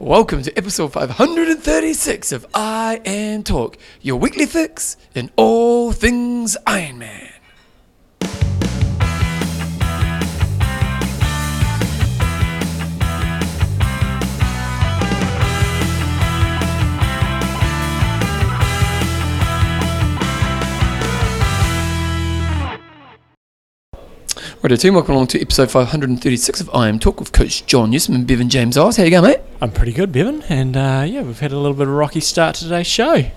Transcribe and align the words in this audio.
Welcome 0.00 0.44
to 0.44 0.56
episode 0.56 0.92
536 0.92 2.30
of 2.30 2.48
IMTalk, 2.52 3.74
your 4.00 4.14
weekly 4.14 4.46
fix 4.46 4.96
in 5.12 5.28
all 5.34 5.90
things 5.90 6.56
Ironman. 6.68 7.27
Right, 24.68 24.78
team, 24.78 24.92
welcome 24.92 25.14
along 25.14 25.28
to 25.28 25.40
episode 25.40 25.70
536 25.70 26.60
of 26.60 26.68
IMTalk 26.72 27.18
with 27.18 27.32
Coach 27.32 27.64
John 27.64 27.88
Newsom 27.88 28.14
and 28.14 28.26
Bevan 28.26 28.50
James 28.50 28.76
Oz. 28.76 28.98
How 28.98 29.04
you 29.04 29.10
going, 29.10 29.24
mate? 29.24 29.40
I'm 29.62 29.70
pretty 29.70 29.92
good, 29.92 30.12
Bevan, 30.12 30.42
and 30.42 30.76
uh, 30.76 31.06
yeah, 31.08 31.22
we've 31.22 31.40
had 31.40 31.52
a 31.52 31.56
little 31.56 31.72
bit 31.72 31.84
of 31.84 31.94
a 31.94 31.96
rocky 31.96 32.20
start 32.20 32.56
to 32.56 32.64
today's 32.64 32.86
show. 32.86 33.30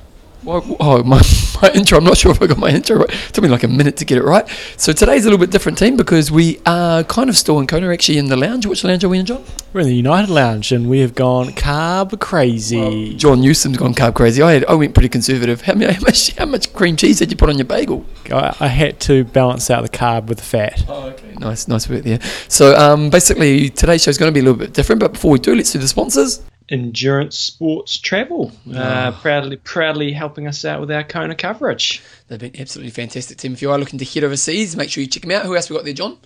Oh, 0.45 1.03
my, 1.05 1.21
my 1.61 1.71
intro. 1.73 1.97
I'm 1.97 2.03
not 2.03 2.17
sure 2.17 2.31
if 2.31 2.41
I 2.41 2.47
got 2.47 2.57
my 2.57 2.69
intro 2.69 2.97
right. 2.97 3.09
It 3.09 3.33
took 3.33 3.43
me 3.43 3.49
like 3.49 3.63
a 3.63 3.67
minute 3.67 3.97
to 3.97 4.05
get 4.05 4.17
it 4.17 4.23
right. 4.23 4.47
So 4.77 4.91
today's 4.91 5.25
a 5.25 5.29
little 5.29 5.37
bit 5.37 5.51
different, 5.51 5.77
team, 5.77 5.95
because 5.95 6.31
we 6.31 6.59
are 6.65 7.03
kind 7.03 7.29
of 7.29 7.37
still 7.37 7.59
in 7.59 7.67
Kona, 7.67 7.91
actually 7.91 8.17
in 8.17 8.27
the 8.27 8.37
lounge. 8.37 8.65
Which 8.65 8.83
lounge 8.83 9.03
are 9.03 9.09
we 9.09 9.19
in, 9.19 9.25
John? 9.25 9.43
We're 9.73 9.81
in 9.81 9.87
the 9.87 9.95
United 9.95 10.31
Lounge, 10.31 10.71
and 10.71 10.89
we 10.89 10.99
have 10.99 11.15
gone 11.15 11.49
carb 11.51 12.19
crazy. 12.19 12.77
Well, 12.77 13.17
John 13.17 13.41
Newsom's 13.41 13.77
gone 13.77 13.93
carb 13.93 14.15
crazy. 14.15 14.41
I 14.41 14.53
had, 14.53 14.65
I 14.65 14.73
went 14.73 14.93
pretty 14.93 15.09
conservative. 15.09 15.61
How, 15.61 15.75
many, 15.75 15.93
how 15.93 16.01
much 16.01 16.35
how 16.35 16.45
much 16.45 16.73
cream 16.73 16.95
cheese 16.95 17.19
did 17.19 17.31
you 17.31 17.37
put 17.37 17.49
on 17.49 17.57
your 17.57 17.65
bagel? 17.65 18.05
I, 18.31 18.55
I 18.59 18.67
had 18.67 18.99
to 19.01 19.23
balance 19.25 19.69
out 19.69 19.83
the 19.83 19.89
carb 19.89 20.25
with 20.25 20.39
the 20.39 20.43
fat. 20.43 20.83
Oh, 20.87 21.09
okay. 21.09 21.35
Nice, 21.35 21.67
nice 21.67 21.87
work 21.87 22.03
there. 22.03 22.19
So 22.47 22.75
um, 22.75 23.09
basically, 23.09 23.69
today's 23.69 24.03
show 24.03 24.09
is 24.09 24.17
going 24.17 24.31
to 24.31 24.33
be 24.33 24.39
a 24.39 24.43
little 24.43 24.59
bit 24.59 24.73
different. 24.73 24.99
But 24.99 25.13
before 25.13 25.31
we 25.31 25.39
do, 25.39 25.55
let's 25.55 25.71
do 25.71 25.79
the 25.79 25.87
sponsors. 25.87 26.41
Endurance 26.71 27.38
Sports 27.38 27.98
Travel, 27.98 28.52
uh, 28.73 29.12
proudly 29.12 29.57
proudly 29.57 30.13
helping 30.13 30.48
us 30.48 30.63
out 30.63 30.79
with 30.79 30.90
our 30.90 31.04
Kona 31.04 31.35
coverage. 31.35 32.01
They've 32.27 32.40
been 32.40 32.59
absolutely 32.59 32.91
fantastic, 32.91 33.37
Tim. 33.37 33.54
If 33.54 33.62
you 33.62 33.71
are 33.71 33.77
looking 33.77 33.99
to 33.99 34.05
head 34.05 34.23
overseas, 34.23 34.76
make 34.77 34.90
sure 34.90 35.01
you 35.01 35.10
check 35.10 35.23
them 35.23 35.32
out. 35.32 35.45
Who 35.45 35.55
else 35.55 35.70
we 35.70 35.76
got 35.76 35.84
there, 35.84 35.93
John? 35.93 36.18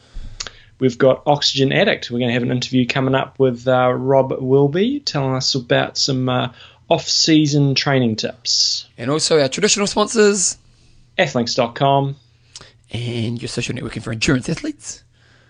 We've 0.77 0.97
got 0.97 1.23
Oxygen 1.25 1.71
Addict. 1.71 2.11
We're 2.11 2.19
going 2.19 2.29
to 2.29 2.33
have 2.33 2.43
an 2.43 2.51
interview 2.51 2.85
coming 2.85 3.15
up 3.15 3.39
with 3.39 3.67
uh, 3.67 3.91
Rob 3.93 4.33
Wilby, 4.39 4.99
telling 4.99 5.33
us 5.33 5.55
about 5.55 5.97
some 5.97 6.29
uh, 6.29 6.51
off-season 6.89 7.75
training 7.75 8.17
tips. 8.17 8.87
And 8.97 9.09
also 9.09 9.41
our 9.41 9.47
traditional 9.47 9.87
sponsors, 9.87 10.57
Athlinks.com, 11.17 12.17
and 12.91 13.41
your 13.41 13.49
social 13.49 13.73
networking 13.73 14.03
for 14.03 14.11
endurance 14.11 14.49
athletes 14.49 15.04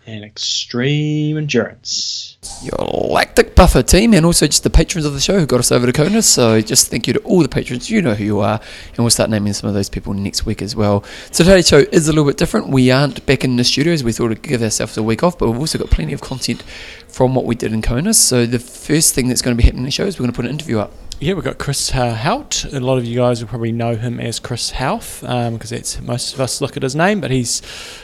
and 0.08 0.24
extreme 0.24 1.38
endurance. 1.38 2.38
Your 2.62 2.86
lactic 2.88 3.56
buffer 3.56 3.82
team, 3.82 4.14
and 4.14 4.26
also 4.26 4.46
just 4.46 4.64
the 4.64 4.70
patrons 4.70 5.06
of 5.06 5.14
the 5.14 5.20
show 5.20 5.40
who 5.40 5.46
got 5.46 5.60
us 5.60 5.72
over 5.72 5.86
to 5.86 5.94
Kona. 5.94 6.22
So 6.22 6.62
just 6.62 6.90
thank 6.90 7.08
you 7.08 7.14
to 7.14 7.20
all 7.22 7.42
the 7.42 7.50
patrons. 7.50 7.90
You 7.90 8.02
know 8.02 8.14
who 8.14 8.24
you 8.24 8.40
are, 8.40 8.60
and 8.90 8.98
we'll 8.98 9.10
start 9.10 9.30
naming 9.30 9.54
some 9.54 9.68
of 9.68 9.74
those 9.74 9.90
people 9.90 10.14
next 10.14 10.46
week 10.46 10.62
as 10.62 10.76
well. 10.76 11.04
So 11.32 11.44
today's 11.44 11.68
show 11.68 11.80
is 11.92 12.08
a 12.08 12.12
little 12.12 12.26
bit 12.26 12.38
different. 12.38 12.70
We 12.70 12.92
aren't 12.92 13.26
back 13.26 13.44
in 13.44 13.56
the 13.56 13.64
studios. 13.64 14.04
We 14.04 14.12
thought 14.12 14.30
we'd 14.30 14.42
give 14.42 14.62
ourselves 14.62 14.98
a 14.98 15.04
week 15.04 15.24
off, 15.24 15.38
but 15.38 15.50
we've 15.50 15.60
also 15.60 15.78
got 15.78 15.90
plenty 15.90 16.14
of 16.14 16.22
content 16.22 16.62
from 17.08 17.34
what 17.34 17.46
we 17.46 17.56
did 17.56 17.74
in 17.74 17.82
Kona. 17.82 18.14
So 18.14 18.46
the 18.46 18.60
first 18.60 19.16
thing 19.16 19.28
that's 19.28 19.42
going 19.42 19.56
to 19.56 19.58
be 19.58 19.64
happening 19.64 19.82
in 19.82 19.86
the 19.86 19.92
show 19.92 20.06
is 20.06 20.20
we're 20.20 20.26
going 20.26 20.34
to 20.34 20.36
put 20.36 20.46
an 20.46 20.52
interview 20.52 20.80
up. 20.80 20.92
Yeah, 21.22 21.34
we've 21.34 21.46
got 21.46 21.58
Chris 21.58 21.96
uh, 21.96 22.14
Hauth. 22.14 22.74
A 22.74 22.80
lot 22.82 22.98
of 22.98 23.06
you 23.06 23.16
guys 23.16 23.40
will 23.40 23.48
probably 23.48 23.72
know 23.72 23.96
him 23.96 24.20
as 24.20 24.38
Chris 24.38 24.72
Houth 24.72 25.22
because 25.22 25.48
um, 25.48 25.58
that's 25.78 26.02
most 26.02 26.34
of 26.34 26.42
us 26.42 26.60
look 26.60 26.76
at 26.76 26.84
his 26.84 26.94
name. 26.94 27.22
But 27.22 27.32
he's 27.32 27.62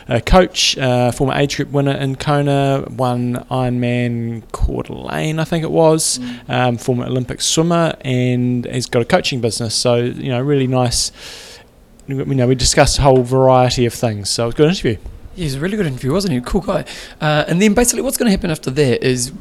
a 0.07 0.21
coach, 0.21 0.77
uh, 0.77 1.11
former 1.11 1.33
age 1.33 1.57
group 1.57 1.71
winner 1.71 1.91
in 1.91 2.15
Kona, 2.15 2.85
won 2.89 3.45
Ironman 3.51 4.49
Coeur 4.53 4.83
d'Alene, 4.83 5.39
I 5.39 5.43
think 5.43 5.65
it 5.65 5.71
was, 5.71 6.19
mm. 6.19 6.49
um, 6.49 6.77
former 6.77 7.05
Olympic 7.05 7.41
swimmer, 7.41 7.95
and 7.99 8.65
he's 8.65 8.85
got 8.85 9.01
a 9.01 9.05
coaching 9.05 9.41
business. 9.41 9.75
So 9.75 9.95
you 9.95 10.29
know, 10.29 10.39
really 10.39 10.67
nice. 10.67 11.11
You 12.07 12.23
know, 12.23 12.47
we 12.47 12.55
discussed 12.55 12.97
a 12.97 13.01
whole 13.01 13.23
variety 13.23 13.85
of 13.85 13.93
things. 13.93 14.29
So 14.29 14.43
it 14.43 14.45
was 14.47 14.55
a 14.55 14.57
good 14.57 14.69
interview. 14.69 14.97
Yeah, 15.35 15.43
he's 15.43 15.55
a 15.55 15.59
really 15.59 15.75
good 15.75 15.85
interview, 15.85 16.13
wasn't 16.13 16.33
he? 16.33 16.41
Cool 16.41 16.61
guy. 16.61 16.85
Uh, 17.19 17.43
and 17.47 17.61
then 17.61 17.73
basically, 17.73 18.03
what's 18.03 18.17
going 18.17 18.27
to 18.27 18.31
happen 18.31 18.51
after 18.51 18.71
that 18.71 19.05
is 19.05 19.33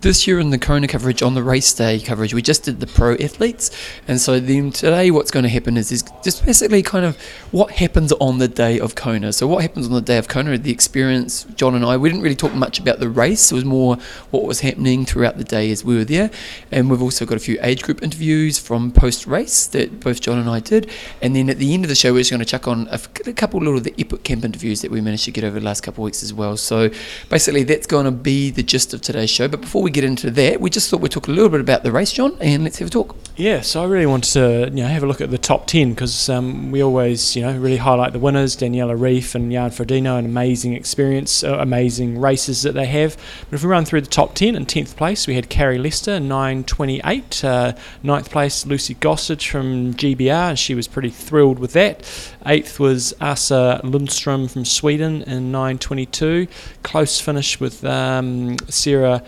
this 0.00 0.26
year 0.26 0.38
in 0.38 0.50
the 0.50 0.58
Kona 0.58 0.86
coverage 0.86 1.22
on 1.22 1.34
the 1.34 1.42
race 1.42 1.72
day 1.72 1.98
coverage, 1.98 2.34
we 2.34 2.42
just 2.42 2.64
did 2.64 2.80
the 2.80 2.86
pro 2.86 3.14
athletes, 3.14 3.70
and 4.06 4.20
so 4.20 4.38
then 4.38 4.70
today, 4.70 5.10
what's 5.10 5.30
going 5.30 5.42
to 5.44 5.48
happen 5.48 5.76
is, 5.76 5.90
is 5.90 6.04
just 6.22 6.44
basically 6.44 6.82
kind 6.82 7.04
of 7.04 7.16
what 7.50 7.72
happens 7.72 8.12
on 8.12 8.38
the 8.38 8.48
day 8.48 8.78
of 8.78 8.94
Kona. 8.94 9.32
So 9.32 9.46
what 9.46 9.62
happens 9.62 9.86
on 9.86 9.92
the 9.92 10.00
day 10.00 10.18
of 10.18 10.28
Kona? 10.28 10.58
The 10.58 10.70
experience, 10.70 11.44
John 11.56 11.74
and 11.74 11.84
I, 11.84 11.96
we 11.96 12.08
didn't 12.08 12.22
really 12.22 12.36
talk 12.36 12.52
much 12.52 12.78
about 12.78 13.00
the 13.00 13.08
race. 13.08 13.50
It 13.50 13.54
was 13.54 13.64
more 13.64 13.96
what 14.30 14.44
was 14.44 14.60
happening 14.60 15.06
throughout 15.06 15.38
the 15.38 15.44
day 15.44 15.70
as 15.70 15.84
we 15.84 15.96
were 15.96 16.04
there, 16.04 16.30
and 16.70 16.90
we've 16.90 17.02
also 17.02 17.24
got 17.24 17.36
a 17.36 17.40
few 17.40 17.58
age 17.62 17.82
group 17.82 18.02
interviews 18.02 18.58
from 18.58 18.92
post 18.92 19.26
race 19.26 19.66
that 19.68 20.00
both 20.00 20.20
John 20.20 20.38
and 20.38 20.50
I 20.50 20.60
did, 20.60 20.90
and 21.22 21.34
then 21.34 21.48
at 21.48 21.58
the 21.58 21.72
end 21.72 21.84
of 21.84 21.88
the 21.88 21.94
show, 21.94 22.12
we're 22.12 22.20
just 22.20 22.30
going 22.30 22.40
to 22.40 22.44
chuck 22.44 22.68
on 22.68 22.86
a, 22.90 23.00
a 23.26 23.32
couple 23.32 23.60
little 23.60 23.78
of 23.78 23.84
the 23.84 23.94
epic 23.98 24.24
camp 24.24 24.44
interviews 24.44 24.82
that 24.82 24.90
we 24.90 25.00
managed 25.00 25.24
to 25.24 25.30
get 25.30 25.42
over 25.44 25.58
the 25.58 25.64
last 25.64 25.82
couple 25.82 26.04
of 26.04 26.06
weeks 26.06 26.22
as 26.22 26.34
well. 26.34 26.56
So 26.56 26.90
basically, 27.30 27.62
that's 27.62 27.86
going 27.86 28.04
to 28.04 28.10
be 28.10 28.50
the 28.50 28.62
gist 28.62 28.92
of 28.92 29.00
today's 29.00 29.30
show. 29.30 29.48
But 29.48 29.62
before 29.62 29.85
we 29.86 29.92
get 29.92 30.02
into 30.02 30.32
that, 30.32 30.60
we 30.60 30.68
just 30.68 30.90
thought 30.90 31.00
we'd 31.00 31.12
talk 31.12 31.28
a 31.28 31.30
little 31.30 31.48
bit 31.48 31.60
about 31.60 31.84
the 31.84 31.92
race, 31.92 32.10
John, 32.10 32.36
and 32.40 32.64
let's 32.64 32.80
have 32.80 32.88
a 32.88 32.90
talk. 32.90 33.14
Yeah, 33.36 33.60
so 33.60 33.84
I 33.84 33.86
really 33.86 34.06
wanted 34.06 34.32
to 34.32 34.76
you 34.76 34.82
know 34.82 34.88
have 34.88 35.04
a 35.04 35.06
look 35.06 35.20
at 35.20 35.30
the 35.30 35.38
top 35.38 35.68
ten 35.68 35.90
because 35.90 36.28
um, 36.28 36.72
we 36.72 36.82
always 36.82 37.36
you 37.36 37.42
know 37.42 37.56
really 37.56 37.76
highlight 37.76 38.12
the 38.12 38.18
winners, 38.18 38.56
Daniela 38.56 38.98
Ryf 38.98 39.36
and 39.36 39.52
Jan 39.52 39.70
Frodeno, 39.70 40.18
an 40.18 40.24
amazing 40.24 40.72
experience, 40.72 41.44
uh, 41.44 41.58
amazing 41.58 42.20
races 42.20 42.62
that 42.62 42.72
they 42.72 42.86
have. 42.86 43.16
But 43.48 43.54
if 43.54 43.62
we 43.62 43.68
run 43.68 43.84
through 43.84 44.00
the 44.00 44.08
top 44.08 44.34
ten, 44.34 44.56
in 44.56 44.66
tenth 44.66 44.96
place 44.96 45.28
we 45.28 45.36
had 45.36 45.48
Carrie 45.48 45.78
Lester, 45.78 46.18
nine 46.18 46.64
twenty 46.64 47.00
eight. 47.04 47.44
Uh, 47.44 47.74
ninth 48.02 48.28
place 48.30 48.66
Lucy 48.66 48.96
Gossage 48.96 49.48
from 49.48 49.94
GBR, 49.94 50.50
and 50.50 50.58
she 50.58 50.74
was 50.74 50.88
pretty 50.88 51.10
thrilled 51.10 51.60
with 51.60 51.74
that. 51.74 52.04
Eighth 52.44 52.80
was 52.80 53.14
Asa 53.20 53.80
Lundstrom 53.84 54.50
from 54.50 54.64
Sweden 54.64 55.22
in 55.22 55.52
9.22. 55.52 56.48
Close 56.82 57.20
finish 57.20 57.60
with 57.60 57.84
um, 57.84 58.56
Sarah 58.68 59.22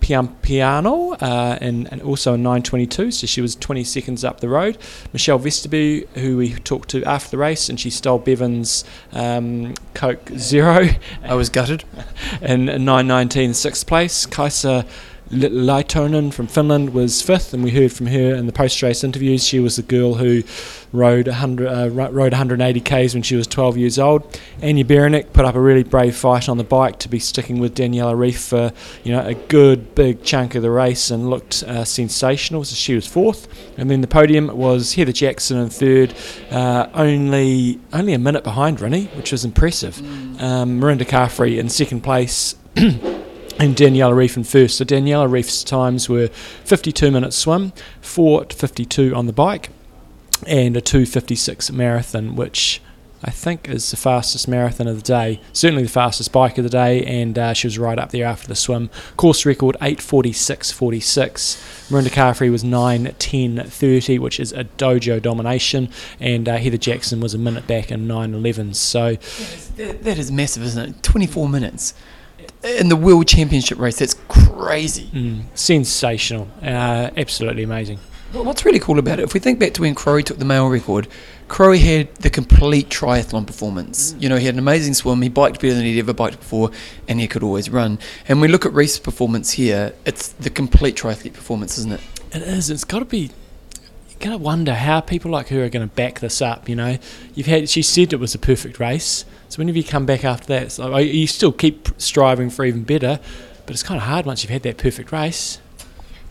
Piampiano 0.00 1.16
uh, 1.20 1.58
and, 1.60 1.90
and 1.92 2.02
also 2.02 2.34
in 2.34 2.42
9.22, 2.42 3.12
so 3.12 3.26
she 3.26 3.40
was 3.40 3.56
20 3.56 3.84
seconds 3.84 4.24
up 4.24 4.40
the 4.40 4.48
road. 4.48 4.78
Michelle 5.12 5.38
Vesterby, 5.38 6.06
who 6.14 6.36
we 6.36 6.54
talked 6.54 6.88
to 6.90 7.04
after 7.04 7.30
the 7.30 7.38
race, 7.38 7.68
and 7.68 7.78
she 7.78 7.90
stole 7.90 8.18
Bevan's 8.18 8.84
um, 9.12 9.74
Coke 9.94 10.30
Zero. 10.36 10.88
I 11.22 11.34
was 11.34 11.48
gutted. 11.48 11.84
in 12.40 12.66
9.19, 12.66 13.54
sixth 13.54 13.86
place. 13.86 14.26
Kaisa 14.26 14.86
Lehtonen 15.30 16.32
from 16.32 16.46
Finland 16.46 16.94
was 16.94 17.20
fifth, 17.20 17.52
and 17.52 17.64
we 17.64 17.72
heard 17.72 17.92
from 17.92 18.06
her 18.06 18.34
in 18.34 18.46
the 18.46 18.52
post-race 18.52 19.02
interviews. 19.02 19.44
She 19.44 19.58
was 19.58 19.74
the 19.74 19.82
girl 19.82 20.14
who 20.14 20.44
rode 20.92 21.26
100, 21.26 21.66
uh, 21.66 21.88
rode 21.90 22.32
180 22.32 22.80
k's 22.80 23.12
when 23.12 23.24
she 23.24 23.34
was 23.34 23.48
12 23.48 23.76
years 23.76 23.98
old. 23.98 24.22
Anja 24.60 24.84
Beranek 24.84 25.32
put 25.32 25.44
up 25.44 25.56
a 25.56 25.60
really 25.60 25.82
brave 25.82 26.14
fight 26.14 26.48
on 26.48 26.58
the 26.58 26.64
bike 26.64 27.00
to 27.00 27.08
be 27.08 27.18
sticking 27.18 27.58
with 27.58 27.74
Daniela 27.74 28.14
Ryf 28.14 28.48
for 28.48 28.72
you 29.02 29.12
know 29.12 29.26
a 29.26 29.34
good 29.34 29.96
big 29.96 30.22
chunk 30.22 30.54
of 30.54 30.62
the 30.62 30.70
race 30.70 31.10
and 31.10 31.28
looked 31.28 31.64
uh, 31.64 31.84
sensational. 31.84 32.62
So 32.62 32.76
she 32.76 32.94
was 32.94 33.06
fourth, 33.06 33.48
and 33.76 33.90
then 33.90 34.02
the 34.02 34.06
podium 34.06 34.56
was 34.56 34.94
Heather 34.94 35.12
Jackson 35.12 35.58
in 35.58 35.70
third, 35.70 36.14
uh, 36.52 36.88
only 36.94 37.80
only 37.92 38.12
a 38.12 38.18
minute 38.18 38.44
behind 38.44 38.78
Rinny, 38.78 39.14
which 39.16 39.32
was 39.32 39.44
impressive. 39.44 39.96
Mm. 39.96 40.40
Um, 40.40 40.80
Mirinda 40.80 41.04
Carfrae 41.04 41.58
in 41.58 41.68
second 41.68 42.02
place. 42.02 42.54
and 43.58 43.76
Daniela 43.76 44.12
Ryf 44.12 44.36
in 44.36 44.44
first. 44.44 44.78
So 44.78 44.84
Daniela 44.84 45.28
Ryf's 45.28 45.64
times 45.64 46.08
were 46.08 46.28
52 46.28 47.10
minutes 47.10 47.36
swim, 47.36 47.72
4:52 48.02 49.14
on 49.14 49.26
the 49.26 49.32
bike, 49.32 49.70
and 50.46 50.76
a 50.76 50.80
2:56 50.80 51.72
marathon, 51.72 52.36
which 52.36 52.80
I 53.24 53.30
think 53.30 53.68
is 53.68 53.90
the 53.90 53.96
fastest 53.96 54.46
marathon 54.46 54.86
of 54.86 54.96
the 54.96 55.02
day. 55.02 55.40
Certainly 55.52 55.84
the 55.84 55.88
fastest 55.88 56.32
bike 56.32 56.58
of 56.58 56.64
the 56.64 56.70
day, 56.70 57.02
and 57.04 57.38
uh, 57.38 57.54
she 57.54 57.66
was 57.66 57.78
right 57.78 57.98
up 57.98 58.10
there 58.10 58.26
after 58.26 58.46
the 58.46 58.54
swim. 58.54 58.90
Course 59.16 59.46
record 59.46 59.76
8:46.46. 59.80 61.56
Mirinda 61.88 62.10
Carfrae 62.10 62.50
was 62.50 62.62
9:10.30, 62.62 64.18
which 64.18 64.38
is 64.38 64.52
a 64.52 64.64
dojo 64.64 65.20
domination, 65.20 65.88
and 66.20 66.48
uh, 66.48 66.58
Heather 66.58 66.76
Jackson 66.76 67.20
was 67.20 67.32
a 67.32 67.38
minute 67.38 67.66
back 67.66 67.90
in 67.90 68.06
9:11. 68.06 68.74
So 68.74 69.16
that, 69.76 70.04
that 70.04 70.18
is 70.18 70.30
massive, 70.30 70.62
isn't 70.62 70.90
it? 70.90 71.02
24 71.02 71.48
minutes 71.48 71.94
in 72.66 72.88
the 72.88 72.96
World 72.96 73.28
Championship 73.28 73.78
race. 73.78 73.98
That's 73.98 74.14
crazy. 74.28 75.08
Mm, 75.12 75.42
sensational. 75.54 76.48
Uh, 76.62 77.10
absolutely 77.16 77.62
amazing. 77.62 77.98
What's 78.32 78.64
really 78.64 78.80
cool 78.80 78.98
about 78.98 79.20
it, 79.20 79.22
if 79.22 79.34
we 79.34 79.40
think 79.40 79.58
back 79.58 79.72
to 79.74 79.82
when 79.82 79.94
Crowe 79.94 80.20
took 80.20 80.38
the 80.38 80.44
male 80.44 80.68
record, 80.68 81.06
Crowe 81.48 81.76
had 81.76 82.14
the 82.16 82.28
complete 82.28 82.88
triathlon 82.88 83.46
performance. 83.46 84.12
Mm. 84.12 84.22
You 84.22 84.28
know, 84.28 84.36
he 84.36 84.46
had 84.46 84.54
an 84.56 84.58
amazing 84.58 84.94
swim, 84.94 85.22
he 85.22 85.28
biked 85.28 85.60
better 85.60 85.74
than 85.74 85.84
he'd 85.84 85.98
ever 85.98 86.12
biked 86.12 86.40
before, 86.40 86.70
and 87.08 87.20
he 87.20 87.28
could 87.28 87.42
always 87.42 87.70
run. 87.70 87.98
And 88.28 88.40
we 88.40 88.48
look 88.48 88.66
at 88.66 88.72
Ryf's 88.72 88.98
performance 88.98 89.52
here, 89.52 89.94
it's 90.04 90.28
the 90.28 90.50
complete 90.50 90.96
triathlete 90.96 91.34
performance, 91.34 91.78
isn't 91.78 91.92
it? 91.92 92.00
It 92.32 92.42
is. 92.42 92.68
It's 92.68 92.84
got 92.84 92.98
to 92.98 93.04
be. 93.04 93.30
You 94.08 94.16
gotta 94.18 94.38
wonder 94.38 94.74
how 94.74 95.00
people 95.00 95.30
like 95.30 95.48
her 95.48 95.64
are 95.64 95.68
going 95.68 95.88
to 95.88 95.94
back 95.94 96.20
this 96.20 96.42
up. 96.42 96.68
You 96.68 96.76
know, 96.76 96.98
you've 97.34 97.46
had. 97.46 97.68
She 97.68 97.82
said 97.82 98.12
it 98.12 98.16
was 98.20 98.34
a 98.34 98.38
perfect 98.38 98.80
race. 98.80 99.24
So 99.48 99.58
whenever 99.58 99.78
you 99.78 99.84
come 99.84 100.06
back 100.06 100.24
after 100.24 100.46
that, 100.48 100.78
like, 100.78 100.92
oh, 100.92 100.98
you 100.98 101.26
still 101.26 101.52
keep 101.52 101.88
striving 101.98 102.50
for 102.50 102.64
even 102.64 102.84
better, 102.84 103.20
but 103.64 103.74
it's 103.74 103.82
kind 103.82 103.98
of 103.98 104.06
hard 104.06 104.26
once 104.26 104.42
you've 104.42 104.50
had 104.50 104.62
that 104.62 104.78
perfect 104.78 105.12
race. 105.12 105.58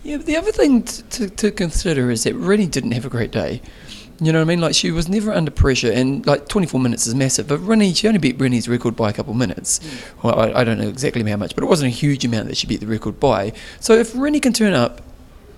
Yeah, 0.04 0.18
but 0.18 0.26
the 0.26 0.38
other 0.38 0.52
thing 0.52 0.84
t- 0.84 1.02
to, 1.02 1.30
to 1.30 1.52
consider 1.52 2.12
is 2.12 2.24
that 2.26 2.36
Rinny 2.36 2.70
didn't 2.70 2.92
have 2.92 3.06
a 3.06 3.10
great 3.10 3.32
day. 3.32 3.62
You 4.22 4.32
know 4.32 4.40
what 4.40 4.46
I 4.46 4.48
mean? 4.48 4.62
Like 4.62 4.76
she 4.76 4.92
was 4.92 5.10
never 5.10 5.34
under 5.34 5.52
pressure, 5.52 5.92
and 5.92 6.26
like 6.26 6.48
24 6.48 6.80
minutes 6.80 7.08
is 7.08 7.16
massive. 7.16 7.48
But 7.48 7.60
Rinny, 7.60 7.96
she 7.96 8.08
only 8.08 8.20
beat 8.20 8.38
Rinny's 8.38 8.70
record 8.70 8.96
by 8.96 9.10
a 9.10 9.14
couple 9.14 9.32
of 9.32 9.38
minutes. 9.38 9.80
Hmm. 9.80 10.28
Well, 10.28 10.40
I, 10.40 10.62
I 10.62 10.64
don't 10.64 10.78
know 10.78 10.88
exactly 10.88 11.24
how 11.24 11.38
much, 11.38 11.56
but 11.56 11.64
it 11.64 11.68
wasn't 11.68 11.92
a 11.92 11.96
huge 11.96 12.24
amount 12.24 12.48
that 12.48 12.58
she 12.58 12.68
beat 12.68 12.80
the 12.80 12.88
record 12.88 13.20
by. 13.20 13.52
So 13.80 13.94
if 13.94 14.14
Rinny 14.14 14.42
can 14.42 14.54
turn 14.54 14.74
up 14.74 15.02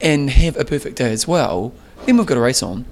and 0.02 0.30
have 0.30 0.58
a 0.58 0.66
perfect 0.66 0.96
day 0.96 1.12
as 1.12 1.28
well, 1.28 1.74
then 2.06 2.18
we've 2.18 2.26
got 2.26 2.38
a 2.38 2.42
race 2.42 2.64
on. 2.64 2.86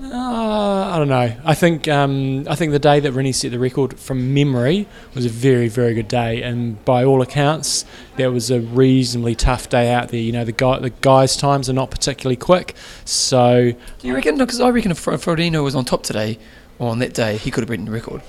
Uh, 0.00 0.90
I 0.94 0.98
don't 0.98 1.08
know. 1.08 1.36
I 1.44 1.54
think 1.54 1.88
um, 1.88 2.46
I 2.48 2.54
think 2.54 2.72
the 2.72 2.78
day 2.78 3.00
that 3.00 3.12
Rinny 3.12 3.34
set 3.34 3.50
the 3.50 3.58
record 3.58 3.98
from 3.98 4.32
memory 4.32 4.86
was 5.14 5.26
a 5.26 5.28
very 5.28 5.68
very 5.68 5.94
good 5.94 6.08
day, 6.08 6.42
and 6.42 6.82
by 6.84 7.04
all 7.04 7.20
accounts, 7.20 7.84
that 8.16 8.32
was 8.32 8.50
a 8.50 8.60
reasonably 8.60 9.34
tough 9.34 9.68
day 9.68 9.92
out 9.92 10.08
there. 10.08 10.20
You 10.20 10.32
know, 10.32 10.44
the 10.44 10.52
guy 10.52 10.78
the 10.78 10.90
guys' 10.90 11.36
times 11.36 11.68
are 11.68 11.72
not 11.72 11.90
particularly 11.90 12.36
quick, 12.36 12.74
so 13.04 13.72
Do 13.98 14.08
you 14.08 14.14
reckon? 14.14 14.36
No, 14.36 14.46
because 14.46 14.60
I 14.60 14.68
reckon 14.70 14.90
if 14.92 14.98
Fro- 14.98 15.16
Frodeno 15.16 15.64
was 15.64 15.74
on 15.74 15.84
top 15.84 16.02
today, 16.04 16.38
or 16.78 16.90
on 16.90 17.00
that 17.00 17.12
day, 17.14 17.36
he 17.36 17.50
could 17.50 17.62
have 17.62 17.70
beaten 17.70 17.84
the 17.84 17.90
record. 17.92 18.22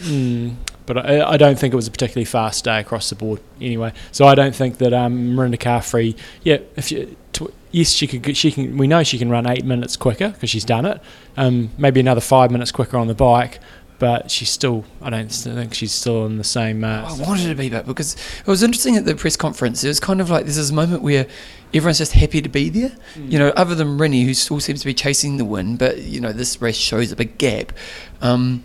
Mm, 0.00 0.56
but 0.88 0.96
I, 1.06 1.32
I 1.32 1.36
don't 1.36 1.58
think 1.58 1.72
it 1.72 1.76
was 1.76 1.86
a 1.86 1.90
particularly 1.90 2.24
fast 2.24 2.64
day 2.64 2.80
across 2.80 3.10
the 3.10 3.14
board 3.14 3.40
anyway. 3.60 3.92
So 4.10 4.26
I 4.26 4.34
don't 4.34 4.54
think 4.54 4.78
that 4.78 4.92
um, 4.92 5.36
Mirinda 5.36 5.58
Carfrae, 5.58 6.16
yeah, 6.42 6.58
if 6.76 6.90
you, 6.90 7.14
tw- 7.32 7.52
yes, 7.70 7.90
she 7.90 8.06
could, 8.06 8.36
she 8.36 8.50
can. 8.50 8.78
We 8.78 8.88
know 8.88 9.04
she 9.04 9.18
can 9.18 9.28
run 9.30 9.46
eight 9.46 9.64
minutes 9.64 9.96
quicker 9.96 10.30
because 10.30 10.50
she's 10.50 10.64
done 10.64 10.86
it. 10.86 11.00
Um, 11.36 11.70
maybe 11.76 12.00
another 12.00 12.22
five 12.22 12.50
minutes 12.50 12.72
quicker 12.72 12.96
on 12.96 13.06
the 13.06 13.14
bike, 13.14 13.60
but 13.98 14.30
she's 14.30 14.48
still. 14.48 14.86
I 15.02 15.10
don't 15.10 15.30
think 15.30 15.74
she's 15.74 15.92
still 15.92 16.24
in 16.24 16.38
the 16.38 16.44
same. 16.44 16.82
Uh, 16.82 17.06
I 17.06 17.22
wanted 17.22 17.48
to 17.48 17.54
be 17.54 17.68
back 17.68 17.84
because 17.84 18.14
it 18.14 18.46
was 18.46 18.62
interesting 18.62 18.96
at 18.96 19.04
the 19.04 19.14
press 19.14 19.36
conference. 19.36 19.84
It 19.84 19.88
was 19.88 20.00
kind 20.00 20.22
of 20.22 20.30
like 20.30 20.44
there's 20.44 20.56
this 20.56 20.72
moment 20.72 21.02
where 21.02 21.26
everyone's 21.74 21.98
just 21.98 22.12
happy 22.12 22.40
to 22.40 22.48
be 22.48 22.70
there. 22.70 22.92
You 23.14 23.38
know, 23.38 23.48
other 23.50 23.74
than 23.74 23.98
Rinny, 23.98 24.24
who 24.24 24.32
still 24.32 24.58
seems 24.58 24.80
to 24.80 24.86
be 24.86 24.94
chasing 24.94 25.36
the 25.36 25.44
win, 25.44 25.76
but 25.76 25.98
you 25.98 26.18
know 26.18 26.32
this 26.32 26.62
race 26.62 26.76
shows 26.76 27.12
a 27.12 27.16
big 27.16 27.36
gap. 27.36 27.72
Um, 28.22 28.64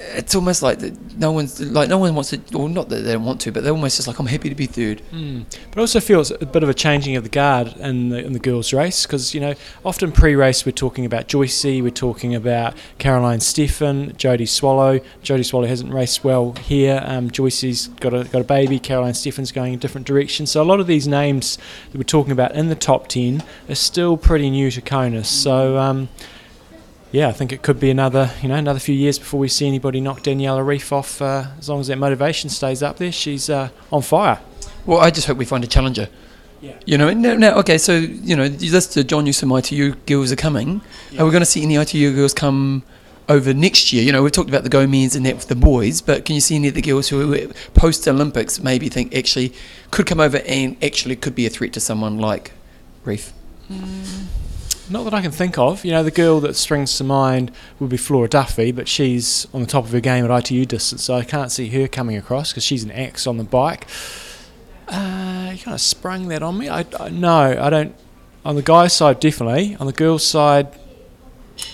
it's 0.00 0.34
almost 0.34 0.62
like 0.62 0.78
that 0.78 1.18
no 1.18 1.30
one's 1.30 1.60
like 1.60 1.88
no 1.88 1.98
one 1.98 2.14
wants 2.14 2.30
to, 2.30 2.40
or 2.56 2.68
not 2.68 2.88
that 2.88 3.02
they 3.02 3.12
don't 3.12 3.24
want 3.24 3.40
to, 3.42 3.52
but 3.52 3.62
they're 3.62 3.72
almost 3.72 3.96
just 3.96 4.08
like 4.08 4.18
I'm 4.18 4.26
happy 4.26 4.48
to 4.48 4.54
be 4.54 4.66
third. 4.66 5.02
Mm. 5.12 5.44
But 5.70 5.80
also 5.80 6.00
feels 6.00 6.30
a 6.30 6.46
bit 6.46 6.62
of 6.62 6.68
a 6.68 6.74
changing 6.74 7.16
of 7.16 7.22
the 7.22 7.28
guard 7.28 7.76
in 7.76 8.08
the, 8.08 8.24
in 8.24 8.32
the 8.32 8.38
girls' 8.38 8.72
race 8.72 9.04
because, 9.04 9.34
you 9.34 9.40
know, 9.40 9.54
often 9.84 10.10
pre 10.10 10.34
race 10.34 10.64
we're 10.64 10.72
talking 10.72 11.04
about 11.04 11.28
Joycey, 11.28 11.82
we're 11.82 11.90
talking 11.90 12.34
about 12.34 12.74
Caroline 12.98 13.40
Steffen, 13.40 14.14
Jodie 14.14 14.48
Swallow. 14.48 15.00
Jodie 15.22 15.44
Swallow 15.44 15.66
hasn't 15.66 15.92
raced 15.92 16.24
well 16.24 16.52
here. 16.52 17.02
Um, 17.04 17.30
Joycey's 17.30 17.88
got 17.88 18.14
a, 18.14 18.24
got 18.24 18.40
a 18.40 18.44
baby, 18.44 18.78
Caroline 18.78 19.12
Steffen's 19.12 19.52
going 19.52 19.74
in 19.74 19.78
a 19.78 19.82
different 19.82 20.06
direction. 20.06 20.46
So 20.46 20.62
a 20.62 20.64
lot 20.64 20.80
of 20.80 20.86
these 20.86 21.06
names 21.06 21.58
that 21.92 21.98
we're 21.98 22.04
talking 22.04 22.32
about 22.32 22.54
in 22.54 22.68
the 22.68 22.74
top 22.74 23.08
10 23.08 23.42
are 23.68 23.74
still 23.74 24.16
pretty 24.16 24.48
new 24.48 24.70
to 24.70 24.80
Conus. 24.80 25.26
So, 25.26 25.76
um, 25.76 26.08
yeah, 27.12 27.28
I 27.28 27.32
think 27.32 27.52
it 27.52 27.62
could 27.62 27.80
be 27.80 27.90
another, 27.90 28.30
you 28.40 28.48
know, 28.48 28.54
another 28.54 28.78
few 28.78 28.94
years 28.94 29.18
before 29.18 29.40
we 29.40 29.48
see 29.48 29.66
anybody 29.66 30.00
knock 30.00 30.20
Daniela 30.20 30.64
Ryf 30.64 30.92
off. 30.92 31.20
Uh, 31.20 31.46
as 31.58 31.68
long 31.68 31.80
as 31.80 31.88
that 31.88 31.96
motivation 31.96 32.50
stays 32.50 32.82
up 32.82 32.98
there, 32.98 33.10
she's 33.10 33.50
uh, 33.50 33.70
on 33.92 34.02
fire. 34.02 34.40
Well, 34.86 35.00
I 35.00 35.10
just 35.10 35.26
hope 35.26 35.36
we 35.36 35.44
find 35.44 35.64
a 35.64 35.66
challenger. 35.66 36.08
Yeah. 36.60 36.74
You 36.84 36.98
know, 36.98 37.12
now, 37.12 37.34
now 37.34 37.58
okay, 37.60 37.78
so 37.78 37.96
you 37.96 38.36
know, 38.36 38.44
you 38.44 38.70
listed 38.70 39.08
John 39.08 39.24
Newsom 39.24 39.50
ITU 39.50 39.94
girls 40.06 40.30
are 40.30 40.36
coming. 40.36 40.82
Yeah. 41.10 41.22
Are 41.22 41.24
we 41.24 41.30
going 41.30 41.40
to 41.40 41.46
see 41.46 41.62
any 41.62 41.76
ITU 41.76 42.14
girls 42.14 42.34
come 42.34 42.84
over 43.28 43.52
next 43.54 43.92
year? 43.92 44.04
You 44.04 44.12
know, 44.12 44.22
we've 44.22 44.32
talked 44.32 44.50
about 44.50 44.62
the 44.62 44.68
Gomez 44.68 45.16
and 45.16 45.26
that 45.26 45.34
with 45.34 45.48
the 45.48 45.56
boys, 45.56 46.00
but 46.00 46.24
can 46.24 46.34
you 46.34 46.40
see 46.40 46.56
any 46.56 46.68
of 46.68 46.74
the 46.74 46.82
girls 46.82 47.08
who 47.08 47.48
post 47.74 48.06
Olympics 48.06 48.60
maybe 48.60 48.88
think 48.88 49.16
actually 49.16 49.52
could 49.90 50.06
come 50.06 50.20
over 50.20 50.42
and 50.46 50.76
actually 50.84 51.16
could 51.16 51.34
be 51.34 51.46
a 51.46 51.50
threat 51.50 51.72
to 51.72 51.80
someone 51.80 52.18
like 52.18 52.52
Ryf? 53.04 53.32
Not 54.90 55.04
that 55.04 55.14
I 55.14 55.22
can 55.22 55.30
think 55.30 55.56
of. 55.56 55.84
You 55.84 55.92
know, 55.92 56.02
the 56.02 56.10
girl 56.10 56.40
that 56.40 56.56
springs 56.56 56.96
to 56.98 57.04
mind 57.04 57.52
would 57.78 57.90
be 57.90 57.96
Flora 57.96 58.28
Duffy, 58.28 58.72
but 58.72 58.88
she's 58.88 59.46
on 59.54 59.60
the 59.60 59.66
top 59.66 59.84
of 59.84 59.92
her 59.92 60.00
game 60.00 60.24
at 60.24 60.30
ITU 60.50 60.66
distance, 60.66 61.04
so 61.04 61.14
I 61.14 61.22
can't 61.22 61.52
see 61.52 61.68
her 61.68 61.86
coming 61.86 62.16
across 62.16 62.50
because 62.50 62.64
she's 62.64 62.82
an 62.82 62.90
X 62.90 63.26
on 63.26 63.36
the 63.36 63.44
bike. 63.44 63.86
Uh, 64.88 65.52
you 65.52 65.62
kind 65.62 65.74
of 65.74 65.80
sprung 65.80 66.26
that 66.28 66.42
on 66.42 66.58
me. 66.58 66.68
I, 66.68 66.84
I 66.98 67.08
no, 67.08 67.56
I 67.60 67.70
don't. 67.70 67.94
On 68.44 68.56
the 68.56 68.62
guys' 68.62 68.92
side, 68.92 69.20
definitely. 69.20 69.76
On 69.78 69.86
the 69.86 69.92
girls' 69.92 70.26
side, 70.26 70.66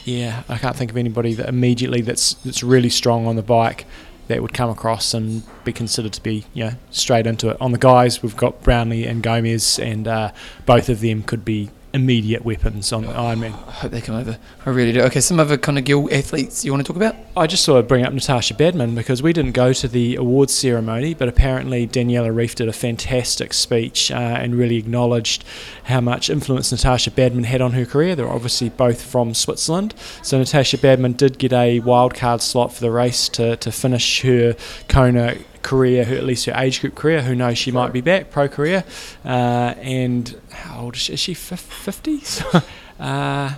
yeah, 0.05 0.43
I 0.49 0.59
can't 0.59 0.77
think 0.77 0.91
of 0.91 0.99
anybody 0.99 1.33
that 1.35 1.49
immediately 1.49 2.03
that's 2.03 2.35
that's 2.35 2.63
really 2.63 2.91
strong 2.91 3.27
on 3.27 3.37
the 3.37 3.43
bike 3.43 3.87
that 4.29 4.43
would 4.43 4.53
come 4.53 4.69
across 4.69 5.15
and 5.15 5.43
be 5.65 5.73
considered 5.73 6.13
to 6.13 6.23
be 6.23 6.45
you 6.53 6.65
know 6.65 6.73
straight 6.91 7.27
into 7.27 7.49
it. 7.49 7.57
On 7.63 7.73
the 7.73 7.79
guys, 7.79 8.23
we've 8.23 8.37
got 8.37 8.63
Brownlee 8.63 9.07
and 9.07 9.23
Gomez, 9.23 9.79
and 9.79 10.07
uh, 10.07 10.33
both 10.67 10.91
of 10.91 11.01
them 11.01 11.23
could 11.23 11.45
be 11.45 11.71
immediate 11.97 12.45
weapons 12.45 12.93
on 12.93 13.05
Ironman. 13.05 13.55
I 13.67 13.73
hope 13.73 13.91
they 13.91 14.01
come 14.01 14.15
over. 14.15 14.39
I 14.65 14.71
really 14.71 14.93
do. 14.93 15.01
Okay, 15.01 15.21
some 15.21 15.41
other 15.41 15.57
kind 15.57 15.79
of 15.79 15.85
girl 15.85 16.09
athletes 16.13 16.65
you 16.65 16.71
want 16.71 16.87
to 16.87 16.93
talk 16.93 16.97
about? 16.97 17.17
I 17.37 17.47
just 17.47 17.65
thought 17.65 17.79
I'd 17.79 17.89
bring 17.89 18.05
up 18.05 18.13
Natascha 18.13 18.55
Badmann 18.57 18.95
because 18.95 19.23
we 19.23 19.33
didn't 19.33 19.53
go 19.53 19.73
to 19.73 19.89
the 19.89 20.17
awards 20.17 20.55
ceremony, 20.55 21.15
but 21.15 21.29
apparently 21.29 21.87
Daniela 21.87 22.33
Ryf 22.33 22.55
did 22.55 22.69
a 22.69 22.73
fantastic 22.73 23.55
speech 23.55 24.11
uh, 24.11 24.15
and 24.15 24.55
really 24.55 24.77
acknowledged 24.77 25.43
how 25.85 26.01
much 26.01 26.29
influence 26.29 26.71
Natascha 26.71 27.11
Badmann 27.11 27.47
had 27.47 27.61
on 27.61 27.73
her 27.73 27.87
career. 27.87 28.15
They're 28.15 28.31
obviously 28.31 28.69
both 28.69 29.03
from 29.03 29.33
Switzerland. 29.35 29.95
So 30.23 30.41
Natascha 30.41 30.79
Badmann 30.79 31.17
did 31.17 31.39
get 31.39 31.53
a 31.53 31.81
wildcard 31.81 32.43
slot 32.43 32.75
for 32.75 32.81
the 32.83 32.91
race 32.91 33.29
to, 33.31 33.57
to 33.57 33.73
finish 33.73 34.21
her 34.21 34.55
Kona 34.89 35.37
career, 35.67 36.05
her, 36.05 36.15
at 36.17 36.25
least 36.25 36.47
her 36.47 36.55
age 36.57 36.81
group 36.81 36.95
career. 36.95 37.21
Who 37.23 37.35
knows, 37.35 37.59
she 37.59 37.73
might 37.73 37.93
be 37.93 38.01
back, 38.01 38.31
pro 38.31 38.49
career. 38.49 38.85
Uh, 39.25 39.75
and 39.83 40.41
how 40.53 40.83
old 40.83 40.95
is 40.95 41.03
she? 41.03 41.13
Is 41.13 41.21
she 41.21 41.35
50? 41.35 42.21
So, 42.25 42.63
uh, 43.01 43.55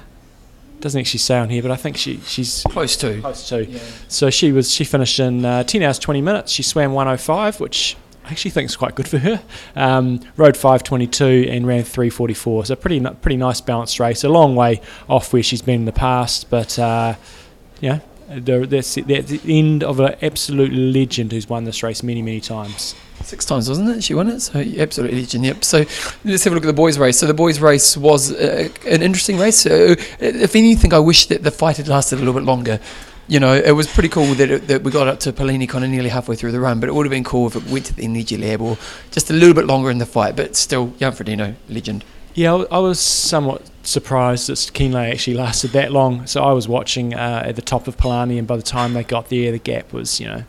doesn't 0.80 1.00
actually 1.00 1.18
say 1.18 1.38
on 1.38 1.48
here, 1.48 1.62
but 1.62 1.70
I 1.70 1.76
think 1.76 1.96
she, 1.96 2.18
she's 2.24 2.62
Close 2.68 2.96
to. 2.98 3.20
close 3.20 3.48
to. 3.48 3.78
So 4.08 4.30
she 4.30 4.52
was 4.52 4.72
she 4.72 4.84
finished 4.84 5.18
in 5.20 5.44
uh, 5.44 5.62
10 5.64 5.82
hours 5.82 5.98
20 5.98 6.20
minutes. 6.20 6.52
She 6.52 6.62
swam 6.62 6.92
105, 6.92 7.60
which 7.60 7.96
I 8.24 8.30
actually 8.30 8.52
think 8.52 8.68
is 8.70 8.76
quite 8.76 8.94
good 8.94 9.08
for 9.08 9.18
her. 9.18 9.42
Um, 9.74 10.20
rode 10.36 10.56
522 10.56 11.48
and 11.50 11.66
ran 11.66 11.82
344. 11.82 12.66
So 12.66 12.76
pretty 12.76 13.00
pretty 13.00 13.36
nice 13.36 13.60
balanced 13.60 13.98
race. 14.00 14.22
A 14.24 14.28
long 14.28 14.54
way 14.54 14.80
off 15.08 15.32
where 15.32 15.42
she's 15.42 15.62
been 15.62 15.80
in 15.80 15.84
the 15.84 15.92
past, 15.92 16.48
but 16.50 16.78
uh, 16.78 17.14
yeah, 17.80 18.00
the- 18.28 18.66
that's 18.66 18.94
the 18.94 19.40
end 19.46 19.82
of 19.84 20.00
an 20.00 20.14
absolute 20.22 20.72
legend 20.72 21.32
who's 21.32 21.48
won 21.48 21.64
this 21.64 21.82
race 21.82 22.02
many 22.02 22.22
many 22.22 22.40
times. 22.40 22.94
Six 23.24 23.44
times, 23.44 23.68
wasn't 23.68 23.90
it? 23.96 24.04
She 24.04 24.14
won 24.14 24.28
it, 24.28 24.40
so 24.40 24.60
absolutely 24.60 25.20
legend. 25.20 25.44
Yep. 25.44 25.64
So 25.64 25.78
let's 26.24 26.44
have 26.44 26.52
a 26.52 26.54
look 26.54 26.64
at 26.64 26.68
the 26.68 26.72
boys' 26.72 26.98
race. 26.98 27.18
So 27.18 27.26
the 27.26 27.34
boys' 27.34 27.58
race 27.60 27.96
was 27.96 28.32
uh, 28.32 28.68
an 28.86 29.02
interesting 29.02 29.38
race. 29.38 29.56
So 29.56 29.96
if 30.20 30.54
anything, 30.54 30.94
I 30.94 31.00
wish 31.00 31.26
that 31.26 31.42
the 31.42 31.50
fight 31.50 31.78
had 31.78 31.88
lasted 31.88 32.16
a 32.16 32.18
little 32.20 32.34
bit 32.34 32.44
longer. 32.44 32.78
You 33.26 33.40
know, 33.40 33.54
it 33.54 33.72
was 33.72 33.86
pretty 33.86 34.08
cool 34.08 34.32
that, 34.34 34.50
it, 34.50 34.68
that 34.68 34.82
we 34.84 34.90
got 34.90 35.08
up 35.08 35.20
to 35.20 35.32
Palani 35.32 35.68
kind 35.68 35.84
of 35.84 35.90
nearly 35.90 36.08
halfway 36.08 36.34
through 36.36 36.52
the 36.52 36.60
run, 36.60 36.80
but 36.80 36.88
it 36.88 36.94
would 36.94 37.04
have 37.04 37.10
been 37.10 37.24
cool 37.24 37.48
if 37.48 37.56
it 37.56 37.64
went 37.66 37.84
to 37.86 37.94
the 37.94 38.04
energy 38.04 38.38
lab 38.38 38.62
or 38.62 38.78
just 39.10 39.28
a 39.30 39.34
little 39.34 39.52
bit 39.54 39.66
longer 39.66 39.90
in 39.90 39.98
the 39.98 40.06
fight. 40.06 40.34
But 40.36 40.56
still, 40.56 40.94
Jan 40.98 41.12
Frodeno, 41.12 41.54
legend. 41.68 42.04
Yeah, 42.38 42.54
I 42.70 42.78
was 42.78 43.00
somewhat 43.00 43.68
surprised 43.82 44.48
that 44.48 44.54
Kienle 44.72 45.10
actually 45.10 45.36
lasted 45.36 45.72
that 45.72 45.90
long. 45.90 46.24
So 46.28 46.40
I 46.44 46.52
was 46.52 46.68
watching 46.68 47.12
uh, 47.12 47.42
at 47.44 47.56
the 47.56 47.62
top 47.62 47.88
of 47.88 47.96
Palani, 47.96 48.38
and 48.38 48.46
by 48.46 48.54
the 48.56 48.62
time 48.62 48.92
they 48.92 49.02
got 49.02 49.28
there, 49.28 49.50
the 49.50 49.58
gap 49.58 49.92
was 49.92 50.20
you 50.20 50.28
know. 50.28 50.44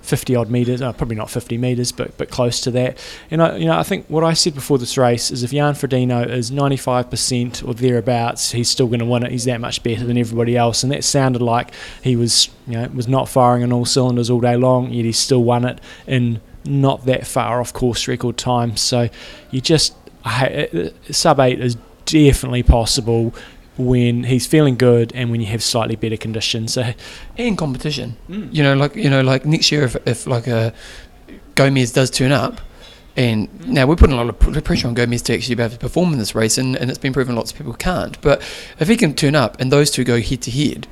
50 0.00 0.36
odd 0.36 0.50
meters, 0.50 0.82
uh, 0.82 0.92
probably 0.92 1.16
not 1.16 1.30
50 1.30 1.56
meters, 1.56 1.90
but 1.90 2.14
but 2.18 2.28
close 2.28 2.60
to 2.60 2.70
that. 2.72 2.98
And 3.30 3.42
I, 3.42 3.56
you 3.56 3.64
know, 3.64 3.78
I 3.78 3.82
think 3.82 4.04
what 4.08 4.22
I 4.22 4.34
said 4.34 4.54
before 4.54 4.76
this 4.76 4.98
race 4.98 5.30
is 5.30 5.42
if 5.42 5.50
Jan 5.50 5.72
Frodeno 5.72 6.28
is 6.28 6.50
95% 6.50 7.66
or 7.66 7.72
thereabouts, 7.72 8.50
he's 8.50 8.68
still 8.68 8.86
going 8.86 8.98
to 8.98 9.06
win 9.06 9.22
it. 9.22 9.32
He's 9.32 9.46
that 9.46 9.62
much 9.62 9.82
better 9.82 10.04
than 10.04 10.18
everybody 10.18 10.58
else, 10.58 10.82
and 10.82 10.92
that 10.92 11.04
sounded 11.04 11.40
like 11.40 11.72
he 12.02 12.16
was, 12.16 12.50
you 12.66 12.74
know, 12.74 12.86
was 12.88 13.08
not 13.08 13.30
firing 13.30 13.62
on 13.62 13.72
all 13.72 13.86
cylinders 13.86 14.28
all 14.28 14.40
day 14.40 14.56
long. 14.56 14.92
Yet 14.92 15.06
he 15.06 15.12
still 15.12 15.42
won 15.42 15.64
it 15.64 15.80
in 16.06 16.42
not 16.66 17.06
that 17.06 17.26
far 17.26 17.62
off 17.62 17.72
course 17.72 18.06
record 18.06 18.36
time. 18.36 18.76
So 18.76 19.08
you 19.50 19.62
just 19.62 19.94
I, 20.24 20.68
uh, 20.72 21.12
sub 21.12 21.40
eight 21.40 21.60
is 21.60 21.76
definitely 22.06 22.62
possible 22.62 23.34
when 23.76 24.24
he's 24.24 24.46
feeling 24.46 24.76
good 24.76 25.12
and 25.14 25.30
when 25.30 25.40
you 25.40 25.46
have 25.48 25.62
slightly 25.62 25.96
better 25.96 26.16
conditions. 26.16 26.74
So 26.74 26.94
And 27.36 27.58
competition. 27.58 28.16
Mm. 28.28 28.54
You 28.54 28.62
know, 28.62 28.74
like 28.74 28.94
you 28.96 29.10
know, 29.10 29.20
like 29.20 29.44
next 29.44 29.72
year 29.72 29.84
if, 29.84 29.96
if 30.06 30.26
like 30.26 30.46
a 30.46 30.72
Gomez 31.54 31.92
does 31.92 32.10
turn 32.10 32.32
up, 32.32 32.60
and 33.16 33.48
mm. 33.48 33.66
now 33.66 33.86
we're 33.86 33.96
putting 33.96 34.18
a 34.18 34.24
lot 34.24 34.28
of 34.28 34.64
pressure 34.64 34.88
on 34.88 34.94
Gomez 34.94 35.22
to 35.22 35.34
actually 35.34 35.54
be 35.54 35.62
able 35.62 35.74
to 35.74 35.78
perform 35.78 36.12
in 36.12 36.18
this 36.18 36.34
race, 36.34 36.58
and, 36.58 36.76
and 36.76 36.90
it's 36.90 36.98
been 36.98 37.12
proven 37.12 37.36
lots 37.36 37.52
of 37.52 37.58
people 37.58 37.74
can't. 37.74 38.20
But 38.20 38.40
if 38.78 38.88
he 38.88 38.96
can 38.96 39.14
turn 39.14 39.34
up 39.34 39.60
and 39.60 39.70
those 39.70 39.90
two 39.90 40.04
go 40.04 40.20
head 40.20 40.42
to 40.42 40.50
head, 40.50 40.86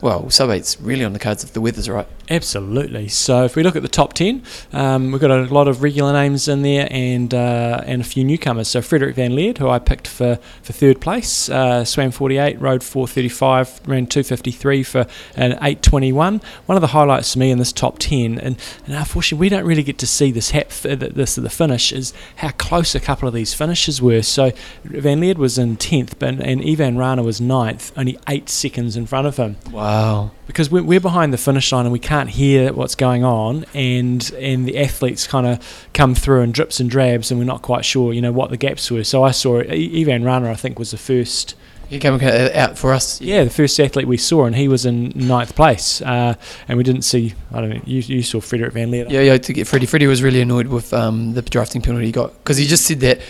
well, 0.00 0.30
sub 0.30 0.50
eight's 0.50 0.80
really 0.80 1.04
on 1.04 1.12
the 1.12 1.18
cards 1.18 1.42
if 1.42 1.52
the 1.52 1.60
weather's 1.60 1.88
right. 1.88 2.06
Absolutely. 2.28 3.08
So 3.08 3.44
if 3.44 3.54
we 3.54 3.62
look 3.62 3.76
at 3.76 3.82
the 3.82 3.88
top 3.88 4.12
ten, 4.12 4.42
um, 4.72 5.12
we've 5.12 5.20
got 5.20 5.30
a 5.30 5.44
lot 5.44 5.68
of 5.68 5.82
regular 5.82 6.12
names 6.12 6.48
in 6.48 6.62
there 6.62 6.88
and 6.90 7.32
uh, 7.32 7.82
and 7.84 8.00
a 8.00 8.04
few 8.04 8.24
newcomers. 8.24 8.68
So 8.68 8.82
Frederik 8.82 9.14
Van 9.14 9.32
Lierde, 9.32 9.58
who 9.58 9.68
I 9.68 9.78
picked 9.78 10.08
for, 10.08 10.36
for 10.62 10.72
third 10.72 11.00
place, 11.00 11.48
uh, 11.48 11.84
swam 11.84 12.10
48, 12.10 12.60
rode 12.60 12.82
435, 12.82 13.82
ran 13.86 14.06
253 14.06 14.82
for 14.82 15.06
an 15.36 15.52
821. 15.52 16.40
One 16.66 16.76
of 16.76 16.80
the 16.80 16.88
highlights 16.88 17.34
for 17.34 17.38
me 17.38 17.50
in 17.50 17.58
this 17.58 17.72
top 17.72 17.98
ten, 17.98 18.38
and, 18.38 18.56
and 18.86 18.94
unfortunately 18.94 19.44
we 19.44 19.48
don't 19.48 19.64
really 19.64 19.84
get 19.84 19.98
to 19.98 20.06
see 20.06 20.32
this 20.32 20.50
hap, 20.50 20.70
this 20.70 21.36
the 21.36 21.50
finish, 21.50 21.92
is 21.92 22.12
how 22.36 22.50
close 22.50 22.94
a 22.94 23.00
couple 23.00 23.28
of 23.28 23.34
these 23.34 23.54
finishes 23.54 24.02
were. 24.02 24.22
So 24.22 24.50
Van 24.84 25.20
Lierde 25.20 25.36
was 25.36 25.58
in 25.58 25.76
tenth, 25.76 26.18
but 26.18 26.40
and 26.40 26.62
Ivan 26.68 26.98
Rana 26.98 27.22
was 27.22 27.40
ninth, 27.40 27.92
only 27.96 28.18
eight 28.28 28.48
seconds 28.48 28.96
in 28.96 29.06
front 29.06 29.26
of 29.26 29.36
him. 29.36 29.56
Wow. 29.70 30.32
Because 30.46 30.70
we're, 30.70 30.82
we're 30.82 31.00
behind 31.00 31.32
the 31.32 31.38
finish 31.38 31.72
line 31.72 31.86
and 31.86 31.92
we 31.92 31.98
can't 31.98 32.15
hear 32.24 32.72
what's 32.72 32.94
going 32.94 33.24
on, 33.24 33.64
and 33.74 34.30
and 34.38 34.66
the 34.66 34.78
athletes 34.78 35.26
kind 35.26 35.46
of 35.46 35.88
come 35.92 36.14
through 36.14 36.42
in 36.42 36.52
drips 36.52 36.80
and 36.80 36.90
drabs, 36.90 37.30
and 37.30 37.38
we're 37.38 37.46
not 37.46 37.62
quite 37.62 37.84
sure, 37.84 38.12
you 38.12 38.20
know, 38.20 38.32
what 38.32 38.50
the 38.50 38.56
gaps 38.56 38.90
were. 38.90 39.04
So 39.04 39.22
I 39.22 39.30
saw 39.30 39.60
Ivan 39.60 40.24
Rana, 40.24 40.50
I 40.50 40.54
think, 40.54 40.78
was 40.78 40.90
the 40.90 40.98
first. 40.98 41.54
He 41.88 42.00
came 42.00 42.18
out 42.20 42.76
for 42.76 42.92
us. 42.92 43.20
Yeah, 43.20 43.44
the 43.44 43.50
first 43.50 43.78
athlete 43.78 44.08
we 44.08 44.16
saw, 44.16 44.46
and 44.46 44.56
he 44.56 44.66
was 44.66 44.84
in 44.84 45.12
ninth 45.14 45.54
place. 45.54 46.02
Uh, 46.02 46.34
and 46.66 46.78
we 46.78 46.82
didn't 46.82 47.02
see. 47.02 47.34
I 47.52 47.60
don't 47.60 47.70
know. 47.70 47.80
You, 47.84 48.00
you 48.00 48.22
saw 48.24 48.40
Frederik 48.40 48.72
Van 48.72 48.90
Lierde. 48.90 49.10
Yeah, 49.10 49.20
yeah. 49.20 49.36
To 49.36 49.52
get 49.52 49.68
Freddie, 49.68 49.86
Freddie 49.86 50.08
was 50.08 50.20
really 50.20 50.40
annoyed 50.40 50.66
with 50.66 50.92
um, 50.92 51.34
the 51.34 51.42
drafting 51.42 51.82
penalty 51.82 52.06
he 52.06 52.12
got 52.12 52.32
because 52.38 52.56
he 52.56 52.66
just 52.66 52.86
said 52.86 52.98
that 53.00 53.20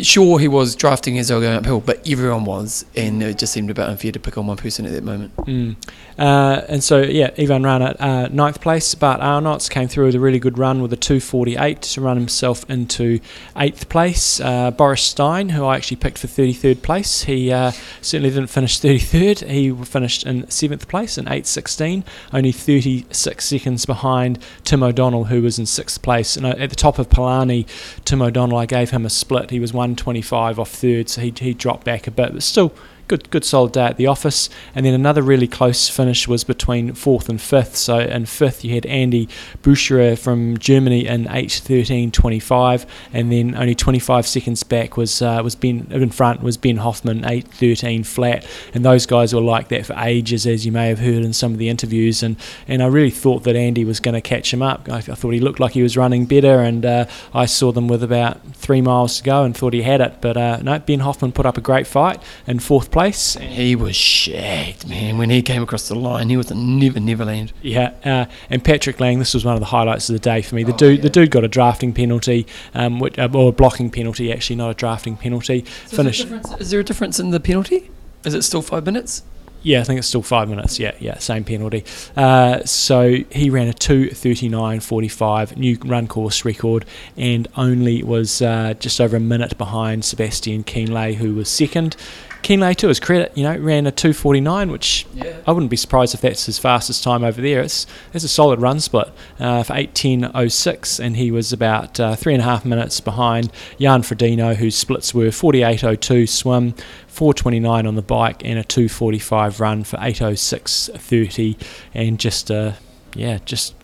sure 0.00 0.38
he 0.38 0.48
was 0.48 0.74
drafting 0.74 1.18
as 1.18 1.28
they 1.28 1.34
going 1.34 1.56
uphill, 1.56 1.80
but 1.80 2.00
everyone 2.08 2.44
was, 2.44 2.84
and 2.96 3.22
it 3.22 3.38
just 3.38 3.52
seemed 3.52 3.70
about 3.70 3.88
unfair 3.88 4.12
to 4.12 4.20
pick 4.20 4.36
on 4.38 4.46
one 4.46 4.56
person 4.56 4.86
at 4.86 4.92
that 4.92 5.04
moment. 5.04 5.36
Mm. 5.38 5.76
Uh, 6.18 6.62
and 6.68 6.82
so, 6.82 7.02
yeah, 7.02 7.30
Ivan 7.38 7.62
Rana 7.62 7.96
uh, 7.98 8.28
ninth 8.30 8.60
place. 8.60 8.94
but 8.94 9.20
Arnots 9.20 9.68
came 9.68 9.88
through 9.88 10.06
with 10.06 10.14
a 10.14 10.20
really 10.20 10.38
good 10.38 10.58
run 10.58 10.82
with 10.82 10.92
a 10.92 10.96
248 10.96 11.82
to 11.82 12.00
run 12.00 12.16
himself 12.16 12.68
into 12.70 13.20
eighth 13.56 13.88
place. 13.88 14.40
Uh, 14.40 14.70
Boris 14.70 15.02
Stein, 15.02 15.50
who 15.50 15.64
I 15.64 15.76
actually 15.76 15.96
picked 15.96 16.18
for 16.18 16.26
33rd 16.26 16.82
place, 16.82 17.24
he 17.24 17.52
uh, 17.52 17.72
certainly 18.00 18.30
didn't 18.30 18.48
finish 18.48 18.80
33rd. 18.80 19.48
He 19.48 19.72
finished 19.84 20.24
in 20.24 20.48
seventh 20.50 20.88
place 20.88 21.18
in 21.18 21.24
816, 21.24 22.04
only 22.32 22.52
36 22.52 23.44
seconds 23.44 23.86
behind 23.86 24.38
Tim 24.64 24.82
O'Donnell, 24.82 25.24
who 25.24 25.42
was 25.42 25.58
in 25.58 25.66
sixth 25.66 26.02
place. 26.02 26.36
And 26.36 26.46
uh, 26.46 26.54
at 26.58 26.70
the 26.70 26.76
top 26.76 26.98
of 26.98 27.08
Palani, 27.08 27.66
Tim 28.04 28.22
O'Donnell, 28.22 28.58
I 28.58 28.66
gave 28.66 28.90
him 28.90 29.04
a 29.04 29.10
split. 29.10 29.50
He 29.50 29.60
was 29.60 29.72
125 29.84 30.58
off 30.58 30.70
third, 30.70 31.08
so 31.08 31.20
he, 31.20 31.32
he 31.38 31.54
dropped 31.54 31.84
back 31.84 32.06
a 32.06 32.10
bit, 32.10 32.32
but 32.32 32.42
still 32.42 32.72
good 33.08 33.30
good 33.30 33.44
solid 33.44 33.72
day 33.72 33.84
at 33.84 33.96
the 33.96 34.06
office. 34.06 34.48
And 34.74 34.84
then 34.84 34.94
another 34.94 35.22
really 35.22 35.46
close 35.46 35.88
finish 35.88 36.26
was 36.26 36.44
between 36.44 36.94
fourth 36.94 37.28
and 37.28 37.40
fifth. 37.40 37.76
So 37.76 37.98
in 37.98 38.26
fifth 38.26 38.64
you 38.64 38.74
had 38.74 38.86
Andy 38.86 39.28
Böcherer 39.62 40.18
from 40.18 40.58
Germany 40.58 41.06
in 41.06 41.28
eight 41.30 41.52
thirteen 41.52 42.10
twenty 42.10 42.40
five, 42.40 42.86
and 43.12 43.30
then 43.30 43.54
only 43.54 43.74
25 43.74 44.26
seconds 44.26 44.62
back 44.62 44.96
was 44.96 45.22
uh, 45.22 45.40
was 45.42 45.54
Ben 45.54 45.86
in 45.90 46.10
front 46.10 46.42
was 46.42 46.56
Ben 46.56 46.78
Hoffman 46.78 47.24
eight 47.24 47.48
thirteen 47.48 48.04
flat. 48.04 48.46
And 48.72 48.84
those 48.84 49.06
guys 49.06 49.34
were 49.34 49.40
like 49.40 49.68
that 49.68 49.86
for 49.86 49.94
ages, 49.98 50.46
as 50.46 50.64
you 50.66 50.72
may 50.72 50.88
have 50.88 50.98
heard 50.98 51.24
in 51.24 51.32
some 51.32 51.52
of 51.52 51.58
the 51.58 51.68
interviews. 51.68 52.22
And 52.22 52.36
and 52.68 52.82
I 52.82 52.86
really 52.86 53.10
thought 53.10 53.44
that 53.44 53.56
Andy 53.56 53.84
was 53.84 54.00
going 54.00 54.14
to 54.14 54.20
catch 54.20 54.52
him 54.52 54.62
up. 54.62 54.88
I, 54.88 54.98
I, 54.98 55.00
thought 55.00 55.30
he 55.30 55.40
looked 55.40 55.60
like 55.60 55.72
he 55.72 55.82
was 55.82 55.96
running 55.96 56.26
better, 56.26 56.60
and 56.60 56.84
uh, 56.84 57.06
I 57.32 57.46
saw 57.46 57.72
them 57.72 57.88
with 57.88 58.02
about 58.02 58.40
three 58.54 58.80
miles 58.80 59.18
to 59.18 59.24
go 59.24 59.44
and 59.44 59.56
thought 59.56 59.72
he 59.72 59.82
had 59.82 60.00
it. 60.00 60.20
But 60.20 60.36
uh, 60.36 60.58
no, 60.62 60.78
Ben 60.78 61.00
Hoffman 61.00 61.32
put 61.32 61.46
up 61.46 61.56
a 61.56 61.60
great 61.60 61.86
fight 61.86 62.22
in 62.46 62.58
fourth 62.58 62.90
place. 62.94 63.34
He 63.34 63.74
was 63.74 63.96
shagged, 63.96 64.88
man. 64.88 65.18
When 65.18 65.28
he 65.28 65.42
came 65.42 65.64
across 65.64 65.88
the 65.88 65.96
line, 65.96 66.28
he 66.28 66.36
was 66.36 66.52
a 66.52 66.54
never, 66.54 67.00
never 67.00 67.24
land. 67.24 67.52
Yeah, 67.60 67.92
uh, 68.04 68.26
and 68.48 68.64
Patrick 68.64 69.00
Lange, 69.00 69.18
this 69.18 69.34
was 69.34 69.44
one 69.44 69.54
of 69.54 69.60
the 69.60 69.66
highlights 69.66 70.08
of 70.08 70.12
the 70.12 70.20
day 70.20 70.42
for 70.42 70.54
me. 70.54 70.62
The 70.62 70.72
oh, 70.72 70.76
dude, 70.76 70.98
yeah. 70.98 71.02
the 71.02 71.10
dude 71.10 71.32
got 71.32 71.42
a 71.42 71.48
drafting 71.48 71.92
penalty, 71.92 72.46
um, 72.72 73.00
which, 73.00 73.18
uh, 73.18 73.28
or 73.34 73.48
a 73.48 73.52
blocking 73.52 73.90
penalty, 73.90 74.32
actually, 74.32 74.54
not 74.54 74.70
a 74.70 74.74
drafting 74.74 75.16
penalty. 75.16 75.64
So 75.86 75.96
Finish. 75.96 76.20
Is 76.20 76.30
there, 76.30 76.60
is 76.60 76.70
there 76.70 76.80
a 76.80 76.84
difference 76.84 77.18
in 77.18 77.32
the 77.32 77.40
penalty? 77.40 77.90
Is 78.24 78.32
it 78.32 78.42
still 78.42 78.62
five 78.62 78.86
minutes? 78.86 79.24
Yeah, 79.64 79.80
I 79.80 79.84
think 79.84 79.98
it's 79.98 80.06
still 80.06 80.22
five 80.22 80.48
minutes. 80.48 80.78
Yeah, 80.78 80.94
yeah, 81.00 81.18
same 81.18 81.42
penalty. 81.42 81.84
Uh, 82.16 82.62
so 82.64 83.16
he 83.28 83.50
ran 83.50 83.66
a 83.66 83.72
2.39.45 83.72 85.56
new 85.56 85.78
run 85.84 86.06
course 86.06 86.44
record 86.44 86.84
and 87.16 87.48
only 87.56 88.04
was 88.04 88.40
uh, 88.40 88.74
just 88.78 89.00
over 89.00 89.16
a 89.16 89.20
minute 89.20 89.58
behind 89.58 90.04
Sebastian 90.04 90.62
Kienle, 90.62 91.14
who 91.14 91.34
was 91.34 91.48
second. 91.48 91.96
Kienle, 92.44 92.76
to 92.76 92.88
his 92.88 93.00
credit, 93.00 93.32
you 93.34 93.42
know, 93.42 93.56
ran 93.56 93.86
a 93.86 93.90
249, 93.90 94.70
which 94.70 95.06
yeah. 95.14 95.40
I 95.46 95.52
wouldn't 95.52 95.70
be 95.70 95.78
surprised 95.78 96.14
if 96.14 96.20
that's 96.20 96.44
his 96.44 96.58
fastest 96.58 97.02
time 97.02 97.24
over 97.24 97.40
there. 97.40 97.62
It's, 97.62 97.86
it's 98.12 98.22
a 98.22 98.28
solid 98.28 98.60
run 98.60 98.80
split 98.80 99.08
uh, 99.40 99.62
for 99.62 99.72
18.06, 99.72 101.00
and 101.00 101.16
he 101.16 101.30
was 101.30 101.54
about 101.54 101.98
uh, 101.98 102.14
three 102.16 102.34
and 102.34 102.42
a 102.42 102.44
half 102.44 102.66
minutes 102.66 103.00
behind 103.00 103.50
Jan 103.80 104.02
Frodeno, 104.02 104.54
whose 104.54 104.76
splits 104.76 105.14
were 105.14 105.28
48.02 105.28 106.28
swim, 106.28 106.72
429 107.06 107.86
on 107.86 107.94
the 107.94 108.02
bike, 108.02 108.44
and 108.44 108.58
a 108.58 108.64
245 108.64 109.58
run 109.58 109.82
for 109.82 109.96
806.30, 109.96 111.56
and 111.94 112.20
just, 112.20 112.50
uh, 112.50 112.72
yeah, 113.14 113.38
just 113.46 113.74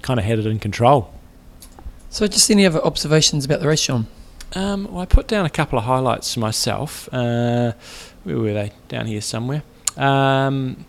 kind 0.00 0.18
of 0.18 0.24
had 0.24 0.38
it 0.38 0.46
in 0.46 0.58
control. 0.58 1.12
So, 2.08 2.26
just 2.26 2.50
any 2.50 2.64
other 2.64 2.82
observations 2.82 3.44
about 3.44 3.60
the 3.60 3.68
race, 3.68 3.80
Sean? 3.80 4.06
Um, 4.54 4.88
well, 4.90 5.02
I 5.02 5.06
put 5.06 5.28
down 5.28 5.46
a 5.46 5.50
couple 5.50 5.78
of 5.78 5.84
highlights 5.84 6.36
myself. 6.36 7.08
Uh, 7.12 7.72
where 8.24 8.38
were 8.38 8.52
they? 8.52 8.72
Down 8.88 9.06
here 9.06 9.20
somewhere. 9.20 9.62
Um, 9.96 10.86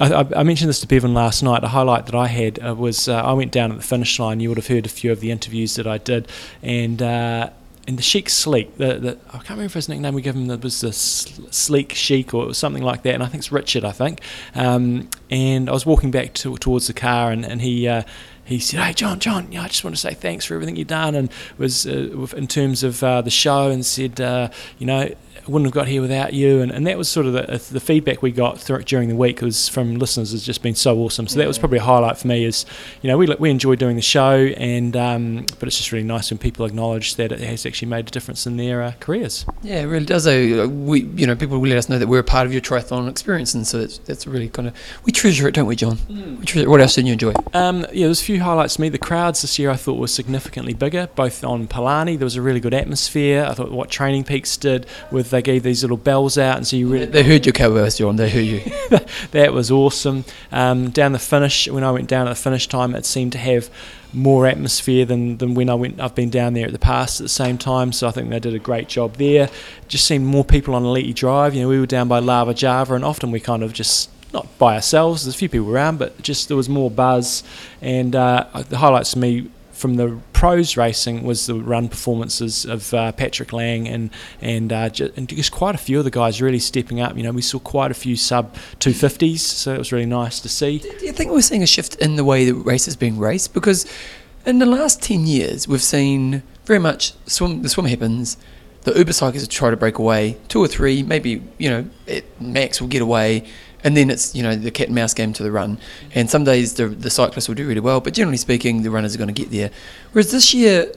I, 0.00 0.26
I, 0.34 0.42
mentioned 0.42 0.68
this 0.68 0.80
to 0.80 0.88
Bevan 0.88 1.14
last 1.14 1.42
night. 1.42 1.62
A 1.62 1.68
highlight 1.68 2.06
that 2.06 2.14
I 2.14 2.26
had 2.26 2.58
uh, 2.64 2.74
was 2.74 3.08
uh, 3.08 3.14
I 3.14 3.32
went 3.32 3.52
down 3.52 3.70
at 3.70 3.76
the 3.76 3.84
finish 3.84 4.18
line. 4.18 4.40
You 4.40 4.48
would 4.48 4.58
have 4.58 4.66
heard 4.66 4.86
a 4.86 4.88
few 4.88 5.12
of 5.12 5.20
the 5.20 5.30
interviews 5.30 5.76
that 5.76 5.86
I 5.86 5.98
did, 5.98 6.28
and 6.62 7.00
uh, 7.00 7.50
and 7.86 7.96
the 7.96 8.02
Sheik 8.02 8.28
Sleek. 8.28 8.76
The, 8.76 8.98
the, 8.98 9.18
I 9.28 9.38
can't 9.38 9.50
remember 9.50 9.74
his 9.74 9.88
nickname 9.88 10.14
we 10.14 10.22
gave 10.22 10.34
him. 10.34 10.50
It 10.50 10.64
was 10.64 10.80
the 10.80 10.92
Sleek 10.92 11.92
Sheik 11.92 12.34
or 12.34 12.54
something 12.54 12.82
like 12.82 13.02
that. 13.02 13.14
And 13.14 13.22
I 13.22 13.26
think 13.26 13.40
it's 13.40 13.52
Richard. 13.52 13.84
I 13.84 13.92
think. 13.92 14.20
Um, 14.54 15.08
and 15.30 15.68
I 15.68 15.72
was 15.72 15.86
walking 15.86 16.10
back 16.10 16.34
to, 16.34 16.56
towards 16.56 16.88
the 16.88 16.94
car, 16.94 17.30
and 17.30 17.44
and 17.44 17.60
he 17.60 17.86
uh, 17.86 18.02
he 18.44 18.58
said, 18.58 18.80
"Hey, 18.80 18.92
John, 18.92 19.20
John, 19.20 19.50
yeah, 19.50 19.62
I 19.62 19.68
just 19.68 19.84
want 19.84 19.96
to 19.96 20.00
say 20.00 20.14
thanks 20.14 20.44
for 20.44 20.54
everything 20.54 20.76
you've 20.76 20.88
done." 20.88 21.14
And 21.14 21.30
was 21.58 21.86
uh, 21.86 22.26
in 22.36 22.46
terms 22.46 22.82
of 22.82 23.02
uh, 23.02 23.22
the 23.22 23.30
show, 23.30 23.70
and 23.70 23.84
said, 23.84 24.20
uh, 24.20 24.50
"You 24.78 24.86
know, 24.86 25.14
wouldn't 25.46 25.66
have 25.66 25.74
got 25.74 25.88
here 25.88 26.00
without 26.00 26.32
you. 26.32 26.60
And, 26.60 26.72
and 26.72 26.86
that 26.86 26.96
was 26.96 27.08
sort 27.08 27.26
of 27.26 27.32
the, 27.32 27.72
the 27.72 27.80
feedback 27.80 28.22
we 28.22 28.32
got 28.32 28.64
during 28.86 29.08
the 29.08 29.16
week 29.16 29.40
was 29.40 29.68
from 29.68 29.96
listeners 29.96 30.32
has 30.32 30.44
just 30.44 30.62
been 30.62 30.74
so 30.74 30.98
awesome. 30.98 31.26
So 31.28 31.38
that 31.38 31.48
was 31.48 31.58
probably 31.58 31.78
a 31.78 31.82
highlight 31.82 32.18
for 32.18 32.28
me 32.28 32.44
is, 32.44 32.64
you 33.02 33.08
know, 33.08 33.18
we, 33.18 33.26
we 33.38 33.50
enjoy 33.50 33.76
doing 33.76 33.96
the 33.96 34.02
show, 34.02 34.36
and 34.56 34.96
um, 34.96 35.46
but 35.58 35.66
it's 35.66 35.76
just 35.76 35.92
really 35.92 36.06
nice 36.06 36.30
when 36.30 36.38
people 36.38 36.64
acknowledge 36.64 37.16
that 37.16 37.32
it 37.32 37.40
has 37.40 37.66
actually 37.66 37.88
made 37.88 38.08
a 38.08 38.10
difference 38.10 38.46
in 38.46 38.56
their 38.56 38.82
uh, 38.82 38.92
careers. 39.00 39.44
Yeah, 39.62 39.80
it 39.80 39.86
really 39.86 40.06
does. 40.06 40.24
Though. 40.24 40.68
We, 40.68 41.02
you 41.02 41.26
know, 41.26 41.36
people 41.36 41.58
will 41.58 41.68
let 41.68 41.78
us 41.78 41.88
know 41.88 41.98
that 41.98 42.06
we're 42.06 42.20
a 42.20 42.24
part 42.24 42.46
of 42.46 42.52
your 42.52 42.62
triathlon 42.62 43.08
experience, 43.08 43.54
and 43.54 43.66
so 43.66 43.80
that's, 43.80 43.98
that's 43.98 44.26
really 44.26 44.48
kind 44.48 44.68
of, 44.68 44.74
we 45.04 45.12
treasure 45.12 45.48
it, 45.48 45.54
don't 45.54 45.66
we, 45.66 45.76
John? 45.76 45.96
Mm. 45.96 46.40
We 46.40 46.44
treasure, 46.46 46.68
what 46.68 46.80
else 46.80 46.94
did 46.94 47.06
you 47.06 47.12
enjoy? 47.12 47.32
Um, 47.52 47.86
yeah, 47.92 48.06
there's 48.06 48.20
a 48.20 48.24
few 48.24 48.40
highlights 48.40 48.76
to 48.76 48.80
me. 48.80 48.88
The 48.88 48.98
crowds 48.98 49.42
this 49.42 49.58
year 49.58 49.70
I 49.70 49.76
thought 49.76 49.98
were 49.98 50.08
significantly 50.08 50.74
bigger, 50.74 51.08
both 51.14 51.44
on 51.44 51.66
Palani. 51.66 52.18
There 52.18 52.26
was 52.26 52.36
a 52.36 52.42
really 52.42 52.60
good 52.60 52.74
atmosphere. 52.74 53.44
I 53.48 53.54
thought 53.54 53.70
what 53.70 53.90
Training 53.90 54.24
Peaks 54.24 54.56
did 54.56 54.86
with, 55.10 55.23
they 55.30 55.42
gave 55.42 55.62
these 55.62 55.82
little 55.82 55.96
bells 55.96 56.38
out, 56.38 56.56
and 56.56 56.66
so 56.66 56.76
you 56.76 56.88
really 56.88 57.06
they 57.06 57.22
heard 57.22 57.46
your 57.46 57.52
cowbells, 57.52 57.98
John. 57.98 58.16
They 58.16 58.30
heard 58.30 58.44
you. 58.44 58.60
that 59.32 59.52
was 59.52 59.70
awesome. 59.70 60.24
Um, 60.52 60.90
down 60.90 61.12
the 61.12 61.18
finish, 61.18 61.68
when 61.68 61.84
I 61.84 61.90
went 61.90 62.08
down 62.08 62.26
at 62.26 62.30
the 62.30 62.42
finish 62.42 62.68
time, 62.68 62.94
it 62.94 63.04
seemed 63.04 63.32
to 63.32 63.38
have 63.38 63.70
more 64.12 64.46
atmosphere 64.46 65.04
than, 65.04 65.38
than 65.38 65.54
when 65.54 65.68
I 65.68 65.74
went. 65.74 66.00
I've 66.00 66.14
been 66.14 66.30
down 66.30 66.54
there 66.54 66.66
at 66.66 66.72
the 66.72 66.78
past 66.78 67.20
at 67.20 67.24
the 67.24 67.28
same 67.28 67.58
time, 67.58 67.92
so 67.92 68.08
I 68.08 68.10
think 68.10 68.30
they 68.30 68.40
did 68.40 68.54
a 68.54 68.58
great 68.58 68.88
job 68.88 69.16
there. 69.16 69.50
Just 69.88 70.06
seemed 70.06 70.24
more 70.24 70.44
people 70.44 70.74
on 70.74 70.84
Ali'i 70.84 71.14
Drive. 71.14 71.54
You 71.54 71.62
know, 71.62 71.68
we 71.68 71.80
were 71.80 71.86
down 71.86 72.08
by 72.08 72.20
Lava 72.20 72.54
Java, 72.54 72.94
and 72.94 73.04
often 73.04 73.30
we 73.30 73.40
kind 73.40 73.62
of 73.62 73.72
just 73.72 74.10
not 74.32 74.46
by 74.58 74.74
ourselves. 74.74 75.24
There's 75.24 75.34
a 75.34 75.38
few 75.38 75.48
people 75.48 75.70
around, 75.70 75.98
but 75.98 76.20
just 76.20 76.48
there 76.48 76.56
was 76.56 76.68
more 76.68 76.90
buzz. 76.90 77.44
And 77.80 78.14
uh, 78.14 78.46
the 78.68 78.78
highlights 78.78 79.12
to 79.12 79.18
me 79.18 79.50
from 79.74 79.96
the 79.96 80.18
pros 80.32 80.76
racing 80.76 81.24
was 81.24 81.46
the 81.46 81.54
run 81.54 81.88
performances 81.88 82.64
of 82.64 82.94
uh, 82.94 83.12
Patrick 83.12 83.52
Lange 83.52 83.86
and 83.88 84.10
and, 84.40 84.72
uh, 84.72 84.90
and 85.16 85.28
just 85.28 85.52
quite 85.52 85.74
a 85.74 85.78
few 85.78 85.98
of 85.98 86.04
the 86.04 86.10
guys 86.10 86.40
really 86.40 86.58
stepping 86.58 87.00
up. 87.00 87.16
You 87.16 87.22
know, 87.22 87.32
we 87.32 87.42
saw 87.42 87.58
quite 87.58 87.90
a 87.90 87.94
few 87.94 88.16
sub 88.16 88.54
250s, 88.80 89.38
so 89.38 89.74
it 89.74 89.78
was 89.78 89.92
really 89.92 90.06
nice 90.06 90.40
to 90.40 90.48
see. 90.48 90.78
Do 90.78 90.88
you 91.04 91.12
think 91.12 91.30
we're 91.30 91.42
seeing 91.42 91.62
a 91.62 91.66
shift 91.66 91.96
in 91.96 92.16
the 92.16 92.24
way 92.24 92.44
the 92.44 92.54
race 92.54 92.88
is 92.88 92.96
being 92.96 93.18
raced? 93.18 93.52
Because 93.52 93.86
in 94.46 94.58
the 94.58 94.66
last 94.66 95.02
10 95.02 95.26
years, 95.26 95.66
we've 95.66 95.82
seen 95.82 96.42
very 96.64 96.78
much 96.78 97.14
swim, 97.26 97.62
the 97.62 97.68
swim 97.68 97.86
happens, 97.86 98.36
the 98.82 98.96
Uber 98.96 99.12
cyclists 99.12 99.48
try 99.48 99.70
to 99.70 99.76
break 99.76 99.98
away, 99.98 100.36
two 100.48 100.62
or 100.62 100.68
three, 100.68 101.02
maybe, 101.02 101.42
you 101.58 101.70
know, 101.70 102.22
max 102.40 102.80
will 102.80 102.88
get 102.88 103.02
away, 103.02 103.46
and 103.84 103.96
then 103.96 104.10
it's 104.10 104.34
you 104.34 104.42
know 104.42 104.56
the 104.56 104.70
cat 104.70 104.88
and 104.88 104.94
mouse 104.94 105.14
game 105.14 105.32
to 105.34 105.42
the 105.42 105.52
run. 105.52 105.78
And 106.14 106.28
some 106.28 106.42
days 106.42 106.74
the 106.74 106.88
the 106.88 107.10
cyclists 107.10 107.46
will 107.46 107.54
do 107.54 107.68
really 107.68 107.80
well, 107.80 108.00
but 108.00 108.14
generally 108.14 108.38
speaking, 108.38 108.82
the 108.82 108.90
runners 108.90 109.14
are 109.14 109.18
going 109.18 109.32
to 109.32 109.40
get 109.40 109.50
there. 109.52 109.70
Whereas 110.12 110.32
this 110.32 110.52
year, 110.52 110.92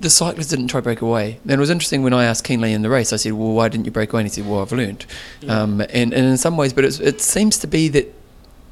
the 0.00 0.10
cyclists 0.10 0.48
didn't 0.48 0.68
try 0.68 0.80
to 0.80 0.84
break 0.84 1.00
away. 1.00 1.38
And 1.42 1.52
it 1.52 1.58
was 1.58 1.70
interesting 1.70 2.02
when 2.02 2.12
I 2.12 2.24
asked 2.24 2.44
Kienle 2.44 2.70
in 2.70 2.82
the 2.82 2.90
race. 2.90 3.12
I 3.12 3.16
said, 3.16 3.32
"Well, 3.32 3.52
why 3.52 3.68
didn't 3.68 3.86
you 3.86 3.92
break 3.92 4.12
away?" 4.12 4.22
And 4.22 4.28
he 4.28 4.34
said, 4.34 4.46
"Well, 4.46 4.60
I've 4.60 4.72
learned." 4.72 5.06
Yeah. 5.40 5.62
Um, 5.62 5.80
and 5.80 6.12
and 6.12 6.26
in 6.26 6.36
some 6.36 6.56
ways, 6.56 6.72
but 6.72 6.84
it 6.84 7.20
seems 7.20 7.58
to 7.58 7.66
be 7.66 7.88
that 7.88 8.12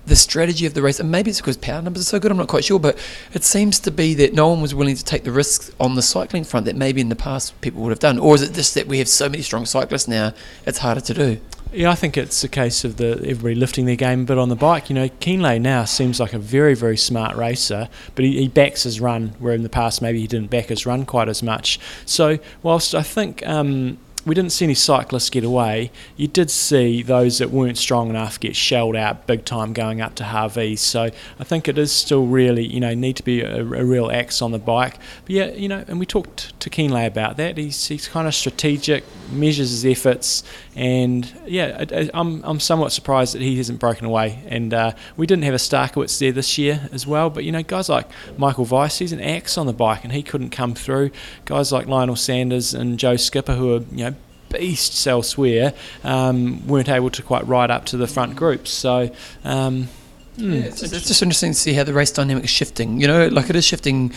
the 0.07 0.17
strategy 0.17 0.67
of 0.67 0.75
the 0.75 0.83
race, 0.83 0.99
and 0.99 1.11
maybe 1.11 1.31
it's 1.31 1.41
because 1.41 1.57
power 1.57 1.81
numbers 1.81 2.03
are 2.03 2.07
so 2.07 2.19
good, 2.19 2.31
I'm 2.31 2.37
not 2.37 2.49
quite 2.49 2.65
sure, 2.65 2.81
but 2.81 2.99
it 3.33 3.45
seems 3.45 3.79
to 3.81 3.91
be 3.91 4.15
that 4.15 4.35
no 4.35 4.49
one 4.49 4.61
was 4.61 4.75
willing 4.75 4.97
to 4.97 5.05
take 5.05 5.25
the 5.25 5.31
risks 5.31 5.71
on 5.79 5.95
the 5.95 6.03
cycling 6.03 6.43
front 6.43 6.67
that 6.67 6.75
maybe 6.75 7.01
in 7.01 7.11
the 7.11 7.17
past 7.17 7.59
people 7.61 7.83
would 7.83 7.91
have 7.91 8.01
done. 8.01 8.19
Or 8.19 8.35
is 8.35 8.43
it 8.43 8.53
just 8.53 8.75
that 8.75 8.87
we 8.87 8.99
have 8.99 9.09
so 9.09 9.29
many 9.29 9.43
strong 9.43 9.67
cyclists 9.67 10.09
now, 10.09 10.33
it's 10.67 10.79
harder 10.79 11.01
to 11.03 11.15
do? 11.15 11.41
Yeah, 11.73 11.93
I 11.93 11.95
think 11.95 12.17
it's 12.17 12.43
a 12.43 12.49
case 12.49 12.85
of 12.85 12.97
the 12.97 13.13
everybody 13.25 13.55
lifting 13.55 13.87
their 13.87 13.95
game 13.95 14.23
a 14.23 14.25
bit 14.25 14.39
on 14.39 14.49
the 14.49 14.57
bike. 14.57 14.91
You 14.91 14.95
know, 14.95 15.09
Kienle 15.09 15.61
now 15.61 15.85
seems 15.85 16.19
like 16.19 16.33
a 16.33 16.39
very, 16.39 16.75
very 16.75 16.97
smart 16.97 17.37
racer, 17.37 17.89
but 18.17 18.25
he, 18.25 18.41
he 18.41 18.49
backs 18.49 18.83
his 18.83 19.01
run, 19.01 19.37
where 19.39 19.55
in 19.55 19.63
the 19.63 19.69
past 19.69 20.03
maybe 20.03 20.21
he 20.21 20.27
didn't 20.27 20.51
back 20.51 20.67
his 20.67 20.85
run 20.85 21.07
quite 21.07 21.29
as 21.29 21.45
much. 21.45 21.79
So, 22.07 22.41
whilst 22.65 22.93
I 22.93 23.03
think 23.03 23.47
um, 23.47 23.99
we 24.27 24.35
didn't 24.35 24.53
see 24.53 24.65
any 24.65 24.75
cyclists 24.75 25.31
get 25.31 25.45
away. 25.45 25.91
You 26.17 26.29
did 26.29 26.51
see 26.51 27.03
those 27.03 27.39
that 27.39 27.51
weren't 27.51 27.79
strong 27.79 28.11
enough 28.11 28.39
get 28.39 28.55
shelled 28.55 28.97
out 28.97 29.27
big 29.27 29.45
time 29.45 29.73
going 29.73 30.01
up 30.01 30.15
to 30.17 30.25
Hawi. 30.25 30.77
So 30.77 31.11
I 31.39 31.45
think 31.45 31.69
it 31.69 31.79
is 31.79 31.91
still 31.91 32.27
really, 32.27 32.67
you 32.67 32.81
know, 32.81 32.95
need 32.95 33.17
to 33.17 33.23
be 33.23 33.41
a, 33.41 33.61
a 33.61 33.85
real 33.85 34.11
axe 34.11 34.43
on 34.43 34.53
the 34.53 34.59
bike. 34.59 34.97
But 35.25 35.31
yeah, 35.31 35.47
you 35.53 35.69
know, 35.69 35.85
and 35.89 35.99
we 35.99 36.07
talked 36.07 36.59
to 36.61 36.71
Kienle 36.71 37.07
about 37.07 37.37
that. 37.39 37.57
He's, 37.57 37.87
he's 37.87 38.09
kind 38.09 38.29
of 38.29 38.35
strategic, 38.35 39.05
measures 39.33 39.71
his 39.71 39.87
efforts, 39.87 40.43
and 40.77 41.33
yeah, 41.47 41.85
I, 41.91 42.11
I'm, 42.15 42.43
I'm 42.45 42.61
somewhat 42.61 42.93
surprised 42.93 43.35
that 43.35 43.43
he 43.43 43.57
hasn't 43.57 43.81
broken 43.81 44.07
away. 44.07 44.43
And 44.47 44.73
uh, 44.73 44.93
we 45.17 45.27
didn't 45.27 45.45
have 45.45 45.55
a 45.55 45.59
Starykowicz 45.59 46.19
there 46.19 46.33
this 46.33 46.59
year 46.59 46.89
as 46.93 47.07
well. 47.07 47.31
But 47.31 47.45
you 47.45 47.53
know, 47.53 47.63
guys 47.63 47.89
like 47.89 48.07
Michael 48.37 48.65
Weiss, 48.65 48.99
he's 48.99 49.13
an 49.13 49.21
axe 49.21 49.59
on 49.59 49.67
the 49.67 49.73
bike, 49.73 50.05
and 50.05 50.13
he 50.13 50.23
couldn't 50.23 50.51
come 50.51 50.75
through. 50.75 51.11
Guys 51.45 51.73
like 51.73 51.87
Lionel 51.87 52.17
Sanders 52.17 52.75
and 52.75 52.99
Joe 52.99 53.17
Skipper, 53.17 53.55
who 53.55 53.75
are 53.75 53.81
you 53.93 54.05
know 54.05 54.15
beasts 54.51 55.07
elsewhere, 55.07 55.73
um, 56.05 56.67
weren't 56.67 56.89
able 56.89 57.11
to 57.11 57.23
quite 57.23 57.47
ride 57.47 57.71
up 57.71 57.87
to 57.87 57.97
the 57.97 58.07
front 58.07 58.37
groups. 58.37 58.71
So. 58.71 59.11
Um, 59.45 59.89
hmm, 60.37 60.53
yeah, 60.53 60.61
it's, 60.63 60.83
it's, 60.83 61.09
just 61.09 61.23
interesting 61.23 61.53
to 61.53 61.59
see 61.59 61.73
how 61.73 61.85
the 61.85 61.93
race 61.93 62.11
dynamic 62.11 62.45
is 62.45 62.51
shifting. 62.51 63.01
You 63.01 63.07
know, 63.07 63.29
like 63.29 63.51
it 63.51 63.57
is 63.57 63.65
shifting. 63.65 64.13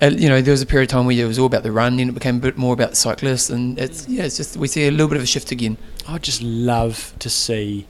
Uh, 0.00 0.10
you 0.14 0.28
know, 0.28 0.40
there 0.40 0.52
was 0.52 0.62
a 0.62 0.66
period 0.66 0.88
of 0.88 0.92
time 0.92 1.06
where 1.06 1.16
it 1.16 1.26
was 1.26 1.40
all 1.40 1.46
about 1.46 1.64
the 1.64 1.72
run, 1.72 1.96
then 1.96 2.08
it 2.08 2.12
became 2.12 2.36
a 2.36 2.40
bit 2.40 2.56
more 2.56 2.72
about 2.72 2.90
the 2.90 2.96
cyclists, 2.96 3.50
and 3.50 3.78
it's 3.80 4.06
yeah, 4.08 4.22
it's 4.22 4.36
just 4.36 4.56
we 4.56 4.68
see 4.68 4.86
a 4.86 4.92
little 4.92 5.08
bit 5.08 5.16
of 5.16 5.24
a 5.24 5.26
shift 5.26 5.50
again. 5.50 5.76
I'd 6.06 6.22
just 6.22 6.40
love 6.40 7.12
to 7.18 7.28
see 7.28 7.86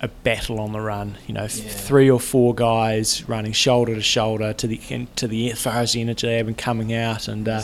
a 0.00 0.08
battle 0.08 0.60
on 0.60 0.72
the 0.72 0.80
run. 0.80 1.18
You 1.26 1.34
know, 1.34 1.42
yeah. 1.42 1.48
three 1.48 2.10
or 2.10 2.20
four 2.20 2.54
guys 2.54 3.28
running 3.28 3.52
shoulder 3.52 3.94
to 3.94 4.02
shoulder 4.02 4.52
to 4.52 4.66
the 4.66 5.06
to 5.16 5.26
the 5.26 5.52
as 5.52 5.62
far 5.62 5.74
as 5.74 5.92
the 5.92 6.00
energy 6.00 6.26
lab 6.26 6.46
and 6.46 6.56
coming 6.56 6.92
out, 6.92 7.28
and 7.28 7.48
uh, 7.48 7.62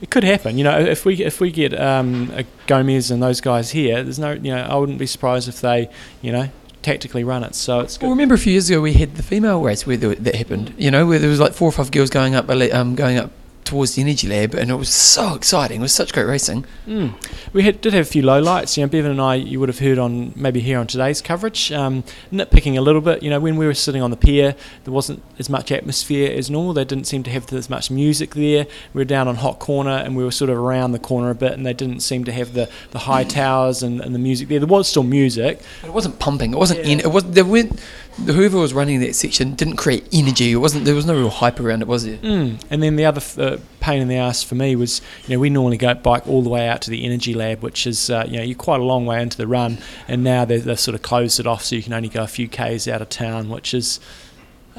it 0.00 0.10
could 0.10 0.24
happen. 0.24 0.58
You 0.58 0.64
know, 0.64 0.78
if 0.78 1.04
we 1.04 1.22
if 1.24 1.40
we 1.40 1.50
get 1.50 1.78
um, 1.78 2.32
Gomez 2.66 3.10
and 3.10 3.22
those 3.22 3.40
guys 3.40 3.70
here, 3.70 4.02
there's 4.02 4.18
no 4.18 4.32
you 4.32 4.54
know 4.54 4.62
I 4.62 4.76
wouldn't 4.76 4.98
be 4.98 5.06
surprised 5.06 5.48
if 5.48 5.60
they 5.60 5.88
you 6.22 6.32
know 6.32 6.48
tactically 6.82 7.24
run 7.24 7.42
it. 7.42 7.54
So 7.54 7.80
it's 7.80 7.98
good. 7.98 8.06
Well, 8.06 8.12
remember 8.12 8.34
a 8.34 8.38
few 8.38 8.52
years 8.52 8.70
ago 8.70 8.80
we 8.80 8.92
had 8.92 9.16
the 9.16 9.22
female 9.22 9.60
race 9.60 9.86
where 9.86 9.96
that 9.96 10.34
happened. 10.34 10.74
You 10.78 10.90
know, 10.90 11.06
where 11.06 11.18
there 11.18 11.30
was 11.30 11.40
like 11.40 11.52
four 11.52 11.68
or 11.68 11.72
five 11.72 11.90
girls 11.90 12.10
going 12.10 12.34
up 12.34 12.48
um, 12.48 12.94
going 12.94 13.18
up 13.18 13.30
towards 13.66 13.94
the 13.94 14.02
energy 14.02 14.28
lab, 14.28 14.54
and 14.54 14.70
it 14.70 14.74
was 14.74 14.88
so 14.88 15.34
exciting. 15.34 15.80
It 15.80 15.82
was 15.82 15.92
such 15.92 16.12
great 16.12 16.24
racing. 16.24 16.64
Mm. 16.86 17.14
We 17.52 17.64
had, 17.64 17.80
did 17.80 17.92
have 17.92 18.06
a 18.06 18.08
few 18.08 18.22
low 18.22 18.40
lights. 18.40 18.76
You 18.76 18.84
know, 18.84 18.88
Bevan 18.88 19.10
and 19.10 19.20
I, 19.20 19.34
you 19.34 19.60
would 19.60 19.68
have 19.68 19.80
heard 19.80 19.98
on 19.98 20.32
maybe 20.36 20.60
here 20.60 20.78
on 20.78 20.86
today's 20.86 21.20
coverage, 21.20 21.72
um, 21.72 22.04
nitpicking 22.32 22.78
a 22.78 22.80
little 22.80 23.00
bit. 23.00 23.22
You 23.22 23.30
know, 23.30 23.40
when 23.40 23.56
we 23.56 23.66
were 23.66 23.74
sitting 23.74 24.00
on 24.00 24.10
the 24.10 24.16
pier, 24.16 24.54
there 24.84 24.94
wasn't 24.94 25.22
as 25.38 25.50
much 25.50 25.70
atmosphere 25.70 26.32
as 26.32 26.50
normal. 26.50 26.72
They 26.72 26.84
didn't 26.84 27.06
seem 27.06 27.22
to 27.24 27.30
have 27.30 27.52
as 27.52 27.68
much 27.68 27.90
music 27.90 28.34
there. 28.34 28.66
We 28.94 29.00
were 29.00 29.04
down 29.04 29.28
on 29.28 29.36
Hot 29.36 29.58
Corner, 29.58 29.90
and 29.90 30.16
we 30.16 30.24
were 30.24 30.30
sort 30.30 30.50
of 30.50 30.56
around 30.56 30.92
the 30.92 30.98
corner 30.98 31.30
a 31.30 31.34
bit, 31.34 31.52
and 31.52 31.66
they 31.66 31.74
didn't 31.74 32.00
seem 32.00 32.24
to 32.24 32.32
have 32.32 32.54
the, 32.54 32.70
the 32.92 33.00
high 33.00 33.24
towers 33.24 33.82
and, 33.82 34.00
and 34.00 34.14
the 34.14 34.18
music 34.18 34.48
there. 34.48 34.60
There 34.60 34.68
was 34.68 34.88
still 34.88 35.02
music, 35.02 35.60
but 35.82 35.88
it 35.88 35.94
wasn't 35.94 36.18
pumping. 36.18 36.52
It 36.52 36.58
wasn't. 36.58 36.84
Yeah. 36.84 36.92
In, 36.92 37.00
it 37.00 37.10
was. 37.10 37.24
There 37.24 37.44
weren't 37.44 37.80
whoever 38.24 38.58
was 38.58 38.72
running 38.72 39.00
that 39.00 39.14
section 39.14 39.54
didn't 39.54 39.76
create 39.76 40.08
energy. 40.12 40.52
It 40.52 40.56
wasn't 40.56 40.84
there 40.84 40.94
was 40.94 41.06
no 41.06 41.14
real 41.14 41.28
hype 41.28 41.60
around 41.60 41.82
it, 41.82 41.88
was 41.88 42.04
there? 42.04 42.16
Mm. 42.18 42.62
And 42.70 42.82
then 42.82 42.96
the 42.96 43.04
other 43.04 43.20
uh, 43.38 43.58
pain 43.80 44.00
in 44.00 44.08
the 44.08 44.16
ass 44.16 44.42
for 44.42 44.54
me 44.54 44.74
was, 44.74 45.02
you 45.26 45.34
know, 45.34 45.40
we 45.40 45.50
normally 45.50 45.76
go 45.76 45.92
bike 45.94 46.26
all 46.26 46.42
the 46.42 46.48
way 46.48 46.66
out 46.68 46.80
to 46.82 46.90
the 46.90 47.04
energy 47.04 47.34
lab, 47.34 47.62
which 47.62 47.86
is, 47.86 48.08
uh, 48.08 48.24
you 48.26 48.38
know, 48.38 48.42
you're 48.42 48.56
quite 48.56 48.80
a 48.80 48.84
long 48.84 49.06
way 49.06 49.20
into 49.20 49.36
the 49.36 49.46
run, 49.46 49.78
and 50.08 50.24
now 50.24 50.44
they've, 50.44 50.64
they've 50.64 50.80
sort 50.80 50.94
of 50.94 51.02
closed 51.02 51.38
it 51.38 51.46
off, 51.46 51.64
so 51.64 51.76
you 51.76 51.82
can 51.82 51.92
only 51.92 52.08
go 52.08 52.22
a 52.22 52.26
few 52.26 52.48
k's 52.48 52.88
out 52.88 53.02
of 53.02 53.08
town, 53.08 53.48
which 53.48 53.74
is. 53.74 54.00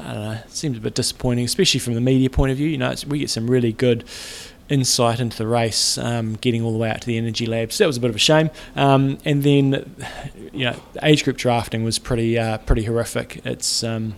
I 0.00 0.12
don't 0.12 0.22
know. 0.22 0.30
It 0.30 0.52
seems 0.52 0.78
a 0.78 0.80
bit 0.80 0.94
disappointing, 0.94 1.44
especially 1.44 1.80
from 1.80 1.94
the 1.94 2.00
media 2.00 2.30
point 2.30 2.52
of 2.52 2.56
view. 2.56 2.68
You 2.68 2.78
know, 2.78 2.94
we 3.08 3.18
get 3.18 3.30
some 3.30 3.50
really 3.50 3.72
good 3.72 4.04
insight 4.68 5.20
into 5.20 5.36
the 5.36 5.46
race, 5.46 5.98
um, 5.98 6.34
getting 6.34 6.62
all 6.62 6.72
the 6.72 6.78
way 6.78 6.90
out 6.90 7.00
to 7.00 7.06
the 7.06 7.16
energy 7.16 7.46
lab. 7.46 7.72
So 7.72 7.84
that 7.84 7.88
was 7.88 7.96
a 7.96 8.00
bit 8.00 8.10
of 8.10 8.16
a 8.16 8.20
shame. 8.20 8.50
Um, 8.76 9.18
and 9.24 9.42
then, 9.42 9.96
you 10.52 10.64
know, 10.66 10.76
age 11.02 11.24
group 11.24 11.36
drafting 11.36 11.84
was 11.84 11.98
pretty 11.98 12.38
uh, 12.38 12.58
pretty 12.58 12.84
horrific. 12.84 13.44
It's 13.44 13.82
um, 13.82 14.14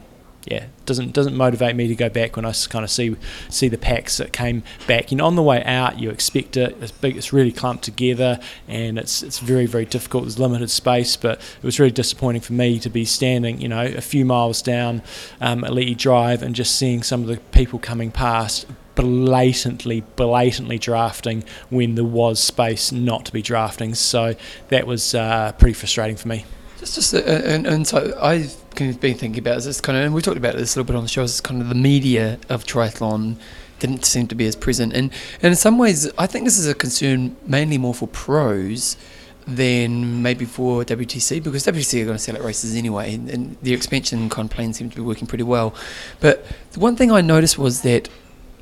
yeah, 0.47 0.67
doesn't 0.87 1.13
doesn't 1.13 1.37
motivate 1.37 1.77
me 1.77 1.87
to 1.89 1.95
go 1.95 2.09
back 2.09 2.37
when 2.37 2.45
I 2.45 2.53
kind 2.69 2.85
of 2.85 2.91
see 2.91 3.17
see 3.51 3.69
the 3.69 3.79
packs 3.79 4.17
that 4.17 4.33
came 4.33 4.63
back. 4.87 5.11
You 5.11 5.19
know, 5.19 5.27
on 5.27 5.37
the 5.37 5.43
way 5.43 5.63
out, 5.65 5.99
you 5.99 6.11
expect 6.11 6.57
it. 6.57 6.77
It's 6.81 6.93
big. 6.93 7.17
It's 7.17 7.33
really 7.33 7.53
clumped 7.53 7.85
together, 7.85 8.41
and 8.67 8.99
it's 8.99 9.23
it's 9.23 9.39
very 9.39 9.67
very 9.67 9.85
difficult. 9.85 10.25
There's 10.25 10.39
limited 10.39 10.71
space, 10.71 11.17
but 11.17 11.39
it 11.39 11.63
was 11.63 11.79
really 11.79 11.93
disappointing 11.93 12.41
for 12.41 12.55
me 12.55 12.79
to 12.81 12.89
be 12.89 13.05
standing, 13.05 13.61
you 13.61 13.69
know, 13.69 13.85
a 13.85 14.01
few 14.01 14.25
miles 14.25 14.63
down 14.63 15.03
um, 15.41 15.63
Ali'i 15.63 15.97
Drive 15.97 16.43
and 16.43 16.55
just 16.55 16.75
seeing 16.75 17.03
some 17.03 17.21
of 17.21 17.27
the 17.29 17.37
people 17.37 17.79
coming 17.79 18.11
past 18.11 18.67
blatantly, 19.01 20.03
blatantly 20.17 20.79
drafting 20.79 21.43
when 21.71 21.95
there 21.95 22.05
was 22.05 22.39
space 22.39 22.93
not 22.93 23.25
to 23.25 23.33
be 23.33 23.41
drafting. 23.41 23.95
So 23.95 24.35
that 24.69 24.87
was 24.87 25.15
uh, 25.15 25.53
pretty 25.59 25.75
frustrating 25.75 26.17
for 26.17 26.29
me. 26.29 26.45
Just, 26.79 26.95
just, 26.95 27.15
uh, 27.15 27.19
and, 27.19 27.67
and 27.67 27.87
so 27.87 28.17
I've 28.21 28.55
been 28.75 28.95
thinking 28.95 29.39
about 29.39 29.63
this 29.63 29.81
kind 29.81 29.99
of, 29.99 30.05
and 30.05 30.15
we 30.15 30.23
talked 30.23 30.37
about 30.37 30.57
this 30.57 30.77
a 30.77 30.79
little 30.79 30.87
bit 30.87 30.97
on 30.97 31.03
the 31.03 31.09
show. 31.09 31.23
It's 31.23 31.41
kind 31.41 31.61
of 31.61 31.69
the 31.69 31.75
media 31.75 32.39
of 32.49 32.65
triathlon 32.65 33.37
didn't 33.79 34.05
seem 34.05 34.27
to 34.29 34.35
be 34.35 34.47
as 34.47 34.55
present, 34.57 34.93
and 34.93 35.11
and 35.43 35.53
in 35.53 35.57
some 35.57 35.79
ways, 35.79 36.11
I 36.19 36.27
think 36.27 36.45
this 36.45 36.59
is 36.59 36.69
a 36.69 36.75
concern 36.75 37.37
mainly 37.47 37.79
more 37.79 37.95
for 37.95 38.07
pros 38.09 38.99
than 39.47 40.23
maybe 40.23 40.45
for 40.45 40.85
WTC 40.85 41.43
because 41.43 41.67
WTC 41.67 42.03
are 42.03 42.05
going 42.05 42.17
to 42.17 42.23
sell 42.23 42.37
at 42.37 42.43
races 42.43 42.77
anyway, 42.77 43.15
and, 43.15 43.31
and 43.31 43.57
the 43.63 43.73
expansion 43.73 44.29
kind 44.29 44.51
of 44.51 44.55
plan 44.55 44.73
seems 44.73 44.91
to 44.91 44.97
be 44.97 45.03
working 45.03 45.27
pretty 45.27 45.45
well. 45.45 45.75
But 46.21 46.47
the 46.73 46.81
one 46.81 46.97
thing 46.97 47.11
I 47.11 47.21
noticed 47.21 47.59
was 47.59 47.83
that 47.83 48.09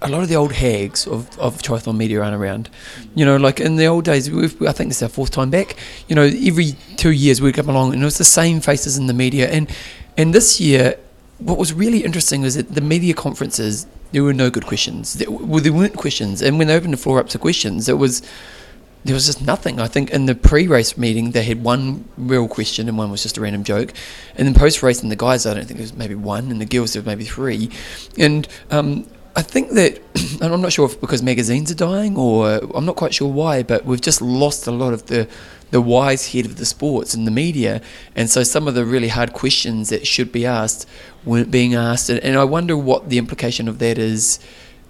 a 0.01 0.09
lot 0.09 0.23
of 0.23 0.29
the 0.29 0.37
old 0.37 0.53
hags 0.53 1.07
of, 1.07 1.39
of 1.39 1.61
triathlon 1.63 1.97
media 1.97 2.21
aren't 2.21 2.35
around. 2.35 2.71
You 3.15 3.25
know, 3.25 3.37
like 3.37 3.61
in 3.61 3.77
the 3.77 3.87
old 3.87 4.05
days, 4.05 4.29
I 4.29 4.73
think 4.73 4.91
this 4.91 4.99
is 4.99 5.03
our 5.03 5.09
fourth 5.09 5.31
time 5.31 5.51
back. 5.51 5.77
You 6.09 6.15
know, 6.15 6.23
every 6.23 6.77
two 6.97 7.11
years 7.11 7.41
we'd 7.41 7.55
come 7.55 7.69
along 7.69 7.93
and 7.93 8.03
it 8.03 8.05
was 8.05 8.19
the 8.19 8.25
same 8.25 8.61
faces 8.61 8.97
in 8.97 9.07
the 9.07 9.15
media. 9.15 9.49
And 9.49 9.71
and 10.17 10.35
this 10.35 10.61
year, 10.61 10.97
what 11.39 11.59
was 11.59 11.73
really 11.73 12.05
interesting 12.05 12.43
was 12.43 12.55
that 12.57 12.75
the 12.75 12.81
media 12.81 13.15
conferences, 13.15 13.87
there 14.13 14.23
were 14.23 14.35
no 14.35 14.51
good 14.51 14.67
questions. 14.67 15.15
There, 15.15 15.31
well, 15.31 15.63
there 15.63 15.73
weren't 15.73 15.97
questions. 15.97 16.43
And 16.43 16.59
when 16.59 16.67
they 16.67 16.77
opened 16.77 16.93
the 16.93 16.99
floor 16.99 17.19
up 17.21 17.29
to 17.31 17.39
questions, 17.39 17.89
it 17.89 17.99
was 17.99 18.23
there 19.05 19.15
was 19.15 19.27
just 19.27 19.43
nothing. 19.43 19.81
I 19.81 19.87
think 19.87 20.11
in 20.11 20.27
the 20.27 20.35
pre-race 20.35 20.99
meeting 20.99 21.31
they 21.31 21.45
had 21.45 21.63
one 21.63 22.05
real 22.17 22.49
question 22.49 22.89
and 22.89 22.99
one 22.99 23.11
was 23.11 23.23
just 23.23 23.39
a 23.39 23.41
random 23.41 23.65
joke, 23.65 23.93
and 24.37 24.47
then 24.47 24.55
post-race 24.55 25.03
and 25.03 25.11
the 25.11 25.17
guys 25.17 25.47
I 25.47 25.55
don't 25.55 25.65
think 25.65 25.79
there 25.79 25.85
was 25.85 25.95
maybe 25.95 26.15
one 26.15 26.51
and 26.51 26.61
the 26.61 26.67
girls 26.67 26.93
there 26.93 27.03
was 27.03 27.07
maybe 27.07 27.25
three, 27.25 27.71
and 28.17 28.47
um, 28.71 29.07
I 29.39 29.43
think 29.43 29.71
that, 29.75 30.01
and 30.43 30.53
I'm 30.53 30.61
not 30.61 30.73
sure 30.73 30.87
if 30.87 31.01
because 31.01 31.23
magazines 31.23 31.71
are 31.71 31.77
dying 31.77 32.17
or 32.17 32.59
I'm 32.75 32.85
not 32.85 32.97
quite 32.97 33.15
sure 33.15 33.31
why, 33.33 33.63
but 33.63 33.85
we've 33.85 34.01
just 34.01 34.21
lost 34.21 34.67
a 34.67 34.73
lot 34.73 34.93
of 34.93 35.07
the 35.07 35.29
the 35.71 35.81
wise 35.81 36.33
head 36.33 36.45
of 36.45 36.57
the 36.57 36.65
sports 36.65 37.15
and 37.15 37.25
the 37.25 37.31
media, 37.31 37.81
and 38.17 38.29
so 38.29 38.43
some 38.43 38.67
of 38.67 38.75
the 38.75 38.85
really 38.85 39.09
hard 39.09 39.33
questions 39.35 39.91
that 39.91 40.09
should 40.09 40.33
be 40.33 40.45
asked 40.45 40.89
weren't 41.25 41.53
being 41.53 41.75
asked, 41.77 42.11
and, 42.11 42.19
and 42.21 42.37
I 42.37 42.43
wonder 42.43 42.77
what 42.77 43.11
the 43.11 43.19
implication 43.19 43.69
of 43.69 43.79
that 43.79 43.97
is 43.97 44.41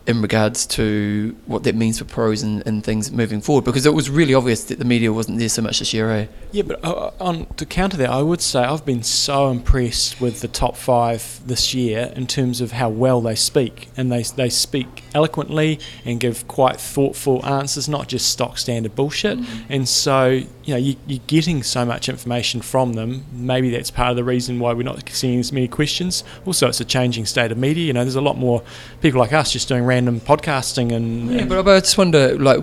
in 0.09 0.23
regards 0.23 0.65
to 0.65 1.37
what 1.45 1.65
that 1.65 1.75
means 1.75 1.99
for 1.99 2.07
pros 2.07 2.43
and, 2.43 2.67
and 2.67 2.83
things 2.83 3.13
moving 3.13 3.43
forward 3.43 3.67
because 3.67 3.85
it 3.85 3.93
was 3.93 4.09
really 4.09 4.33
obvious 4.33 4.65
that 4.65 4.79
the 4.79 4.85
media 4.85 5.13
wasn't 5.13 5.39
there 5.39 5.51
so 5.51 5.61
much 5.61 5.81
this 5.81 5.93
year. 5.93 6.11
Eh? 6.11 6.27
Yeah, 6.51 6.63
but 6.63 6.83
uh, 6.83 7.11
on 7.21 7.45
to 7.57 7.67
counter 7.67 7.99
that, 7.99 8.09
I 8.09 8.23
would 8.23 8.41
say 8.41 8.61
I've 8.61 8.87
been 8.87 9.03
so 9.03 9.51
impressed 9.51 10.19
with 10.19 10.41
the 10.41 10.49
top 10.49 10.77
five 10.77 11.43
this 11.47 11.75
year 11.75 12.11
in 12.17 12.27
terms 12.27 12.63
of 12.63 12.73
how 12.73 12.89
well 12.89 13.21
they 13.21 13.35
speak, 13.35 13.91
and 13.99 14.11
they 14.11 14.23
they 14.23 14.49
speak 14.49 15.05
eloquently 15.15 15.79
and 16.05 16.21
give 16.21 16.47
quite 16.49 16.81
thoughtful 16.81 17.45
answers, 17.45 17.89
not 17.89 18.09
just 18.09 18.31
stock 18.31 18.59
standard 18.59 18.95
bullshit. 18.95 19.39
Mm-hmm. 19.39 19.73
And 19.73 19.89
so 19.89 20.27
you 20.29 20.75
know 20.75 20.77
you, 20.77 20.97
you're 21.07 21.21
getting 21.27 21.63
so 21.63 21.85
much 21.85 22.09
information 22.09 22.61
from 22.61 22.95
them. 22.95 23.25
Maybe 23.33 23.71
that's 23.71 23.91
part 23.91 24.11
of 24.11 24.17
the 24.17 24.25
reason 24.25 24.59
why 24.59 24.73
we're 24.73 24.83
not 24.83 25.09
seeing 25.11 25.39
as 25.41 25.53
many 25.53 25.69
questions. 25.69 26.25
Also, 26.47 26.69
it's 26.69 26.81
a 26.81 26.85
changing 26.85 27.27
state 27.27 27.53
of 27.53 27.59
media. 27.59 27.85
You 27.85 27.93
know, 27.93 28.05
there's 28.05 28.17
a 28.17 28.21
lot 28.21 28.37
more 28.37 28.63
people 29.01 29.21
like 29.21 29.33
us 29.33 29.53
just 29.53 29.69
doing 29.69 29.85
random 29.85 30.21
podcasting 30.21 30.93
and. 30.93 31.31
Yeah, 31.31 31.45
but, 31.45 31.65
but 31.65 31.77
I 31.77 31.81
just 31.81 31.99
wonder 31.99 32.39
like. 32.39 32.61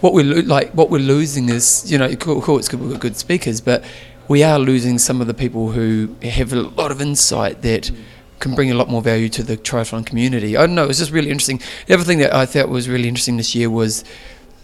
What 0.00 0.12
we're 0.12 0.24
lo- 0.24 0.42
like 0.42 0.72
what 0.72 0.90
we're 0.90 0.98
losing 0.98 1.48
is 1.48 1.90
you 1.90 1.96
know 1.96 2.14
cool, 2.16 2.42
cool 2.42 2.58
it's 2.58 2.68
good 2.68 2.80
we've 2.80 2.92
got 2.92 3.00
good 3.00 3.16
speakers 3.16 3.62
but 3.62 3.82
we 4.28 4.42
are 4.42 4.58
losing 4.58 4.98
some 4.98 5.20
of 5.20 5.26
the 5.26 5.34
people 5.34 5.70
who 5.70 6.14
have 6.22 6.52
a 6.52 6.56
lot 6.56 6.90
of 6.90 7.00
insight 7.00 7.62
that 7.62 7.90
can 8.40 8.54
bring 8.54 8.70
a 8.70 8.74
lot 8.74 8.88
more 8.88 9.02
value 9.02 9.28
to 9.30 9.42
the 9.42 9.56
triathlon 9.56 10.04
community. 10.04 10.56
I 10.56 10.66
don't 10.66 10.74
know. 10.74 10.84
It 10.84 10.88
was 10.88 10.98
just 10.98 11.10
really 11.10 11.30
interesting. 11.30 11.60
The 11.86 11.94
other 11.94 12.04
thing 12.04 12.18
that 12.18 12.34
I 12.34 12.46
thought 12.46 12.68
was 12.68 12.88
really 12.88 13.08
interesting 13.08 13.36
this 13.36 13.54
year 13.54 13.70
was 13.70 14.04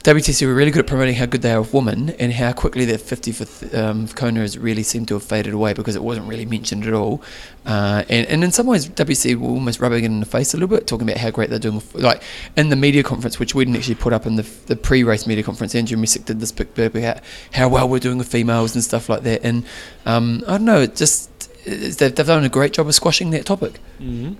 WTC 0.02 0.44
were 0.48 0.54
really 0.54 0.72
good 0.72 0.80
at 0.80 0.88
promoting 0.88 1.14
how 1.14 1.26
good 1.26 1.42
they 1.42 1.52
are 1.52 1.60
with 1.60 1.72
women 1.72 2.10
and 2.10 2.32
how 2.32 2.52
quickly 2.52 2.84
their 2.84 2.98
50 2.98 3.30
for 3.30 3.76
um, 3.76 4.08
Kona 4.08 4.40
has 4.40 4.58
really 4.58 4.82
seemed 4.82 5.06
to 5.08 5.14
have 5.14 5.22
faded 5.22 5.54
away 5.54 5.74
because 5.74 5.94
it 5.94 6.02
wasn't 6.02 6.26
really 6.26 6.44
mentioned 6.44 6.84
at 6.84 6.92
all. 6.92 7.22
Uh, 7.64 8.02
and, 8.08 8.26
and 8.26 8.42
in 8.42 8.50
some 8.50 8.66
ways, 8.66 8.88
WTC 8.88 9.36
were 9.36 9.48
almost 9.48 9.78
rubbing 9.78 10.02
it 10.02 10.06
in 10.06 10.18
the 10.18 10.26
face 10.26 10.54
a 10.54 10.56
little 10.56 10.76
bit, 10.76 10.88
talking 10.88 11.08
about 11.08 11.20
how 11.20 11.30
great 11.30 11.50
they're 11.50 11.60
doing. 11.60 11.80
Like 11.94 12.20
in 12.56 12.68
the 12.68 12.74
media 12.74 13.04
conference, 13.04 13.38
which 13.38 13.54
we 13.54 13.64
didn't 13.64 13.76
actually 13.76 13.94
put 13.94 14.12
up 14.12 14.26
in 14.26 14.34
the, 14.34 14.42
the 14.66 14.74
pre 14.74 15.04
race 15.04 15.24
media 15.24 15.44
conference, 15.44 15.72
Andrew 15.76 15.96
Messick 15.96 16.24
did 16.24 16.40
this 16.40 16.50
big 16.50 16.74
bit 16.74 16.96
about 16.96 17.20
how 17.52 17.68
well 17.68 17.88
we're 17.88 18.00
doing 18.00 18.18
with 18.18 18.26
females 18.26 18.74
and 18.74 18.82
stuff 18.82 19.08
like 19.08 19.22
that. 19.22 19.44
And 19.44 19.64
um, 20.04 20.42
I 20.48 20.52
don't 20.52 20.64
know, 20.64 20.80
it 20.80 20.96
just 20.96 21.30
they've, 21.64 22.14
done 22.14 22.44
a 22.44 22.48
great 22.48 22.72
job 22.72 22.86
of 22.86 22.94
squashing 22.94 23.30
that 23.30 23.46
topic. 23.46 23.80
Mm-hmm. 24.00 24.34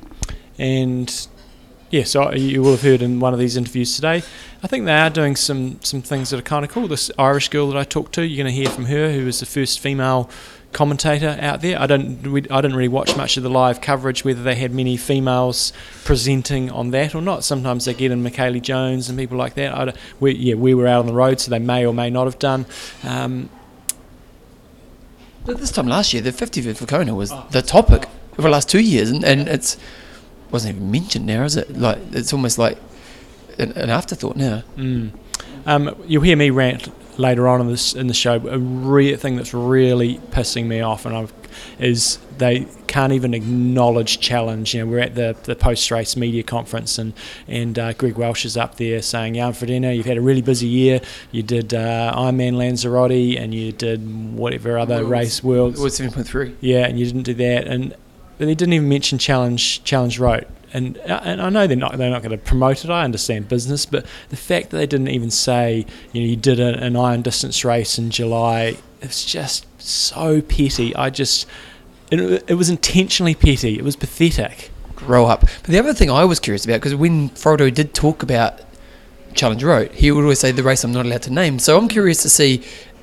And 0.59 1.29
yeah, 1.91 2.05
so 2.05 2.33
you 2.33 2.63
will 2.63 2.73
have 2.73 2.83
heard 2.83 3.03
in 3.03 3.21
one 3.21 3.33
of 3.35 3.39
these 3.39 3.57
interviews 3.57 3.95
today. 3.95 4.23
I 4.63 4.67
think 4.67 4.87
they 4.87 4.95
are 4.95 5.11
doing 5.11 5.37
some 5.37 5.79
some 5.83 6.01
things 6.01 6.31
that 6.31 6.39
are 6.39 6.43
kind 6.43 6.65
of 6.65 6.71
cool. 6.71 6.89
This 6.89 7.11
Irish 7.19 7.49
girl 7.49 7.69
that 7.69 7.77
I 7.77 7.85
talked 7.85 8.15
to, 8.15 8.27
you're 8.27 8.43
going 8.43 8.53
to 8.55 8.63
hear 8.63 8.71
from 8.71 8.87
her, 8.87 9.13
who 9.13 9.27
was 9.27 9.41
the 9.41 9.47
first 9.47 9.81
female 9.81 10.31
commentator 10.73 11.37
out 11.41 11.61
there. 11.61 11.79
I 11.79 11.87
don't 11.87 12.23
we, 12.23 12.49
I 12.49 12.61
didn't 12.63 12.77
really 12.77 12.89
watch 12.89 13.15
much 13.17 13.37
of 13.37 13.43
the 13.43 13.51
live 13.51 13.81
coverage 13.81 14.25
whether 14.25 14.43
they 14.43 14.55
had 14.55 14.73
many 14.73 14.97
females 14.97 15.73
presenting 16.05 16.71
on 16.71 16.93
that 16.93 17.15
or 17.15 17.21
not. 17.21 17.45
Sometimes 17.45 17.85
they 17.85 17.95
get 17.95 18.11
in 18.11 18.23
Michellie 18.23 18.63
Jones 18.63 19.09
and 19.11 19.19
people 19.19 19.37
like 19.37 19.55
that. 19.55 19.75
I 19.75 19.93
we, 20.19 20.33
yeah, 20.33 20.55
we 20.55 20.75
were 20.75 20.87
out 20.87 21.01
on 21.01 21.07
the 21.07 21.13
road, 21.13 21.41
so 21.41 21.51
they 21.51 21.59
may 21.59 21.85
or 21.85 21.93
may 21.93 22.09
not 22.09 22.25
have 22.25 22.39
done. 22.39 22.65
Um, 23.05 23.51
but 25.45 25.59
this 25.59 25.71
time 25.71 25.87
last 25.87 26.13
year, 26.13 26.23
the 26.23 26.31
50th 26.31 26.77
for 26.77 26.87
Kona 26.87 27.15
was 27.15 27.33
oh. 27.33 27.47
the 27.51 27.63
topic 27.63 28.09
for 28.35 28.43
the 28.43 28.49
last 28.49 28.69
two 28.69 28.81
years, 28.81 29.11
and, 29.11 29.25
and 29.25 29.49
it's 29.49 29.77
wasn't 30.51 30.77
even 30.77 30.91
mentioned 30.91 31.27
now, 31.27 31.45
is 31.45 31.57
it? 31.57 31.77
Like 31.77 31.99
it's 32.13 32.33
almost 32.33 32.59
like 32.59 32.79
an, 33.59 33.73
an 33.73 33.91
afterthought 33.91 34.37
now. 34.37 34.63
Mm. 34.77 35.13
Um, 35.67 35.97
you'll 36.07 36.23
hear 36.23 36.37
me 36.37 36.51
rant 36.51 36.89
later 37.19 37.49
on 37.49 37.61
in 37.61 37.69
this 37.69 37.95
in 37.95 38.07
the 38.07 38.15
show. 38.15 38.35
A 38.49 38.59
re- 38.59 39.17
thing 39.17 39.37
that's 39.37 39.55
really 39.55 40.19
pissing 40.31 40.67
me 40.67 40.81
off, 40.81 41.07
and 41.07 41.17
I've, 41.17 41.33
is 41.79 42.19
they 42.39 42.67
can't 42.87 43.13
even 43.13 43.35
acknowledge 43.35 44.21
challenge. 44.21 44.75
You 44.75 44.85
know, 44.85 44.91
we're 44.91 45.01
at 45.01 45.15
the, 45.15 45.37
the 45.45 45.57
post 45.57 45.91
race 45.91 46.17
media 46.17 46.43
conference, 46.43 46.99
and 46.99 47.13
and 47.47 47.79
uh, 47.79 47.93
Greg 47.95 48.17
Welch 48.17 48.45
is 48.45 48.57
up 48.57 48.77
there 48.77 49.03
saying, 49.03 49.35
"Jan 49.35 49.53
Frodeno, 49.53 49.95
you've 49.95 50.07
had 50.07 50.17
a 50.17 50.23
really 50.23 50.43
busy 50.43 50.69
year. 50.69 51.01
You 51.31 51.43
did 51.43 51.75
uh, 51.75 52.15
Ironman 52.17 52.55
Lanzarote, 52.55 53.37
and 53.39 53.55
you 53.55 53.73
did 53.73 54.35
whatever 54.35 54.79
other 54.79 54.97
Worlds. 54.97 55.11
race 55.11 55.45
worlds. 55.45 55.81
World 55.81 55.93
seven 55.93 56.13
point 56.13 56.27
three. 56.27 56.57
Yeah, 56.61 56.87
and 56.87 56.99
you 56.99 57.07
didn't 57.07 57.23
do 57.23 57.35
that, 57.35 57.67
and 57.67 57.91
but 58.39 58.47
they 58.47 58.55
didn't 58.55 58.75
even 58.75 58.89
mention 58.89 59.19
challenge 59.19 59.85
Challenge 59.85 60.19
Roth 60.19 60.45
and 60.73 60.97
and 60.99 61.41
I 61.41 61.49
know 61.51 61.67
they're 61.67 61.77
not 61.77 61.97
they're 61.99 62.11
not 62.11 62.23
going 62.23 62.33
to 62.33 62.39
promote 62.39 62.85
it. 62.85 62.91
I 62.91 63.05
understand 63.05 63.49
business, 63.49 63.87
but 63.87 64.07
the 64.31 64.37
fact 64.37 64.71
that 64.71 64.79
they 64.79 64.87
didn't 64.87 65.09
even 65.09 65.31
say 65.31 65.87
you 66.13 66.21
know 66.21 66.27
you 66.27 66.37
did 66.37 66.61
a, 66.61 66.79
an 66.83 66.97
iron 66.97 67.23
distance 67.23 67.65
race 67.65 67.99
in 67.99 68.11
July, 68.11 68.77
it's 69.03 69.25
just 69.25 69.67
so 69.81 70.41
petty. 70.41 70.95
I 70.97 71.11
just 71.11 71.47
it, 72.11 72.45
it 72.49 72.55
was 72.55 72.71
intentionally 72.71 73.35
petty. 73.35 73.79
It 73.79 73.85
was 73.85 73.97
pathetic. 73.97 74.71
Grow 74.95 75.27
up. 75.27 75.41
But 75.41 75.65
the 75.65 75.79
other 75.79 75.93
thing 75.93 76.11
I 76.11 76.25
was 76.25 76.39
curious 76.39 76.65
about 76.65 76.81
because 76.81 76.95
when 76.95 77.31
Frodo 77.31 77.73
did 77.73 77.95
talk 77.95 78.23
about 78.23 78.61
Challenge 79.35 79.65
Roth, 79.65 79.93
he 79.93 80.11
would 80.11 80.23
always 80.23 80.39
say 80.39 80.53
the 80.53 80.63
race 80.63 80.85
I'm 80.85 80.93
not 80.93 81.07
allowed 81.07 81.23
to 81.23 81.33
name. 81.33 81.59
So 81.59 81.77
I'm 81.77 81.89
curious 81.89 82.23
to 82.23 82.31
see 82.31 82.63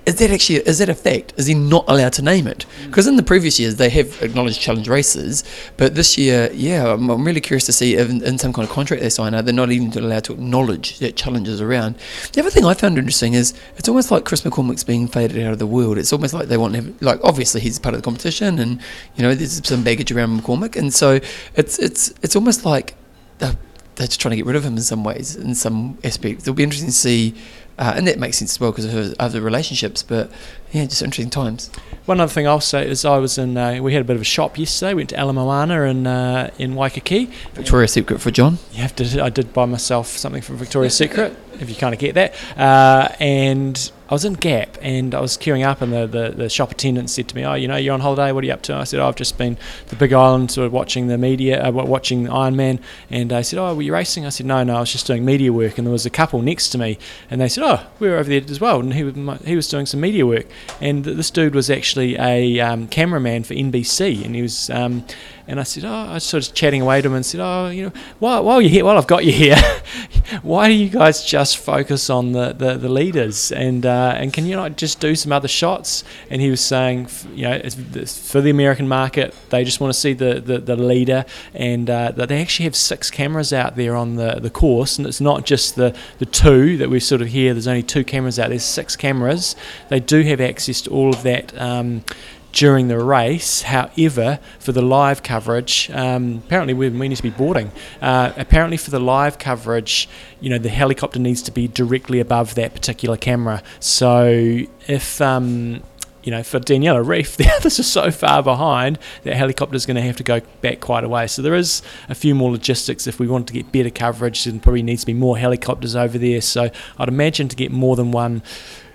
is 0.09 0.15
that 0.15 0.31
actually 0.31 0.55
is 0.55 0.79
that 0.79 0.89
a 0.89 0.95
fact? 0.95 1.33
Is 1.37 1.45
he 1.45 1.53
not 1.53 1.85
allowed 1.87 2.13
to 2.13 2.23
name 2.23 2.47
it? 2.47 2.63
Hmm. 2.63 2.87
Because 2.87 3.05
in 3.05 3.15
the 3.15 3.23
previous 3.23 3.59
years 3.59 3.75
they 3.75 3.89
have 3.89 4.21
acknowledged 4.23 4.59
challenge 4.59 4.87
races, 4.87 5.43
but 5.77 5.93
this 5.93 6.17
year, 6.17 6.49
yeah, 6.51 6.91
I'm, 6.91 7.09
I'm 7.09 7.23
really 7.23 7.41
curious 7.41 7.65
to 7.67 7.71
see 7.71 7.95
if 7.95 8.09
in, 8.09 8.23
in, 8.23 8.39
some 8.39 8.51
kind 8.51 8.67
of 8.67 8.73
contract 8.73 9.03
they 9.03 9.09
sign, 9.09 9.35
are 9.35 9.43
they're 9.43 9.53
not 9.53 9.71
even 9.71 9.95
allowed 10.03 10.23
to 10.25 10.33
acknowledge 10.33 10.97
that 10.99 11.15
challenges 11.15 11.61
around. 11.61 11.95
The 12.33 12.41
other 12.41 12.49
thing 12.49 12.65
I 12.65 12.73
found 12.73 12.97
interesting 12.97 13.33
is 13.33 13.53
it's 13.77 13.87
almost 13.87 14.09
like 14.09 14.25
Chris 14.25 14.41
McCormick's 14.41 14.83
being 14.83 15.07
faded 15.07 15.45
out 15.45 15.53
of 15.53 15.59
the 15.59 15.67
world. 15.67 15.99
It's 15.99 16.11
almost 16.11 16.33
like 16.33 16.47
they 16.47 16.57
want 16.57 16.73
to 16.73 16.81
have, 16.81 17.01
like 17.01 17.19
obviously 17.23 17.61
he's 17.61 17.77
part 17.77 17.93
of 17.93 18.01
the 18.01 18.05
competition, 18.05 18.57
and 18.57 18.81
you 19.15 19.21
know 19.21 19.35
there's 19.35 19.65
some 19.67 19.83
baggage 19.83 20.11
around 20.11 20.41
McCormick, 20.41 20.75
and 20.75 20.91
so 20.91 21.19
it's 21.55 21.77
it's 21.77 22.13
it's 22.23 22.35
almost 22.35 22.65
like 22.65 22.95
they're, 23.37 23.55
they're 23.95 24.07
just 24.07 24.19
trying 24.19 24.31
to 24.31 24.37
get 24.37 24.47
rid 24.47 24.55
of 24.55 24.65
him 24.65 24.75
in 24.75 24.81
some 24.81 25.03
ways, 25.03 25.35
in 25.35 25.53
some 25.53 25.99
aspects. 26.03 26.45
It'll 26.45 26.55
be 26.55 26.63
interesting 26.63 26.89
to 26.89 26.95
see 26.95 27.35
uh, 27.79 27.93
and 27.95 28.05
that 28.07 28.19
makes 28.19 28.37
sense 28.37 28.51
as 28.51 28.59
well 28.59 28.71
because 28.71 28.93
of 28.93 29.15
other 29.19 29.39
relationships. 29.39 30.03
But 30.03 30.29
yeah, 30.71 30.83
just 30.85 31.01
interesting 31.01 31.29
times. 31.29 31.71
One 32.05 32.19
other 32.19 32.31
thing 32.31 32.45
I'll 32.45 32.59
say 32.59 32.87
is 32.87 33.05
I 33.05 33.17
was 33.17 33.37
in. 33.37 33.55
Uh, 33.55 33.81
we 33.81 33.93
had 33.93 34.01
a 34.01 34.05
bit 34.05 34.17
of 34.17 34.21
a 34.21 34.25
shop 34.25 34.57
yesterday. 34.57 34.93
Went 34.93 35.09
to 35.09 35.19
Ala 35.19 35.31
Moana 35.31 35.83
in 35.83 36.05
uh, 36.05 36.51
in 36.59 36.75
Waikiki. 36.75 37.31
Victoria's 37.53 37.93
Secret 37.93 38.19
for 38.19 38.31
John. 38.31 38.57
You 38.73 38.81
have 38.81 38.95
to. 38.97 39.23
I 39.23 39.29
did 39.29 39.53
buy 39.53 39.65
myself 39.65 40.07
something 40.07 40.41
from 40.41 40.57
Victoria's 40.57 40.95
Secret 40.95 41.35
if 41.61 41.69
you 41.69 41.75
kind 41.75 41.93
of 41.93 41.99
get 41.99 42.15
that. 42.15 42.35
Uh, 42.57 43.15
and 43.19 43.91
I 44.09 44.15
was 44.15 44.25
in 44.25 44.33
Gap 44.33 44.75
and 44.81 45.13
I 45.13 45.21
was 45.21 45.37
queuing 45.37 45.63
up, 45.63 45.81
and 45.81 45.93
the, 45.93 46.07
the, 46.07 46.29
the, 46.35 46.49
shop 46.49 46.71
attendant 46.71 47.11
said 47.11 47.27
to 47.27 47.35
me, 47.35 47.45
"Oh, 47.45 47.53
you 47.53 47.67
know, 47.67 47.75
you're 47.75 47.93
on 47.93 47.99
holiday. 47.99 48.31
What 48.31 48.43
are 48.43 48.47
you 48.47 48.53
up 48.53 48.63
to?" 48.63 48.75
I 48.75 48.83
said, 48.83 48.99
oh, 48.99 49.07
"I've 49.07 49.15
just 49.15 49.37
been 49.37 49.55
the 49.87 49.95
Big 49.95 50.13
Island, 50.13 50.49
sort 50.49 50.65
of 50.65 50.73
watching 50.73 51.07
the 51.07 51.17
media, 51.17 51.63
uh, 51.63 51.71
watching 51.71 52.25
Ironman." 52.25 52.79
And 53.11 53.31
I 53.31 53.43
said, 53.43 53.59
"Oh, 53.59 53.75
were 53.75 53.83
you 53.83 53.93
racing?" 53.93 54.25
I 54.25 54.29
said, 54.29 54.47
"No, 54.47 54.63
no, 54.63 54.77
I 54.77 54.79
was 54.79 54.91
just 54.91 55.05
doing 55.05 55.23
media 55.23 55.53
work." 55.53 55.77
And 55.77 55.85
there 55.85 55.91
was 55.91 56.07
a 56.07 56.09
couple 56.09 56.41
next 56.41 56.69
to 56.69 56.79
me, 56.79 56.97
and 57.29 57.39
they 57.39 57.47
said, 57.47 57.63
"Oh, 57.63 57.85
we 57.99 58.09
were 58.09 58.17
over 58.17 58.29
there 58.29 58.41
as 58.49 58.59
well." 58.59 58.79
And 58.79 58.95
he 58.95 59.03
was 59.03 59.41
he 59.45 59.55
was 59.55 59.67
doing 59.67 59.85
some 59.85 60.01
media 60.01 60.25
work, 60.25 60.47
and 60.81 61.05
this 61.05 61.29
dude 61.29 61.53
was 61.53 61.69
actually 61.69 62.17
a 62.17 62.59
um, 62.61 62.87
cameraman 62.87 63.43
for 63.43 63.53
NBC, 63.53 64.25
and 64.25 64.33
he 64.33 64.41
was. 64.41 64.71
Um, 64.71 65.05
and 65.49 65.59
I 65.59 65.63
said, 65.63 65.83
oh, 65.83 65.91
I 65.91 66.13
was 66.13 66.23
sort 66.23 66.47
of 66.47 66.53
chatting 66.53 66.83
away 66.83 67.01
to 67.01 67.07
him 67.07 67.15
and 67.15 67.25
said, 67.25 67.41
oh, 67.41 67.69
you 67.69 67.83
know, 67.85 67.91
while, 68.19 68.43
while 68.43 68.61
you're 68.61 68.69
here, 68.69 68.85
while 68.85 68.99
I've 68.99 69.07
got 69.07 69.25
you 69.25 69.31
here, 69.31 69.57
why 70.43 70.67
do 70.67 70.75
you 70.75 70.89
guys 70.89 71.25
just 71.25 71.57
focus 71.57 72.07
on 72.11 72.33
the, 72.33 72.53
the, 72.53 72.77
the 72.77 72.87
leaders? 72.87 73.51
And 73.51 73.83
uh, 73.83 74.13
and 74.15 74.31
can 74.31 74.45
you 74.45 74.55
not 74.55 74.77
just 74.77 74.99
do 74.99 75.15
some 75.15 75.31
other 75.31 75.47
shots? 75.47 76.03
And 76.29 76.39
he 76.39 76.51
was 76.51 76.61
saying, 76.61 77.09
you 77.33 77.49
know, 77.49 77.59
for 78.05 78.41
the 78.41 78.51
American 78.51 78.87
market, 78.87 79.33
they 79.49 79.63
just 79.63 79.81
want 79.81 79.91
to 79.91 79.99
see 79.99 80.13
the, 80.13 80.39
the, 80.39 80.59
the 80.59 80.75
leader. 80.75 81.25
And 81.55 81.89
uh, 81.89 82.11
they 82.11 82.41
actually 82.41 82.65
have 82.65 82.75
six 82.75 83.09
cameras 83.09 83.51
out 83.51 83.75
there 83.75 83.95
on 83.95 84.17
the, 84.17 84.35
the 84.39 84.51
course. 84.51 84.99
And 84.99 85.07
it's 85.07 85.21
not 85.21 85.45
just 85.45 85.75
the, 85.75 85.97
the 86.19 86.27
two 86.27 86.77
that 86.77 86.91
we 86.91 86.99
sort 86.99 87.21
of 87.23 87.29
hear, 87.29 87.55
there's 87.55 87.67
only 87.67 87.81
two 87.81 88.03
cameras 88.03 88.37
out, 88.37 88.49
there's 88.49 88.63
six 88.63 88.95
cameras. 88.95 89.55
They 89.89 89.99
do 89.99 90.21
have 90.21 90.39
access 90.39 90.81
to 90.81 90.91
all 90.91 91.09
of 91.09 91.23
that. 91.23 91.59
Um, 91.59 92.03
during 92.51 92.87
the 92.87 92.99
race. 92.99 93.63
However, 93.63 94.39
for 94.59 94.71
the 94.71 94.81
live 94.81 95.23
coverage, 95.23 95.89
um, 95.91 96.41
apparently 96.45 96.73
we, 96.73 96.89
we, 96.89 97.07
need 97.07 97.15
to 97.15 97.23
be 97.23 97.29
boarding. 97.29 97.71
Uh, 98.01 98.33
apparently, 98.37 98.77
for 98.77 98.91
the 98.91 98.99
live 98.99 99.39
coverage, 99.39 100.09
you 100.39 100.49
know, 100.49 100.57
the 100.57 100.69
helicopter 100.69 101.19
needs 101.19 101.41
to 101.43 101.51
be 101.51 101.67
directly 101.67 102.19
above 102.19 102.55
that 102.55 102.73
particular 102.73 103.17
camera. 103.17 103.61
So 103.79 104.61
if 104.87 105.21
um, 105.21 105.83
you 106.23 106.31
know, 106.31 106.43
for 106.43 106.59
Daniela 106.59 107.03
Ryf, 107.03 107.35
the 107.37 107.49
others 107.51 107.79
are 107.79 107.83
so 107.83 108.11
far 108.11 108.43
behind 108.43 108.99
that 109.23 109.35
helicopter 109.35 109.75
is 109.75 109.85
going 109.85 109.95
to 109.95 110.01
have 110.01 110.17
to 110.17 110.23
go 110.23 110.41
back 110.61 110.79
quite 110.79 111.03
a 111.03 111.09
way. 111.09 111.27
So 111.27 111.41
there 111.41 111.55
is 111.55 111.81
a 112.07 112.15
few 112.15 112.35
more 112.35 112.51
logistics. 112.51 113.07
If 113.07 113.19
we 113.19 113.27
want 113.27 113.47
to 113.47 113.53
get 113.53 113.71
better 113.71 113.89
coverage, 113.89 114.43
then 114.43 114.59
probably 114.59 114.83
needs 114.83 115.01
to 115.01 115.07
be 115.07 115.13
more 115.13 115.37
helicopters 115.37 115.95
over 115.95 116.17
there. 116.17 116.41
So 116.41 116.69
I'd 116.97 117.07
imagine 117.07 117.47
to 117.47 117.55
get 117.55 117.71
more 117.71 117.95
than 117.95 118.11
one 118.11 118.43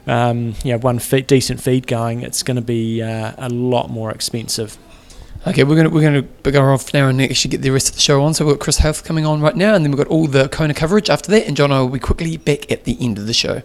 um, 0.07 0.55
you 0.65 0.73
know, 0.73 0.79
one 0.79 0.99
feed, 0.99 1.27
decent 1.27 1.61
feed 1.61 1.87
going, 1.87 2.23
it's 2.23 2.43
going 2.43 2.57
to 2.57 2.63
be 2.63 3.03
uh, 3.03 3.33
a 3.39 3.49
lot 3.49 3.91
more 3.91 4.11
expensive. 4.11 4.79
Okay, 5.47 5.63
we're 5.63 5.77
gonna 5.77 5.91
we're 5.91 6.01
gonna 6.01 6.23
go 6.23 6.73
off 6.73 6.95
now 6.95 7.07
and 7.09 7.21
actually 7.21 7.51
get 7.51 7.61
the 7.61 7.69
rest 7.69 7.91
of 7.91 7.97
the 7.97 8.01
show 8.01 8.23
on. 8.23 8.33
So 8.33 8.47
we've 8.47 8.55
got 8.55 8.63
Chris 8.63 8.79
Hauth 8.79 9.05
coming 9.05 9.27
on 9.27 9.43
right 9.43 9.55
now, 9.55 9.75
and 9.75 9.85
then 9.85 9.93
we've 9.93 9.99
got 9.99 10.07
all 10.07 10.27
the 10.27 10.49
Kona 10.49 10.73
coverage 10.73 11.11
after 11.11 11.31
that. 11.33 11.47
And 11.47 11.55
John 11.55 11.71
I 11.71 11.81
will 11.81 11.91
be 11.91 11.99
quickly 11.99 12.39
back 12.39 12.73
at 12.73 12.85
the 12.85 12.97
end 12.99 13.19
of 13.19 13.27
the 13.27 13.35
show. 13.35 13.61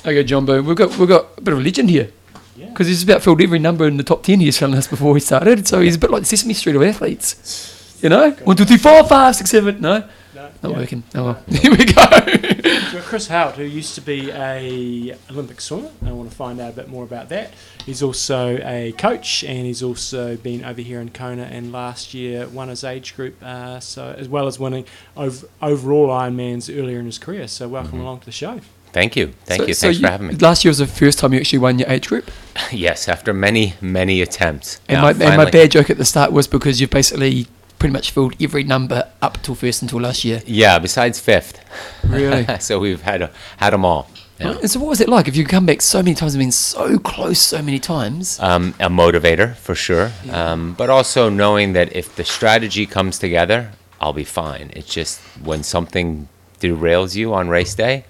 Okay, 0.00 0.22
John 0.22 0.46
Boone, 0.46 0.64
we've 0.64 0.76
got 0.76 0.96
we've 0.96 1.08
got 1.08 1.26
a 1.38 1.40
bit 1.40 1.54
of 1.54 1.58
a 1.58 1.62
legend 1.62 1.90
here 1.90 2.12
because 2.54 2.86
yeah. 2.86 2.92
he's 2.92 3.02
about 3.02 3.22
filled 3.22 3.40
every 3.42 3.58
number 3.58 3.88
in 3.88 3.96
the 3.96 4.04
top 4.04 4.22
ten. 4.22 4.38
He's 4.38 4.56
telling 4.56 4.76
us 4.76 4.86
before 4.86 5.16
he 5.16 5.20
started, 5.20 5.66
so 5.66 5.80
he's 5.80 5.96
a 5.96 5.98
bit 5.98 6.10
like 6.10 6.24
Sesame 6.24 6.54
Street 6.54 6.76
of 6.76 6.84
athletes. 6.84 7.98
You 8.00 8.08
know, 8.08 8.30
one, 8.44 8.56
two, 8.56 8.64
three, 8.64 8.76
four, 8.76 9.02
five, 9.08 9.34
six, 9.34 9.50
seven. 9.50 9.80
No, 9.80 10.08
no, 10.38 10.50
not 10.62 10.70
yeah. 10.70 10.78
working. 10.78 11.02
Oh 11.14 11.24
well, 11.24 11.42
here 11.48 11.70
we 11.70 11.84
go. 11.84 13.00
Chris 13.02 13.28
Hauth, 13.28 13.56
who 13.56 13.64
used 13.64 13.94
to 13.96 14.00
be 14.00 14.30
a 14.30 15.16
Olympic 15.30 15.60
swimmer, 15.60 15.90
I 16.04 16.12
want 16.12 16.30
to 16.30 16.36
find 16.36 16.60
out 16.60 16.72
a 16.72 16.76
bit 16.76 16.88
more 16.88 17.04
about 17.04 17.28
that. 17.30 17.52
He's 17.84 18.02
also 18.02 18.58
a 18.58 18.92
coach, 18.92 19.42
and 19.44 19.66
he's 19.66 19.82
also 19.82 20.36
been 20.36 20.64
over 20.64 20.80
here 20.80 21.00
in 21.00 21.10
Kona, 21.10 21.44
and 21.44 21.72
last 21.72 22.14
year 22.14 22.46
won 22.48 22.68
his 22.68 22.84
age 22.84 23.16
group, 23.16 23.42
uh, 23.42 23.80
so 23.80 24.14
as 24.16 24.28
well 24.28 24.46
as 24.46 24.58
winning 24.58 24.84
ov- 25.16 25.44
overall 25.60 26.08
Ironmans 26.08 26.74
earlier 26.74 26.98
in 26.98 27.06
his 27.06 27.18
career. 27.18 27.48
So 27.48 27.68
welcome 27.68 27.92
mm-hmm. 27.92 28.00
along 28.02 28.20
to 28.20 28.26
the 28.26 28.32
show. 28.32 28.60
Thank 28.92 29.16
you. 29.16 29.34
Thank 29.44 29.62
so, 29.62 29.66
you. 29.66 29.74
Thanks 29.74 29.78
so 29.78 29.88
you, 29.88 30.00
for 30.00 30.10
having 30.10 30.26
me. 30.28 30.34
Last 30.34 30.64
year 30.64 30.70
was 30.70 30.78
the 30.78 30.86
first 30.86 31.18
time 31.18 31.32
you 31.34 31.40
actually 31.40 31.58
won 31.58 31.78
your 31.78 31.88
age 31.88 32.08
group? 32.08 32.30
yes, 32.72 33.08
after 33.08 33.34
many, 33.34 33.74
many 33.80 34.22
attempts. 34.22 34.80
And, 34.88 35.02
my, 35.02 35.10
and 35.10 35.36
my 35.36 35.50
bad 35.50 35.70
joke 35.70 35.90
at 35.90 35.98
the 35.98 36.04
start 36.04 36.32
was 36.32 36.46
because 36.46 36.80
you've 36.80 36.90
basically 36.90 37.46
pretty 37.78 37.92
much 37.92 38.10
filled 38.10 38.34
every 38.40 38.64
number 38.64 39.10
up 39.22 39.42
till 39.42 39.54
first 39.54 39.82
until 39.82 40.00
last 40.00 40.24
year. 40.24 40.42
Yeah, 40.46 40.78
besides 40.78 41.20
fifth. 41.20 41.60
Really? 42.04 42.46
so 42.60 42.78
we've 42.78 43.02
had 43.02 43.30
had 43.56 43.72
them 43.72 43.84
all. 43.84 44.08
Yeah. 44.38 44.58
And 44.58 44.70
so, 44.70 44.78
what 44.78 44.88
was 44.88 45.00
it 45.00 45.08
like? 45.08 45.26
If 45.26 45.36
you 45.36 45.44
come 45.44 45.66
back 45.66 45.82
so 45.82 45.98
many 45.98 46.14
times 46.14 46.34
and 46.34 46.40
been 46.40 46.52
so 46.52 46.98
close 46.98 47.40
so 47.40 47.60
many 47.60 47.78
times? 47.78 48.38
Um, 48.40 48.74
a 48.78 48.88
motivator 48.88 49.56
for 49.56 49.74
sure, 49.74 50.12
yeah. 50.24 50.52
um, 50.52 50.74
but 50.74 50.90
also 50.90 51.28
knowing 51.28 51.72
that 51.72 51.94
if 51.94 52.14
the 52.14 52.24
strategy 52.24 52.86
comes 52.86 53.18
together, 53.18 53.72
I'll 54.00 54.12
be 54.12 54.24
fine. 54.24 54.70
It's 54.74 54.92
just 54.92 55.20
when 55.42 55.64
something 55.64 56.28
derails 56.60 57.16
you 57.16 57.34
on 57.34 57.48
race 57.48 57.74
day, 57.74 58.04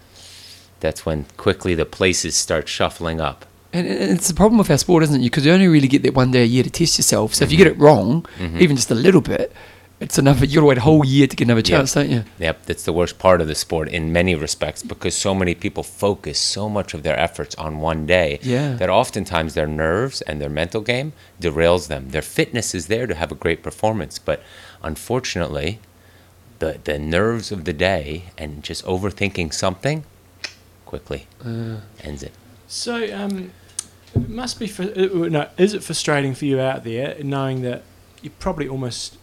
that's 0.81 1.07
when 1.07 1.25
quickly 1.37 1.75
the 1.75 1.87
places 1.87 2.37
start 2.37 2.69
shuffling 2.69 3.21
up. 3.21 3.47
And 3.73 3.87
it's 3.87 4.29
the 4.29 4.35
problem 4.35 4.59
with 4.59 4.71
our 4.71 4.79
sport, 4.79 5.03
isn't 5.05 5.21
it? 5.21 5.25
Because 5.25 5.45
you 5.45 5.53
only 5.53 5.69
really 5.69 5.89
get 5.89 6.03
that 6.03 6.15
one 6.15 6.31
day 6.31 6.43
a 6.43 6.47
year 6.47 6.63
to 6.63 6.71
test 6.71 6.99
yourself. 6.99 7.35
So 7.35 7.45
if 7.45 7.53
you 7.53 7.59
get 7.59 7.67
it 7.67 7.79
wrong, 7.79 8.25
Mhm. 8.39 8.61
even 8.61 8.77
just 8.77 8.91
a 8.91 8.95
little 8.95 9.21
bit, 9.21 9.53
it's 10.01 10.17
enough. 10.19 10.41
You 10.41 10.47
got 10.47 10.61
to 10.61 10.67
wait 10.67 10.79
a 10.79 10.83
whole 10.83 11.05
year 11.05 11.27
to 11.27 11.37
get 11.37 11.45
another 11.45 11.61
chance, 11.61 11.93
don't 11.93 12.09
you? 12.09 12.25
Yep, 12.39 12.65
that's 12.67 12.85
the 12.85 12.95
worst 12.95 13.19
part 13.19 13.43
of 13.43 13.47
the 13.47 13.55
sport 13.55 13.89
in 13.91 14.11
many 14.13 14.35
respects 14.35 14.83
because 14.83 15.15
so 15.15 15.35
many 15.35 15.55
people 15.55 15.83
focus 15.83 16.39
so 16.39 16.69
much 16.71 16.95
of 16.95 17.03
their 17.03 17.19
efforts 17.19 17.55
on 17.57 17.81
one 17.81 18.07
day 18.07 18.39
Yeah. 18.43 18.75
that 18.77 18.89
oftentimes 18.89 19.53
their 19.53 19.67
nerves 19.67 20.23
and 20.23 20.41
their 20.41 20.49
mental 20.49 20.81
game 20.81 21.13
derails 21.39 21.89
them. 21.89 22.09
Their 22.11 22.23
fitness 22.23 22.75
is 22.75 22.87
there 22.87 23.07
to 23.07 23.15
have 23.17 23.31
a 23.31 23.35
great 23.35 23.63
performance, 23.63 24.19
but 24.19 24.43
unfortunately, 24.83 25.79
the 26.59 26.79
the 26.85 26.99
nerves 26.99 27.53
of 27.53 27.65
the 27.65 27.73
day 27.75 28.25
and 28.39 28.63
just 28.63 28.83
overthinking 28.85 29.53
something 29.53 30.05
quickly 30.87 31.27
Uh, 31.45 31.81
ends 32.03 32.23
it. 32.23 32.33
So, 32.69 33.13
um, 33.17 33.51
it 34.15 34.29
must 34.29 34.59
be. 34.59 34.67
For, 34.67 34.83
uh, 34.83 35.29
no, 35.29 35.49
is 35.57 35.73
it 35.75 35.83
frustrating 35.83 36.35
for 36.35 36.45
you 36.45 36.61
out 36.61 36.85
there 36.85 37.17
knowing 37.23 37.63
that 37.63 37.83
you're 38.23 38.33
probably 38.39 38.69
almost, 38.69 39.17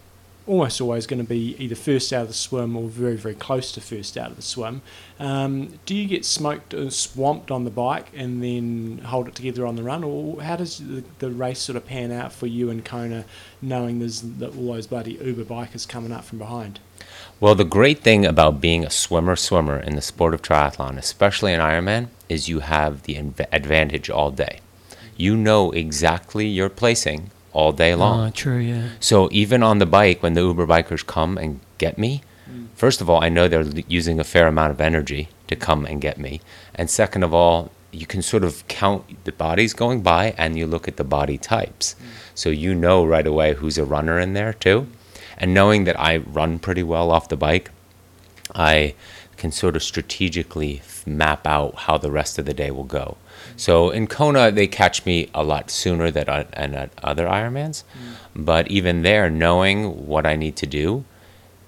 almost 0.47 0.81
always 0.81 1.05
going 1.05 1.21
to 1.21 1.27
be 1.27 1.55
either 1.59 1.75
first 1.75 2.11
out 2.11 2.23
of 2.23 2.27
the 2.29 2.33
swim 2.33 2.75
or 2.75 2.89
very, 2.89 3.15
very 3.15 3.35
close 3.35 3.71
to 3.73 3.81
first 3.81 4.17
out 4.17 4.31
of 4.31 4.35
the 4.35 4.41
swim? 4.41 4.81
Um, 5.19 5.79
do 5.85 5.93
you 5.95 6.07
get 6.07 6.25
smoked, 6.25 6.73
uh, 6.73 6.89
swamped 6.89 7.51
on 7.51 7.65
the 7.65 7.71
bike, 7.71 8.07
and 8.15 8.43
then 8.43 8.99
hold 9.05 9.27
it 9.27 9.35
together 9.35 9.65
on 9.67 9.75
the 9.75 9.83
run, 9.83 10.03
or 10.03 10.41
how 10.41 10.55
does 10.55 10.79
the, 10.79 11.03
the 11.19 11.29
race 11.29 11.59
sort 11.59 11.75
of 11.75 11.85
pan 11.85 12.11
out 12.11 12.33
for 12.33 12.47
you 12.47 12.71
and 12.71 12.83
Kona, 12.83 13.25
knowing 13.61 13.99
there's 13.99 14.21
the, 14.21 14.47
all 14.49 14.73
those 14.73 14.87
bloody 14.87 15.13
Uber 15.13 15.45
bikers 15.45 15.87
coming 15.87 16.11
up 16.11 16.23
from 16.23 16.39
behind? 16.39 16.79
Well, 17.39 17.55
the 17.55 17.65
great 17.65 17.99
thing 17.99 18.25
about 18.25 18.61
being 18.61 18.85
a 18.85 18.89
swimmer 18.89 19.35
swimmer 19.35 19.77
in 19.77 19.95
the 19.95 20.01
sport 20.01 20.33
of 20.33 20.41
triathlon, 20.41 20.97
especially 20.97 21.53
in 21.53 21.59
Ironman, 21.59 22.07
is 22.29 22.47
you 22.47 22.61
have 22.61 23.03
the 23.03 23.15
inv- 23.15 23.47
advantage 23.51 24.09
all 24.09 24.31
day. 24.31 24.59
You 25.17 25.35
know 25.35 25.71
exactly 25.71 26.47
your 26.47 26.69
placing 26.69 27.31
all 27.51 27.71
day 27.71 27.93
ah, 27.93 27.97
long. 27.97 28.27
Oh, 28.27 28.31
true, 28.31 28.57
yeah. 28.57 28.89
So 28.99 29.29
even 29.31 29.63
on 29.63 29.79
the 29.79 29.85
bike, 29.85 30.23
when 30.23 30.33
the 30.33 30.41
Uber 30.41 30.67
bikers 30.67 31.05
come 31.05 31.37
and 31.37 31.59
get 31.77 31.97
me, 31.97 32.21
mm. 32.49 32.67
first 32.75 33.01
of 33.01 33.09
all, 33.09 33.23
I 33.23 33.29
know 33.29 33.47
they're 33.47 33.61
l- 33.61 33.73
using 33.87 34.19
a 34.19 34.23
fair 34.23 34.47
amount 34.47 34.71
of 34.71 34.81
energy 34.81 35.29
to 35.47 35.55
come 35.55 35.85
and 35.85 36.01
get 36.01 36.17
me, 36.17 36.41
and 36.73 36.89
second 36.89 37.23
of 37.23 37.33
all, 37.33 37.71
you 37.91 38.05
can 38.05 38.21
sort 38.21 38.43
of 38.43 38.67
count 38.67 39.23
the 39.23 39.31
bodies 39.31 39.73
going 39.73 40.01
by, 40.01 40.33
and 40.37 40.57
you 40.57 40.67
look 40.67 40.87
at 40.87 40.97
the 40.97 41.03
body 41.03 41.37
types, 41.37 41.95
mm. 41.95 42.07
so 42.33 42.49
you 42.49 42.75
know 42.75 43.05
right 43.05 43.27
away 43.27 43.53
who's 43.53 43.77
a 43.77 43.85
runner 43.85 44.19
in 44.19 44.33
there 44.33 44.53
too, 44.53 44.87
and 45.37 45.53
knowing 45.53 45.83
that 45.85 45.99
I 45.99 46.17
run 46.17 46.59
pretty 46.59 46.83
well 46.83 47.11
off 47.11 47.29
the 47.29 47.37
bike, 47.37 47.71
I 48.53 48.95
can 49.37 49.51
sort 49.51 49.75
of 49.75 49.83
strategically 49.83 50.81
map 51.05 51.45
out 51.45 51.75
how 51.75 51.97
the 51.97 52.11
rest 52.11 52.39
of 52.39 52.45
the 52.45 52.53
day 52.53 52.71
will 52.71 52.85
go. 52.85 53.17
So 53.57 53.89
in 53.89 54.07
Kona, 54.07 54.51
they 54.51 54.67
catch 54.67 55.05
me 55.05 55.29
a 55.33 55.43
lot 55.43 55.69
sooner 55.69 56.09
than 56.11 56.29
at, 56.29 56.49
and 56.53 56.75
at 56.75 56.91
other 57.03 57.27
Ironmans, 57.27 57.83
mm. 57.83 58.15
but 58.35 58.69
even 58.69 59.01
there, 59.01 59.29
knowing 59.29 60.07
what 60.07 60.25
I 60.25 60.35
need 60.35 60.55
to 60.57 60.65
do 60.65 61.05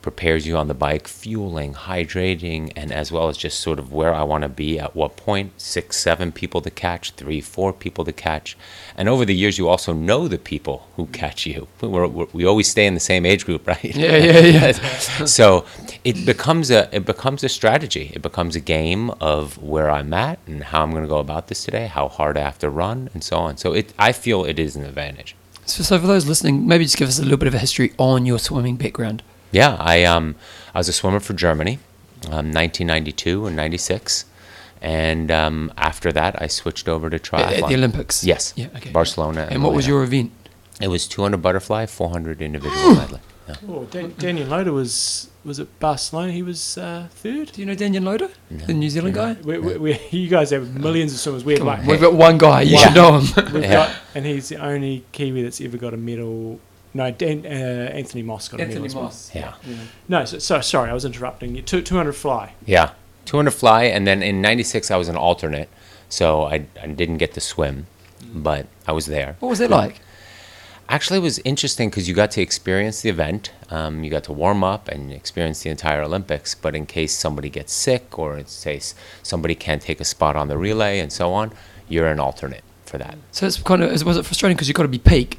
prepares 0.08 0.48
you 0.48 0.56
on 0.56 0.70
the 0.70 0.74
bike, 0.74 1.06
fueling, 1.06 1.74
hydrating, 1.74 2.72
and 2.78 2.94
as 2.94 3.12
well 3.12 3.28
as 3.28 3.36
just 3.36 3.60
sort 3.60 3.78
of 3.78 3.92
where 3.92 4.14
I 4.14 4.24
want 4.24 4.44
to 4.44 4.48
be 4.48 4.80
at 4.80 4.96
what 4.96 5.18
point 5.18 5.52
six, 5.60 5.98
seven 5.98 6.32
people 6.32 6.62
to 6.62 6.72
catch, 6.72 7.12
three, 7.12 7.42
four 7.42 7.74
people 7.74 8.06
to 8.06 8.14
catch. 8.14 8.58
And 8.96 9.10
over 9.10 9.26
the 9.26 9.36
years, 9.36 9.58
you 9.58 9.68
also 9.68 9.92
know 9.92 10.30
the 10.30 10.38
people 10.38 10.88
who 10.96 11.08
catch 11.08 11.46
you. 11.46 11.68
We're, 11.82 12.08
we're, 12.08 12.28
we 12.32 12.46
always 12.46 12.70
stay 12.70 12.86
in 12.86 12.94
the 12.94 13.02
same 13.02 13.26
age 13.26 13.46
group, 13.46 13.68
right? 13.74 13.84
Yeah, 13.84 14.16
yeah, 14.16 14.40
yeah. 14.40 14.72
so 15.26 15.66
it 16.06 16.26
becomes 16.26 16.72
a 16.72 16.88
it 16.96 17.06
becomes 17.06 17.44
a 17.44 17.50
strategy. 17.50 18.14
It 18.14 18.22
becomes 18.22 18.56
a 18.56 18.62
game 18.62 19.10
of 19.20 19.62
where 19.62 19.90
I'm 19.90 20.14
at 20.14 20.40
and 20.48 20.64
how 20.64 20.84
I'm 20.84 20.92
going 20.92 21.04
to 21.04 21.10
go 21.10 21.20
about 21.20 21.50
this 21.50 21.66
today, 21.66 21.88
how 21.88 22.08
hard 22.08 22.38
I 22.38 22.44
have 22.44 22.60
to 22.60 22.70
run, 22.70 23.10
and 23.14 23.22
so 23.26 23.36
on. 23.40 23.58
So 23.58 23.74
it 23.74 23.94
I 24.00 24.14
feel 24.14 24.46
it 24.46 24.58
is 24.58 24.78
an 24.78 24.86
advantage. 24.86 25.36
So, 25.66 25.84
so 25.84 26.00
for 26.00 26.08
those 26.08 26.26
listening, 26.26 26.66
maybe 26.66 26.86
just 26.86 26.96
give 26.96 27.10
us 27.10 27.20
a 27.20 27.24
little 27.24 27.38
bit 27.38 27.50
of 27.50 27.54
a 27.54 27.60
history 27.60 27.92
on 27.98 28.26
your 28.26 28.40
swimming 28.40 28.78
background. 28.78 29.22
Yeah, 29.52 29.76
I 29.80 30.04
um 30.04 30.36
I 30.74 30.80
was 30.80 30.90
a 30.90 30.94
swimmer 30.94 31.20
for 31.20 31.34
Germany, 31.34 31.80
um, 32.26 32.52
1992 32.52 33.48
and 33.48 33.56
96, 33.56 34.26
and 34.82 35.32
um, 35.32 35.72
after 35.78 36.12
that 36.12 36.42
I 36.42 36.48
switched 36.48 36.88
over 36.88 37.10
to 37.10 37.16
At, 37.16 37.24
triathlon. 37.24 37.62
at 37.64 37.68
the 37.70 37.76
Olympics. 37.76 38.24
Yes, 38.24 38.54
Yeah, 38.56 38.68
okay. 38.76 38.92
Barcelona. 38.92 39.48
And 39.50 39.64
what 39.64 39.74
was 39.74 39.88
your 39.88 40.04
event? 40.04 40.32
It 40.80 40.90
was 40.90 41.08
200 41.08 41.42
butterfly, 41.42 41.88
400 41.88 42.42
individual 42.42 42.94
medley. 42.96 43.20
Yeah. 43.48 43.56
Oh, 43.70 43.86
Dan- 43.86 44.12
Danyon 44.12 44.50
Loader 44.50 44.74
was 44.74 45.30
was 45.46 45.60
at 45.62 45.68
Barcelona. 45.80 46.34
He 46.34 46.44
was 46.44 46.78
uh, 46.78 47.08
third. 47.10 47.54
Do 47.54 47.62
you 47.62 47.66
know 47.66 47.74
Danyon 47.76 48.04
Loader, 48.04 48.30
the 48.52 48.74
New 48.74 48.90
Zealand 48.90 49.16
guy? 49.16 49.38
We, 49.42 49.58
we, 49.58 49.78
we, 49.78 50.00
you 50.12 50.28
guys 50.28 50.50
have 50.52 50.76
millions 50.76 51.14
of 51.14 51.20
swimmers. 51.20 51.46
We 51.46 51.54
have 51.54 51.64
like 51.64 51.80
on, 51.80 51.86
we've 51.88 52.02
got 52.02 52.14
one 52.14 52.38
guy. 52.38 52.62
You 52.64 52.76
Wow. 52.76 52.82
should 52.84 52.96
know 52.96 53.20
him. 53.20 53.54
We've 53.54 53.64
Yeah. 53.64 53.74
got, 53.88 53.96
and 54.14 54.26
he's 54.26 54.50
the 54.50 54.58
only 54.58 55.06
Kiwi 55.14 55.42
that's 55.44 55.62
ever 55.62 55.78
got 55.78 55.94
a 55.94 55.98
medal. 55.98 56.60
No, 56.94 57.12
Dan, 57.12 57.46
uh, 57.46 57.50
Anthony 57.50 58.24
Mosse 58.24 58.48
got 58.48 58.60
a 58.62 58.66
medal. 58.66 58.86
as 58.86 58.96
well. 58.96 59.14
Yeah. 59.34 59.54
No, 60.08 60.26
so, 60.26 60.40
so 60.40 60.62
sorry, 60.62 60.90
I 60.90 60.94
was 60.94 61.06
interrupting 61.06 61.56
you. 61.56 61.62
Two, 61.62 61.82
200 61.82 62.14
fly. 62.14 62.54
Yeah, 62.66 62.92
200 63.26 63.52
fly, 63.52 63.84
and 63.84 64.08
then 64.08 64.24
in 64.24 64.42
'96 64.42 64.90
I 64.90 64.98
was 64.98 65.08
an 65.10 65.16
alternate, 65.16 65.70
so 66.10 66.44
I, 66.44 66.66
I 66.82 66.88
didn't 66.88 67.18
get 67.18 67.34
to 67.34 67.42
swim, 67.42 67.88
but 68.34 68.68
I 68.88 68.94
was 68.94 69.06
there. 69.08 69.36
What 69.40 69.50
was 69.50 69.60
it 69.60 69.70
like? 69.70 70.02
Actually, 70.90 71.18
it 71.18 71.24
was 71.24 71.40
interesting 71.40 71.90
because 71.90 72.08
you 72.08 72.14
got 72.14 72.32
to 72.32 72.42
experience 72.42 73.02
the 73.02 73.10
event. 73.10 73.52
Um, 73.70 74.06
you 74.06 74.10
got 74.10 74.24
to 74.24 74.32
warm 74.32 74.64
up 74.64 74.88
and 74.88 75.12
experience 75.12 75.62
the 75.64 75.70
entire 75.70 76.02
Olympics. 76.02 76.56
But 76.56 76.76
in 76.76 76.86
case 76.86 77.12
somebody 77.14 77.50
gets 77.50 77.74
sick 77.74 78.18
or 78.18 78.38
in 78.38 78.46
case 78.46 78.96
somebody 79.22 79.54
can't 79.54 79.82
take 79.82 80.00
a 80.00 80.06
spot 80.06 80.38
on 80.38 80.48
the 80.48 80.58
relay 80.58 81.00
and 81.00 81.12
so 81.12 81.34
on, 81.34 81.52
you're 81.90 82.08
an 82.08 82.22
alternate 82.22 82.64
for 82.86 82.98
that. 83.00 83.18
So 83.34 83.46
it's 83.46 83.62
kind 83.62 83.84
of 83.84 83.92
was 84.06 84.16
it 84.16 84.26
frustrating 84.26 84.56
because 84.56 84.70
you've 84.70 84.76
got 84.78 84.84
to 84.84 84.88
be 84.88 84.98
peak. 84.98 85.38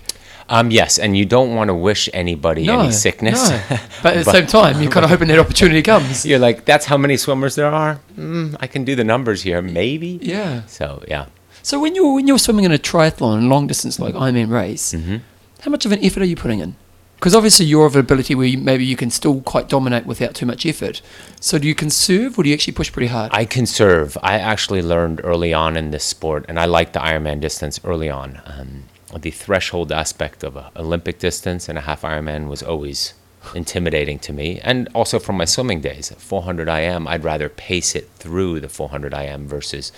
Um, 0.51 0.71
yes, 0.71 0.99
and 0.99 1.17
you 1.17 1.27
don't 1.27 1.55
want 1.55 1.69
to 1.69 1.75
wish 1.75 2.09
anybody 2.15 2.69
any 2.69 2.91
sickness. 2.91 3.51
No. 3.51 3.61
But 4.03 4.17
at 4.17 4.19
the 4.21 4.25
But- 4.25 4.33
same 4.33 4.47
time, 4.47 4.81
you're 4.81 4.91
kind 4.91 5.05
of 5.05 5.11
hoping 5.11 5.29
that 5.29 5.39
opportunity 5.39 5.83
comes. 5.83 6.25
You're 6.25 6.39
like, 6.39 6.65
that's 6.65 6.87
how 6.87 6.97
many 6.97 7.17
swimmers 7.19 7.55
there 7.55 7.67
are. 7.73 8.01
Mm, 8.17 8.57
I 8.61 8.67
can 8.67 8.85
do 8.85 8.95
the 8.97 9.05
numbers 9.05 9.43
here, 9.43 9.61
maybe. 9.61 10.19
Yeah. 10.23 10.63
So 10.67 11.03
yeah. 11.07 11.27
So 11.63 11.79
when 11.81 11.95
you're 11.95 12.15
when 12.15 12.27
you're 12.27 12.39
swimming 12.39 12.65
in 12.65 12.73
a 12.73 12.79
triathlon, 12.79 13.49
long 13.49 13.67
distance 13.67 13.99
like 14.01 14.15
Ironman 14.15 14.51
race, 14.51 14.93
hmm 14.93 15.17
how 15.63 15.71
much 15.73 15.85
of 15.85 15.91
an 15.91 15.99
effort 16.05 16.23
are 16.23 16.25
you 16.27 16.37
putting 16.37 16.61
in? 16.61 16.77
Because 17.17 17.35
obviously 17.35 17.67
you're 17.67 17.85
of 17.85 17.97
an 17.97 18.01
ability 18.01 18.37
where 18.37 18.47
you, 18.47 18.57
maybe 18.59 18.85
you 18.85 18.95
can 18.95 19.11
still 19.11 19.41
quite 19.41 19.69
dominate 19.69 20.07
without 20.07 20.35
too 20.37 20.47
much 20.47 20.65
effort. 20.65 21.03
So 21.41 21.59
do 21.59 21.67
you 21.67 21.75
conserve 21.75 22.39
or 22.39 22.45
do 22.45 22.49
you 22.49 22.55
actually 22.55 22.75
push 22.75 22.93
pretty 22.93 23.09
hard? 23.09 23.33
I 23.35 23.45
conserve. 23.45 24.17
I 24.23 24.39
actually 24.39 24.83
learned 24.83 25.21
early 25.25 25.53
on 25.53 25.77
in 25.77 25.91
this 25.91 26.05
sport, 26.05 26.45
and 26.49 26.61
I 26.61 26.67
liked 26.67 26.93
the 26.93 27.01
Ironman 27.01 27.41
distance 27.41 27.81
early 27.83 28.09
on. 28.09 28.41
Um, 28.47 28.85
the 29.17 29.31
threshold 29.31 29.93
aspect 29.93 30.43
of 30.43 30.57
a 30.57 30.71
Olympic 30.77 31.19
distance 31.19 31.69
and 31.69 31.79
a 31.79 31.83
half 31.83 32.03
Ironman 32.03 32.49
was 32.49 32.63
always 32.63 33.15
intimidating 33.55 34.19
to 34.19 34.33
me, 34.33 34.61
and 34.61 34.89
also 34.95 35.19
from 35.19 35.37
my 35.37 35.45
swimming 35.45 35.81
days. 35.81 36.13
At 36.13 36.21
400 36.21 36.69
IM, 36.69 37.07
I'd 37.07 37.25
rather 37.25 37.49
pace 37.49 37.95
it 37.95 38.09
through 38.17 38.61
the 38.61 38.69
400 38.69 39.15
IM 39.15 39.49
versus 39.49 39.93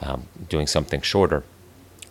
um, 0.00 0.26
doing 0.48 0.66
something 0.66 1.00
shorter. 1.00 1.44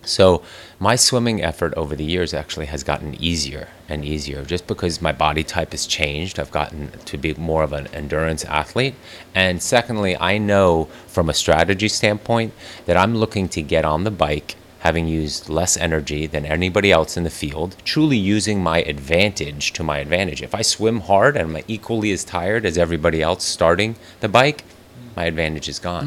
So 0.03 0.41
my 0.79 0.95
swimming 0.95 1.43
effort 1.43 1.73
over 1.75 1.95
the 1.95 2.05
years 2.05 2.33
actually 2.33 2.67
has 2.67 2.83
gotten 2.83 3.21
easier 3.21 3.67
and 3.89 4.05
easier 4.05 4.45
just 4.45 4.65
because 4.65 5.01
my 5.01 5.11
body 5.11 5.43
type 5.43 5.71
has 5.71 5.85
changed. 5.85 6.39
I've 6.39 6.51
gotten 6.51 6.91
to 6.91 7.17
be 7.17 7.33
more 7.33 7.63
of 7.63 7.73
an 7.73 7.87
endurance 7.87 8.45
athlete. 8.45 8.95
And 9.35 9.61
secondly, 9.61 10.15
I 10.17 10.37
know 10.37 10.85
from 11.07 11.29
a 11.29 11.33
strategy 11.33 11.89
standpoint 11.89 12.53
that 12.85 12.95
I'm 12.95 13.15
looking 13.15 13.49
to 13.49 13.61
get 13.61 13.83
on 13.83 14.05
the 14.05 14.11
bike 14.11 14.55
having 14.79 15.07
used 15.07 15.49
less 15.49 15.75
energy 15.77 16.25
than 16.25 16.45
anybody 16.45 16.91
else 16.91 17.17
in 17.17 17.23
the 17.23 17.29
field, 17.29 17.75
truly 17.83 18.17
using 18.17 18.63
my 18.63 18.79
advantage 18.81 19.73
to 19.73 19.83
my 19.83 19.97
advantage. 19.99 20.41
If 20.41 20.55
I 20.55 20.61
swim 20.61 21.01
hard 21.01 21.35
and 21.35 21.57
I'm 21.57 21.63
equally 21.67 22.11
as 22.11 22.23
tired 22.23 22.65
as 22.65 22.77
everybody 22.77 23.21
else 23.21 23.43
starting 23.43 23.95
the 24.21 24.29
bike, 24.29 24.63
my 25.15 25.25
advantage 25.25 25.67
is 25.67 25.79
gone. 25.79 26.05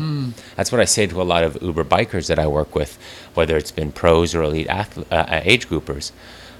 That's 0.57 0.73
what 0.73 0.81
I 0.81 0.87
say 0.87 1.07
to 1.07 1.21
a 1.21 1.25
lot 1.25 1.45
of 1.45 1.63
Uber 1.63 1.85
bikers 1.85 2.29
that 2.29 2.39
I 2.39 2.47
work 2.47 2.75
with, 2.75 2.99
whether 3.35 3.59
it's 3.59 3.71
been 3.71 3.93
pros 3.93 4.35
or 4.35 4.43
elite 4.43 4.69
athle- 4.69 5.05
uh, 5.13 5.27
uh, 5.29 5.41
age 5.45 5.69
groupers. 5.69 6.13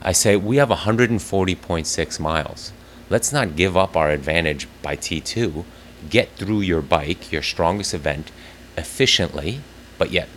I 0.03 0.13
say, 0.13 0.37
we 0.37 0.57
have 0.57 0.69
140.6 0.69 2.21
miles. 2.21 2.73
Let's 3.09 3.33
not 3.33 3.57
give 3.57 3.77
up 3.77 3.97
our 3.97 4.11
advantage 4.11 4.69
by 4.83 4.97
T2. 4.97 5.65
Get 6.11 6.31
through 6.37 6.61
your 6.61 6.83
bike, 6.83 7.33
your 7.33 7.43
strongest 7.43 7.95
event, 7.95 8.31
efficiently, 8.77 9.61
but 9.97 10.11
yet 10.11 10.29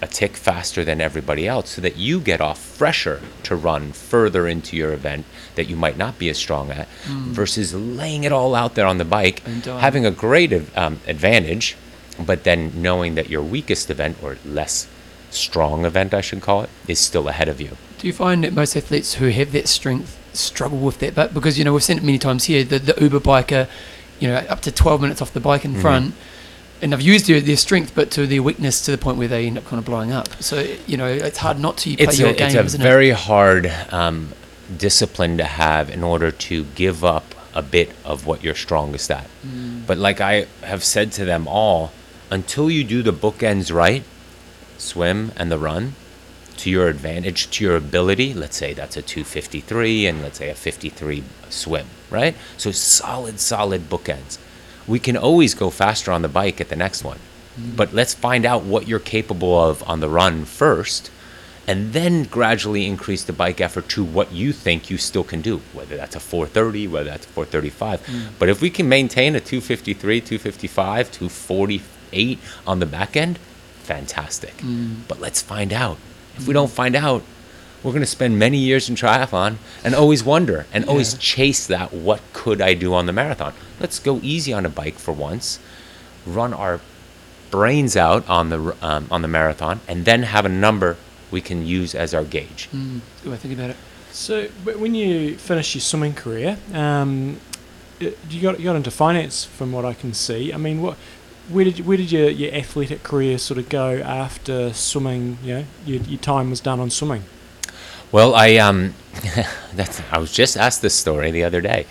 a 0.00 0.06
tick 0.06 0.36
faster 0.36 0.84
than 0.84 1.00
everybody 1.00 1.48
else 1.48 1.70
so 1.70 1.80
that 1.80 1.96
you 1.96 2.20
get 2.20 2.40
off 2.40 2.58
fresher 2.58 3.20
to 3.42 3.56
run 3.56 3.90
further 3.92 4.46
into 4.46 4.76
your 4.76 4.92
event 4.92 5.26
that 5.56 5.68
you 5.68 5.74
might 5.74 5.96
not 5.96 6.18
be 6.18 6.28
as 6.28 6.38
strong 6.38 6.70
at 6.70 6.86
versus 7.06 7.74
laying 7.74 8.22
it 8.24 8.30
all 8.32 8.54
out 8.54 8.74
there 8.76 8.86
on 8.86 8.98
the 8.98 9.04
bike, 9.04 9.40
having 9.64 10.06
a 10.06 10.10
great 10.10 10.52
um, 10.76 11.00
advantage, 11.06 11.76
but 12.24 12.44
then 12.44 12.70
knowing 12.80 13.16
that 13.16 13.28
your 13.28 13.42
weakest 13.42 13.90
event 13.90 14.16
or 14.22 14.36
less 14.44 14.86
strong 15.30 15.84
event, 15.84 16.14
I 16.14 16.20
should 16.20 16.40
call 16.40 16.62
it, 16.62 16.70
is 16.86 16.98
still 16.98 17.28
ahead 17.28 17.48
of 17.48 17.60
you. 17.60 17.76
Do 17.98 18.06
you 18.06 18.12
find 18.12 18.44
that 18.44 18.52
most 18.52 18.76
athletes 18.76 19.14
who 19.14 19.28
have 19.28 19.50
that 19.52 19.68
strength 19.68 20.16
struggle 20.32 20.78
with 20.78 21.00
that? 21.00 21.14
But 21.16 21.34
because 21.34 21.58
you 21.58 21.64
know 21.64 21.72
we've 21.72 21.82
seen 21.82 21.98
it 21.98 22.04
many 22.04 22.18
times 22.18 22.44
here, 22.44 22.62
the, 22.62 22.78
the 22.78 22.94
Uber 23.00 23.20
biker, 23.20 23.68
you 24.20 24.28
know, 24.28 24.36
up 24.36 24.60
to 24.62 24.72
twelve 24.72 25.00
minutes 25.00 25.20
off 25.20 25.32
the 25.32 25.40
bike 25.40 25.64
in 25.64 25.74
front, 25.80 26.14
and 26.80 26.92
I've 26.92 27.00
used 27.00 27.26
their, 27.26 27.40
their 27.40 27.56
strength, 27.56 27.94
but 27.94 28.10
to 28.12 28.26
their 28.26 28.42
weakness 28.42 28.80
to 28.82 28.90
the 28.90 28.98
point 28.98 29.18
where 29.18 29.28
they 29.28 29.46
end 29.46 29.58
up 29.58 29.64
kind 29.64 29.78
of 29.78 29.84
blowing 29.84 30.12
up. 30.12 30.28
So 30.42 30.60
you 30.86 30.96
know, 30.96 31.06
it's 31.06 31.38
hard 31.38 31.58
not 31.58 31.78
to 31.78 31.96
play 31.96 32.04
it's 32.04 32.18
your 32.18 32.30
a, 32.30 32.34
game, 32.34 32.56
it's 32.56 32.74
a 32.74 32.78
very 32.78 33.10
hard 33.10 33.66
um, 33.90 34.30
discipline 34.76 35.38
to 35.38 35.44
have 35.44 35.90
in 35.90 36.02
order 36.02 36.30
to 36.30 36.64
give 36.74 37.04
up 37.04 37.34
a 37.54 37.62
bit 37.62 37.90
of 38.04 38.26
what 38.26 38.44
you're 38.44 38.54
strongest 38.54 39.10
at. 39.10 39.28
Mm. 39.46 39.86
But 39.86 39.98
like 39.98 40.20
I 40.20 40.46
have 40.62 40.84
said 40.84 41.12
to 41.12 41.24
them 41.24 41.48
all, 41.48 41.92
until 42.30 42.70
you 42.70 42.84
do 42.84 43.02
the 43.02 43.12
bookends 43.12 43.72
right, 43.72 44.04
swim 44.76 45.32
and 45.36 45.50
the 45.50 45.58
run, 45.58 45.94
to 46.58 46.70
your 46.70 46.88
advantage, 46.88 47.50
to 47.50 47.64
your 47.64 47.76
ability, 47.76 48.34
let's 48.34 48.56
say 48.56 48.74
that's 48.74 48.96
a 48.96 49.02
253 49.02 50.06
and 50.06 50.22
let's 50.22 50.38
say 50.38 50.50
a 50.50 50.54
53 50.54 51.24
swim, 51.48 51.86
right? 52.10 52.36
So 52.56 52.72
solid, 52.72 53.40
solid 53.40 53.88
bookends. 53.88 54.38
We 54.88 54.98
can 54.98 55.16
always 55.16 55.54
go 55.54 55.70
faster 55.70 56.10
on 56.10 56.22
the 56.22 56.28
bike 56.28 56.60
at 56.60 56.68
the 56.68 56.76
next 56.76 57.04
one. 57.04 57.18
Mm-hmm. 57.18 57.76
But 57.76 57.92
let's 57.92 58.14
find 58.14 58.44
out 58.44 58.64
what 58.64 58.88
you're 58.88 58.98
capable 58.98 59.58
of 59.58 59.88
on 59.88 60.00
the 60.00 60.08
run 60.08 60.44
first 60.44 61.10
and 61.68 61.92
then 61.92 62.24
gradually 62.24 62.86
increase 62.86 63.22
the 63.24 63.32
bike 63.32 63.60
effort 63.60 63.90
to 63.90 64.02
what 64.02 64.32
you 64.32 64.54
think 64.54 64.88
you 64.88 64.96
still 64.96 65.22
can 65.22 65.42
do, 65.42 65.58
whether 65.74 65.98
that's 65.98 66.16
a 66.16 66.20
430, 66.20 66.88
whether 66.88 67.10
that's 67.10 67.26
a 67.26 67.28
435. 67.28 68.06
Mm. 68.06 68.28
But 68.38 68.48
if 68.48 68.62
we 68.62 68.70
can 68.70 68.88
maintain 68.88 69.36
a 69.36 69.40
253, 69.40 70.22
255, 70.22 71.12
248 71.12 72.38
on 72.66 72.78
the 72.78 72.86
back 72.86 73.18
end, 73.18 73.36
fantastic. 73.82 74.56
Mm. 74.56 75.00
But 75.06 75.20
let's 75.20 75.42
find 75.42 75.74
out. 75.74 75.98
If 76.38 76.46
we 76.46 76.52
mm. 76.52 76.54
don't 76.54 76.70
find 76.70 76.96
out, 76.96 77.22
we're 77.82 77.92
going 77.92 78.02
to 78.02 78.06
spend 78.06 78.38
many 78.38 78.58
years 78.58 78.88
in 78.88 78.96
triathlon 78.96 79.56
and 79.84 79.94
always 79.94 80.24
wonder 80.24 80.66
and 80.72 80.84
always 80.86 81.14
chase 81.14 81.66
that 81.66 81.92
what 81.92 82.20
could 82.32 82.60
I 82.60 82.74
do 82.74 82.92
on 82.92 83.06
the 83.06 83.12
marathon? 83.12 83.54
Let's 83.78 83.98
go 83.98 84.18
easy 84.22 84.52
on 84.52 84.66
a 84.66 84.68
bike 84.68 84.96
for 84.96 85.12
once, 85.12 85.60
run 86.26 86.52
our 86.52 86.80
brains 87.50 87.96
out 87.96 88.28
on 88.28 88.50
the 88.50 88.76
um, 88.82 89.06
on 89.10 89.22
the 89.22 89.28
marathon, 89.28 89.80
and 89.86 90.04
then 90.04 90.24
have 90.24 90.44
a 90.44 90.48
number 90.48 90.96
we 91.30 91.40
can 91.40 91.64
use 91.64 91.94
as 91.94 92.14
our 92.14 92.24
gauge. 92.24 92.68
Mm, 92.74 93.00
good 93.22 93.28
way 93.30 93.34
of 93.34 93.40
thinking 93.40 93.58
about 93.58 93.70
it. 93.70 93.76
So 94.10 94.48
wh- 94.64 94.80
when 94.80 94.94
you 94.94 95.36
finished 95.38 95.74
your 95.74 95.82
swimming 95.82 96.14
career, 96.14 96.58
um, 96.72 97.38
uh, 98.00 98.10
you 98.28 98.42
got 98.42 98.58
you 98.58 98.64
got 98.64 98.76
into 98.76 98.90
finance, 98.90 99.44
from 99.44 99.72
what 99.72 99.84
I 99.84 99.94
can 99.94 100.12
see. 100.14 100.52
I 100.52 100.56
mean, 100.56 100.82
what 100.82 100.96
where 101.48 101.64
did 101.64 101.78
you, 101.78 101.84
where 101.84 101.96
did 101.96 102.12
your, 102.12 102.28
your 102.28 102.52
athletic 102.52 103.02
career 103.02 103.38
sort 103.38 103.58
of 103.58 103.68
go 103.68 103.98
after 103.98 104.72
swimming? 104.72 105.38
You 105.42 105.54
know, 105.54 105.64
your, 105.86 106.02
your 106.02 106.20
time 106.20 106.50
was 106.50 106.60
done 106.60 106.80
on 106.80 106.90
swimming. 106.90 107.22
Well, 108.12 108.34
I 108.34 108.56
um, 108.56 108.94
that's 109.74 110.00
I 110.10 110.18
was 110.18 110.32
just 110.32 110.56
asked 110.56 110.82
this 110.82 110.94
story 110.94 111.30
the 111.30 111.44
other 111.44 111.60
day. 111.60 111.86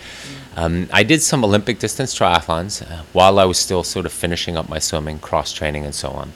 Um, 0.56 0.88
I 0.92 1.04
did 1.04 1.22
some 1.22 1.44
Olympic 1.44 1.78
distance 1.78 2.18
triathlons 2.18 2.82
uh, 2.82 3.02
while 3.12 3.38
I 3.38 3.44
was 3.44 3.58
still 3.58 3.84
sort 3.84 4.06
of 4.06 4.12
finishing 4.12 4.56
up 4.56 4.68
my 4.68 4.80
swimming, 4.80 5.20
cross 5.20 5.52
training, 5.52 5.84
and 5.84 5.94
so 5.94 6.10
on. 6.10 6.32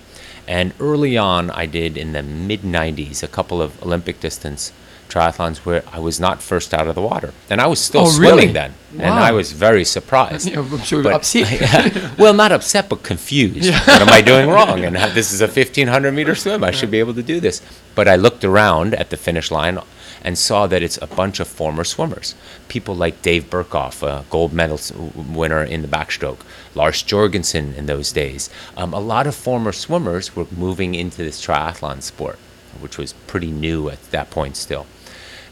And 0.47 0.73
early 0.79 1.17
on, 1.19 1.51
I 1.51 1.67
did 1.67 1.97
in 1.97 2.13
the 2.13 2.23
mid 2.23 2.63
90s 2.63 3.23
a 3.23 3.29
couple 3.29 3.61
of 3.61 3.83
Olympic 3.83 4.21
distance 4.21 4.73
triathlons 5.09 5.59
where 5.59 5.83
I 5.93 5.99
was 5.99 6.19
not 6.19 6.41
first 6.41 6.73
out 6.73 6.87
of 6.87 6.95
the 6.95 7.03
water, 7.03 7.35
and 7.51 7.61
I 7.61 7.67
was 7.67 7.81
still 7.81 8.03
Oh, 8.03 8.09
swimming 8.11 8.37
really? 8.37 8.53
then, 8.53 8.75
and 8.99 9.13
I 9.15 9.33
was 9.33 9.53
very 9.53 9.85
surprised. 9.85 10.49
Yeah, 10.51 10.61
I'm 10.61 10.79
sure 10.81 11.03
But- 11.03 11.13
upset. 11.15 12.17
well, 12.19 12.33
not 12.33 12.51
upset, 12.53 12.89
but 12.89 13.03
confused. 13.03 13.71
What 13.71 14.01
am 14.03 14.09
I 14.09 14.23
doing 14.23 14.49
wrong? 14.49 14.85
And 14.85 14.97
this 15.15 15.33
is 15.33 15.41
a 15.43 15.47
1500 15.47 16.13
meter 16.13 16.35
swim. 16.35 16.65
I 16.65 16.71
should 16.71 16.91
be 16.91 16.99
able 17.01 17.15
to 17.15 17.23
do 17.23 17.41
this. 17.41 17.61
But 17.95 18.09
I 18.09 18.17
looked 18.17 18.45
around 18.45 18.95
at 18.95 19.11
the 19.11 19.17
finish 19.17 19.51
line 19.51 19.79
and 20.25 20.39
saw 20.39 20.67
that 20.67 20.83
it's 20.83 20.99
a 21.03 21.07
bunch 21.07 21.41
of 21.41 21.49
former 21.49 21.85
swimmers. 21.85 22.35
People 22.69 22.95
like 22.95 23.23
Dave 23.23 23.51
Berkoff, 23.51 24.03
a 24.03 24.25
gold 24.31 24.53
medal 24.53 24.79
winner 25.15 25.63
in 25.63 25.83
the 25.83 25.89
backstroke, 25.89 26.41
Lars 26.75 27.03
Jorgensen 27.03 27.75
in 27.75 27.87
those 27.87 28.13
days. 28.13 28.49
Um, 28.77 28.95
a 28.95 29.01
lot 29.01 29.27
of 29.27 29.35
former 29.35 29.73
swimmers 29.73 30.35
were 30.37 30.47
moving 30.57 30.95
into 30.95 31.19
this 31.19 31.45
triathlon 31.45 32.03
sport, 32.03 32.39
which 32.81 32.99
was 32.99 33.13
pretty 33.27 33.51
new 33.51 33.91
at 33.91 34.03
that 34.11 34.31
point 34.31 34.57
still. 34.57 34.87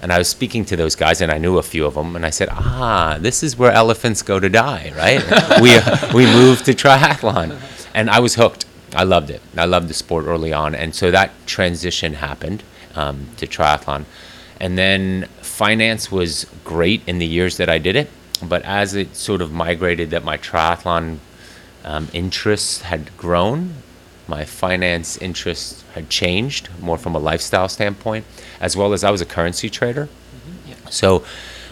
And 0.03 0.13
I 0.13 0.19
was 0.19 0.29
speaking 0.29 0.65
to 0.67 0.77
those 0.77 0.95
guys, 0.95 1.21
and 1.21 1.31
I 1.31 1.37
knew 1.37 1.59
a 1.59 1.63
few 1.63 1.85
of 1.85 1.93
them, 1.93 2.17
and 2.17 2.25
I 2.25 2.31
said, 2.31 2.49
"Ah, 2.51 3.19
this 3.21 3.43
is 3.43 3.59
where 3.59 3.71
elephants 3.71 4.23
go 4.23 4.41
to 4.41 4.49
die, 4.49 4.93
right? 4.97 5.23
we 5.61 5.79
we 6.15 6.25
moved 6.25 6.65
to 6.67 6.73
triathlon, 6.73 7.59
and 7.93 8.09
I 8.09 8.21
was 8.21 8.37
hooked. 8.37 8.65
I 8.95 9.05
loved 9.05 9.31
it. 9.31 9.41
I 9.57 9.65
loved 9.65 9.89
the 9.89 9.95
sport 9.95 10.27
early 10.27 10.53
on, 10.53 10.75
and 10.75 10.95
so 10.95 11.11
that 11.11 11.31
transition 11.47 12.15
happened 12.15 12.63
um, 12.95 13.29
to 13.37 13.47
triathlon, 13.47 14.05
and 14.61 14.77
then 14.77 15.29
finance 15.43 16.11
was 16.11 16.47
great 16.65 17.03
in 17.07 17.19
the 17.19 17.27
years 17.27 17.57
that 17.57 17.69
I 17.69 17.79
did 17.79 17.97
it. 17.97 18.11
But 18.43 18.63
as 18.63 18.95
it 18.95 19.17
sort 19.17 19.43
of 19.43 19.53
migrated, 19.53 20.11
that 20.11 20.25
my 20.25 20.39
triathlon 20.39 21.19
um, 21.85 22.09
interests 22.13 22.83
had 22.83 23.17
grown, 23.17 23.75
my 24.27 24.45
finance 24.45 25.17
interests 25.19 25.85
had 25.95 26.09
changed 26.09 26.69
more 26.81 26.97
from 26.97 27.15
a 27.15 27.19
lifestyle 27.19 27.69
standpoint, 27.69 28.25
as 28.61 28.77
well 28.77 28.93
as 28.93 29.05
I 29.05 29.11
was 29.11 29.21
a 29.21 29.27
currency 29.27 29.69
trader. 29.69 30.09
So 30.89 31.25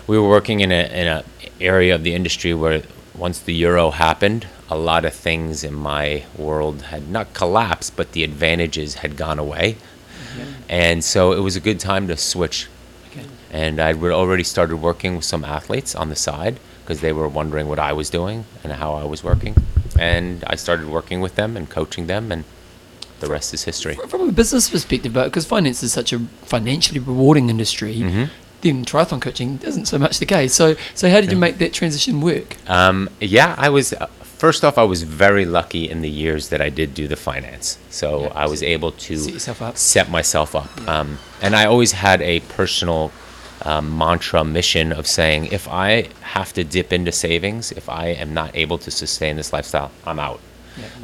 we 0.07 0.19
were 0.19 0.29
working 0.29 0.61
in 0.61 0.71
a 0.73 1.01
in 1.01 1.07
a 1.07 1.25
area 1.61 1.95
of 1.95 2.05
the 2.05 2.15
industry 2.15 2.55
where 2.55 2.83
once 3.15 3.41
the 3.41 3.55
euro 3.55 3.91
happened, 3.91 4.47
a 4.71 4.77
lot 4.77 5.05
of 5.05 5.15
things 5.15 5.65
in 5.65 5.75
my 5.75 6.25
world 6.37 6.83
had 6.83 7.09
not 7.09 7.33
collapsed, 7.35 7.97
but 7.97 8.13
the 8.13 8.23
advantages 8.25 8.97
had 8.97 9.17
gone 9.17 9.39
away. 9.39 9.77
And 10.69 11.03
so 11.03 11.33
it 11.33 11.41
was 11.41 11.57
a 11.57 11.61
good 11.61 11.81
time 11.81 12.07
to 12.09 12.17
switch. 12.17 12.69
Okay. 13.11 13.25
And 13.51 13.81
I 13.81 13.95
would 13.95 14.13
already 14.13 14.45
started 14.45 14.77
working 14.77 15.17
with 15.17 15.25
some 15.25 15.45
athletes 15.45 15.95
on 15.95 16.11
the 16.11 16.17
side 16.17 16.61
because 16.83 17.01
they 17.01 17.13
were 17.13 17.29
wondering 17.29 17.69
what 17.69 17.79
I 17.79 17.93
was 17.93 18.11
doing 18.11 18.45
and 18.63 18.73
how 18.75 18.93
I 18.95 19.05
was 19.05 19.25
working. 19.25 19.57
And 19.99 20.45
I 20.47 20.55
started 20.57 20.89
working 20.89 21.21
with 21.21 21.35
them 21.35 21.57
and 21.57 21.69
coaching 21.69 22.07
them, 22.07 22.31
and 22.31 22.45
the 23.21 23.27
rest 23.29 23.53
is 23.55 23.65
history. 23.65 23.97
From 24.09 24.29
a 24.29 24.33
business 24.33 24.71
perspective, 24.71 25.15
because 25.15 25.47
finance 25.47 25.83
is 25.83 25.93
such 25.93 26.13
a 26.13 26.19
financially 26.45 27.01
rewarding 27.01 27.49
industry, 27.51 27.97
Mhm. 27.97 28.29
then 28.61 28.85
triathlon 28.85 29.21
coaching 29.21 29.59
isn't 29.65 29.87
so 29.87 29.99
much 29.99 30.19
the 30.19 30.27
case. 30.27 30.55
So, 30.55 30.77
so 30.95 31.09
how 31.11 31.21
did 31.21 31.33
you 31.33 31.39
make 31.39 31.59
that 31.59 31.73
transition 31.73 32.21
work? 32.21 32.57
Um, 32.69 33.09
yeah, 33.21 33.55
I 33.59 33.71
was. 33.71 33.93
First 34.39 34.65
off, 34.65 34.79
I 34.79 34.85
was 34.85 35.03
very 35.03 35.45
lucky 35.45 35.91
in 35.91 36.01
the 36.01 36.09
years 36.09 36.49
that 36.51 36.61
I 36.61 36.71
did 36.71 36.95
do 36.95 37.09
the 37.09 37.17
finance, 37.17 37.77
so 37.91 38.23
Yeah, 38.23 38.33
I 38.37 38.47
was 38.47 38.63
able 38.63 38.93
to 38.93 39.17
set 39.19 39.33
yourself 39.35 39.61
up. 39.63 39.77
set 39.77 40.11
myself 40.11 40.55
up. 40.55 40.71
Um, 40.89 41.19
and 41.43 41.57
I 41.57 41.65
always 41.67 41.91
had 41.93 42.23
a 42.23 42.39
personal 42.41 43.11
um, 43.63 43.99
mantra, 43.99 44.45
mission 44.45 44.93
of 44.93 45.09
saying, 45.09 45.47
if 45.47 45.67
I 45.67 46.09
have 46.23 46.53
to 46.53 46.63
dip 46.63 46.93
into 46.93 47.11
savings, 47.11 47.73
if 47.73 47.89
I 47.89 48.09
am 48.09 48.33
not 48.33 48.55
able 48.55 48.79
to 48.79 48.93
sustain 48.93 49.35
this 49.35 49.53
lifestyle, 49.53 49.91
I'm 50.07 50.21
out. 50.21 50.41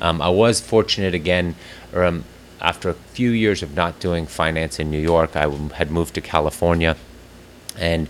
Um, 0.00 0.22
I 0.22 0.28
was 0.28 0.60
fortunate 0.60 1.14
again, 1.14 1.56
um, 1.92 2.24
after 2.60 2.88
a 2.88 2.94
few 2.94 3.30
years 3.30 3.64
of 3.64 3.74
not 3.74 3.98
doing 3.98 4.26
finance 4.26 4.78
in 4.78 4.88
New 4.92 5.00
York, 5.00 5.34
I 5.34 5.42
w- 5.42 5.70
had 5.70 5.90
moved 5.90 6.14
to 6.14 6.20
California, 6.20 6.96
and 7.76 8.06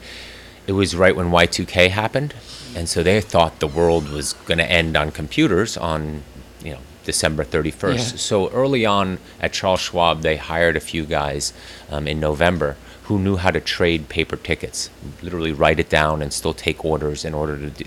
it 0.67 0.73
was 0.73 0.95
right 0.95 1.17
when 1.17 1.31
Y2K 1.31 1.89
happened, 1.89 2.35
and 2.75 2.89
so 2.89 3.03
they 3.03 3.21
thought 3.21 3.61
the 3.61 3.67
world 3.67 4.09
was 4.09 4.33
going 4.33 4.59
to 4.59 4.71
end 4.71 4.97
on 4.97 5.11
computers 5.11 5.77
on, 5.77 6.23
you 6.63 6.73
know, 6.73 6.81
December 7.05 7.45
31st. 7.45 7.95
Yeah. 7.95 7.99
So 8.17 8.51
early 8.51 8.85
on 8.87 9.19
at 9.41 9.53
Charles 9.53 9.81
Schwab, 9.81 10.23
they 10.23 10.37
hired 10.37 10.77
a 10.77 10.81
few 10.81 11.05
guys 11.05 11.53
um, 11.91 12.09
in 12.09 12.19
November 12.19 12.77
who 13.05 13.19
knew 13.19 13.37
how 13.37 13.51
to 13.51 13.61
trade 13.61 14.09
paper 14.09 14.37
tickets, 14.37 14.89
literally 15.23 15.53
write 15.53 15.79
it 15.79 15.91
down 15.91 16.23
and 16.23 16.33
still 16.33 16.55
take 16.55 16.85
orders 16.85 17.25
in 17.25 17.35
order 17.35 17.59
to, 17.59 17.69
do, 17.69 17.85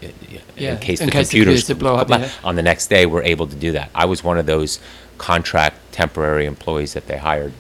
Yeah, 0.56 0.74
in 0.74 0.78
case 0.78 1.02
in 1.02 1.08
the 1.08 1.12
case 1.12 1.30
the 1.30 1.40
computers 1.40 1.66
did 1.66 1.80
blow 1.80 1.96
up, 1.96 2.10
yeah. 2.10 2.30
on 2.44 2.56
the 2.56 2.62
next 2.62 2.88
day 2.88 3.08
we're 3.08 3.24
able 3.24 3.48
to 3.48 3.56
do 3.56 3.72
that. 3.72 3.90
I 3.96 4.06
was 4.06 4.24
one 4.24 4.38
of 4.38 4.46
those 4.46 4.80
contract 5.18 5.78
temporary 5.92 6.46
employees 6.46 6.94
that 6.94 7.08
they 7.08 7.18
hired. 7.18 7.54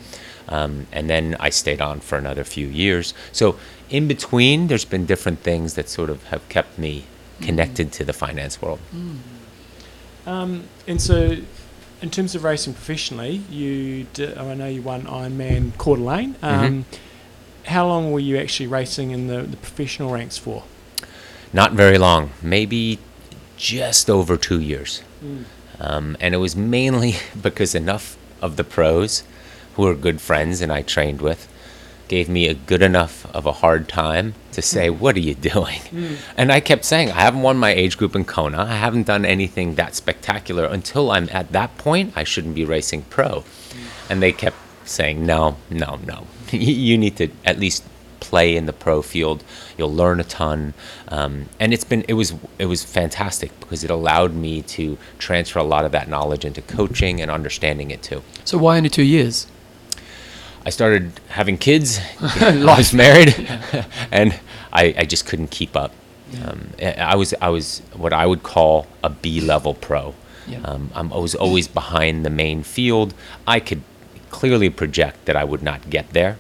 Um, 0.48 0.88
and 0.92 1.10
then 1.10 1.36
I 1.40 1.50
stayed 1.50 1.82
on 1.82 2.00
for 2.00 2.18
another 2.18 2.44
few 2.44 2.68
years. 2.68 3.14
So 3.32 3.58
in 3.90 4.08
between, 4.08 4.68
there's 4.68 4.86
been 4.86 5.06
different 5.06 5.40
things 5.40 5.74
that 5.74 5.90
sort 5.90 6.10
of 6.10 6.24
have 6.26 6.48
kept 6.50 6.78
me 6.78 7.06
connected 7.42 7.92
to 7.94 8.04
the 8.04 8.14
finance 8.14 8.62
world. 8.62 8.80
Um, 10.26 10.64
and 10.88 11.02
so, 11.02 11.38
in 12.02 12.10
terms 12.10 12.36
of 12.36 12.44
racing 12.44 12.74
professionally, 12.74 13.42
you 13.50 14.06
did, 14.14 14.38
I 14.38 14.54
know 14.54 14.68
you 14.68 14.82
won 14.82 15.04
Ironman 15.04 15.78
Coeur 15.78 15.96
d'Alene. 15.98 16.36
Um, 16.42 16.86
How 17.66 17.86
long 17.88 18.12
were 18.12 18.20
you 18.20 18.38
actually 18.38 18.68
racing 18.68 19.12
in 19.12 19.28
the, 19.28 19.42
the 19.42 19.58
professional 19.58 20.12
ranks 20.12 20.38
for? 20.38 20.64
Not 21.54 21.74
very 21.74 21.98
long, 21.98 22.32
maybe 22.42 23.00
just 23.58 24.10
over 24.10 24.38
two 24.38 24.62
years. 24.62 25.02
Um, 25.80 26.16
and 26.20 26.34
it 26.34 26.38
was 26.38 26.56
mainly 26.56 27.16
because 27.42 27.76
enough 27.76 28.18
of 28.42 28.56
the 28.56 28.64
pros, 28.64 29.24
who 29.76 29.86
are 29.88 29.96
good 29.96 30.22
friends 30.22 30.62
and 30.62 30.72
I 30.72 30.82
trained 30.82 31.22
with, 31.22 31.48
gave 32.08 32.30
me 32.30 32.48
a 32.48 32.54
good 32.54 32.82
enough 32.82 33.26
of 33.36 33.46
a 33.46 33.52
hard 33.52 33.88
time 33.88 34.34
to 34.54 34.62
say, 34.62 34.88
hmm. 34.88 35.00
What 35.00 35.16
are 35.16 35.22
you 35.22 35.36
doing? 35.36 35.80
Hmm. 35.82 36.16
And 36.36 36.52
I 36.52 36.60
kept 36.60 36.86
saying, 36.86 37.12
I 37.12 37.22
haven't 37.22 37.42
won 37.42 37.58
my 37.58 37.72
age 37.72 37.98
group 37.98 38.16
in 38.16 38.26
Kona. 38.26 38.64
I 38.64 38.76
haven't 38.76 39.08
done 39.08 39.26
anything 39.26 39.76
that 39.76 39.96
spectacular. 39.96 40.66
Until 40.66 41.12
I'm 41.12 41.30
at 41.32 41.52
that 41.52 41.78
point, 41.78 42.14
I 42.16 42.24
shouldn't 42.24 42.56
be 42.56 42.66
racing 42.66 43.04
pro. 43.04 43.42
Hmm. 43.42 43.84
And 44.10 44.24
they 44.24 44.32
kept 44.32 44.58
saying, 44.86 45.26
No, 45.26 45.58
no, 45.70 46.00
no. 46.06 46.28
you 46.52 46.98
need 46.98 47.18
to 47.18 47.30
at 47.46 47.60
least 47.60 47.84
play 48.20 48.56
in 48.56 48.66
the 48.66 48.74
pro 48.74 49.02
field. 49.02 49.44
You'll 49.78 49.94
learn 49.94 50.20
a 50.20 50.24
ton, 50.24 50.74
um, 51.08 51.48
and 51.60 51.74
it's 51.74 51.84
been 51.84 52.04
it 52.08 52.14
was 52.14 52.34
it 52.60 52.66
was 52.66 52.84
fantastic 52.84 53.58
because 53.60 53.84
it 53.84 53.90
allowed 53.90 54.34
me 54.34 54.62
to 54.64 54.98
transfer 55.18 55.60
a 55.60 55.64
lot 55.64 55.86
of 55.86 55.92
that 55.92 56.10
knowledge 56.10 56.46
into 56.46 56.62
coaching 56.62 57.22
and 57.22 57.30
understanding 57.32 57.92
it 57.92 58.02
too. 58.02 58.24
So 58.44 58.58
why 58.58 58.78
only 58.78 58.90
two 58.90 59.04
years? 59.04 59.48
I 60.68 60.70
started 60.70 61.14
having 61.30 61.58
kids, 61.58 61.98
I 62.20 62.76
was 62.78 62.94
married, 62.94 63.34
and 64.12 64.38
I, 64.74 64.94
I 64.98 65.06
just 65.06 65.26
couldn't 65.26 65.50
keep 65.50 65.78
up. 65.78 65.94
Um, 66.44 66.72
I 66.82 67.16
was 67.16 67.34
I 67.40 67.48
was 67.48 67.80
what 67.94 68.12
I 68.12 68.26
would 68.26 68.44
call 68.44 68.86
a 69.02 69.10
B 69.10 69.40
level 69.40 69.74
pro. 69.76 70.14
Yeah. 70.46 70.60
Um, 70.66 70.92
I'm, 70.94 71.14
I 71.14 71.20
was 71.20 71.36
always 71.36 71.70
behind 71.70 72.26
the 72.26 72.30
main 72.30 72.64
field. 72.64 73.14
I 73.48 73.62
could 73.62 73.82
clearly 74.30 74.70
project 74.70 75.24
that 75.24 75.38
I 75.38 75.46
would 75.46 75.64
not 75.64 75.90
get 75.90 76.10
there. 76.10 76.38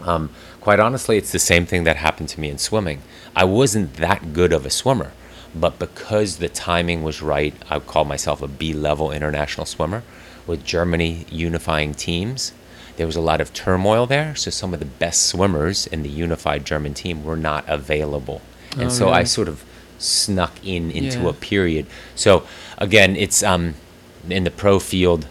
Um, 0.00 0.30
quite 0.62 0.80
honestly, 0.80 1.18
it's 1.18 1.30
the 1.30 1.38
same 1.38 1.66
thing 1.66 1.84
that 1.84 1.96
happened 1.96 2.30
to 2.30 2.40
me 2.40 2.48
in 2.48 2.56
swimming. 2.56 3.02
I 3.36 3.44
wasn't 3.44 3.96
that 3.96 4.32
good 4.32 4.54
of 4.54 4.64
a 4.64 4.70
swimmer, 4.70 5.12
but 5.54 5.78
because 5.78 6.38
the 6.38 6.48
timing 6.48 7.02
was 7.02 7.20
right, 7.20 7.54
I 7.68 7.76
would 7.76 7.86
call 7.86 8.06
myself 8.06 8.40
a 8.40 8.48
B 8.48 8.72
level 8.72 9.12
international 9.12 9.66
swimmer 9.66 10.04
with 10.46 10.64
Germany 10.64 11.26
unifying 11.28 11.92
teams. 11.92 12.52
There 12.96 13.06
was 13.06 13.16
a 13.16 13.20
lot 13.20 13.40
of 13.40 13.52
turmoil 13.52 14.06
there, 14.06 14.34
so 14.36 14.50
some 14.50 14.74
of 14.74 14.80
the 14.80 14.86
best 14.86 15.26
swimmers 15.26 15.86
in 15.86 16.02
the 16.02 16.08
unified 16.10 16.64
German 16.64 16.94
team 16.94 17.24
were 17.24 17.36
not 17.36 17.64
available. 17.68 18.42
And 18.72 18.84
Oh, 18.84 18.88
so 18.88 19.08
I 19.10 19.24
sort 19.24 19.48
of 19.48 19.64
snuck 19.98 20.52
in 20.64 20.90
into 20.90 21.20
Yeah. 21.22 21.28
a 21.30 21.32
period. 21.32 21.86
So 22.14 22.42
again, 22.78 23.16
it's 23.16 23.42
um, 23.42 23.74
in 24.28 24.44
the 24.44 24.50
pro 24.50 24.78
field. 24.78 25.26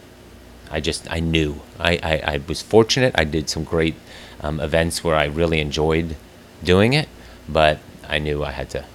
I 0.72 0.80
just 0.80 1.05
I 1.12 1.20
knew 1.20 1.62
I, 1.80 1.99
I, 2.01 2.34
I 2.36 2.39
was 2.47 2.62
fortunate. 2.62 3.14
I 3.18 3.26
did 3.26 3.49
some 3.49 3.64
great 3.64 3.95
um, 4.41 4.59
events 4.59 5.03
where 5.03 5.16
I 5.16 5.26
really 5.26 5.59
enjoyed 5.59 6.16
doing 6.64 6.93
it, 6.93 7.09
but 7.49 7.80
I 8.07 8.20
knew 8.20 8.43
I 8.43 8.51
had 8.51 8.70
to. 8.72 8.86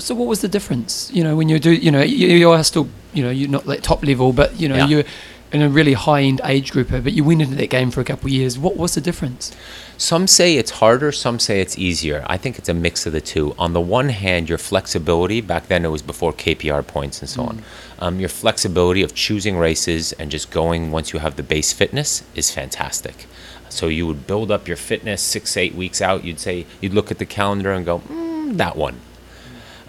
So 0.00 0.14
what 0.14 0.26
was 0.28 0.40
the 0.40 0.48
difference? 0.48 1.10
You 1.12 1.22
know, 1.24 1.36
when 1.36 1.48
you 1.48 1.58
do, 1.58 1.70
you 1.72 1.90
know, 1.90 2.02
you, 2.02 2.28
you 2.28 2.50
are 2.50 2.62
still, 2.64 2.88
you 3.14 3.22
know, 3.22 3.30
you're 3.30 3.48
not 3.50 3.66
like 3.66 3.82
top 3.82 4.02
level, 4.04 4.32
but 4.32 4.58
you 4.60 4.68
know, 4.68 4.76
Yeah. 4.76 4.86
you're 4.88 5.04
in 5.52 5.62
a 5.62 5.68
really 5.68 5.92
high 5.92 6.22
end 6.22 6.40
age 6.44 6.72
grouper, 6.72 7.00
but 7.00 7.12
you 7.12 7.24
went 7.24 7.42
into 7.42 7.54
that 7.56 7.70
game 7.70 7.90
for 7.90 8.00
a 8.00 8.04
couple 8.04 8.26
of 8.26 8.32
years. 8.32 8.58
What 8.58 8.76
was 8.76 8.94
the 8.94 9.00
difference? 9.00 9.54
Some 9.96 10.26
say 10.26 10.56
it's 10.56 10.72
harder, 10.72 11.12
some 11.12 11.38
say 11.38 11.60
it's 11.60 11.78
easier. 11.78 12.24
I 12.26 12.36
think 12.36 12.58
it's 12.58 12.68
a 12.68 12.74
mix 12.74 13.06
of 13.06 13.12
the 13.12 13.20
two. 13.20 13.54
On 13.58 13.72
the 13.72 13.80
one 13.80 14.10
hand, 14.10 14.48
your 14.48 14.58
flexibility, 14.58 15.40
back 15.40 15.68
then 15.68 15.84
it 15.84 15.88
was 15.88 16.02
before 16.02 16.32
KPR 16.32 16.86
points 16.86 17.20
and 17.20 17.28
so 17.28 17.44
on, 17.44 17.62
um, 17.98 18.20
your 18.20 18.28
flexibility 18.28 19.02
of 19.02 19.14
choosing 19.14 19.56
races 19.56 20.12
and 20.14 20.30
just 20.30 20.50
going 20.50 20.90
once 20.90 21.12
you 21.12 21.20
have 21.20 21.36
the 21.36 21.42
base 21.42 21.72
fitness 21.72 22.22
is 22.34 22.50
fantastic. 22.50 23.26
So 23.68 23.88
you 23.88 24.06
would 24.06 24.26
build 24.26 24.50
up 24.50 24.68
your 24.68 24.76
fitness 24.76 25.22
six, 25.22 25.56
eight 25.56 25.74
weeks 25.74 26.02
out. 26.02 26.24
You'd 26.24 26.40
say, 26.40 26.66
you'd 26.80 26.94
look 26.94 27.10
at 27.10 27.18
the 27.18 27.26
calendar 27.26 27.72
and 27.72 27.84
go, 27.84 28.00
mm, 28.00 28.56
that 28.56 28.76
one. 28.76 29.00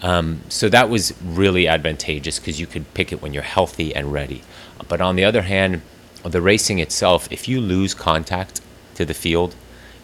Um, 0.00 0.42
so 0.48 0.68
that 0.68 0.88
was 0.88 1.12
really 1.22 1.66
advantageous 1.66 2.38
because 2.38 2.60
you 2.60 2.66
could 2.66 2.92
pick 2.94 3.12
it 3.12 3.20
when 3.20 3.34
you're 3.34 3.42
healthy 3.42 3.94
and 3.94 4.12
ready. 4.12 4.42
But 4.86 5.00
on 5.00 5.16
the 5.16 5.24
other 5.24 5.42
hand, 5.42 5.82
the 6.24 6.40
racing 6.40 6.78
itself, 6.78 7.28
if 7.30 7.48
you 7.48 7.60
lose 7.60 7.94
contact 7.94 8.60
to 8.94 9.04
the 9.04 9.14
field, 9.14 9.54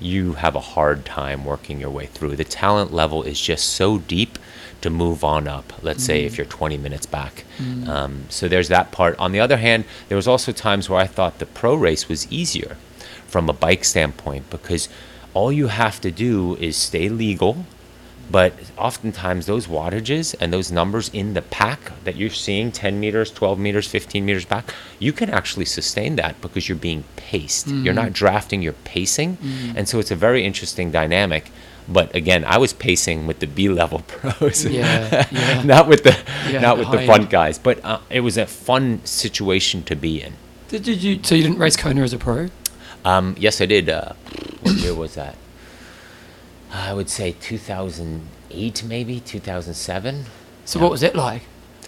you 0.01 0.35
have 0.35 0.55
a 0.55 0.61
hard 0.61 1.05
time 1.05 1.45
working 1.45 1.81
your 1.81 1.91
way 1.91 2.07
through. 2.07 2.37
The 2.37 2.45
talent 2.45 2.93
level 2.93 3.22
is 3.22 3.41
just 3.41 3.70
so 3.70 3.99
deep 3.99 4.39
to 4.81 4.91
move 4.91 5.25
on 5.25 5.49
up. 5.49 5.72
Let's 5.83 6.05
say 6.05 6.25
if 6.25 6.37
you're 6.37 6.47
20 6.47 6.77
minutes 6.77 7.07
back. 7.07 7.45
Um, 7.89 8.25
so 8.29 8.49
there's 8.49 8.68
that 8.68 8.93
part. 8.93 9.18
On 9.18 9.33
the 9.33 9.41
other 9.41 9.57
hand, 9.57 9.85
there 10.09 10.16
was 10.16 10.29
also 10.29 10.53
times 10.53 10.91
where 10.91 11.01
I 11.01 11.07
thought 11.07 11.39
the 11.39 11.47
pro 11.47 11.75
race 11.75 12.09
was 12.09 12.31
easier 12.31 12.77
from 13.27 13.49
a 13.49 13.53
bike 13.53 13.85
standpoint 13.85 14.51
because 14.51 14.89
all 15.33 15.51
you 15.51 15.68
have 15.68 16.01
to 16.03 16.11
do 16.11 16.57
is 16.57 16.77
stay 16.77 17.09
legal 17.09 17.64
but 18.31 18.53
oftentimes 18.79 19.47
those 19.47 19.66
wattages 19.66 20.35
and 20.41 20.53
those 20.53 20.72
numbers 20.72 21.09
in 21.11 21.35
the 21.35 21.43
pack 21.43 21.93
that 22.05 22.16
you're 22.16 22.31
seeing 22.31 22.72
10 22.72 22.99
meters 22.99 23.31
12 23.31 23.59
meters 23.59 23.87
15 23.87 24.25
meters 24.25 24.45
back 24.45 24.72
you 24.99 25.12
can 25.12 25.31
actually 25.31 25.64
sustain 25.64 26.16
that 26.16 26.41
because 26.41 26.68
you're 26.68 26.79
being 26.79 27.05
paced. 27.16 27.68
You're 27.68 27.95
not 27.95 28.12
drafting 28.12 28.62
you're 28.62 28.72
pacing. 28.85 29.39
And 29.77 29.89
so 29.89 29.99
it's 29.99 30.11
a 30.11 30.16
very 30.16 30.45
interesting 30.45 30.91
dynamic. 30.91 31.51
But 31.87 32.14
again 32.14 32.45
i 32.47 32.57
was 32.57 32.72
pacing 32.72 33.27
with 33.27 33.41
the 33.41 33.47
b 33.47 33.68
level 33.68 33.99
pros. 34.07 34.64
Yeah, 34.64 35.27
yeah. 35.31 35.62
not 35.75 35.87
with 35.89 36.03
the 36.05 36.16
Yeah, 36.51 36.61
not 36.61 36.79
with 36.79 36.91
the 36.91 36.99
high 36.99 37.07
front 37.07 37.29
guys. 37.31 37.59
But 37.59 37.85
uh, 37.85 37.99
it 38.09 38.20
was 38.20 38.39
a 38.39 38.47
fun 38.47 39.05
situation 39.05 39.83
to 39.85 39.95
be 39.95 40.22
in. 40.22 40.33
Did, 40.68 40.83
did 40.85 41.03
you? 41.03 41.20
So 41.22 41.35
you 41.35 41.43
didn't 41.43 41.59
race 41.59 41.77
Kona 41.77 42.03
as 42.03 42.12
a 42.14 42.18
pro? 42.18 42.49
um, 43.05 43.35
yes 43.39 43.61
i 43.61 43.66
did 43.66 43.89
uh, 43.89 44.12
what 44.62 44.75
year 44.77 44.95
was 44.95 45.14
that 45.14 45.37
i 46.75 46.93
would 46.93 47.09
say 47.09 47.33
2008 47.41 48.83
maybe 48.85 49.20
2007 49.20 50.25
So 50.66 50.79
Yeah. 50.79 50.83
what 50.83 50.91
was 50.93 51.03
it 51.03 51.14
like? 51.14 51.43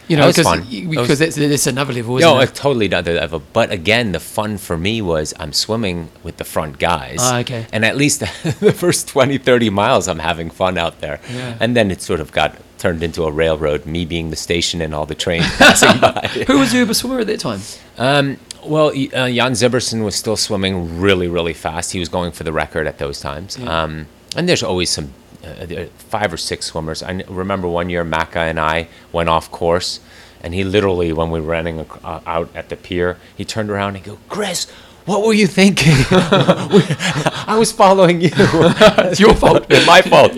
You 0.09 0.16
know, 0.16 0.28
because 0.28 0.47
because 0.68 1.09
was- 1.09 1.18
that's, 1.18 1.34
that's 1.37 1.66
another 1.66 1.93
level, 1.93 2.18
No, 2.18 2.39
it? 2.39 2.45
it's 2.51 2.61
totally 2.61 2.87
not 2.87 3.05
that 3.07 3.14
level. 3.16 3.43
But 3.53 3.72
again, 3.72 4.12
the 4.12 4.20
fun 4.20 4.57
for 4.59 4.76
me 4.78 5.03
was 5.03 5.34
I'm 5.41 5.53
swimming 5.53 6.11
with 6.22 6.37
the 6.37 6.45
front 6.45 6.78
guys. 6.78 7.18
Ah, 7.20 7.39
okay. 7.41 7.66
And 7.72 7.84
at 7.84 7.97
least 7.97 8.20
the 8.66 8.72
first 8.72 9.09
20, 9.09 9.39
30 9.39 9.70
miles, 9.70 10.07
I'm 10.07 10.20
having 10.20 10.49
fun 10.51 10.78
out 10.78 11.01
there. 11.01 11.18
Yeah. 11.32 11.57
And 11.59 11.74
then 11.76 11.91
it 11.91 12.03
sort 12.03 12.20
of 12.20 12.30
got 12.30 12.55
turned 12.78 13.03
into 13.03 13.24
a 13.24 13.32
railroad, 13.32 13.84
me 13.87 14.05
being 14.05 14.30
the 14.30 14.37
station 14.37 14.80
and 14.80 14.95
all 14.95 15.07
the 15.07 15.16
trains 15.16 15.47
passing 15.59 15.99
by. 16.01 16.28
Who 16.47 16.59
was 16.61 16.70
the 16.70 16.78
Uber 16.78 16.95
swimmer 16.95 17.18
at 17.20 17.26
that 17.26 17.41
time? 17.41 17.61
Um, 17.99 18.37
well, 18.62 18.89
uh, 18.91 19.28
Jan 19.39 19.55
Sibbersen 19.61 20.05
was 20.05 20.14
still 20.14 20.37
swimming 20.37 21.01
really, 21.01 21.26
really 21.26 21.55
fast. 21.55 21.91
He 21.93 21.99
was 21.99 22.09
going 22.09 22.30
for 22.30 22.45
the 22.45 22.53
record 22.53 22.87
at 22.87 22.99
those 22.99 23.18
times. 23.20 23.59
Yeah. 23.59 23.82
Um, 23.82 24.07
and 24.37 24.49
there's 24.49 24.62
always 24.62 24.91
some 24.91 25.12
uh, 25.45 25.87
five 25.99 26.32
or 26.32 26.37
six 26.37 26.66
swimmers. 26.66 27.03
I 27.03 27.12
remember 27.28 27.68
one 27.68 27.91
year 27.91 28.05
Macca 28.05 28.37
and 28.37 28.59
I 28.59 28.89
went 29.12 29.28
off 29.28 29.51
course, 29.51 30.01
and 30.43 30.55
he 30.55 30.64
literally, 30.64 31.12
when 31.12 31.30
we 31.30 31.41
were 31.41 31.47
running 31.47 31.87
uh, 32.05 32.20
out 32.26 32.55
at 32.55 32.68
the 32.68 32.76
pier, 32.76 33.18
he 33.37 33.45
turned 33.45 33.70
around 33.70 33.97
and 33.97 34.05
go, 34.05 34.18
"Chris, 34.28 34.70
what 35.05 35.22
were 35.24 35.34
you 35.34 35.47
thinking? 35.47 35.95
I 36.11 37.57
was 37.59 37.72
following 37.72 38.20
you. 38.20 38.30
it's 38.34 39.20
your 39.20 39.34
fault. 39.34 39.66
It's 39.70 39.87
my 39.87 40.03
fault." 40.03 40.32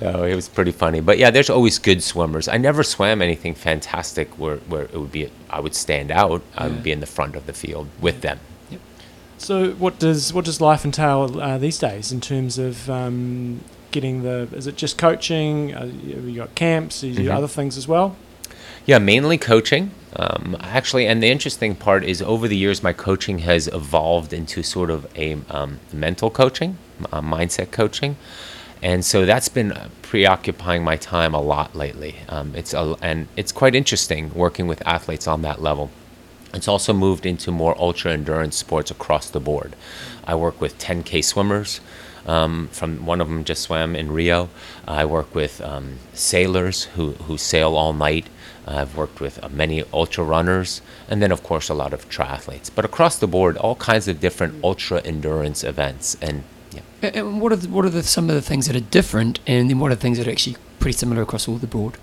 So 0.00 0.24
it 0.24 0.34
was 0.34 0.48
pretty 0.48 0.72
funny. 0.72 1.00
But 1.00 1.18
yeah, 1.18 1.30
there's 1.30 1.48
always 1.48 1.78
good 1.78 2.02
swimmers. 2.02 2.48
I 2.48 2.58
never 2.58 2.82
swam 2.82 3.22
anything 3.22 3.54
fantastic 3.54 4.28
where, 4.38 4.56
where 4.68 4.82
it 4.82 4.94
would 4.94 5.12
be 5.12 5.30
I 5.48 5.60
would 5.60 5.74
stand 5.74 6.10
out. 6.10 6.42
I 6.56 6.68
would 6.68 6.82
be 6.82 6.92
in 6.92 7.00
the 7.00 7.06
front 7.06 7.36
of 7.36 7.46
the 7.46 7.52
field 7.52 7.88
with 8.00 8.20
them. 8.20 8.38
So, 9.44 9.72
what 9.72 9.98
does 9.98 10.32
what 10.32 10.46
does 10.46 10.62
life 10.62 10.86
entail 10.86 11.38
uh, 11.38 11.58
these 11.58 11.78
days 11.78 12.10
in 12.10 12.22
terms 12.22 12.56
of 12.56 12.88
um, 12.88 13.60
getting 13.90 14.22
the? 14.22 14.48
Is 14.52 14.66
it 14.66 14.76
just 14.76 14.96
coaching? 14.96 15.74
Uh, 15.74 15.84
you 16.02 16.36
got 16.36 16.54
camps? 16.54 17.02
You 17.02 17.14
do 17.14 17.28
Mhm. 17.28 17.34
other 17.36 17.46
things 17.48 17.76
as 17.76 17.86
well? 17.86 18.16
Yeah, 18.86 18.96
mainly 18.98 19.36
coaching. 19.36 19.90
Um, 20.16 20.56
actually, 20.60 21.06
and 21.06 21.22
the 21.22 21.28
interesting 21.30 21.74
part 21.74 22.04
is 22.04 22.22
over 22.22 22.48
the 22.48 22.56
years, 22.56 22.82
my 22.82 22.94
coaching 22.94 23.40
has 23.40 23.68
evolved 23.68 24.32
into 24.32 24.62
sort 24.62 24.88
of 24.88 25.06
a 25.14 25.36
um, 25.50 25.78
mental 25.92 26.30
coaching, 26.30 26.78
uh, 27.12 27.20
mindset 27.20 27.70
coaching, 27.70 28.16
and 28.82 29.04
so 29.04 29.26
that's 29.26 29.50
been 29.50 29.74
preoccupying 30.00 30.82
my 30.82 30.96
time 30.96 31.34
a 31.34 31.40
lot 31.42 31.76
lately. 31.76 32.14
Um, 32.30 32.52
it's 32.56 32.72
a, 32.72 32.96
and 33.02 33.26
it's 33.36 33.52
quite 33.52 33.74
interesting 33.74 34.30
working 34.34 34.66
with 34.68 34.80
athletes 34.86 35.26
on 35.26 35.42
that 35.42 35.60
level. 35.60 35.90
It's 36.54 36.68
also 36.68 36.92
moved 36.92 37.26
into 37.26 37.50
more 37.50 37.76
ultra 37.78 38.12
endurance 38.12 38.56
sports 38.56 38.90
across 38.90 39.28
the 39.28 39.40
board. 39.40 39.74
I 40.24 40.34
work 40.34 40.60
with 40.60 40.78
10K 40.78 41.24
swimmers. 41.24 41.80
Um, 42.26 42.68
from 42.72 43.04
one 43.04 43.20
of 43.20 43.28
them 43.28 43.44
just 43.44 43.62
swam 43.62 43.94
in 43.94 44.10
Rio. 44.10 44.48
I 44.88 45.04
work 45.04 45.34
with 45.34 45.60
um, 45.60 45.98
sailors 46.14 46.84
who, 46.84 47.12
who 47.12 47.36
sail 47.36 47.76
all 47.76 47.92
night. 47.92 48.28
I've 48.66 48.96
worked 48.96 49.20
with 49.20 49.42
uh, 49.44 49.50
many 49.50 49.84
ultra 49.92 50.24
runners, 50.24 50.80
and 51.08 51.20
then 51.20 51.30
of 51.30 51.42
course 51.42 51.68
a 51.68 51.74
lot 51.74 51.92
of 51.92 52.08
triathletes. 52.08 52.70
But 52.74 52.86
across 52.86 53.18
the 53.18 53.26
board, 53.26 53.58
all 53.58 53.74
kinds 53.76 54.08
of 54.08 54.20
different 54.20 54.64
ultra 54.64 55.02
endurance 55.02 55.62
events. 55.62 56.16
And 56.22 56.44
yeah, 56.72 56.80
And 57.02 57.42
what 57.42 57.52
are 57.52 57.56
the, 57.56 57.68
what 57.68 57.84
are 57.84 57.90
the, 57.90 58.02
some 58.02 58.30
of 58.30 58.34
the 58.34 58.42
things 58.42 58.66
that 58.66 58.74
are 58.74 58.80
different, 58.80 59.38
and 59.46 59.68
then 59.68 59.78
what 59.78 59.92
are 59.92 59.94
the 59.94 60.00
things 60.00 60.16
that 60.16 60.26
are 60.26 60.30
actually 60.30 60.56
pretty 60.78 60.96
similar 60.96 61.20
across 61.20 61.46
all 61.46 61.56
the 61.56 61.66
board? 61.66 61.98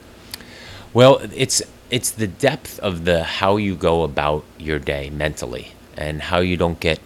Well, 0.93 1.19
it's 1.33 1.63
it's 1.91 2.11
the 2.11 2.27
depth 2.27 2.79
of 2.79 3.03
the 3.03 3.23
how 3.23 3.57
you 3.57 3.75
go 3.75 4.03
about 4.03 4.45
your 4.57 4.79
day 4.79 5.09
mentally 5.09 5.73
and 5.97 6.21
how 6.21 6.39
you 6.39 6.55
don't 6.55 6.79
get 6.79 6.99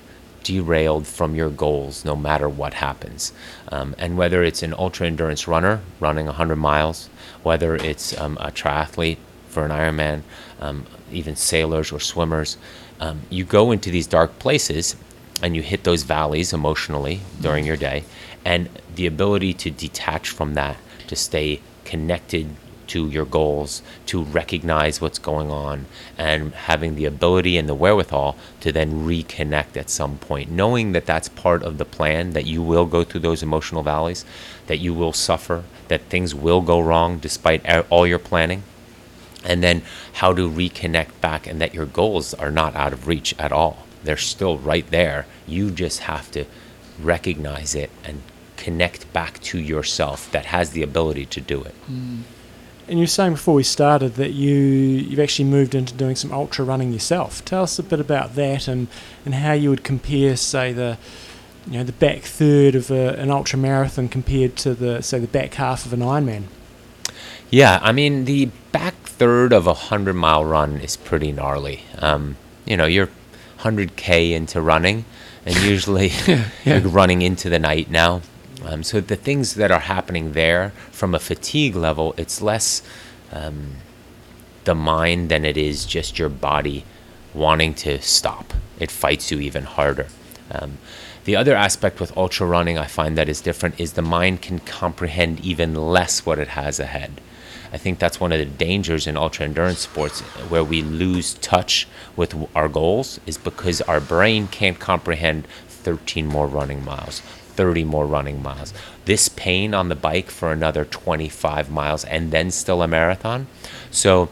derailed 0.43 1.07
from 1.07 1.33
your 1.33 1.49
goals 1.49 2.05
no 2.05 2.15
matter 2.15 2.47
what 2.47 2.75
happens. 2.75 3.33
Um, 3.71 3.95
and 3.97 4.15
whether 4.15 4.43
it's 4.43 4.61
an 4.61 4.75
ultra 4.77 5.07
endurance 5.07 5.47
runner 5.47 5.81
running 5.99 6.27
100 6.27 6.55
miles, 6.57 7.09
whether 7.41 7.75
it's 7.75 8.15
um, 8.19 8.37
a 8.39 8.51
triathlete 8.51 9.17
for 9.49 9.65
an 9.65 9.71
Ironman, 9.71 10.21
um, 10.61 10.85
even 11.11 11.35
sailors 11.35 11.91
or 11.91 11.99
swimmers, 11.99 12.57
um, 12.99 13.21
you 13.31 13.43
go 13.43 13.71
into 13.71 13.89
these 13.89 14.05
dark 14.05 14.37
places 14.37 14.95
and 15.41 15.55
you 15.55 15.63
hit 15.63 15.83
those 15.83 16.03
valleys 16.03 16.53
emotionally 16.53 17.21
during 17.41 17.65
your 17.65 17.75
day. 17.75 18.03
And 18.45 18.69
the 18.93 19.07
ability 19.07 19.55
to 19.55 19.71
detach 19.71 20.29
from 20.29 20.53
that, 20.53 20.77
to 21.07 21.15
stay 21.15 21.61
connected 21.85 22.55
to 22.87 23.09
your 23.09 23.25
goals, 23.25 23.81
to 24.05 24.23
recognize 24.23 25.01
what's 25.01 25.19
going 25.19 25.51
on, 25.51 25.85
and 26.17 26.53
having 26.53 26.95
the 26.95 27.05
ability 27.05 27.57
and 27.57 27.67
the 27.67 27.75
wherewithal 27.75 28.35
to 28.61 28.71
then 28.71 29.05
reconnect 29.05 29.77
at 29.77 29.89
some 29.89 30.17
point, 30.17 30.49
knowing 30.49 30.91
that 30.91 31.05
that's 31.05 31.29
part 31.29 31.63
of 31.63 31.77
the 31.77 31.85
plan, 31.85 32.31
that 32.31 32.45
you 32.45 32.61
will 32.61 32.85
go 32.85 33.03
through 33.03 33.21
those 33.21 33.43
emotional 33.43 33.83
valleys, 33.83 34.25
that 34.67 34.77
you 34.77 34.93
will 34.93 35.13
suffer, 35.13 35.63
that 35.87 36.01
things 36.03 36.33
will 36.33 36.61
go 36.61 36.79
wrong 36.79 37.19
despite 37.19 37.67
all 37.89 38.07
your 38.07 38.19
planning, 38.19 38.63
and 39.43 39.63
then 39.63 39.81
how 40.13 40.33
to 40.33 40.49
reconnect 40.49 41.19
back, 41.21 41.47
and 41.47 41.61
that 41.61 41.73
your 41.73 41.85
goals 41.85 42.33
are 42.33 42.51
not 42.51 42.75
out 42.75 42.93
of 42.93 43.07
reach 43.07 43.35
at 43.37 43.51
all. 43.51 43.85
They're 44.03 44.17
still 44.17 44.57
right 44.57 44.89
there. 44.89 45.25
You 45.47 45.71
just 45.71 46.01
have 46.01 46.31
to 46.31 46.45
recognize 46.99 47.75
it 47.75 47.89
and 48.03 48.21
connect 48.57 49.11
back 49.11 49.39
to 49.41 49.59
yourself 49.59 50.31
that 50.31 50.45
has 50.45 50.71
the 50.71 50.81
ability 50.81 51.25
to 51.25 51.41
do 51.41 51.61
it. 51.61 51.75
Mm. 51.91 52.21
And 52.87 52.99
you 52.99 53.03
were 53.03 53.07
saying 53.07 53.33
before 53.33 53.55
we 53.55 53.63
started 53.63 54.15
that 54.15 54.33
you 54.33 54.55
you've 54.55 55.19
actually 55.19 55.49
moved 55.49 55.73
into 55.73 55.93
doing 55.93 56.15
some 56.15 56.31
ultra 56.31 56.63
running 56.63 56.93
yourself. 56.93 57.43
Tell 57.43 57.63
us 57.63 57.79
a 57.79 57.83
bit 57.83 57.99
about 57.99 58.35
that 58.35 58.67
and, 58.67 58.87
and 59.25 59.35
how 59.35 59.53
you 59.53 59.69
would 59.71 59.83
compare, 59.83 60.35
say, 60.37 60.71
the 60.71 60.97
you 61.67 61.79
know 61.79 61.83
the 61.83 61.93
back 61.93 62.21
third 62.21 62.75
of 62.75 62.91
a, 62.91 63.15
an 63.15 63.31
ultra 63.31 63.57
marathon 63.57 64.07
compared 64.07 64.55
to 64.57 64.75
the 64.75 65.01
say 65.01 65.19
the 65.19 65.27
back 65.27 65.55
half 65.55 65.85
of 65.85 65.93
an 65.93 66.01
Ironman. 66.01 66.43
Yeah, 67.49 67.79
I 67.81 67.91
mean 67.91 68.25
the 68.25 68.49
back 68.71 68.95
third 69.03 69.51
of 69.53 69.65
a 69.65 69.73
hundred 69.73 70.13
mile 70.13 70.45
run 70.45 70.77
is 70.77 70.95
pretty 70.95 71.31
gnarly. 71.31 71.83
Um, 71.97 72.37
you 72.65 72.77
know, 72.77 72.85
you're 72.85 73.09
hundred 73.57 73.95
k 73.95 74.33
into 74.33 74.61
running, 74.61 75.05
and 75.45 75.55
usually 75.57 76.07
yeah. 76.27 76.45
you're 76.65 76.81
running 76.81 77.21
into 77.21 77.49
the 77.49 77.59
night 77.59 77.89
now. 77.89 78.21
Um, 78.65 78.83
so 78.83 78.99
the 78.99 79.15
things 79.15 79.55
that 79.55 79.71
are 79.71 79.79
happening 79.79 80.33
there 80.33 80.71
from 80.91 81.13
a 81.13 81.19
fatigue 81.19 81.75
level, 81.75 82.15
it's 82.17 82.41
less 82.41 82.81
um, 83.31 83.75
the 84.63 84.75
mind 84.75 85.29
than 85.29 85.45
it 85.45 85.55
is 85.55 85.85
just 85.85 86.17
your 86.17 86.29
body 86.29 86.83
wanting 87.33 87.73
to 87.75 88.01
stop. 88.01 88.53
It 88.79 88.91
fights 88.91 89.31
you 89.31 89.39
even 89.39 89.63
harder. 89.63 90.07
Um, 90.51 90.79
the 91.25 91.35
other 91.35 91.55
aspect 91.55 91.99
with 91.99 92.15
ultra 92.17 92.45
running 92.45 92.77
I 92.77 92.85
find 92.85 93.17
that 93.17 93.29
is 93.29 93.41
different 93.41 93.79
is 93.79 93.93
the 93.93 94.01
mind 94.01 94.41
can 94.41 94.59
comprehend 94.59 95.39
even 95.39 95.75
less 95.75 96.25
what 96.25 96.39
it 96.39 96.49
has 96.49 96.79
ahead. 96.79 97.21
I 97.73 97.77
think 97.77 97.99
that's 97.99 98.19
one 98.19 98.31
of 98.31 98.39
the 98.39 98.45
dangers 98.45 99.07
in 99.07 99.17
ultra 99.17 99.45
endurance 99.45 99.79
sports 99.79 100.21
where 100.49 100.63
we 100.63 100.81
lose 100.81 101.33
touch 101.35 101.87
with 102.15 102.35
our 102.55 102.69
goals 102.69 103.19
is 103.25 103.37
because 103.37 103.81
our 103.81 103.99
brain 103.99 104.47
can't 104.47 104.79
comprehend 104.79 105.47
13 105.67 106.25
more 106.25 106.47
running 106.47 106.85
miles, 106.85 107.21
30 107.55 107.83
more 107.85 108.05
running 108.05 108.41
miles. 108.43 108.73
This 109.05 109.29
pain 109.29 109.73
on 109.73 109.89
the 109.89 109.95
bike 109.95 110.29
for 110.29 110.51
another 110.51 110.85
25 110.85 111.69
miles 111.71 112.03
and 112.05 112.31
then 112.31 112.51
still 112.51 112.81
a 112.81 112.87
marathon. 112.87 113.47
So 113.91 114.29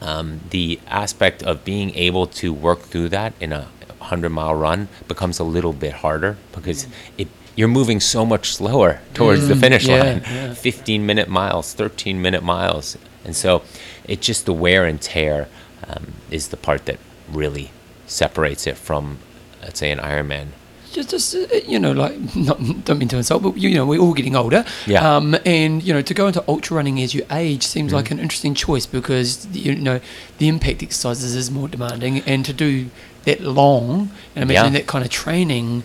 um, 0.00 0.40
the 0.50 0.80
aspect 0.86 1.42
of 1.42 1.64
being 1.64 1.94
able 1.94 2.26
to 2.28 2.52
work 2.52 2.80
through 2.80 3.08
that 3.10 3.32
in 3.40 3.52
a 3.52 3.68
100 3.98 4.28
mile 4.30 4.54
run 4.54 4.88
becomes 5.08 5.38
a 5.38 5.44
little 5.44 5.72
bit 5.72 5.92
harder 5.94 6.36
because 6.52 6.86
it 7.16 7.28
you're 7.56 7.68
moving 7.68 8.00
so 8.00 8.26
much 8.26 8.52
slower 8.52 9.00
towards 9.14 9.46
the 9.48 9.54
Mm, 9.54 9.60
finish 9.60 9.86
yeah, 9.86 10.02
line 10.02 10.22
yeah. 10.28 10.54
15 10.54 11.06
minute 11.06 11.28
miles 11.28 11.72
13 11.72 12.20
minute 12.20 12.42
miles 12.42 12.98
and 13.24 13.34
so 13.36 13.62
it's 14.06 14.26
just 14.26 14.44
the 14.44 14.52
wear 14.52 14.84
and 14.84 15.00
tear 15.00 15.48
um, 15.88 16.14
is 16.30 16.48
the 16.48 16.56
part 16.56 16.84
that 16.86 16.98
really 17.30 17.70
separates 18.06 18.66
it 18.66 18.76
from 18.76 19.18
let's 19.62 19.78
say 19.78 19.90
an 19.90 20.00
ironman 20.00 20.48
just, 20.94 21.10
just 21.10 21.34
uh, 21.34 21.46
you 21.66 21.78
know, 21.78 21.92
like 21.92 22.14
not 22.36 22.58
don't 22.84 22.98
mean 22.98 23.08
to 23.08 23.16
insult, 23.18 23.42
but 23.42 23.56
you 23.58 23.74
know, 23.74 23.84
we're 23.84 24.00
all 24.00 24.14
getting 24.14 24.36
older. 24.36 24.64
Yeah. 24.86 25.16
Um, 25.16 25.36
and 25.44 25.82
you 25.82 25.92
know, 25.92 26.02
to 26.02 26.14
go 26.14 26.26
into 26.28 26.42
ultra 26.48 26.76
running 26.76 27.00
as 27.02 27.12
you 27.14 27.26
age 27.30 27.62
seems 27.64 27.92
like 27.92 28.10
an 28.10 28.18
interesting 28.18 28.54
choice 28.54 28.86
because 28.86 29.46
you 29.52 29.74
know 29.74 30.00
the 30.38 30.48
impact 30.48 30.82
exercises 30.82 31.34
is 31.34 31.50
more 31.50 31.68
demanding, 31.68 32.20
and 32.20 32.44
to 32.46 32.52
do 32.52 32.86
that 33.24 33.40
long 33.40 34.10
and 34.34 34.42
imagine 34.50 34.72
Yeah. 34.72 34.78
that 34.80 34.86
kind 34.86 35.04
of 35.04 35.10
training. 35.10 35.82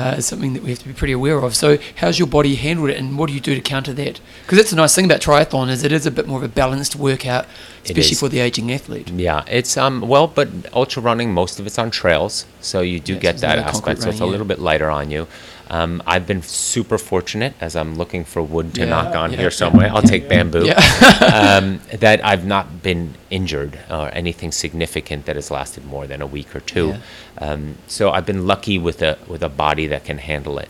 Uh, 0.00 0.14
is 0.16 0.24
something 0.24 0.54
that 0.54 0.62
we 0.62 0.70
have 0.70 0.78
to 0.78 0.88
be 0.88 0.94
pretty 0.94 1.12
aware 1.12 1.38
of. 1.40 1.54
So, 1.54 1.76
how's 1.96 2.18
your 2.18 2.26
body 2.28 2.54
handled 2.54 2.88
it, 2.88 2.96
and 2.96 3.18
what 3.18 3.28
do 3.28 3.34
you 3.34 3.40
do 3.40 3.54
to 3.54 3.60
counter 3.60 3.92
that? 3.92 4.18
Because 4.42 4.56
that's 4.56 4.70
the 4.70 4.76
nice 4.76 4.94
thing 4.94 5.04
about 5.04 5.20
triathlon 5.20 5.68
is 5.68 5.84
it 5.84 5.92
is 5.92 6.06
a 6.06 6.10
bit 6.10 6.26
more 6.26 6.38
of 6.38 6.44
a 6.44 6.48
balanced 6.48 6.96
workout, 6.96 7.44
especially 7.84 8.14
for 8.14 8.30
the 8.30 8.38
aging 8.38 8.72
athlete. 8.72 9.10
Yeah, 9.10 9.44
it's 9.46 9.76
um 9.76 10.00
well, 10.00 10.26
but 10.26 10.48
ultra 10.72 11.02
running 11.02 11.34
most 11.34 11.60
of 11.60 11.66
it's 11.66 11.78
on 11.78 11.90
trails, 11.90 12.46
so 12.62 12.80
you 12.80 12.98
do 12.98 13.14
Yeah, 13.14 13.26
get 13.26 13.38
that 13.38 13.58
aspect. 13.58 14.00
So 14.02 14.08
it's 14.08 14.20
a 14.20 14.26
little 14.26 14.46
bit 14.46 14.58
lighter 14.58 14.88
on 14.88 15.10
you. 15.10 15.26
Um, 15.70 16.02
I've 16.04 16.26
been 16.26 16.42
super 16.42 16.98
fortunate 16.98 17.54
as 17.60 17.76
I'm 17.76 17.94
looking 17.94 18.24
for 18.24 18.42
wood 18.42 18.74
to 18.74 18.80
Yeah, 18.80 18.86
knock 18.86 19.14
on 19.14 19.30
yeah, 19.30 19.38
here 19.38 19.50
somewhere. 19.52 19.88
I'll 19.94 20.02
take 20.02 20.28
bamboo. 20.28 20.68
Um, 21.20 21.80
that 21.92 22.24
I've 22.24 22.44
not 22.44 22.82
been 22.82 23.14
injured 23.30 23.78
or 23.88 24.08
anything 24.12 24.50
significant 24.52 25.26
that 25.26 25.36
has 25.36 25.50
lasted 25.50 25.84
more 25.84 26.06
than 26.06 26.20
a 26.20 26.26
week 26.26 26.54
or 26.56 26.60
two. 26.60 26.96
Um, 27.38 27.76
so 27.86 28.10
I've 28.10 28.26
been 28.26 28.46
lucky 28.46 28.78
with 28.78 29.00
a 29.02 29.16
with 29.28 29.42
a 29.42 29.48
body 29.48 29.86
that 29.86 30.04
can 30.04 30.18
handle 30.18 30.58
it. 30.58 30.68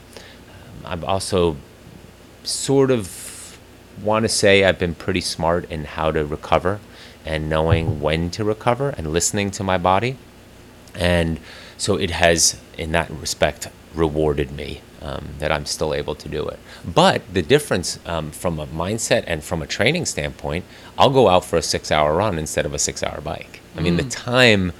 Um, 0.51 0.93
I've 0.93 1.05
also 1.05 1.57
sort 2.45 2.91
of 2.91 3.59
want 4.03 4.25
to 4.25 4.29
say 4.29 4.65
I've 4.65 4.79
been 4.79 4.95
pretty 4.95 5.21
smart 5.21 5.71
in 5.71 5.85
how 5.85 6.11
to 6.13 6.25
recover 6.27 6.81
and 7.25 7.49
knowing 7.49 8.01
when 8.01 8.31
to 8.33 8.45
recover 8.45 8.91
and 8.91 9.13
listening 9.13 9.51
to 9.53 9.65
my 9.65 9.79
body. 9.79 10.17
And 10.95 11.39
so 11.79 11.97
it 11.97 12.11
has, 12.11 12.61
in 12.77 12.93
that 12.93 13.11
respect, 13.11 13.69
rewarded 13.95 14.53
me 14.53 14.81
um, 15.03 15.29
that 15.39 15.51
I'm 15.51 15.67
still 15.67 15.95
able 15.95 16.15
to 16.15 16.29
do 16.29 16.47
it. 16.49 16.59
But 16.85 17.23
the 17.33 17.43
difference 17.43 17.99
um, 18.07 18.31
from 18.31 18.59
a 18.59 18.67
mindset 18.67 19.25
and 19.27 19.43
from 19.43 19.63
a 19.63 19.67
training 19.67 20.07
standpoint, 20.07 20.65
I'll 20.99 21.11
go 21.11 21.29
out 21.29 21.45
for 21.45 21.57
a 21.57 21.63
six 21.63 21.91
hour 21.91 22.15
run 22.15 22.39
instead 22.39 22.67
of 22.67 22.75
a 22.75 22.79
six 22.79 23.03
hour 23.03 23.21
bike. 23.21 23.61
I 23.77 23.81
mean, 23.81 23.97
the 23.97 24.03
time 24.03 24.73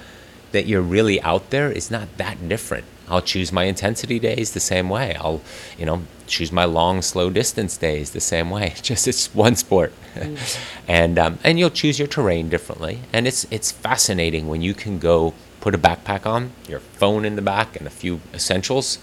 that 0.51 0.67
you're 0.67 0.81
really 0.81 1.21
out 1.21 1.49
there 1.49 1.71
is 1.71 1.89
not 1.89 2.17
that 2.17 2.47
different. 2.47 2.85
I'll 3.07 3.21
choose 3.21 3.51
my 3.51 3.65
intensity 3.65 4.19
days 4.19 4.53
the 4.53 4.59
same 4.59 4.89
way. 4.89 5.15
I'll, 5.15 5.41
you 5.77 5.85
know, 5.85 6.03
choose 6.27 6.51
my 6.51 6.65
long, 6.65 7.01
slow 7.01 7.29
distance 7.29 7.75
days 7.75 8.11
the 8.11 8.21
same 8.21 8.49
way. 8.49 8.73
Just 8.81 9.07
it's 9.07 9.33
one 9.35 9.55
sport, 9.55 9.93
and 10.87 11.19
um, 11.19 11.39
and 11.43 11.59
you'll 11.59 11.69
choose 11.69 11.99
your 11.99 12.07
terrain 12.07 12.49
differently. 12.49 12.99
And 13.11 13.27
it's 13.27 13.45
it's 13.51 13.71
fascinating 13.71 14.47
when 14.47 14.61
you 14.61 14.73
can 14.73 14.97
go 14.99 15.33
put 15.59 15.75
a 15.75 15.77
backpack 15.77 16.25
on, 16.25 16.51
your 16.67 16.79
phone 16.79 17.25
in 17.25 17.35
the 17.35 17.41
back, 17.41 17.75
and 17.75 17.85
a 17.85 17.91
few 17.91 18.21
essentials, 18.33 18.97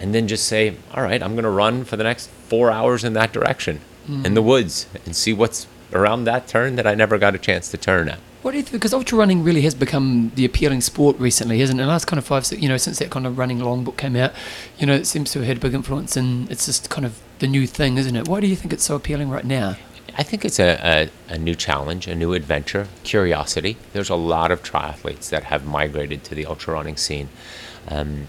and 0.00 0.14
then 0.14 0.26
just 0.26 0.46
say, 0.46 0.74
all 0.94 1.02
right, 1.02 1.22
I'm 1.22 1.36
gonna 1.36 1.50
run 1.50 1.84
for 1.84 1.96
the 1.96 2.04
next 2.04 2.28
four 2.48 2.70
hours 2.70 3.04
in 3.04 3.12
that 3.12 3.32
direction 3.32 3.80
in 4.24 4.34
the 4.34 4.42
woods 4.42 4.86
and 5.04 5.14
see 5.14 5.32
what's 5.32 5.68
around 5.92 6.24
that 6.24 6.48
turn 6.48 6.74
that 6.74 6.86
I 6.86 6.96
never 6.96 7.16
got 7.16 7.36
a 7.36 7.38
chance 7.38 7.70
to 7.70 7.76
turn 7.76 8.08
at. 8.08 8.18
What 8.42 8.52
do 8.52 8.56
you 8.56 8.62
think? 8.62 8.72
Because 8.72 8.94
ultra 8.94 9.18
running 9.18 9.44
really 9.44 9.60
has 9.62 9.74
become 9.74 10.32
the 10.34 10.44
appealing 10.44 10.80
sport 10.80 11.18
recently, 11.18 11.60
hasn't 11.60 11.78
it? 11.78 11.82
The 11.82 11.88
last 11.88 12.06
kind 12.06 12.18
of 12.18 12.24
five, 12.24 12.50
you 12.52 12.68
know, 12.68 12.78
since 12.78 12.98
that 12.98 13.10
kind 13.10 13.26
of 13.26 13.36
running 13.36 13.60
long 13.60 13.84
book 13.84 13.98
came 13.98 14.16
out, 14.16 14.32
you 14.78 14.86
know, 14.86 14.94
it 14.94 15.06
seems 15.06 15.30
to 15.32 15.40
have 15.40 15.46
had 15.46 15.56
a 15.58 15.60
big 15.60 15.74
influence, 15.74 16.16
and 16.16 16.50
it's 16.50 16.64
just 16.64 16.88
kind 16.88 17.04
of 17.04 17.20
the 17.38 17.46
new 17.46 17.66
thing, 17.66 17.98
isn't 17.98 18.16
it? 18.16 18.26
Why 18.26 18.40
do 18.40 18.46
you 18.46 18.56
think 18.56 18.72
it's 18.72 18.84
so 18.84 18.96
appealing 18.96 19.28
right 19.28 19.44
now? 19.44 19.76
I 20.16 20.22
think 20.22 20.44
it's 20.44 20.58
a, 20.58 21.10
a, 21.28 21.34
a 21.34 21.38
new 21.38 21.54
challenge, 21.54 22.06
a 22.06 22.14
new 22.14 22.32
adventure, 22.32 22.88
curiosity. 23.04 23.76
There's 23.92 24.10
a 24.10 24.16
lot 24.16 24.50
of 24.50 24.62
triathletes 24.62 25.28
that 25.28 25.44
have 25.44 25.66
migrated 25.66 26.24
to 26.24 26.34
the 26.34 26.46
ultra 26.46 26.74
running 26.74 26.96
scene. 26.96 27.28
Um, 27.88 28.26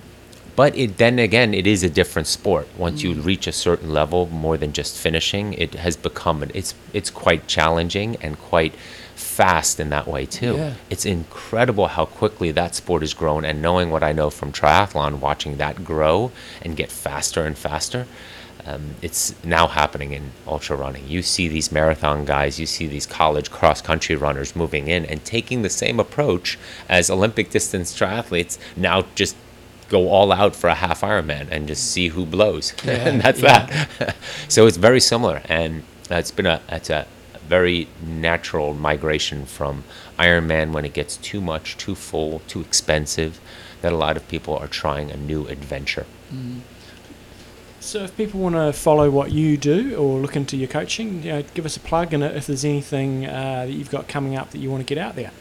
but 0.62 0.78
it, 0.78 0.98
then 0.98 1.18
again, 1.18 1.56
it 1.56 1.66
is 1.66 1.82
a 1.84 1.90
different 1.90 2.28
sport. 2.28 2.68
Once 2.78 3.02
you 3.02 3.16
reach 3.16 3.48
a 3.48 3.52
certain 3.52 3.90
level, 3.92 4.28
more 4.28 4.58
than 4.60 4.74
just 4.74 4.96
finishing, 4.96 5.54
it 5.54 5.74
has 5.74 5.98
become, 5.98 6.44
it's, 6.54 6.76
it's 6.94 7.10
quite 7.10 7.48
challenging 7.48 8.16
and 8.18 8.38
quite 8.38 8.76
fast 9.16 9.80
in 9.80 9.90
that 9.90 10.06
way 10.06 10.28
too. 10.28 10.54
Yeah. 10.58 10.74
It's 10.92 11.04
incredible 11.04 11.88
how 11.88 12.06
quickly 12.06 12.52
that 12.52 12.76
sport 12.76 13.02
has 13.02 13.16
grown 13.16 13.44
and 13.44 13.60
knowing 13.60 13.90
what 13.90 14.04
I 14.04 14.12
know 14.12 14.30
from 14.30 14.52
triathlon, 14.52 15.20
watching 15.20 15.58
that 15.58 15.84
grow 15.84 16.32
and 16.62 16.78
get 16.78 16.92
faster 16.92 17.42
and 17.42 17.58
faster. 17.58 18.06
Um, 18.64 18.94
it's 19.02 19.34
now 19.44 19.66
happening 19.66 20.12
in 20.14 20.30
ultra 20.46 20.76
running. 20.78 21.08
You 21.08 21.24
see 21.24 21.48
these 21.48 21.72
marathon 21.72 22.26
guys, 22.26 22.60
you 22.60 22.68
see 22.68 22.86
these 22.86 23.08
college 23.08 23.50
cross 23.50 23.82
country 23.82 24.16
runners 24.16 24.56
moving 24.56 24.88
in 24.88 25.06
and 25.06 25.26
taking 25.26 25.64
the 25.64 25.72
same 25.72 26.00
approach 26.00 26.60
as 26.88 27.10
Olympic 27.10 27.50
distance 27.50 27.98
triathletes. 27.98 28.60
Now 28.76 29.06
just 29.16 29.36
go 29.92 30.08
all 30.10 30.32
out 30.32 30.56
for 30.56 30.70
a 30.70 30.74
half 30.74 31.02
Ironman 31.02 31.50
and 31.52 31.68
just 31.68 31.92
see 31.92 32.08
who 32.08 32.26
blows, 32.26 32.74
Yeah, 32.86 33.08
and 33.08 33.22
that's 33.22 33.42
yeah. 33.42 33.66
that. 34.00 34.16
so 34.48 34.66
it's 34.66 34.78
very 34.78 35.02
similar, 35.02 35.42
and 35.50 35.84
it's 36.10 36.32
been 36.32 36.46
a 36.48 36.62
it's 36.70 36.90
a 36.90 37.06
very 37.48 37.90
natural 38.02 38.74
migration 38.74 39.46
from 39.46 39.84
Ironman 40.18 40.72
when 40.72 40.86
it 40.86 40.94
gets 40.94 41.18
too 41.18 41.42
much, 41.42 41.76
too 41.78 41.96
full, 41.96 42.40
too 42.48 42.62
expensive. 42.62 43.40
That 43.82 43.92
a 43.92 43.98
lot 43.98 44.16
of 44.16 44.28
people 44.28 44.56
are 44.58 44.68
trying 44.68 45.12
a 45.12 45.18
new 45.18 45.48
adventure. 45.48 46.06
So 47.80 48.04
if 48.04 48.16
people 48.16 48.40
want 48.40 48.56
to 48.56 48.72
follow 48.72 49.10
what 49.10 49.32
you 49.32 49.58
do 49.58 49.96
or 49.96 50.20
look 50.20 50.36
into 50.36 50.56
your 50.56 50.68
coaching, 50.68 51.24
you 51.24 51.32
know, 51.32 51.44
give 51.56 51.66
us 51.66 51.76
a 51.76 51.80
plug 51.80 52.14
and 52.14 52.24
if 52.24 52.46
there's 52.46 52.64
anything 52.64 53.26
uh, 53.26 53.66
that 53.66 53.72
you've 53.72 53.90
got 53.90 54.08
coming 54.08 54.36
up 54.36 54.52
that 54.52 54.60
you 54.60 54.70
want 54.70 54.88
to 54.88 54.96
get 54.96 55.04
out 55.04 55.16
there. 55.16 55.32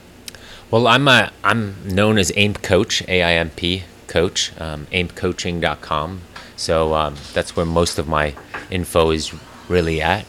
Well, 0.71 0.87
I'm 0.87 1.07
a, 1.07 1.31
I'm 1.45 1.77
known 1.87 2.17
as 2.17 2.33
AIMP 2.35 2.63
Coach, 2.63 3.03
A-I-M-P 3.07 3.83
Coach, 4.11 4.53
um, 4.61 4.87
AIMPcoaching.com. 4.93 6.21
So 6.57 6.95
um, 6.95 7.15
that's 7.33 7.55
where 7.57 7.65
most 7.65 7.99
of 7.99 8.09
my 8.09 8.35
info 8.71 9.11
is 9.11 9.33
really 9.69 10.03
at. 10.03 10.27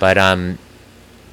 But 0.00 0.18
um, 0.18 0.58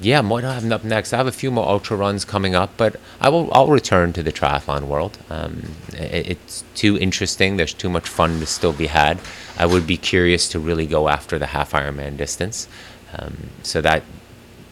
yeah, 0.00 0.20
what 0.20 0.42
do 0.42 0.46
I 0.46 0.54
have 0.54 0.70
up 0.70 0.84
next? 0.84 1.12
I 1.12 1.16
have 1.16 1.26
a 1.26 1.32
few 1.32 1.50
more 1.50 1.68
ultra 1.68 1.96
runs 1.96 2.24
coming 2.24 2.54
up, 2.54 2.70
but 2.76 2.96
I 3.20 3.28
will. 3.28 3.52
I'll 3.52 3.66
return 3.66 4.12
to 4.12 4.22
the 4.22 4.32
triathlon 4.32 4.84
world. 4.84 5.18
Um, 5.28 5.74
it, 5.92 6.30
it's 6.30 6.64
too 6.74 6.96
interesting. 6.96 7.56
There's 7.56 7.74
too 7.74 7.90
much 7.90 8.08
fun 8.08 8.38
to 8.40 8.46
still 8.46 8.72
be 8.72 8.86
had. 8.86 9.18
I 9.58 9.66
would 9.66 9.86
be 9.86 9.96
curious 9.96 10.48
to 10.50 10.58
really 10.58 10.86
go 10.86 11.08
after 11.08 11.38
the 11.38 11.46
half 11.46 11.72
Ironman 11.72 12.16
distance. 12.16 12.68
Um, 13.18 13.50
so 13.62 13.80
that 13.80 14.04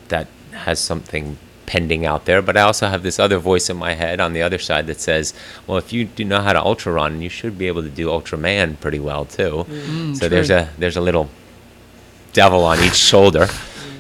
that 0.09 0.29
has 0.53 0.79
something 0.79 1.37
pending 1.67 2.05
out 2.07 2.25
there. 2.25 2.43
But 2.43 2.57
I 2.57 2.63
also 2.63 2.89
have 2.89 3.03
this 3.03 3.19
other 3.19 3.39
voice 3.39 3.71
in 3.71 3.77
my 3.77 3.95
head 3.95 4.21
on 4.21 4.33
the 4.33 4.43
other 4.43 4.59
side 4.59 4.87
that 4.87 5.01
says, 5.01 5.35
well, 5.67 5.79
if 5.79 5.93
you 5.93 6.05
do 6.05 6.25
know 6.25 6.41
how 6.41 6.53
to 6.53 6.63
ultra 6.63 6.93
run, 6.93 7.23
you 7.23 7.29
should 7.29 7.59
be 7.59 7.67
able 7.67 7.83
to 7.83 7.91
do 7.91 8.09
Ultraman 8.09 8.79
pretty 8.81 9.01
well 9.01 9.25
too. 9.25 9.65
Mm, 9.69 10.17
so 10.17 10.29
there's 10.29 10.51
a 10.51 10.69
there's 10.79 10.97
a 10.97 11.01
little 11.01 11.29
devil 12.33 12.65
on 12.65 12.79
each 12.81 12.97
shoulder. 12.97 13.49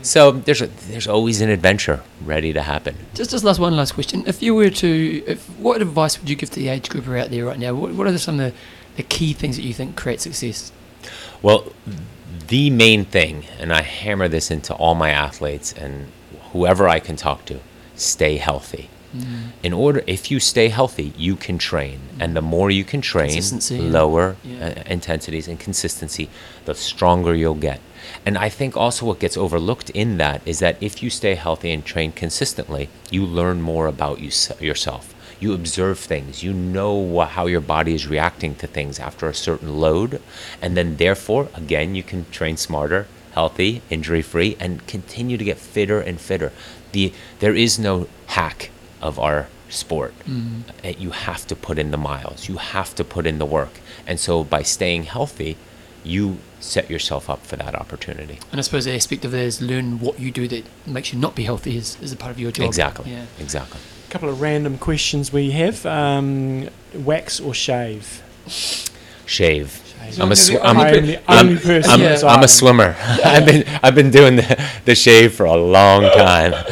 So 0.02 0.32
there's 0.32 0.60
a, 0.60 0.66
there's 0.66 1.06
always 1.06 1.40
an 1.40 1.48
adventure 1.48 2.02
ready 2.24 2.52
to 2.52 2.62
happen. 2.62 2.96
Just 3.14 3.30
just 3.30 3.44
last 3.44 3.60
one 3.60 3.76
last 3.76 3.92
question. 3.92 4.24
If 4.26 4.42
you 4.42 4.54
were 4.54 4.70
to, 4.70 5.24
if, 5.26 5.48
what 5.58 5.80
advice 5.80 6.18
would 6.18 6.28
you 6.28 6.34
give 6.34 6.50
to 6.50 6.56
the 6.56 6.68
age 6.68 6.88
grouper 6.88 7.16
out 7.16 7.30
there 7.30 7.44
right 7.44 7.58
now? 7.58 7.72
What, 7.74 7.92
what 7.94 8.06
are 8.08 8.18
some 8.18 8.40
of 8.40 8.52
the, 8.52 8.58
the 8.96 9.04
key 9.04 9.32
things 9.32 9.56
that 9.56 9.62
you 9.62 9.72
think 9.72 9.96
create 9.96 10.20
success? 10.20 10.72
Well, 11.40 11.72
the 12.48 12.70
main 12.70 13.04
thing, 13.04 13.44
and 13.58 13.72
I 13.72 13.82
hammer 13.82 14.26
this 14.26 14.50
into 14.50 14.74
all 14.74 14.96
my 14.96 15.10
athletes 15.10 15.72
and 15.72 16.08
whoever 16.52 16.88
I 16.88 17.00
can 17.00 17.16
talk 17.16 17.44
to, 17.46 17.60
stay 17.96 18.36
healthy. 18.36 18.88
Mm. 19.16 19.50
In 19.62 19.72
order, 19.74 20.02
if 20.06 20.30
you 20.30 20.40
stay 20.40 20.68
healthy, 20.68 21.12
you 21.18 21.36
can 21.36 21.58
train, 21.58 22.00
and 22.18 22.34
the 22.34 22.40
more 22.40 22.70
you 22.70 22.84
can 22.84 23.02
train, 23.02 23.42
lower 23.70 24.36
Yeah. 24.42 24.68
uh, 24.68 24.82
intensities 24.86 25.48
and 25.48 25.60
consistency, 25.60 26.30
the 26.64 26.74
stronger 26.74 27.34
you'll 27.34 27.54
get. 27.70 27.80
And 28.24 28.38
I 28.38 28.48
think 28.48 28.76
also 28.76 29.06
what 29.06 29.18
gets 29.20 29.36
overlooked 29.36 29.90
in 29.90 30.16
that 30.16 30.40
is 30.46 30.58
that 30.60 30.76
if 30.80 31.02
you 31.02 31.10
stay 31.10 31.34
healthy 31.34 31.70
and 31.72 31.84
train 31.84 32.12
consistently, 32.12 32.88
you 33.10 33.24
learn 33.26 33.60
more 33.60 33.86
about 33.86 34.20
you, 34.20 34.30
yourself. 34.60 35.14
You 35.40 35.52
observe 35.54 35.98
things. 35.98 36.42
You 36.42 36.52
know 36.52 37.20
how 37.20 37.46
your 37.46 37.60
body 37.60 37.94
is 37.94 38.06
reacting 38.06 38.54
to 38.56 38.66
things 38.66 38.98
after 38.98 39.28
a 39.28 39.34
certain 39.34 39.80
load. 39.80 40.20
And 40.62 40.76
then, 40.76 40.96
therefore, 40.96 41.48
again, 41.54 41.94
you 41.94 42.02
can 42.02 42.26
train 42.30 42.56
smarter, 42.56 43.06
healthy, 43.32 43.82
injury 43.90 44.22
free, 44.22 44.56
and 44.60 44.86
continue 44.86 45.36
to 45.36 45.44
get 45.44 45.58
fitter 45.58 46.00
and 46.00 46.20
fitter. 46.20 46.52
The, 46.92 47.12
there 47.40 47.54
is 47.54 47.78
no 47.78 48.06
hack 48.26 48.70
of 49.00 49.18
our 49.18 49.48
sport. 49.68 50.14
Uh, 50.28 50.88
You 50.98 51.10
have 51.10 51.46
to 51.46 51.56
put 51.56 51.78
in 51.78 51.90
the 51.90 51.96
miles, 51.96 52.48
you 52.48 52.56
have 52.58 52.94
to 52.96 53.04
put 53.04 53.26
in 53.26 53.38
the 53.38 53.46
work. 53.46 53.80
And 54.06 54.20
so, 54.20 54.44
by 54.44 54.62
staying 54.62 55.04
healthy, 55.04 55.56
you 56.04 56.38
set 56.60 56.90
yourself 56.90 57.30
up 57.30 57.46
for 57.46 57.56
that 57.56 57.74
opportunity. 57.74 58.38
And 58.50 58.58
I 58.60 58.62
suppose 58.62 58.84
the 58.84 58.94
aspect 58.94 59.24
of 59.24 59.30
that 59.32 59.40
is 59.40 59.60
learn 59.62 59.98
what 60.00 60.18
you 60.20 60.30
do 60.30 60.46
that 60.48 60.64
makes 60.86 61.12
you 61.12 61.18
not 61.18 61.34
be 61.34 61.44
healthy 61.44 61.76
is, 61.76 61.96
is 62.02 62.12
a 62.12 62.16
part 62.16 62.32
of 62.32 62.38
your 62.40 62.50
job. 62.52 62.66
Exactly. 62.66 63.10
Yeah. 63.12 63.24
Exactly. 63.40 63.80
A 64.08 64.10
couple 64.12 64.28
of 64.28 64.40
random 64.40 64.78
questions 64.78 65.32
we 65.32 65.52
have: 65.52 65.86
um, 65.86 66.68
wax 66.94 67.40
or 67.40 67.54
shave? 67.54 68.22
Shave. 69.26 69.81
Shave. 70.10 70.20
I'm 70.20 70.32
a 70.32 70.36
sw- 70.36 70.50
I'm 70.62 70.78
I'm, 70.78 70.78
a- 70.78 71.16
I'm- 71.16 71.22
I'm, 71.28 71.50
Yeah. 71.68 71.82
I'm 71.86 72.00
a 72.00 72.26
island. 72.28 72.50
swimmer. 72.50 72.96
I've 73.24 73.46
been 73.46 73.64
I've 73.82 73.94
been 73.94 74.10
doing 74.10 74.36
the, 74.36 74.68
the 74.84 74.94
shave 74.94 75.34
for 75.34 75.46
a 75.46 75.56
long 75.56 76.02
time. 76.10 76.54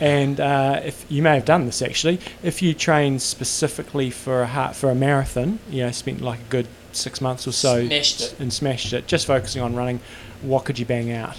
And 0.00 0.40
uh, 0.40 0.80
if 0.84 1.04
you 1.08 1.22
may 1.22 1.34
have 1.34 1.44
done 1.44 1.66
this 1.66 1.82
actually, 1.82 2.20
if 2.42 2.62
you 2.62 2.74
train 2.74 3.18
specifically 3.18 4.10
for 4.10 4.42
a 4.42 4.46
heart, 4.46 4.74
for 4.76 4.90
a 4.90 4.94
marathon, 4.94 5.58
you 5.70 5.82
know, 5.84 5.90
spent 5.92 6.20
like 6.20 6.40
a 6.40 6.50
good 6.50 6.66
six 6.92 7.20
months 7.20 7.46
or 7.46 7.52
so 7.52 7.86
Smashed 7.86 8.20
it. 8.20 8.40
and 8.40 8.52
smashed 8.52 8.92
it, 8.92 9.06
just 9.06 9.26
focusing 9.26 9.62
on 9.62 9.74
running, 9.76 10.00
what 10.42 10.64
could 10.64 10.78
you 10.78 10.84
bang 10.86 11.12
out? 11.12 11.36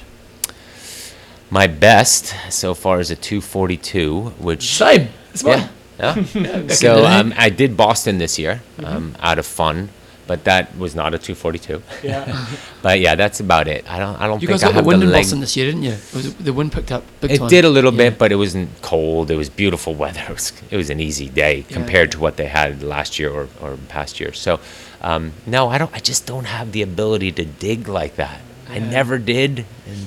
My 1.49 1.67
best 1.67 2.33
so 2.49 2.73
far 2.73 2.99
is 2.99 3.11
a 3.11 3.15
242, 3.15 4.33
which 4.39 4.75
Same. 4.77 5.09
It's 5.33 5.43
yeah, 5.43 5.55
mine. 5.55 5.69
yeah. 5.99 6.13
back 6.15 6.35
in 6.35 6.67
the 6.67 6.73
so 6.75 7.05
um, 7.05 7.33
I 7.37 7.49
did 7.49 7.75
Boston 7.75 8.19
this 8.19 8.37
year 8.39 8.61
um, 8.83 9.15
out 9.19 9.39
of 9.39 9.45
fun, 9.45 9.89
but 10.29 10.43
that 10.49 10.77
was 10.77 10.93
not 11.01 11.09
a 11.17 11.17
242. 11.17 11.81
Yeah. 12.07 12.45
But 12.81 12.95
yeah, 13.05 13.15
that's 13.21 13.39
about 13.47 13.67
it. 13.75 13.81
I 13.95 13.97
don't 14.03 14.15
I 14.21 14.25
don't 14.27 14.41
You 14.41 14.47
think 14.47 14.61
guys 14.61 14.63
I 14.63 14.67
got 14.67 14.71
the 14.71 14.75
have 14.81 14.85
wind 14.91 15.01
the 15.01 15.07
in 15.07 15.11
leg. 15.11 15.23
Boston 15.23 15.39
this 15.45 15.53
year, 15.57 15.65
didn't 15.69 15.83
you? 15.89 15.95
It 16.11 16.13
was, 16.19 16.25
the 16.49 16.53
wind 16.59 16.71
picked 16.71 16.91
up 16.97 17.03
big 17.21 17.31
It 17.31 17.39
time. 17.39 17.49
did 17.55 17.65
a 17.65 17.73
little 17.77 17.91
Yeah. 17.93 18.03
bit, 18.09 18.13
but 18.21 18.31
it 18.31 18.39
wasn't 18.45 18.69
cold. 18.91 19.25
It 19.35 19.39
was 19.43 19.49
beautiful 19.63 19.93
weather. 20.03 20.23
It 20.29 20.35
was, 20.39 20.47
it 20.73 20.77
was 20.83 20.89
an 20.95 20.99
easy 21.09 21.27
day 21.43 21.55
Yeah, 21.57 21.75
compared 21.77 22.07
yeah. 22.09 22.13
to 22.15 22.19
what 22.25 22.33
they 22.39 22.47
had 22.59 22.71
last 22.95 23.11
year 23.19 23.31
or, 23.39 23.45
or 23.63 23.71
past 23.95 24.13
year. 24.21 24.31
So, 24.45 24.51
um, 25.09 25.23
no, 25.55 25.61
I 25.73 25.77
don't. 25.81 25.93
I 25.99 26.01
just 26.11 26.21
don't 26.31 26.47
have 26.57 26.67
the 26.77 26.83
ability 26.91 27.31
to 27.39 27.43
dig 27.67 27.81
like 27.99 28.13
that. 28.23 28.39
I 28.75 28.77
never 28.97 29.15
did, 29.35 29.53
and 29.91 30.01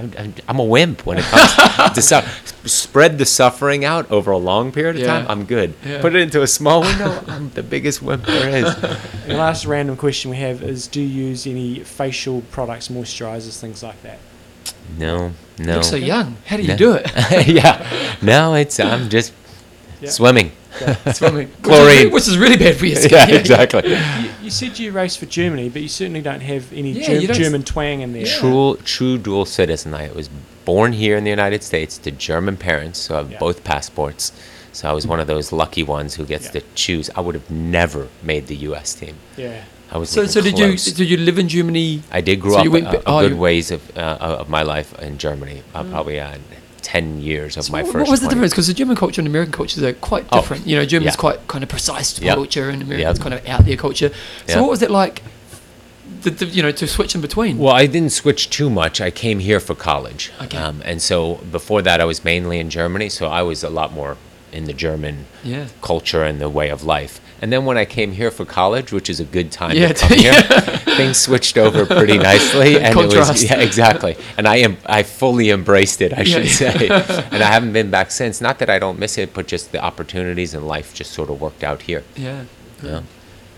I'm, 0.00 0.12
I'm, 0.18 0.34
I'm 0.48 0.58
a 0.58 0.64
wimp 0.64 1.04
when 1.06 1.18
it 1.18 1.24
comes 1.24 1.94
to 1.94 2.02
su- 2.02 2.68
spread 2.68 3.18
the 3.18 3.24
suffering 3.26 3.84
out 3.84 4.10
over 4.10 4.30
a 4.30 4.36
long 4.38 4.72
period 4.72 4.96
of 4.96 5.02
Yeah. 5.02 5.06
time. 5.08 5.26
I'm 5.28 5.44
good. 5.44 5.74
Yeah. 5.84 6.00
Put 6.00 6.14
it 6.14 6.20
into 6.22 6.42
a 6.42 6.46
small 6.46 6.80
window. 6.80 7.22
I'm 7.28 7.50
the 7.50 7.62
biggest 7.62 8.02
wimp 8.02 8.24
there 8.26 8.48
is. 8.64 8.74
The 9.30 9.36
last 9.36 9.64
random 9.66 9.96
question 9.96 10.30
we 10.32 10.38
have 10.38 10.62
is: 10.62 10.88
Do 10.88 11.00
you 11.00 11.26
use 11.28 11.46
any 11.46 11.80
facial 11.80 12.40
products, 12.50 12.88
moisturizers, 12.88 13.60
things 13.60 13.82
like 13.82 14.02
that? 14.02 14.18
No, 14.98 15.16
no. 15.18 15.32
You 15.58 15.64
no. 15.66 15.74
look 15.74 15.84
so 15.84 15.96
young. 15.96 16.36
How 16.46 16.56
do 16.56 16.62
you 16.62 16.68
No. 16.70 16.76
do 16.76 16.92
it? 16.94 17.06
yeah, 17.46 17.86
no. 18.22 18.54
It's 18.54 18.80
I'm 18.80 19.08
just 19.08 19.32
Yeah. 20.00 20.10
swimming. 20.10 20.50
Swimming. 21.12 21.48
Which 21.48 21.56
is 21.56 21.62
Chlorine. 21.62 21.86
really- 21.86 22.06
Which 22.10 22.28
is 22.28 22.38
really 22.38 22.56
bad 22.56 22.76
for 22.76 22.86
your 22.86 22.96
skin. 23.00 23.10
Yeah, 23.28 23.36
exactly. 23.36 23.88
You, 23.90 24.30
you 24.44 24.50
said 24.50 24.78
you 24.78 24.92
race 24.92 25.16
for 25.16 25.26
Germany, 25.26 25.68
but 25.68 25.82
you 25.82 25.88
certainly 25.88 26.20
don't 26.22 26.40
have 26.40 26.72
any 26.72 26.92
Yeah, 26.92 27.06
Ger- 27.06 27.14
you 27.20 27.26
don't 27.26 27.36
s- 27.36 27.42
German 27.42 27.62
twang 27.64 28.00
in 28.02 28.12
there. 28.12 28.26
Yeah. 28.26 28.38
True, 28.38 28.76
true 28.84 29.18
dual 29.18 29.44
citizen. 29.44 29.94
I 29.94 30.10
was 30.12 30.28
born 30.64 30.92
here 30.92 31.16
in 31.16 31.24
the 31.24 31.30
United 31.30 31.62
States 31.62 31.98
to 31.98 32.10
German 32.10 32.56
parents, 32.56 32.98
so 32.98 33.14
I 33.14 33.18
have 33.18 33.30
Yeah. 33.32 33.38
both 33.38 33.64
passports. 33.64 34.32
So 34.72 34.88
I 34.88 34.92
was 34.92 35.06
one 35.06 35.18
of 35.18 35.26
those 35.26 35.50
lucky 35.52 35.82
ones 35.82 36.14
who 36.14 36.24
gets 36.24 36.46
Yeah. 36.46 36.60
to 36.60 36.62
choose. 36.76 37.10
I 37.16 37.20
would 37.20 37.34
have 37.34 37.50
never 37.50 38.08
made 38.22 38.46
the 38.46 38.56
U.S. 38.70 38.94
team. 38.94 39.16
Yeah. 39.36 39.64
I 39.92 39.98
was. 39.98 40.08
So, 40.10 40.24
so 40.26 40.40
did 40.40 40.56
you 40.56 40.76
did 40.76 41.00
you 41.10 41.16
live 41.16 41.36
in 41.40 41.48
Germany? 41.48 42.04
I 42.12 42.20
did 42.20 42.40
grow 42.40 42.52
so 42.52 42.58
up 42.58 42.64
you 42.64 42.70
went 42.70 42.86
a, 42.86 42.98
a 43.00 43.02
oh, 43.06 43.28
good 43.28 43.36
ways 43.36 43.72
of 43.72 43.80
uh, 43.98 44.18
of 44.20 44.48
my 44.48 44.62
life 44.62 44.96
in 45.00 45.18
Germany. 45.18 45.64
Uh, 45.74 45.82
Probably 45.82 46.20
uh, 46.20 46.36
ten 46.80 47.20
years 47.20 47.56
of 47.56 47.64
So 47.64 47.72
my 47.72 47.82
what, 47.82 47.92
first. 47.92 48.02
what 48.06 48.10
was 48.10 48.20
the 48.20 48.26
20. 48.26 48.34
difference? 48.34 48.52
Because 48.52 48.66
the 48.66 48.74
German 48.74 48.96
culture 48.96 49.20
and 49.20 49.28
American 49.28 49.52
cultures 49.52 49.82
are 49.82 49.92
quite 49.94 50.26
Oh, 50.32 50.40
different. 50.40 50.66
you 50.66 50.76
know, 50.76 50.84
German's 50.84 51.14
yeah. 51.14 51.20
quite 51.20 51.46
kind 51.48 51.62
of 51.62 51.70
precise 51.70 52.18
Yep. 52.20 52.34
culture, 52.34 52.68
and 52.70 52.82
American's 52.82 53.18
Yep. 53.18 53.22
kind 53.22 53.34
of 53.34 53.46
out 53.48 53.64
there 53.64 53.76
culture. 53.76 54.10
So 54.46 54.54
Yep. 54.54 54.60
what 54.62 54.70
was 54.70 54.82
it 54.82 54.90
like? 54.90 55.22
The, 56.22 56.30
the, 56.30 56.46
you 56.46 56.62
know, 56.62 56.72
to 56.72 56.86
switch 56.86 57.14
in 57.14 57.20
between. 57.20 57.56
Well, 57.58 57.72
I 57.72 57.86
didn't 57.86 58.10
switch 58.12 58.50
too 58.50 58.68
much. 58.68 59.00
I 59.00 59.10
came 59.10 59.38
here 59.38 59.60
for 59.60 59.74
college. 59.74 60.30
Okay. 60.42 60.58
Um, 60.58 60.82
and 60.84 61.00
so 61.00 61.36
before 61.50 61.80
that, 61.82 62.00
I 62.00 62.04
was 62.04 62.24
mainly 62.24 62.58
in 62.58 62.68
Germany. 62.68 63.08
So 63.08 63.28
I 63.28 63.42
was 63.42 63.64
a 63.64 63.70
lot 63.70 63.92
more 63.94 64.16
in 64.52 64.64
the 64.64 64.72
German 64.74 65.26
yeah. 65.44 65.66
culture 65.80 66.22
and 66.24 66.40
the 66.40 66.48
way 66.50 66.68
of 66.68 66.82
life. 66.84 67.20
And 67.42 67.50
then 67.52 67.64
when 67.64 67.78
I 67.78 67.84
came 67.86 68.12
here 68.12 68.30
for 68.30 68.44
college, 68.44 68.92
which 68.92 69.08
is 69.08 69.18
a 69.20 69.24
good 69.24 69.50
time 69.50 69.74
Yeah, 69.76 69.92
to 69.92 70.06
come 70.08 70.18
here, 70.26 70.34
things 70.96 71.16
switched 71.18 71.56
over 71.56 71.86
pretty 71.86 72.18
nicely. 72.18 72.76
And 72.80 72.98
it 72.98 73.16
was 73.16 73.42
yeah, 73.44 73.60
exactly. 73.60 74.16
And 74.36 74.46
I 74.46 74.56
am 74.56 74.76
I 74.86 75.02
fully 75.02 75.50
embraced 75.50 76.00
it, 76.02 76.12
I 76.12 76.24
should 76.24 76.44
Yeah. 76.44 76.50
say. 76.50 76.88
and 77.32 77.42
I 77.42 77.46
haven't 77.56 77.72
been 77.72 77.90
back 77.90 78.10
since. 78.10 78.40
Not 78.40 78.58
that 78.58 78.68
I 78.68 78.78
don't 78.78 78.98
miss 78.98 79.16
it, 79.18 79.32
but 79.34 79.46
just 79.46 79.72
the 79.72 79.80
opportunities 79.82 80.52
in 80.54 80.66
life 80.66 80.92
just 80.94 81.12
sort 81.12 81.30
of 81.30 81.40
worked 81.40 81.64
out 81.64 81.82
here. 81.82 82.02
Yeah. 82.16 82.44
Yeah. 82.82 83.02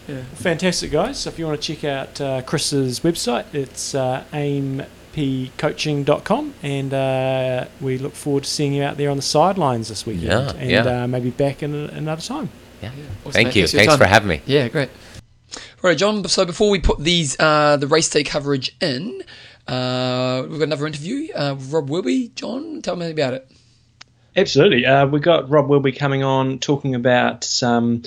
Yeah. 0.09 0.23
Fantastic, 0.35 0.91
guys. 0.91 1.19
So 1.19 1.31
if 1.31 1.39
you 1.39 1.47
want 1.47 1.61
to 1.63 1.75
check 1.75 1.85
out 1.85 2.21
uh, 2.21 2.43
Chris's 2.43 3.01
website, 3.01 3.45
it's 3.55 3.95
uh, 3.95 4.25
aimpcoaching.com. 4.33 6.55
And 6.63 6.95
uh, 6.95 7.67
we 7.81 7.99
look 7.99 8.15
forward 8.15 8.45
to 8.45 8.51
seeing 8.51 8.73
you 8.75 8.83
out 8.83 8.97
there 8.97 9.11
on 9.11 9.17
the 9.17 9.23
sidelines 9.23 9.89
this 9.89 10.05
weekend. 10.07 10.27
Yeah, 10.29 10.53
and 10.57 10.71
yeah. 10.71 11.05
Uh, 11.05 11.07
maybe 11.07 11.31
back 11.31 11.63
in 11.63 11.75
another 11.75 12.23
time. 12.23 12.51
Yeah. 12.83 12.91
Awesome, 13.21 13.33
Thank 13.33 13.47
mate. 13.49 13.57
you. 13.57 13.63
Thanks 13.63 13.71
for 13.73 13.77
Thanks 13.79 13.93
time. 13.93 13.99
for 13.99 14.07
having 14.07 14.29
me. 14.29 14.41
Yeah, 14.47 14.69
great. 14.69 14.91
Right, 15.83 15.97
John. 15.97 16.27
So 16.29 16.45
before 16.45 16.71
we 16.71 16.81
put 16.81 16.99
these 17.01 17.39
uh, 17.39 17.77
the 17.77 17.87
race 17.87 18.09
day 18.09 18.25
coverage 18.25 18.75
in, 18.81 19.23
uh, 19.67 20.45
we've 20.49 20.59
got 20.59 20.65
another 20.65 20.87
interview. 20.87 21.33
Uh, 21.35 21.55
with 21.57 21.73
Rob 21.73 21.91
Wilby. 21.91 22.29
John, 22.35 22.83
tell 22.83 22.97
me 22.97 23.11
about 23.11 23.35
it. 23.35 23.51
Absolutely. 24.37 24.87
Uh, 24.87 25.07
we've 25.07 25.23
got 25.23 25.51
Rob 25.51 25.69
Wilby 25.69 25.93
coming 25.93 26.23
on 26.23 26.59
talking 26.59 26.95
about 26.95 27.45
some 27.45 28.03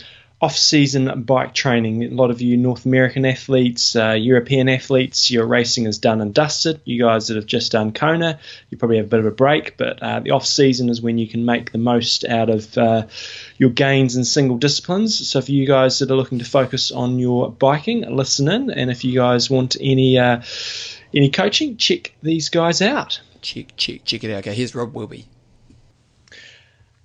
off-season 0.45 1.23
bike 1.23 1.55
training. 1.55 2.03
A 2.03 2.09
lot 2.09 2.29
of 2.29 2.39
you 2.39 2.55
North 2.55 2.85
American 2.85 3.25
athletes, 3.25 3.95
uh, 3.95 4.11
European 4.11 4.69
athletes, 4.69 5.31
your 5.31 5.47
racing 5.47 5.87
is 5.87 5.97
done 5.97 6.21
and 6.21 6.35
dusted. 6.35 6.79
You 6.85 7.03
guys 7.03 7.27
that 7.27 7.35
have 7.35 7.47
just 7.47 7.71
done 7.71 7.93
Kona, 7.93 8.39
you 8.69 8.77
probably 8.77 8.97
have 8.97 9.07
a 9.07 9.09
bit 9.09 9.19
of 9.21 9.25
a 9.25 9.31
break, 9.31 9.75
but 9.75 10.03
uh, 10.03 10.19
the 10.19 10.31
off-season 10.31 10.89
is 10.89 11.01
when 11.01 11.17
you 11.17 11.27
can 11.27 11.45
make 11.45 11.71
the 11.71 11.79
most 11.79 12.25
out 12.25 12.51
of 12.51 12.77
uh, 12.77 13.07
your 13.57 13.71
gains 13.71 14.15
in 14.15 14.23
single 14.23 14.57
disciplines. 14.57 15.27
So 15.27 15.41
for 15.41 15.51
you 15.51 15.65
guys 15.65 15.97
that 15.97 16.11
are 16.11 16.15
looking 16.15 16.39
to 16.39 16.45
focus 16.45 16.91
on 16.91 17.17
your 17.17 17.51
biking, 17.51 18.01
listen 18.15 18.47
in, 18.47 18.69
and 18.69 18.91
if 18.91 19.03
you 19.03 19.15
guys 19.15 19.49
want 19.49 19.75
any 19.81 20.19
uh, 20.19 20.43
any 21.11 21.31
coaching, 21.31 21.77
check 21.77 22.13
these 22.21 22.49
guys 22.49 22.83
out. 22.83 23.19
Check, 23.41 23.75
check, 23.77 24.05
check 24.05 24.23
it 24.23 24.31
out. 24.31 24.39
Okay, 24.39 24.53
here's 24.53 24.75
Rob 24.75 24.93
Wilby. 24.93 25.25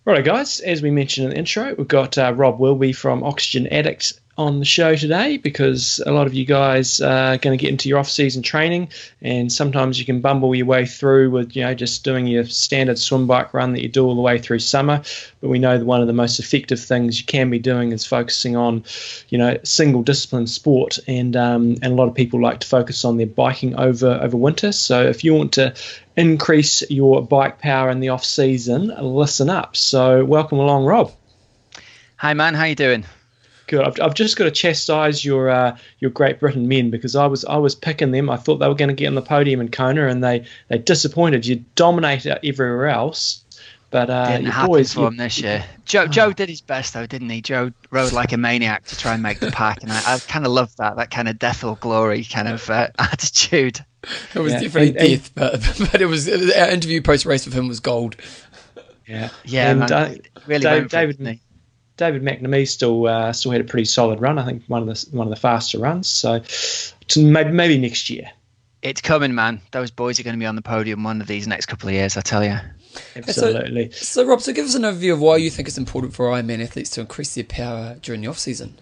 Righto, 0.06 0.22
guys. 0.22 0.60
As 0.60 0.80
we 0.80 0.90
mentioned 0.90 1.26
in 1.26 1.30
the 1.32 1.38
intro, 1.38 1.74
we've 1.74 1.86
got 1.86 2.16
uh, 2.16 2.32
Rob 2.34 2.58
Wilby 2.58 2.94
from 2.94 3.22
Oxygen 3.22 3.66
Addicts 3.66 4.18
on 4.38 4.58
the 4.58 4.64
show 4.64 4.94
today 4.96 5.36
because 5.36 6.00
a 6.06 6.10
lot 6.10 6.26
of 6.26 6.32
you 6.32 6.46
guys 6.46 7.02
are 7.02 7.36
going 7.36 7.56
to 7.56 7.60
get 7.60 7.70
into 7.70 7.90
your 7.90 7.98
off-season 7.98 8.42
training, 8.42 8.88
and 9.20 9.52
sometimes 9.52 9.98
you 9.98 10.06
can 10.06 10.22
bumble 10.22 10.54
your 10.54 10.64
way 10.64 10.86
through 10.86 11.30
with 11.30 11.54
you 11.54 11.62
know 11.62 11.74
just 11.74 12.02
doing 12.02 12.26
your 12.26 12.46
standard 12.46 12.98
swim 12.98 13.26
bike 13.26 13.52
run 13.52 13.74
that 13.74 13.82
you 13.82 13.90
do 13.90 14.06
all 14.06 14.14
the 14.14 14.22
way 14.22 14.38
through 14.38 14.60
summer. 14.60 15.02
But 15.42 15.50
we 15.50 15.58
know 15.58 15.76
that 15.76 15.84
one 15.84 16.00
of 16.00 16.06
the 16.06 16.14
most 16.14 16.38
effective 16.38 16.80
things 16.80 17.20
you 17.20 17.26
can 17.26 17.50
be 17.50 17.58
doing 17.58 17.92
is 17.92 18.06
focusing 18.06 18.56
on, 18.56 18.84
you 19.28 19.36
know, 19.36 19.58
single 19.64 20.02
discipline 20.02 20.46
sport, 20.46 20.98
and 21.06 21.36
um, 21.36 21.76
and 21.82 21.92
a 21.92 21.94
lot 21.94 22.08
of 22.08 22.14
people 22.14 22.40
like 22.40 22.60
to 22.60 22.66
focus 22.66 23.04
on 23.04 23.18
their 23.18 23.26
biking 23.26 23.78
over 23.78 24.18
over 24.22 24.38
winter. 24.38 24.72
So 24.72 25.02
if 25.02 25.24
you 25.24 25.34
want 25.34 25.52
to 25.54 25.74
increase 26.20 26.88
your 26.90 27.22
bike 27.24 27.58
power 27.58 27.90
in 27.90 28.00
the 28.00 28.10
off 28.10 28.24
season, 28.24 28.92
listen 29.00 29.48
up. 29.48 29.74
So 29.76 30.24
welcome 30.24 30.58
along, 30.58 30.84
Rob. 30.84 31.12
Hi, 32.16 32.34
man. 32.34 32.54
How 32.54 32.64
you 32.64 32.74
doing? 32.74 33.06
Good. 33.66 33.82
I've, 33.84 34.00
I've 34.02 34.14
just 34.14 34.36
got 34.36 34.44
to 34.44 34.50
chastise 34.50 35.24
your 35.24 35.48
uh, 35.48 35.76
your 36.00 36.10
Great 36.10 36.40
Britain 36.40 36.68
men 36.68 36.90
because 36.90 37.16
I 37.16 37.26
was 37.26 37.44
I 37.44 37.56
was 37.56 37.74
picking 37.74 38.10
them. 38.10 38.28
I 38.28 38.36
thought 38.36 38.58
they 38.58 38.68
were 38.68 38.74
going 38.74 38.88
to 38.88 38.94
get 38.94 39.06
on 39.06 39.14
the 39.14 39.22
podium 39.22 39.60
in 39.60 39.70
Kona, 39.70 40.08
and 40.08 40.22
they 40.22 40.44
they 40.68 40.78
disappointed. 40.78 41.46
You 41.46 41.64
dominated 41.76 42.44
everywhere 42.44 42.88
else, 42.88 43.44
but 43.90 44.10
uh, 44.10 44.26
didn't 44.32 44.46
happen 44.46 44.70
boys, 44.70 44.92
for 44.92 45.08
him 45.08 45.16
this 45.16 45.38
year. 45.38 45.64
Joe 45.84 46.08
Joe 46.08 46.32
did 46.32 46.48
his 46.48 46.60
best 46.60 46.94
though, 46.94 47.06
didn't 47.06 47.30
he? 47.30 47.42
Joe 47.42 47.70
rode 47.90 48.12
like 48.12 48.32
a 48.32 48.36
maniac 48.36 48.86
to 48.86 48.96
try 48.96 49.14
and 49.14 49.22
make 49.22 49.40
the 49.40 49.52
pack, 49.52 49.82
and 49.82 49.92
I, 49.92 50.14
I 50.14 50.18
kind 50.18 50.44
of 50.44 50.52
love 50.52 50.74
that 50.76 50.96
that 50.96 51.10
kind 51.10 51.28
of 51.28 51.38
death 51.38 51.64
or 51.64 51.76
glory 51.76 52.24
kind 52.24 52.48
of 52.48 52.68
uh, 52.68 52.88
attitude. 52.98 53.84
It 54.34 54.38
was 54.38 54.52
yeah. 54.52 54.60
definitely 54.60 54.98
and, 54.98 55.22
death, 55.22 55.34
but 55.34 55.88
but 55.92 56.00
it 56.00 56.06
was 56.06 56.28
our 56.28 56.70
interview 56.70 57.02
post 57.02 57.26
race 57.26 57.44
with 57.44 57.54
him 57.54 57.68
was 57.68 57.80
gold. 57.80 58.16
Yeah, 59.06 59.30
yeah, 59.44 59.70
and, 59.70 59.80
man, 59.80 59.92
uh, 59.92 60.14
really 60.46 60.62
Dave, 60.62 60.88
David. 60.88 61.40
David 61.96 62.22
McNamee 62.22 62.66
still 62.66 63.06
uh, 63.06 63.32
still 63.32 63.52
had 63.52 63.60
a 63.60 63.64
pretty 63.64 63.84
solid 63.84 64.22
run. 64.22 64.38
I 64.38 64.46
think 64.46 64.62
one 64.68 64.80
of 64.80 64.88
the 64.88 65.16
one 65.16 65.26
of 65.26 65.30
the 65.30 65.40
faster 65.40 65.78
runs. 65.78 66.08
So 66.08 66.42
maybe 67.16 67.50
maybe 67.50 67.76
next 67.76 68.08
year. 68.08 68.30
It's 68.80 69.02
coming, 69.02 69.34
man. 69.34 69.60
Those 69.72 69.90
boys 69.90 70.18
are 70.18 70.22
going 70.22 70.36
to 70.36 70.40
be 70.40 70.46
on 70.46 70.56
the 70.56 70.62
podium 70.62 71.04
one 71.04 71.20
of 71.20 71.26
these 71.26 71.46
next 71.46 71.66
couple 71.66 71.90
of 71.90 71.94
years. 71.94 72.16
I 72.16 72.22
tell 72.22 72.42
you. 72.42 72.58
Absolutely. 73.14 73.90
So, 73.90 74.22
so, 74.22 74.26
Rob, 74.26 74.40
so 74.40 74.52
give 74.52 74.64
us 74.64 74.74
an 74.74 74.82
overview 74.82 75.12
of 75.12 75.20
why 75.20 75.36
you 75.36 75.50
think 75.50 75.68
it's 75.68 75.76
important 75.76 76.14
for 76.14 76.26
Ironman 76.30 76.62
athletes 76.62 76.90
to 76.90 77.02
increase 77.02 77.34
their 77.34 77.44
power 77.44 77.96
during 78.00 78.22
the 78.22 78.28
off 78.28 78.38
season. 78.38 78.78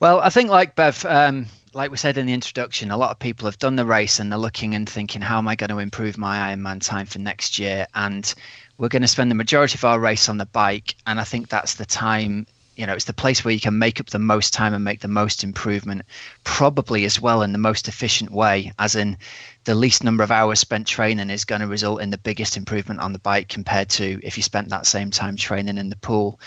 Well, 0.00 0.20
I 0.20 0.30
think 0.30 0.48
like 0.48 0.74
Bev, 0.74 1.04
um, 1.04 1.46
like 1.72 1.90
we 1.90 1.96
said 1.96 2.18
in 2.18 2.26
the 2.26 2.32
introduction, 2.32 2.90
a 2.90 2.96
lot 2.96 3.10
of 3.10 3.18
people 3.18 3.46
have 3.46 3.58
done 3.58 3.76
the 3.76 3.84
race 3.84 4.18
and 4.18 4.30
they're 4.30 4.38
looking 4.38 4.74
and 4.74 4.88
thinking, 4.88 5.20
how 5.20 5.38
am 5.38 5.48
I 5.48 5.54
going 5.54 5.70
to 5.70 5.78
improve 5.78 6.18
my 6.18 6.52
Ironman 6.52 6.84
time 6.84 7.06
for 7.06 7.18
next 7.18 7.58
year? 7.58 7.86
And 7.94 8.32
we're 8.78 8.88
going 8.88 9.02
to 9.02 9.08
spend 9.08 9.30
the 9.30 9.36
majority 9.36 9.76
of 9.76 9.84
our 9.84 10.00
race 10.00 10.28
on 10.28 10.38
the 10.38 10.46
bike, 10.46 10.96
and 11.06 11.20
I 11.20 11.24
think 11.24 11.48
that's 11.48 11.74
the 11.74 11.86
time. 11.86 12.46
You 12.76 12.86
know, 12.86 12.94
it's 12.94 13.04
the 13.04 13.12
place 13.12 13.44
where 13.44 13.52
you 13.52 13.60
can 13.60 13.78
make 13.78 14.00
up 14.00 14.06
the 14.06 14.18
most 14.18 14.54
time 14.54 14.72
and 14.72 14.82
make 14.82 15.00
the 15.00 15.08
most 15.08 15.44
improvement, 15.44 16.02
probably 16.44 17.04
as 17.04 17.20
well 17.20 17.42
in 17.42 17.52
the 17.52 17.58
most 17.58 17.88
efficient 17.88 18.30
way, 18.30 18.72
as 18.78 18.96
in 18.96 19.18
the 19.64 19.74
least 19.74 20.02
number 20.02 20.22
of 20.22 20.30
hours 20.30 20.58
spent 20.58 20.86
training 20.86 21.28
is 21.28 21.44
going 21.44 21.60
to 21.60 21.66
result 21.66 22.00
in 22.00 22.10
the 22.10 22.18
biggest 22.18 22.56
improvement 22.56 23.00
on 23.00 23.12
the 23.12 23.18
bike 23.18 23.48
compared 23.48 23.90
to 23.90 24.18
if 24.22 24.36
you 24.36 24.42
spent 24.42 24.70
that 24.70 24.86
same 24.86 25.10
time 25.10 25.36
training 25.36 25.76
in 25.76 25.90
the 25.90 25.96
pool. 25.96 26.40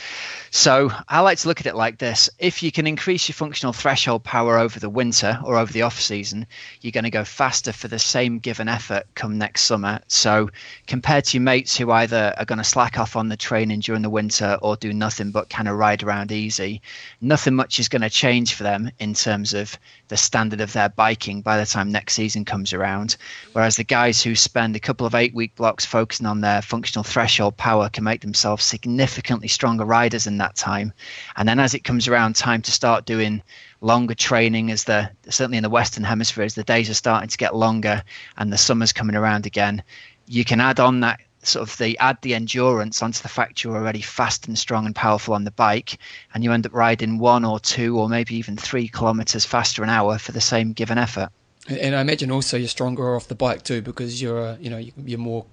So 0.50 0.92
I 1.08 1.20
like 1.20 1.38
to 1.40 1.48
look 1.48 1.60
at 1.60 1.68
it 1.68 1.76
like 1.76 2.00
this 2.00 2.30
if 2.40 2.64
you 2.64 2.72
can 2.72 2.88
increase 2.88 3.28
your 3.28 3.36
functional 3.36 3.72
threshold 3.72 4.24
power 4.24 4.58
over 4.58 4.80
the 4.80 4.90
winter 4.90 5.40
or 5.44 5.58
over 5.58 5.72
the 5.72 5.84
off 5.84 6.00
season, 6.00 6.48
you're 6.82 6.92
going 6.92 7.04
to 7.04 7.12
go 7.12 7.24
faster 7.24 7.72
for 7.72 7.88
the 7.88 8.00
same 8.00 8.40
given 8.40 8.68
effort 8.68 9.04
come 9.14 9.38
next 9.38 9.62
summer. 9.62 10.00
So 10.08 10.50
compared 10.88 11.26
to 11.26 11.38
your 11.38 11.44
mates 11.44 11.78
who 11.78 11.92
either 11.92 12.34
are 12.38 12.46
going 12.46 12.58
to 12.58 12.64
slack 12.64 12.98
off 12.98 13.16
on 13.16 13.30
the 13.30 13.38
training 13.38 13.82
during 13.82 14.02
the 14.02 14.10
winter 14.10 14.58
or 14.62 14.76
do 14.76 14.92
nothing 14.92 15.32
but 15.32 15.50
kind 15.50 15.68
of 15.68 15.78
ride 15.78 16.02
around 16.02 16.32
easy, 16.32 16.82
nothing 17.22 17.54
much 17.54 17.80
is 17.80 17.90
going 17.90 18.02
to 18.02 18.10
change 18.10 18.56
for 18.56 18.64
them 18.64 18.90
in 18.98 19.14
terms 19.14 19.54
of 19.54 19.78
the 20.14 20.18
standard 20.18 20.62
of 20.62 20.72
their 20.74 20.90
biking 20.90 21.42
by 21.42 21.58
the 21.58 21.66
time 21.66 21.92
next 21.92 22.14
season 22.14 22.46
comes 22.46 22.72
around. 22.72 23.18
Whereas 23.54 23.78
the 23.78 23.84
guys 23.84 24.22
who 24.22 24.36
spend 24.36 24.76
a 24.76 24.80
couple 24.80 25.08
of 25.08 25.16
eight 25.16 25.34
week 25.34 25.56
blocks 25.56 25.88
focusing 25.88 26.28
on 26.28 26.42
their 26.42 26.62
functional 26.62 27.04
threshold 27.04 27.58
power 27.58 27.90
can 27.90 28.04
make 28.04 28.22
themselves 28.22 28.64
significantly 28.64 29.48
stronger 29.48 29.86
riders 29.86 30.28
in 30.28 30.38
that 30.38 30.56
time. 30.56 30.94
And 31.36 31.50
then 31.50 31.60
as 31.60 31.74
it 31.74 31.84
comes 31.84 32.08
around 32.08 32.36
time 32.36 32.62
to 32.62 32.72
start 32.72 33.08
doing 33.08 33.42
longer 33.82 34.14
training 34.14 34.70
as 34.70 34.84
the 34.84 35.10
certainly 35.30 35.58
in 35.58 35.64
the 35.64 35.70
western 35.72 36.04
hemisphere 36.04 36.44
as 36.44 36.54
the 36.54 36.64
days 36.64 36.92
are 36.92 36.94
starting 36.94 37.30
to 37.30 37.38
get 37.38 37.56
longer 37.56 38.04
and 38.38 38.54
the 38.54 38.58
summer's 38.58 38.94
coming 38.94 39.16
around 39.16 39.48
again 39.48 39.82
you 40.28 40.46
can 40.46 40.62
add 40.62 40.80
on 40.80 41.00
that 41.00 41.20
sort 41.44 41.68
of 41.68 41.78
the 41.78 41.98
add 42.00 42.18
the 42.22 42.36
endurance 42.36 43.02
onto 43.02 43.22
the 43.22 43.28
fact 43.28 43.64
you're 43.64 43.76
already 43.76 44.02
fast 44.02 44.48
and 44.48 44.58
strong 44.58 44.86
and 44.86 44.96
powerful 44.96 45.34
on 45.34 45.44
the 45.44 45.52
bike 45.52 45.98
and 46.34 46.44
you 46.44 46.52
end 46.52 46.66
up 46.66 46.74
riding 46.74 47.18
one 47.18 47.46
or 47.46 47.60
two 47.60 47.98
or 47.98 48.10
maybe 48.10 48.36
even 48.36 48.56
three 48.58 48.88
kilometers 48.88 49.46
faster 49.46 49.84
an 49.84 49.90
hour 49.90 50.18
for 50.18 50.32
the 50.32 50.42
same 50.42 50.74
given 50.74 50.98
effort. 50.98 51.30
And 51.68 51.96
i 51.96 52.02
imagine 52.02 52.32
also 52.32 52.58
you're 52.58 52.68
stronger 52.68 53.16
off 53.16 53.28
the 53.28 53.36
bike 53.36 53.64
too 53.64 53.82
because 53.82 54.22
you're 54.22 54.40
uh, 54.40 54.58
you 54.60 54.70
know 54.70 54.84
you're 55.06 55.20
more 55.20 55.46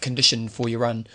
conditioned 0.00 0.52
for 0.52 0.68
your 0.68 0.80
run 0.80 1.06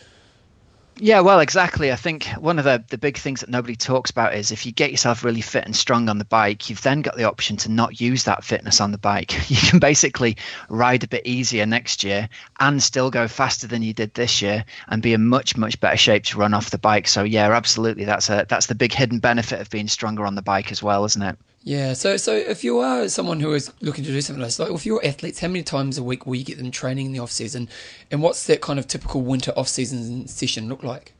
yeah, 0.97 1.21
well, 1.21 1.39
exactly. 1.39 1.91
I 1.91 1.95
think 1.95 2.25
one 2.39 2.59
of 2.59 2.65
the, 2.65 2.83
the 2.89 2.97
big 2.97 3.17
things 3.17 3.41
that 3.41 3.49
nobody 3.49 3.75
talks 3.75 4.11
about 4.11 4.35
is 4.35 4.51
if 4.51 4.65
you 4.65 4.71
get 4.71 4.91
yourself 4.91 5.23
really 5.23 5.41
fit 5.41 5.65
and 5.65 5.75
strong 5.75 6.07
on 6.07 6.19
the 6.19 6.25
bike, 6.25 6.69
you've 6.69 6.81
then 6.81 7.01
got 7.01 7.17
the 7.17 7.23
option 7.23 7.57
to 7.57 7.71
not 7.71 7.99
use 7.99 8.23
that 8.25 8.43
fitness 8.43 8.79
on 8.79 8.91
the 8.91 8.97
bike. 8.97 9.33
You 9.53 9.57
can 9.69 9.79
basically 9.79 10.37
ride 10.69 11.03
a 11.03 11.07
bit 11.07 11.27
easier 11.27 11.65
next 11.65 12.03
year 12.03 12.27
and 12.59 12.81
still 12.81 13.11
go 13.11 13.27
faster 13.27 13.67
than 13.67 13.83
you 13.83 13.93
did 13.93 14.13
this 14.13 14.41
year 14.41 14.65
and 14.87 15.01
be 15.01 15.13
in 15.13 15.27
much, 15.27 15.55
much 15.55 15.79
better 15.79 15.97
shape 15.97 16.23
to 16.25 16.37
run 16.37 16.53
off 16.53 16.71
the 16.71 16.77
bike. 16.77 17.07
So 17.07 17.23
yeah, 17.23 17.51
absolutely. 17.51 18.05
That's 18.05 18.29
a 18.29 18.45
that's 18.49 18.65
the 18.65 18.75
big 18.75 18.93
hidden 18.93 19.19
benefit 19.19 19.61
of 19.61 19.69
being 19.69 19.87
stronger 19.87 20.25
on 20.25 20.35
the 20.35 20.41
bike 20.41 20.71
as 20.71 20.81
well, 20.81 21.05
isn't 21.05 21.21
it? 21.21 21.37
Yeah, 21.65 21.93
so 21.93 22.17
so 22.17 22.33
if 22.33 22.65
you 22.65 22.79
are 22.79 23.07
someone 23.07 23.39
who 23.39 23.53
is 23.53 23.71
looking 23.79 24.03
to 24.03 24.11
do 24.11 24.19
something 24.19 24.41
like 24.41 24.47
this, 24.47 24.59
like 24.59 24.71
if 24.71 24.85
you're 24.85 25.03
athletes, 25.05 25.39
how 25.39 25.47
many 25.47 25.63
times 25.63 25.97
a 25.97 26.03
week 26.03 26.25
will 26.25 26.35
you 26.35 26.43
get 26.43 26.57
them 26.57 26.71
training 26.71 27.05
in 27.05 27.11
the 27.13 27.19
off 27.19 27.31
season, 27.31 27.69
and 28.11 28.21
what's 28.21 28.45
that 28.47 28.59
kind 28.59 28.79
of 28.79 28.87
typical 28.87 29.21
winter 29.21 29.53
off 29.55 29.69
season 29.69 30.27
session 30.27 30.67
look 30.67 30.83
like? 30.83 31.13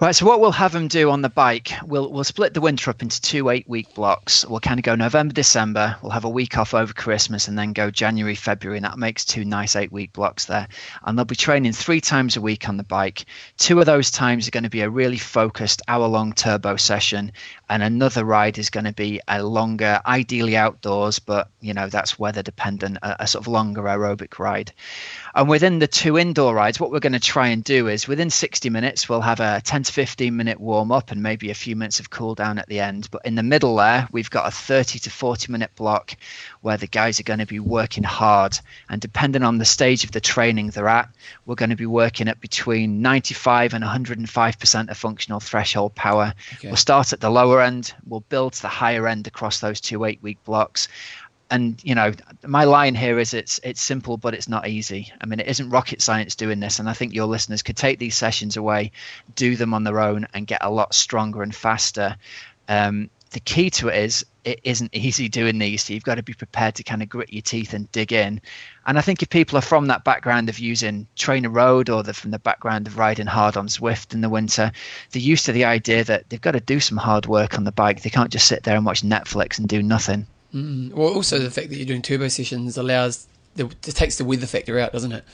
Right, 0.00 0.12
so 0.12 0.26
what 0.26 0.40
we'll 0.40 0.50
have 0.50 0.72
them 0.72 0.88
do 0.88 1.10
on 1.10 1.22
the 1.22 1.28
bike, 1.28 1.70
we'll 1.84 2.10
we'll 2.10 2.24
split 2.24 2.52
the 2.52 2.60
winter 2.60 2.90
up 2.90 3.00
into 3.00 3.20
two 3.20 3.48
eight 3.48 3.68
week 3.68 3.94
blocks. 3.94 4.44
We'll 4.44 4.58
kind 4.58 4.80
of 4.80 4.82
go 4.82 4.96
November, 4.96 5.32
December. 5.32 5.96
We'll 6.02 6.10
have 6.10 6.24
a 6.24 6.28
week 6.28 6.58
off 6.58 6.74
over 6.74 6.92
Christmas, 6.92 7.46
and 7.46 7.56
then 7.56 7.72
go 7.72 7.92
January, 7.92 8.34
February, 8.34 8.78
and 8.78 8.84
that 8.84 8.98
makes 8.98 9.24
two 9.24 9.44
nice 9.44 9.76
eight 9.76 9.92
week 9.92 10.12
blocks 10.12 10.46
there. 10.46 10.66
And 11.04 11.16
they'll 11.16 11.24
be 11.24 11.36
training 11.36 11.74
three 11.74 12.00
times 12.00 12.36
a 12.36 12.40
week 12.40 12.68
on 12.68 12.76
the 12.76 12.82
bike. 12.82 13.26
Two 13.56 13.78
of 13.78 13.86
those 13.86 14.10
times 14.10 14.48
are 14.48 14.50
going 14.50 14.64
to 14.64 14.68
be 14.68 14.80
a 14.80 14.90
really 14.90 15.16
focused 15.16 15.80
hour 15.86 16.08
long 16.08 16.32
turbo 16.32 16.74
session, 16.74 17.30
and 17.70 17.80
another 17.80 18.24
ride 18.24 18.58
is 18.58 18.70
going 18.70 18.86
to 18.86 18.92
be 18.92 19.20
a 19.28 19.44
longer, 19.44 20.00
ideally 20.04 20.56
outdoors, 20.56 21.20
but 21.20 21.50
you 21.60 21.72
know 21.72 21.88
that's 21.88 22.18
weather 22.18 22.42
dependent, 22.42 22.98
a, 23.00 23.22
a 23.22 23.26
sort 23.28 23.44
of 23.44 23.46
longer 23.46 23.82
aerobic 23.82 24.40
ride. 24.40 24.72
And 25.36 25.48
within 25.48 25.80
the 25.80 25.88
two 25.88 26.16
indoor 26.16 26.54
rides, 26.54 26.78
what 26.78 26.92
we're 26.92 27.00
going 27.00 27.12
to 27.12 27.20
try 27.20 27.48
and 27.48 27.64
do 27.64 27.88
is 27.88 28.06
within 28.06 28.30
60 28.30 28.70
minutes, 28.70 29.08
we'll 29.08 29.20
have 29.20 29.40
a 29.40 29.60
10 29.64 29.82
to 29.82 29.92
15 29.92 30.36
minute 30.36 30.60
warm 30.60 30.92
up 30.92 31.10
and 31.10 31.22
maybe 31.22 31.50
a 31.50 31.54
few 31.54 31.74
minutes 31.74 31.98
of 31.98 32.08
cool 32.08 32.36
down 32.36 32.58
at 32.58 32.68
the 32.68 32.78
end. 32.78 33.08
But 33.10 33.22
in 33.24 33.34
the 33.34 33.42
middle 33.42 33.74
there, 33.76 34.06
we've 34.12 34.30
got 34.30 34.46
a 34.46 34.52
30 34.52 35.00
to 35.00 35.10
40 35.10 35.50
minute 35.50 35.72
block 35.74 36.16
where 36.60 36.76
the 36.76 36.86
guys 36.86 37.18
are 37.18 37.24
going 37.24 37.40
to 37.40 37.46
be 37.46 37.58
working 37.58 38.04
hard. 38.04 38.56
And 38.88 39.00
depending 39.00 39.42
on 39.42 39.58
the 39.58 39.64
stage 39.64 40.04
of 40.04 40.12
the 40.12 40.20
training 40.20 40.70
they're 40.70 40.88
at, 40.88 41.08
we're 41.46 41.56
going 41.56 41.70
to 41.70 41.76
be 41.76 41.84
working 41.84 42.28
at 42.28 42.40
between 42.40 43.02
95 43.02 43.74
and 43.74 43.82
105% 43.82 44.88
of 44.88 44.96
functional 44.96 45.40
threshold 45.40 45.96
power. 45.96 46.32
Okay. 46.54 46.68
We'll 46.68 46.76
start 46.76 47.12
at 47.12 47.20
the 47.20 47.30
lower 47.30 47.60
end, 47.60 47.92
we'll 48.06 48.20
build 48.20 48.52
to 48.52 48.62
the 48.62 48.68
higher 48.68 49.08
end 49.08 49.26
across 49.26 49.58
those 49.58 49.80
two 49.80 50.04
eight 50.04 50.22
week 50.22 50.42
blocks 50.44 50.86
and 51.54 51.80
you 51.84 51.94
know 51.94 52.12
my 52.44 52.64
line 52.64 52.96
here 52.96 53.20
is 53.20 53.32
it's 53.32 53.60
it's 53.62 53.80
simple 53.80 54.16
but 54.16 54.34
it's 54.34 54.48
not 54.48 54.66
easy. 54.66 55.12
I 55.20 55.26
mean 55.26 55.38
it 55.38 55.46
isn't 55.46 55.70
rocket 55.70 56.02
science 56.02 56.34
doing 56.34 56.58
this 56.58 56.80
and 56.80 56.88
i 56.88 56.92
think 56.92 57.14
your 57.14 57.26
listeners 57.26 57.62
could 57.62 57.76
take 57.76 58.00
these 58.00 58.16
sessions 58.16 58.56
away 58.56 58.90
do 59.36 59.54
them 59.54 59.72
on 59.72 59.84
their 59.84 60.00
own 60.00 60.26
and 60.34 60.48
get 60.48 60.64
a 60.64 60.70
lot 60.70 60.94
stronger 60.94 61.42
and 61.42 61.54
faster. 61.54 62.16
Um, 62.68 63.08
the 63.30 63.40
key 63.40 63.70
to 63.70 63.88
it 63.88 63.96
is 63.96 64.26
it 64.44 64.58
isn't 64.64 64.94
easy 65.06 65.28
doing 65.28 65.58
these. 65.58 65.84
So 65.84 65.92
you've 65.92 66.02
got 66.10 66.16
to 66.16 66.24
be 66.24 66.34
prepared 66.34 66.74
to 66.76 66.82
kind 66.82 67.02
of 67.02 67.08
grit 67.08 67.32
your 67.32 67.42
teeth 67.42 67.72
and 67.72 67.90
dig 67.92 68.12
in. 68.12 68.40
And 68.86 68.98
i 68.98 69.00
think 69.00 69.22
if 69.22 69.30
people 69.30 69.56
are 69.56 69.70
from 69.70 69.86
that 69.86 70.02
background 70.02 70.48
of 70.48 70.58
using 70.58 71.06
TrainerRoad 71.16 71.94
or 71.94 72.02
they're 72.02 72.14
from 72.14 72.32
the 72.32 72.40
background 72.40 72.88
of 72.88 72.98
riding 72.98 73.26
hard 73.26 73.56
on 73.56 73.68
Zwift 73.68 74.12
in 74.12 74.22
the 74.22 74.28
winter 74.28 74.72
they're 75.12 75.30
used 75.32 75.46
to 75.46 75.52
the 75.52 75.66
idea 75.66 76.02
that 76.02 76.28
they've 76.28 76.48
got 76.48 76.58
to 76.58 76.60
do 76.74 76.80
some 76.80 76.98
hard 76.98 77.26
work 77.26 77.56
on 77.56 77.62
the 77.62 77.70
bike. 77.70 78.02
They 78.02 78.10
can't 78.10 78.32
just 78.32 78.48
sit 78.48 78.64
there 78.64 78.76
and 78.76 78.84
watch 78.84 79.02
netflix 79.02 79.60
and 79.60 79.68
do 79.68 79.82
nothing 79.82 80.26
Mm. 80.54 80.92
Well, 80.92 81.12
also 81.12 81.38
the 81.38 81.50
fact 81.50 81.70
that 81.70 81.76
you're 81.76 81.86
doing 81.86 82.02
turbo 82.02 82.28
sessions 82.28 82.76
allows 82.78 83.26
the, 83.56 83.66
it 83.66 83.82
takes 83.82 84.16
the 84.16 84.24
weather 84.24 84.46
factor 84.46 84.78
out, 84.78 84.92
doesn't 84.92 85.12
it? 85.12 85.24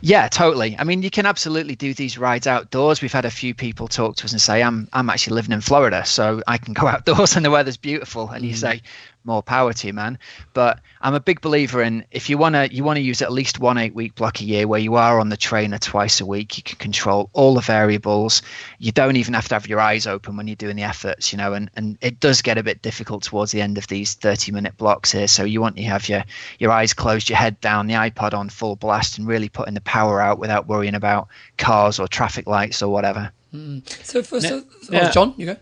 Yeah, 0.00 0.28
totally. 0.28 0.76
I 0.78 0.84
mean, 0.84 1.02
you 1.02 1.10
can 1.10 1.26
absolutely 1.26 1.76
do 1.76 1.94
these 1.94 2.18
rides 2.18 2.46
outdoors. 2.46 3.02
We've 3.02 3.12
had 3.12 3.24
a 3.24 3.30
few 3.30 3.54
people 3.54 3.88
talk 3.88 4.16
to 4.16 4.24
us 4.24 4.32
and 4.32 4.40
say, 4.40 4.62
"I'm 4.62 4.88
I'm 4.92 5.10
actually 5.10 5.34
living 5.34 5.52
in 5.52 5.60
Florida, 5.60 6.04
so 6.04 6.42
I 6.46 6.58
can 6.58 6.74
go 6.74 6.86
outdoors 6.88 7.36
and 7.36 7.44
the 7.44 7.50
weather's 7.50 7.76
beautiful." 7.76 8.28
And 8.28 8.44
mm. 8.44 8.48
you 8.48 8.54
say, 8.54 8.82
more 9.24 9.42
power 9.42 9.72
to 9.72 9.86
you, 9.86 9.92
man. 9.92 10.18
But 10.54 10.80
I'm 11.00 11.14
a 11.14 11.20
big 11.20 11.40
believer 11.40 11.82
in 11.82 12.04
if 12.10 12.30
you 12.30 12.38
wanna 12.38 12.68
you 12.70 12.84
wanna 12.84 13.00
use 13.00 13.22
at 13.22 13.32
least 13.32 13.58
one 13.58 13.78
eight 13.78 13.94
week 13.94 14.14
block 14.14 14.40
a 14.40 14.44
year 14.44 14.66
where 14.66 14.80
you 14.80 14.94
are 14.96 15.20
on 15.20 15.28
the 15.28 15.36
trainer 15.36 15.78
twice 15.78 16.20
a 16.20 16.26
week. 16.26 16.56
You 16.56 16.62
can 16.62 16.78
control 16.78 17.30
all 17.32 17.54
the 17.54 17.60
variables. 17.60 18.42
You 18.78 18.92
don't 18.92 19.16
even 19.16 19.34
have 19.34 19.48
to 19.48 19.54
have 19.54 19.68
your 19.68 19.80
eyes 19.80 20.06
open 20.06 20.36
when 20.36 20.46
you're 20.46 20.56
doing 20.56 20.76
the 20.76 20.82
efforts, 20.82 21.32
you 21.32 21.38
know. 21.38 21.52
And 21.52 21.70
and 21.76 21.98
it 22.00 22.20
does 22.20 22.42
get 22.42 22.58
a 22.58 22.62
bit 22.62 22.82
difficult 22.82 23.22
towards 23.22 23.52
the 23.52 23.60
end 23.60 23.78
of 23.78 23.86
these 23.86 24.14
30 24.14 24.52
minute 24.52 24.76
blocks 24.76 25.12
here. 25.12 25.28
So 25.28 25.44
you 25.44 25.60
want 25.60 25.76
to 25.76 25.82
have 25.82 26.08
your 26.08 26.24
your 26.58 26.70
eyes 26.72 26.94
closed, 26.94 27.28
your 27.28 27.38
head 27.38 27.60
down, 27.60 27.86
the 27.86 27.94
iPod 27.94 28.34
on 28.34 28.48
full 28.48 28.76
blast, 28.76 29.18
and 29.18 29.26
really 29.26 29.48
putting 29.48 29.74
the 29.74 29.80
power 29.82 30.20
out 30.20 30.38
without 30.38 30.66
worrying 30.66 30.94
about 30.94 31.28
cars 31.58 31.98
or 31.98 32.08
traffic 32.08 32.46
lights 32.46 32.82
or 32.82 32.92
whatever. 32.92 33.32
Mm. 33.54 33.88
So, 34.04 34.22
for, 34.22 34.40
so, 34.40 34.62
Now- 34.90 35.08
oh, 35.08 35.10
John, 35.10 35.34
you 35.36 35.46
go. 35.46 35.56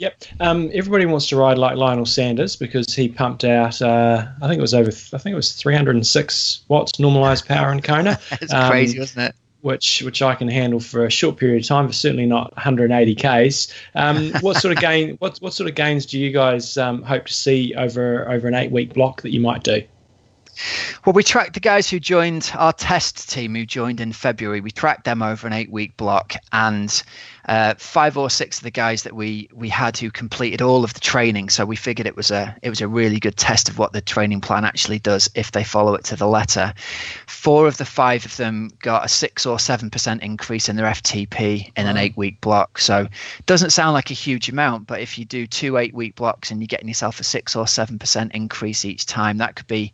Yep. 0.00 0.24
Um, 0.40 0.70
everybody 0.72 1.04
wants 1.04 1.28
to 1.28 1.36
ride 1.36 1.58
like 1.58 1.76
Lionel 1.76 2.06
Sanders 2.06 2.56
because 2.56 2.94
he 2.94 3.06
pumped 3.08 3.44
out, 3.44 3.82
uh, 3.82 4.26
I 4.40 4.48
think 4.48 4.58
it 4.58 4.62
was 4.62 4.72
over, 4.72 4.88
I 4.88 5.18
think 5.18 5.34
it 5.34 5.36
was 5.36 5.52
306 5.52 6.62
watts 6.68 6.98
normalized 6.98 7.46
power 7.46 7.70
in 7.70 7.82
Kona. 7.82 8.18
It's 8.40 8.52
Um, 8.52 8.70
crazy, 8.70 8.98
wasn't 8.98 9.28
it? 9.28 9.34
which 9.60 10.00
which 10.00 10.22
I 10.22 10.34
can 10.34 10.48
handle 10.48 10.80
for 10.80 11.04
a 11.04 11.10
short 11.10 11.36
period 11.36 11.62
of 11.64 11.68
time, 11.68 11.84
but 11.84 11.94
certainly 11.94 12.24
not 12.24 12.50
180 12.56 13.14
k's. 13.14 13.68
Um, 13.94 14.32
what 14.40 14.56
sort 14.56 14.72
of 14.74 14.80
gain? 14.80 15.16
What 15.18 15.36
what 15.40 15.52
sort 15.52 15.68
of 15.68 15.74
gains 15.74 16.06
do 16.06 16.18
you 16.18 16.30
guys 16.32 16.78
um, 16.78 17.02
hope 17.02 17.26
to 17.26 17.34
see 17.34 17.74
over 17.74 18.26
over 18.30 18.48
an 18.48 18.54
eight 18.54 18.70
week 18.70 18.94
block 18.94 19.20
that 19.20 19.32
you 19.32 19.40
might 19.40 19.62
do? 19.62 19.82
Well, 21.04 21.12
we 21.12 21.22
tracked 21.22 21.54
the 21.54 21.60
guys 21.60 21.88
who 21.88 21.98
joined 22.00 22.50
our 22.54 22.72
test 22.72 23.30
team 23.30 23.54
who 23.54 23.64
joined 23.64 24.00
in 24.00 24.12
February. 24.12 24.60
We 24.60 24.70
tracked 24.70 25.04
them 25.04 25.22
over 25.22 25.46
an 25.46 25.52
eight-week 25.52 25.96
block, 25.96 26.34
and 26.52 27.02
uh, 27.46 27.74
five 27.78 28.16
or 28.16 28.30
six 28.30 28.58
of 28.58 28.64
the 28.64 28.70
guys 28.70 29.02
that 29.02 29.14
we 29.14 29.48
we 29.52 29.68
had 29.68 29.96
who 29.96 30.10
completed 30.10 30.62
all 30.62 30.84
of 30.84 30.94
the 30.94 31.00
training. 31.00 31.48
So 31.48 31.64
we 31.64 31.76
figured 31.76 32.06
it 32.06 32.16
was 32.16 32.30
a 32.30 32.56
it 32.62 32.70
was 32.70 32.80
a 32.80 32.88
really 32.88 33.18
good 33.18 33.36
test 33.36 33.68
of 33.68 33.78
what 33.78 33.92
the 33.92 34.00
training 34.00 34.40
plan 34.40 34.64
actually 34.64 34.98
does 34.98 35.30
if 35.34 35.52
they 35.52 35.64
follow 35.64 35.94
it 35.94 36.04
to 36.04 36.16
the 36.16 36.26
letter. 36.26 36.74
Four 37.26 37.66
of 37.66 37.78
the 37.78 37.84
five 37.84 38.24
of 38.24 38.36
them 38.36 38.70
got 38.80 39.04
a 39.04 39.08
six 39.08 39.46
or 39.46 39.58
seven 39.58 39.90
percent 39.90 40.22
increase 40.22 40.68
in 40.68 40.76
their 40.76 40.86
FTP 40.86 41.72
in 41.76 41.86
an 41.86 41.96
eight-week 41.96 42.40
block. 42.40 42.78
So 42.78 43.08
it 43.38 43.46
doesn't 43.46 43.70
sound 43.70 43.94
like 43.94 44.10
a 44.10 44.14
huge 44.14 44.48
amount, 44.48 44.86
but 44.86 45.00
if 45.00 45.18
you 45.18 45.24
do 45.24 45.46
two 45.46 45.76
eight-week 45.76 46.16
blocks 46.16 46.50
and 46.50 46.60
you're 46.60 46.66
getting 46.66 46.88
yourself 46.88 47.20
a 47.20 47.24
six 47.24 47.56
or 47.56 47.66
seven 47.66 47.98
percent 47.98 48.32
increase 48.32 48.84
each 48.84 49.06
time, 49.06 49.38
that 49.38 49.56
could 49.56 49.66
be 49.66 49.92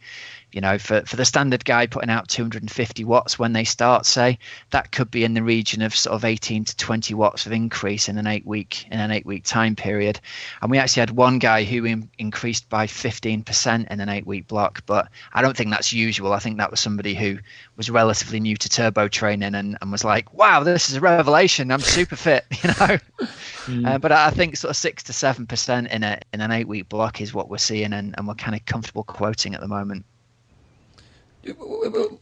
you 0.57 0.63
know, 0.63 0.79
for, 0.79 1.03
for 1.03 1.17
the 1.17 1.25
standard 1.27 1.67
guy 1.67 1.87
putting 1.87 2.09
out 2.09 2.29
250 2.29 3.05
watts 3.05 3.39
when 3.39 3.53
they 3.53 3.65
start, 3.65 4.07
say, 4.07 4.39
that 4.71 4.91
could 4.91 5.11
be 5.11 5.23
in 5.23 5.35
the 5.35 5.43
region 5.43 5.83
of 5.83 5.95
sort 5.95 6.15
of 6.15 6.25
18 6.25 6.65
to 6.65 6.77
20 6.79 7.13
watts 7.13 7.45
of 7.45 7.53
increase 7.53 8.09
in 8.09 8.17
an 8.17 8.27
eight 8.27 8.47
week 8.47 8.87
in 8.91 8.99
an 8.99 9.11
eight 9.11 9.27
week 9.27 9.45
time 9.45 9.77
period. 9.77 10.19
And 10.63 10.71
we 10.71 10.79
actually 10.79 11.01
had 11.01 11.11
one 11.11 11.39
guy 11.39 11.65
who 11.65 11.85
in, 11.85 12.09
increased 12.17 12.71
by 12.71 12.87
15% 12.87 13.87
in 13.87 14.01
an 14.01 14.09
eight 14.09 14.27
week 14.27 14.49
block, 14.49 14.83
but 14.87 15.11
I 15.35 15.43
don't 15.43 15.55
think 15.55 15.69
that's 15.69 15.93
usual. 15.93 16.33
I 16.33 16.39
think 16.39 16.57
that 16.57 16.71
was 16.71 16.81
somebody 16.81 17.15
who 17.15 17.37
was 17.77 17.91
relatively 17.91 18.41
new 18.41 18.57
to 18.57 18.69
turbo 18.71 19.09
training 19.09 19.55
and, 19.55 19.77
and 19.79 19.93
was 19.93 20.05
like, 20.05 20.33
wow, 20.33 20.63
this 20.63 20.89
is 20.89 20.97
a 20.97 21.01
revelation. 21.01 21.71
I'm 21.71 21.81
super 21.81 22.17
fit, 22.17 22.47
you 22.63 22.71
know. 22.81 22.99
Uh, 23.87 23.99
but 23.99 24.11
I 24.11 24.31
think 24.31 24.57
sort 24.57 24.71
of 24.71 24.77
six 24.77 25.03
to 25.03 25.13
seven 25.13 25.47
percent 25.47 25.89
in 25.89 26.03
a 26.03 26.19
in 26.33 26.41
an 26.41 26.51
eight 26.51 26.67
week 26.67 26.89
block 26.89 27.21
is 27.21 27.35
what 27.35 27.51
we're 27.51 27.59
seeing, 27.59 27.93
and, 27.93 28.15
and 28.17 28.27
we're 28.27 28.35
kind 28.37 28.55
of 28.55 28.65
comfortable 28.65 29.05
quoting 29.05 29.55
at 29.55 29.61
the 29.61 29.69
moment. 29.69 30.07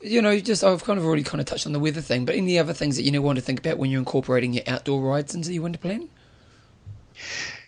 You 0.02 0.22
know, 0.22 0.38
just 0.38 0.62
I've 0.62 0.84
kind 0.84 0.98
of 0.98 1.04
already 1.04 1.22
kind 1.22 1.40
of 1.40 1.46
touched 1.46 1.66
on 1.66 1.72
the 1.72 1.80
weather 1.80 2.00
thing, 2.00 2.24
but 2.24 2.34
any 2.34 2.58
other 2.58 2.72
things 2.72 2.96
that 2.96 3.02
you 3.02 3.10
know 3.10 3.20
want 3.20 3.36
to 3.36 3.42
think 3.42 3.58
about 3.58 3.78
when 3.78 3.90
you're 3.90 3.98
incorporating 3.98 4.52
your 4.52 4.64
outdoor 4.66 5.02
rides 5.02 5.34
into 5.34 5.52
your 5.52 5.62
winter 5.62 5.78
plan? 5.78 6.08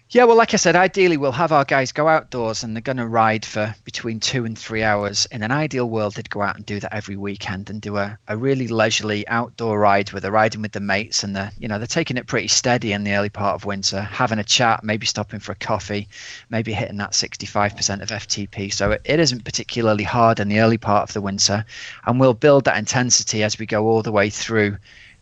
Yeah, 0.08 0.22
well, 0.22 0.36
like 0.36 0.54
I 0.54 0.56
said, 0.56 0.76
ideally 0.76 1.16
we'll 1.16 1.32
have 1.32 1.50
our 1.50 1.64
guys 1.64 1.90
go 1.90 2.06
outdoors 2.06 2.62
and 2.62 2.76
they're 2.76 2.80
going 2.80 2.98
to 2.98 3.08
ride 3.08 3.44
for 3.44 3.74
between 3.84 4.20
two 4.20 4.44
and 4.44 4.56
three 4.56 4.84
hours. 4.84 5.26
In 5.32 5.42
an 5.42 5.50
ideal 5.50 5.90
world, 5.90 6.14
they'd 6.14 6.30
go 6.30 6.42
out 6.42 6.54
and 6.54 6.64
do 6.64 6.78
that 6.78 6.94
every 6.94 7.16
weekend 7.16 7.70
and 7.70 7.80
do 7.80 7.96
a, 7.96 8.16
a 8.28 8.36
really 8.36 8.68
leisurely 8.68 9.26
outdoor 9.26 9.80
ride 9.80 10.12
where 10.12 10.20
they're 10.20 10.30
riding 10.30 10.62
with 10.62 10.70
the 10.70 10.78
mates 10.78 11.24
and 11.24 11.34
they're, 11.34 11.50
you 11.58 11.66
know, 11.66 11.78
they're 11.78 11.88
taking 11.88 12.18
it 12.18 12.28
pretty 12.28 12.46
steady 12.46 12.92
in 12.92 13.02
the 13.02 13.14
early 13.14 13.30
part 13.30 13.56
of 13.56 13.64
winter, 13.64 14.00
having 14.00 14.38
a 14.38 14.44
chat, 14.44 14.84
maybe 14.84 15.06
stopping 15.06 15.40
for 15.40 15.50
a 15.50 15.56
coffee, 15.56 16.06
maybe 16.50 16.72
hitting 16.72 16.98
that 16.98 17.10
65% 17.10 18.00
of 18.00 18.08
FTP. 18.10 18.72
So 18.72 18.92
it, 18.92 19.00
it 19.04 19.18
isn't 19.18 19.44
particularly 19.44 20.04
hard 20.04 20.38
in 20.38 20.48
the 20.48 20.60
early 20.60 20.78
part 20.78 21.08
of 21.08 21.14
the 21.14 21.20
winter. 21.20 21.64
And 22.04 22.20
we'll 22.20 22.32
build 22.32 22.66
that 22.66 22.78
intensity 22.78 23.42
as 23.42 23.58
we 23.58 23.66
go 23.66 23.88
all 23.88 24.02
the 24.02 24.12
way 24.12 24.30
through 24.30 24.76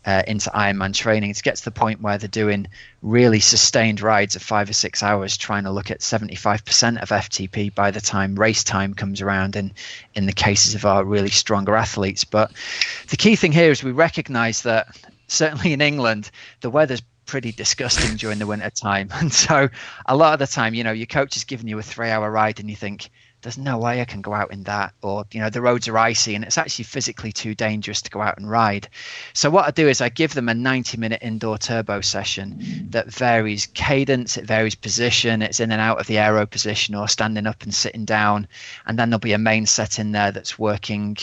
uh, 0.05 0.21
into 0.27 0.49
Ironman 0.51 0.93
training 0.93 1.33
to 1.33 1.41
get 1.41 1.55
to 1.55 1.65
the 1.65 1.71
point 1.71 2.01
where 2.01 2.17
they're 2.17 2.27
doing 2.27 2.67
really 3.01 3.39
sustained 3.39 4.01
rides 4.01 4.35
of 4.35 4.41
five 4.41 4.69
or 4.69 4.73
six 4.73 5.01
hours, 5.01 5.37
trying 5.37 5.63
to 5.63 5.71
look 5.71 5.89
at 5.89 6.01
75% 6.01 7.01
of 7.01 7.09
FTP 7.09 7.73
by 7.73 7.91
the 7.91 8.01
time 8.01 8.35
race 8.35 8.63
time 8.63 8.93
comes 8.93 9.21
around. 9.21 9.55
And 9.55 9.73
in 10.13 10.25
the 10.27 10.33
cases 10.33 10.75
of 10.75 10.85
our 10.85 11.03
really 11.03 11.29
stronger 11.29 11.75
athletes, 11.75 12.23
but 12.23 12.51
the 13.09 13.17
key 13.17 13.35
thing 13.35 13.51
here 13.51 13.71
is 13.71 13.83
we 13.83 13.91
recognise 13.91 14.61
that 14.61 14.95
certainly 15.27 15.73
in 15.73 15.81
England 15.81 16.29
the 16.61 16.69
weather's 16.69 17.01
pretty 17.25 17.51
disgusting 17.51 18.15
during 18.15 18.37
the 18.37 18.47
winter 18.47 18.69
time, 18.69 19.09
and 19.13 19.33
so 19.33 19.69
a 20.05 20.15
lot 20.15 20.33
of 20.33 20.39
the 20.39 20.47
time, 20.47 20.73
you 20.73 20.83
know, 20.83 20.91
your 20.91 21.07
coach 21.07 21.35
is 21.35 21.43
giving 21.43 21.67
you 21.67 21.79
a 21.79 21.83
three-hour 21.83 22.29
ride, 22.29 22.59
and 22.59 22.69
you 22.69 22.75
think 22.75 23.09
there's 23.45 23.59
no 23.59 23.77
way 23.77 24.01
I 24.01 24.05
can 24.05 24.21
go 24.21 24.33
out 24.33 24.51
in 24.51 24.63
that. 24.63 24.95
Or, 25.03 25.23
you 25.31 25.39
know, 25.39 25.51
the 25.51 25.61
roads 25.61 25.87
are 25.87 25.97
icy 25.99 26.33
and 26.33 26.43
it's 26.43 26.57
actually 26.57 26.85
physically 26.85 27.31
too 27.31 27.53
dangerous 27.53 28.01
to 28.01 28.09
go 28.09 28.19
out 28.19 28.39
and 28.39 28.49
ride. 28.49 28.89
So, 29.33 29.51
what 29.51 29.65
I 29.65 29.71
do 29.71 29.87
is 29.87 30.01
I 30.01 30.09
give 30.09 30.33
them 30.33 30.49
a 30.49 30.55
90 30.55 30.97
minute 30.97 31.19
indoor 31.21 31.59
turbo 31.59 32.01
session 32.01 32.87
that 32.89 33.13
varies 33.13 33.67
cadence, 33.67 34.35
it 34.35 34.45
varies 34.45 34.73
position, 34.73 35.43
it's 35.43 35.59
in 35.59 35.71
and 35.71 35.79
out 35.79 35.99
of 35.99 36.07
the 36.07 36.17
aero 36.17 36.47
position 36.47 36.95
or 36.95 37.07
standing 37.07 37.45
up 37.45 37.61
and 37.61 37.71
sitting 37.71 38.03
down. 38.03 38.47
And 38.87 38.97
then 38.97 39.11
there'll 39.11 39.19
be 39.19 39.33
a 39.33 39.37
main 39.37 39.67
set 39.67 39.99
in 39.99 40.11
there 40.11 40.31
that's 40.31 40.57
working 40.57 41.15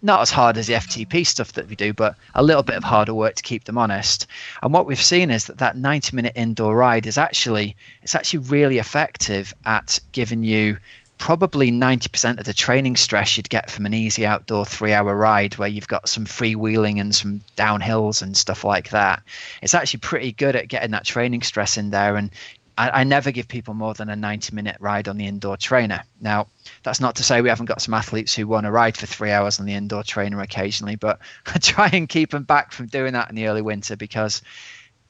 not 0.00 0.22
as 0.22 0.30
hard 0.30 0.56
as 0.56 0.68
the 0.68 0.74
FTP 0.74 1.26
stuff 1.26 1.52
that 1.54 1.68
we 1.68 1.76
do, 1.76 1.92
but 1.92 2.16
a 2.34 2.42
little 2.42 2.62
bit 2.62 2.76
of 2.76 2.84
harder 2.84 3.12
work 3.12 3.34
to 3.34 3.42
keep 3.42 3.64
them 3.64 3.76
honest. 3.76 4.26
And 4.62 4.72
what 4.72 4.86
we've 4.86 5.00
seen 5.00 5.30
is 5.30 5.44
that 5.46 5.58
that 5.58 5.76
90 5.76 6.16
minute 6.16 6.32
indoor 6.36 6.74
ride 6.74 7.06
is 7.06 7.18
actually 7.18 7.76
it's 8.02 8.14
actually 8.14 8.40
really 8.40 8.78
effective 8.78 9.52
at 9.66 9.98
giving 10.12 10.42
you 10.42 10.78
probably 11.18 11.70
90% 11.70 12.38
of 12.38 12.44
the 12.44 12.52
training 12.52 12.96
stress 12.96 13.36
you'd 13.36 13.48
get 13.48 13.70
from 13.70 13.86
an 13.86 13.94
easy 13.94 14.26
outdoor 14.26 14.64
three 14.64 14.92
hour 14.92 15.14
ride 15.14 15.56
where 15.56 15.68
you've 15.68 15.88
got 15.88 16.08
some 16.08 16.26
freewheeling 16.26 17.00
and 17.00 17.14
some 17.14 17.40
downhills 17.56 18.22
and 18.22 18.36
stuff 18.36 18.64
like 18.64 18.90
that. 18.90 19.22
It's 19.62 19.74
actually 19.74 20.00
pretty 20.00 20.32
good 20.32 20.56
at 20.56 20.68
getting 20.68 20.90
that 20.90 21.04
training 21.04 21.42
stress 21.42 21.76
in 21.76 21.90
there. 21.90 22.16
And 22.16 22.30
I, 22.76 23.00
I 23.00 23.04
never 23.04 23.30
give 23.30 23.48
people 23.48 23.74
more 23.74 23.94
than 23.94 24.08
a 24.08 24.16
90 24.16 24.54
minute 24.54 24.76
ride 24.78 25.08
on 25.08 25.16
the 25.16 25.26
indoor 25.26 25.56
trainer. 25.56 26.02
Now, 26.20 26.48
that's 26.82 27.00
not 27.00 27.16
to 27.16 27.22
say 27.22 27.40
we 27.40 27.48
haven't 27.48 27.66
got 27.66 27.82
some 27.82 27.94
athletes 27.94 28.34
who 28.34 28.46
want 28.46 28.66
to 28.66 28.70
ride 28.70 28.96
for 28.96 29.06
three 29.06 29.30
hours 29.30 29.58
on 29.58 29.66
the 29.66 29.74
indoor 29.74 30.02
trainer 30.02 30.40
occasionally, 30.40 30.96
but 30.96 31.18
I 31.46 31.58
try 31.58 31.88
and 31.92 32.08
keep 32.08 32.30
them 32.30 32.44
back 32.44 32.72
from 32.72 32.86
doing 32.86 33.14
that 33.14 33.30
in 33.30 33.36
the 33.36 33.48
early 33.48 33.62
winter 33.62 33.96
because 33.96 34.42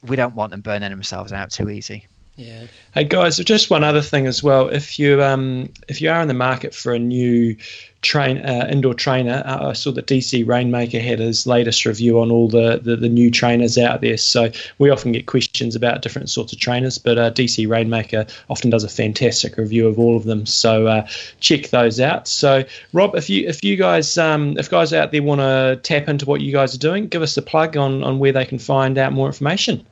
we 0.03 0.15
don't 0.15 0.35
want 0.35 0.51
them 0.51 0.61
burning 0.61 0.89
themselves 0.89 1.33
out 1.33 1.51
too 1.51 1.69
easy. 1.69 2.07
Yeah. 2.37 2.67
Hey 2.93 3.03
guys, 3.03 3.37
just 3.37 3.71
one 3.71 3.83
other 3.83 4.03
thing 4.03 4.27
as 4.27 4.43
well. 4.43 4.69
If 4.69 4.99
you 4.99 5.23
um, 5.23 5.73
if 5.87 6.01
you 6.01 6.11
are 6.11 6.21
in 6.21 6.27
the 6.27 6.35
market 6.35 6.75
for 6.75 6.93
a 6.93 6.99
new 6.99 7.57
train 8.03 8.37
uh, 8.37 8.67
indoor 8.71 8.93
trainer, 8.93 9.41
uh, 9.43 9.69
I 9.69 9.73
saw 9.73 9.91
that 9.93 10.05
DC 10.05 10.47
Rainmaker 10.47 10.99
had 10.99 11.17
his 11.17 11.47
latest 11.47 11.83
review 11.83 12.21
on 12.21 12.29
all 12.29 12.47
the, 12.47 12.77
the 12.77 12.95
the 12.95 13.09
new 13.09 13.31
trainers 13.31 13.79
out 13.79 14.01
there. 14.01 14.17
So 14.17 14.51
we 14.77 14.91
often 14.91 15.13
get 15.13 15.25
questions 15.25 15.75
about 15.75 16.03
different 16.03 16.29
sorts 16.29 16.53
of 16.53 16.59
trainers, 16.59 16.99
but 16.99 17.17
uh, 17.17 17.31
DC 17.31 17.67
Rainmaker 17.67 18.27
often 18.51 18.69
does 18.69 18.83
a 18.83 18.89
fantastic 18.89 19.57
review 19.57 19.87
of 19.87 19.97
all 19.97 20.15
of 20.15 20.23
them. 20.23 20.45
So 20.45 20.85
uh, 20.85 21.07
check 21.39 21.69
those 21.69 21.99
out. 21.99 22.27
So 22.27 22.65
Rob, 22.93 23.15
if 23.15 23.31
you 23.31 23.47
if 23.47 23.63
you 23.63 23.77
guys 23.77 24.15
um, 24.15 24.59
if 24.59 24.69
guys 24.69 24.93
out 24.93 25.11
there 25.11 25.23
want 25.23 25.41
to 25.41 25.79
tap 25.81 26.07
into 26.07 26.27
what 26.27 26.41
you 26.41 26.51
guys 26.51 26.75
are 26.75 26.79
doing, 26.79 27.07
give 27.07 27.23
us 27.23 27.35
a 27.35 27.41
plug 27.41 27.75
on 27.77 28.03
on 28.03 28.19
where 28.19 28.31
they 28.31 28.45
can 28.45 28.59
find 28.59 28.99
out 28.99 29.11
more 29.11 29.25
information. 29.25 29.83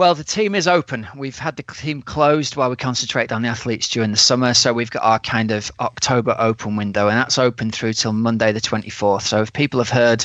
Well, 0.00 0.14
the 0.14 0.24
team 0.24 0.54
is 0.54 0.66
open. 0.66 1.06
We've 1.14 1.38
had 1.38 1.56
the 1.56 1.62
team 1.62 2.00
closed 2.00 2.56
while 2.56 2.70
we 2.70 2.76
concentrate 2.76 3.30
on 3.32 3.42
the 3.42 3.48
athletes 3.48 3.86
during 3.86 4.12
the 4.12 4.16
summer. 4.16 4.54
So 4.54 4.72
we've 4.72 4.90
got 4.90 5.04
our 5.04 5.18
kind 5.18 5.50
of 5.50 5.70
October 5.78 6.34
open 6.38 6.76
window, 6.76 7.08
and 7.08 7.18
that's 7.18 7.38
open 7.38 7.70
through 7.70 7.92
till 7.92 8.14
Monday 8.14 8.50
the 8.50 8.62
24th. 8.62 9.20
So 9.20 9.42
if 9.42 9.52
people 9.52 9.78
have 9.78 9.90
heard 9.90 10.24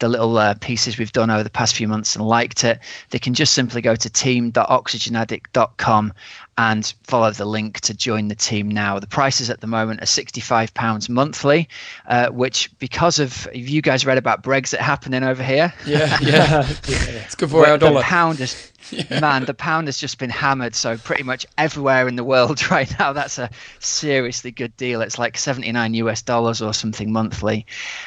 the 0.00 0.10
little 0.10 0.36
uh, 0.36 0.52
pieces 0.60 0.98
we've 0.98 1.12
done 1.12 1.30
over 1.30 1.42
the 1.42 1.48
past 1.48 1.74
few 1.74 1.88
months 1.88 2.14
and 2.14 2.26
liked 2.26 2.64
it, 2.64 2.80
they 3.08 3.18
can 3.18 3.32
just 3.32 3.54
simply 3.54 3.80
go 3.80 3.96
to 3.96 4.10
team.oxygenaddict.com 4.10 6.12
and 6.58 6.94
follow 7.04 7.30
the 7.30 7.46
link 7.46 7.80
to 7.80 7.94
join 7.94 8.28
the 8.28 8.34
team 8.34 8.68
now. 8.68 8.98
The 8.98 9.06
prices 9.06 9.48
at 9.48 9.62
the 9.62 9.66
moment 9.66 10.02
are 10.02 10.04
£65 10.04 11.08
monthly, 11.08 11.70
uh, 12.06 12.28
which, 12.28 12.70
because 12.78 13.18
of 13.18 13.48
you 13.54 13.80
guys 13.80 14.04
read 14.04 14.18
about 14.18 14.42
Brexit 14.42 14.78
happening 14.78 15.22
over 15.22 15.42
here, 15.42 15.72
Yeah, 15.86 16.18
yeah. 16.20 16.66
It's 16.68 17.34
good 17.34 17.48
for 17.50 17.62
but 17.62 17.70
our 17.70 17.78
the 17.78 17.86
dollar. 17.86 18.02
pound 18.02 18.40
is 18.40 18.70
man, 19.10 19.44
the 19.44 19.54
pound 19.54 19.88
has 19.88 19.98
just 19.98 20.18
been 20.18 20.30
hammered. 20.30 20.74
So 20.74 20.96
pretty 20.96 21.22
much 21.22 21.46
everywhere 21.56 22.08
in 22.08 22.16
the 22.16 22.24
world 22.24 22.70
right 22.70 22.92
now, 22.98 23.12
that's 23.12 23.38
a 23.38 23.50
seriously 23.78 24.50
good 24.50 24.76
deal. 24.76 25.02
It's 25.02 25.18
like 25.18 25.36
79 25.36 25.94
US 25.94 26.22
dollars 26.22 26.62
or 26.62 26.74
something 26.74 27.12
monthly, 27.12 27.66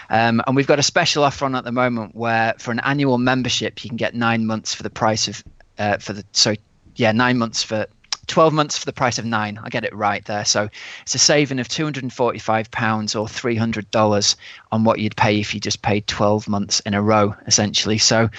um, 0.10 0.42
and 0.46 0.56
we've 0.56 0.68
got 0.68 0.80
a 0.80 0.84
special 0.84 1.24
offer 1.24 1.46
on 1.46 1.56
at 1.56 1.64
the 1.64 1.72
moment 1.72 2.16
where 2.16 2.54
for 2.58 2.72
an 2.72 2.80
annual 2.80 3.18
membership 3.18 3.84
you 3.84 3.90
can 3.90 3.98
get 3.98 4.16
nine 4.16 4.46
months 4.46 4.74
for 4.74 4.84
the 4.84 4.90
price 4.90 5.28
of 5.28 5.44
uh, 5.78 5.98
for 5.98 6.14
the 6.14 6.24
so 6.32 6.56
yeah 6.96 7.12
nine 7.12 7.38
months 7.38 7.64
for 7.64 7.88
12 8.28 8.54
months 8.54 8.78
for 8.78 8.86
the 8.86 8.94
price 8.94 9.18
of 9.18 9.26
nine. 9.26 9.60
I 9.64 9.70
get 9.70 9.86
it 9.86 9.96
right 9.96 10.24
there. 10.26 10.46
So 10.46 10.70
it's 11.02 11.16
a 11.16 11.20
saving 11.20 11.60
of 11.60 11.68
£245 11.68 13.20
or 13.20 13.26
$300 13.26 14.36
on 14.72 14.84
what 14.84 15.00
you'd 15.00 15.16
pay 15.16 15.40
if 15.40 15.54
you 15.54 15.60
just 15.60 15.82
paid 15.82 16.06
12 16.08 16.48
months 16.48 16.80
in 16.82 16.94
a 16.94 17.02
row, 17.02 17.36
essentially. 17.46 17.98
So 17.98 18.30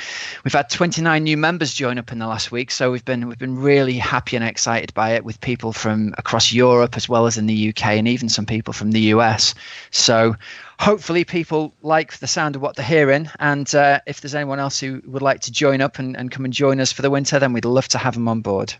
we've 0.44 0.52
had 0.52 0.68
29 0.70 1.24
new 1.24 1.36
members 1.36 1.72
join 1.72 1.98
up 1.98 2.12
in 2.12 2.18
the 2.18 2.26
last 2.26 2.52
week. 2.52 2.70
So 2.70 2.92
we've 2.92 3.04
been 3.04 3.28
we've 3.28 3.38
been 3.38 3.58
really 3.58 3.98
happy 3.98 4.36
and 4.36 4.44
excited 4.44 4.92
by 4.94 5.12
it 5.12 5.24
with 5.24 5.40
people 5.40 5.72
from 5.72 6.14
across 6.18 6.52
Europe 6.52 6.96
as 6.96 7.08
well 7.08 7.26
as 7.26 7.38
in 7.38 7.46
the 7.46 7.70
UK 7.70 7.86
and 7.86 8.08
even 8.08 8.28
some 8.28 8.46
people 8.46 8.72
from 8.72 8.92
the 8.92 9.00
US. 9.14 9.54
So 9.90 10.36
hopefully 10.78 11.24
people 11.24 11.74
like 11.82 12.18
the 12.18 12.26
sound 12.26 12.56
of 12.56 12.62
what 12.62 12.76
they're 12.76 12.84
hearing. 12.84 13.28
And 13.38 13.72
uh, 13.74 14.00
if 14.06 14.20
there's 14.20 14.34
anyone 14.34 14.60
else 14.60 14.78
who 14.78 15.02
would 15.06 15.22
like 15.22 15.40
to 15.42 15.52
join 15.52 15.80
up 15.80 15.98
and, 15.98 16.16
and 16.16 16.30
come 16.30 16.44
and 16.44 16.54
join 16.54 16.80
us 16.80 16.92
for 16.92 17.02
the 17.02 17.10
winter, 17.10 17.38
then 17.38 17.52
we'd 17.52 17.64
love 17.64 17.88
to 17.88 17.98
have 17.98 18.14
them 18.14 18.28
on 18.28 18.40
board. 18.42 18.74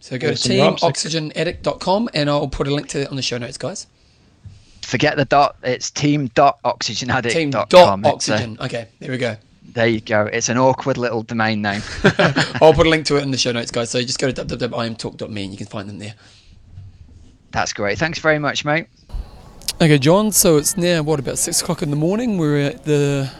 So 0.00 0.18
go 0.18 0.32
to 0.32 0.34
teamoxygenaddict.com 0.34 2.10
and 2.14 2.30
I'll 2.30 2.48
put 2.48 2.66
a 2.68 2.74
link 2.74 2.88
to 2.90 3.02
it 3.02 3.08
on 3.08 3.16
the 3.16 3.22
show 3.22 3.38
notes, 3.38 3.58
guys. 3.58 3.86
Forget 4.82 5.16
the 5.16 5.24
dot. 5.24 5.56
It's 5.62 5.90
team.oxygenaddict.com. 5.90 7.30
Team 7.30 7.50
dot 7.50 7.72
oxygen. 8.04 8.56
Okay, 8.60 8.88
there 9.00 9.10
we 9.10 9.18
go. 9.18 9.36
There 9.72 9.86
you 9.86 10.00
go. 10.00 10.22
It's 10.22 10.48
an 10.48 10.56
awkward 10.56 10.96
little 10.96 11.22
domain 11.22 11.60
name. 11.60 11.82
I'll 12.62 12.72
put 12.72 12.86
a 12.86 12.90
link 12.90 13.04
to 13.06 13.16
it 13.16 13.22
in 13.22 13.30
the 13.30 13.36
show 13.36 13.52
notes, 13.52 13.70
guys. 13.70 13.90
So 13.90 14.00
just 14.00 14.18
go 14.18 14.30
to 14.30 14.44
www.imtalk.me 14.44 15.42
and 15.42 15.52
you 15.52 15.58
can 15.58 15.66
find 15.66 15.88
them 15.88 15.98
there. 15.98 16.14
That's 17.50 17.72
great. 17.72 17.98
Thanks 17.98 18.18
very 18.18 18.38
much, 18.38 18.64
mate. 18.64 18.86
Okay, 19.74 19.98
John. 19.98 20.32
So 20.32 20.56
it's 20.56 20.76
now 20.76 21.02
what 21.02 21.20
about 21.20 21.38
six 21.38 21.60
o'clock 21.60 21.82
in 21.82 21.90
the 21.90 21.96
morning? 21.96 22.38
We're 22.38 22.58
at 22.58 22.84
the 22.84 23.30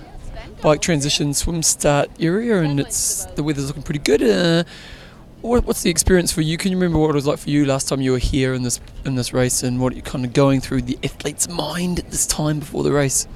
bike 0.60 0.80
transition 0.80 1.32
swim 1.34 1.62
start 1.62 2.10
area, 2.20 2.60
and 2.60 2.78
it's 2.78 3.24
the 3.36 3.42
weather's 3.42 3.68
looking 3.68 3.82
pretty 3.82 4.00
good. 4.00 4.22
Uh, 4.22 4.64
what's 5.42 5.82
the 5.82 5.90
experience 5.90 6.32
for 6.32 6.40
you? 6.40 6.56
Can 6.58 6.72
you 6.72 6.78
remember 6.78 6.98
what 6.98 7.10
it 7.10 7.14
was 7.14 7.26
like 7.26 7.38
for 7.38 7.50
you 7.50 7.64
last 7.64 7.88
time 7.88 8.00
you 8.00 8.12
were 8.12 8.18
here 8.18 8.54
in 8.54 8.62
this 8.62 8.80
in 9.04 9.14
this 9.14 9.32
race, 9.32 9.62
and 9.62 9.80
what 9.80 9.94
you're 9.94 10.02
kind 10.02 10.24
of 10.24 10.32
going 10.32 10.60
through 10.60 10.82
the 10.82 10.98
athlete's 11.02 11.48
mind 11.48 11.98
at 11.98 12.10
this 12.10 12.26
time 12.26 12.60
before 12.60 12.82
the 12.82 12.92
race? 12.92 13.26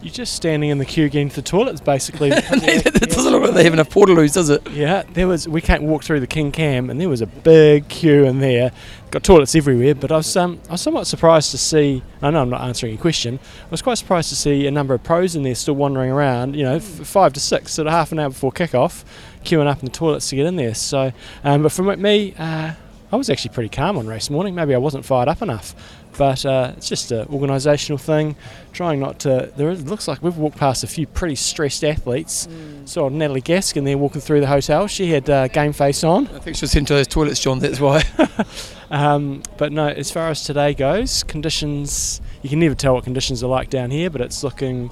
You're 0.00 0.14
just 0.14 0.34
standing 0.34 0.70
in 0.70 0.78
the 0.78 0.84
queue 0.84 1.08
getting 1.08 1.28
to 1.28 1.36
the 1.36 1.42
toilets, 1.42 1.80
basically. 1.80 2.30
it 2.32 3.10
doesn't 3.10 3.32
look 3.32 3.42
like 3.42 3.54
they 3.54 3.64
have 3.64 3.72
enough 3.72 3.90
portaloos, 3.90 4.32
does 4.32 4.48
it? 4.48 4.64
Yeah, 4.70 5.02
there 5.12 5.26
was. 5.26 5.48
We 5.48 5.60
can't 5.60 5.82
walk 5.82 6.04
through 6.04 6.20
the 6.20 6.26
King 6.28 6.52
Kam, 6.52 6.88
and 6.88 7.00
there 7.00 7.08
was 7.08 7.20
a 7.20 7.26
big 7.26 7.88
queue 7.88 8.24
in 8.24 8.38
there. 8.38 8.70
Got 9.10 9.24
toilets 9.24 9.56
everywhere, 9.56 9.96
but 9.96 10.12
I 10.12 10.18
was 10.18 10.36
um, 10.36 10.60
I 10.68 10.72
was 10.72 10.82
somewhat 10.82 11.08
surprised 11.08 11.50
to 11.50 11.58
see. 11.58 12.04
I 12.22 12.30
know 12.30 12.42
I'm 12.42 12.50
not 12.50 12.60
answering 12.60 12.92
your 12.92 13.00
question. 13.00 13.40
I 13.42 13.70
was 13.70 13.82
quite 13.82 13.98
surprised 13.98 14.28
to 14.28 14.36
see 14.36 14.68
a 14.68 14.70
number 14.70 14.94
of 14.94 15.02
pros 15.02 15.34
in 15.34 15.42
there 15.42 15.56
still 15.56 15.74
wandering 15.74 16.12
around. 16.12 16.54
You 16.54 16.62
know, 16.62 16.76
f- 16.76 16.84
five 16.84 17.32
to 17.32 17.40
six, 17.40 17.72
sort 17.72 17.88
of 17.88 17.92
half 17.92 18.12
an 18.12 18.20
hour 18.20 18.28
before 18.28 18.52
kickoff, 18.52 19.04
queuing 19.44 19.66
up 19.66 19.80
in 19.80 19.86
the 19.86 19.92
toilets 19.92 20.28
to 20.30 20.36
get 20.36 20.46
in 20.46 20.56
there. 20.56 20.74
So, 20.74 21.12
um, 21.44 21.62
but 21.62 21.72
for 21.72 21.96
me, 21.96 22.34
uh, 22.38 22.72
I 23.10 23.16
was 23.16 23.30
actually 23.30 23.54
pretty 23.54 23.70
calm 23.70 23.96
on 23.96 24.06
race 24.06 24.28
morning. 24.28 24.54
Maybe 24.54 24.74
I 24.74 24.78
wasn't 24.78 25.04
fired 25.04 25.28
up 25.28 25.40
enough. 25.40 25.74
But 26.18 26.44
uh, 26.44 26.72
it's 26.76 26.88
just 26.88 27.12
an 27.12 27.26
organisational 27.28 28.00
thing. 28.00 28.34
Trying 28.72 28.98
not 28.98 29.20
to. 29.20 29.52
There 29.56 29.70
is, 29.70 29.84
looks 29.88 30.08
like 30.08 30.20
we've 30.20 30.36
walked 30.36 30.56
past 30.56 30.82
a 30.82 30.88
few 30.88 31.06
pretty 31.06 31.36
stressed 31.36 31.84
athletes. 31.84 32.48
Mm. 32.48 32.88
Saw 32.88 33.08
Natalie 33.08 33.40
Gaskin 33.40 33.84
there 33.84 33.96
walking 33.96 34.20
through 34.20 34.40
the 34.40 34.48
hotel. 34.48 34.88
She 34.88 35.10
had 35.10 35.30
uh, 35.30 35.48
game 35.48 35.72
face 35.72 36.02
on. 36.02 36.26
I 36.28 36.40
think 36.40 36.56
she 36.56 36.64
was 36.64 36.74
into 36.74 36.92
those 36.92 37.06
toilets, 37.06 37.40
John. 37.40 37.60
That's 37.60 37.78
why. 37.78 38.02
um, 38.90 39.42
but 39.56 39.70
no, 39.72 39.86
as 39.86 40.10
far 40.10 40.28
as 40.28 40.42
today 40.42 40.74
goes, 40.74 41.22
conditions. 41.22 42.20
You 42.42 42.50
can 42.50 42.58
never 42.58 42.74
tell 42.74 42.94
what 42.94 43.04
conditions 43.04 43.42
are 43.44 43.48
like 43.48 43.70
down 43.70 43.90
here, 43.90 44.10
but 44.10 44.20
it's 44.20 44.42
looking 44.42 44.90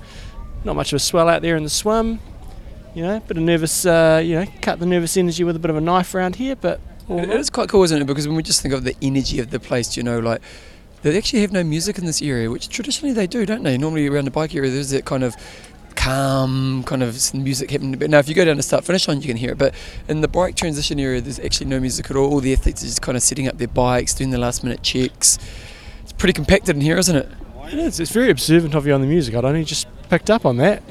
not 0.65 0.77
much 0.77 0.93
of 0.93 0.97
a 0.97 1.01
swell 1.01 1.29
out 1.29 1.43
there 1.43 1.57
in 1.57 1.65
the 1.65 1.71
swim. 1.71 2.21
You 2.97 3.03
know, 3.03 3.21
bit 3.21 3.37
of 3.37 3.43
nervous. 3.43 3.85
Uh, 3.85 4.23
you 4.25 4.37
know, 4.37 4.47
cut 4.63 4.79
the 4.79 4.87
nervous 4.87 5.19
energy 5.19 5.45
with 5.45 5.55
a 5.55 5.59
bit 5.59 5.69
of 5.69 5.77
a 5.77 5.83
knife 5.83 6.15
around 6.15 6.37
here, 6.37 6.57
but. 6.57 6.81
It 7.11 7.29
is 7.29 7.51
quite 7.51 7.69
cool, 7.69 7.83
isn't 7.83 8.01
it? 8.01 8.07
Because 8.07 8.27
when 8.27 8.39
we 8.39 8.43
just 8.43 8.63
think 8.63 8.73
of 8.73 8.85
the 8.85 8.97
energy 9.03 9.39
of 9.39 9.51
the 9.51 9.61
place, 9.61 9.99
you 9.99 10.03
know, 10.03 10.19
like 10.19 10.41
they 11.03 11.17
actually 11.17 11.43
have 11.43 11.53
no 11.53 11.63
music 11.63 11.99
in 11.99 12.07
this 12.07 12.23
area, 12.23 12.51
which 12.51 12.71
traditionally 12.71 13.13
they 13.13 13.27
do, 13.27 13.45
don't 13.45 13.63
they? 13.63 13.77
Normally 13.77 14.09
around 14.09 14.25
the 14.25 14.31
bike 14.31 14.55
area, 14.55 14.71
there's 14.71 14.91
that 14.91 15.05
kind 15.05 15.23
of 15.23 15.37
calm 15.95 16.85
kind 16.85 17.03
of 17.03 17.35
music 17.35 17.71
happening. 17.71 17.99
But 17.99 18.09
now, 18.09 18.19
if 18.19 18.31
you 18.31 18.35
go 18.35 18.47
down 18.47 18.57
to 18.57 18.63
start 18.63 18.83
finish 18.83 19.07
line, 19.07 19.21
you 19.21 19.29
can 19.29 19.37
hear 19.37 19.53
it. 19.53 19.59
But 19.59 19.75
in 20.09 20.23
the 20.23 20.29
bike 20.29 20.57
transition 20.57 20.99
area, 20.99 21.21
there's 21.21 21.39
actually 21.39 21.67
no 21.67 21.79
music 21.79 22.11
at 22.11 22.17
all. 22.17 22.33
All 22.33 22.41
the 22.41 22.55
athletes 22.55 22.83
are 22.83 22.87
just 22.87 23.03
kind 23.03 23.15
of 23.15 23.23
setting 23.23 23.47
up 23.47 23.59
their 23.59 23.69
bikes, 23.69 24.15
doing 24.15 24.31
their 24.31 24.41
last 24.41 24.65
minute 24.65 24.83
checks. 24.83 25.39
It's 26.03 26.13
pretty 26.13 26.33
compacted 26.33 26.75
in 26.75 26.81
here, 26.81 26.97
isn't 26.97 27.15
it? 27.15 27.29
It 27.67 27.79
is. 27.79 28.01
It's 28.01 28.11
very 28.11 28.31
observant 28.31 28.75
of 28.75 28.87
you 28.87 28.95
on 28.95 29.03
the 29.03 29.07
music. 29.07 29.35
I'd 29.35 29.45
only 29.45 29.65
just 29.65 29.87
picked 30.09 30.31
up 30.31 30.45
on 30.47 30.57
that. 30.59 30.83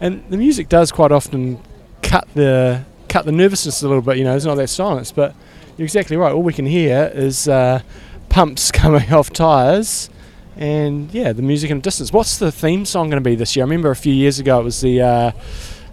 And 0.00 0.22
the 0.30 0.36
music 0.36 0.68
does 0.68 0.92
quite 0.92 1.12
often 1.12 1.60
cut 2.02 2.26
the 2.34 2.84
cut 3.08 3.24
the 3.24 3.32
nervousness 3.32 3.82
a 3.82 3.88
little 3.88 4.02
bit. 4.02 4.18
You 4.18 4.24
know, 4.24 4.36
it's 4.36 4.44
not 4.44 4.56
that 4.56 4.68
silence, 4.68 5.12
but 5.12 5.34
you're 5.76 5.84
exactly 5.84 6.16
right. 6.16 6.32
All 6.32 6.42
we 6.42 6.52
can 6.52 6.66
hear 6.66 7.10
is. 7.14 7.48
Uh, 7.48 7.82
pumps 8.28 8.70
coming 8.72 9.12
off 9.12 9.30
tyres, 9.30 10.10
and 10.56 11.12
yeah, 11.12 11.32
the 11.32 11.42
music 11.42 11.70
in 11.70 11.78
the 11.78 11.82
distance. 11.82 12.12
What's 12.12 12.38
the 12.38 12.52
theme 12.52 12.84
song 12.84 13.10
going 13.10 13.22
to 13.22 13.28
be 13.28 13.36
this 13.36 13.56
year? 13.56 13.64
I 13.64 13.66
remember 13.66 13.90
a 13.90 13.96
few 13.96 14.12
years 14.12 14.38
ago 14.38 14.60
it 14.60 14.64
was 14.64 14.80
the 14.80 15.00
uh, 15.00 15.32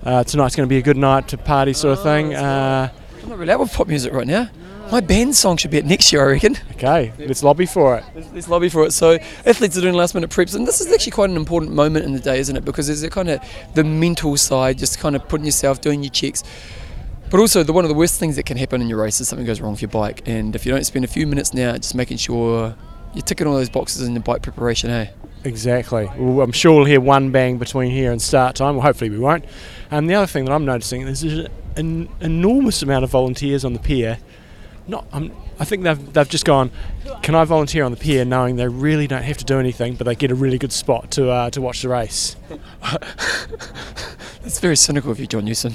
uh, 0.04 0.24
"Tonight's 0.24 0.56
going 0.56 0.68
to 0.68 0.70
be 0.70 0.78
a 0.78 0.82
good 0.82 0.98
night 0.98 1.28
to 1.30 1.38
party" 1.38 1.74
sort 1.74 1.98
of 1.98 2.04
thing. 2.04 2.34
Uh, 2.34 2.90
I'm 3.24 3.30
not 3.30 3.38
really 3.40 3.52
out 3.52 3.60
with 3.60 3.74
pop 3.74 3.88
music 3.88 4.14
right 4.14 4.28
now. 4.28 4.50
My 4.92 5.02
band 5.02 5.36
song 5.36 5.58
should 5.58 5.72
be 5.72 5.78
at 5.78 5.86
next 5.86 6.14
year, 6.14 6.22
I 6.22 6.32
reckon. 6.34 6.58
Okay, 6.72 7.12
let's 7.20 7.44
lobby 7.44 7.66
for 7.66 7.98
it. 7.98 8.04
Let's, 8.14 8.32
let's, 8.34 8.48
lobby 8.48 8.70
for 8.70 8.86
it. 8.86 8.92
So 8.92 9.18
athletes 9.46 9.78
are 9.78 9.82
doing 9.82 9.96
last 9.96 10.14
minute 10.14 10.30
preps, 10.30 10.56
and 10.56 10.68
this 10.68 10.80
is 10.80 10.92
actually 10.92 11.12
quite 11.12 11.30
an 11.30 11.36
important 11.36 11.74
moment 11.74 12.06
in 12.06 12.14
the 12.14 12.20
day, 12.20 12.40
isn't 12.40 12.56
it? 12.56 12.64
Because 12.64 12.88
there's 12.88 13.04
a 13.04 13.10
kind 13.10 13.30
of 13.30 13.42
the 13.74 13.84
mental 13.84 14.38
side, 14.38 14.78
just 14.78 15.00
kind 15.00 15.16
of 15.16 15.28
putting 15.28 15.46
yourself, 15.46 15.82
doing 15.82 16.04
your 16.04 16.12
checks. 16.12 16.44
But 17.32 17.40
also, 17.40 17.64
the, 17.64 17.74
one 17.74 17.84
of 17.84 17.90
the 17.90 17.96
worst 17.96 18.20
things 18.20 18.36
that 18.36 18.46
can 18.46 18.58
happen 18.58 18.82
in 18.82 18.88
your 18.88 19.02
race 19.02 19.20
is 19.20 19.28
something 19.28 19.46
goes 19.46 19.60
wrong 19.60 19.72
with 19.72 19.82
your 19.82 19.90
bike. 19.90 20.28
And 20.28 20.56
if 20.56 20.66
you 20.66 20.72
don't 20.72 20.86
spend 20.86 21.04
a 21.04 21.08
few 21.08 21.26
minutes 21.26 21.54
now 21.54 21.76
just 21.76 21.96
making 21.96 22.18
sure 22.18 22.76
you're 23.14 23.24
ticking 23.24 23.48
all 23.48 23.56
those 23.56 23.70
boxes 23.70 24.08
in 24.08 24.14
the 24.14 24.20
bike 24.20 24.44
preparation, 24.44 24.92
eh? 24.92 25.08
Exactly. 25.44 26.10
Well, 26.18 26.42
I'm 26.42 26.52
sure 26.52 26.76
we'll 26.76 26.86
hear 26.86 27.02
one 27.02 27.32
bang 27.32 27.58
between 27.58 27.92
here 27.92 28.12
and 28.12 28.22
start 28.22 28.56
time. 28.56 28.76
Well, 28.76 28.84
hopefully 28.84 29.10
we 29.10 29.20
won't. 29.20 29.46
And 29.90 30.10
the 30.10 30.16
other 30.16 30.28
thing 30.28 30.46
that 30.46 30.52
I'm 30.52 30.66
noticing 30.66 31.02
is 31.02 31.22
there's 31.22 31.48
an 31.76 32.10
enormous 32.20 32.82
amount 32.82 33.04
of 33.04 33.10
volunteers 33.10 33.66
on 33.66 33.74
the 33.74 33.80
pier. 33.80 34.20
Not, 34.88 35.06
I'm, 35.12 35.32
I 35.60 35.66
think 35.66 35.84
they've 35.84 36.14
they've 36.14 36.30
just 36.30 36.46
gone. 36.46 36.72
Can 37.24 37.34
I 37.34 37.44
volunteer 37.44 37.84
on 37.84 37.92
the 37.92 37.98
pier, 37.98 38.24
knowing 38.24 38.56
they 38.56 38.68
really 38.68 39.08
don't 39.08 39.24
have 39.24 39.38
to 39.38 39.46
do 39.46 39.60
anything, 39.60 39.96
but 39.96 40.06
they 40.06 40.16
get 40.16 40.32
a 40.32 40.36
really 40.36 40.60
good 40.60 40.72
spot 40.72 41.12
to 41.12 41.30
uh, 41.30 41.50
to 41.52 41.62
watch 41.62 41.82
the 41.82 41.90
race. 41.90 42.36
That's 44.42 44.60
very 44.60 44.76
cynical 44.76 45.10
of 45.10 45.20
you, 45.20 45.26
John 45.26 45.46
Newsom. 45.46 45.74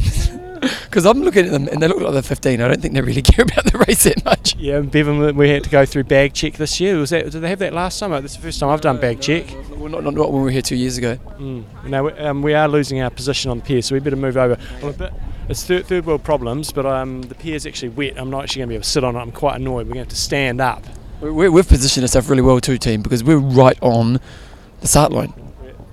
Because 0.60 1.04
I'm 1.06 1.22
looking 1.22 1.46
at 1.46 1.50
them 1.50 1.66
and 1.66 1.82
they 1.82 1.88
look 1.88 2.00
like 2.00 2.12
they're 2.12 2.22
15. 2.22 2.60
I 2.60 2.68
don't 2.68 2.80
think 2.80 2.94
they 2.94 3.00
really 3.00 3.22
care 3.34 3.44
about 3.44 3.64
the 3.64 3.84
race 3.88 4.04
that 4.04 4.24
much. 4.24 4.54
Yeah, 4.54 4.76
and 4.76 4.88
Bevan, 4.92 5.36
we 5.36 5.48
had 5.48 5.64
to 5.64 5.70
go 5.70 5.84
through 5.84 6.04
bag 6.04 6.34
check 6.34 6.52
this 6.54 6.78
year. 6.78 6.96
Was 6.96 7.10
that? 7.10 7.32
Did 7.32 7.40
they 7.40 7.48
have 7.48 7.58
that 7.58 7.72
last 7.72 7.98
summer? 7.98 8.20
This 8.20 8.32
is 8.32 8.36
the 8.36 8.44
first 8.44 8.60
time 8.60 8.68
I've 8.68 8.80
done 8.80 9.00
bag 9.00 9.20
check. 9.20 9.46
Well, 9.70 9.88
not, 9.88 10.04
not, 10.04 10.14
not 10.14 10.30
when 10.30 10.42
we 10.42 10.44
were 10.44 10.50
here 10.52 10.62
two 10.62 10.76
years 10.76 10.98
ago. 10.98 11.16
Mm. 11.38 11.64
Now 11.86 12.10
um, 12.10 12.42
we 12.42 12.54
are 12.54 12.68
losing 12.68 13.00
our 13.00 13.10
position 13.10 13.50
on 13.50 13.58
the 13.58 13.64
pier, 13.64 13.82
so 13.82 13.96
we 13.96 13.98
better 13.98 14.14
move 14.14 14.36
over. 14.36 14.56
Well, 14.80 14.92
bit, 14.92 15.12
it's 15.50 15.64
third, 15.64 15.86
third 15.86 16.06
world 16.06 16.22
problems, 16.22 16.72
but 16.72 16.86
um, 16.86 17.22
the 17.22 17.34
pier's 17.34 17.66
actually 17.66 17.88
wet. 17.88 18.14
I'm 18.16 18.30
not 18.30 18.44
actually 18.44 18.60
going 18.60 18.68
to 18.68 18.70
be 18.70 18.74
able 18.76 18.84
to 18.84 18.88
sit 18.88 19.04
on 19.04 19.16
it. 19.16 19.18
I'm 19.18 19.32
quite 19.32 19.56
annoyed. 19.56 19.86
We're 19.88 19.94
going 19.94 20.06
to 20.06 20.08
have 20.08 20.08
to 20.08 20.16
stand 20.16 20.60
up. 20.60 20.84
we 21.20 21.44
have 21.44 21.68
positioned 21.68 22.04
ourselves 22.04 22.28
really 22.28 22.42
well 22.42 22.60
too, 22.60 22.78
team, 22.78 23.02
because 23.02 23.24
we're 23.24 23.36
right 23.36 23.78
on 23.82 24.20
the 24.80 24.86
start 24.86 25.12
line. 25.12 25.34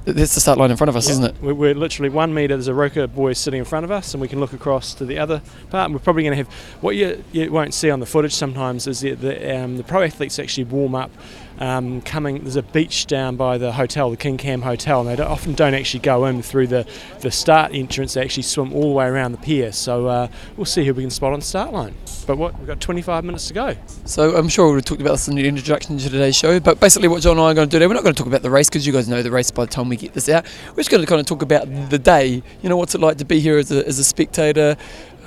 That's 0.05 0.35
the 0.35 0.39
start 0.39 0.57
line 0.57 0.71
in 0.71 0.77
front 0.77 0.87
of 0.87 0.95
us, 0.95 1.09
isn't 1.09 1.25
it? 1.25 1.35
We're, 1.41 1.53
we're, 1.53 1.75
literally 1.75 2.07
one 2.07 2.33
metre. 2.33 2.55
There's 2.55 2.69
a 2.69 2.73
Roka 2.73 3.09
boy 3.09 3.33
sitting 3.33 3.59
in 3.59 3.65
front 3.65 3.83
of 3.83 3.91
us, 3.91 4.13
and 4.13 4.21
we 4.21 4.29
can 4.29 4.39
look 4.39 4.53
across 4.53 4.93
to 4.93 5.05
the 5.05 5.19
other 5.19 5.41
part. 5.69 5.85
And 5.85 5.93
we're 5.93 5.99
probably 5.99 6.23
going 6.23 6.37
to 6.37 6.43
have 6.45 6.53
what 6.81 6.95
you, 6.95 7.21
you 7.33 7.51
won't 7.51 7.73
see 7.73 7.89
on 7.89 7.99
the 7.99 8.05
footage 8.05 8.33
sometimes 8.33 8.87
is 8.87 9.01
that 9.01 9.19
the, 9.19 9.57
um, 9.57 9.75
the 9.75 9.83
pro 9.83 10.03
athletes 10.03 10.39
actually 10.39 10.63
warm 10.65 10.95
up 10.95 11.11
um, 11.59 12.01
coming. 12.01 12.39
There's 12.43 12.55
a 12.55 12.63
beach 12.63 13.07
down 13.07 13.35
by 13.35 13.57
the 13.57 13.71
hotel, 13.71 14.09
the 14.09 14.17
King 14.17 14.37
Kam 14.37 14.61
Hotel, 14.61 15.01
and 15.01 15.09
they 15.09 15.15
don't, 15.15 15.29
often 15.29 15.53
don't 15.53 15.73
actually 15.73 16.01
go 16.01 16.25
in 16.25 16.41
through 16.41 16.67
the, 16.67 16.87
the 17.21 17.31
start 17.31 17.73
entrance. 17.73 18.13
They 18.13 18.21
actually 18.21 18.43
swim 18.43 18.73
all 18.73 18.89
the 18.89 18.95
way 18.95 19.05
around 19.05 19.31
the 19.31 19.37
pier. 19.37 19.71
So 19.71 20.07
uh, 20.07 20.27
we'll 20.55 20.65
see 20.65 20.85
who 20.85 20.93
we 20.93 21.03
can 21.03 21.09
spot 21.09 21.33
on 21.33 21.41
start 21.41 21.73
line. 21.73 21.95
But 22.25 22.37
what 22.37 22.57
we've 22.57 22.67
got 22.67 22.81
25 22.81 23.23
minutes 23.23 23.47
to 23.47 23.53
go. 23.53 23.75
So 24.05 24.35
I'm 24.35 24.49
sure 24.49 24.73
we 24.73 24.81
talked 24.81 25.01
about 25.01 25.11
this 25.11 25.27
in 25.27 25.35
the 25.35 25.47
introduction 25.47 25.97
to 25.97 26.09
today's 26.09 26.35
show. 26.35 26.59
But 26.59 26.79
basically, 26.79 27.07
what 27.07 27.21
John 27.21 27.37
and 27.37 27.41
I 27.41 27.51
are 27.51 27.53
going 27.53 27.69
to 27.69 27.71
do 27.71 27.77
today, 27.77 27.87
we're 27.87 27.93
not 27.93 28.03
going 28.03 28.15
to 28.15 28.17
talk 28.17 28.27
about 28.27 28.41
the 28.41 28.49
race 28.49 28.69
because 28.69 28.85
you 28.85 28.93
guys 28.93 29.07
know 29.07 29.23
the 29.23 29.31
race 29.31 29.49
by 29.49 29.65
the 29.65 29.71
time 29.71 29.89
we 29.89 29.95
get 29.95 30.13
this 30.13 30.27
out. 30.29 30.45
We're 30.69 30.77
just 30.77 30.89
going 30.89 31.01
to 31.01 31.07
kind 31.07 31.21
of 31.21 31.25
talk 31.25 31.41
about 31.41 31.67
the 31.89 31.99
day. 31.99 32.43
You 32.61 32.69
know, 32.69 32.77
what's 32.77 32.95
it 32.95 33.01
like 33.01 33.17
to 33.17 33.25
be 33.25 33.39
here 33.39 33.57
as 33.57 33.71
a, 33.71 33.87
as 33.87 33.97
a 33.97 34.03
spectator? 34.03 34.75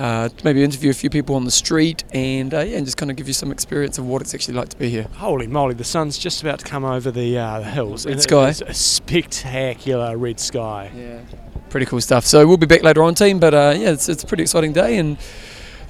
Uh, 0.00 0.30
maybe 0.44 0.64
interview 0.64 0.88
a 0.88 0.94
few 0.94 1.10
people 1.10 1.36
on 1.36 1.44
the 1.44 1.50
street 1.50 2.04
and 2.14 2.54
uh, 2.54 2.60
yeah, 2.60 2.78
and 2.78 2.86
just 2.86 2.96
kind 2.96 3.10
of 3.10 3.18
give 3.18 3.28
you 3.28 3.34
some 3.34 3.52
experience 3.52 3.98
of 3.98 4.06
what 4.06 4.22
it's 4.22 4.34
actually 4.34 4.54
like 4.54 4.70
to 4.70 4.76
be 4.78 4.88
here. 4.88 5.06
Holy 5.16 5.46
moly, 5.46 5.74
the 5.74 5.84
sun's 5.84 6.16
just 6.16 6.40
about 6.40 6.60
to 6.60 6.64
come 6.64 6.86
over 6.86 7.10
the, 7.10 7.36
uh, 7.36 7.58
the 7.58 7.66
hills. 7.66 8.06
Red 8.06 8.22
sky. 8.22 8.48
It's 8.48 8.62
a 8.62 8.72
spectacular 8.72 10.16
red 10.16 10.40
sky. 10.40 10.90
Yeah. 10.96 11.20
Pretty 11.68 11.84
cool 11.84 12.00
stuff. 12.00 12.24
So 12.24 12.46
we'll 12.46 12.56
be 12.56 12.64
back 12.64 12.82
later 12.82 13.02
on, 13.02 13.14
team. 13.14 13.38
But 13.38 13.52
uh, 13.52 13.74
yeah, 13.76 13.90
it's, 13.90 14.08
it's 14.08 14.24
a 14.24 14.26
pretty 14.26 14.42
exciting 14.42 14.72
day 14.72 14.96
and 14.96 15.18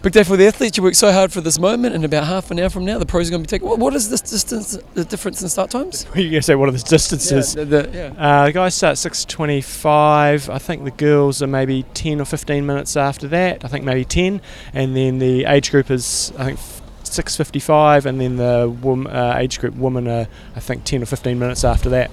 Big 0.02 0.14
day 0.14 0.22
for 0.22 0.34
the 0.38 0.46
athletes. 0.46 0.78
You 0.78 0.82
work 0.82 0.94
so 0.94 1.12
hard 1.12 1.30
for 1.30 1.42
this 1.42 1.58
moment, 1.58 1.94
and 1.94 2.02
about 2.06 2.24
half 2.24 2.50
an 2.50 2.58
hour 2.58 2.70
from 2.70 2.86
now, 2.86 2.98
the 2.98 3.04
pros 3.04 3.28
are 3.28 3.32
going 3.32 3.42
to 3.42 3.46
be 3.46 3.50
taking. 3.50 3.68
What, 3.68 3.78
what 3.78 3.94
is 3.94 4.08
this 4.08 4.22
distance? 4.22 4.78
The 4.94 5.04
difference 5.04 5.42
in 5.42 5.50
start 5.50 5.70
times? 5.70 6.06
You're 6.14 6.30
going 6.30 6.32
to 6.36 6.42
say 6.42 6.54
what 6.54 6.70
are 6.70 6.72
the 6.72 6.78
distances? 6.78 7.54
Yeah, 7.54 7.64
the, 7.64 7.82
the, 7.82 7.90
yeah. 7.92 8.14
Uh, 8.16 8.46
the 8.46 8.52
guys 8.52 8.74
start 8.74 8.96
six 8.96 9.26
twenty-five. 9.26 10.48
I 10.48 10.56
think 10.56 10.84
the 10.84 10.90
girls 10.90 11.42
are 11.42 11.46
maybe 11.46 11.82
ten 11.92 12.18
or 12.18 12.24
fifteen 12.24 12.64
minutes 12.64 12.96
after 12.96 13.28
that. 13.28 13.62
I 13.62 13.68
think 13.68 13.84
maybe 13.84 14.06
ten, 14.06 14.40
and 14.72 14.96
then 14.96 15.18
the 15.18 15.44
age 15.44 15.70
group 15.70 15.90
is 15.90 16.32
I 16.38 16.44
think 16.54 16.58
6:55, 17.04 18.06
and 18.06 18.18
then 18.18 18.36
the 18.36 18.74
wom- 18.80 19.06
uh, 19.06 19.34
age 19.36 19.60
group 19.60 19.74
women 19.74 20.08
are 20.08 20.28
I 20.56 20.60
think 20.60 20.84
10 20.84 21.02
or 21.02 21.06
15 21.06 21.38
minutes 21.38 21.62
after 21.62 21.90
that. 21.90 22.10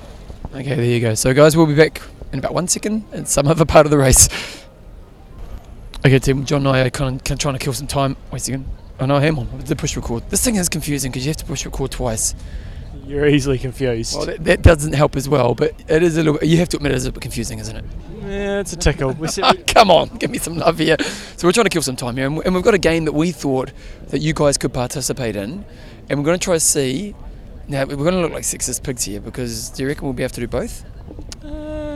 Okay, 0.53 0.75
there 0.75 0.83
you 0.83 0.99
go. 0.99 1.13
So, 1.13 1.33
guys, 1.33 1.55
we'll 1.55 1.67
be 1.67 1.75
back 1.75 2.01
in 2.33 2.39
about 2.39 2.53
one 2.53 2.67
second 2.67 3.05
in 3.13 3.25
some 3.25 3.47
other 3.47 3.63
part 3.63 3.85
of 3.85 3.91
the 3.91 3.97
race. 3.97 4.27
Okay, 6.07 6.19
Tim, 6.19 6.45
John 6.45 6.65
and 6.65 6.69
I 6.69 6.85
are 6.85 6.89
kind 6.89 7.19
of, 7.29 7.37
trying 7.37 7.55
to 7.55 7.59
kill 7.59 7.73
some 7.73 7.85
time. 7.85 8.15
Wait 8.31 8.37
a 8.37 8.39
second. 8.45 8.65
Oh, 8.97 9.05
no, 9.05 9.19
hang 9.19 9.37
on. 9.37 9.49
The 9.65 9.75
push 9.75 9.97
record. 9.97 10.29
This 10.29 10.41
thing 10.41 10.55
is 10.55 10.69
confusing 10.69 11.11
because 11.11 11.25
you 11.25 11.31
have 11.31 11.35
to 11.35 11.43
push 11.43 11.65
record 11.65 11.91
twice. 11.91 12.33
You're 13.05 13.27
easily 13.27 13.57
confused. 13.57 14.15
Well, 14.15 14.27
that, 14.27 14.41
that 14.45 14.61
doesn't 14.61 14.93
help 14.93 15.17
as 15.17 15.27
well, 15.27 15.53
but 15.53 15.73
it 15.89 16.03
is 16.03 16.15
a 16.15 16.23
little 16.23 16.41
You 16.41 16.59
have 16.59 16.69
to 16.69 16.77
admit 16.77 16.93
it 16.93 16.95
is 16.95 17.07
a 17.07 17.11
bit 17.11 17.21
confusing, 17.21 17.59
isn't 17.59 17.75
it? 17.75 17.83
yeah, 18.21 18.61
it's 18.61 18.71
a 18.71 18.77
tickle. 18.77 19.17
Oh, 19.19 19.53
come 19.67 19.91
on, 19.91 20.07
give 20.17 20.31
me 20.31 20.37
some 20.37 20.55
love 20.55 20.77
here. 20.77 20.95
So 21.35 21.45
we're 21.45 21.51
trying 21.51 21.65
to 21.65 21.69
kill 21.69 21.81
some 21.81 21.97
time 21.97 22.15
here, 22.15 22.27
and 22.27 22.41
and 22.45 22.55
we've 22.55 22.63
got 22.63 22.73
a 22.73 22.77
game 22.77 23.03
that 23.03 23.13
we 23.13 23.33
thought 23.33 23.73
that 24.07 24.19
you 24.19 24.33
guys 24.33 24.57
could 24.57 24.71
participate 24.71 25.35
in, 25.35 25.65
and 26.09 26.19
we're 26.19 26.25
going 26.25 26.39
to 26.39 26.43
try 26.43 26.53
to 26.53 26.61
see. 26.61 27.15
Now 27.67 27.83
we're 27.83 27.97
going 27.97 28.13
to 28.13 28.21
look 28.21 28.31
like 28.31 28.43
sexist 28.43 28.81
pigs 28.81 29.03
here 29.03 29.19
because 29.19 29.71
do 29.71 29.83
you 29.83 29.89
reckon 29.89 30.05
we'll 30.05 30.13
be 30.13 30.23
able 30.23 30.35
to 30.35 30.39
do 30.39 30.47
both? 30.47 30.85
um, 31.43 31.86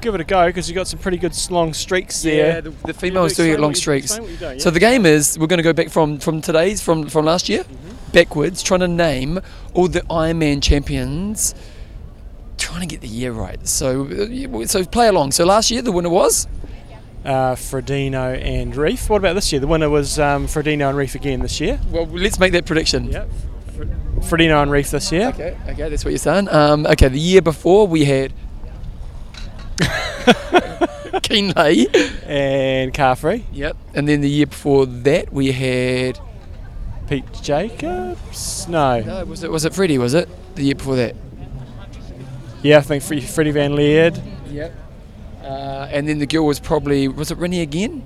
give 0.00 0.14
it 0.14 0.20
a 0.20 0.24
go 0.24 0.46
because 0.46 0.68
you've 0.68 0.74
got 0.74 0.86
some 0.86 0.98
pretty 0.98 1.18
good 1.18 1.32
long 1.50 1.72
streaks 1.72 2.22
there. 2.22 2.60
the, 2.60 2.70
the 2.70 2.94
females 2.94 3.34
do 3.34 3.42
Explain 3.42 3.50
get 3.50 3.60
long 3.60 3.74
streaks. 3.74 4.16
explain 4.16 4.30
what 4.30 4.40
you're 4.40 4.60
So 4.60 4.70
the 4.70 4.80
game 4.80 5.06
is 5.06 5.38
we're 5.38 5.46
going 5.46 5.58
to 5.58 5.62
go 5.64 5.72
back 5.72 5.90
from 5.90 6.18
from 6.18 6.40
today's 6.40 6.80
from 6.80 7.08
from 7.08 7.24
last 7.24 7.48
year 7.48 7.64
backwards, 8.12 8.62
trying 8.62 8.80
to 8.80 8.88
name 8.88 9.40
all 9.74 9.88
the 9.88 10.00
Ironman 10.02 10.62
champions. 10.62 11.54
Trying 12.58 12.80
to 12.80 12.86
get 12.86 13.00
the 13.00 13.08
year 13.08 13.32
right. 13.32 13.66
So 13.66 14.06
uh, 14.06 14.66
so 14.66 14.84
play 14.84 15.08
along. 15.08 15.32
So 15.32 15.44
last 15.44 15.70
year 15.70 15.80
the 15.80 15.92
winner 15.92 16.10
was 16.10 16.46
uh, 17.24 17.54
Frodeno 17.54 18.38
and 18.42 18.74
Ryf. 18.74 19.08
What 19.08 19.18
about 19.18 19.34
this 19.34 19.52
year? 19.52 19.60
The 19.60 19.66
winner 19.66 19.88
was 19.88 20.18
um, 20.18 20.46
Frodeno 20.46 20.90
and 20.90 20.98
Ryf 20.98 21.14
again 21.14 21.40
this 21.40 21.60
year. 21.60 21.80
well. 21.90 22.06
Let's 22.06 22.38
make 22.38 22.52
that 22.52 22.66
prediction. 22.66 23.10
Yep. 23.10 23.30
Frodeno 24.20 24.62
and 24.62 24.70
Ryf 24.70 24.90
this 24.90 25.10
year. 25.10 25.28
Okay, 25.28 25.56
okay, 25.68 25.88
that's 25.88 26.04
what 26.04 26.10
you're 26.10 26.18
saying. 26.18 26.48
Um, 26.50 26.86
okay, 26.86 27.08
the 27.08 27.18
year 27.18 27.40
before 27.40 27.86
we 27.86 28.04
had 28.04 28.34
Kienle. 31.22 31.86
And 32.26 32.92
Carfrae. 32.94 33.44
Yep. 33.52 33.76
And 33.94 34.08
then 34.08 34.20
the 34.20 34.30
year 34.30 34.46
before 34.46 34.86
that 34.86 35.32
we 35.32 35.52
had 35.52 36.18
Pete 37.08 37.24
Jacobs. 37.42 38.68
No. 38.68 39.00
no, 39.00 39.24
was 39.24 39.42
it 39.42 39.50
was 39.50 39.64
it 39.64 39.74
Freddie? 39.74 39.98
Was 39.98 40.14
it 40.14 40.28
the 40.54 40.62
year 40.62 40.74
before 40.74 40.96
that? 40.96 41.16
Yeah, 42.62 42.78
I 42.78 42.80
think 42.82 43.02
Fre- 43.02 43.20
Freddie 43.20 43.52
Van 43.52 43.72
Lierde. 43.72 44.22
Yep. 44.50 44.74
Uh, 45.42 45.88
and 45.90 46.06
then 46.06 46.18
the 46.18 46.26
girl 46.26 46.46
was 46.46 46.60
probably 46.60 47.08
was 47.08 47.30
it 47.30 47.38
Rinny 47.38 47.62
again? 47.62 48.02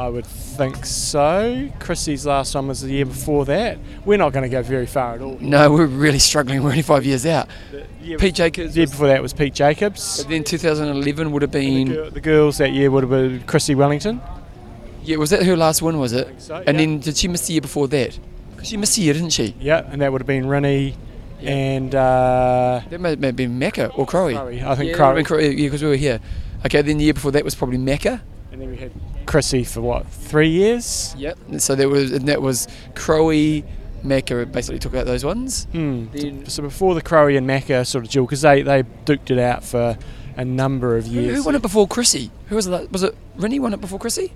I 0.00 0.08
would 0.08 0.24
think 0.24 0.86
so. 0.86 1.68
Chrissie's 1.78 2.24
last 2.24 2.54
one 2.54 2.68
was 2.68 2.80
the 2.80 2.90
year 2.90 3.04
before 3.04 3.44
that. 3.44 3.76
We're 4.06 4.16
not 4.16 4.32
going 4.32 4.44
to 4.44 4.48
go 4.48 4.62
very 4.62 4.86
far 4.86 5.14
at 5.16 5.20
all. 5.20 5.36
No, 5.40 5.70
we're 5.70 5.84
really 5.86 6.18
struggling. 6.18 6.62
We're 6.62 6.70
only 6.70 6.80
five 6.82 7.04
years 7.04 7.26
out. 7.26 7.48
The 7.70 8.16
Pete 8.16 8.34
Jacobs. 8.34 8.72
the 8.72 8.80
year 8.80 8.86
before 8.86 9.08
that 9.08 9.20
was 9.20 9.34
Pete 9.34 9.52
Jacobs. 9.52 10.22
But 10.22 10.30
then 10.30 10.42
2011 10.42 11.32
would 11.32 11.42
have 11.42 11.52
The, 11.52 11.58
been. 11.84 11.88
girl- 11.92 12.10
the 12.10 12.20
girls 12.22 12.56
that 12.58 12.72
year 12.72 12.90
would 12.90 13.02
have 13.02 13.10
been 13.10 13.42
Chrissie 13.42 13.74
Wellington. 13.74 14.22
Yeah, 15.04 15.16
was 15.18 15.30
that 15.30 15.42
her 15.42 15.56
last 15.56 15.82
win? 15.82 15.98
Was 15.98 16.14
it? 16.14 16.28
so, 16.40 16.54
And 16.56 16.66
yeah. 16.66 16.72
then 16.72 17.00
did 17.00 17.16
she 17.18 17.28
miss 17.28 17.46
the 17.46 17.52
year 17.52 17.60
before 17.62 17.86
that? 17.88 18.18
she 18.62 18.76
missed 18.78 18.96
a 18.96 19.02
year, 19.02 19.12
didn't 19.14 19.30
she? 19.30 19.54
Yeah, 19.60 19.86
and 19.90 20.00
that 20.00 20.12
would 20.12 20.22
have 20.22 20.26
been 20.26 20.44
Rinny 20.44 20.94
Yeah. 21.40 21.50
and 21.50 21.94
uh, 21.94 22.80
That 22.88 23.00
may, 23.02 23.16
may 23.16 23.28
have 23.28 23.36
been 23.36 23.60
Macca 23.60 23.90
or. 23.98 24.06
Crowe. 24.06 24.28
I 24.28 24.74
think 24.76 24.90
yeah, 24.90 24.94
Crowe. 24.96 25.38
Yeah, 25.38 25.50
because 25.50 25.82
we 25.82 25.88
were 25.90 25.96
here. 25.96 26.20
Okay, 26.64 26.80
then 26.82 26.96
the 26.98 27.04
year 27.04 27.14
before 27.14 27.32
that 27.32 27.44
was 27.44 27.54
probably 27.54 27.76
Macca. 27.78 28.20
And 28.52 28.60
then 28.60 28.70
we 28.70 28.76
had 28.76 28.92
Chrissie 29.26 29.64
for 29.64 29.80
what, 29.80 30.06
three 30.06 30.48
years? 30.48 31.14
Yep. 31.16 31.38
So 31.58 31.74
there 31.74 31.88
was, 31.88 32.10
and 32.12 32.28
that 32.28 32.42
was 32.42 32.66
Crowe, 32.94 33.62
Macca. 34.04 34.50
Basically 34.50 34.78
took 34.78 34.94
out 34.94 35.06
those 35.06 35.24
ones. 35.24 35.64
Hmm. 35.72 36.06
Then 36.12 36.46
So 36.46 36.62
before 36.62 36.94
the 36.94 37.02
Crowe 37.02 37.28
and 37.28 37.46
Macca 37.48 37.86
sort 37.86 38.04
of 38.04 38.10
duel, 38.10 38.26
because 38.26 38.40
they, 38.42 38.62
they 38.62 38.82
duked 38.82 39.30
it 39.30 39.38
out 39.38 39.62
for 39.64 39.96
a 40.36 40.44
number 40.44 40.96
of 40.96 41.06
years. 41.06 41.36
who 41.36 41.42
won 41.44 41.54
it 41.54 41.62
before 41.62 41.86
Chrissie? 41.86 42.30
Who 42.48 42.56
was 42.56 42.66
it? 42.66 42.90
Was 42.92 43.02
it 43.02 43.14
Rinny 43.36 43.60
won 43.60 43.72
it 43.74 43.80
before 43.80 43.98
Chrissie? 43.98 44.32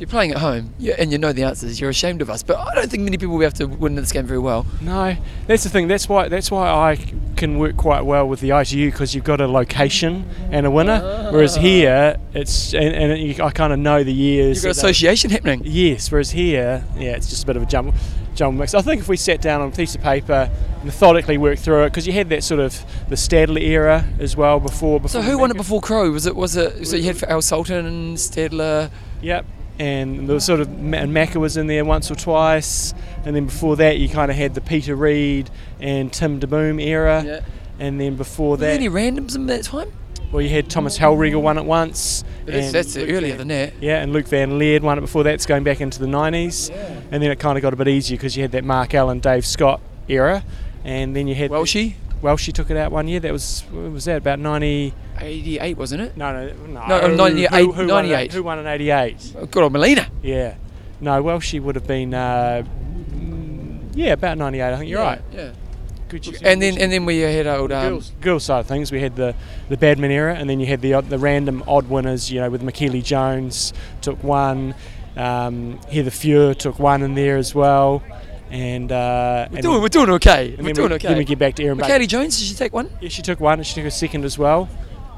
You're 0.00 0.08
playing 0.08 0.30
at 0.30 0.38
home 0.38 0.72
yeah, 0.78 0.94
and 0.98 1.12
you 1.12 1.18
know 1.18 1.30
the 1.34 1.42
answers, 1.42 1.78
you're 1.78 1.90
ashamed 1.90 2.22
of 2.22 2.30
us. 2.30 2.42
But 2.42 2.56
I 2.56 2.74
don't 2.74 2.90
think 2.90 3.02
many 3.02 3.18
people 3.18 3.34
will 3.34 3.40
be 3.40 3.44
able 3.44 3.56
to 3.58 3.66
win 3.66 3.96
this 3.96 4.12
game 4.12 4.24
very 4.24 4.38
well. 4.38 4.64
No, 4.80 5.14
that's 5.46 5.62
the 5.62 5.68
thing. 5.68 5.88
That's 5.88 6.08
why 6.08 6.28
that's 6.28 6.50
why 6.50 6.70
I 6.70 6.96
can 7.36 7.58
work 7.58 7.76
quite 7.76 8.06
well 8.06 8.26
with 8.26 8.40
the 8.40 8.50
ITU 8.50 8.90
because 8.90 9.14
you've 9.14 9.24
got 9.24 9.42
a 9.42 9.46
location 9.46 10.26
and 10.50 10.64
a 10.64 10.70
winner. 10.70 11.28
Whereas 11.30 11.58
ah. 11.58 11.60
here, 11.60 12.16
it's 12.32 12.72
and, 12.72 12.94
and 12.94 13.12
it, 13.12 13.18
you, 13.18 13.44
I 13.44 13.50
kind 13.50 13.74
of 13.74 13.78
know 13.78 14.02
the 14.02 14.12
years. 14.12 14.56
You've 14.56 14.70
got 14.70 14.76
that 14.76 14.82
they- 14.82 14.88
association 14.88 15.30
happening. 15.32 15.60
Yes, 15.64 16.10
whereas 16.10 16.30
here, 16.30 16.82
yeah, 16.96 17.10
it's 17.10 17.28
just 17.28 17.42
a 17.42 17.46
bit 17.46 17.56
of 17.58 17.64
a 17.64 17.66
jumble, 17.66 17.92
jumble 18.34 18.58
mix. 18.58 18.72
I 18.72 18.80
think 18.80 19.02
if 19.02 19.08
we 19.08 19.18
sat 19.18 19.42
down 19.42 19.60
on 19.60 19.68
a 19.68 19.72
piece 19.72 19.94
of 19.94 20.00
paper, 20.00 20.50
methodically 20.82 21.36
worked 21.36 21.60
through 21.60 21.84
it, 21.84 21.90
because 21.90 22.06
you 22.06 22.14
had 22.14 22.30
that 22.30 22.42
sort 22.42 22.60
of 22.60 22.82
the 23.10 23.16
Stadler 23.16 23.60
era 23.60 24.06
as 24.18 24.34
well 24.34 24.60
before. 24.60 24.98
before 24.98 25.20
So 25.20 25.30
who 25.30 25.36
won 25.36 25.50
it 25.50 25.58
before 25.58 25.82
Crow? 25.82 26.10
Was 26.10 26.24
it 26.24 26.34
was 26.34 26.56
it 26.56 26.86
so 26.86 26.96
you 26.96 27.04
had 27.04 27.18
Faris 27.18 27.32
Al 27.32 27.42
Sultan 27.42 27.84
and 27.84 28.16
Stadler? 28.16 28.90
Yep. 29.20 29.44
And 29.80 30.28
there 30.28 30.34
was 30.34 30.44
sort 30.44 30.60
of 30.60 30.68
and 30.68 31.12
Macca 31.12 31.36
was 31.36 31.56
in 31.56 31.66
there 31.66 31.84
once 31.86 32.10
or 32.10 32.14
twice, 32.14 32.92
and 33.24 33.34
then 33.34 33.46
before 33.46 33.76
that 33.76 33.98
you 33.98 34.08
kind 34.08 34.30
of 34.30 34.36
had 34.36 34.54
the 34.54 34.60
Peter 34.60 34.94
Reid 34.94 35.48
and 35.80 36.12
Tim 36.12 36.38
DeBoom 36.38 36.82
era, 36.82 37.42
and 37.78 37.98
then 37.98 38.16
before 38.16 38.50
Were 38.50 38.56
there 38.58 38.70
that, 38.72 38.76
any 38.76 38.90
randoms 38.90 39.34
in 39.34 39.46
that 39.46 39.64
time? 39.64 39.90
well, 40.32 40.42
you 40.42 40.50
had 40.50 40.68
Thomas 40.68 40.98
Hellriegel 40.98 41.40
won 41.42 41.56
it 41.56 41.64
once. 41.64 42.24
But 42.44 42.54
that's, 42.54 42.72
that's 42.72 42.96
Luke 42.96 43.08
earlier 43.08 43.36
Van- 43.36 43.38
than 43.38 43.48
that. 43.48 43.72
Yeah, 43.80 44.02
and 44.02 44.12
Luc 44.12 44.26
Van 44.26 44.58
Lierde 44.58 44.82
won 44.82 44.98
it 44.98 45.00
before 45.00 45.24
that. 45.24 45.34
It's 45.34 45.46
going 45.46 45.64
back 45.64 45.80
into 45.80 45.98
the 45.98 46.06
90s. 46.06 46.70
And 47.10 47.22
then 47.22 47.30
it 47.30 47.38
kind 47.40 47.56
of 47.58 47.62
got 47.62 47.72
a 47.72 47.76
bit 47.76 47.88
easier 47.88 48.16
because 48.16 48.36
you 48.36 48.42
had 48.42 48.52
that 48.52 48.64
Mark 48.64 48.94
Allen, 48.94 49.18
Dave 49.20 49.44
Scott 49.44 49.80
era. 50.08 50.44
And 50.84 51.16
then 51.16 51.26
you 51.26 51.34
had. 51.34 51.50
Welshie, 51.50 51.94
Welshie 52.22 52.52
took 52.52 52.70
it 52.70 52.76
out 52.76 52.92
one 52.92 53.08
year. 53.08 53.18
That 53.20 53.32
was. 53.32 53.64
Was 53.72 54.04
that? 54.04 54.18
About 54.18 54.38
90. 54.38 54.94
88 55.20 55.76
wasn't 55.76 56.02
it? 56.02 56.16
No, 56.16 56.32
no, 56.32 56.52
no. 56.66 56.86
No, 56.86 57.00
um, 57.00 57.16
98 57.16 57.50
who, 57.50 57.72
who 57.72 57.86
won 57.88 58.04
it- 58.04 58.08
98. 58.08 58.32
Who 58.32 58.42
won 58.42 58.58
in 58.58 58.66
88? 58.66 59.32
Oh, 59.38 59.46
Good 59.46 59.62
old 59.62 59.72
Molina. 59.72 60.08
Yeah. 60.22 60.54
No, 61.00 61.22
well, 61.22 61.40
she 61.40 61.60
would 61.60 61.74
have 61.76 61.86
been. 61.86 62.12
Uh, 62.12 62.62
yeah, 63.94 64.12
about 64.12 64.38
98. 64.38 64.62
I 64.62 64.76
think 64.76 64.90
you're 64.90 65.00
right. 65.00 65.20
Yeah. 65.32 65.52
Good. 66.08 66.42
And 66.42 66.60
then 66.60 66.76
and 66.78 66.90
then 66.90 67.04
we 67.04 67.20
had 67.20 67.46
old 67.46 67.70
um, 67.70 67.88
girls, 67.88 68.12
girls 68.20 68.44
side 68.44 68.58
of 68.60 68.66
things, 68.66 68.90
we 68.90 69.00
had 69.00 69.14
the 69.14 69.32
the 69.68 69.76
Badmann 69.76 70.10
era, 70.10 70.34
and 70.34 70.50
then 70.50 70.58
you 70.58 70.66
had 70.66 70.80
the 70.80 71.00
the 71.00 71.18
random 71.18 71.62
odd 71.68 71.88
winners. 71.88 72.32
You 72.32 72.40
know, 72.40 72.50
with 72.50 72.62
Michellie 72.62 73.02
Jones 73.02 73.72
took 74.00 74.22
one, 74.24 74.74
um, 75.16 75.78
Heather 75.88 76.10
Fuhr 76.10 76.56
took 76.56 76.80
one 76.80 77.02
in 77.02 77.14
there 77.14 77.36
as 77.36 77.54
well, 77.54 78.02
and 78.50 78.90
uh, 78.90 79.46
We're 79.50 79.58
and 79.58 79.62
doing 79.62 79.80
we're 79.82 79.88
doing 79.88 80.10
okay. 80.10 80.56
We're 80.58 80.72
doing 80.72 80.88
we, 80.88 80.94
okay. 80.96 81.08
Then 81.08 81.18
we 81.18 81.24
get 81.24 81.38
back 81.38 81.54
to 81.54 81.64
Erin 81.64 81.78
Baker. 81.78 82.04
Jones, 82.06 82.36
did 82.36 82.46
she 82.46 82.54
take 82.54 82.72
one? 82.72 82.90
Yeah, 83.00 83.08
she 83.08 83.22
took 83.22 83.38
one, 83.38 83.60
and 83.60 83.66
she 83.66 83.74
took 83.76 83.84
a 83.84 83.90
second 83.92 84.24
as 84.24 84.36
well. 84.36 84.68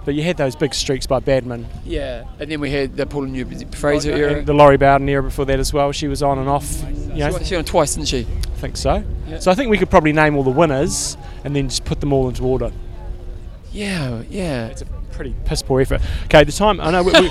But 0.05 0.15
you 0.15 0.23
had 0.23 0.37
those 0.37 0.57
big 0.57 0.75
streaks 0.75 1.07
by 1.07 1.21
Badmann. 1.21 1.67
Yeah. 1.85 2.25
And 2.41 2.51
then 2.51 2.61
we 2.61 2.71
had 2.71 2.97
the 2.97 3.07
Paul 3.07 3.23
New 3.23 3.45
Fraser 3.73 4.11
era. 4.11 4.39
And 4.39 4.47
the 4.47 4.53
Lori 4.53 4.77
Bowden 4.77 5.09
era 5.09 5.23
before 5.23 5.45
that 5.45 5.61
as 5.61 5.73
well. 5.73 5.93
She 5.93 6.09
was 6.09 6.23
on 6.23 6.39
and 6.39 6.49
off. 6.49 6.83
You 7.15 7.19
know, 7.19 7.39
She 7.39 7.45
she 7.45 7.63
twice, 7.63 7.95
didn't 7.95 8.09
she? 8.09 8.21
I 8.21 8.57
think 8.57 8.77
so. 8.77 9.05
Yeah. 9.29 9.39
So 9.39 9.51
I 9.51 9.55
think 9.55 9.71
we 9.71 9.79
could 9.79 9.91
probably 9.91 10.13
name 10.13 10.37
all 10.37 10.43
the 10.43 10.51
winners 10.51 11.17
and 11.45 11.55
then 11.55 11.69
just 11.69 11.85
put 11.85 12.01
them 12.01 12.13
all 12.13 12.29
into 12.29 12.45
order. 12.45 12.73
Yeah, 13.73 14.23
yeah. 14.29 14.67
It's 14.67 14.83
a 14.83 14.87
pretty 15.13 15.35
piss 15.45 15.63
poor 15.63 15.81
effort. 15.81 16.01
Okay, 16.25 16.45
the 16.45 16.53
time 16.53 16.81
I 16.81 16.91
know. 16.91 17.03
We, 17.03 17.13
we, 17.13 17.31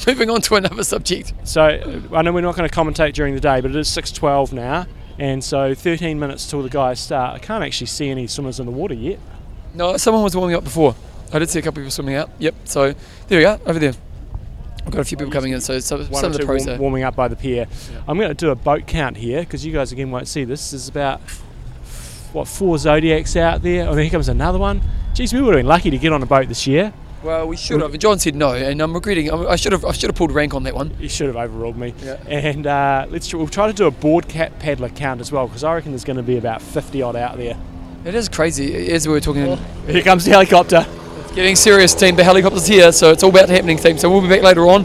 Moving 0.06 0.30
on 0.30 0.40
to 0.42 0.56
another 0.56 0.84
subject. 0.84 1.32
So 1.44 2.08
I 2.12 2.22
know 2.22 2.32
we're 2.32 2.40
not 2.40 2.56
going 2.56 2.68
to 2.68 2.74
commentate 2.74 3.12
during 3.12 3.34
the 3.34 3.40
day, 3.40 3.60
but 3.60 3.70
it 3.70 3.76
is 3.76 3.88
6:12 3.88 4.52
now, 4.52 4.86
and 5.18 5.42
so 5.44 5.74
13 5.74 6.18
minutes 6.18 6.48
till 6.48 6.62
the 6.62 6.68
guys 6.68 6.98
start. 6.98 7.34
I 7.34 7.38
can't 7.38 7.62
actually 7.62 7.88
see 7.88 8.08
any 8.08 8.26
swimmers 8.26 8.58
in 8.58 8.66
the 8.66 8.72
water 8.72 8.94
yet. 8.94 9.18
No, 9.74 9.96
someone 9.96 10.22
was 10.22 10.36
warming 10.36 10.56
up 10.56 10.64
before. 10.64 10.94
I 11.32 11.38
did 11.38 11.48
see 11.50 11.58
a 11.58 11.62
couple 11.62 11.80
of 11.80 11.84
people 11.84 11.90
swimming 11.90 12.14
out. 12.14 12.30
Yep. 12.38 12.54
So 12.64 12.94
there 13.28 13.38
we 13.38 13.42
go, 13.44 13.58
over 13.66 13.78
there. 13.78 13.94
I've 14.84 14.90
got 14.92 15.00
a 15.00 15.04
few 15.04 15.16
people 15.16 15.32
coming 15.32 15.52
in. 15.52 15.60
So 15.60 15.78
some, 15.78 16.00
One 16.06 16.20
some 16.20 16.32
or 16.32 16.34
of 16.34 16.40
the 16.40 16.44
pros 16.46 16.66
warm- 16.66 16.78
warming 16.80 17.02
up 17.04 17.14
by 17.14 17.28
the 17.28 17.36
pier. 17.36 17.66
I'm 18.08 18.16
going 18.18 18.28
to 18.28 18.34
do 18.34 18.50
a 18.50 18.54
boat 18.54 18.86
count 18.86 19.16
here 19.16 19.40
because 19.40 19.64
you 19.64 19.72
guys 19.72 19.92
again 19.92 20.10
won't 20.10 20.28
see 20.28 20.44
this. 20.44 20.72
There's 20.72 20.88
about 20.88 21.20
what 22.32 22.48
four 22.48 22.78
zodiacs 22.78 23.36
out 23.36 23.62
there. 23.62 23.86
Oh, 23.88 23.94
here 23.94 24.10
comes 24.10 24.28
another 24.28 24.58
one. 24.58 24.82
Geez, 25.14 25.32
we 25.32 25.40
would 25.40 25.54
have 25.54 25.58
been 25.60 25.66
lucky 25.66 25.90
to 25.90 25.98
get 25.98 26.12
on 26.12 26.22
a 26.22 26.26
boat 26.26 26.48
this 26.48 26.66
year. 26.66 26.92
Well, 27.22 27.46
we 27.46 27.56
should 27.56 27.80
have. 27.80 27.96
John 27.98 28.18
said 28.18 28.34
no, 28.34 28.52
and 28.54 28.80
I'm 28.80 28.92
regretting. 28.92 29.30
I 29.30 29.54
should 29.54 29.70
have. 29.70 29.84
I 29.84 29.92
should 29.92 30.08
have 30.10 30.16
pulled 30.16 30.32
rank 30.32 30.54
on 30.54 30.64
that 30.64 30.74
one. 30.74 30.92
You 30.98 31.08
should 31.08 31.28
have 31.28 31.36
overruled 31.36 31.76
me. 31.76 31.94
Yeah. 32.02 32.16
And 32.26 32.66
uh, 32.66 33.06
let's 33.10 33.32
we'll 33.32 33.46
try 33.46 33.68
to 33.68 33.72
do 33.72 33.86
a 33.86 33.92
board 33.92 34.26
cat 34.26 34.58
paddler 34.58 34.88
count 34.88 35.20
as 35.20 35.30
well 35.30 35.46
because 35.46 35.62
I 35.62 35.72
reckon 35.74 35.92
there's 35.92 36.02
going 36.04 36.16
to 36.16 36.22
be 36.24 36.36
about 36.36 36.60
50 36.60 37.00
odd 37.02 37.14
out 37.14 37.36
there. 37.36 37.56
It 38.04 38.16
is 38.16 38.28
crazy. 38.28 38.90
As 38.90 39.06
we 39.06 39.12
were 39.12 39.20
talking, 39.20 39.56
Here 39.86 40.02
comes 40.02 40.24
the 40.24 40.32
helicopter. 40.32 40.84
Getting 41.34 41.56
serious, 41.56 41.94
team. 41.94 42.16
The 42.16 42.24
helicopter's 42.24 42.66
here, 42.66 42.92
so 42.92 43.10
it's 43.10 43.22
all 43.22 43.30
about 43.30 43.48
happening, 43.48 43.78
team. 43.78 43.98
So 43.98 44.10
we'll 44.10 44.22
be 44.22 44.28
back 44.28 44.42
later 44.42 44.66
on. 44.68 44.84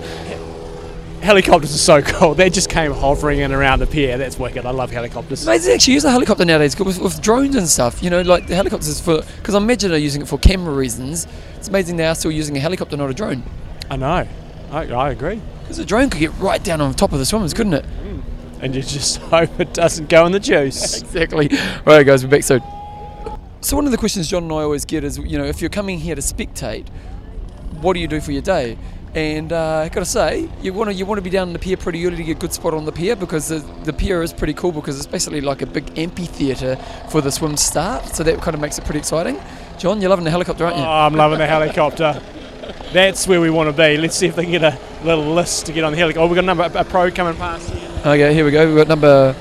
Helicopters 1.22 1.74
are 1.74 1.78
so 1.78 2.02
cool. 2.20 2.34
They 2.34 2.50
just 2.50 2.70
came 2.70 2.92
hovering 2.92 3.40
in 3.40 3.52
around 3.52 3.80
the 3.80 3.88
pier. 3.88 4.18
That's 4.18 4.40
wicked. 4.40 4.66
I 4.66 4.72
love 4.72 4.92
helicopters. 4.92 5.44
They 5.46 5.74
actually 5.74 5.94
use 5.94 6.06
a 6.06 6.12
helicopter 6.12 6.46
nowadays 6.46 6.78
with, 6.80 7.00
with 7.00 7.22
drones 7.22 7.56
and 7.56 7.68
stuff. 7.68 8.02
You 8.02 8.10
know, 8.10 8.22
like 8.22 8.48
the 8.48 8.56
helicopters 8.56 9.00
for 9.00 9.22
because 9.38 9.56
I 9.56 9.58
imagine 9.58 9.90
they're 9.90 10.00
using 10.00 10.22
it 10.22 10.28
for 10.28 10.38
camera 10.38 10.74
reasons. 10.74 11.28
It's 11.56 11.68
amazing 11.68 11.98
they 11.98 12.06
are 12.06 12.16
still 12.16 12.32
using 12.32 12.56
a 12.56 12.60
helicopter, 12.60 12.96
not 12.96 13.10
a 13.10 13.14
drone. 13.14 13.44
I 13.90 13.96
know. 13.98 14.28
I, 14.72 14.86
I 14.86 15.12
agree. 15.12 15.42
Because 15.62 15.80
a 15.80 15.86
drone 15.86 16.10
could 16.10 16.20
get 16.20 16.38
right 16.40 16.64
down 16.64 16.82
on 16.82 16.94
top 16.94 17.12
of 17.12 17.20
the 17.20 17.26
swimmers, 17.26 17.54
couldn't 17.54 17.74
it? 17.74 17.86
Mm. 17.86 18.22
And 18.62 18.76
you 18.76 18.82
just 18.82 19.18
hope 19.24 19.60
it 19.60 19.74
doesn't 19.74 20.10
go 20.10 20.26
in 20.26 20.32
the 20.32 20.40
juice. 20.40 21.02
exactly. 21.02 21.50
All 21.52 21.94
right, 21.98 22.06
guys, 22.06 22.24
we're 22.24 22.32
back 22.32 22.44
soon. 22.44 22.62
So 23.68 23.76
one 23.76 23.84
of 23.84 23.92
the 23.92 23.98
questions 23.98 24.30
John 24.30 24.44
and 24.44 24.52
I 24.54 24.62
always 24.62 24.86
get 24.86 25.04
is, 25.04 25.18
you 25.18 25.38
know, 25.38 25.44
if 25.44 25.60
you're 25.60 25.70
coming 25.70 26.00
here 26.00 26.16
to 26.16 26.22
spectate, 26.22 26.88
what 27.82 27.96
do 27.96 28.00
you 28.00 28.08
do 28.08 28.22
for 28.22 28.32
your 28.32 28.42
day? 28.42 28.78
And 29.14 29.52
uh, 29.52 29.80
I 29.80 29.90
gotta 29.90 30.06
say, 30.06 30.48
you 30.62 30.72
want 30.72 30.90
to 30.90 30.94
you 30.94 31.06
want 31.06 31.18
to 31.18 31.22
be 31.22 31.30
down 31.30 31.50
in 31.50 31.54
the 31.54 31.60
pier 31.60 31.76
pretty 31.76 32.06
early 32.08 32.16
to 32.16 32.24
get 32.24 32.38
a 32.38 32.40
good 32.40 32.54
spot 32.54 32.74
on 32.74 32.86
the 32.86 32.94
pier 32.94 33.18
because 33.18 33.50
the, 33.50 33.60
the 33.84 33.92
pier 33.92 34.24
is 34.24 34.32
pretty 34.32 34.54
cool 34.54 34.72
because 34.72 34.96
it's 34.96 35.06
basically 35.06 35.42
like 35.42 35.62
a 35.62 35.66
big 35.66 36.00
amphitheatre 36.00 36.78
for 37.10 37.20
the 37.20 37.30
swim 37.30 37.58
start. 37.58 38.06
So 38.16 38.24
that 38.24 38.40
kind 38.40 38.56
of 38.56 38.62
makes 38.62 38.78
it 38.78 38.86
pretty 38.86 39.00
exciting. 39.00 39.38
John, 39.78 40.00
you're 40.00 40.12
loving 40.12 40.24
the 40.24 40.32
helicopter, 40.32 40.64
aren't 40.64 40.78
Oh, 40.78 40.80
you? 40.80 40.86
I'm 40.88 41.16
loving 41.16 41.40
the 41.40 41.46
helicopter. 41.48 42.22
That's 42.94 43.28
where 43.28 43.42
we 43.42 43.50
want 43.50 43.68
to 43.68 43.74
be. 43.76 43.98
Let's 43.98 44.16
see 44.16 44.28
if 44.28 44.38
they 44.38 44.44
can 44.44 44.52
get 44.54 44.64
a 44.64 44.80
little 45.04 45.26
list 45.34 45.66
to 45.66 45.74
get 45.74 45.84
on 45.84 45.92
the 45.92 45.98
helicopter. 45.98 46.22
Oh, 46.22 46.28
we've 46.28 46.36
got 46.36 46.46
a, 46.46 46.48
number, 46.56 46.72
a 46.74 46.86
pro 46.86 47.12
coming 47.12 47.36
past 47.36 47.70
here. 47.70 47.90
Okay, 48.00 48.34
here 48.34 48.46
we 48.46 48.52
go. 48.52 48.66
We've 48.66 48.78
got 48.78 48.88
number 48.88 49.36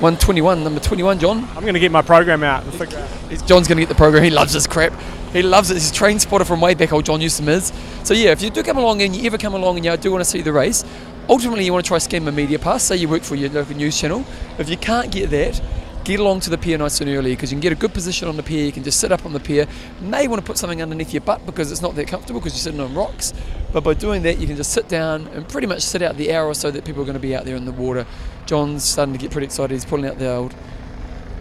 121. 0.00 0.64
Number 0.64 0.80
21, 0.80 1.18
John. 1.18 1.44
I'm 1.54 1.62
going 1.62 1.74
to 1.74 1.80
get 1.80 1.92
my 1.92 2.02
program 2.02 2.42
out 2.42 2.64
and 2.64 2.72
figure 2.72 2.98
out. 2.98 3.08
He's- 3.28 3.42
John's 3.42 3.68
going 3.68 3.76
to 3.76 3.82
get 3.82 3.88
the 3.88 3.94
program. 3.94 4.24
He 4.24 4.30
loves 4.30 4.52
this 4.52 4.66
crap. 4.66 4.92
He 5.32 5.42
loves 5.42 5.70
it. 5.70 5.74
He's 5.74 5.90
a 5.90 5.94
train 5.94 6.18
spotter 6.18 6.44
from 6.44 6.60
way 6.60 6.74
back, 6.74 6.92
old 6.92 7.04
John 7.04 7.20
Newsom 7.20 7.48
is. 7.48 7.72
So, 8.02 8.14
yeah, 8.14 8.30
if 8.30 8.42
you 8.42 8.50
do 8.50 8.62
come 8.62 8.78
along 8.78 9.02
and 9.02 9.14
you 9.14 9.24
ever 9.26 9.38
come 9.38 9.54
along 9.54 9.76
and 9.76 9.84
you 9.84 9.96
do 9.96 10.10
want 10.10 10.24
to 10.24 10.28
see 10.28 10.40
the 10.42 10.52
race, 10.52 10.84
ultimately 11.28 11.64
you 11.64 11.72
want 11.72 11.84
to 11.84 11.88
try 11.88 11.98
scheme 11.98 12.26
a 12.26 12.32
media 12.32 12.58
pass. 12.58 12.82
Say 12.82 12.96
you 12.96 13.08
work 13.08 13.22
for 13.22 13.34
your 13.36 13.50
local 13.50 13.76
news 13.76 13.98
channel. 14.00 14.24
If 14.58 14.68
you 14.68 14.76
can't 14.76 15.12
get 15.12 15.30
that, 15.30 15.60
get 16.04 16.20
along 16.20 16.40
to 16.40 16.50
the 16.50 16.58
pier 16.58 16.78
nice 16.78 17.00
and 17.00 17.10
early 17.10 17.32
because 17.32 17.50
you 17.50 17.56
can 17.56 17.60
get 17.60 17.72
a 17.72 17.76
good 17.76 17.92
position 17.92 18.28
on 18.28 18.36
the 18.36 18.42
pier. 18.42 18.64
You 18.64 18.72
can 18.72 18.82
just 18.82 19.00
sit 19.00 19.12
up 19.12 19.24
on 19.26 19.32
the 19.32 19.40
pier. 19.40 19.66
May 20.00 20.28
want 20.28 20.40
to 20.40 20.46
put 20.46 20.58
something 20.58 20.82
underneath 20.82 21.12
your 21.12 21.20
butt 21.22 21.44
because 21.46 21.70
it's 21.70 21.82
not 21.82 21.94
that 21.96 22.08
comfortable 22.08 22.40
because 22.40 22.54
you're 22.54 22.72
sitting 22.72 22.80
on 22.80 22.94
rocks. 22.94 23.32
But 23.72 23.84
by 23.84 23.94
doing 23.94 24.22
that, 24.22 24.38
you 24.38 24.46
can 24.46 24.56
just 24.56 24.72
sit 24.72 24.88
down 24.88 25.28
and 25.28 25.48
pretty 25.48 25.66
much 25.66 25.82
sit 25.82 26.02
out 26.02 26.16
the 26.16 26.32
hour 26.32 26.46
or 26.46 26.54
so 26.54 26.70
that 26.70 26.84
people 26.84 27.02
are 27.02 27.06
going 27.06 27.14
to 27.14 27.20
be 27.20 27.36
out 27.36 27.44
there 27.44 27.56
in 27.56 27.64
the 27.64 27.72
water. 27.72 28.06
John's 28.46 28.84
starting 28.84 29.12
to 29.12 29.18
get 29.18 29.30
pretty 29.30 29.44
excited. 29.44 29.74
He's 29.74 29.84
pulling 29.84 30.06
out 30.06 30.18
the 30.18 30.32
old 30.32 30.54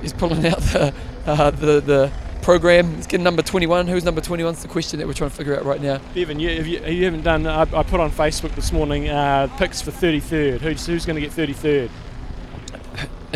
he's 0.02 0.14
pulling 0.14 0.46
out 0.46 0.60
the 0.60 0.94
uh, 1.26 1.52
the 1.52 1.82
the 1.82 2.12
program. 2.42 2.96
He's 2.96 3.08
getting 3.08 3.24
number 3.24 3.42
21. 3.42 3.88
Who's 3.88 4.04
number 4.04 4.22
21? 4.22 4.54
Is 4.54 4.62
the 4.62 4.68
question 4.68 5.00
that 5.00 5.08
we're 5.08 5.14
trying 5.14 5.30
to 5.30 5.36
figure 5.36 5.56
out 5.58 5.66
right 5.66 5.82
now. 5.82 6.00
Bevan, 6.14 6.40
you, 6.40 6.50
you, 6.50 6.86
you 6.86 7.06
haven't 7.06 7.24
done, 7.24 7.46
I, 7.46 7.62
I 7.62 7.84
put 7.84 8.00
on 8.00 8.12
Facebook 8.12 8.56
this 8.56 8.72
morning 8.72 9.10
uh, 9.10 9.48
picks 9.58 9.82
for 9.82 9.92
33rd. 9.92 10.62
Who's, 10.62 10.86
who's 10.86 11.06
going 11.06 11.16
to 11.16 11.22
get 11.22 11.32
33rd? 11.32 11.90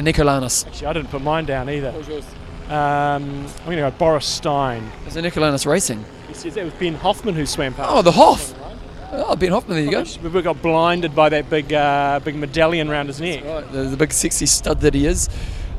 Nicolanas. 0.01 0.65
Actually, 0.67 0.87
I 0.87 0.93
didn't 0.93 1.09
put 1.09 1.21
mine 1.21 1.45
down 1.45 1.69
either. 1.69 1.91
was 1.91 2.07
yours? 2.07 2.25
Um, 2.67 2.71
I'm 2.71 3.65
going 3.65 3.77
to 3.77 3.83
go 3.83 3.91
Boris 3.91 4.25
Stein. 4.25 4.89
Is 5.05 5.15
it 5.15 5.23
Nicolanas 5.25 5.65
Racing? 5.65 6.03
He 6.27 6.33
says 6.33 6.55
that 6.55 6.65
was 6.65 6.73
Ben 6.73 6.95
Hoffman 6.95 7.35
who 7.35 7.45
swam 7.45 7.73
past. 7.73 7.89
Oh, 7.91 8.01
the 8.01 8.11
Hoff. 8.11 8.55
Oh, 9.11 9.35
Ben 9.35 9.51
Hoffman. 9.51 9.75
There 9.77 9.85
you 9.85 10.03
go. 10.21 10.29
We 10.29 10.41
got 10.41 10.61
blinded 10.61 11.13
by 11.13 11.29
that 11.29 11.49
big, 11.49 11.71
uh, 11.71 12.19
big 12.23 12.35
medallion 12.35 12.89
around 12.89 13.07
his 13.07 13.21
neck. 13.21 13.43
Right, 13.43 13.71
the, 13.71 13.83
the 13.83 13.97
big 13.97 14.11
sexy 14.11 14.45
stud 14.45 14.79
that 14.81 14.93
he 14.93 15.05
is. 15.05 15.29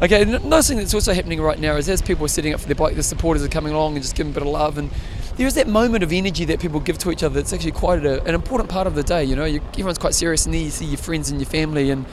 Okay, 0.03 0.23
another 0.23 0.63
thing 0.63 0.79
that's 0.79 0.93
also 0.93 1.15
happening 1.15 1.41
right 1.41 1.59
now 1.59 1.77
is 1.77 1.89
as 1.89 2.03
people 2.03 2.25
are 2.25 2.29
setting 2.29 2.53
up 2.53 2.61
for 2.61 2.67
their 2.67 2.75
bike, 2.75 2.95
the 2.95 3.03
supporters 3.03 3.43
are 3.43 3.49
coming 3.49 3.73
along 3.73 3.95
and 3.95 4.03
just 4.03 4.15
giving 4.15 4.33
a 4.33 4.35
bit 4.35 4.43
of 4.43 4.49
love. 4.49 4.77
And 4.77 4.91
there 5.37 5.47
is 5.47 5.55
that 5.55 5.67
moment 5.67 6.05
of 6.05 6.13
energy 6.13 6.45
that 6.45 6.61
people 6.61 6.79
give 6.79 6.99
to 6.99 7.11
each 7.11 7.23
other 7.23 7.35
that's 7.35 7.53
actually 7.53 7.73
quite 7.73 8.05
a, 8.05 8.23
an 8.25 8.35
important 8.35 8.69
part 8.69 8.87
of 8.87 8.95
the 8.95 9.03
day. 9.03 9.25
You 9.25 9.35
know, 9.35 9.45
you, 9.45 9.61
everyone's 9.71 9.99
quite 9.99 10.15
serious, 10.15 10.47
and 10.47 10.55
then 10.55 10.63
you 10.63 10.71
see 10.71 10.85
your 10.85 10.99
friends 10.99 11.31
and 11.31 11.41
your 11.41 11.49
family, 11.49 11.91
and 11.91 12.07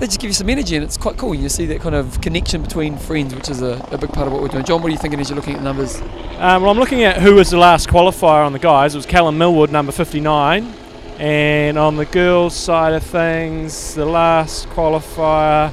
they 0.00 0.06
just 0.06 0.18
give 0.18 0.28
you 0.30 0.34
some 0.34 0.48
energy, 0.48 0.74
and 0.76 0.84
it's 0.84 0.96
quite 0.96 1.16
cool. 1.18 1.34
You 1.34 1.48
see 1.48 1.66
that 1.66 1.80
kind 1.80 1.94
of 1.94 2.20
connection 2.22 2.62
between 2.62 2.96
friends, 2.96 3.34
which 3.34 3.48
is 3.50 3.60
a, 3.62 3.86
a 3.92 3.98
big 3.98 4.10
part 4.10 4.26
of 4.26 4.32
what 4.32 4.40
we're 4.42 4.48
doing. 4.48 4.64
John, 4.64 4.80
what 4.82 4.88
are 4.88 4.92
you 4.92 4.98
thinking 4.98 5.20
as 5.20 5.28
you're 5.28 5.36
looking 5.36 5.54
at 5.54 5.58
the 5.58 5.64
numbers? 5.64 6.00
Um, 6.38 6.62
well, 6.62 6.70
I'm 6.70 6.78
looking 6.78 7.02
at 7.04 7.18
who 7.20 7.34
was 7.34 7.50
the 7.50 7.58
last 7.58 7.88
qualifier 7.88 8.44
on 8.46 8.52
the 8.54 8.58
guys. 8.58 8.94
It 8.94 8.98
was 8.98 9.06
Callum 9.06 9.36
Millward, 9.38 9.70
number 9.70 9.92
59. 9.92 10.74
And 11.18 11.76
on 11.76 11.96
the 11.96 12.06
girls' 12.06 12.56
side 12.56 12.94
of 12.94 13.02
things, 13.02 13.94
the 13.94 14.06
last 14.06 14.68
qualifier, 14.70 15.70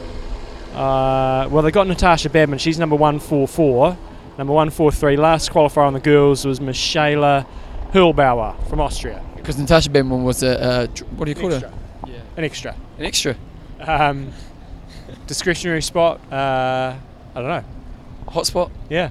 uh, 0.74 1.48
well, 1.50 1.64
they 1.64 1.72
got 1.72 1.88
Natascha 1.88 2.30
Badmann. 2.30 2.60
She's 2.60 2.78
number 2.78 2.98
144. 2.98 3.98
Number 4.38 4.54
143. 4.54 5.16
Last 5.16 5.50
qualifier 5.52 5.88
on 5.88 5.94
the 5.94 6.02
girls 6.02 6.46
was 6.46 6.60
Michaela 6.60 7.48
Hurlbauer 7.94 8.68
from 8.70 8.82
Austria. 8.82 9.24
Because 9.38 9.56
Natascha 9.56 9.88
Badmann 9.88 10.24
was 10.26 10.44
a, 10.44 10.88
what 11.16 11.26
do 11.26 11.32
you 11.32 11.36
call 11.36 11.54
Extra. 11.54 11.70
her? 11.70 11.78
Yeah, 12.08 12.14
An 12.36 12.44
extra. 12.44 12.76
an 13.00 13.06
extra 13.06 13.36
Um, 13.80 14.32
discretionary 15.28 15.82
spot, 15.82 16.20
uh, 16.32 16.96
I 17.36 17.42
don't 17.42 17.48
know. 17.48 17.64
hotspot, 18.28 18.72
Yeah, 18.90 19.10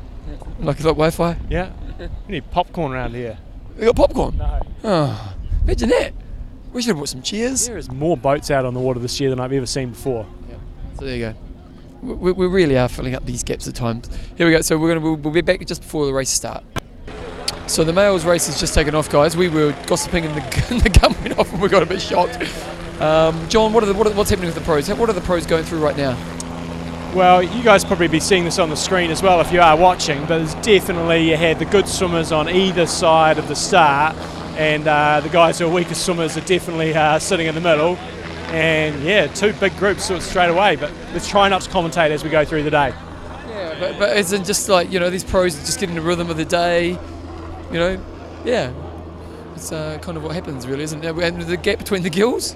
like 0.60 0.76
like 0.80 0.96
Wi-Fi. 0.96 1.36
yeah. 1.48 1.70
We 1.98 2.32
need 2.32 2.50
popcorn 2.50 2.92
around 2.92 3.14
here. 3.14 3.38
We 3.78 3.86
got 3.86 3.96
popcorn. 3.96 4.36
No. 4.36 4.60
Oh, 4.84 5.34
imagine 5.64 5.88
that. 5.90 6.12
We 6.72 6.82
should 6.82 6.88
have 6.88 6.98
bought 6.98 7.08
some 7.08 7.22
chairs. 7.22 7.66
There 7.66 7.78
is 7.78 7.90
more 7.90 8.16
boats 8.18 8.50
out 8.50 8.66
on 8.66 8.74
the 8.74 8.80
water 8.80 9.00
this 9.00 9.18
year 9.18 9.30
than 9.30 9.40
I've 9.40 9.52
ever 9.52 9.64
seen 9.66 9.90
before. 9.90 10.26
Yeah. 10.48 10.56
So 10.98 11.04
there 11.06 11.16
you 11.16 11.20
go. 11.30 11.34
We, 12.14 12.32
we 12.32 12.46
really 12.46 12.76
are 12.76 12.88
filling 12.88 13.14
up 13.14 13.24
these 13.24 13.42
gaps 13.42 13.66
at 13.66 13.74
times. 13.74 14.10
Here 14.36 14.46
we 14.46 14.52
go. 14.52 14.60
So 14.60 14.76
we're 14.76 14.88
gonna 14.88 15.00
we'll, 15.00 15.16
we'll 15.16 15.32
be 15.32 15.40
back 15.40 15.64
just 15.66 15.80
before 15.82 16.04
the 16.06 16.12
race 16.12 16.28
start. 16.30 16.62
So 17.66 17.82
the 17.82 17.92
males 17.94 18.24
race 18.26 18.46
has 18.46 18.60
just 18.60 18.74
taken 18.74 18.94
off, 18.94 19.08
guys. 19.10 19.36
We 19.36 19.48
were 19.48 19.72
gossiping 19.86 20.26
and 20.26 20.34
the, 20.36 20.66
and 20.70 20.80
the 20.82 20.90
gun 20.90 21.14
went 21.22 21.38
off 21.38 21.50
and 21.52 21.62
we 21.62 21.68
got 21.68 21.82
a 21.82 21.86
bit 21.86 22.00
shocked. 22.02 22.36
Um, 23.00 23.48
John, 23.48 23.72
what 23.72 23.82
are 23.82 23.86
the, 23.86 23.94
what 23.94 24.06
are, 24.06 24.14
what's 24.14 24.30
happening 24.30 24.48
with 24.48 24.54
the 24.54 24.62
pros? 24.62 24.88
What 24.88 25.10
are 25.10 25.12
the 25.12 25.20
pros 25.20 25.46
going 25.46 25.64
through 25.64 25.80
right 25.80 25.96
now? 25.96 26.16
Well, 27.14 27.42
you 27.42 27.62
guys 27.62 27.84
probably 27.84 28.08
be 28.08 28.20
seeing 28.20 28.44
this 28.44 28.58
on 28.58 28.68
the 28.68 28.76
screen 28.76 29.10
as 29.10 29.22
well 29.22 29.40
if 29.40 29.52
you 29.52 29.60
are 29.60 29.76
watching, 29.76 30.20
but 30.26 30.38
there's 30.38 30.54
definitely 30.56 31.30
you 31.30 31.36
had 31.36 31.58
the 31.58 31.64
good 31.64 31.88
swimmers 31.88 32.32
on 32.32 32.48
either 32.48 32.86
side 32.86 33.38
of 33.38 33.48
the 33.48 33.56
start, 33.56 34.16
and 34.58 34.86
uh, 34.86 35.20
the 35.20 35.28
guys 35.28 35.58
who 35.58 35.66
are 35.66 35.70
weaker 35.70 35.94
swimmers 35.94 36.36
are 36.36 36.42
definitely 36.42 36.94
uh, 36.94 37.18
sitting 37.18 37.46
in 37.46 37.54
the 37.54 37.60
middle. 37.60 37.96
And 38.48 39.02
yeah, 39.02 39.26
two 39.26 39.52
big 39.54 39.76
groups 39.76 40.04
sort 40.04 40.18
of 40.18 40.24
straight 40.24 40.50
away, 40.50 40.76
but 40.76 40.92
let's 41.12 41.28
try 41.28 41.48
not 41.48 41.62
to 41.62 41.70
commentate 41.70 42.10
as 42.10 42.22
we 42.22 42.30
go 42.30 42.44
through 42.44 42.62
the 42.62 42.70
day. 42.70 42.94
Yeah, 43.48 43.76
but, 43.80 43.98
but 43.98 44.16
isn't 44.16 44.44
just 44.44 44.68
like 44.68 44.90
you 44.92 45.00
know 45.00 45.10
these 45.10 45.24
pros 45.24 45.56
are 45.56 45.66
just 45.66 45.80
getting 45.80 45.96
the 45.96 46.02
rhythm 46.02 46.30
of 46.30 46.36
the 46.36 46.44
day, 46.44 46.90
you 47.70 47.78
know? 47.78 48.00
Yeah, 48.44 48.72
it's 49.54 49.72
uh, 49.72 49.98
kind 50.00 50.16
of 50.16 50.22
what 50.22 50.34
happens, 50.34 50.66
really, 50.66 50.84
isn't 50.84 51.04
it? 51.04 51.16
And 51.16 51.42
the 51.42 51.56
gap 51.56 51.78
between 51.78 52.02
the 52.02 52.10
gills. 52.10 52.54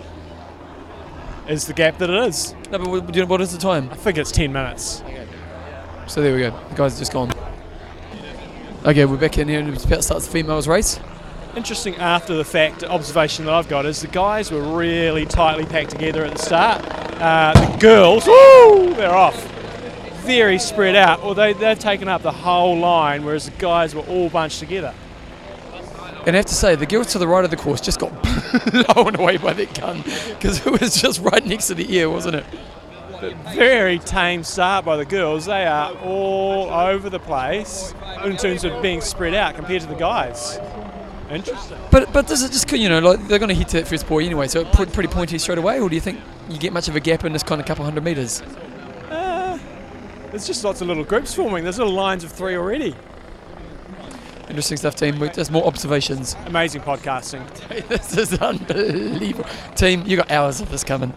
Is 1.50 1.66
the 1.66 1.72
gap 1.72 1.98
that 1.98 2.08
it 2.08 2.28
is? 2.28 2.54
No, 2.70 2.78
but 2.78 2.86
what, 2.86 3.06
do 3.08 3.18
you 3.18 3.24
know, 3.24 3.28
what 3.28 3.40
is 3.40 3.50
the 3.50 3.58
time? 3.58 3.90
I 3.90 3.96
think 3.96 4.18
it's 4.18 4.30
10 4.30 4.52
minutes. 4.52 5.02
So 6.06 6.22
there 6.22 6.32
we 6.32 6.42
go. 6.42 6.50
The 6.68 6.74
guys 6.76 6.96
just 6.96 7.12
gone. 7.12 7.32
Okay, 8.84 9.04
we're 9.04 9.16
back 9.16 9.36
in 9.36 9.48
here 9.48 9.58
and 9.58 9.68
it's 9.70 9.84
about 9.84 9.96
to 9.96 10.02
start 10.02 10.22
the 10.22 10.30
females 10.30 10.68
race. 10.68 11.00
Interesting 11.56 11.96
after 11.96 12.36
the 12.36 12.44
fact 12.44 12.84
observation 12.84 13.46
that 13.46 13.54
I've 13.54 13.68
got 13.68 13.84
is 13.84 14.00
the 14.00 14.06
guys 14.06 14.52
were 14.52 14.62
really 14.62 15.26
tightly 15.26 15.66
packed 15.66 15.90
together 15.90 16.24
at 16.24 16.36
the 16.36 16.38
start. 16.40 16.84
Uh, 17.20 17.52
the 17.72 17.78
girls, 17.78 18.28
woo, 18.28 18.94
they're 18.94 19.12
off. 19.12 19.44
Very 20.22 20.60
spread 20.60 20.94
out. 20.94 21.20
Well, 21.20 21.34
they, 21.34 21.52
they've 21.52 21.76
taken 21.76 22.06
up 22.06 22.22
the 22.22 22.30
whole 22.30 22.78
line, 22.78 23.24
whereas 23.24 23.46
the 23.46 23.56
guys 23.58 23.92
were 23.92 24.02
all 24.02 24.30
bunched 24.30 24.60
together. 24.60 24.94
And 26.26 26.36
I 26.36 26.38
have 26.38 26.46
to 26.46 26.54
say, 26.54 26.74
the 26.74 26.86
girls 26.86 27.08
to 27.12 27.18
the 27.18 27.26
right 27.26 27.44
of 27.44 27.50
the 27.50 27.56
course 27.56 27.80
just 27.80 27.98
got 27.98 28.10
blown 28.94 29.16
away 29.16 29.38
by 29.38 29.52
that 29.54 29.74
gun 29.78 30.02
because 30.02 30.66
it 30.66 30.80
was 30.80 31.00
just 31.00 31.20
right 31.20 31.44
next 31.44 31.68
to 31.68 31.74
the 31.74 31.94
ear, 31.94 32.10
wasn't 32.10 32.36
it? 32.36 32.44
Very 33.54 33.98
tame 33.98 34.44
start 34.44 34.84
by 34.84 34.96
the 34.96 35.04
girls. 35.04 35.46
They 35.46 35.66
are 35.66 35.94
all 35.98 36.70
over 36.70 37.10
the 37.10 37.18
place 37.18 37.94
in 38.24 38.36
terms 38.36 38.64
of 38.64 38.80
being 38.80 39.00
spread 39.00 39.34
out 39.34 39.56
compared 39.56 39.82
to 39.82 39.88
the 39.88 39.94
guys. 39.94 40.58
Interesting. 41.30 41.78
But 41.90 42.12
but 42.12 42.26
does 42.26 42.42
it 42.42 42.50
just 42.50 42.70
you 42.72 42.88
know 42.88 42.98
like 42.98 43.28
they're 43.28 43.38
going 43.38 43.50
to 43.50 43.54
hit 43.54 43.68
that 43.68 43.86
first 43.86 44.08
buoy 44.08 44.26
anyway, 44.26 44.48
so 44.48 44.60
it 44.60 44.72
pretty 44.72 45.08
pointy 45.08 45.38
straight 45.38 45.58
away, 45.58 45.80
or 45.80 45.88
do 45.88 45.94
you 45.94 46.00
think 46.00 46.20
you 46.48 46.58
get 46.58 46.72
much 46.72 46.88
of 46.88 46.96
a 46.96 47.00
gap 47.00 47.24
in 47.24 47.32
this 47.32 47.42
kind 47.42 47.60
of 47.60 47.66
couple 47.66 47.84
hundred 47.84 48.02
meters? 48.02 48.40
Uh, 49.10 49.58
there's 50.30 50.46
just 50.46 50.64
lots 50.64 50.80
of 50.80 50.88
little 50.88 51.04
groups 51.04 51.34
forming. 51.34 51.62
There's 51.62 51.78
little 51.78 51.92
lines 51.92 52.24
of 52.24 52.32
three 52.32 52.56
already. 52.56 52.96
Interesting 54.50 54.78
stuff, 54.78 54.96
team. 54.96 55.16
There's 55.16 55.50
more 55.50 55.64
observations. 55.64 56.34
Amazing 56.46 56.82
podcasting. 56.82 57.46
this 57.88 58.16
is 58.16 58.36
unbelievable, 58.40 59.48
team. 59.76 60.02
You 60.04 60.16
got 60.16 60.28
hours 60.28 60.60
of 60.60 60.68
this 60.72 60.82
coming. 60.82 61.14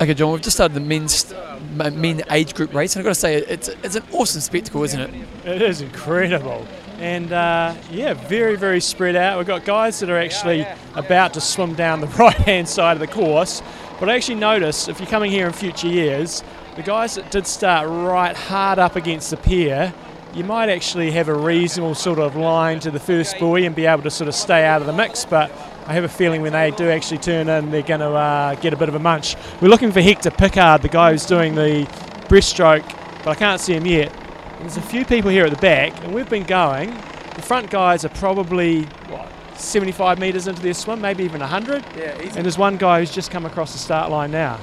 Okay, 0.00 0.14
John, 0.14 0.30
we've 0.30 0.40
just 0.40 0.56
started 0.56 0.74
the 0.74 0.80
men's 0.80 1.34
men 1.74 2.22
age 2.30 2.54
group 2.54 2.72
race, 2.72 2.94
and 2.94 3.00
I've 3.00 3.04
got 3.04 3.10
to 3.10 3.20
say 3.20 3.34
it's 3.34 3.66
it's 3.82 3.96
an 3.96 4.04
awesome 4.12 4.40
spectacle, 4.40 4.84
isn't 4.84 5.00
it? 5.00 5.12
It 5.44 5.60
is 5.60 5.80
incredible. 5.80 6.64
And 7.00 7.32
uh, 7.32 7.74
yeah, 7.90 8.14
very, 8.14 8.54
very 8.54 8.80
spread 8.80 9.16
out. 9.16 9.38
We've 9.38 9.46
got 9.46 9.64
guys 9.64 9.98
that 9.98 10.08
are 10.08 10.18
actually 10.18 10.64
about 10.94 11.34
to 11.34 11.40
swim 11.40 11.74
down 11.74 12.00
the 12.00 12.06
right 12.18 12.36
hand 12.36 12.68
side 12.68 12.92
of 12.92 13.00
the 13.00 13.08
course. 13.08 13.60
But 13.98 14.08
I 14.08 14.14
actually 14.14 14.36
noticed 14.36 14.88
if 14.88 15.00
you're 15.00 15.08
coming 15.08 15.32
here 15.32 15.48
in 15.48 15.52
future 15.52 15.88
years, 15.88 16.44
the 16.76 16.82
guys 16.82 17.16
that 17.16 17.32
did 17.32 17.48
start 17.48 17.88
right 17.88 18.36
hard 18.36 18.78
up 18.78 18.94
against 18.94 19.30
the 19.30 19.36
pier, 19.36 19.92
you 20.34 20.44
might 20.44 20.68
actually 20.68 21.10
have 21.10 21.28
a 21.28 21.34
reasonable 21.34 21.94
sort 21.94 22.18
of 22.18 22.36
line 22.36 22.80
to 22.80 22.90
the 22.90 23.00
first 23.00 23.38
buoy 23.38 23.66
and 23.66 23.74
be 23.74 23.86
able 23.86 24.02
to 24.02 24.10
sort 24.10 24.28
of 24.28 24.34
stay 24.34 24.64
out 24.64 24.80
of 24.80 24.86
the 24.86 24.92
mix. 24.92 25.24
But 25.24 25.50
I 25.86 25.92
have 25.94 26.04
a 26.04 26.08
feeling 26.08 26.40
when 26.42 26.52
they 26.52 26.70
do 26.70 26.88
actually 26.88 27.18
turn 27.18 27.48
in, 27.48 27.70
they're 27.70 27.82
going 27.82 28.00
to 28.00 28.10
uh, 28.10 28.54
get 28.56 28.72
a 28.72 28.76
bit 28.76 28.88
of 28.88 28.94
a 28.94 28.98
munch. 29.00 29.34
We're 29.60 29.68
looking 29.68 29.90
for 29.90 30.00
Hector 30.00 30.30
Pickard, 30.30 30.82
the 30.82 30.88
guy 30.88 31.12
who's 31.12 31.26
doing 31.26 31.54
the 31.54 31.84
breaststroke, 32.28 32.86
but 33.24 33.28
I 33.28 33.34
can't 33.34 33.60
see 33.60 33.74
him 33.74 33.86
yet. 33.86 34.12
There's 34.60 34.76
a 34.76 34.82
few 34.82 35.04
people 35.04 35.30
here 35.30 35.46
at 35.46 35.50
the 35.50 35.60
back, 35.60 36.00
and 36.04 36.14
we've 36.14 36.28
been 36.28 36.44
going. 36.44 36.90
The 37.34 37.42
front 37.42 37.70
guys 37.70 38.04
are 38.04 38.10
probably 38.10 38.84
what 39.08 39.28
75 39.56 40.18
metres 40.18 40.46
into 40.46 40.62
their 40.62 40.74
swim, 40.74 41.00
maybe 41.00 41.24
even 41.24 41.40
100. 41.40 41.84
Yeah, 41.96 42.16
And 42.36 42.44
there's 42.44 42.58
one 42.58 42.76
guy 42.76 43.00
who's 43.00 43.10
just 43.10 43.30
come 43.30 43.46
across 43.46 43.72
the 43.72 43.78
start 43.78 44.10
line 44.10 44.30
now. 44.30 44.60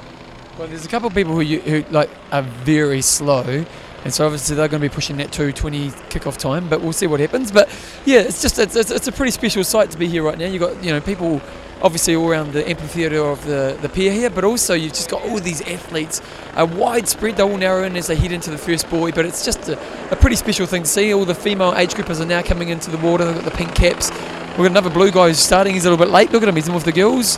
Well, 0.58 0.66
there's 0.66 0.86
a 0.86 0.88
couple 0.88 1.08
of 1.08 1.14
people 1.14 1.34
who, 1.34 1.40
you, 1.40 1.60
who 1.60 1.84
like 1.90 2.10
are 2.32 2.42
very 2.42 3.02
slow, 3.02 3.64
and 4.04 4.14
so 4.14 4.24
obviously 4.24 4.56
they're 4.56 4.68
going 4.68 4.80
to 4.80 4.88
be 4.88 4.94
pushing 4.94 5.16
that 5.18 5.30
2:20 5.30 5.90
kickoff 6.10 6.36
time. 6.36 6.68
But 6.68 6.80
we'll 6.80 6.92
see 6.92 7.06
what 7.06 7.20
happens. 7.20 7.50
But 7.50 7.68
yeah, 8.04 8.20
it's 8.20 8.40
just 8.40 8.58
it's, 8.58 8.76
it's, 8.76 8.90
it's 8.90 9.08
a 9.08 9.12
pretty 9.12 9.32
special 9.32 9.64
sight 9.64 9.90
to 9.90 9.98
be 9.98 10.06
here 10.08 10.22
right 10.22 10.38
now. 10.38 10.46
You've 10.46 10.60
got 10.60 10.82
you 10.82 10.92
know 10.92 11.00
people 11.00 11.40
obviously 11.80 12.16
all 12.16 12.28
around 12.28 12.52
the 12.52 12.68
amphitheatre 12.68 13.22
of 13.22 13.44
the 13.44 13.76
the 13.82 13.88
pier 13.88 14.12
here, 14.12 14.30
but 14.30 14.44
also 14.44 14.74
you've 14.74 14.92
just 14.92 15.10
got 15.10 15.22
all 15.22 15.38
these 15.40 15.60
athletes, 15.62 16.22
a 16.54 16.64
widespread. 16.64 17.36
They're 17.36 17.46
all 17.46 17.56
narrow 17.56 17.84
in 17.84 17.96
as 17.96 18.06
they 18.06 18.16
head 18.16 18.32
into 18.32 18.50
the 18.50 18.58
first 18.58 18.88
buoy, 18.88 19.12
but 19.12 19.26
it's 19.26 19.44
just 19.44 19.68
a, 19.68 19.78
a 20.12 20.16
pretty 20.16 20.36
special 20.36 20.66
thing 20.66 20.84
to 20.84 20.88
see. 20.88 21.12
All 21.12 21.24
the 21.24 21.34
female 21.34 21.74
age 21.76 21.94
groupers 21.94 22.20
are 22.20 22.26
now 22.26 22.42
coming 22.42 22.68
into 22.68 22.90
the 22.90 22.98
water. 22.98 23.24
They've 23.24 23.34
got 23.34 23.44
the 23.44 23.56
pink 23.56 23.74
caps. 23.74 24.10
We've 24.10 24.66
got 24.66 24.72
another 24.72 24.90
blue 24.90 25.10
guy 25.10 25.28
who's 25.28 25.38
starting. 25.38 25.74
He's 25.74 25.84
a 25.84 25.90
little 25.90 26.04
bit 26.04 26.12
late. 26.12 26.32
Look 26.32 26.42
at 26.42 26.48
him. 26.48 26.56
He's 26.56 26.68
in 26.68 26.74
with 26.74 26.84
the 26.84 26.92
girls. 26.92 27.36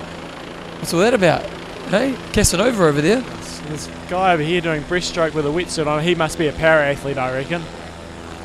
What's 0.78 0.94
all 0.94 1.00
that 1.00 1.12
about? 1.12 1.42
Hey, 1.90 2.16
Casanova 2.32 2.84
over 2.84 3.00
there. 3.02 3.22
There's 3.70 3.86
a 3.86 4.10
guy 4.10 4.32
over 4.32 4.42
here 4.42 4.60
doing 4.60 4.82
breaststroke 4.82 5.32
with 5.32 5.46
a 5.46 5.48
wetsuit 5.48 5.86
on. 5.86 6.02
He 6.02 6.16
must 6.16 6.38
be 6.38 6.48
a 6.48 6.52
para 6.52 6.86
athlete, 6.86 7.18
I 7.18 7.32
reckon. 7.32 7.62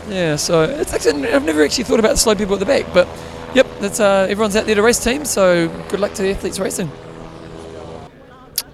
Yeah, 0.08 0.36
so 0.36 0.62
it's 0.62 0.94
actually 0.94 1.28
I've 1.34 1.44
never 1.44 1.64
actually 1.64 1.86
thought 1.86 2.00
about 2.00 2.12
the 2.12 2.18
slow 2.18 2.36
people 2.36 2.54
at 2.54 2.60
the 2.60 2.66
back, 2.66 2.86
but 2.94 3.08
yep, 3.56 3.66
that's 3.80 4.00
uh, 4.00 4.28
everyone's 4.30 4.56
out 4.56 4.68
there 4.68 4.76
to 4.76 4.84
race 4.84 5.04
team. 5.04 5.26
So 5.26 5.68
good 5.90 6.00
luck 6.00 6.14
to 6.14 6.22
the 6.22 6.30
athletes 6.30 6.60
racing. 6.60 6.92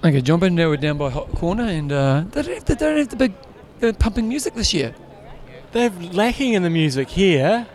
Okay, 0.04 0.20
John 0.20 0.40
Ben 0.40 0.54
now 0.54 0.68
we're 0.68 0.76
down 0.76 0.98
by 0.98 1.08
Hot 1.08 1.32
Corner, 1.32 1.64
and 1.64 1.90
uh, 1.90 2.24
they, 2.32 2.42
don't 2.42 2.54
have 2.54 2.64
the, 2.66 2.74
they 2.74 2.84
don't 2.84 2.98
have 2.98 3.08
the 3.08 3.16
big 3.16 3.34
uh, 3.82 3.92
pumping 3.98 4.28
music 4.28 4.52
this 4.52 4.74
year. 4.74 4.94
They're 5.72 5.88
lacking 5.88 6.52
in 6.52 6.62
the 6.62 6.70
music 6.70 7.08
here. 7.08 7.66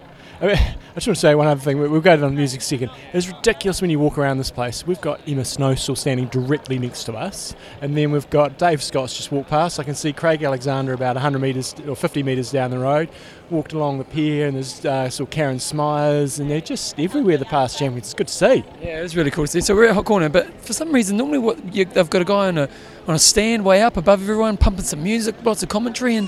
I, 0.42 0.46
mean, 0.48 0.56
I 0.58 0.94
just 0.96 1.08
want 1.08 1.16
to 1.16 1.22
say 1.22 1.36
one 1.36 1.48
other 1.48 1.60
thing. 1.60 1.80
We- 1.80 1.88
We'll 1.88 2.02
go 2.02 2.16
to 2.16 2.22
the 2.22 2.30
music 2.30 2.62
second. 2.62 2.92
It's 3.14 3.28
ridiculous 3.28 3.82
when 3.82 3.90
you 3.90 4.00
walk 4.00 4.18
around 4.18 4.38
this 4.38 4.52
place. 4.52 4.86
We've 4.86 5.02
got 5.02 5.20
Emma 5.28 5.42
Snowsill 5.42 5.98
standing 5.98 6.28
directly 6.28 6.78
next 6.78 7.06
to 7.06 7.14
us, 7.14 7.56
and 7.82 7.98
then 7.98 8.12
we've 8.12 8.30
got 8.30 8.58
Dave 8.58 8.84
Scott's 8.84 9.16
just 9.16 9.32
walked 9.32 9.50
past. 9.50 9.80
I 9.80 9.84
can 9.84 9.96
see 9.96 10.14
Craig 10.14 10.44
Alexander 10.44 10.94
about 10.94 11.16
100 11.16 11.40
metres 11.40 11.74
or 11.88 11.96
50 11.96 12.24
metres 12.24 12.52
down 12.52 12.72
the 12.72 12.80
road, 12.80 13.10
walked 13.50 13.74
along 13.74 13.98
the 13.98 14.04
pier, 14.04 14.48
and 14.48 14.56
there's 14.56 14.86
uh, 14.86 15.10
sort 15.10 15.28
of 15.28 15.32
Karen 15.32 15.60
Smyers, 15.60 16.40
and 16.40 16.52
they're 16.52 16.62
just 16.62 17.00
everywhere. 17.00 17.38
The 17.38 17.46
past 17.46 17.78
champions. 17.80 18.08
It's 18.08 18.14
good 18.14 18.28
to 18.28 18.34
see. 18.34 18.64
Yeah, 18.82 19.02
it's 19.02 19.16
really 19.16 19.32
cool 19.32 19.46
to 19.46 19.52
see. 19.52 19.62
So 19.62 19.76
we're 19.76 19.88
at 19.90 19.96
Hot 19.96 20.06
Corner, 20.06 20.30
but 20.30 20.62
for 20.62 20.74
some 20.74 20.92
reason, 20.92 21.18
normally 21.18 21.40
what 21.40 21.74
you, 21.74 21.86
they've 21.86 22.10
got 22.10 22.22
a 22.22 22.26
guy 22.26 22.48
on 22.48 22.58
a 22.58 22.70
on 23.08 23.16
a 23.16 23.20
stand 23.20 23.64
way 23.64 23.82
up 23.82 23.96
above 23.98 24.22
everyone, 24.22 24.58
pumping 24.58 24.84
some 24.84 25.02
music, 25.02 25.36
lots 25.46 25.64
of 25.64 25.70
commentary, 25.70 26.16
and 26.16 26.28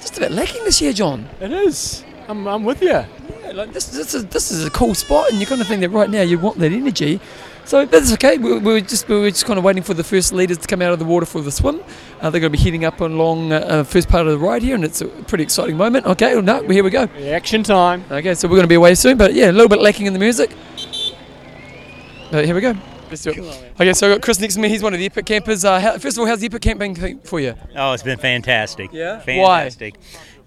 just 0.00 0.16
a 0.16 0.20
bit 0.20 0.32
lacking 0.32 0.64
this 0.64 0.80
year, 0.80 0.92
John. 0.92 1.28
It 1.40 1.52
is. 1.52 2.02
I'm, 2.28 2.46
I'm 2.46 2.64
with 2.64 2.82
you. 2.82 2.88
Yeah, 2.88 3.06
like 3.54 3.72
this, 3.72 3.86
this 3.86 4.14
is 4.14 4.26
this 4.26 4.50
is 4.50 4.66
a 4.66 4.70
cool 4.70 4.94
spot, 4.94 5.30
and 5.30 5.40
you're 5.40 5.48
kind 5.48 5.60
of 5.60 5.66
think 5.66 5.80
that 5.80 5.88
right 5.88 6.10
now 6.10 6.20
you 6.20 6.38
want 6.38 6.58
that 6.58 6.72
energy. 6.72 7.20
So 7.64 7.84
that's 7.84 8.12
okay. 8.14 8.38
We, 8.38 8.58
we 8.58 8.72
were 8.74 8.80
just 8.80 9.08
we 9.08 9.18
were 9.18 9.30
just 9.30 9.46
kind 9.46 9.58
of 9.58 9.64
waiting 9.64 9.82
for 9.82 9.94
the 9.94 10.04
first 10.04 10.32
leaders 10.32 10.58
to 10.58 10.66
come 10.66 10.82
out 10.82 10.92
of 10.92 10.98
the 10.98 11.04
water 11.06 11.26
for 11.26 11.40
the 11.40 11.50
swim. 11.50 11.82
Uh, 12.20 12.30
they're 12.30 12.40
going 12.40 12.52
to 12.52 12.58
be 12.58 12.62
heading 12.62 12.84
up 12.84 13.00
along 13.00 13.52
uh, 13.52 13.56
uh, 13.56 13.84
first 13.84 14.08
part 14.08 14.26
of 14.26 14.32
the 14.32 14.38
ride 14.38 14.62
here, 14.62 14.74
and 14.74 14.84
it's 14.84 15.00
a 15.00 15.06
pretty 15.06 15.44
exciting 15.44 15.76
moment. 15.76 16.04
Okay, 16.06 16.34
well, 16.34 16.42
no, 16.42 16.68
here 16.68 16.84
we 16.84 16.90
go. 16.90 17.04
Action 17.30 17.62
time. 17.62 18.04
Okay, 18.10 18.34
so 18.34 18.46
we're 18.46 18.56
going 18.56 18.64
to 18.64 18.68
be 18.68 18.74
away 18.74 18.94
soon, 18.94 19.16
but 19.16 19.32
yeah, 19.32 19.50
a 19.50 19.52
little 19.52 19.68
bit 19.68 19.80
lacking 19.80 20.06
in 20.06 20.12
the 20.12 20.18
music. 20.18 20.50
But 22.30 22.44
here 22.44 22.54
we 22.54 22.60
go. 22.60 22.74
Let's 23.08 23.22
do 23.22 23.30
it. 23.30 23.38
Okay, 23.80 23.94
so 23.94 24.06
I've 24.06 24.16
got 24.16 24.22
Chris 24.22 24.38
next 24.38 24.54
to 24.54 24.60
me. 24.60 24.68
He's 24.68 24.82
one 24.82 24.92
of 24.92 24.98
the 24.98 25.06
Epic 25.06 25.24
campers. 25.24 25.64
Uh, 25.64 25.80
how, 25.80 25.92
first 25.96 26.18
of 26.18 26.20
all, 26.20 26.26
how's 26.26 26.40
the 26.40 26.46
Epic 26.46 26.60
camp 26.60 26.80
been 26.80 27.20
for 27.20 27.40
you? 27.40 27.54
Oh, 27.74 27.92
it's 27.92 28.02
been 28.02 28.18
fantastic. 28.18 28.92
Yeah? 28.92 29.18
Fantastic. 29.20 29.94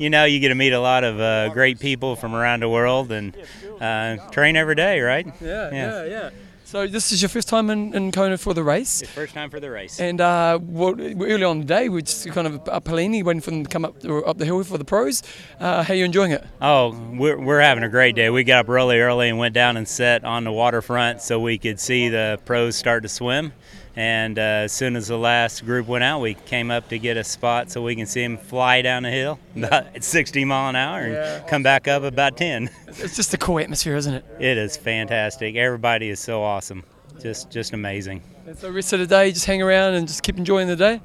You 0.01 0.09
know, 0.09 0.25
you 0.25 0.39
get 0.39 0.49
to 0.49 0.55
meet 0.55 0.73
a 0.73 0.79
lot 0.79 1.03
of 1.03 1.19
uh, 1.19 1.49
great 1.49 1.79
people 1.79 2.15
from 2.15 2.33
around 2.33 2.61
the 2.63 2.69
world 2.69 3.11
and 3.11 3.37
uh, 3.79 4.17
train 4.31 4.55
every 4.55 4.73
day, 4.73 4.99
right? 4.99 5.27
Yeah, 5.39 5.69
Yeah. 5.71 6.05
yeah. 6.05 6.29
So 6.65 6.87
this 6.87 7.11
is 7.11 7.21
your 7.21 7.29
first 7.29 7.47
time 7.49 7.69
in, 7.69 7.93
in 7.93 8.11
Kona 8.11 8.37
for 8.37 8.55
the 8.55 8.63
race. 8.63 9.01
It's 9.03 9.11
first 9.11 9.33
time 9.35 9.51
for 9.51 9.59
the 9.59 9.69
race. 9.69 9.99
And 9.99 10.19
uh, 10.21 10.57
what, 10.57 10.99
early 10.99 11.43
on 11.43 11.59
the 11.59 11.65
day, 11.65 11.87
we 11.89 12.01
just 12.01 12.27
kind 12.29 12.47
of 12.47 12.67
up 12.69 12.85
Palani, 12.85 13.23
waiting 13.23 13.41
for 13.41 13.51
them 13.51 13.63
to 13.65 13.69
come 13.69 13.85
up 13.85 13.95
up 14.25 14.37
the 14.39 14.45
hill 14.45 14.63
for 14.63 14.79
the 14.79 14.85
pros. 14.85 15.21
Uh, 15.59 15.83
how 15.83 15.93
are 15.93 15.97
you 15.97 16.05
enjoying 16.05 16.31
it? 16.31 16.43
Oh, 16.61 16.97
we're, 17.19 17.37
we're 17.39 17.59
having 17.59 17.83
a 17.83 17.89
great 17.89 18.15
day. 18.15 18.29
We 18.31 18.43
got 18.43 18.61
up 18.61 18.69
really 18.69 18.99
early 19.01 19.29
and 19.29 19.37
went 19.37 19.53
down 19.53 19.77
and 19.77 19.87
sat 19.87 20.23
on 20.23 20.45
the 20.45 20.51
waterfront 20.51 21.21
so 21.21 21.39
we 21.39 21.57
could 21.59 21.79
see 21.79 22.09
the 22.09 22.39
pros 22.45 22.75
start 22.75 23.03
to 23.03 23.09
swim. 23.09 23.51
And 23.95 24.39
uh, 24.39 24.41
as 24.41 24.71
soon 24.71 24.95
as 24.95 25.07
the 25.09 25.17
last 25.17 25.65
group 25.65 25.85
went 25.87 26.03
out, 26.03 26.21
we 26.21 26.33
came 26.35 26.71
up 26.71 26.87
to 26.89 26.97
get 26.97 27.17
a 27.17 27.23
spot 27.25 27.69
so 27.69 27.81
we 27.81 27.93
can 27.95 28.05
see 28.05 28.21
them 28.21 28.37
fly 28.37 28.81
down 28.81 29.03
the 29.03 29.11
hill 29.11 29.37
at 29.63 30.03
60 30.03 30.45
mile 30.45 30.69
an 30.69 30.75
hour 30.77 30.99
and 31.01 31.13
Yeah. 31.13 31.39
come 31.47 31.61
back 31.61 31.89
up 31.89 32.03
about 32.03 32.37
10. 32.37 32.69
It's 32.87 33.15
just 33.17 33.33
a 33.33 33.37
cool 33.37 33.59
atmosphere, 33.59 33.95
isn't 33.97 34.13
it? 34.13 34.25
It 34.39 34.57
is 34.57 34.77
fantastic. 34.77 35.55
Everybody 35.57 36.09
is 36.09 36.19
so 36.21 36.41
awesome. 36.41 36.83
Just 37.21 37.51
just 37.51 37.73
amazing. 37.73 38.21
And 38.47 38.57
so 38.57 38.69
rest 38.71 38.93
of 38.93 38.99
the 38.99 39.07
day, 39.07 39.31
just 39.31 39.45
hang 39.45 39.61
around 39.61 39.93
and 39.95 40.07
just 40.07 40.23
keep 40.23 40.37
enjoying 40.37 40.67
the 40.67 40.75
day. 40.77 41.01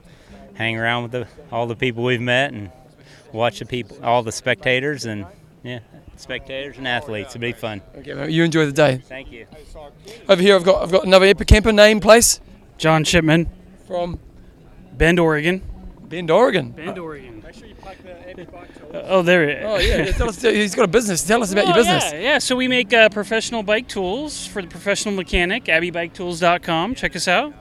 hang 0.55 0.79
around 0.79 1.03
with 1.03 1.13
the, 1.13 1.27
all 1.53 1.67
the 1.67 1.77
people 1.77 2.05
we've 2.05 2.21
met 2.21 2.53
and 2.53 2.71
watch 3.33 3.59
the 3.59 3.67
people, 3.67 3.99
all 4.03 4.23
the 4.23 4.33
spectators 4.33 5.05
and 5.07 5.27
yeah, 5.65 5.81
spectators 6.17 6.79
and 6.79 6.87
athletes. 6.89 7.35
It'll 7.35 7.41
be 7.43 7.53
fun. 7.53 7.83
Okay, 7.99 8.15
well, 8.15 8.29
you 8.31 8.45
enjoy 8.45 8.65
the 8.65 8.73
day. 8.73 8.99
Thank 9.05 9.31
you. 9.33 9.47
Over 10.29 10.41
here, 10.41 10.55
I've 10.55 10.65
got 10.65 10.83
I've 10.85 10.93
got 10.93 11.05
another 11.05 11.27
Epic 11.27 11.49
camper 11.49 11.73
name 11.73 11.99
place 12.01 12.41
John 12.79 13.05
Shipman, 13.05 13.49
from 13.87 14.19
Bend, 14.97 15.19
Oregon. 15.19 15.63
Bend, 16.09 16.31
Oregon. 16.31 16.71
Bend, 16.71 16.99
Oregon. 16.99 17.43
Make 17.45 17.55
sure 17.55 17.67
you 17.67 17.75
pack 17.77 18.03
the 18.03 18.29
empty 18.29 18.45
box. 18.45 18.69
Oh, 18.93 19.23
there 19.23 19.49
it 19.49 19.59
is. 19.59 19.65
Oh 19.67 19.77
yeah, 19.79 19.97
yeah, 20.05 20.13
tell 20.13 20.29
us. 20.29 20.41
He's 20.41 20.75
got 20.75 20.85
a 20.85 20.89
business. 20.89 21.25
Tell 21.27 21.43
us 21.43 21.53
about 21.53 21.65
your 21.67 21.75
Oh, 21.75 21.77
business. 21.79 22.05
Yeah, 22.13 22.19
yeah. 22.21 22.39
So 22.39 22.55
we 22.57 22.69
make 22.69 22.93
uh, 22.93 23.09
professional 23.09 23.63
bike 23.63 23.89
tools 23.89 24.47
for 24.47 24.63
the 24.63 24.69
professional 24.69 25.15
mechanic. 25.15 25.65
AbbeyBikeTools.com. 25.65 26.95
Check 26.95 27.17
us 27.17 27.27
out. 27.29 27.53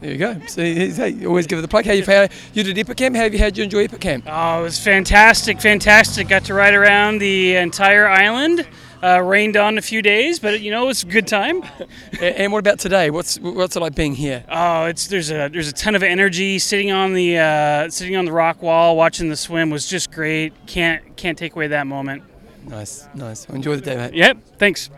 There 0.00 0.10
you 0.10 0.18
go. 0.18 0.36
So 0.48 0.62
he's- 0.64 0.96
hey, 0.96 1.24
always 1.26 1.46
give 1.46 1.60
it 1.60 1.62
the 1.62 1.68
plug. 1.68 1.84
How 1.86 1.92
you 1.92 2.04
how 2.04 2.26
you 2.52 2.64
did 2.64 2.76
Epic 2.76 2.96
Camp? 2.96 3.14
How 3.14 3.22
have 3.22 3.32
you 3.32 3.38
had 3.38 3.56
you 3.56 3.62
enjoy 3.62 3.84
Epic 3.84 4.00
Camp? 4.00 4.24
Oh, 4.26 4.60
it 4.60 4.62
was 4.64 4.80
fantastic, 4.80 5.60
fantastic. 5.60 6.26
Got 6.28 6.44
to 6.46 6.54
ride 6.54 6.74
around 6.74 7.18
the 7.18 7.54
entire 7.54 8.08
island. 8.08 8.66
Uh, 9.02 9.20
rained 9.20 9.56
on 9.56 9.78
a 9.78 9.82
few 9.82 10.00
days, 10.00 10.38
but 10.38 10.60
you 10.60 10.70
know 10.70 10.88
it's 10.88 11.02
a 11.02 11.06
good 11.06 11.26
time. 11.26 11.62
And 12.20 12.52
what 12.52 12.60
about 12.60 12.78
today? 12.78 13.10
What's 13.10 13.38
what's 13.40 13.74
it 13.74 13.80
like 13.80 13.96
being 13.96 14.14
here? 14.14 14.44
Oh, 14.48 14.84
it's 14.84 15.08
there's 15.08 15.30
a 15.32 15.48
there's 15.48 15.66
a 15.66 15.72
ton 15.72 15.96
of 15.96 16.04
energy. 16.04 16.60
Sitting 16.60 16.92
on 16.92 17.14
the 17.14 17.38
uh, 17.38 17.90
sitting 17.90 18.14
on 18.14 18.26
the 18.26 18.32
rock 18.32 18.62
wall, 18.62 18.96
watching 18.96 19.28
the 19.28 19.36
swim 19.36 19.70
was 19.70 19.88
just 19.88 20.12
great. 20.12 20.52
Can't 20.66 21.16
can't 21.16 21.36
take 21.36 21.56
away 21.56 21.66
that 21.68 21.88
moment. 21.88 22.22
Nice, 22.64 23.08
nice. 23.14 23.44
Enjoy 23.46 23.74
the 23.74 23.82
day, 23.82 23.96
mate. 23.96 24.14
Yep. 24.14 24.38
Thanks. 24.58 24.88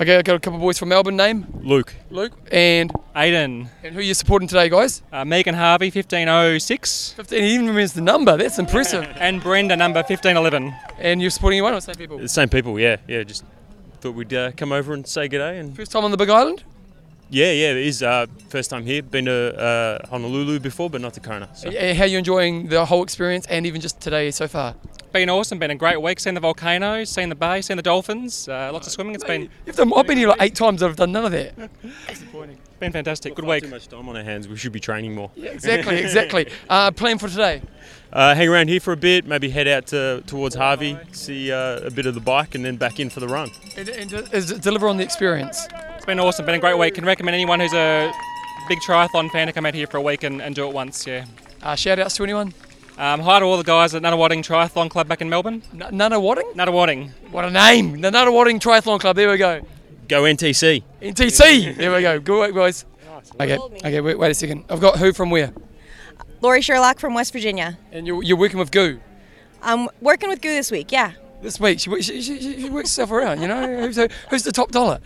Okay, 0.00 0.16
I 0.16 0.22
got 0.22 0.36
a 0.36 0.38
couple 0.38 0.58
of 0.58 0.60
boys 0.60 0.78
from 0.78 0.90
Melbourne. 0.90 1.16
Name 1.16 1.44
Luke. 1.60 1.92
Luke 2.10 2.32
and 2.52 2.92
Aiden. 3.16 3.66
and 3.82 3.94
who 3.94 3.98
are 3.98 4.02
you 4.02 4.14
supporting 4.14 4.46
today, 4.46 4.68
guys? 4.68 5.02
Uh, 5.12 5.24
Megan 5.24 5.56
Harvey, 5.56 5.86
1506. 5.86 7.14
Fifteen. 7.16 7.42
He 7.42 7.54
even 7.54 7.66
remembers 7.66 7.94
the 7.94 8.00
number. 8.00 8.36
That's 8.36 8.60
impressive. 8.60 9.04
And 9.18 9.42
Brenda, 9.42 9.74
number 9.76 9.98
1511. 9.98 10.72
and 11.00 11.20
you're 11.20 11.30
supporting 11.30 11.60
one 11.64 11.74
of 11.74 11.78
the 11.84 11.92
same 11.92 11.96
people. 11.98 12.18
The 12.18 12.28
same 12.28 12.48
people, 12.48 12.78
yeah. 12.78 12.98
Yeah, 13.08 13.24
just 13.24 13.44
thought 14.00 14.14
we'd 14.14 14.32
uh, 14.32 14.52
come 14.52 14.70
over 14.70 14.94
and 14.94 15.04
say 15.04 15.26
good 15.26 15.38
day. 15.38 15.58
And 15.58 15.74
First 15.74 15.90
time 15.90 16.04
on 16.04 16.12
the 16.12 16.16
Big 16.16 16.30
Island. 16.30 16.62
Yeah, 17.30 17.52
yeah, 17.52 17.70
it 17.72 17.76
is 17.76 18.02
uh, 18.02 18.26
first 18.48 18.70
time 18.70 18.86
here. 18.86 19.02
Been 19.02 19.26
to 19.26 19.58
uh, 19.58 20.06
Honolulu 20.08 20.60
before, 20.60 20.88
but 20.88 21.00
not 21.02 21.12
to 21.14 21.20
Kona. 21.20 21.48
So. 21.54 21.70
How 21.70 22.04
are 22.04 22.06
you 22.06 22.18
enjoying 22.18 22.68
the 22.68 22.86
whole 22.86 23.02
experience 23.02 23.46
and 23.46 23.66
even 23.66 23.80
just 23.82 24.00
today 24.00 24.30
so 24.30 24.48
far? 24.48 24.74
Been 25.12 25.28
awesome. 25.30 25.58
Been 25.58 25.70
a 25.70 25.74
great 25.74 26.00
week. 26.00 26.20
Seen 26.20 26.34
the 26.34 26.40
volcanoes, 26.40 27.10
seen 27.10 27.28
the 27.28 27.34
bay, 27.34 27.60
seen 27.62 27.76
the 27.76 27.82
dolphins. 27.82 28.48
Uh, 28.48 28.70
lots 28.72 28.86
of 28.86 28.92
swimming. 28.92 29.14
It's 29.14 29.24
been 29.24 29.48
You've 29.66 29.76
done, 29.76 29.92
I've 29.94 30.06
been 30.06 30.18
here 30.18 30.28
like 30.28 30.40
eight 30.40 30.54
times. 30.54 30.82
I've 30.82 30.96
done 30.96 31.12
none 31.12 31.24
of 31.26 31.32
that. 31.32 31.54
Disappointing. 32.08 32.58
Been 32.78 32.92
fantastic. 32.92 33.34
Good 33.34 33.44
Far 33.44 33.54
week. 33.54 33.64
Too 33.64 33.70
much 33.70 33.88
time 33.88 34.08
on 34.08 34.16
our 34.16 34.22
hands. 34.22 34.48
We 34.48 34.56
should 34.56 34.72
be 34.72 34.80
training 34.80 35.14
more. 35.14 35.30
Yeah, 35.34 35.50
exactly, 35.50 35.98
exactly. 35.98 36.46
Uh, 36.68 36.90
plan 36.90 37.18
for 37.18 37.28
today. 37.28 37.62
Uh, 38.12 38.34
hang 38.34 38.48
around 38.48 38.68
here 38.68 38.80
for 38.80 38.92
a 38.92 38.96
bit. 38.96 39.26
Maybe 39.26 39.48
head 39.48 39.66
out 39.66 39.86
to 39.88 40.22
towards 40.26 40.54
Hawi, 40.54 40.98
see 41.12 41.50
uh, 41.50 41.86
a 41.86 41.90
bit 41.90 42.04
of 42.04 42.14
the 42.14 42.20
bike, 42.20 42.54
and 42.54 42.64
then 42.64 42.76
back 42.76 43.00
in 43.00 43.08
for 43.10 43.20
the 43.20 43.28
run. 43.28 43.50
And, 43.76 43.88
and 43.88 44.12
is 44.32 44.52
deliver 44.52 44.88
on 44.88 44.98
the 44.98 45.04
experience. 45.04 45.66
It's 46.08 46.16
been 46.16 46.26
awesome. 46.26 46.46
Been 46.46 46.54
a 46.54 46.58
great 46.58 46.78
week. 46.78 46.94
Can 46.94 47.04
recommend 47.04 47.34
anyone 47.34 47.60
who's 47.60 47.74
a 47.74 48.10
big 48.66 48.78
triathlon 48.78 49.30
fan 49.30 49.46
to 49.46 49.52
come 49.52 49.66
out 49.66 49.74
here 49.74 49.86
for 49.86 49.98
a 49.98 50.00
week 50.00 50.22
and, 50.22 50.40
and 50.40 50.54
do 50.54 50.66
it 50.66 50.72
once. 50.72 51.06
Yeah. 51.06 51.26
Uh, 51.62 51.74
shout 51.74 51.98
outs 51.98 52.16
to 52.16 52.22
anyone. 52.22 52.54
Um, 52.96 53.20
hi 53.20 53.40
to 53.40 53.44
all 53.44 53.58
the 53.58 53.62
guys 53.62 53.94
at 53.94 54.00
Nunawading 54.00 54.42
Triathlon 54.42 54.88
Club 54.88 55.06
back 55.06 55.20
in 55.20 55.28
Melbourne. 55.28 55.62
N- 55.74 55.94
Nana 55.94 56.18
Wadding? 56.18 56.50
Nunawading, 56.54 57.10
What 57.30 57.44
a 57.44 57.50
name! 57.50 58.00
The 58.00 58.10
Nana 58.10 58.32
Wadding 58.32 58.58
Triathlon 58.58 58.98
Club. 59.00 59.16
There 59.16 59.30
we 59.30 59.36
go. 59.36 59.60
go 60.08 60.22
NTC. 60.22 60.82
NTC. 61.02 61.76
There 61.76 61.94
we 61.94 62.00
go. 62.00 62.18
Good 62.18 62.38
work, 62.38 62.54
guys. 62.54 62.86
Okay. 63.38 63.58
Okay. 63.58 64.00
Wait, 64.00 64.18
wait 64.18 64.30
a 64.30 64.34
second. 64.34 64.64
I've 64.70 64.80
got 64.80 64.98
who 64.98 65.12
from 65.12 65.28
where? 65.28 65.52
Lori 66.40 66.62
Sherlock 66.62 67.00
from 67.00 67.12
West 67.12 67.34
Virginia. 67.34 67.76
And 67.92 68.06
you're, 68.06 68.22
you're 68.22 68.38
working 68.38 68.58
with 68.58 68.70
GU. 68.70 68.98
I'm 69.60 69.90
working 70.00 70.30
with 70.30 70.40
GU 70.40 70.48
this 70.48 70.70
week, 70.70 70.90
yeah. 70.90 71.12
This 71.40 71.60
week, 71.60 71.78
she, 71.78 72.02
she, 72.02 72.20
she, 72.20 72.40
she 72.40 72.68
works 72.68 72.90
herself 72.90 73.12
around, 73.12 73.40
you 73.40 73.46
know? 73.46 73.80
Who's 73.80 73.94
the, 73.96 74.10
who's 74.28 74.42
the 74.42 74.50
top 74.50 74.72
dollar? 74.72 74.98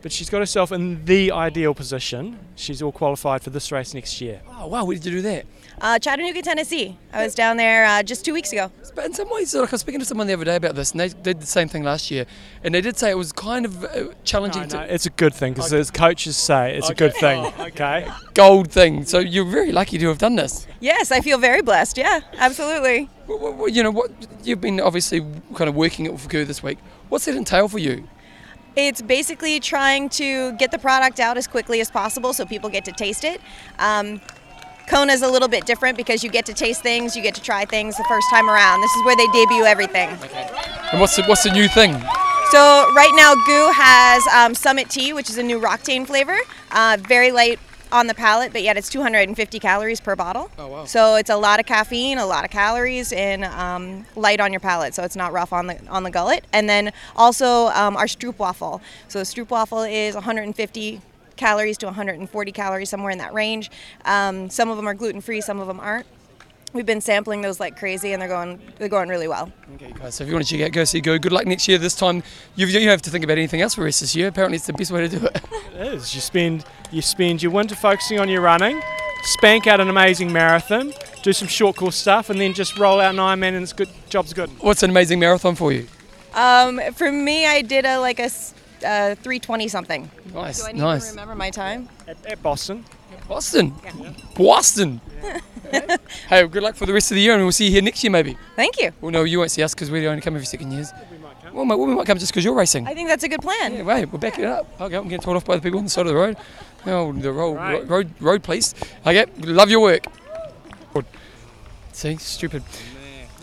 But 0.00 0.10
she's 0.10 0.30
got 0.30 0.38
herself 0.38 0.72
in 0.72 1.04
the 1.04 1.32
ideal 1.32 1.74
position. 1.74 2.38
She's 2.54 2.80
all 2.80 2.92
qualified 2.92 3.42
for 3.42 3.50
this 3.50 3.70
race 3.70 3.92
next 3.92 4.20
year. 4.22 4.40
Oh, 4.48 4.68
wow, 4.68 4.84
where 4.84 4.96
did 4.96 5.04
you 5.04 5.12
do 5.12 5.22
that? 5.22 5.44
Uh, 5.80 5.98
Chattanooga, 5.98 6.40
Tennessee. 6.40 6.96
I 7.12 7.24
was 7.24 7.34
down 7.34 7.56
there 7.56 7.84
uh, 7.84 8.02
just 8.02 8.24
two 8.24 8.32
weeks 8.32 8.52
ago. 8.52 8.70
But 8.94 9.06
in 9.06 9.12
some 9.14 9.28
ways, 9.30 9.54
like 9.54 9.68
I 9.68 9.72
was 9.72 9.80
speaking 9.80 9.98
to 10.00 10.06
someone 10.06 10.26
the 10.28 10.32
other 10.34 10.44
day 10.44 10.54
about 10.56 10.76
this, 10.76 10.92
and 10.92 11.00
they 11.00 11.08
did 11.08 11.40
the 11.40 11.46
same 11.46 11.68
thing 11.68 11.82
last 11.82 12.10
year, 12.10 12.26
and 12.62 12.74
they 12.74 12.80
did 12.80 12.96
say 12.96 13.10
it 13.10 13.18
was 13.18 13.32
kind 13.32 13.66
of 13.66 13.84
uh, 13.84 14.12
challenging 14.22 14.62
No, 14.62 14.68
to 14.68 14.76
no, 14.76 14.82
it's 14.84 15.04
a 15.06 15.10
good 15.10 15.34
thing 15.34 15.52
because 15.52 15.72
as 15.72 15.90
coaches 15.90 16.36
say, 16.36 16.76
it's 16.76 16.88
a 16.90 16.94
good 16.94 17.14
thing. 17.14 17.44
Okay. 17.58 18.08
gold 18.34 18.70
thing. 18.70 19.04
So 19.04 19.18
you're 19.18 19.44
very 19.44 19.72
lucky 19.72 19.98
to 19.98 20.08
have 20.08 20.18
done 20.18 20.36
this. 20.36 20.66
Yes, 20.80 21.10
I 21.10 21.20
feel 21.20 21.38
very 21.38 21.60
blessed. 21.60 21.98
Yeah, 21.98 22.20
absolutely. 22.38 23.08
Wh- 23.26 23.32
wh- 23.32 23.64
wh- 23.68 23.74
You 23.74 23.82
know 23.82 23.90
what? 23.90 24.10
You've 24.44 24.60
been 24.60 24.80
obviously 24.80 25.20
kind 25.56 25.68
of 25.68 25.74
working 25.74 26.06
it 26.06 26.18
for 26.20 26.28
Kerr 26.28 26.44
this 26.44 26.62
week. 26.62 26.78
What's 27.08 27.24
that 27.24 27.34
entail 27.34 27.68
for 27.68 27.78
you? 27.78 28.08
It's 28.76 29.02
basically 29.02 29.60
trying 29.60 30.08
to 30.10 30.52
get 30.56 30.70
the 30.70 30.78
product 30.78 31.20
out 31.20 31.36
as 31.36 31.46
quickly 31.46 31.80
as 31.80 31.90
possible 31.90 32.32
so 32.32 32.44
people 32.44 32.70
get 32.70 32.84
to 32.86 32.92
taste 32.92 33.24
it. 33.24 33.40
Um, 33.78 34.20
Kona's 34.88 35.22
a 35.22 35.28
little 35.28 35.48
bit 35.48 35.64
different 35.64 35.96
because 35.96 36.22
you 36.22 36.30
get 36.30 36.46
to 36.46 36.54
taste 36.54 36.82
things, 36.82 37.16
you 37.16 37.22
get 37.22 37.34
to 37.34 37.42
try 37.42 37.64
things 37.64 37.96
the 37.96 38.04
first 38.04 38.26
time 38.30 38.48
around. 38.48 38.80
This 38.80 38.92
is 38.92 39.04
where 39.04 39.16
they 39.16 39.26
debut 39.28 39.64
everything. 39.64 40.08
And 40.92 41.00
what's 41.00 41.16
the, 41.16 41.24
what's 41.24 41.42
the 41.42 41.50
new 41.50 41.68
thing? 41.68 41.92
So 42.50 42.92
right 42.94 43.12
now, 43.14 43.34
GU 43.34 43.72
has 43.74 44.26
um, 44.28 44.54
Summit 44.54 44.88
Tea, 44.90 45.12
which 45.12 45.28
is 45.30 45.38
a 45.38 45.42
new 45.42 45.58
Roctane 45.58 46.06
flavor. 46.06 46.36
Uh, 46.70 46.98
very 47.00 47.32
light 47.32 47.58
on 47.90 48.06
the 48.06 48.14
palate, 48.14 48.52
but 48.52 48.62
yet 48.62 48.76
it's 48.76 48.88
250 48.88 49.58
calories 49.58 50.00
per 50.00 50.14
bottle. 50.16 50.50
Oh, 50.58 50.66
wow. 50.66 50.84
So 50.84 51.14
it's 51.14 51.30
a 51.30 51.36
lot 51.36 51.60
of 51.60 51.66
caffeine, 51.66 52.18
a 52.18 52.26
lot 52.26 52.44
of 52.44 52.50
calories, 52.50 53.12
and 53.12 53.44
um, 53.44 54.04
light 54.16 54.40
on 54.40 54.52
your 54.52 54.60
palate, 54.60 54.94
so 54.94 55.04
it's 55.04 55.16
not 55.16 55.32
rough 55.32 55.52
on 55.52 55.68
the 55.68 55.78
on 55.88 56.02
the 56.02 56.10
gullet. 56.10 56.44
And 56.52 56.68
then 56.68 56.92
also 57.16 57.68
um, 57.68 57.96
our 57.96 58.06
Stroop 58.06 58.38
waffle. 58.38 58.82
So 59.08 59.20
the 59.20 59.24
Stroop 59.24 59.50
waffle 59.50 59.82
is 59.82 60.14
150 60.14 61.00
calories 61.36 61.78
to 61.78 61.86
140 61.86 62.52
calories, 62.52 62.90
somewhere 62.90 63.10
in 63.10 63.18
that 63.18 63.34
range. 63.34 63.70
Um, 64.04 64.48
some 64.50 64.68
of 64.70 64.76
them 64.76 64.86
are 64.88 64.94
gluten 64.94 65.20
free, 65.20 65.40
some 65.40 65.60
of 65.60 65.66
them 65.66 65.80
aren't. 65.80 66.06
We've 66.72 66.84
been 66.84 67.00
sampling 67.00 67.40
those 67.42 67.60
like 67.60 67.78
crazy, 67.78 68.12
and 68.12 68.20
they're 68.20 68.28
going 68.28 68.60
they're 68.78 68.88
going 68.88 69.08
really 69.08 69.28
well. 69.28 69.52
Okay, 69.76 69.92
guys. 69.92 70.16
So 70.16 70.24
if 70.24 70.28
you 70.28 70.34
want 70.34 70.44
to 70.46 70.56
check 70.58 70.66
out 70.66 70.72
Go 70.72 70.82
See 70.82 71.00
Go, 71.00 71.16
good 71.18 71.30
luck 71.30 71.46
next 71.46 71.68
year. 71.68 71.78
This 71.78 71.94
time, 71.94 72.24
you, 72.56 72.66
you 72.66 72.80
don't 72.80 72.88
have 72.88 73.02
to 73.02 73.10
think 73.10 73.22
about 73.22 73.38
anything 73.38 73.60
else 73.60 73.74
for 73.74 73.82
the 73.82 73.84
rest 73.84 74.02
of 74.02 74.06
this 74.06 74.16
year. 74.16 74.26
Apparently, 74.26 74.56
it's 74.56 74.66
the 74.66 74.72
best 74.72 74.90
way 74.90 75.06
to 75.06 75.18
do 75.18 75.24
it. 75.24 75.40
It 75.74 75.94
is. 75.94 76.14
You 76.14 76.20
spend 76.20 76.64
you 76.90 77.00
spend 77.02 77.42
your 77.44 77.52
winter 77.52 77.76
focusing 77.76 78.18
on 78.18 78.28
your 78.28 78.40
running, 78.40 78.80
spank 79.22 79.66
out 79.68 79.80
an 79.80 79.88
amazing 79.88 80.32
marathon, 80.32 80.92
do 81.22 81.32
some 81.32 81.46
short 81.46 81.76
course 81.76 81.94
stuff, 81.96 82.28
and 82.30 82.40
then 82.40 82.54
just 82.54 82.76
roll 82.76 83.00
out 83.00 83.14
an 83.14 83.20
Ironman, 83.20 83.54
and 83.54 83.62
it's 83.62 83.72
good. 83.72 83.88
Job's 84.08 84.32
good. 84.32 84.50
What's 84.60 84.82
an 84.82 84.90
amazing 84.90 85.20
marathon 85.20 85.54
for 85.54 85.70
you? 85.72 85.86
Um, 86.34 86.80
for 86.94 87.12
me, 87.12 87.46
I 87.46 87.62
did 87.62 87.84
a 87.86 87.98
like 87.98 88.18
a 88.18 88.24
s- 88.24 88.52
uh, 88.84 89.14
320 89.16 89.68
something. 89.68 90.10
Nice, 90.32 90.60
Do 90.60 90.66
I 90.68 90.72
need 90.72 90.80
nice. 90.80 91.04
to 91.06 91.10
remember 91.10 91.34
my 91.34 91.50
time? 91.50 91.88
At, 92.06 92.24
at 92.26 92.42
Boston. 92.42 92.84
Boston. 93.28 93.72
Boston. 94.36 95.00
hey, 95.72 95.80
well, 96.30 96.48
good 96.48 96.62
luck 96.62 96.74
for 96.74 96.84
the 96.86 96.92
rest 96.92 97.10
of 97.10 97.14
the 97.14 97.22
year, 97.22 97.32
and 97.34 97.42
we'll 97.42 97.52
see 97.52 97.64
you 97.66 97.70
here 97.70 97.82
next 97.82 98.04
year, 98.04 98.10
maybe. 98.10 98.36
Thank 98.54 98.80
you. 98.80 98.92
Well, 99.00 99.10
no, 99.12 99.24
you 99.24 99.38
won't 99.38 99.50
see 99.50 99.62
us 99.62 99.74
because 99.74 99.90
we 99.90 100.06
only 100.06 100.20
come 100.20 100.34
every 100.34 100.46
second 100.46 100.72
years. 100.72 100.92
We 101.10 101.18
might 101.18 101.40
come. 101.42 101.54
Well, 101.54 101.64
mate, 101.64 101.78
we 101.78 101.94
might 101.94 102.06
come 102.06 102.18
just 102.18 102.32
because 102.32 102.44
you're 102.44 102.54
racing. 102.54 102.86
I 102.86 102.94
think 102.94 103.08
that's 103.08 103.24
a 103.24 103.28
good 103.28 103.40
plan. 103.40 103.74
Yeah, 103.74 103.82
wait, 103.82 104.04
we'll 104.12 104.18
back 104.20 104.38
it 104.38 104.44
up. 104.44 104.68
Okay, 104.80 104.96
I'm 104.96 105.04
getting 105.08 105.20
told 105.22 105.36
off 105.36 105.44
by 105.44 105.56
the 105.56 105.62
people 105.62 105.78
on 105.78 105.84
the 105.84 105.90
side 105.90 106.02
of 106.02 106.08
the 106.08 106.16
road. 106.16 106.36
Oh, 106.86 107.12
the 107.12 107.32
road, 107.32 107.54
Right. 107.56 107.88
road, 107.88 108.10
road 108.20 108.42
police. 108.42 108.74
Okay, 109.06 109.24
love 109.38 109.70
your 109.70 109.80
work. 109.80 110.04
See, 111.92 112.16
stupid. 112.16 112.64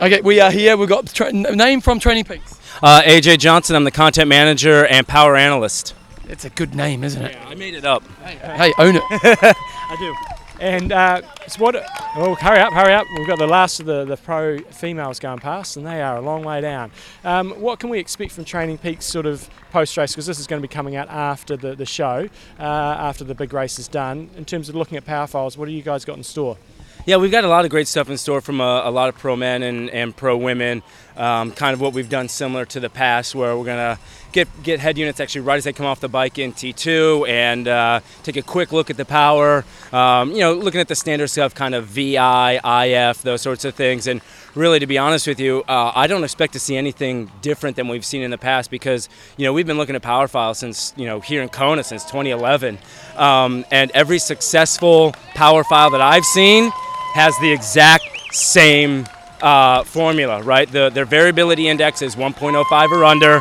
Okay, 0.02 0.20
we 0.22 0.42
are 0.42 0.52
here. 0.52 0.76
We've 0.76 0.90
got 0.90 1.08
tra- 1.14 1.32
name 1.32 1.80
from 1.80 2.00
Training 2.02 2.26
Peaks. 2.26 2.60
Uh, 2.82 3.04
AJ 3.04 3.38
Johnson. 3.38 3.76
I'm 3.76 3.84
the 3.84 3.92
content 3.92 4.28
manager 4.28 4.88
and 4.88 5.08
power 5.08 5.36
analyst. 5.36 5.94
It's 6.28 6.46
a 6.46 6.50
good 6.50 6.74
name, 6.74 7.04
isn't 7.04 7.22
it? 7.22 7.38
I 7.46 7.54
made 7.54 7.76
it 7.76 7.86
up. 7.86 8.02
Hey, 8.24 8.74
own 8.80 8.96
it. 8.96 9.04
I 9.12 9.96
do. 10.00 10.16
And 10.60 10.92
uh, 10.92 11.22
it's 11.46 11.60
what? 11.60 11.76
Oh, 12.16 12.36
hurry 12.36 12.60
up, 12.60 12.74
hurry 12.74 12.94
up! 12.94 13.06
We've 13.18 13.28
got 13.28 13.38
the 13.40 13.48
last 13.48 13.80
of 13.80 13.86
the, 13.86 14.06
the 14.06 14.18
pro 14.18 14.60
females 14.60 15.20
going 15.20 15.40
past, 15.40 15.78
and 15.78 15.86
they 15.86 16.02
are 16.02 16.18
a 16.18 16.22
long 16.22 16.44
way 16.44 16.62
down. 16.62 16.92
Um, 17.24 17.52
what 17.52 17.80
can 17.80 17.90
we 17.90 18.00
expect 18.00 18.32
from 18.32 18.46
Training 18.46 18.78
Peaks 18.78 19.06
sort 19.06 19.26
of 19.26 19.50
post 19.72 19.98
race? 19.98 20.12
Because 20.12 20.26
this 20.28 20.40
is 20.40 20.48
going 20.48 20.62
to 20.62 20.68
be 20.68 20.72
coming 20.72 20.96
out 20.96 21.10
after 21.10 21.58
the, 21.58 21.76
the 21.76 21.86
show, 21.86 22.30
uh, 22.60 22.64
after 22.64 23.24
the 23.24 23.36
big 23.36 23.54
race 23.54 23.80
is 23.80 23.88
done. 23.88 24.30
In 24.38 24.46
terms 24.46 24.70
of 24.70 24.76
looking 24.76 24.98
at 24.98 25.06
power 25.06 25.28
files, 25.28 25.58
what 25.58 25.66
do 25.66 25.72
you 25.72 25.82
guys 25.84 26.06
got 26.06 26.18
in 26.18 26.24
store? 26.24 26.58
Yeah, 27.04 27.18
we've 27.18 27.32
got 27.32 27.44
a 27.44 27.48
lot 27.48 27.66
of 27.66 27.72
great 27.72 27.88
stuff 27.88 28.12
in 28.12 28.18
store 28.18 28.42
from 28.42 28.62
a, 28.62 28.84
a 28.86 28.92
lot 28.92 29.10
of 29.10 29.18
pro 29.18 29.36
men 29.36 29.64
and, 29.64 29.90
and 29.90 30.16
pro 30.16 30.38
women. 30.38 30.84
Um, 31.18 31.52
kind 31.52 31.74
of 31.74 31.82
what 31.82 31.94
we've 31.94 32.10
done 32.10 32.30
similar 32.30 32.64
to 32.66 32.80
the 32.80 32.92
past, 32.92 33.34
where 33.34 33.58
we're 33.58 33.66
gonna 33.66 33.98
get 34.32 34.48
get 34.62 34.80
head 34.80 35.00
units 35.00 35.20
actually 35.20 35.42
right 35.42 35.58
as 35.58 35.64
they 35.64 35.74
come 35.74 35.88
off 35.88 36.00
the 36.00 36.08
bike 36.08 36.38
in 36.38 36.54
T2 36.54 37.28
and 37.28 37.68
uh, 37.68 38.02
take 38.22 38.38
a 38.38 38.44
quick 38.44 38.72
look 38.72 38.92
at 38.92 38.98
the 38.98 39.06
power. 39.06 39.66
Um, 39.92 40.32
you 40.32 40.40
know, 40.40 40.54
looking 40.54 40.80
at 40.80 40.88
the 40.88 40.96
standard 40.96 41.28
stuff, 41.30 41.56
kind 41.56 41.74
of 41.74 41.86
VI, 41.88 42.60
IF, 42.86 43.24
those 43.24 43.42
sorts 43.42 43.66
of 43.66 43.74
things. 43.74 44.06
And 44.06 44.22
really, 44.56 44.80
to 44.80 44.88
be 44.88 44.98
honest 44.98 45.28
with 45.28 45.40
you, 45.40 45.64
uh, 45.68 45.92
I 45.96 46.08
don't 46.08 46.24
expect 46.24 46.54
to 46.54 46.60
see 46.60 46.76
anything 46.76 47.32
different 47.42 47.76
than 47.76 47.88
we've 47.88 48.06
seen 48.06 48.22
in 48.22 48.32
the 48.32 48.38
past 48.38 48.72
because 48.72 49.10
you 49.38 49.46
know 49.46 49.54
we've 49.54 49.68
been 49.68 49.78
looking 49.78 49.96
at 49.96 50.02
power 50.02 50.28
files 50.28 50.60
since 50.60 50.94
you 50.98 51.06
know 51.06 51.20
here 51.20 51.42
in 51.42 51.50
Kona 51.50 51.84
since 51.84 52.04
2011, 52.06 52.78
um, 53.16 53.66
and 53.72 53.92
every 53.92 54.20
successful 54.20 55.14
power 55.36 55.64
file 55.64 55.90
that 55.92 56.02
I've 56.02 56.26
seen 56.26 56.72
has 57.14 57.38
the 57.40 57.52
exact 57.52 58.06
same 58.32 59.06
uh, 59.42 59.84
formula, 59.84 60.42
right? 60.44 60.72
The, 60.72 60.90
their 60.90 61.06
variability 61.06 61.68
index 61.68 62.02
is 62.02 62.16
1.05 62.16 62.92
or 62.92 63.04
under, 63.04 63.40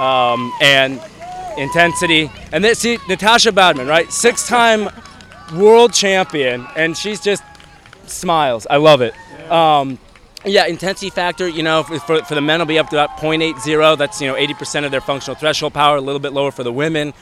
um, 0.00 0.52
and 0.60 1.00
intensity. 1.58 2.30
And 2.52 2.64
then 2.64 2.74
see 2.74 2.96
Natascha 2.98 3.52
Badmann, 3.52 3.88
right? 3.88 4.10
Six-time 4.10 4.88
world 5.54 5.92
champion, 5.92 6.66
and 6.76 6.96
she's 6.96 7.20
just 7.20 7.42
smiles. 8.06 8.66
I 8.68 8.76
love 8.76 9.02
it. 9.02 9.14
Um, 9.50 9.98
yeah, 10.44 10.66
intensity 10.66 11.10
factor, 11.10 11.48
you 11.48 11.62
know, 11.62 11.82
for, 11.82 12.24
for, 12.24 12.34
the 12.34 12.40
men, 12.40 12.58
will 12.58 12.66
be 12.66 12.78
up 12.78 12.90
to 12.90 12.96
about 12.96 13.18
0.80. 13.18 13.98
That's, 13.98 14.20
you 14.20 14.28
know, 14.28 14.34
80% 14.34 14.84
of 14.84 14.90
their 14.90 15.00
functional 15.00 15.36
threshold 15.36 15.74
power, 15.74 15.96
a 15.96 16.00
little 16.00 16.20
bit 16.20 16.32
lower 16.32 16.50
for 16.50 16.64
the 16.64 16.72
women. 16.72 17.14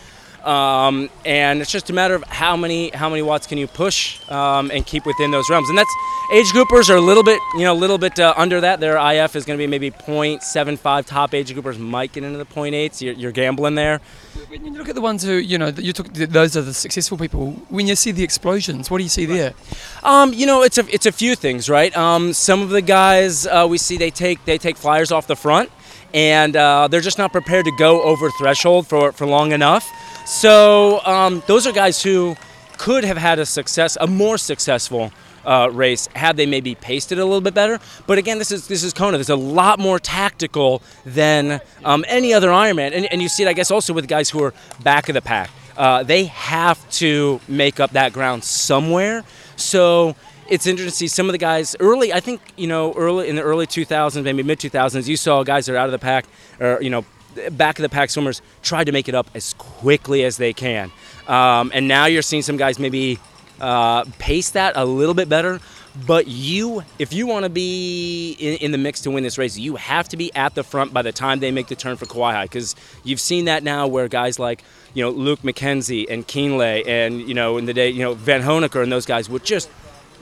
Um, 0.46 1.10
and 1.24 1.60
it's 1.60 1.70
just 1.70 1.90
a 1.90 1.92
matter 1.92 2.14
of 2.14 2.22
how 2.24 2.56
many 2.56 2.90
how 2.90 3.08
many 3.08 3.22
watts 3.22 3.46
can 3.46 3.58
you 3.58 3.66
push 3.66 4.18
um, 4.30 4.70
and 4.70 4.86
keep 4.86 5.06
within 5.06 5.30
those 5.30 5.48
realms. 5.50 5.68
And 5.68 5.76
that's 5.76 5.94
age 6.32 6.46
groupers 6.46 6.88
are 6.88 6.96
a 6.96 7.00
little 7.00 7.22
bit 7.22 7.40
you 7.54 7.62
know 7.62 7.72
a 7.72 7.80
little 7.80 7.98
bit 7.98 8.18
uh, 8.18 8.34
under 8.36 8.60
that. 8.60 8.80
Their 8.80 8.96
IF 8.96 9.36
is 9.36 9.44
going 9.44 9.58
to 9.58 9.62
be 9.62 9.66
maybe 9.66 9.90
0.75. 9.90 11.06
Top 11.06 11.34
age 11.34 11.54
groupers 11.54 11.78
might 11.78 12.12
get 12.12 12.24
into 12.24 12.38
the 12.38 12.46
0.8s. 12.46 13.00
You're, 13.00 13.14
you're 13.14 13.32
gambling 13.32 13.74
there. 13.74 14.00
When 14.48 14.64
you 14.64 14.72
look 14.72 14.88
at 14.88 14.94
the 14.94 15.00
ones 15.00 15.22
who, 15.22 15.34
you 15.34 15.58
know, 15.58 15.68
you 15.68 15.92
took, 15.92 16.12
those 16.12 16.56
are 16.56 16.62
the 16.62 16.74
successful 16.74 17.18
people. 17.18 17.52
When 17.68 17.86
you 17.86 17.94
see 17.94 18.10
the 18.10 18.22
explosions, 18.22 18.90
what 18.90 18.98
do 18.98 19.04
you 19.04 19.10
see 19.10 19.26
there? 19.26 19.54
Um, 20.02 20.32
you 20.32 20.46
know, 20.46 20.62
it's 20.62 20.78
a 20.78 20.86
it's 20.92 21.06
a 21.06 21.12
few 21.12 21.34
things, 21.34 21.68
right? 21.68 21.96
Um, 21.96 22.32
some 22.32 22.62
of 22.62 22.70
the 22.70 22.82
guys 22.82 23.46
uh, 23.46 23.66
we 23.68 23.78
see 23.78 23.96
they 23.96 24.10
take 24.10 24.44
they 24.44 24.58
take 24.58 24.76
flyers 24.76 25.12
off 25.12 25.26
the 25.26 25.36
front, 25.36 25.70
and 26.14 26.56
uh, 26.56 26.88
they're 26.88 27.00
just 27.00 27.18
not 27.18 27.32
prepared 27.32 27.64
to 27.64 27.72
go 27.78 28.02
over 28.02 28.30
threshold 28.30 28.86
for 28.86 29.12
for 29.12 29.26
long 29.26 29.52
enough. 29.52 29.88
So 30.26 31.00
um, 31.04 31.42
those 31.46 31.66
are 31.66 31.72
guys 31.72 32.02
who 32.02 32.36
could 32.78 33.04
have 33.04 33.16
had 33.16 33.38
a 33.38 33.46
success, 33.46 33.96
a 34.00 34.06
more 34.06 34.38
successful. 34.38 35.12
Uh, 35.42 35.70
race 35.72 36.06
had 36.14 36.36
they 36.36 36.44
maybe 36.44 36.74
paced 36.74 37.12
it 37.12 37.18
a 37.18 37.24
little 37.24 37.40
bit 37.40 37.54
better, 37.54 37.80
but 38.06 38.18
again, 38.18 38.36
this 38.36 38.52
is 38.52 38.68
this 38.68 38.84
is 38.84 38.92
Kona. 38.92 39.16
There's 39.16 39.30
a 39.30 39.36
lot 39.36 39.78
more 39.78 39.98
tactical 39.98 40.82
than 41.06 41.62
um, 41.82 42.04
any 42.08 42.34
other 42.34 42.48
Ironman, 42.50 42.94
and, 42.94 43.06
and 43.06 43.22
you 43.22 43.28
see 43.30 43.44
it, 43.44 43.48
I 43.48 43.54
guess, 43.54 43.70
also 43.70 43.94
with 43.94 44.06
guys 44.06 44.28
who 44.28 44.44
are 44.44 44.52
back 44.82 45.08
of 45.08 45.14
the 45.14 45.22
pack. 45.22 45.48
Uh, 45.78 46.02
they 46.02 46.24
have 46.24 46.78
to 46.90 47.40
make 47.48 47.80
up 47.80 47.92
that 47.92 48.12
ground 48.12 48.44
somewhere. 48.44 49.24
So 49.56 50.14
it's 50.50 50.66
interesting 50.66 50.90
to 50.90 50.96
see 50.96 51.08
some 51.08 51.26
of 51.26 51.32
the 51.32 51.38
guys 51.38 51.76
early. 51.80 52.12
I 52.12 52.20
think 52.20 52.40
you 52.56 52.66
know 52.66 52.92
early 52.94 53.28
in 53.28 53.36
the 53.36 53.42
early 53.42 53.66
2000s, 53.66 54.22
maybe 54.22 54.42
mid 54.42 54.58
2000s, 54.58 55.08
you 55.08 55.16
saw 55.16 55.42
guys 55.42 55.66
that 55.66 55.74
are 55.74 55.78
out 55.78 55.86
of 55.86 55.92
the 55.92 55.98
pack 55.98 56.26
or 56.60 56.78
you 56.82 56.90
know 56.90 57.04
back 57.52 57.78
of 57.78 57.82
the 57.82 57.88
pack 57.88 58.10
swimmers 58.10 58.42
try 58.62 58.84
to 58.84 58.92
make 58.92 59.08
it 59.08 59.14
up 59.14 59.30
as 59.34 59.54
quickly 59.54 60.24
as 60.24 60.36
they 60.36 60.52
can. 60.52 60.90
Um, 61.28 61.70
and 61.72 61.86
now 61.86 62.06
you're 62.06 62.22
seeing 62.22 62.42
some 62.42 62.56
guys 62.56 62.78
maybe 62.78 63.18
uh, 63.60 64.04
pace 64.18 64.50
that 64.50 64.76
a 64.76 64.84
little 64.84 65.14
bit 65.14 65.28
better. 65.28 65.60
But 66.06 66.28
you, 66.28 66.84
if 67.00 67.12
you 67.12 67.26
want 67.26 67.44
to 67.44 67.50
be 67.50 68.36
in, 68.38 68.58
in 68.58 68.70
the 68.70 68.78
mix 68.78 69.00
to 69.02 69.10
win 69.10 69.24
this 69.24 69.38
race, 69.38 69.58
you 69.58 69.74
have 69.74 70.08
to 70.10 70.16
be 70.16 70.32
at 70.34 70.54
the 70.54 70.62
front 70.62 70.92
by 70.92 71.02
the 71.02 71.10
time 71.10 71.40
they 71.40 71.50
make 71.50 71.66
the 71.66 71.74
turn 71.74 71.96
for 71.96 72.06
Kawaihae, 72.06 72.44
because 72.44 72.76
you've 73.02 73.18
seen 73.18 73.46
that 73.46 73.64
now 73.64 73.88
where 73.88 74.06
guys 74.06 74.38
like 74.38 74.62
you 74.94 75.02
know 75.02 75.10
Luke 75.10 75.40
McKenzie 75.40 76.06
and 76.08 76.26
Kienle 76.26 76.86
and 76.86 77.20
you 77.22 77.34
know 77.34 77.58
in 77.58 77.64
the 77.64 77.74
day 77.74 77.90
you 77.90 78.02
know 78.04 78.14
Vanhoenacker 78.14 78.80
and 78.82 78.92
those 78.92 79.04
guys 79.04 79.28
would 79.28 79.44
just 79.44 79.68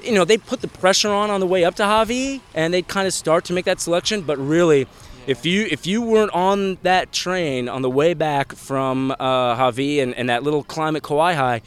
you 0.03 0.12
know 0.12 0.25
they 0.25 0.39
put 0.39 0.61
the 0.61 0.69
pressure 0.69 1.11
on 1.11 1.31
on 1.31 1.41
the 1.41 1.47
way 1.47 1.65
up 1.65 1.75
to 1.77 1.85
Hawi 1.85 2.41
and 2.55 2.73
they'd 2.73 2.89
kind 2.89 3.07
of 3.07 3.15
start 3.15 3.45
to 3.47 3.53
make 3.53 3.65
that 3.65 3.81
selection, 3.81 4.23
but 4.23 4.39
really. 4.39 4.87
If 5.27 5.45
you 5.45 5.69
if 5.70 5.87
you 5.87 6.01
weren't 6.01 6.33
on 6.33 6.79
that 6.85 7.12
train 7.12 7.69
on 7.69 7.83
the 7.83 7.91
way 7.91 8.15
back 8.15 8.55
from 8.55 9.11
uh, 9.11 9.57
Hawi 9.57 10.01
and, 10.01 10.15
and 10.15 10.31
that 10.31 10.43
little 10.43 10.65
climb 10.65 10.97
at 10.97 11.03
Kawaihae, 11.03 11.61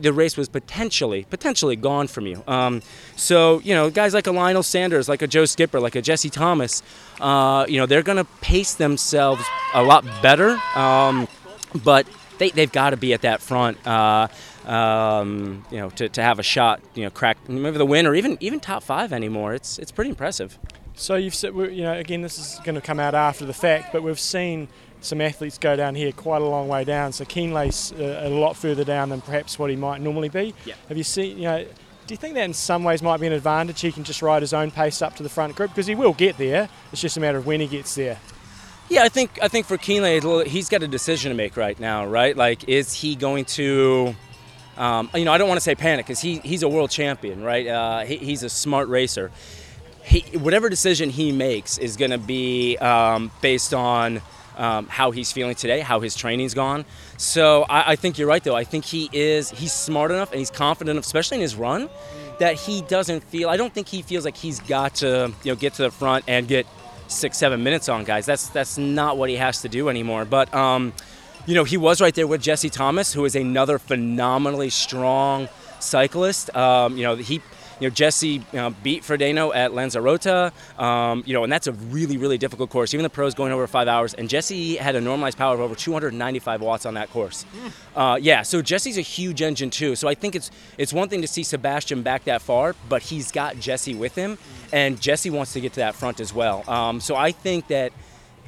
the 0.00 0.12
race 0.12 0.36
was 0.36 0.48
potentially 0.48 1.24
potentially 1.30 1.76
gone 1.76 2.08
from 2.08 2.26
you. 2.26 2.42
Um, 2.48 2.82
so 3.14 3.60
you 3.60 3.74
know, 3.74 3.90
guys 3.90 4.14
like 4.14 4.26
a 4.26 4.32
Lionel 4.32 4.62
Sanders, 4.62 5.08
like 5.08 5.22
a 5.22 5.26
Joe 5.26 5.44
Skipper, 5.44 5.78
like 5.78 5.94
a 5.94 6.02
Jesse 6.02 6.30
Thomas, 6.30 6.82
uh, 7.20 7.66
you 7.68 7.78
know, 7.78 7.86
they're 7.86 8.02
going 8.02 8.18
to 8.18 8.26
pace 8.40 8.74
themselves 8.74 9.44
a 9.74 9.82
lot 9.84 10.04
better. 10.20 10.58
Um, 10.74 11.28
but 11.84 12.06
they, 12.38 12.50
they've 12.50 12.72
got 12.72 12.90
to 12.90 12.96
be 12.96 13.12
at 13.12 13.22
that 13.22 13.40
front, 13.40 13.84
uh, 13.86 14.28
um, 14.68 15.64
you 15.70 15.78
know, 15.78 15.90
to, 15.90 16.08
to 16.08 16.22
have 16.22 16.38
a 16.38 16.42
shot, 16.42 16.80
you 16.94 17.04
know, 17.04 17.10
crack 17.10 17.48
maybe 17.48 17.78
the 17.78 17.86
win 17.86 18.06
or 18.06 18.14
even 18.14 18.36
even 18.40 18.60
top 18.60 18.82
five 18.82 19.12
anymore. 19.12 19.54
It's 19.54 19.78
it's 19.78 19.90
pretty 19.90 20.10
impressive. 20.10 20.58
So 20.94 21.14
you've 21.14 21.34
said, 21.34 21.54
you 21.54 21.82
know, 21.82 21.92
again, 21.92 22.22
this 22.22 22.38
is 22.38 22.60
going 22.64 22.74
to 22.74 22.80
come 22.80 22.98
out 22.98 23.14
after 23.14 23.46
the 23.46 23.54
fact, 23.54 23.92
but 23.92 24.02
we've 24.02 24.18
seen 24.18 24.68
some 25.00 25.20
athletes 25.20 25.56
go 25.56 25.76
down 25.76 25.94
here 25.94 26.10
quite 26.10 26.42
a 26.42 26.44
long 26.44 26.66
way 26.66 26.82
down. 26.82 27.12
So 27.12 27.24
Kienle's 27.24 27.92
uh, 27.92 28.22
a 28.24 28.28
lot 28.28 28.56
further 28.56 28.82
down 28.84 29.10
than 29.10 29.20
perhaps 29.20 29.58
what 29.58 29.70
he 29.70 29.76
might 29.76 30.00
normally 30.00 30.28
be. 30.28 30.54
Yeah. 30.64 30.74
Have 30.88 30.96
you 30.98 31.04
seen, 31.04 31.36
you 31.36 31.44
know, 31.44 31.64
do 31.64 32.14
you 32.14 32.16
think 32.16 32.34
that 32.34 32.42
in 32.42 32.52
some 32.52 32.82
ways 32.82 33.00
might 33.00 33.20
be 33.20 33.28
an 33.28 33.32
advantage? 33.32 33.80
He 33.80 33.92
can 33.92 34.02
just 34.02 34.22
ride 34.22 34.42
his 34.42 34.52
own 34.52 34.72
pace 34.72 35.00
up 35.00 35.14
to 35.16 35.22
the 35.22 35.28
front 35.28 35.54
group 35.54 35.70
because 35.70 35.86
he 35.86 35.94
will 35.94 36.14
get 36.14 36.36
there. 36.36 36.68
It's 36.90 37.00
just 37.00 37.16
a 37.16 37.20
matter 37.20 37.38
of 37.38 37.46
when 37.46 37.60
he 37.60 37.68
gets 37.68 37.94
there. 37.94 38.18
Yeah, 38.88 39.04
I 39.04 39.08
think 39.08 39.38
I 39.42 39.48
think 39.48 39.66
for 39.66 39.76
Kienle, 39.76 40.46
he's 40.46 40.68
got 40.68 40.82
a 40.82 40.88
decision 40.88 41.30
to 41.30 41.36
make 41.36 41.56
right 41.56 41.78
now, 41.78 42.06
right? 42.06 42.34
Like, 42.36 42.68
is 42.68 42.94
he 42.94 43.14
going 43.14 43.44
to, 43.44 44.16
um, 44.78 45.10
you 45.14 45.24
know, 45.24 45.32
I 45.32 45.38
don't 45.38 45.48
want 45.48 45.58
to 45.58 45.64
say 45.64 45.74
panic 45.74 46.06
because 46.06 46.20
he, 46.20 46.38
he's 46.38 46.62
a 46.62 46.68
world 46.68 46.90
champion, 46.90 47.42
right? 47.42 47.66
Uh, 47.66 48.00
he, 48.04 48.16
he's 48.16 48.44
a 48.44 48.48
smart 48.48 48.88
racer. 48.88 49.30
He, 50.04 50.20
whatever 50.38 50.68
decision 50.68 51.10
he 51.10 51.32
makes 51.32 51.76
is 51.78 51.96
going 51.96 52.12
to 52.12 52.18
be 52.18 52.78
um, 52.78 53.30
based 53.42 53.74
on 53.74 54.22
um, 54.56 54.86
how 54.86 55.10
he's 55.10 55.32
feeling 55.32 55.54
today, 55.54 55.80
how 55.80 56.00
his 56.00 56.14
training's 56.14 56.54
gone. 56.54 56.84
So 57.16 57.64
I, 57.68 57.92
I 57.92 57.96
think 57.96 58.18
you're 58.18 58.28
right, 58.28 58.42
though. 58.42 58.56
I 58.56 58.64
think 58.64 58.84
he 58.84 59.10
is 59.12 59.50
he's 59.50 59.72
smart 59.72 60.10
enough 60.10 60.30
and 60.30 60.38
he's 60.38 60.50
confident, 60.50 60.96
enough, 60.96 61.04
especially 61.04 61.36
in 61.36 61.42
his 61.42 61.56
run, 61.56 61.90
that 62.38 62.54
he 62.54 62.82
doesn't 62.82 63.24
feel. 63.24 63.48
I 63.48 63.56
don't 63.56 63.74
think 63.74 63.88
he 63.88 64.02
feels 64.02 64.24
like 64.24 64.36
he's 64.36 64.60
got 64.60 64.96
to 64.96 65.32
you 65.42 65.52
know 65.52 65.56
get 65.56 65.74
to 65.74 65.82
the 65.82 65.90
front 65.90 66.24
and 66.28 66.46
get 66.46 66.66
six 67.08 67.36
seven 67.36 67.62
minutes 67.62 67.88
on 67.88 68.04
guys. 68.04 68.26
That's 68.26 68.48
that's 68.48 68.78
not 68.78 69.16
what 69.16 69.28
he 69.28 69.36
has 69.36 69.62
to 69.62 69.68
do 69.68 69.88
anymore. 69.88 70.24
But 70.24 70.52
um, 70.54 70.92
you 71.48 71.54
know 71.54 71.64
he 71.64 71.78
was 71.78 72.00
right 72.02 72.14
there 72.14 72.26
with 72.26 72.42
Jesse 72.42 72.68
Thomas, 72.68 73.14
who 73.14 73.24
is 73.24 73.34
another 73.34 73.78
phenomenally 73.78 74.68
strong 74.68 75.48
cyclist. 75.80 76.54
Um, 76.54 76.96
you 76.96 77.02
know 77.02 77.16
he. 77.16 77.40
You 77.80 77.86
know, 77.86 77.94
Jesse 77.94 78.28
you 78.28 78.44
know, 78.54 78.70
beat 78.82 79.04
Frodeno 79.04 79.54
at 79.54 79.72
Lanzarote, 79.72 80.52
um, 80.80 81.22
you 81.24 81.32
know, 81.32 81.44
and 81.44 81.52
that's 81.52 81.68
a 81.68 81.72
really, 81.72 82.16
really 82.16 82.36
difficult 82.36 82.70
course. 82.70 82.92
Even 82.92 83.04
the 83.04 83.08
pros 83.08 83.36
going 83.36 83.52
over 83.52 83.68
five 83.68 83.86
hours, 83.86 84.14
and 84.14 84.28
Jesse 84.28 84.74
had 84.74 84.96
a 84.96 85.00
normalized 85.00 85.38
power 85.38 85.54
of 85.54 85.60
over 85.60 85.76
295 85.76 86.60
watts 86.60 86.86
on 86.86 86.94
that 86.94 87.08
course. 87.10 87.46
Uh, 87.94 88.18
yeah, 88.20 88.42
so 88.42 88.62
Jesse's 88.62 88.98
a 88.98 89.00
huge 89.00 89.42
engine 89.42 89.70
too. 89.70 89.94
So 89.94 90.08
I 90.08 90.14
think 90.14 90.34
it's 90.34 90.50
it's 90.76 90.92
one 90.92 91.08
thing 91.08 91.22
to 91.22 91.28
see 91.28 91.44
Sebastian 91.44 92.02
back 92.02 92.24
that 92.24 92.42
far, 92.42 92.74
but 92.88 93.00
he's 93.00 93.30
got 93.30 93.60
Jesse 93.60 93.94
with 93.94 94.16
him, 94.16 94.38
and 94.72 95.00
Jesse 95.00 95.30
wants 95.30 95.52
to 95.52 95.60
get 95.60 95.74
to 95.74 95.80
that 95.80 95.94
front 95.94 96.18
as 96.18 96.34
well. 96.34 96.68
Um, 96.68 97.00
so 97.00 97.14
I 97.14 97.30
think 97.30 97.68
that 97.68 97.92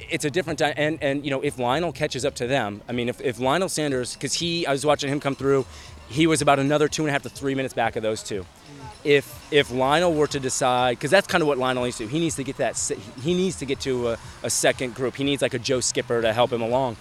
it's 0.09 0.25
a 0.25 0.29
different. 0.29 0.61
And, 0.61 0.97
and, 1.01 1.23
you 1.23 1.31
know, 1.31 1.41
if 1.41 1.59
Lionel 1.59 1.91
catches 1.91 2.25
up 2.25 2.35
to 2.35 2.47
them, 2.47 2.81
I 2.87 2.91
mean, 2.91 3.09
if, 3.09 3.21
if 3.21 3.39
Lionel 3.39 3.69
Sanders, 3.69 4.13
because 4.13 4.33
he, 4.33 4.65
I 4.65 4.71
was 4.71 4.85
watching 4.85 5.09
him 5.09 5.19
come 5.19 5.35
through, 5.35 5.65
he 6.09 6.27
was 6.27 6.41
about 6.41 6.59
another 6.59 6.87
two 6.87 7.03
and 7.03 7.09
a 7.09 7.11
half 7.13 7.23
to 7.23 7.29
three 7.29 7.55
minutes 7.55 7.73
back 7.73 7.95
of 7.95 8.03
those 8.03 8.21
two. 8.21 8.45
If 9.03 9.47
if 9.51 9.71
Lionel 9.71 10.13
were 10.13 10.27
to 10.27 10.39
decide, 10.39 10.97
because 10.97 11.09
that's 11.09 11.27
kind 11.27 11.41
of 11.41 11.47
what 11.47 11.57
Lionel 11.57 11.85
needs 11.85 11.97
to 11.97 12.03
do, 12.03 12.09
he 12.09 12.19
needs 12.19 12.35
to 12.35 12.43
get 12.43 12.57
that, 12.57 12.77
he 13.21 13.33
needs 13.33 13.55
to 13.57 13.65
get 13.65 13.79
to 13.81 14.09
a, 14.09 14.17
a 14.43 14.49
second 14.49 14.93
group. 14.93 15.15
He 15.15 15.23
needs 15.23 15.41
like 15.41 15.53
a 15.53 15.59
Joe 15.59 15.79
Skipper 15.79 16.21
to 16.21 16.33
help 16.33 16.51
him 16.51 16.61
along. 16.61 16.97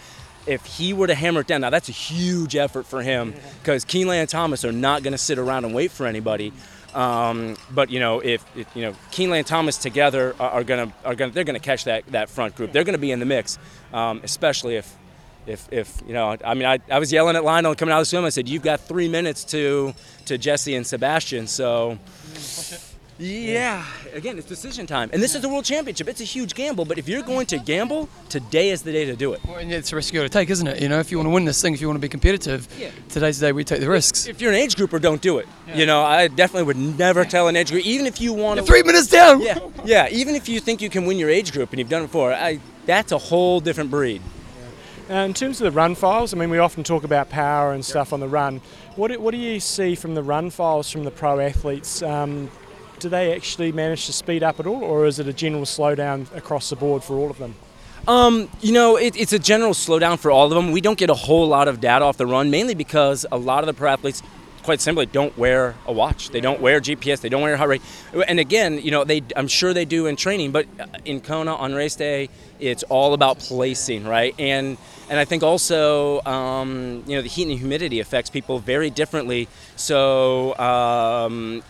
If 0.46 0.64
he 0.64 0.94
were 0.94 1.06
to 1.06 1.14
hammer 1.14 1.40
it 1.40 1.46
down, 1.46 1.60
now 1.60 1.68
that's 1.68 1.90
a 1.90 1.92
huge 1.92 2.56
effort 2.56 2.86
for 2.86 3.02
him 3.02 3.34
because 3.62 3.84
Kienle 3.84 4.14
and 4.14 4.28
Thomas 4.28 4.64
are 4.64 4.72
not 4.72 5.02
going 5.02 5.12
to 5.12 5.18
sit 5.18 5.38
around 5.38 5.66
and 5.66 5.74
wait 5.74 5.90
for 5.90 6.06
anybody. 6.06 6.54
Um, 6.94 7.56
but 7.70 7.90
you 7.90 8.00
know, 8.00 8.20
if, 8.20 8.44
if 8.56 8.74
you 8.74 8.82
know 8.82 8.92
Kienle 9.12 9.38
and 9.38 9.46
Thomas 9.46 9.76
together 9.76 10.34
are, 10.40 10.50
are 10.50 10.64
gonna 10.64 10.92
are 11.04 11.14
gonna 11.14 11.32
they're 11.32 11.44
gonna 11.44 11.60
catch 11.60 11.84
that 11.84 12.06
that 12.06 12.30
front 12.30 12.56
group. 12.56 12.72
They're 12.72 12.84
gonna 12.84 12.98
be 12.98 13.12
in 13.12 13.20
the 13.20 13.26
mix, 13.26 13.58
um, 13.92 14.20
especially 14.24 14.76
if 14.76 14.96
if 15.46 15.72
if 15.72 16.02
you 16.06 16.14
know. 16.14 16.36
I 16.44 16.54
mean, 16.54 16.66
I, 16.66 16.78
I 16.90 16.98
was 16.98 17.12
yelling 17.12 17.36
at 17.36 17.44
Lionel 17.44 17.74
coming 17.74 17.92
out 17.92 17.98
of 17.98 18.02
the 18.02 18.06
swim. 18.06 18.24
I 18.24 18.30
said, 18.30 18.48
"You've 18.48 18.62
got 18.62 18.80
three 18.80 19.08
minutes 19.08 19.44
to 19.44 19.94
to 20.26 20.38
Jesse 20.38 20.74
and 20.74 20.86
Sebastian." 20.86 21.46
So. 21.46 21.98
Yeah, 23.22 23.84
again, 24.14 24.38
it's 24.38 24.46
decision 24.46 24.86
time. 24.86 25.10
And 25.12 25.22
this 25.22 25.34
is 25.34 25.42
the 25.42 25.48
World 25.50 25.66
Championship. 25.66 26.08
It's 26.08 26.22
a 26.22 26.24
huge 26.24 26.54
gamble, 26.54 26.86
but 26.86 26.96
if 26.96 27.06
you're 27.06 27.20
going 27.20 27.44
to 27.48 27.58
gamble, 27.58 28.08
today 28.30 28.70
is 28.70 28.80
the 28.80 28.92
day 28.92 29.04
to 29.04 29.14
do 29.14 29.34
it. 29.34 29.40
Well, 29.46 29.58
and 29.58 29.70
it's 29.70 29.92
a 29.92 29.96
risk 29.96 30.14
you 30.14 30.20
got 30.20 30.22
to 30.24 30.30
take, 30.30 30.48
isn't 30.48 30.66
it? 30.66 30.80
You 30.80 30.88
know, 30.88 31.00
if 31.00 31.10
you 31.10 31.18
want 31.18 31.26
to 31.26 31.30
win 31.30 31.44
this 31.44 31.60
thing, 31.60 31.74
if 31.74 31.82
you 31.82 31.86
want 31.86 31.98
to 31.98 32.00
be 32.00 32.08
competitive, 32.08 32.66
Yeah. 32.80 32.88
today's 33.10 33.38
the 33.38 33.48
day 33.48 33.52
we 33.52 33.62
take 33.62 33.80
the 33.80 33.90
risks. 33.90 34.26
If 34.26 34.40
you're 34.40 34.50
an 34.52 34.56
age 34.56 34.74
grouper, 34.74 34.98
don't 34.98 35.20
do 35.20 35.36
it. 35.36 35.46
You 35.74 35.84
know, 35.84 36.02
I 36.02 36.28
definitely 36.28 36.62
would 36.62 36.98
never 36.98 37.26
tell 37.26 37.48
an 37.48 37.56
age 37.56 37.70
group, 37.70 37.84
even 37.84 38.06
if 38.06 38.22
you 38.22 38.32
want 38.32 38.58
to. 38.58 38.64
Three 38.64 38.82
minutes 38.82 39.08
down. 39.08 39.42
Yeah, 39.42 39.58
yeah. 39.84 40.08
Even 40.10 40.34
if 40.34 40.48
you 40.48 40.58
think 40.58 40.80
you 40.80 40.88
can 40.88 41.04
win 41.04 41.18
your 41.18 41.28
age 41.28 41.52
group 41.52 41.70
and 41.72 41.78
you've 41.78 41.90
done 41.90 42.02
it 42.04 42.06
before, 42.06 42.32
I, 42.32 42.58
that's 42.86 43.12
a 43.12 43.18
whole 43.18 43.60
different 43.60 43.90
breed. 43.90 44.22
Uh, 45.10 45.14
in 45.26 45.34
terms 45.34 45.60
of 45.60 45.64
the 45.64 45.72
run 45.72 45.94
files, 45.94 46.32
I 46.32 46.38
mean, 46.38 46.48
we 46.48 46.58
often 46.58 46.84
talk 46.84 47.04
about 47.04 47.28
power 47.28 47.72
and 47.72 47.84
stuff 47.84 48.14
on 48.14 48.20
the 48.20 48.28
run. 48.28 48.62
What 48.96 49.08
do, 49.08 49.20
what 49.20 49.32
do 49.32 49.36
you 49.38 49.60
see 49.60 49.94
from 49.94 50.14
the 50.14 50.22
run 50.22 50.48
files 50.48 50.90
from 50.90 51.04
the 51.04 51.10
pro 51.10 51.38
athletes? 51.40 52.00
Um, 52.02 52.48
do 53.00 53.08
they 53.08 53.34
actually 53.34 53.72
manage 53.72 54.06
to 54.06 54.12
speed 54.12 54.42
up 54.42 54.60
at 54.60 54.66
all, 54.66 54.84
or 54.84 55.06
is 55.06 55.18
it 55.18 55.26
a 55.26 55.32
general 55.32 55.64
slowdown 55.64 56.32
across 56.36 56.70
the 56.70 56.76
board 56.76 57.02
for 57.02 57.14
all 57.16 57.30
of 57.30 57.38
them? 57.38 57.54
Um, 58.06 58.48
you 58.60 58.72
know, 58.72 58.96
it, 58.96 59.16
it's 59.16 59.32
a 59.32 59.38
general 59.38 59.72
slowdown 59.72 60.18
for 60.18 60.30
all 60.30 60.46
of 60.46 60.50
them. 60.52 60.72
We 60.72 60.80
don't 60.80 60.98
get 60.98 61.10
a 61.10 61.14
whole 61.14 61.46
lot 61.48 61.68
of 61.68 61.80
data 61.80 62.04
off 62.04 62.16
the 62.16 62.26
run, 62.26 62.50
mainly 62.50 62.74
because 62.74 63.26
a 63.30 63.36
lot 63.36 63.62
of 63.62 63.66
the 63.66 63.74
pro 63.74 63.90
athletes, 63.90 64.22
quite 64.70 64.80
simply, 64.80 65.04
don't 65.04 65.36
wear 65.36 65.74
a 65.84 65.92
watch. 65.92 66.30
They 66.30 66.40
don't 66.40 66.60
wear 66.60 66.80
GPS. 66.80 67.20
They 67.20 67.28
don't 67.28 67.42
wear 67.42 67.56
heart 67.56 67.70
rate. 67.70 67.82
And 68.28 68.38
again, 68.38 68.80
you 68.80 68.92
know, 68.92 69.02
they 69.02 69.20
I'm 69.34 69.48
sure 69.48 69.74
they 69.74 69.84
do 69.84 70.06
in 70.06 70.14
training, 70.14 70.52
but 70.52 70.64
in 71.04 71.20
Kona 71.20 71.56
on 71.56 71.74
race 71.74 71.96
day, 71.96 72.28
it's 72.60 72.84
all 72.84 73.12
about 73.12 73.40
placing, 73.40 74.06
right? 74.06 74.32
And 74.38 74.78
and 75.08 75.18
I 75.18 75.24
think 75.24 75.42
also, 75.42 76.22
um, 76.22 77.02
you 77.04 77.16
know, 77.16 77.22
the 77.22 77.28
heat 77.28 77.48
and 77.48 77.58
humidity 77.58 77.98
affects 77.98 78.30
people 78.30 78.60
very 78.60 78.90
differently. 78.90 79.48
So, 79.74 80.56
um, 80.56 81.64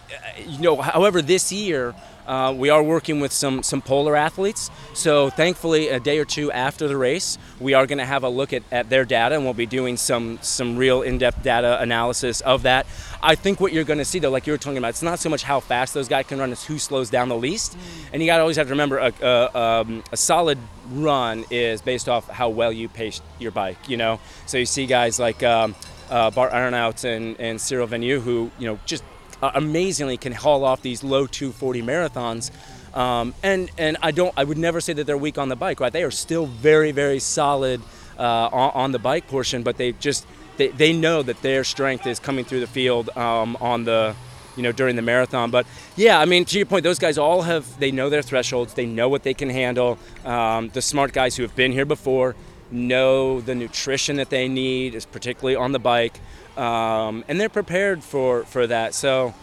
you 0.47 0.61
know, 0.61 0.77
however, 0.77 1.23
this 1.23 1.51
year. 1.51 1.95
Uh, 2.31 2.52
we 2.52 2.70
are 2.70 2.81
working 2.81 3.19
with 3.19 3.32
some 3.32 3.61
some 3.61 3.82
polar 3.82 4.15
athletes. 4.15 4.70
So 4.94 5.31
thankfully, 5.31 5.89
a 5.89 5.98
day 5.98 6.20
or 6.20 6.24
two 6.24 6.52
after 6.52 6.86
the 6.86 6.97
race, 6.97 7.39
we 7.59 7.74
are 7.74 7.89
going 7.89 7.98
to 7.98 8.05
have 8.05 8.23
a 8.23 8.28
look 8.28 8.52
at, 8.52 8.62
at 8.70 8.89
their 8.89 9.05
data, 9.05 9.35
and 9.35 9.43
we'll 9.43 9.52
be 9.52 9.66
doing 9.66 9.97
some 9.97 10.39
some 10.40 10.77
real 10.77 11.02
in-depth 11.02 11.43
data 11.43 11.82
analysis 11.82 12.40
of 12.43 12.62
that. 12.62 12.86
I 13.20 13.35
think 13.35 13.59
what 13.59 13.73
you're 13.73 13.82
going 13.82 13.98
to 13.98 14.05
see, 14.05 14.20
though, 14.20 14.31
like 14.31 14.47
you 14.47 14.52
were 14.52 14.59
talking 14.59 14.78
about, 14.78 14.90
it's 14.90 15.02
not 15.02 15.19
so 15.19 15.28
much 15.28 15.43
how 15.43 15.59
fast 15.59 15.93
those 15.93 16.07
guys 16.07 16.27
can 16.28 16.39
run; 16.39 16.52
it's 16.52 16.65
who 16.65 16.78
slows 16.78 17.11
down 17.11 17.28
the 17.28 17.36
least. 17.36 17.77
And 18.12 18.23
you 18.23 18.27
got 18.27 18.36
to 18.36 18.43
always 18.43 18.59
have 18.59 18.69
to 18.69 18.74
remember 18.74 18.98
a, 18.98 19.12
a, 19.20 19.59
um, 19.59 20.05
a 20.12 20.16
solid 20.16 20.59
run 20.93 21.44
is 21.51 21.82
based 21.82 22.09
off 22.09 22.28
how 22.28 22.48
well 22.48 22.73
you 22.73 22.89
pace 22.89 23.20
your 23.40 23.51
bike. 23.51 23.89
You 23.89 23.97
know, 23.97 24.20
so 24.47 24.57
you 24.57 24.66
see 24.66 24.86
guys 24.86 25.19
like. 25.19 25.43
Um, 25.43 25.74
uh, 26.11 26.28
Bart 26.28 26.51
Aernouts 26.51 27.05
and, 27.05 27.39
and 27.39 27.61
Cyril 27.61 27.86
Viennot, 27.86 28.23
who 28.23 28.51
you 28.59 28.66
know 28.66 28.81
just 28.85 29.05
uh, 29.43 29.53
amazingly 29.55 30.17
can 30.17 30.33
haul 30.33 30.65
off 30.65 30.83
these 30.83 31.03
low 31.03 31.27
240 31.27 31.83
marathons. 31.83 32.51
Um, 32.95 33.35
and 33.43 33.71
and 33.79 33.97
I 34.03 34.11
don't 34.11 34.35
I 34.37 34.45
would 34.45 34.59
never 34.59 34.81
say 34.81 34.93
that 34.95 35.05
they're 35.07 35.17
weak 35.17 35.39
on 35.39 35.49
the 35.49 35.57
bike, 35.57 35.81
right? 35.81 35.93
They 35.93 36.03
are 36.03 36.11
still 36.11 36.47
very 36.47 36.91
very 36.91 37.21
solid 37.21 37.81
uh, 38.19 38.49
on, 38.53 38.71
on 38.75 38.93
the 38.93 38.99
bike 38.99 39.29
portion, 39.29 39.62
but 39.62 39.77
they 39.77 39.93
just 39.93 40.27
they, 40.57 40.69
they 40.69 40.93
know 40.93 41.23
that 41.23 41.41
their 41.43 41.65
strength 41.65 42.07
is 42.07 42.19
coming 42.19 42.45
through 42.45 42.61
the 42.61 42.67
field 42.67 43.09
um, 43.17 43.57
on 43.61 43.85
the 43.85 44.15
you 44.57 44.62
know 44.62 44.73
during 44.73 44.97
the 44.97 45.03
marathon. 45.03 45.51
But 45.51 45.67
yeah, 45.97 46.19
I 46.19 46.25
mean 46.25 46.45
to 46.47 46.57
your 46.59 46.67
point, 46.67 46.83
those 46.83 46.99
guys 46.99 47.17
all 47.17 47.43
have 47.43 47.79
they 47.79 47.93
know 47.93 48.11
their 48.11 48.23
thresholds, 48.23 48.75
they 48.75 48.87
know 48.87 49.09
what 49.09 49.23
they 49.23 49.35
can 49.35 49.51
handle. 49.51 49.99
Um, 50.25 50.69
the 50.71 50.83
smart 50.83 51.12
guys 51.12 51.37
who 51.37 51.45
have 51.45 51.55
been 51.55 51.73
here 51.73 51.87
before 51.87 52.35
know 52.73 53.41
the 53.41 53.55
nutrition 53.55 54.17
that 54.17 54.31
they 54.31 54.49
need, 54.49 54.95
is 54.95 55.07
particularly 55.07 55.57
on 55.57 55.73
the 55.73 55.79
bike, 55.79 56.21
um, 56.61 57.24
and 57.28 57.41
they're 57.41 57.49
prepared 57.49 58.05
for 58.05 58.45
for 58.45 58.66
that. 58.66 58.95
So. 58.95 59.35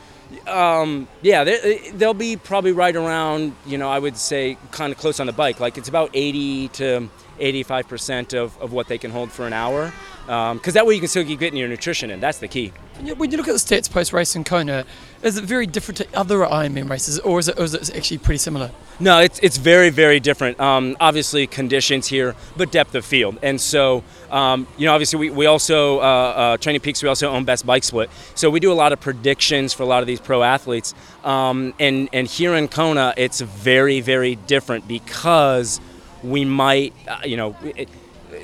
Um, 0.46 1.08
yeah, 1.22 1.46
they, 1.46 1.90
they'll 1.94 2.14
be 2.14 2.36
probably 2.36 2.74
right 2.74 2.94
around, 2.94 3.56
you 3.66 3.78
know, 3.78 3.90
I 3.90 3.98
would 3.98 4.18
say 4.18 4.58
kind 4.72 4.92
of 4.92 5.00
close 5.00 5.22
on 5.22 5.26
the 5.26 5.32
bike. 5.32 5.62
Like 5.62 5.78
it's 5.78 5.88
about 5.88 6.10
80 6.14 6.68
to 6.68 7.10
85% 7.40 8.34
of, 8.38 8.60
of 8.60 8.74
what 8.74 8.90
they 8.90 8.98
can 8.98 9.10
hold 9.10 9.32
for 9.32 9.48
an 9.48 9.54
hour. 9.54 9.94
Because 10.26 10.74
that 10.74 10.86
way 10.86 10.96
you 10.96 11.00
can 11.00 11.08
still 11.08 11.24
keep 11.24 11.40
getting 11.40 11.58
your 11.58 11.70
nutrition 11.70 12.12
in. 12.12 12.20
That's 12.20 12.40
the 12.40 12.50
key. 12.50 12.74
When 13.16 13.32
you 13.32 13.38
look 13.38 13.48
at 13.48 13.54
the 13.54 13.58
stats 13.58 13.90
post 13.90 14.12
race 14.12 14.36
in 14.36 14.44
Kona, 14.44 14.86
is 15.24 15.38
it 15.38 15.46
very 15.46 15.66
different 15.66 16.00
to 16.00 16.08
other 16.14 16.40
Ironman 16.40 16.90
races, 16.90 17.20
or 17.20 17.40
is 17.40 17.48
it, 17.48 17.58
or 17.58 17.64
is 17.64 17.74
it 17.74 17.96
actually 17.96 18.18
pretty 18.18 18.40
similar? 18.40 18.72
No, 19.00 19.20
it's, 19.20 19.40
it's 19.44 19.58
very, 19.58 19.92
very 19.92 20.20
different. 20.20 20.60
Um, 20.60 20.98
obviously, 21.00 21.46
conditions 21.46 22.08
here, 22.08 22.36
but 22.56 22.72
depth 22.72 22.96
of 22.96 23.06
field. 23.06 23.38
And 23.44 23.62
so, 23.62 24.04
um, 24.32 24.66
you 24.76 24.88
know, 24.88 24.94
obviously, 24.94 25.20
we, 25.20 25.30
we 25.30 25.46
also, 25.46 26.00
uh, 26.00 26.02
uh, 26.02 26.58
Training 26.58 26.82
Peaks, 26.82 27.04
we 27.04 27.10
also 27.10 27.30
own 27.30 27.46
Best 27.46 27.64
Bike 27.64 27.84
Split. 27.84 28.10
So 28.34 28.50
we 28.50 28.60
do 28.60 28.72
a 28.72 28.74
lot 28.74 28.94
of 28.94 29.00
predictions 29.00 29.72
for 29.72 29.84
a 29.84 29.86
lot 29.86 30.02
of 30.02 30.08
these 30.08 30.20
pro 30.20 30.42
athletes. 30.42 30.96
Um, 31.24 31.76
and, 31.80 32.10
and 32.12 32.28
here 32.28 32.56
in 32.56 32.68
Kona, 32.68 33.14
it's 33.18 33.40
very, 33.40 34.02
very 34.02 34.36
different 34.36 34.88
because 34.88 35.80
we 36.24 36.44
might, 36.44 36.94
uh, 37.08 37.20
you 37.24 37.38
know, 37.38 37.56
it, 37.64 37.90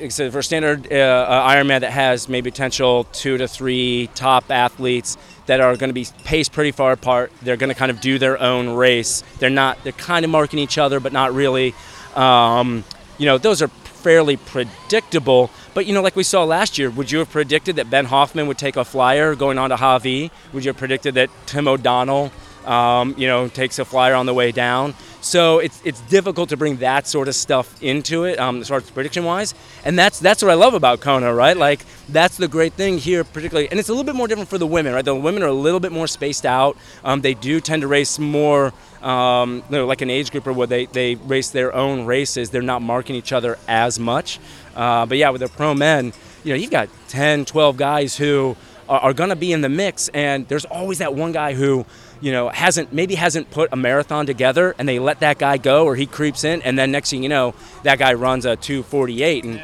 like 0.02 0.32
for 0.32 0.42
standard 0.42 0.92
uh, 0.92 0.96
uh, 0.96 1.50
Ironman 1.50 1.82
that 1.82 1.92
has 1.92 2.28
maybe 2.30 2.52
potential 2.52 3.06
two 3.06 3.38
to 3.38 3.48
three 3.48 4.10
top 4.16 4.50
athletes 4.52 5.18
that 5.46 5.62
are 5.62 5.76
going 5.76 5.90
to 5.90 5.94
be 5.94 6.08
paced 6.24 6.52
pretty 6.52 6.72
far 6.72 6.92
apart. 6.92 7.32
They're 7.42 7.58
going 7.58 7.70
to 7.70 7.76
kind 7.76 7.92
of 7.92 8.02
do 8.02 8.18
their 8.18 8.40
own 8.42 8.70
race. 8.76 9.24
They're 9.40 9.50
not. 9.50 9.84
They're 9.84 9.92
kind 9.94 10.26
of 10.26 10.32
marking 10.32 10.60
each 10.60 10.78
other, 10.78 11.00
but 11.00 11.14
not 11.14 11.34
really. 11.34 11.74
Um, 12.16 12.84
you 13.18 13.26
know, 13.26 13.38
those 13.38 13.62
are 13.62 13.68
fairly 13.68 14.38
predictable. 14.38 15.50
But 15.74 15.86
you 15.86 15.94
know, 15.94 16.02
like 16.02 16.16
we 16.16 16.24
saw 16.24 16.44
last 16.44 16.78
year, 16.78 16.90
would 16.90 17.12
you 17.12 17.20
have 17.20 17.32
predicted 17.32 17.78
that 17.78 17.90
Ben 17.90 18.06
Hoffman 18.06 18.48
would 18.48 18.58
take 18.58 18.76
a 18.76 18.86
flyer 18.86 19.34
going 19.36 19.58
on 19.58 19.70
to 19.70 19.78
Hawi? 19.78 20.30
Would 20.52 20.66
you 20.66 20.70
have 20.70 20.78
predicted 20.78 21.16
that 21.16 21.30
Tim 21.46 21.68
O'Donnell, 21.68 22.32
um, 22.66 23.16
you 23.18 23.28
know, 23.28 23.48
takes 23.48 23.80
a 23.80 23.86
flyer 23.86 24.14
on 24.14 24.26
the 24.26 24.34
way 24.34 24.52
down? 24.52 24.94
So 25.24 25.60
it's 25.60 25.82
it's 25.86 26.02
difficult 26.02 26.50
to 26.50 26.58
bring 26.58 26.78
that 26.78 27.08
sort 27.08 27.30
of 27.30 27.36
stuff 27.36 27.82
into 27.82 28.26
it, 28.26 28.38
um, 28.40 28.60
as 28.60 28.68
far 28.68 28.80
as 28.80 28.92
prediction 28.92 29.24
wise, 29.24 29.56
and 29.86 29.98
that's 29.98 30.20
that's 30.20 30.44
what 30.44 30.52
I 30.52 30.56
love 30.56 30.74
about 30.74 31.00
Kona, 31.00 31.34
right? 31.34 31.56
Like 31.56 31.86
that's 32.10 32.36
the 32.36 32.50
great 32.50 32.74
thing 32.74 32.98
here, 32.98 33.24
particularly, 33.24 33.70
and 33.72 33.80
it's 33.80 33.88
a 33.88 33.94
little 33.94 34.04
bit 34.04 34.16
more 34.16 34.28
different 34.28 34.50
for 34.50 34.58
the 34.58 34.68
women, 34.68 34.94
right? 34.94 35.06
The 35.06 35.16
women 35.16 35.42
are 35.42 35.48
a 35.48 35.54
little 35.54 35.80
bit 35.80 35.94
more 35.94 36.08
spaced 36.08 36.46
out. 36.46 36.78
Um, 37.06 37.22
they 37.22 37.36
do 37.36 37.62
tend 37.62 37.84
to 37.84 37.88
race 37.88 38.20
more. 38.20 38.74
Um, 39.02 39.64
you 39.70 39.78
know, 39.78 39.86
like 39.86 40.02
an 40.02 40.10
age 40.10 40.32
group 40.32 40.48
or 40.48 40.54
where 40.54 40.66
they, 40.66 40.86
they 40.86 41.16
race 41.16 41.50
their 41.50 41.76
own 41.76 42.06
races. 42.06 42.52
They're 42.52 42.62
not 42.62 42.82
marking 42.82 43.18
each 43.18 43.34
other 43.34 43.60
as 43.68 44.00
much. 44.00 44.40
Uh, 44.78 45.06
but 45.06 45.18
yeah, 45.18 45.30
with 45.30 45.42
the 45.42 45.50
pro 45.50 45.74
men, 45.74 46.14
you 46.46 46.54
know, 46.54 46.56
you've 46.56 46.72
got 46.72 46.88
10, 47.10 47.44
12 47.44 47.76
guys 47.76 48.16
who 48.16 48.56
are, 48.88 49.00
are 49.00 49.14
going 49.14 49.30
to 49.30 49.36
be 49.36 49.52
in 49.52 49.62
the 49.62 49.70
mix, 49.70 50.08
and 50.10 50.48
there's 50.48 50.66
always 50.66 51.00
that 51.00 51.14
one 51.14 51.32
guy 51.32 51.54
who, 51.54 51.86
you 52.24 52.32
know, 52.32 52.48
hasn't 52.48 52.94
maybe 52.94 53.16
hasn't 53.16 53.52
put 53.52 53.70
a 53.74 53.76
marathon 53.76 54.26
together, 54.26 54.74
and 54.78 54.88
they 54.88 54.98
let 54.98 55.20
that 55.20 55.38
guy 55.38 55.58
go, 55.58 55.86
or 55.86 55.98
he 55.98 56.06
creeps 56.06 56.46
in, 56.46 56.62
and 56.62 56.80
then 56.80 56.90
next 56.90 57.10
thing 57.10 57.22
you 57.22 57.28
know, 57.28 57.54
that 57.84 58.00
guy 58.00 58.14
runs 58.14 58.46
a 58.46 58.56
248, 58.56 59.44
and 59.44 59.62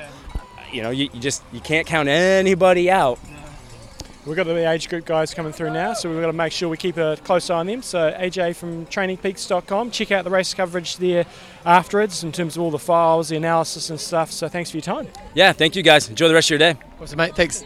you 0.74 0.84
know, 0.84 0.90
you, 0.90 1.10
you 1.14 1.22
just 1.22 1.42
you 1.54 1.62
can't 1.62 1.88
count 1.88 2.10
anybody 2.10 2.92
out. 2.92 3.18
We've 4.26 4.36
got 4.36 4.44
the 4.44 4.70
age 4.70 4.90
group 4.90 5.06
guys 5.06 5.34
coming 5.34 5.54
through 5.54 5.72
now, 5.72 5.94
so 5.94 6.10
we've 6.10 6.20
got 6.20 6.28
to 6.28 6.34
make 6.34 6.52
sure 6.52 6.68
we 6.68 6.76
keep 6.76 6.98
a 6.98 7.18
close 7.24 7.50
eye 7.50 7.60
on 7.60 7.68
them. 7.68 7.82
So 7.82 8.12
AJ 8.12 8.58
from 8.58 8.86
trainingpeaks.com, 8.88 9.92
check 9.92 10.12
out 10.12 10.26
the 10.26 10.30
race 10.30 10.54
coverage 10.54 10.98
there 10.98 11.26
afterwards 11.66 12.26
in 12.26 12.34
terms 12.34 12.58
of 12.58 12.62
all 12.62 12.72
the 12.72 12.78
files, 12.78 13.30
the 13.30 13.38
analysis 13.38 13.90
and 13.90 14.00
stuff. 14.00 14.32
So 14.32 14.50
thanks 14.50 14.70
for 14.70 14.78
your 14.78 14.82
time. 14.82 15.08
Yeah, 15.34 15.54
thank 15.54 15.78
you 15.78 15.82
guys. 15.82 16.10
Enjoy 16.10 16.28
the 16.28 16.34
rest 16.34 16.52
of 16.52 16.60
your 16.60 16.74
day. 16.74 16.78
Awesome, 17.02 17.18
mate. 17.18 17.36
Thanks. 17.38 17.64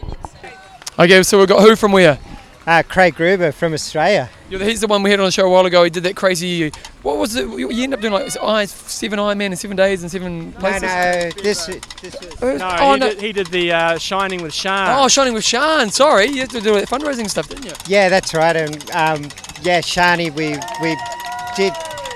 Okay, 0.96 1.22
so 1.24 1.40
we've 1.40 1.48
got 1.48 1.60
who 1.60 1.74
from 1.74 1.90
where? 1.90 2.18
Uh, 2.66 2.82
Craig 2.88 3.16
Gruber 3.16 3.52
from 3.52 3.74
Australia. 3.74 4.30
Yeah, 4.60 4.66
he's 4.66 4.80
the 4.80 4.86
one 4.86 5.02
we 5.02 5.10
had 5.10 5.20
on 5.20 5.26
the 5.26 5.32
show 5.32 5.46
a 5.46 5.50
while 5.50 5.66
ago. 5.66 5.84
He 5.84 5.90
did 5.90 6.02
that 6.04 6.16
crazy. 6.16 6.70
What 7.02 7.16
was 7.18 7.36
it? 7.36 7.46
You 7.48 7.70
you 7.70 7.84
ended 7.84 7.98
up 7.98 8.00
doing 8.00 8.12
like 8.12 8.36
I 8.42 8.64
seven 8.66 9.18
Ironman 9.18 9.46
in 9.46 9.56
seven 9.56 9.76
days 9.76 10.02
and 10.02 10.10
seven 10.10 10.52
places. 10.54 10.82
No, 10.82 10.88
no, 10.88 11.30
this, 11.42 11.66
this 12.00 12.42
Uh, 12.42 12.54
No, 12.54 12.76
oh, 12.80 12.94
he, 12.94 13.00
no. 13.00 13.08
Did, 13.10 13.20
he 13.20 13.32
did 13.32 13.46
the 13.48 13.72
uh, 13.72 13.98
Shining 13.98 14.42
with 14.42 14.54
Sean. 14.54 14.98
Oh, 14.98 15.08
shining 15.08 15.34
with 15.34 15.44
Sean. 15.44 15.90
Sorry, 15.90 16.26
you 16.26 16.40
had 16.40 16.50
to 16.50 16.60
do 16.60 16.74
that 16.74 16.88
fundraising 16.88 17.28
stuff, 17.28 17.48
didn't 17.48 17.66
you? 17.66 17.72
Yeah, 17.86 18.08
that's 18.08 18.34
right. 18.34 18.56
And 18.56 18.76
um, 18.92 19.22
yeah, 19.62 19.80
Shani, 19.80 20.30
we 20.34 20.56
we 20.82 20.96
did 21.56 21.72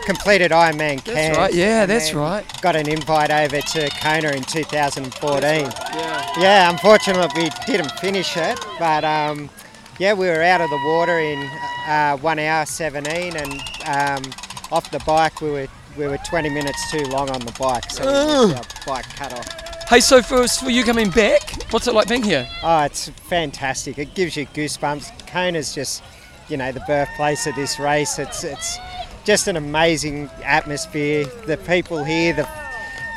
completed 0.09 0.51
Ironman 0.53 1.05
That's 1.05 1.19
Cairns. 1.19 1.37
right. 1.37 1.55
Yeah, 1.55 1.85
that's 1.85 2.15
right. 2.15 2.43
Got 2.63 2.77
an 2.77 2.89
invite 2.89 3.31
over 3.31 3.61
to 3.61 3.91
Kona 3.91 4.31
in 4.31 4.43
2014. 4.43 5.43
Yeah. 5.43 6.33
Yeah, 6.39 6.71
unfortunately 6.71 7.43
we 7.43 7.51
didn't 7.67 7.91
finish 8.01 8.35
it, 8.39 8.59
but 8.79 9.05
um, 9.05 9.51
yeah, 9.99 10.15
we 10.15 10.27
were 10.27 10.43
out 10.43 10.61
of 10.61 10.71
the 10.71 10.81
water 10.85 11.19
in 11.19 11.39
uh, 11.87 12.17
one 12.19 12.39
hour 12.39 12.65
17, 12.65 13.37
and 13.37 13.53
um, 13.87 14.33
off 14.71 14.91
the 14.91 15.03
bike 15.07 15.41
we 15.41 15.51
were 15.51 15.69
we 15.97 16.07
were 16.07 16.19
20 16.19 16.49
minutes 16.51 16.91
too 16.93 17.03
long 17.05 17.29
on 17.31 17.41
the 17.41 17.53
bike, 17.59 17.91
so 17.91 18.05
we 18.05 18.55
our 18.55 18.63
bike 18.87 19.05
cut 19.17 19.33
off. 19.33 19.89
Hey, 19.89 20.01
so 20.01 20.23
for 20.23 20.47
for 20.47 20.71
you 20.71 20.85
coming 20.85 21.11
back, 21.11 21.73
what's 21.73 21.87
it 21.89 21.95
like 21.95 22.09
being 22.09 22.23
here? 22.23 22.47
Oh, 22.63 22.83
it's 22.83 23.09
fantastic. 23.09 23.99
It 23.99 24.15
gives 24.15 24.37
you 24.37 24.47
goosebumps. 24.47 25.27
Kona's 25.27 25.75
just, 25.75 26.03
you 26.49 26.57
know, 26.57 26.71
the 26.73 26.81
birthplace 26.81 27.47
of 27.47 27.55
this 27.55 27.79
race. 27.79 28.19
It's 28.19 28.45
it's 28.45 28.79
just 29.25 29.49
an 29.49 29.57
amazing 29.57 30.31
atmosphere. 30.45 31.25
The 31.47 31.57
people 31.57 32.05
here, 32.05 32.35
the 32.35 32.49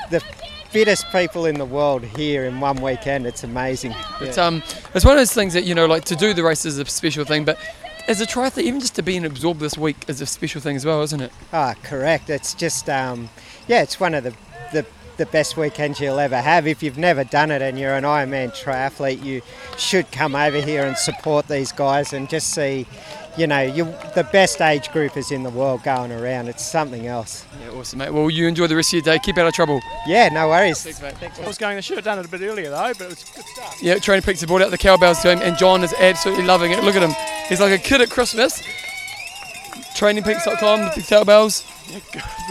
the 0.10 0.24
fittest 0.72 1.06
people 1.12 1.46
in 1.46 1.56
the 1.56 1.66
world 1.66 2.04
here 2.04 2.46
in 2.46 2.60
one 2.60 2.82
weekend. 2.82 3.28
It's 3.28 3.44
amazing. 3.44 3.94
It's 4.22 4.38
um, 4.38 4.64
it's 4.94 5.06
one 5.06 5.14
of 5.14 5.20
those 5.20 5.34
things 5.34 5.54
that 5.54 5.64
you 5.66 5.76
know, 5.76 5.86
like 5.86 6.06
to 6.06 6.16
do 6.16 6.34
the 6.34 6.44
race 6.44 6.66
is 6.66 6.78
a 6.80 6.86
special 6.86 7.26
thing, 7.26 7.46
but 7.46 7.58
as 8.08 8.22
a 8.22 8.26
triathlete, 8.26 8.64
even 8.64 8.80
just 8.80 8.96
to 8.96 9.02
be 9.02 9.18
and 9.18 9.26
absorb 9.26 9.60
this 9.60 9.78
week 9.78 9.98
is 10.08 10.22
a 10.22 10.26
special 10.26 10.62
thing 10.62 10.76
as 10.76 10.86
well, 10.86 11.02
isn't 11.02 11.22
it? 11.22 11.32
Ah, 11.54 11.76
correct. 11.84 12.30
It's 12.30 12.54
just, 12.54 12.90
um, 12.90 13.30
yeah, 13.68 13.84
it's 13.84 14.00
one 14.00 14.14
of 14.14 14.24
the, 14.24 14.34
the 14.74 14.86
the 15.18 15.26
best 15.28 15.56
weekends 15.56 16.00
you'll 16.00 16.20
ever 16.20 16.42
have. 16.42 16.66
If 16.66 16.82
you've 16.82 16.98
never 16.98 17.24
done 17.24 17.52
it 17.52 17.62
and 17.62 17.78
you're 17.78 17.94
an 17.94 18.06
Ironman 18.06 18.50
triathlete, 18.56 19.24
you 19.24 19.42
should 19.78 20.12
come 20.12 20.36
over 20.36 20.60
here 20.60 20.84
and 20.84 20.98
support 20.98 21.48
these 21.48 21.72
guys 21.72 22.12
and 22.12 22.28
just 22.28 22.54
see, 22.54 22.88
you 23.38 23.48
know, 23.48 23.62
you 23.62 23.86
the 24.16 24.28
best 24.32 24.62
age 24.62 24.90
groupers 24.90 25.32
in 25.32 25.44
the 25.44 25.50
world 25.50 25.84
going 25.84 26.12
around. 26.12 26.48
It's 26.50 26.66
something 26.66 27.08
else. 27.08 27.46
Yeah, 27.62 27.72
awesome, 27.72 28.00
mate. 28.00 28.12
Well, 28.12 28.30
you 28.30 28.48
enjoy 28.48 28.68
the 28.68 28.76
rest 28.76 28.90
of 28.90 28.94
your 28.94 29.02
day. 29.04 29.20
Keep 29.20 29.38
out 29.38 29.48
of 29.48 29.54
trouble. 29.54 29.80
Yeah, 30.06 30.30
no 30.30 30.50
worries. 30.50 30.86
I 31.02 31.48
was 31.48 31.58
going, 31.58 31.78
I 31.78 31.82
should 31.82 31.98
have 31.98 32.06
done 32.06 32.20
it 32.20 32.26
a 32.26 32.30
bit 32.30 32.42
earlier 32.42 32.70
though, 32.70 32.94
but 32.98 33.02
it 33.02 33.10
was 33.10 33.24
good 33.24 33.46
stuff. 33.46 33.78
Yeah, 33.82 33.96
Training 34.00 34.24
Peaks 34.24 34.42
have 34.42 34.50
brought 34.50 34.62
out 34.62 34.72
the 34.72 34.78
cowbells 34.78 35.20
to 35.22 35.32
him, 35.32 35.40
and 35.42 35.58
John 35.58 35.84
is 35.84 35.94
absolutely 35.94 36.46
loving 36.46 36.72
it. 36.72 36.84
Look 36.84 36.96
at 36.96 37.04
him. 37.04 37.16
He's 37.48 37.62
like 37.62 37.72
a 37.72 37.82
kid 37.82 38.02
at 38.02 38.10
Christmas. 38.10 38.62
TrainingPeaks.com, 39.96 40.92
the 40.96 41.06
cowbells. 41.08 41.66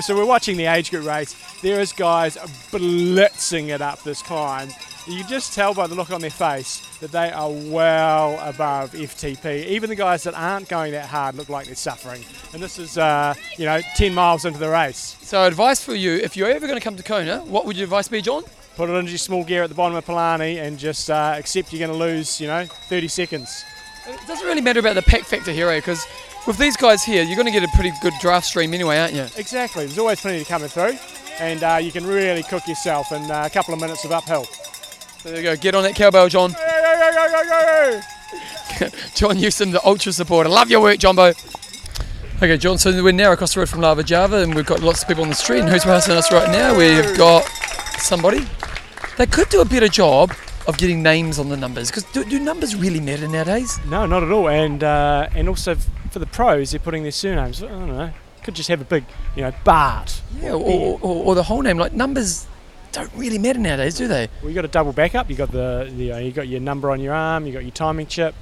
So 0.03 0.15
we're 0.15 0.27
watching 0.27 0.57
the 0.59 0.67
age 0.67 0.91
group 0.91 1.07
race. 1.07 1.35
There 1.63 1.81
is 1.81 1.93
guys 1.93 2.37
blitzing 2.71 3.69
it 3.69 3.81
up 3.83 4.03
this 4.03 4.23
climb. 4.23 4.69
You 5.13 5.21
can 5.21 5.29
just 5.29 5.53
tell 5.55 5.75
by 5.75 5.87
the 5.87 5.95
look 5.95 6.11
on 6.11 6.21
their 6.21 6.31
face 6.31 6.87
that 7.01 7.13
they 7.13 7.31
are 7.31 7.51
well 7.51 8.39
above 8.41 8.93
FTP. 8.93 9.67
Even 9.67 9.91
the 9.91 9.97
guys 9.97 10.23
that 10.25 10.35
aren't 10.35 10.69
going 10.69 10.93
that 10.93 11.07
hard 11.07 11.35
look 11.35 11.49
like 11.49 11.67
they're 11.67 11.75
suffering. 11.75 12.25
And 12.53 12.63
this 12.63 12.79
is, 12.79 12.99
uh, 12.99 13.35
you 13.57 13.67
know, 13.67 13.81
10 13.97 14.15
miles 14.15 14.45
into 14.45 14.59
the 14.59 14.69
race. 14.69 15.17
So, 15.23 15.45
advice 15.45 15.83
for 15.83 15.95
you: 15.95 16.17
if 16.17 16.37
you're 16.37 16.51
ever 16.51 16.67
going 16.67 16.79
to 16.79 16.85
come 16.85 16.97
to 16.97 17.03
Kona, 17.03 17.41
what 17.41 17.67
would 17.67 17.77
your 17.77 17.85
advice 17.85 18.09
be, 18.09 18.21
John? 18.21 18.45
Put 18.77 18.89
it 18.89 18.93
into 18.95 19.11
your 19.11 19.19
small 19.19 19.45
gear 19.45 19.63
at 19.63 19.69
the 19.69 19.75
bottom 19.75 19.97
of 19.97 20.07
Palani 20.07 20.57
and 20.63 20.79
just 20.79 21.11
uh, 21.11 21.35
accept 21.37 21.73
you're 21.73 21.87
going 21.87 21.99
to 21.99 22.05
lose, 22.05 22.41
you 22.41 22.47
know, 22.47 22.65
30 22.65 23.09
seconds. 23.09 23.65
It 24.07 24.21
doesn't 24.27 24.47
really 24.47 24.61
matter 24.61 24.81
about 24.81 24.95
the 24.95 25.03
pack 25.03 25.23
factor 25.23 25.53
here, 25.53 25.75
because 25.77 26.07
with 26.47 26.57
these 26.57 26.77
guys 26.77 27.05
here, 27.05 27.23
you're 27.23 27.37
going 27.37 27.47
to 27.47 27.53
get 27.53 27.63
a 27.63 27.69
pretty 27.75 27.93
good 28.01 28.15
draft 28.21 28.47
stream 28.47 28.73
anyway, 28.73 28.99
aren't 28.99 29.15
you? 29.15 29.27
Exactly. 29.37 29.87
There's 29.87 29.99
always 29.99 30.21
plenty 30.21 30.45
coming 30.45 30.69
through. 30.69 30.97
And 31.39 31.63
uh, 31.63 31.79
you 31.81 31.91
can 31.91 32.07
really 32.07 32.43
cook 32.43 32.69
yourself 32.69 33.13
in 33.13 33.31
uh, 33.31 33.45
a 33.47 33.51
couple 33.51 33.73
of 33.73 33.81
minutes 33.81 34.05
of 34.05 34.13
uphill. 34.13 34.47
There 35.25 35.37
you 35.37 35.43
go. 35.43 35.57
Get 35.57 35.75
on 35.75 35.83
that 35.83 35.95
cowbell, 35.95 36.29
John. 36.29 36.53
John 39.15 39.39
Newsom, 39.39 39.73
the 39.73 39.81
ultra 39.85 40.13
supporter. 40.13 40.49
Love 40.49 40.71
your 40.71 40.81
work, 40.81 40.99
Jumbo. 40.99 41.33
Okay, 42.37 42.57
John, 42.57 42.79
so 42.79 43.05
we're 43.05 43.13
now 43.13 43.33
across 43.33 43.53
the 43.53 43.61
road 43.61 43.69
from 43.69 43.83
Lava 43.83 44.03
Java 44.03 44.37
and 44.37 44.55
we've 44.55 44.65
got 44.65 44.81
lots 44.81 45.03
of 45.03 45.09
people 45.09 45.23
on 45.23 45.29
the 45.29 45.35
street. 45.35 45.61
And 45.61 45.69
who's 45.69 45.85
passing 45.85 46.15
us 46.15 46.33
right 46.33 46.51
now? 46.51 46.75
We've 46.75 47.17
got 47.19 47.45
somebody. 47.99 48.47
They 49.19 49.27
could 49.27 49.51
do 49.51 49.61
a 49.61 49.67
better 49.67 49.89
job 49.89 50.33
of 50.67 50.79
getting 50.79 51.03
names 51.03 51.39
on 51.39 51.51
the 51.51 51.57
numbers 51.57 51.91
because 51.91 52.05
do, 52.05 52.25
do 52.25 52.39
numbers 52.39 52.75
really 52.75 53.01
matter 53.01 53.29
nowadays? 53.29 53.79
No, 53.87 54.07
not 54.07 54.23
at 54.23 54.31
all. 54.31 54.49
And 54.49 54.83
uh, 54.83 55.29
and 55.35 55.51
also 55.51 55.75
for 56.11 56.19
the 56.19 56.27
pros, 56.27 56.71
they're 56.71 56.81
putting 56.81 57.03
their 57.03 57.13
surnames. 57.13 57.63
I 57.63 57.69
don't 57.69 57.89
know. 57.89 58.11
Could 58.43 58.55
just 58.55 58.71
have 58.71 58.81
a 58.81 58.85
big, 58.85 59.05
you 59.37 59.43
know, 59.43 59.53
Bart. 59.65 60.23
Yeah, 60.41 60.53
or, 60.53 60.99
or, 61.03 61.25
or 61.25 61.35
the 61.35 61.43
whole 61.43 61.61
name. 61.61 61.77
Like 61.77 61.93
numbers 61.93 62.47
don't 62.93 63.11
really 63.15 63.39
matter 63.39 63.59
nowadays, 63.59 63.97
do 63.97 64.09
they? 64.09 64.29
Well, 64.41 64.51
you 64.51 64.55
got 64.55 64.65
a 64.65 64.69
double 64.69 64.93
backup. 64.93 65.31
You 65.31 65.37
got 65.37 65.53
the, 65.53 65.93
the 65.97 66.13
uh, 66.13 66.19
you 66.19 66.33
got 66.33 66.49
your 66.49 66.61
number 66.61 66.91
on 66.91 67.01
your 67.01 67.15
arm. 67.15 67.47
You 67.47 67.53
got 67.53 67.63
your 67.63 67.71
timing 67.71 68.07
chip. 68.07 68.35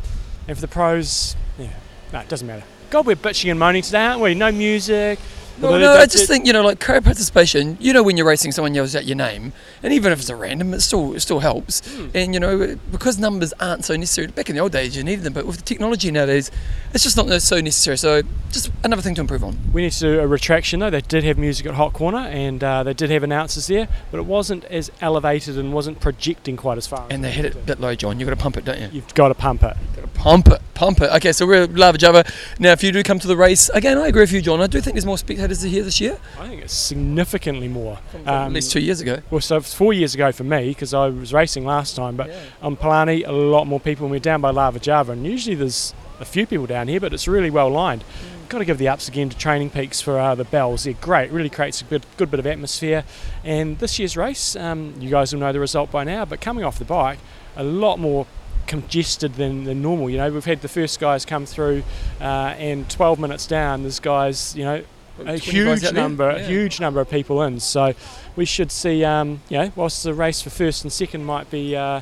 And 0.47 0.57
for 0.57 0.61
the 0.61 0.69
pros, 0.69 1.37
yeah, 1.59 1.69
no, 2.13 2.21
it 2.21 2.29
doesn't 2.29 2.47
matter. 2.47 2.65
God, 2.91 3.05
we're 3.05 3.17
bitching 3.17 3.51
and 3.51 3.61
moaning 3.61 3.83
today, 3.83 4.07
aren't 4.07 4.23
we? 4.23 4.35
No 4.35 4.51
music. 4.51 5.19
No, 5.61 5.71
Well, 5.73 5.81
no, 5.81 5.93
I 5.95 6.05
just 6.07 6.19
that- 6.19 6.27
think 6.27 6.47
you 6.47 6.53
know, 6.53 6.63
like 6.63 6.79
crowd 6.81 7.05
participation. 7.05 7.77
You 7.81 7.93
know, 7.93 8.03
when 8.03 8.17
you're 8.17 8.27
racing, 8.27 8.53
someone 8.53 8.75
yells 8.75 8.95
out 8.95 9.07
your 9.07 9.17
name, 9.17 9.53
and 9.83 9.93
even 9.93 10.13
if 10.13 10.21
it's 10.21 10.29
a 10.31 10.37
random, 10.37 10.73
it 10.73 10.81
still 10.81 11.15
it 11.15 11.21
still 11.21 11.41
helps. 11.41 11.83
And 12.15 12.33
you 12.33 12.39
know, 12.41 12.77
because 12.93 13.19
numbers 13.19 13.53
aren't 13.61 13.85
so 13.85 13.97
necessary. 13.97 14.29
Back 14.29 14.49
in 14.49 14.55
the 14.57 14.63
old 14.63 14.73
days, 14.73 14.97
you 14.97 15.03
needed 15.03 15.25
them, 15.25 15.33
but 15.33 15.47
with 15.47 15.57
the 15.57 15.63
technology 15.63 16.11
nowadays, 16.13 16.51
it's 16.95 17.03
just 17.03 17.17
not 17.17 17.43
so 17.43 17.61
necessary. 17.61 17.99
So, 17.99 18.23
just 18.53 18.71
another 18.85 19.03
thing 19.03 19.15
to 19.17 19.21
improve 19.21 19.43
on. 19.43 19.59
We 19.73 19.83
need 19.83 19.93
to 19.93 20.01
do 20.01 20.21
a 20.21 20.27
retraction 20.27 20.81
though. 20.81 20.91
They 20.91 21.01
did 21.01 21.25
have 21.25 21.39
music 21.39 21.67
at 21.67 21.75
Hot 21.75 21.93
Corner 21.93 22.19
and 22.19 22.63
uh, 22.63 22.83
they 22.85 22.95
did 22.95 23.11
have 23.11 23.23
announcers 23.25 23.67
there, 23.67 23.89
but 24.11 24.19
it 24.19 24.27
wasn't 24.27 24.65
as 24.67 24.91
elevated 25.01 25.59
and 25.59 25.73
wasn't 25.73 26.01
projecting 26.01 26.57
quite 26.57 26.79
as 26.79 26.87
far. 26.87 27.07
And 27.11 27.25
they 27.25 27.31
hit 27.33 27.45
it 27.45 27.55
a 27.55 27.59
bit 27.59 27.81
low, 27.81 27.95
John. 27.97 28.21
You've 28.21 28.29
got 28.29 28.37
to 28.37 28.43
pump 28.43 28.57
it, 28.57 28.65
don't 28.65 28.81
you? 28.81 28.89
You've 28.93 29.15
got 29.15 29.29
to 29.29 29.35
pump 29.35 29.65
it. 29.65 29.77
Pump 30.15 30.49
it, 30.49 30.61
pump 30.75 31.01
it. 31.01 31.11
Okay, 31.13 31.33
so 31.33 31.47
we're 31.47 31.67
Lava 31.67 31.97
Java. 31.97 32.25
Now, 32.59 32.73
if 32.73 32.83
you 32.83 32.91
do 32.91 33.03
come 33.05 33.19
to 33.21 33.29
the 33.29 33.37
race, 33.37 33.69
again, 33.71 33.99
I 33.99 34.09
agree 34.09 34.23
with 34.23 34.33
you, 34.33 34.41
John. 34.43 34.61
I 34.61 34.67
do 34.67 34.81
think 34.81 34.95
there's 34.95 35.07
more 35.07 35.17
spectators 35.19 35.48
here 35.49 35.83
this 35.83 36.01
year. 36.01 36.19
I 36.39 36.49
think 36.49 36.63
it's 36.63 36.75
significantly 36.75 37.69
more. 37.69 37.99
at 38.27 38.53
least 38.53 38.73
two 38.73 38.81
years 38.81 39.01
ago. 39.01 39.21
Well, 39.31 39.41
so 39.41 39.57
it's 39.57 39.75
four 39.75 39.93
years 39.93 40.15
ago 40.15 40.33
for 40.33 40.45
me 40.45 40.69
because 40.69 40.95
I 40.95 41.09
was 41.09 41.33
racing 41.33 41.65
last 41.65 41.97
time, 41.97 42.17
but 42.17 42.31
on 42.63 42.77
Palani, 42.77 43.27
a 43.27 43.33
lot 43.33 43.67
more 43.67 43.81
people. 43.81 44.07
And 44.07 44.11
we're 44.11 44.21
down 44.21 44.41
by 44.41 44.51
Lava 44.51 44.79
Java, 44.79 45.13
and 45.13 45.27
usually 45.27 45.55
there's 45.55 45.95
a 46.21 46.25
few 46.25 46.47
people 46.47 46.67
down 46.67 46.89
here, 46.89 47.01
but 47.01 47.13
it's 47.13 47.29
really 47.29 47.51
well 47.51 47.69
lined. 47.69 48.05
got 48.49 48.59
to 48.59 48.65
give 48.65 48.79
the 48.79 48.89
ups 48.89 49.09
again 49.09 49.29
to 49.29 49.37
Training 49.37 49.71
Peaks 49.71 50.01
for 50.01 50.19
uh, 50.19 50.35
the 50.35 50.45
bells. 50.45 50.85
They're 50.85 50.95
great, 50.95 51.31
really 51.31 51.51
creates 51.51 51.81
a 51.81 51.85
good, 51.85 52.05
good 52.17 52.31
bit 52.31 52.41
of 52.41 52.47
atmosphere. 52.47 53.05
And 53.45 53.79
this 53.79 53.99
year's 53.99 54.17
race, 54.17 54.57
um, 54.57 54.95
you 54.99 55.11
guys 55.11 55.33
will 55.33 55.41
know 55.41 55.53
the 55.53 55.61
result 55.61 55.91
by 55.91 56.05
now, 56.05 56.25
but 56.25 56.41
coming 56.41 56.65
off 56.65 56.79
the 56.79 56.85
bike, 56.85 57.19
a 57.57 57.63
lot 57.63 57.99
more 57.99 58.27
congested 58.67 59.35
than, 59.35 59.65
than 59.65 59.83
normal. 59.83 60.11
You 60.11 60.19
know, 60.19 60.31
we've 60.31 60.45
had 60.45 60.61
the 60.61 60.69
first 60.69 61.01
guys 61.01 61.25
come 61.25 61.47
through, 61.47 61.83
uh, 62.21 62.55
and 62.59 62.89
12 62.89 63.19
minutes 63.19 63.47
down, 63.47 63.83
there's 63.83 64.01
guys, 64.01 64.55
you 64.55 64.65
know, 64.65 64.85
a 65.27 65.37
huge 65.37 65.93
number, 65.93 66.29
a 66.29 66.43
huge 66.43 66.81
number 66.81 67.01
of 67.01 67.11
people 67.11 67.43
in. 67.43 67.61
So 67.61 67.95
we 68.37 68.45
should 68.45 68.71
see, 68.71 69.05
um, 69.05 69.41
you 69.49 69.59
know, 69.59 69.73
whilst 69.77 70.03
the 70.05 70.15
race 70.15 70.41
for 70.41 70.51
first 70.51 70.85
and 70.85 70.93
second 70.93 71.25
might 71.25 71.51
be. 71.51 71.77
Uh, 71.77 72.01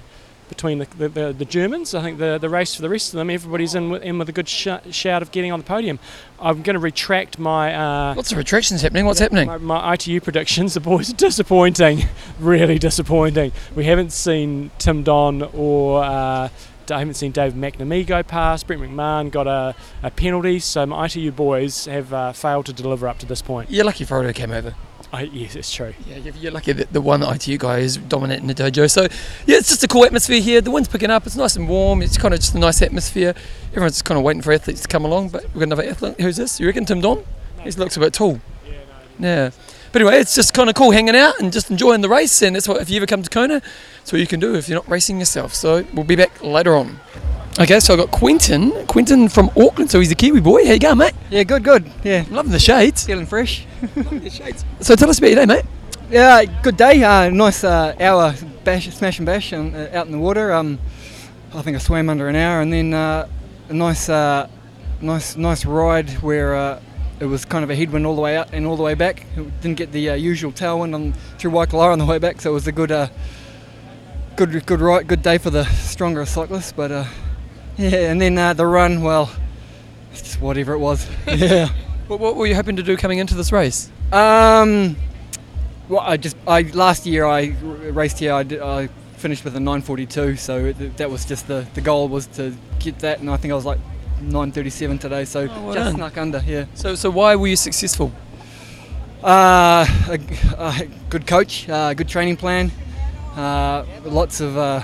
between 0.48 0.78
the, 0.78 0.86
the, 0.96 1.08
the, 1.08 1.32
the 1.32 1.44
Germans, 1.44 1.94
I 1.94 2.02
think 2.02 2.18
the, 2.18 2.38
the 2.38 2.48
race 2.48 2.74
for 2.74 2.82
the 2.82 2.88
rest 2.88 3.12
of 3.12 3.18
them, 3.18 3.30
everybody's 3.30 3.74
in 3.74 3.90
with, 3.90 4.02
in 4.02 4.18
with 4.18 4.28
a 4.28 4.32
good 4.32 4.48
sh- 4.48 4.68
shout 4.90 5.22
of 5.22 5.32
getting 5.32 5.52
on 5.52 5.58
the 5.60 5.64
podium. 5.64 5.98
I'm 6.38 6.62
going 6.62 6.74
to 6.74 6.80
retract 6.80 7.38
my 7.38 7.74
uh, 7.74 8.14
Lots 8.14 8.32
of 8.32 8.38
retractions 8.38 8.82
happening. 8.82 9.06
What's 9.06 9.18
happening? 9.18 9.48
my, 9.48 9.58
my 9.58 9.94
ITU 9.94 10.20
predictions. 10.20 10.74
The 10.74 10.80
boys 10.80 11.10
are 11.10 11.16
disappointing, 11.16 12.04
really 12.38 12.78
disappointing. 12.78 13.52
We 13.74 13.84
haven't 13.84 14.12
seen 14.12 14.70
Tim 14.78 15.02
Don 15.02 15.42
or 15.54 16.04
uh, 16.04 16.48
I 16.90 16.98
haven't 16.98 17.14
seen 17.14 17.32
Dave 17.32 17.52
McNamee 17.54 18.06
go 18.06 18.22
past. 18.22 18.66
Brent 18.66 18.82
McMahon 18.82 19.30
got 19.30 19.46
a, 19.46 19.74
a 20.02 20.10
penalty, 20.10 20.58
so 20.60 20.86
my 20.86 21.06
ITU 21.06 21.32
boys 21.32 21.86
have 21.86 22.12
uh, 22.12 22.32
failed 22.32 22.66
to 22.66 22.72
deliver 22.72 23.08
up 23.08 23.18
to 23.18 23.26
this 23.26 23.42
point. 23.42 23.70
You're 23.70 23.84
lucky 23.84 24.04
Frodo 24.04 24.34
came 24.34 24.50
over. 24.52 24.74
I, 25.12 25.22
yes, 25.22 25.54
it's 25.54 25.72
true. 25.72 25.94
Yeah, 26.06 26.16
you're- 26.16 26.38
you're 26.38 26.52
lucky 26.52 26.72
that 26.72 26.92
the 26.92 27.00
one 27.00 27.22
ITU 27.22 27.58
guy 27.58 27.78
is 27.78 27.96
dominant 27.96 28.40
in 28.42 28.48
the 28.48 28.54
dojo. 28.54 28.90
So, 28.90 29.02
yeah, 29.46 29.56
it's 29.58 29.68
just 29.68 29.84
a 29.84 29.88
cool 29.88 30.04
atmosphere 30.04 30.40
here. 30.40 30.60
The 30.60 30.70
wind's 30.72 30.88
picking 30.88 31.10
up. 31.10 31.26
It's 31.26 31.36
nice 31.36 31.54
and 31.56 31.68
warm. 31.68 32.02
It's 32.02 32.18
kind 32.18 32.34
of 32.34 32.40
just 32.40 32.54
a 32.54 32.58
nice 32.58 32.82
atmosphere. 32.82 33.34
Everyone's 33.70 33.94
just 33.94 34.04
kind 34.04 34.18
of 34.18 34.24
waiting 34.24 34.42
for 34.42 34.52
athletes 34.52 34.82
to 34.82 34.88
come 34.88 35.04
along. 35.04 35.28
But 35.28 35.44
we've 35.44 35.54
got 35.54 35.62
another 35.62 35.84
athlete. 35.84 36.20
Who's 36.20 36.36
this? 36.36 36.58
You 36.58 36.66
reckon 36.66 36.84
Tim 36.84 37.00
Don? 37.00 37.24
He 37.62 37.70
looks 37.72 37.96
a 37.96 38.00
bit 38.00 38.12
tall. 38.12 38.40
Yeah. 39.20 39.50
But 39.96 40.02
anyway, 40.02 40.20
it's 40.20 40.34
just 40.34 40.52
kind 40.52 40.68
of 40.68 40.74
cool 40.74 40.90
hanging 40.90 41.16
out 41.16 41.40
and 41.40 41.50
just 41.50 41.70
enjoying 41.70 42.02
the 42.02 42.08
race. 42.10 42.42
And 42.42 42.54
that's 42.54 42.68
what 42.68 42.82
if 42.82 42.90
you 42.90 42.98
ever 42.98 43.06
come 43.06 43.22
to 43.22 43.30
Kona, 43.30 43.62
that's 43.96 44.12
what 44.12 44.20
you 44.20 44.26
can 44.26 44.38
do 44.40 44.54
if 44.54 44.68
you're 44.68 44.76
not 44.76 44.86
racing 44.90 45.18
yourself. 45.18 45.54
So 45.54 45.86
we'll 45.94 46.04
be 46.04 46.16
back 46.16 46.42
later 46.42 46.76
on. 46.76 47.00
Okay, 47.58 47.80
so 47.80 47.94
I 47.94 47.96
got 47.96 48.10
Quentin. 48.10 48.72
Quentin 48.88 49.30
from 49.30 49.48
Auckland. 49.56 49.90
So 49.90 49.98
he's 49.98 50.12
a 50.12 50.14
Kiwi 50.14 50.40
boy. 50.40 50.66
How 50.66 50.74
you 50.74 50.78
going, 50.78 50.98
mate? 50.98 51.14
Yeah, 51.30 51.44
good, 51.44 51.64
good. 51.64 51.90
Yeah, 52.04 52.26
Loving 52.28 52.52
the 52.52 52.58
shades. 52.58 53.06
feeling 53.06 53.24
fresh. 53.24 53.64
Loving 53.96 54.20
the 54.20 54.28
shades. 54.28 54.66
So 54.82 54.96
tell 54.96 55.08
us 55.08 55.16
about 55.16 55.28
your 55.28 55.36
day, 55.36 55.46
mate. 55.46 55.64
Yeah, 56.10 56.44
good 56.44 56.76
day. 56.76 57.02
Uh, 57.02 57.30
nice 57.30 57.64
uh, 57.64 57.96
hour 57.98 58.34
bash, 58.64 58.94
smash 58.94 59.18
and 59.18 59.24
bash 59.24 59.54
um, 59.54 59.74
uh, 59.74 59.96
out 59.96 60.04
in 60.04 60.12
the 60.12 60.18
water. 60.18 60.52
Um, 60.52 60.78
I 61.54 61.62
think 61.62 61.74
I 61.74 61.80
swam 61.80 62.10
under 62.10 62.28
an 62.28 62.36
hour, 62.36 62.60
and 62.60 62.70
then 62.70 62.92
uh, 62.92 63.26
a 63.70 63.72
nice, 63.72 64.10
uh, 64.10 64.46
nice, 65.00 65.36
nice 65.38 65.64
ride 65.64 66.10
where 66.20 66.54
uh, 66.54 66.80
it 67.20 67.24
was 67.26 67.44
kind 67.44 67.64
of 67.64 67.70
a 67.70 67.74
headwind 67.76 68.06
all 68.06 68.14
the 68.14 68.20
way 68.20 68.36
out 68.36 68.52
and 68.52 68.66
all 68.66 68.76
the 68.76 68.82
way 68.82 68.94
back. 68.94 69.26
Didn't 69.34 69.76
get 69.76 69.92
the 69.92 70.10
uh, 70.10 70.14
usual 70.14 70.52
tailwind 70.52 70.94
on 70.94 71.12
through 71.38 71.52
Waikoloa 71.52 71.92
on 71.92 71.98
the 71.98 72.04
way 72.04 72.18
back, 72.18 72.40
so 72.40 72.50
it 72.50 72.54
was 72.54 72.66
a 72.66 72.72
good, 72.72 72.92
uh, 72.92 73.08
good, 74.36 74.64
good 74.66 74.80
ride, 74.80 75.06
good 75.06 75.22
day 75.22 75.38
for 75.38 75.50
the 75.50 75.64
stronger 75.64 76.24
cyclists. 76.26 76.72
But 76.72 76.92
uh, 76.92 77.04
yeah, 77.78 78.10
and 78.10 78.20
then 78.20 78.36
uh, 78.36 78.52
the 78.52 78.66
run, 78.66 79.02
well, 79.02 79.30
it's 80.12 80.22
just 80.22 80.40
whatever 80.40 80.74
it 80.74 80.78
was. 80.78 81.06
yeah. 81.26 81.68
What, 82.06 82.20
what 82.20 82.36
were 82.36 82.46
you 82.46 82.54
hoping 82.54 82.76
to 82.76 82.84
do 82.84 82.96
coming 82.96 83.18
into 83.18 83.34
this 83.34 83.50
race? 83.50 83.90
Um, 84.12 84.94
well, 85.88 86.02
I 86.02 86.16
just 86.16 86.36
I 86.46 86.62
last 86.62 87.04
year 87.04 87.26
I 87.26 87.48
r- 87.48 87.90
raced 87.90 88.20
here. 88.20 88.32
I, 88.32 88.44
did, 88.44 88.62
I 88.62 88.86
finished 89.16 89.42
with 89.44 89.56
a 89.56 89.58
9:42, 89.58 90.38
so 90.38 90.66
it, 90.66 90.98
that 90.98 91.10
was 91.10 91.24
just 91.24 91.48
the 91.48 91.66
the 91.74 91.80
goal 91.80 92.06
was 92.06 92.28
to 92.28 92.54
get 92.78 93.00
that, 93.00 93.18
and 93.18 93.28
I 93.28 93.36
think 93.36 93.50
I 93.50 93.56
was 93.56 93.64
like 93.64 93.80
9:37 94.20 94.98
today, 95.00 95.24
so 95.24 95.40
Oh, 95.50 95.62
well 95.64 95.74
just 95.74 95.86
done. 95.86 95.94
snuck 95.96 96.16
under. 96.18 96.42
Yeah. 96.46 96.64
So, 96.74 96.94
so 96.94 97.10
why 97.10 97.36
were 97.36 97.46
you 97.48 97.56
successful? 97.56 98.12
Uh, 99.22 99.86
a, 100.08 100.18
a 100.58 100.88
good 101.10 101.26
coach, 101.26 101.68
uh, 101.68 101.94
good 101.94 102.08
training 102.08 102.36
plan, 102.36 102.70
uh, 103.34 103.84
lots 104.04 104.40
of 104.40 104.56
uh, 104.56 104.82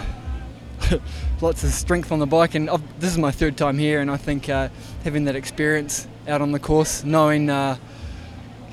lots 1.40 1.62
of 1.64 1.70
strength 1.70 2.10
on 2.10 2.18
the 2.18 2.26
bike, 2.26 2.54
and 2.54 2.68
I've, 2.68 2.82
this 3.00 3.10
is 3.12 3.18
my 3.18 3.30
third 3.30 3.56
time 3.56 3.78
here, 3.78 4.00
and 4.00 4.10
I 4.10 4.16
think 4.16 4.48
uh, 4.48 4.68
having 5.04 5.24
that 5.26 5.36
experience 5.36 6.08
out 6.26 6.40
on 6.42 6.50
the 6.50 6.58
course, 6.58 7.04
knowing 7.04 7.50
uh, 7.50 7.76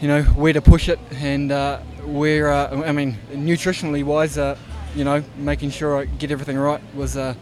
you 0.01 0.07
know 0.07 0.23
where 0.23 0.53
to 0.53 0.61
push 0.61 0.89
it, 0.89 0.99
and 1.11 1.51
uh, 1.51 1.79
where 2.05 2.51
uh, 2.51 2.81
I 2.85 2.91
mean 2.91 3.17
nutritionally 3.31 4.03
wise, 4.03 4.37
uh, 4.37 4.57
you 4.95 5.03
know 5.03 5.23
making 5.37 5.69
sure 5.71 5.99
I 5.99 6.05
get 6.05 6.31
everything 6.31 6.57
right 6.57 6.81
was 6.95 7.15
uh, 7.15 7.35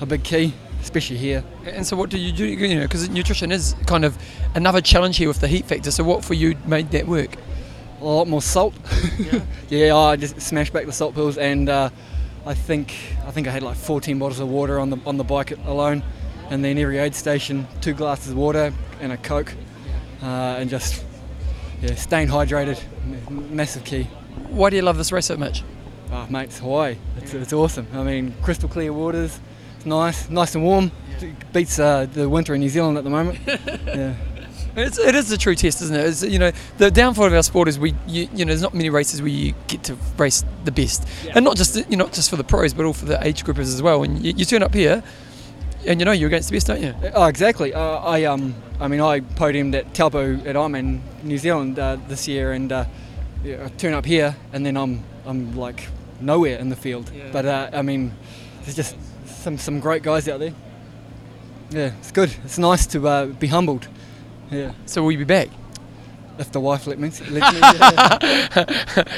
a 0.00 0.06
big 0.06 0.22
key, 0.24 0.54
especially 0.84 1.16
here. 1.16 1.42
And 1.66 1.86
so, 1.86 1.96
what 1.96 2.10
do 2.10 2.18
you 2.18 2.32
do? 2.32 2.46
You 2.46 2.76
know, 2.76 2.82
because 2.82 3.08
nutrition 3.08 3.50
is 3.50 3.74
kind 3.86 4.04
of 4.04 4.16
another 4.54 4.80
challenge 4.80 5.16
here 5.16 5.28
with 5.28 5.40
the 5.40 5.48
heat 5.48 5.64
factor. 5.64 5.90
So, 5.90 6.04
what 6.04 6.24
for 6.24 6.34
you 6.34 6.56
made 6.66 6.90
that 6.90 7.08
work? 7.08 7.36
a 8.00 8.04
lot 8.04 8.28
more 8.28 8.42
salt. 8.42 8.74
Yeah, 9.70 9.96
I 9.96 10.16
just 10.16 10.40
smashed 10.40 10.72
back 10.72 10.86
the 10.86 10.92
salt 10.92 11.14
pills, 11.14 11.36
and 11.38 11.68
uh, 11.68 11.90
I 12.46 12.54
think 12.54 12.94
I 13.26 13.30
think 13.30 13.48
I 13.48 13.50
had 13.50 13.62
like 13.62 13.76
14 13.76 14.18
bottles 14.18 14.38
of 14.38 14.48
water 14.48 14.78
on 14.78 14.90
the 14.90 14.98
on 15.06 15.16
the 15.16 15.24
bike 15.24 15.52
alone, 15.66 16.02
and 16.50 16.62
then 16.62 16.78
every 16.78 16.98
aid 16.98 17.14
station 17.14 17.66
two 17.80 17.94
glasses 17.94 18.32
of 18.32 18.36
water 18.36 18.72
and 19.00 19.10
a 19.10 19.16
coke, 19.16 19.52
uh, 20.22 20.58
and 20.58 20.70
just 20.70 21.04
yeah, 21.80 21.94
staying 21.94 22.28
hydrated, 22.28 22.78
massive 23.30 23.84
key. 23.84 24.04
Why 24.50 24.70
do 24.70 24.76
you 24.76 24.82
love 24.82 24.98
this 24.98 25.10
race 25.10 25.26
so 25.26 25.36
much? 25.36 25.64
Oh, 26.12 26.26
mate, 26.28 26.44
it's 26.44 26.58
Hawaii. 26.58 26.96
It's, 27.16 27.34
it's 27.34 27.52
awesome. 27.52 27.88
I 27.92 28.04
mean, 28.04 28.34
crystal 28.42 28.68
clear 28.68 28.92
waters. 28.92 29.40
It's 29.84 29.90
nice, 29.90 30.30
nice 30.30 30.54
and 30.54 30.64
warm. 30.64 30.90
It 31.20 31.52
beats 31.52 31.78
uh, 31.78 32.06
the 32.10 32.26
winter 32.26 32.54
in 32.54 32.62
New 32.62 32.70
Zealand 32.70 32.96
at 32.96 33.04
the 33.04 33.10
moment. 33.10 33.38
yeah. 33.46 34.14
It's, 34.76 34.98
it 34.98 35.14
is 35.14 35.30
a 35.30 35.36
true 35.36 35.54
test, 35.54 35.82
isn't 35.82 35.94
it? 35.94 36.06
It's, 36.06 36.22
you 36.22 36.38
know, 36.38 36.52
the 36.78 36.90
downfall 36.90 37.26
of 37.26 37.34
our 37.34 37.42
sport 37.42 37.68
is 37.68 37.78
we, 37.78 37.94
you, 38.06 38.26
you 38.32 38.46
know, 38.46 38.48
there's 38.48 38.62
not 38.62 38.72
many 38.72 38.88
races 38.88 39.20
where 39.20 39.28
you 39.28 39.52
get 39.68 39.84
to 39.84 39.98
race 40.16 40.42
the 40.64 40.72
best, 40.72 41.06
and 41.34 41.44
not 41.44 41.58
just 41.58 41.76
you 41.76 41.98
know, 41.98 42.06
not 42.06 42.14
just 42.14 42.30
for 42.30 42.36
the 42.36 42.44
pros, 42.44 42.72
but 42.72 42.86
all 42.86 42.94
for 42.94 43.04
the 43.04 43.22
age 43.26 43.44
groupers 43.44 43.74
as 43.74 43.82
well. 43.82 44.04
And 44.04 44.24
you, 44.24 44.32
you 44.34 44.46
turn 44.46 44.62
up 44.62 44.72
here, 44.72 45.02
and 45.86 46.00
you 46.00 46.06
know 46.06 46.12
you're 46.12 46.28
against 46.28 46.48
the 46.48 46.56
best, 46.56 46.66
don't 46.66 46.80
you? 46.80 46.94
Oh, 47.12 47.26
exactly. 47.26 47.74
Uh, 47.74 47.98
I 47.98 48.24
um, 48.24 48.54
I 48.80 48.88
mean, 48.88 49.00
I 49.00 49.20
podiumed 49.20 49.74
at 49.74 49.92
Taupo 49.92 50.36
at 50.46 50.56
Ironman 50.56 51.02
New 51.22 51.36
Zealand 51.36 51.78
uh, 51.78 51.98
this 52.08 52.26
year, 52.26 52.52
and 52.52 52.72
uh, 52.72 52.86
yeah, 53.44 53.66
I 53.66 53.68
turn 53.68 53.92
up 53.92 54.06
here, 54.06 54.34
and 54.54 54.64
then 54.64 54.78
I'm 54.78 55.04
I'm 55.26 55.54
like 55.54 55.88
nowhere 56.22 56.56
in 56.56 56.70
the 56.70 56.76
field. 56.76 57.12
But 57.32 57.44
uh, 57.44 57.68
I 57.74 57.82
mean, 57.82 58.12
there's 58.62 58.76
just 58.76 58.96
some 59.44 59.58
some 59.58 59.78
great 59.78 60.02
guys 60.02 60.26
out 60.26 60.40
there. 60.40 60.54
Yeah, 61.70 61.92
it's 61.98 62.10
good. 62.10 62.34
It's 62.44 62.58
nice 62.58 62.86
to 62.86 63.06
uh, 63.06 63.26
be 63.26 63.46
humbled. 63.46 63.86
Yeah. 64.50 64.72
So 64.86 65.02
will 65.02 65.12
you 65.12 65.18
be 65.18 65.24
back? 65.24 65.48
If 66.38 66.50
the 66.50 66.60
wife 66.60 66.86
let 66.86 66.98
me. 66.98 67.08
Lets 67.08 67.30
me 67.30 67.38
yeah. 67.38 68.08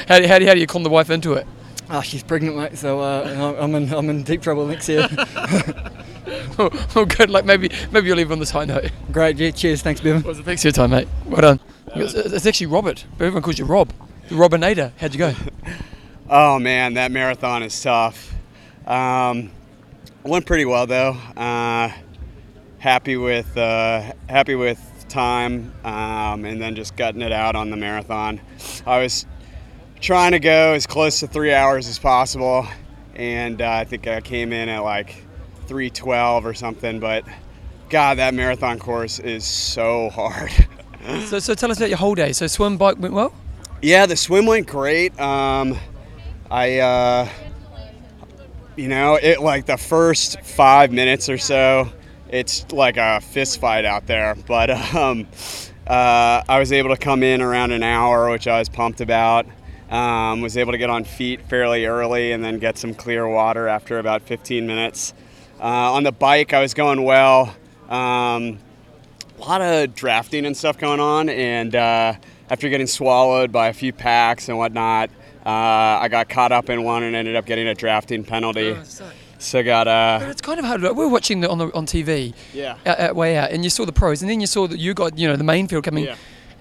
how, 0.07 0.19
do, 0.19 0.27
how, 0.27 0.37
do, 0.39 0.45
how 0.45 0.53
do 0.53 0.59
you 0.59 0.67
con 0.67 0.83
the 0.83 0.89
wife 0.89 1.09
into 1.09 1.33
it? 1.33 1.47
Ah, 1.89 2.01
she's 2.01 2.21
pregnant, 2.21 2.57
mate. 2.57 2.77
So 2.77 2.99
uh, 2.99 3.55
I'm 3.59 3.73
in 3.73 3.93
I'm 3.93 4.09
in 4.09 4.23
deep 4.23 4.41
trouble 4.41 4.67
next 4.67 4.89
year. 4.89 5.07
oh, 6.59 6.69
oh, 6.95 7.05
good. 7.05 7.29
Like 7.29 7.45
maybe 7.45 7.71
maybe 7.91 8.07
you'll 8.07 8.17
leave 8.17 8.31
on 8.31 8.39
this 8.39 8.51
high 8.51 8.65
note. 8.65 8.91
Great. 9.11 9.37
Yeah. 9.37 9.51
Cheers. 9.51 9.81
Thanks, 9.81 10.01
Bevan. 10.01 10.23
Well, 10.23 10.33
thanks 10.35 10.61
for 10.61 10.67
your 10.67 10.73
time, 10.73 10.91
mate. 10.91 11.07
Well 11.25 11.41
done. 11.41 11.59
It's, 11.95 12.13
it's 12.13 12.45
actually 12.45 12.67
Robert, 12.67 13.05
but 13.17 13.25
everyone 13.25 13.43
calls 13.43 13.57
you 13.57 13.65
Rob. 13.65 13.93
The 14.27 14.35
Robinator. 14.35 14.91
How'd 14.97 15.13
you 15.13 15.19
go? 15.19 15.33
Oh 16.29 16.59
man, 16.59 16.95
that 16.95 17.09
marathon 17.09 17.63
is 17.63 17.81
tough. 17.81 18.33
Um, 18.85 19.49
went 20.27 20.45
pretty 20.45 20.65
well 20.65 20.87
though. 20.87 21.17
Uh, 21.35 21.91
happy 22.79 23.17
with 23.17 23.57
uh, 23.57 24.11
happy 24.29 24.55
with 24.55 24.81
time, 25.09 25.73
um, 25.83 26.45
and 26.45 26.61
then 26.61 26.75
just 26.75 26.95
gutting 26.95 27.21
it 27.21 27.31
out 27.31 27.55
on 27.55 27.69
the 27.69 27.77
marathon. 27.77 28.41
I 28.85 28.99
was 28.99 29.25
trying 29.99 30.31
to 30.31 30.39
go 30.39 30.73
as 30.73 30.85
close 30.85 31.19
to 31.21 31.27
three 31.27 31.53
hours 31.53 31.87
as 31.87 31.99
possible, 31.99 32.67
and 33.15 33.61
uh, 33.61 33.69
I 33.69 33.85
think 33.85 34.07
I 34.07 34.21
came 34.21 34.53
in 34.53 34.69
at 34.69 34.83
like 34.83 35.23
3:12 35.67 36.45
or 36.45 36.53
something. 36.53 36.99
But 36.99 37.25
God, 37.89 38.17
that 38.17 38.33
marathon 38.33 38.79
course 38.79 39.19
is 39.19 39.45
so 39.45 40.09
hard. 40.09 40.51
so, 41.25 41.39
so 41.39 41.55
tell 41.55 41.71
us 41.71 41.77
about 41.77 41.89
your 41.89 41.97
whole 41.97 42.15
day. 42.15 42.33
So 42.33 42.47
swim, 42.47 42.77
bike 42.77 42.97
went 42.99 43.13
well. 43.13 43.33
Yeah, 43.81 44.05
the 44.07 44.17
swim 44.17 44.45
went 44.45 44.67
great. 44.67 45.17
Um, 45.19 45.77
I, 46.49 46.79
uh, 46.79 47.29
you 48.77 48.87
know, 48.87 49.15
it 49.15 49.41
like 49.41 49.65
the 49.65 49.75
first 49.75 50.39
five 50.41 50.91
minutes 50.91 51.29
or 51.29 51.37
so, 51.37 51.91
it's 52.29 52.71
like 52.71 52.97
a 52.97 53.19
fist 53.19 53.59
fight 53.59 53.85
out 53.85 54.05
there. 54.05 54.35
But 54.35 54.69
um, 54.95 55.27
uh, 55.85 56.43
I 56.47 56.59
was 56.59 56.71
able 56.71 56.91
to 56.91 56.97
come 56.97 57.23
in 57.23 57.41
around 57.41 57.71
an 57.71 57.83
hour, 57.83 58.29
which 58.29 58.47
I 58.47 58.59
was 58.59 58.69
pumped 58.69 59.01
about. 59.01 59.47
Um, 59.89 60.41
was 60.41 60.57
able 60.57 60.73
to 60.73 60.77
get 60.77 60.89
on 60.89 61.05
feet 61.05 61.41
fairly 61.43 61.85
early 61.85 62.33
and 62.33 62.43
then 62.43 62.59
get 62.59 62.77
some 62.77 62.93
clear 62.93 63.27
water 63.27 63.69
after 63.69 63.99
about 63.99 64.21
15 64.21 64.67
minutes. 64.67 65.13
Uh, 65.59 65.93
on 65.93 66.03
the 66.03 66.11
bike, 66.11 66.53
I 66.53 66.61
was 66.61 66.73
going 66.73 67.03
well. 67.03 67.55
Um, 67.87 68.59
a 69.37 69.39
lot 69.39 69.61
of 69.61 69.95
drafting 69.95 70.45
and 70.45 70.57
stuff 70.57 70.77
going 70.77 70.99
on, 70.99 71.29
and 71.29 71.73
uh, 71.73 72.13
after 72.49 72.67
getting 72.67 72.87
swallowed 72.87 73.51
by 73.51 73.69
a 73.69 73.73
few 73.73 73.93
packs 73.93 74.49
and 74.49 74.57
whatnot, 74.57 75.09
uh, 75.47 75.99
I 76.01 76.09
got 76.09 76.27
caught 76.27 76.51
up 76.51 76.69
in 76.69 76.83
one 76.83 77.03
and 77.03 77.15
ended 77.15 77.37
up 77.37 77.45
getting 77.45 77.67
a 77.69 77.73
drafting 77.73 78.25
penalty. 78.25 78.75
So 79.39 79.63
got 79.63 79.87
uh, 79.87 80.17
But 80.19 80.29
it's 80.29 80.41
kind 80.41 80.59
of 80.59 80.65
hard. 80.65 80.81
We 80.81 80.89
were 80.89 81.07
watching 81.07 81.39
the, 81.39 81.49
on 81.49 81.57
the 81.57 81.73
on 81.73 81.85
TV. 81.85 82.33
Yeah. 82.53 82.75
At, 82.85 82.99
at 82.99 83.15
way 83.15 83.37
out, 83.37 83.51
and 83.51 83.63
you 83.63 83.69
saw 83.69 83.85
the 83.85 83.93
pros, 83.93 84.21
and 84.21 84.29
then 84.29 84.41
you 84.41 84.47
saw 84.47 84.67
that 84.67 84.77
you 84.77 84.93
got 84.93 85.17
you 85.17 85.27
know 85.27 85.37
the 85.37 85.43
main 85.43 85.67
field 85.67 85.85
coming, 85.85 86.03
Yeah. 86.05 86.15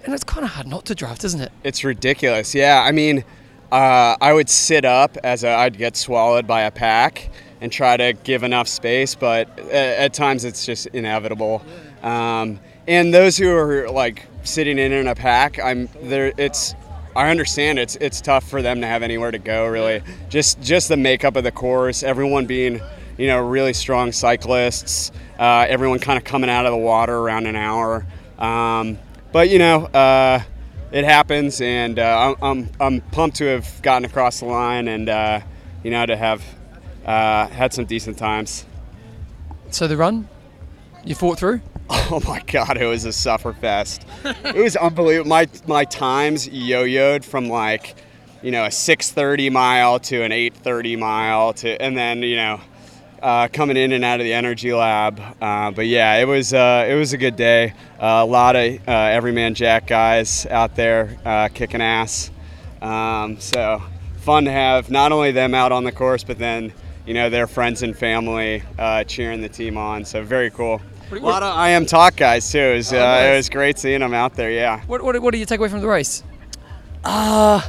and 0.05 0.15
it's 0.15 0.23
kind 0.25 0.45
of 0.45 0.53
hard 0.53 0.69
not 0.69 0.85
to 0.87 0.95
draft, 0.95 1.25
isn't 1.25 1.41
it? 1.41 1.51
It's 1.65 1.83
ridiculous. 1.85 2.55
Yeah, 2.55 2.83
I 2.87 2.93
mean, 2.93 3.25
uh, 3.73 4.17
I 4.21 4.33
would 4.33 4.49
sit 4.49 4.85
up 4.85 5.17
as 5.25 5.43
i 5.43 5.65
I'd 5.65 5.79
get 5.79 5.97
swallowed 5.97 6.47
by 6.47 6.63
a 6.63 6.71
pack 6.71 7.31
and 7.61 7.73
try 7.73 7.97
to 7.97 8.13
give 8.13 8.45
enough 8.45 8.69
space, 8.69 9.15
but 9.17 9.59
at, 9.59 9.73
at 9.73 10.15
times 10.15 10.45
it's 10.45 10.65
just 10.65 10.87
inevitable. 10.89 11.65
Um, 12.03 12.61
and 12.87 13.13
those 13.13 13.37
who 13.37 13.51
are 13.57 13.91
like 13.91 14.27
sitting 14.45 14.79
in 14.79 14.93
in 14.93 15.09
a 15.09 15.15
pack, 15.15 15.59
I'm 15.59 15.89
there. 16.03 16.33
It's 16.37 16.75
I 17.17 17.31
understand 17.31 17.79
it's 17.79 17.97
it's 17.97 18.21
tough 18.21 18.49
for 18.49 18.61
them 18.61 18.83
to 18.83 18.87
have 18.87 19.03
anywhere 19.03 19.31
to 19.31 19.39
go. 19.39 19.67
Really, 19.67 20.03
just 20.29 20.61
just 20.61 20.89
the 20.89 20.97
makeup 20.97 21.35
of 21.37 21.45
the 21.45 21.51
course, 21.51 22.03
everyone 22.03 22.47
being 22.47 22.81
you 23.17 23.27
know 23.27 23.41
really 23.41 23.73
strong 23.73 24.13
cyclists, 24.13 25.11
uh, 25.39 25.67
everyone 25.69 25.99
kind 25.99 26.19
of 26.19 26.25
coming 26.25 26.51
out 26.51 26.67
of 26.67 26.73
the 26.73 26.79
water 26.79 27.17
around 27.17 27.47
an 27.47 27.57
hour. 27.57 28.07
Um, 28.39 28.99
but 29.33 29.49
you 29.49 29.59
know. 29.59 29.87
Uh, 29.87 30.43
it 30.93 31.05
happens, 31.05 31.61
and 31.61 31.99
uh, 31.99 32.37
I'm, 32.41 32.71
I'm, 32.81 33.01
pumped 33.01 33.39
to 33.39 33.47
have 33.47 33.83
gotten 33.83 34.05
across 34.05 34.39
the 34.39 34.47
line 34.47 34.87
and 34.87 35.09
uh, 35.09 35.41
you 35.83 35.91
know 35.91 36.07
to 36.07 36.17
have 36.17 36.45
uh, 37.05 37.49
had 37.49 37.73
some 37.75 37.87
decent 37.87 38.19
times. 38.19 38.65
So 39.71 39.89
the 39.89 39.97
run, 39.97 40.29
you 41.05 41.15
fought 41.15 41.39
through. 41.39 41.61
Oh 42.09 42.21
my 42.27 42.41
God, 42.47 42.77
it 42.77 42.87
was 42.87 43.05
a 43.05 43.13
suffer 43.13 43.53
fest. 43.53 44.07
it 44.25 44.55
was 44.55 44.77
unbelievable. 44.77 45.29
My 45.29 45.49
my 45.67 45.85
times 45.85 46.47
yo-yoed 46.49 47.25
from 47.25 47.49
like 47.49 47.97
you 48.43 48.53
know 48.53 48.65
a 48.65 48.69
6:30 48.69 49.51
mile 49.51 49.99
to 50.01 50.23
an 50.23 50.31
8:30 50.31 50.99
mile 50.99 51.53
to, 51.55 51.81
and 51.83 51.97
then 51.97 52.23
you 52.23 52.37
know. 52.37 52.61
Uh, 53.23 53.49
coming 53.49 53.79
in 53.79 53.93
and 53.93 54.05
out 54.05 54.21
of 54.21 54.25
the 54.25 54.33
energy 54.33 54.73
lab, 54.75 55.21
uh, 55.41 55.71
but 55.71 55.87
yeah, 55.87 56.17
it 56.17 56.27
was 56.27 56.53
uh, 56.53 56.87
it 56.89 56.95
was 56.95 57.15
a 57.15 57.17
good 57.17 57.35
day. 57.35 57.73
A 57.99 58.25
lot 58.25 58.55
of 58.55 58.75
uh, 58.87 58.93
everyman 58.93 59.55
jack 59.55 59.87
guys 59.87 60.47
out 60.47 60.77
there 60.77 61.17
uh, 61.25 61.49
kicking 61.49 61.81
ass. 61.81 62.31
Um, 62.83 63.41
so 63.41 63.83
fun 64.19 64.45
to 64.45 64.53
have 64.53 64.91
not 64.91 65.13
only 65.13 65.33
them 65.33 65.55
out 65.55 65.73
on 65.73 65.83
the 65.83 65.93
course, 65.93 66.25
but 66.25 66.39
then 66.39 66.75
you 67.07 67.15
know 67.15 67.31
their 67.31 67.47
friends 67.47 67.83
and 67.83 67.97
family 67.97 68.63
uh, 68.79 69.03
cheering 69.05 69.41
the 69.41 69.49
team 69.49 69.79
on. 69.79 70.05
So 70.05 70.23
very 70.23 70.51
cool. 70.51 70.81
A 71.13 71.15
lot 71.17 71.43
of 71.43 71.55
IMTalk 71.55 72.17
guys 72.17 72.51
too. 72.51 72.59
It 72.59 72.77
was, 72.77 72.93
Oh, 72.93 72.99
uh, 72.99 73.01
nice. 73.01 73.25
it 73.33 73.37
was 73.37 73.49
great 73.49 73.79
seeing 73.79 74.01
them 74.01 74.13
out 74.15 74.35
there. 74.35 74.51
Yeah. 74.51 74.83
What, 74.87 75.03
what, 75.03 75.21
what 75.23 75.33
do 75.33 75.39
you 75.39 75.47
take 75.47 75.61
away 75.61 75.69
from 75.69 75.81
the 75.81 75.87
race? 75.87 76.23
Uh, 77.05 77.61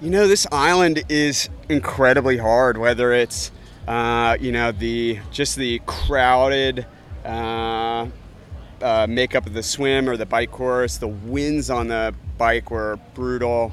you 0.00 0.10
know, 0.10 0.26
this 0.26 0.46
island 0.50 1.02
is 1.08 1.48
incredibly 1.68 2.38
hard. 2.38 2.78
Whether 2.78 3.12
it's, 3.12 3.50
uh, 3.86 4.36
you 4.40 4.52
know, 4.52 4.72
the 4.72 5.18
just 5.30 5.56
the 5.56 5.80
crowded 5.86 6.86
uh, 7.24 8.06
uh, 8.80 9.06
makeup 9.08 9.46
of 9.46 9.52
the 9.52 9.62
swim 9.62 10.08
or 10.08 10.16
the 10.16 10.26
bike 10.26 10.50
course, 10.50 10.96
the 10.96 11.08
winds 11.08 11.68
on 11.70 11.88
the 11.88 12.14
bike 12.38 12.70
were 12.70 12.98
brutal, 13.14 13.72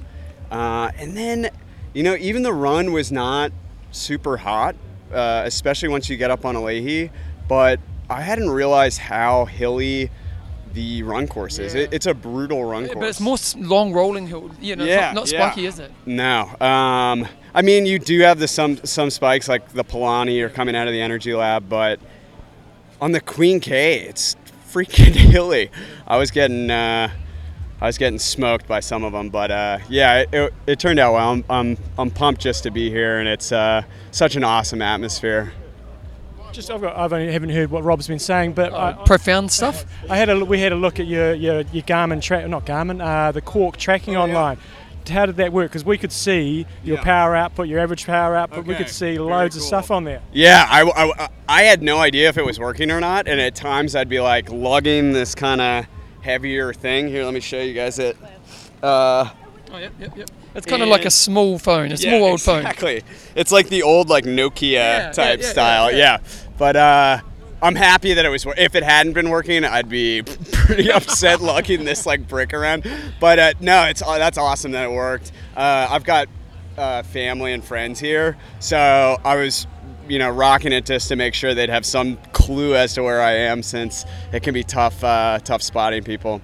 uh, 0.52 0.92
and 0.98 1.16
then, 1.16 1.50
you 1.94 2.04
know, 2.04 2.16
even 2.16 2.44
the 2.44 2.54
run 2.54 2.92
was 2.94 3.12
not 3.12 3.52
super 3.92 4.38
hot, 4.38 4.76
uh, 5.14 5.44
especially 5.46 5.90
once 5.90 6.10
you 6.10 6.18
get 6.18 6.32
up 6.32 6.46
on 6.46 6.56
Ali'i. 6.56 7.10
But 7.48 7.80
I 8.14 8.22
hadn't 8.22 8.50
realized 8.50 9.00
how 9.00 9.46
hilly 9.46 10.10
the 10.74 11.04
run 11.04 11.28
course 11.28 11.60
is. 11.60 11.76
It, 11.76 11.94
it's 11.94 12.06
a 12.06 12.14
brutal 12.14 12.64
run 12.64 12.86
course. 12.86 12.96
But 13.00 13.10
it's 13.10 13.56
more 13.56 13.68
long 13.68 13.94
rolling 13.94 14.28
hill. 14.28 14.52
You 14.60 14.76
know, 14.76 14.86
Yeah, 14.86 15.08
not, 15.08 15.16
not 15.16 15.32
yeah. 15.32 15.52
spiky, 15.52 15.66
is 15.66 15.80
it? 15.80 15.92
No. 16.06 16.50
Um, 16.60 17.28
I 17.54 17.62
mean, 17.64 17.86
you 17.86 18.00
do 18.00 18.20
have 18.22 18.40
the 18.40 18.48
some 18.48 18.78
some 18.84 19.10
spikes 19.10 19.48
like 19.48 19.70
the 19.70 19.84
Palani 19.84 20.42
are 20.42 20.50
coming 20.50 20.76
out 20.76 20.88
of 20.88 20.94
the 20.94 21.02
energy 21.02 21.34
lab, 21.34 21.70
but 21.70 22.00
on 23.02 23.12
the 23.12 23.22
Queen 23.22 23.60
K, 23.60 24.02
it's 24.02 24.36
freaking 24.72 25.14
hilly. 25.32 25.70
I 26.08 26.18
was 26.18 26.32
getting 26.32 26.70
uh, 26.72 27.10
I 27.82 27.86
was 27.86 27.98
getting 27.98 28.20
smoked 28.20 28.68
by 28.68 28.80
some 28.80 29.04
of 29.04 29.14
them, 29.14 29.30
but 29.30 29.52
uh, 29.52 29.80
yeah, 29.90 30.20
it, 30.22 30.30
it, 30.34 30.54
it 30.68 30.80
turned 30.80 31.00
out 31.00 31.14
well. 31.14 31.32
I'm, 31.32 31.46
I'm 31.50 31.78
I'm 31.98 32.10
pumped 32.12 32.42
just 32.42 32.64
to 32.64 32.72
be 32.72 32.90
here, 32.90 33.20
and 33.20 33.28
it's 33.28 33.52
uh, 33.52 33.84
such 34.12 34.36
an 34.36 34.44
awesome 34.44 34.82
atmosphere. 34.82 35.52
Just 36.54 36.70
I've, 36.70 36.82
got, 36.82 36.96
I've 36.96 37.12
only 37.12 37.32
haven't 37.32 37.50
heard 37.50 37.72
what 37.72 37.84
Rob's 37.84 38.08
been 38.08 38.20
saying, 38.20 38.54
but 38.54 38.74
I, 38.74 38.94
profound 39.06 39.52
stuff. 39.52 39.86
I 40.10 40.18
had 40.18 40.30
a 40.30 40.46
we 40.46 40.60
had 40.60 40.72
a 40.72 40.76
look 40.76 41.00
at 41.00 41.08
your 41.08 41.34
your, 41.34 41.62
your 41.62 41.84
Garmin 41.84 42.22
track, 42.22 42.48
not 42.48 42.66
Garmin, 42.66 43.04
uh, 43.04 43.32
the 43.32 43.42
Quarq 43.42 43.76
tracking 43.76 44.16
online. 44.16 44.58
How 45.10 45.26
did 45.26 45.36
that 45.38 45.52
work? 45.52 45.70
Because 45.70 45.84
we 45.84 45.98
could 45.98 46.14
see 46.14 46.66
your 46.84 46.98
power 47.00 47.36
output, 47.36 47.68
your 47.68 47.80
average 47.80 48.06
power 48.06 48.36
output. 48.38 48.66
We 48.66 48.76
could 48.76 48.88
see 48.88 49.18
loads 49.20 49.56
of 49.58 49.62
stuff 49.64 49.92
on 49.92 50.06
there. 50.06 50.22
Yeah, 50.32 50.66
I, 50.70 50.84
I, 50.84 51.30
I 51.50 51.62
had 51.64 51.82
no 51.82 51.98
idea 51.98 52.30
if 52.30 52.38
it 52.38 52.46
was 52.46 52.58
working 52.58 52.90
or 52.90 53.02
not, 53.02 53.28
and 53.28 53.42
at 53.42 53.54
times 53.54 53.96
I'd 53.96 54.08
be 54.08 54.22
like 54.22 54.50
lugging 54.50 55.12
this 55.12 55.36
kind 55.36 55.60
of 55.60 55.88
heavier 56.22 56.72
thing. 56.74 57.10
Here, 57.10 57.26
let 57.26 57.34
me 57.34 57.42
show 57.42 57.60
you 57.60 57.74
guys 57.74 58.00
it. 58.00 58.16
Uh, 58.82 59.30
Oh, 59.74 59.78
yep, 59.80 59.92
yep, 60.00 60.16
yep. 60.16 60.30
It's 60.54 60.68
kind 60.68 60.84
of 60.84 60.88
like 60.88 61.06
a 61.06 61.10
small 61.10 61.58
phone, 61.58 61.88
a 61.88 61.96
Yeah, 61.96 62.12
small 62.12 62.24
old 62.26 62.42
phone. 62.42 62.60
Exactly. 62.60 63.02
It's 63.34 63.52
like 63.52 63.70
the 63.70 63.82
old 63.82 64.08
like 64.08 64.24
Nokia 64.24 64.72
Yeah, 64.72 65.12
type 65.12 65.40
yeah, 65.40 65.46
yeah, 65.46 65.52
style. 65.52 65.92
yeah, 65.92 65.98
Yeah, 65.98 66.18
yeah. 66.22 66.43
But 66.64 66.78
uh, 66.78 67.20
I'm 67.62 67.76
happy 67.76 68.14
that 68.14 68.24
it 68.24 68.30
was. 68.30 68.46
If 68.58 68.74
it 68.74 68.84
hadn't 68.84 69.12
been 69.12 69.30
working, 69.30 69.66
I'd 69.66 69.90
be 69.90 70.22
pretty 70.54 70.90
upset 70.90 71.42
lugging 71.42 71.84
this 71.84 72.06
like 72.06 72.26
brick 72.26 72.54
around. 72.54 72.90
But 73.20 73.38
uh, 73.38 73.54
no, 73.60 73.84
it's 73.84 74.02
uh, 74.02 74.18
that's 74.18 74.38
awesome 74.38 74.72
that 74.72 74.86
it 74.86 74.92
worked. 74.94 75.34
Uh, 75.58 75.88
I've 75.90 76.06
got 76.06 76.30
uh, 76.78 77.04
family 77.04 77.52
and 77.52 77.62
friends 77.62 78.00
here, 78.00 78.38
so 78.60 79.20
I 79.26 79.36
was. 79.36 79.68
You 80.06 80.20
know, 80.20 80.30
rocking 80.30 80.74
it 80.74 80.86
just 80.86 81.08
to 81.10 81.16
make 81.16 81.34
sure 81.34 81.54
they'd 81.54 81.70
have 81.70 81.86
some 81.86 82.18
clue 82.34 82.76
as 82.76 82.94
to 82.96 83.04
where 83.04 83.22
I 83.22 83.32
am, 83.32 83.64
since 83.64 84.04
it 84.34 84.44
can 84.44 84.54
be 84.54 84.62
tough, 84.62 85.02
uh, 85.02 85.40
tough 85.42 85.62
spotting 85.62 86.04
people. 86.04 86.42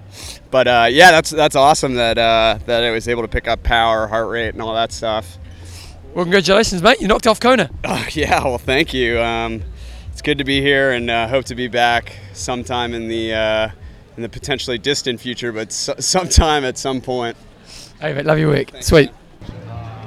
But 0.50 0.66
uh, 0.66 0.88
yeah, 0.90 1.10
that's 1.10 1.28
that's 1.28 1.56
awesome 1.56 1.94
that 1.94 2.16
uh, 2.16 2.58
that 2.64 2.84
I 2.84 2.90
was 2.90 3.06
able 3.06 3.20
to 3.20 3.28
pick 3.28 3.48
up 3.48 3.62
power, 3.62 4.06
heart 4.06 4.30
rate, 4.30 4.54
and 4.54 4.62
all 4.62 4.74
that 4.74 4.92
stuff. 4.92 5.38
Well, 6.14 6.24
congratulations, 6.24 6.82
mate. 6.82 7.00
You 7.00 7.08
knocked 7.08 7.26
off 7.26 7.38
Kona. 7.38 7.70
Oh, 7.84 8.06
yeah, 8.12 8.42
well, 8.44 8.58
thank 8.58 8.92
you. 8.94 9.20
Um, 9.20 9.62
it's 10.20 10.26
good 10.26 10.36
to 10.36 10.44
be 10.44 10.60
here, 10.60 10.90
and 10.90 11.08
uh, 11.08 11.26
hope 11.26 11.46
to 11.46 11.54
be 11.54 11.66
back 11.66 12.14
sometime 12.34 12.92
in 12.92 13.08
the 13.08 13.32
uh, 13.32 13.70
in 14.18 14.22
the 14.22 14.28
potentially 14.28 14.76
distant 14.76 15.18
future, 15.18 15.50
but 15.50 15.72
so- 15.72 15.94
sometime 15.98 16.62
at 16.62 16.76
some 16.76 17.00
point. 17.00 17.38
Hey, 18.02 18.12
mate, 18.12 18.26
love 18.26 18.38
your 18.38 18.50
work. 18.50 18.70
Sweet. 18.80 19.10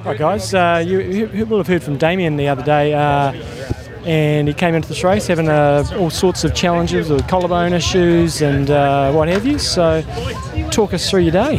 Right, 0.05 0.15
guys, 0.15 0.53
uh, 0.53 0.83
you, 0.85 0.99
you 0.99 1.29
you 1.33 1.45
will 1.47 1.57
have 1.57 1.65
heard 1.65 1.81
from 1.81 1.97
Damien 1.97 2.37
the 2.37 2.47
other 2.47 2.61
day, 2.61 2.93
uh, 2.93 3.31
and 4.05 4.47
he 4.47 4.53
came 4.53 4.75
into 4.75 4.87
this 4.87 5.03
race 5.03 5.25
having 5.25 5.49
uh, 5.49 5.83
all 5.97 6.11
sorts 6.11 6.43
of 6.43 6.53
challenges 6.53 7.09
with 7.09 7.27
collarbone 7.27 7.73
issues 7.73 8.43
and 8.43 8.69
uh, 8.69 9.11
what 9.13 9.27
have 9.29 9.47
you. 9.47 9.57
So, 9.57 10.03
talk 10.69 10.93
us 10.93 11.09
through 11.09 11.21
your 11.21 11.31
day. 11.31 11.57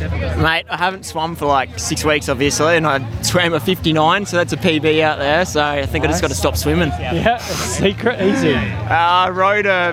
Mate, 0.00 0.66
I 0.68 0.76
haven't 0.76 1.04
swum 1.04 1.36
for 1.36 1.46
like 1.46 1.78
six 1.78 2.04
weeks, 2.04 2.28
obviously, 2.28 2.76
and 2.76 2.86
I 2.86 3.22
swam 3.22 3.52
a 3.54 3.60
59, 3.60 4.26
so 4.26 4.36
that's 4.36 4.52
a 4.52 4.56
PB 4.56 5.00
out 5.00 5.18
there. 5.18 5.44
So 5.44 5.62
I 5.62 5.86
think 5.86 6.04
I 6.04 6.08
just 6.08 6.20
got 6.20 6.28
to 6.28 6.34
stop 6.34 6.56
swimming. 6.56 6.88
Yeah, 6.88 7.38
secret, 7.38 8.20
easy. 8.20 8.54
Uh, 8.54 8.88
I 8.90 9.30
rode 9.30 9.66
a 9.66 9.92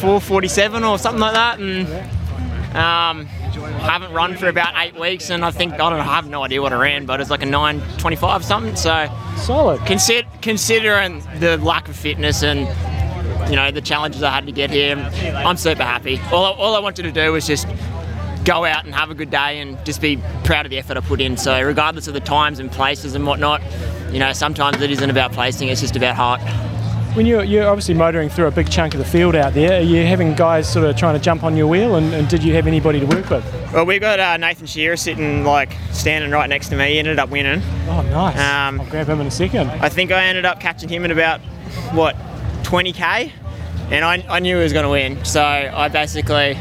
447 0.00 0.84
or 0.84 0.98
something 0.98 1.20
like 1.20 1.34
that, 1.34 1.58
and 1.58 1.86
um, 2.76 3.26
haven't 3.26 4.12
run 4.12 4.36
for 4.36 4.48
about 4.48 4.74
eight 4.76 4.98
weeks. 4.98 5.30
And 5.30 5.44
I 5.44 5.50
think 5.50 5.74
I 5.74 5.76
don't 5.78 5.92
know, 5.92 5.98
I 6.00 6.14
have 6.14 6.28
no 6.28 6.44
idea 6.44 6.62
what 6.62 6.72
I 6.72 6.76
ran, 6.76 7.06
but 7.06 7.20
it's 7.20 7.30
like 7.30 7.42
a 7.42 7.46
925 7.46 8.44
something. 8.44 8.76
So 8.76 9.08
solid. 9.36 9.84
Consider, 9.86 10.28
considering 10.40 11.22
the 11.38 11.58
lack 11.58 11.88
of 11.88 11.96
fitness 11.96 12.42
and 12.42 12.60
you 13.50 13.56
know 13.56 13.70
the 13.70 13.80
challenges 13.80 14.22
I 14.22 14.30
had 14.30 14.46
to 14.46 14.52
get 14.52 14.70
here, 14.70 14.96
I'm 15.34 15.56
super 15.56 15.82
happy. 15.82 16.20
All 16.32 16.44
I, 16.44 16.50
all 16.50 16.74
I 16.74 16.78
wanted 16.78 17.02
to 17.02 17.12
do 17.12 17.32
was 17.32 17.46
just 17.46 17.66
go 18.44 18.64
out 18.64 18.84
and 18.84 18.94
have 18.94 19.10
a 19.10 19.14
good 19.14 19.30
day 19.30 19.60
and 19.60 19.84
just 19.84 20.00
be 20.00 20.18
proud 20.44 20.66
of 20.66 20.70
the 20.70 20.78
effort 20.78 20.96
I 20.96 21.00
put 21.00 21.20
in. 21.20 21.36
So 21.36 21.60
regardless 21.62 22.08
of 22.08 22.14
the 22.14 22.20
times 22.20 22.58
and 22.58 22.70
places 22.70 23.14
and 23.14 23.26
whatnot, 23.26 23.62
you 24.10 24.18
know 24.18 24.32
sometimes 24.32 24.80
it 24.80 24.90
isn't 24.90 25.10
about 25.10 25.32
placing; 25.32 25.68
it's 25.68 25.80
just 25.80 25.96
about 25.96 26.16
heart. 26.16 26.40
When 27.14 27.26
you're, 27.26 27.44
you're 27.44 27.68
obviously 27.68 27.92
motoring 27.92 28.30
through 28.30 28.46
a 28.46 28.50
big 28.50 28.70
chunk 28.70 28.94
of 28.94 28.98
the 28.98 29.04
field 29.04 29.34
out 29.34 29.52
there, 29.52 29.80
are 29.80 29.82
you 29.82 30.06
having 30.06 30.32
guys 30.32 30.66
sort 30.70 30.86
of 30.86 30.96
trying 30.96 31.14
to 31.14 31.20
jump 31.22 31.44
on 31.44 31.58
your 31.58 31.66
wheel, 31.66 31.96
and, 31.96 32.14
and 32.14 32.26
did 32.26 32.42
you 32.42 32.54
have 32.54 32.66
anybody 32.66 33.00
to 33.00 33.06
work 33.06 33.28
with? 33.28 33.44
Well, 33.70 33.84
we 33.84 33.98
got 33.98 34.18
uh, 34.18 34.38
Nathan 34.38 34.66
Shearer 34.66 34.96
sitting 34.96 35.44
like 35.44 35.76
standing 35.90 36.30
right 36.30 36.48
next 36.48 36.70
to 36.70 36.76
me. 36.76 36.92
He 36.92 36.98
ended 36.98 37.18
up 37.18 37.28
winning. 37.28 37.60
Oh, 37.86 38.00
nice. 38.10 38.38
Um, 38.38 38.80
I'll 38.80 38.86
grab 38.88 39.08
him 39.08 39.20
in 39.20 39.26
a 39.26 39.30
second. 39.30 39.68
I 39.70 39.90
think 39.90 40.10
I 40.10 40.24
ended 40.24 40.46
up 40.46 40.58
catching 40.58 40.88
him 40.88 41.04
at 41.04 41.10
about 41.10 41.40
what 41.92 42.16
20k, 42.62 43.30
and 43.90 44.06
I, 44.06 44.24
I 44.26 44.38
knew 44.38 44.56
he 44.56 44.62
was 44.62 44.72
going 44.72 44.84
to 44.84 44.90
win. 44.90 45.22
So 45.26 45.42
I 45.42 45.88
basically 45.88 46.56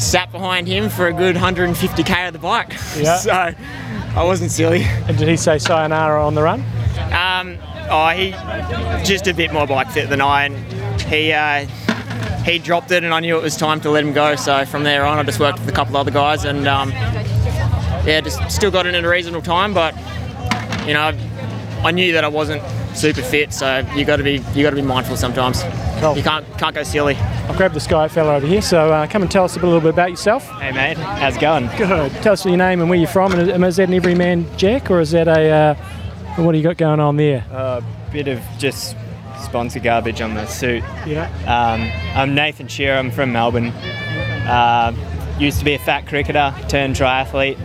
sat 0.00 0.32
behind 0.32 0.66
him 0.66 0.88
for 0.88 1.06
a 1.06 1.12
good 1.12 1.36
150k 1.36 2.26
of 2.26 2.32
the 2.32 2.38
bike. 2.38 2.72
Yeah. 2.96 3.16
so 3.18 3.32
I 3.32 4.24
wasn't 4.24 4.50
silly. 4.50 4.82
And 4.82 5.16
did 5.18 5.28
he 5.28 5.36
say 5.36 5.58
sayonara 5.58 6.24
on 6.24 6.34
the 6.34 6.42
run? 6.42 6.64
Um, 7.12 7.58
oh, 7.90 8.08
he 8.08 8.30
just 9.04 9.26
a 9.26 9.34
bit 9.34 9.52
more 9.52 9.66
bike 9.66 9.90
fit 9.90 10.08
than 10.08 10.20
I, 10.20 10.46
and 10.46 11.00
he 11.02 11.32
uh, 11.32 11.66
he 12.44 12.58
dropped 12.58 12.90
it, 12.90 13.04
and 13.04 13.12
I 13.12 13.20
knew 13.20 13.36
it 13.36 13.42
was 13.42 13.56
time 13.56 13.80
to 13.82 13.90
let 13.90 14.04
him 14.04 14.12
go. 14.12 14.36
So 14.36 14.64
from 14.64 14.84
there 14.84 15.04
on, 15.04 15.18
I 15.18 15.22
just 15.22 15.40
worked 15.40 15.60
with 15.60 15.68
a 15.68 15.72
couple 15.72 15.96
of 15.96 16.00
other 16.00 16.10
guys, 16.10 16.44
and 16.44 16.66
um, 16.66 16.90
yeah, 16.90 18.20
just 18.22 18.50
still 18.50 18.70
got 18.70 18.86
it 18.86 18.94
in 18.94 19.04
a 19.04 19.08
reasonable 19.08 19.42
time. 19.42 19.74
But 19.74 19.94
you 20.86 20.94
know, 20.94 21.12
I 21.84 21.90
knew 21.90 22.12
that 22.12 22.24
I 22.24 22.28
wasn't 22.28 22.62
super 22.94 23.22
fit. 23.22 23.52
So 23.52 23.86
you 23.94 24.04
got 24.04 24.16
to 24.16 24.22
be 24.22 24.42
you 24.54 24.62
got 24.62 24.70
to 24.70 24.76
be 24.76 24.82
mindful 24.82 25.16
sometimes. 25.16 25.62
You 26.16 26.22
can't 26.22 26.46
can't 26.58 26.74
go 26.74 26.82
silly. 26.82 27.16
I'll 27.16 27.56
grab 27.56 27.72
this 27.72 27.86
guy 27.86 28.08
fella 28.08 28.36
over 28.36 28.46
here. 28.46 28.62
So 28.62 28.92
uh, 28.92 29.06
come 29.06 29.22
and 29.22 29.30
tell 29.30 29.44
us 29.44 29.56
a 29.56 29.60
little 29.60 29.80
bit 29.80 29.90
about 29.90 30.10
yourself. 30.10 30.48
Hey 30.60 30.72
mate, 30.72 30.96
how's 30.96 31.36
it 31.36 31.40
going? 31.40 31.66
Good. 31.76 32.12
Tell 32.22 32.32
us 32.32 32.44
your 32.44 32.56
name 32.56 32.80
and 32.80 32.88
where 32.88 32.98
you're 32.98 33.08
from. 33.08 33.32
And 33.32 33.42
is, 33.42 33.48
is 33.48 33.76
that 33.76 33.88
an 33.88 33.94
everyman 33.94 34.46
Jack 34.56 34.90
or 34.90 35.00
is 35.00 35.10
that 35.10 35.28
a 35.28 35.50
uh, 35.50 35.74
what 36.36 36.52
do 36.52 36.58
you 36.58 36.64
got 36.64 36.76
going 36.76 37.00
on 37.00 37.16
there? 37.16 37.44
A 37.50 37.82
bit 38.12 38.28
of 38.28 38.40
just 38.58 38.96
sponsor 39.42 39.80
garbage 39.80 40.20
on 40.20 40.34
the 40.34 40.46
suit. 40.46 40.82
Yeah. 41.06 41.28
Um, 41.46 41.90
I'm 42.16 42.34
Nathan 42.34 42.68
Shearer. 42.68 42.96
I'm 42.96 43.10
from 43.10 43.32
Melbourne. 43.32 43.68
Uh, 43.68 44.94
used 45.38 45.58
to 45.58 45.64
be 45.64 45.74
a 45.74 45.78
fat 45.78 46.06
cricketer, 46.06 46.54
turned 46.68 46.96
triathlete. 46.96 47.58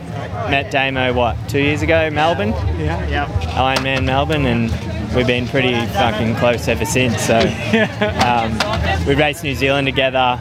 Met 0.49 0.71
Damo 0.71 1.13
what 1.13 1.37
two 1.47 1.61
years 1.61 1.81
ago, 1.81 2.09
Melbourne. 2.09 2.49
Yeah. 2.79 3.07
Yep. 3.07 3.27
Ironman 3.53 4.05
Melbourne, 4.05 4.45
and 4.45 4.71
we've 5.15 5.27
been 5.27 5.47
pretty 5.47 5.73
fucking 5.87 6.35
close 6.35 6.67
ever 6.67 6.85
since. 6.85 7.21
So 7.21 7.37
um, 8.25 9.07
we 9.07 9.15
raced 9.15 9.43
New 9.43 9.55
Zealand 9.55 9.87
together. 9.87 10.39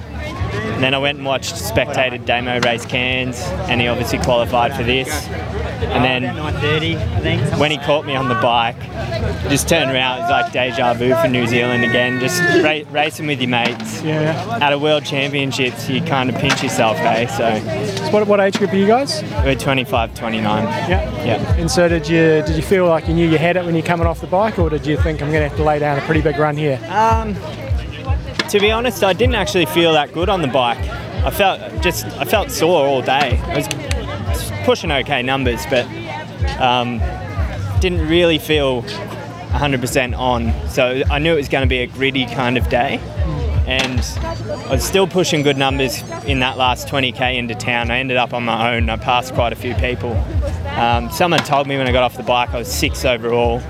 And 0.65 0.83
then 0.83 0.95
I 0.95 0.99
went 0.99 1.19
and 1.19 1.27
watched 1.27 1.55
spectated 1.57 2.25
Damo 2.27 2.61
race 2.61 2.85
Cairns, 2.87 3.41
and 3.69 3.81
he 3.81 3.87
obviously 3.89 4.19
qualified 4.19 4.75
for 4.75 4.83
this. 4.83 5.09
And 5.29 6.03
then 6.03 6.23
9:30, 6.37 6.97
I 6.97 7.21
think. 7.21 7.59
when 7.61 7.71
he 7.71 7.77
caught 7.79 8.07
me 8.07 8.17
on 8.17 8.29
the 8.29 8.35
bike, 8.37 8.77
just 9.51 9.69
turned 9.69 9.91
around. 9.91 10.19
It 10.19 10.23
was 10.23 10.31
like 10.31 10.53
deja 10.53 10.95
vu 10.95 11.15
for 11.17 11.29
New 11.29 11.47
Zealand 11.47 11.85
again. 11.85 12.19
Just 12.21 12.43
ra- 12.65 12.81
racing 12.91 13.27
with 13.27 13.41
your 13.41 13.51
mates. 13.51 14.03
Yeah. 14.03 14.59
At 14.63 14.73
a 14.73 14.79
world 14.79 15.05
championships, 15.05 15.89
you 15.89 16.01
kind 16.03 16.31
of 16.31 16.37
pinch 16.37 16.63
yourself, 16.63 16.97
eh? 16.99 17.27
So 17.27 17.95
So 17.97 18.11
what, 18.11 18.27
what 18.27 18.41
age 18.41 18.59
group 18.59 18.73
are 18.73 18.77
you 18.77 18.87
guys? 18.87 19.23
we're 19.45 19.55
25, 19.55 20.15
29. 20.15 20.63
Yeah. 20.65 21.25
Yeah. 21.25 21.55
And 21.57 21.71
so 21.71 21.89
did 21.89 22.09
you 22.09 22.43
did 22.47 22.57
you 22.57 22.63
feel 22.63 22.87
like 22.87 23.07
you 23.07 23.15
knew 23.15 23.29
you 23.29 23.39
had 23.39 23.57
it 23.57 23.65
when 23.65 23.75
you're 23.75 23.85
coming 23.87 24.07
off 24.07 24.21
the 24.21 24.27
bike, 24.27 24.59
or 24.59 24.71
did 24.71 24.87
you 24.87 24.97
think 24.97 25.21
I'm 25.23 25.31
going 25.31 25.43
to 25.43 25.49
have 25.49 25.57
to 25.59 25.65
lay 25.65 25.79
down 25.79 25.99
a 25.99 26.03
pretty 26.03 26.23
big 26.23 26.39
run 26.39 26.57
here? 26.57 26.79
Um, 26.89 27.35
to 28.55 28.61
be 28.61 28.71
honest, 28.71 29.03
I 29.03 29.13
didn't 29.13 29.35
actually 29.35 29.67
feel 29.67 29.95
that 29.95 30.13
good 30.13 30.29
on 30.29 30.41
the 30.41 30.47
bike. 30.47 30.79
I 30.79 31.31
felt 31.33 31.83
just 31.83 32.05
I 32.05 32.25
felt 32.25 32.53
sore 32.53 32.87
all 32.87 33.03
day. 33.03 33.37
I 33.47 33.57
was 33.57 33.67
pushing 34.65 34.93
okay 34.93 35.23
numbers, 35.23 35.67
but 35.69 35.85
um, 36.61 37.01
didn't 37.81 38.07
really 38.07 38.39
feel 38.39 38.83
100% 38.83 40.17
on. 40.17 40.53
So 40.69 41.03
I 41.11 41.19
knew 41.19 41.33
it 41.33 41.37
was 41.37 41.49
going 41.49 41.65
to 41.65 41.69
be 41.69 41.79
a 41.79 41.89
gritty 41.89 42.27
kind 42.27 42.57
of 42.57 42.69
day. 42.69 43.01
And 43.67 43.99
I 44.69 44.71
was 44.71 44.85
still 44.85 45.09
pushing 45.09 45.43
good 45.43 45.57
numbers 45.57 46.01
in 46.25 46.39
that 46.39 46.57
last 46.57 46.87
20k 46.87 47.37
into 47.37 47.57
town. 47.57 47.91
I 47.91 47.99
ended 47.99 48.19
up 48.19 48.33
on 48.33 48.45
my 48.45 48.77
own. 48.77 48.89
I 48.89 48.99
passed 48.99 49.35
quite 49.35 49.53
a 49.53 49.57
few 49.57 49.75
people. 49.75 50.13
Um, 50.79 51.11
someone 51.11 51.41
told 51.41 51.67
me 51.67 51.77
when 51.77 51.89
I 51.89 51.93
got 51.93 52.05
off 52.05 52.17
the 52.17 52.23
bike 52.23 52.51
I 52.51 52.59
was 52.59 52.73
six 52.73 53.05
overall 53.05 53.61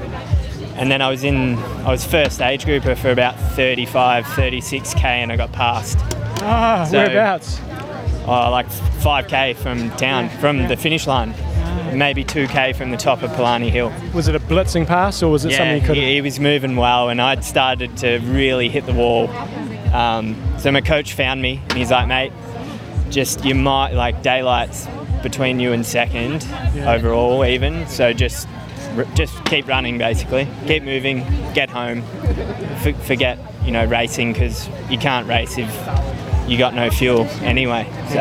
and 0.77 0.91
then 0.91 1.01
I 1.03 1.09
was 1.09 1.25
in 1.25 1.57
I 1.87 1.91
was 1.91 2.05
first 2.05 2.41
age 2.41 2.65
grouper 2.65 2.95
for 2.95 3.11
about 3.11 3.39
35 3.57 4.25
36k 4.25 5.05
and 5.05 5.33
I 5.33 5.37
got 5.37 5.53
passed. 5.53 5.99
Ah, 6.43 6.87
So- 6.91 6.99
whereabouts? 6.99 7.61
oh, 8.27 8.51
like 8.51 8.67
5k 8.69 9.55
from 9.57 9.91
town 9.93 10.29
from 10.41 10.67
the 10.69 10.77
finish 10.77 11.07
line. 11.07 11.35
Maybe 11.93 12.25
2k 12.25 12.75
from 12.75 12.91
the 12.91 12.97
top 12.97 13.23
of 13.23 13.31
Palani 13.33 13.71
Hill. 13.71 13.93
Was 14.15 14.27
it 14.27 14.35
a 14.35 14.41
blitzing 14.41 14.85
pass, 14.87 15.23
or 15.23 15.31
was 15.31 15.45
it 15.45 15.53
yeah, 15.53 15.59
something 15.59 15.81
you 15.81 15.87
could? 15.87 15.97
he, 15.97 16.15
he 16.15 16.21
was 16.21 16.41
moving 16.41 16.75
well 16.77 17.09
and 17.09 17.21
I'd 17.23 17.45
started 17.45 17.97
to 17.99 18.19
really 18.19 18.69
hit 18.69 18.85
the 18.87 18.93
wall. 18.95 19.29
Um, 19.95 20.35
so 20.59 20.73
my 20.73 20.81
coach 20.81 21.13
found 21.13 21.41
me 21.41 21.61
and 21.69 21.79
he's 21.79 21.91
like 21.93 22.09
mate 22.09 22.33
just 23.11 23.45
you 23.45 23.55
might 23.55 23.93
like 23.93 24.23
daylights 24.23 24.89
between 25.23 25.61
you 25.61 25.73
and 25.73 25.87
second 25.87 26.43
Yeah. 26.75 26.93
overall 26.93 27.45
even. 27.45 27.87
So 27.87 28.13
just 28.13 28.49
just 29.15 29.45
keep 29.45 29.67
running 29.69 29.99
basically 29.99 30.47
keep 30.67 30.83
moving 30.83 31.19
get 31.55 31.69
home 31.71 32.03
F- 32.85 33.07
forget 33.07 33.39
you 33.65 33.71
know 33.73 33.85
racing 33.87 34.33
because 34.33 34.69
you 34.91 34.99
can't 34.99 35.27
race 35.29 35.57
if 35.59 35.69
you 36.49 36.59
got 36.59 36.75
no 36.75 36.91
fuel 36.91 37.23
anyway 37.43 37.85
so 38.09 38.15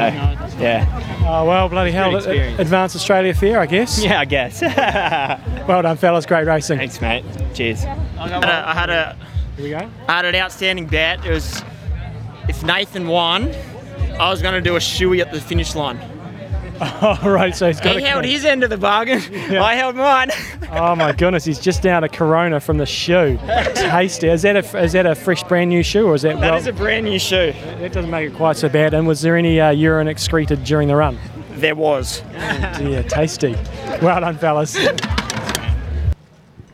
yeah 0.59 1.09
Oh 1.25 1.45
well, 1.45 1.69
bloody 1.69 1.91
hell! 1.91 2.09
Good 2.11 2.17
experience. 2.17 2.59
Advanced 2.59 2.97
Australia 2.97 3.33
Fair, 3.33 3.61
I 3.61 3.65
guess. 3.65 4.03
yeah 4.03 4.19
I 4.19 4.25
guess 4.25 4.61
Well 5.67 5.81
done, 5.81 5.95
fellas. 5.95 6.25
Great 6.25 6.45
racing. 6.45 6.77
thanks 6.77 6.99
mate 7.01 7.23
cheers 7.53 7.85
I 7.85 8.27
had 8.27 8.43
a, 8.43 8.69
I 8.69 8.73
had 8.73 8.89
a 8.89 9.17
Here 9.55 9.63
we 9.63 9.69
go. 9.69 9.89
I 10.09 10.11
had 10.17 10.25
an 10.25 10.35
outstanding 10.35 10.85
bet. 10.87 11.25
It 11.25 11.31
was 11.31 11.63
if 12.49 12.61
Nathan 12.63 13.07
won, 13.07 13.49
I 14.19 14.29
was 14.29 14.41
going 14.41 14.53
to 14.53 14.59
do 14.61 14.75
a 14.75 14.79
shoey 14.79 15.21
at 15.21 15.31
the 15.31 15.39
finish 15.39 15.75
line. 15.75 15.97
Oh 17.05 17.29
right, 17.29 17.55
so 17.55 17.67
he's 17.67 17.79
got. 17.79 17.97
He 17.97 18.01
held 18.03 18.23
his 18.23 18.45
end 18.45 18.63
of 18.63 18.69
the 18.69 18.77
bargain. 18.77 19.19
I 19.55 19.75
held 19.75 19.95
mine. 19.95 20.31
Oh 20.71 20.95
my 20.95 21.11
goodness, 21.11 21.43
he's 21.43 21.59
just 21.59 21.81
down 21.81 22.03
a 22.03 22.09
Corona 22.09 22.59
from 22.59 22.77
the 22.77 22.85
shoe. 22.85 23.37
Tasty. 23.75 24.27
Is 24.27 24.41
that 24.43 24.55
a 24.55 24.79
is 24.81 24.93
that 24.93 25.05
a 25.05 25.15
fresh, 25.15 25.43
brand 25.43 25.69
new 25.69 25.83
shoe, 25.83 26.07
or 26.07 26.15
is 26.15 26.21
that? 26.21 26.39
That 26.39 26.51
well, 26.51 26.55
is 26.55 26.67
a 26.67 26.73
brand 26.73 27.05
new 27.05 27.19
shoe. 27.19 27.53
That 27.79 27.91
doesn't 27.93 28.09
make 28.09 28.31
it 28.31 28.35
quite 28.35 28.57
so 28.57 28.69
bad. 28.69 28.93
And 28.93 29.05
was 29.05 29.21
there 29.21 29.35
any 29.35 29.59
uh, 29.59 29.71
urine 29.71 30.07
excreted 30.07 30.63
during 30.63 30.87
the 30.87 30.95
run? 30.95 31.17
There 31.51 31.75
was. 31.75 32.21
Yeah, 32.33 33.01
tasty. 33.03 33.55
Well 34.01 34.21
done, 34.21 34.37
fellas. 34.37 34.77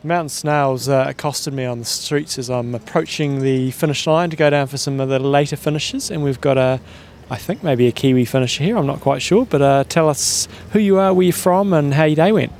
Mountain 0.02 0.30
snails 0.30 0.88
uh, 0.88 1.04
accosted 1.08 1.52
me 1.52 1.66
on 1.66 1.80
the 1.80 1.84
streets 1.84 2.38
as 2.38 2.48
I'm 2.48 2.74
approaching 2.74 3.42
the 3.42 3.70
finish 3.72 4.06
line 4.06 4.30
to 4.30 4.36
go 4.36 4.48
down 4.48 4.66
for 4.66 4.78
some 4.78 4.98
of 4.98 5.10
the 5.10 5.18
later 5.18 5.56
finishes, 5.56 6.10
and 6.10 6.22
we've 6.22 6.40
got 6.40 6.56
a, 6.56 6.80
I 7.30 7.36
think 7.36 7.62
maybe 7.62 7.86
a 7.86 7.92
Kiwi 7.92 8.24
finisher 8.24 8.64
here. 8.64 8.76
I'm 8.76 8.86
not 8.86 9.00
quite 9.00 9.22
sure, 9.22 9.46
but 9.46 9.62
uh, 9.62 9.84
tell 9.88 10.08
us 10.08 10.48
who 10.72 10.80
you 10.80 10.98
are, 10.98 11.14
where 11.14 11.24
you're 11.24 11.32
from, 11.32 11.72
and 11.72 11.94
how 11.94 12.04
your 12.04 12.16
day 12.16 12.32
went. 12.32 12.52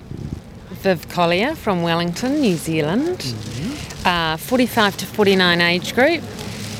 Viv 0.70 1.08
Collier 1.08 1.56
from 1.56 1.82
Wellington, 1.82 2.40
New 2.40 2.56
Zealand. 2.56 3.34
Uh, 4.04 4.36
45 4.36 4.96
to 4.98 5.06
49 5.06 5.60
age 5.60 5.94
group. 5.94 6.22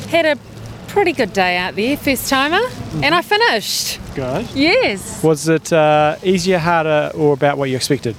Had 0.09 0.25
a 0.25 0.39
pretty 0.87 1.13
good 1.13 1.33
day 1.33 1.57
out 1.57 1.75
there, 1.75 1.97
first 1.97 2.29
timer, 2.29 2.61
and 3.03 3.13
I 3.15 3.23
finished. 3.23 3.99
Good. 4.15 4.49
Yes. 4.55 5.23
Was 5.23 5.49
it 5.49 5.73
uh, 5.73 6.17
easier, 6.23 6.59
harder, 6.59 7.11
or 7.15 7.33
about 7.35 7.59
what 7.59 7.71
you 7.71 7.77
expected? 7.77 8.15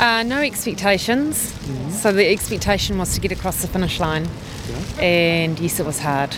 Uh, 0.00 0.22
no 0.22 0.38
expectations. 0.38 1.54
So 2.00 2.10
the 2.10 2.26
expectation 2.26 2.98
was 2.98 3.14
to 3.14 3.20
get 3.20 3.32
across 3.32 3.62
the 3.62 3.68
finish 3.68 4.00
line. 4.00 4.28
And 4.98 5.58
yes, 5.60 5.78
it 5.78 5.86
was 5.86 5.98
hard. 5.98 6.34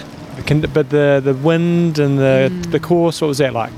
Can, 0.47 0.61
but 0.61 0.91
the 0.91 1.21
the 1.25 1.35
wind 1.35 1.99
and 1.99 2.19
the 2.19 2.51
the 2.71 2.81
course, 2.81 3.21
what 3.21 3.29
was 3.29 3.39
that 3.39 3.53
like? 3.53 3.73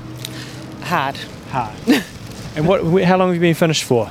Hard. 0.83 1.17
Hard. 1.51 1.73
and 2.55 2.67
what? 2.67 2.81
How 3.03 3.17
long 3.17 3.29
have 3.29 3.35
you 3.35 3.41
been 3.41 3.53
finished 3.55 3.83
for? 3.83 4.09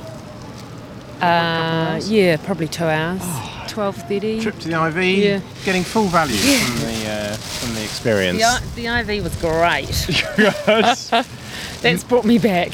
Uh, 1.21 1.99
yeah, 2.03 2.37
probably 2.37 2.67
two 2.67 2.85
hours. 2.85 3.21
Oh. 3.23 3.53
12.30. 3.67 4.41
Trip 4.41 4.57
to 4.59 4.69
the 4.69 4.87
IV, 4.87 4.97
Yeah. 5.19 5.39
getting 5.63 5.83
full 5.83 6.05
value 6.07 6.35
Yeah. 6.35 6.57
from 6.65 6.75
the 6.79 7.09
uh, 7.09 7.35
from 7.35 7.75
the 7.75 7.83
experience. 7.83 8.41
The, 8.73 8.81
the 8.81 9.13
IV 9.13 9.23
was 9.23 9.35
great. 9.35 11.25
That's 11.81 12.03
brought 12.03 12.25
me 12.25 12.39
back. 12.39 12.71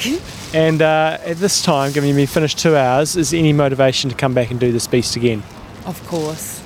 And 0.54 0.80
uh, 0.80 1.18
at 1.24 1.36
this 1.36 1.60
time, 1.62 1.92
given 1.92 2.08
you've 2.08 2.16
been 2.16 2.26
finished 2.26 2.58
two 2.58 2.74
hours, 2.74 3.16
is 3.16 3.30
there 3.30 3.38
any 3.38 3.52
motivation 3.52 4.08
to 4.08 4.16
come 4.16 4.32
back 4.32 4.50
and 4.50 4.58
do 4.58 4.72
this 4.72 4.86
beast 4.86 5.14
again? 5.16 5.42
Of 5.84 6.02
course. 6.06 6.62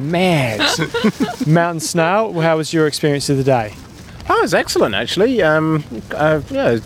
Mad. 0.00 0.60
Mountain 1.46 1.80
Snail, 1.80 2.32
how 2.40 2.56
was 2.56 2.72
your 2.72 2.86
experience 2.86 3.28
of 3.28 3.36
the 3.36 3.44
day? 3.44 3.74
Oh, 4.28 4.42
it's 4.44 4.52
excellent 4.52 4.94
actually. 4.94 5.42
Um, 5.42 5.82
uh, 6.12 6.40
yeah, 6.50 6.78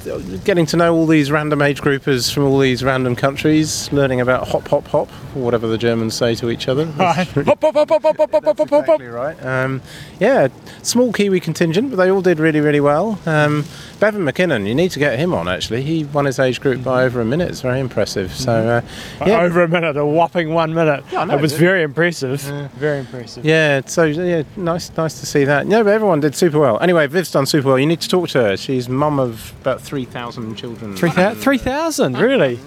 getting 0.45 0.67
to 0.67 0.77
know 0.77 0.95
all 0.95 1.07
these 1.07 1.31
random 1.31 1.61
age 1.63 1.83
groupers 1.83 2.33
from 2.33 2.45
all 2.45 2.59
these 2.59 2.83
random 2.83 3.17
countries, 3.17 3.93
learning 3.93 4.21
about 4.21 4.49
hop, 4.49 4.69
hop, 4.69 4.87
hop, 4.89 5.09
or 5.37 5.43
whatever 5.43 5.67
the 5.67 5.79
Germans 5.79 6.15
say 6.15 6.35
to 6.37 6.51
each 6.51 6.69
other. 6.69 6.87
Right. 6.87 7.27
Hop, 7.27 7.61
hop, 7.61 7.75
hop, 7.75 7.89
hop, 7.91 8.03
hop, 8.03 8.17
hop, 8.17 8.31
hop, 8.31 8.45
hop, 8.45 8.59
hop, 8.59 8.71
hop. 8.71 8.83
Exactly 8.83 9.07
right. 9.09 9.45
Um, 9.45 9.83
yeah, 10.21 10.49
small 10.83 11.13
Kiwi 11.13 11.41
contingent, 11.41 11.91
but 11.91 11.97
they 11.97 12.11
all 12.11 12.23
did 12.23 12.39
really, 12.39 12.61
really 12.61 12.81
well. 12.81 13.19
Um, 13.27 13.65
Bevan 14.01 14.23
McKinnon, 14.23 14.67
you 14.67 14.75
need 14.75 14.91
to 14.93 14.99
get 14.99 15.19
him 15.19 15.35
on 15.35 15.49
actually. 15.49 15.83
He 15.83 16.05
won 16.05 16.25
his 16.25 16.39
age 16.39 16.61
group 16.61 16.83
by 16.83 17.05
over 17.05 17.21
a 17.21 17.25
minute. 17.25 17.51
It's 17.51 17.61
very 17.61 17.81
impressive. 17.81 18.35
So, 18.35 18.53
uh, 18.53 18.81
yeah. 19.27 19.41
Over 19.43 19.63
a 19.63 19.69
minute, 19.69 19.97
a 19.97 20.05
whopping 20.05 20.53
one 20.55 20.75
minute. 20.75 21.05
Yeah, 21.13 21.21
I 21.21 21.25
know, 21.25 21.37
it 21.37 21.41
was 21.41 21.53
dude. 21.53 21.61
very 21.61 21.83
impressive. 21.83 22.41
Very 22.77 23.01
impressive. 23.01 23.45
Yeah, 23.45 23.83
so 23.87 24.05
yeah, 24.05 24.43
nice, 24.57 24.95
nice 24.97 25.21
to 25.21 25.27
see 25.27 25.45
that. 25.45 25.67
Yeah, 25.67 25.83
but 25.83 25.93
everyone 25.93 26.21
did 26.21 26.35
super 26.35 26.59
well. 26.59 26.79
Anyway, 26.81 27.07
Viv's 27.25 27.33
done 27.33 27.47
super 27.47 27.69
well. 27.69 27.79
You 27.79 27.87
need 27.87 28.03
to 28.03 28.09
talk 28.09 28.29
to 28.31 28.43
her. 28.43 28.57
She's 28.59 28.87
mum 28.87 29.19
of 29.19 29.55
about 29.63 29.81
three 29.81 30.05
thousand 30.05 30.57
children. 30.57 30.95
Three 30.95 31.11
thou- 31.11 31.33
3,000, 31.35 32.19
really? 32.19 32.61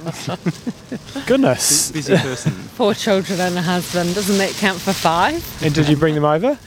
Goodness. 1.28 1.92
Busy 1.92 2.16
person. 2.18 2.52
Four 2.54 2.96
children 2.96 3.40
and 3.40 3.56
a 3.56 3.62
husband. 3.62 4.16
Doesn't 4.16 4.40
that 4.40 4.50
count 4.54 4.80
for 4.82 4.94
five? 4.94 5.44
And 5.64 5.76
did 5.76 5.88
you 5.88 5.96
bring 5.96 6.16
them 6.16 6.26
over? 6.26 6.58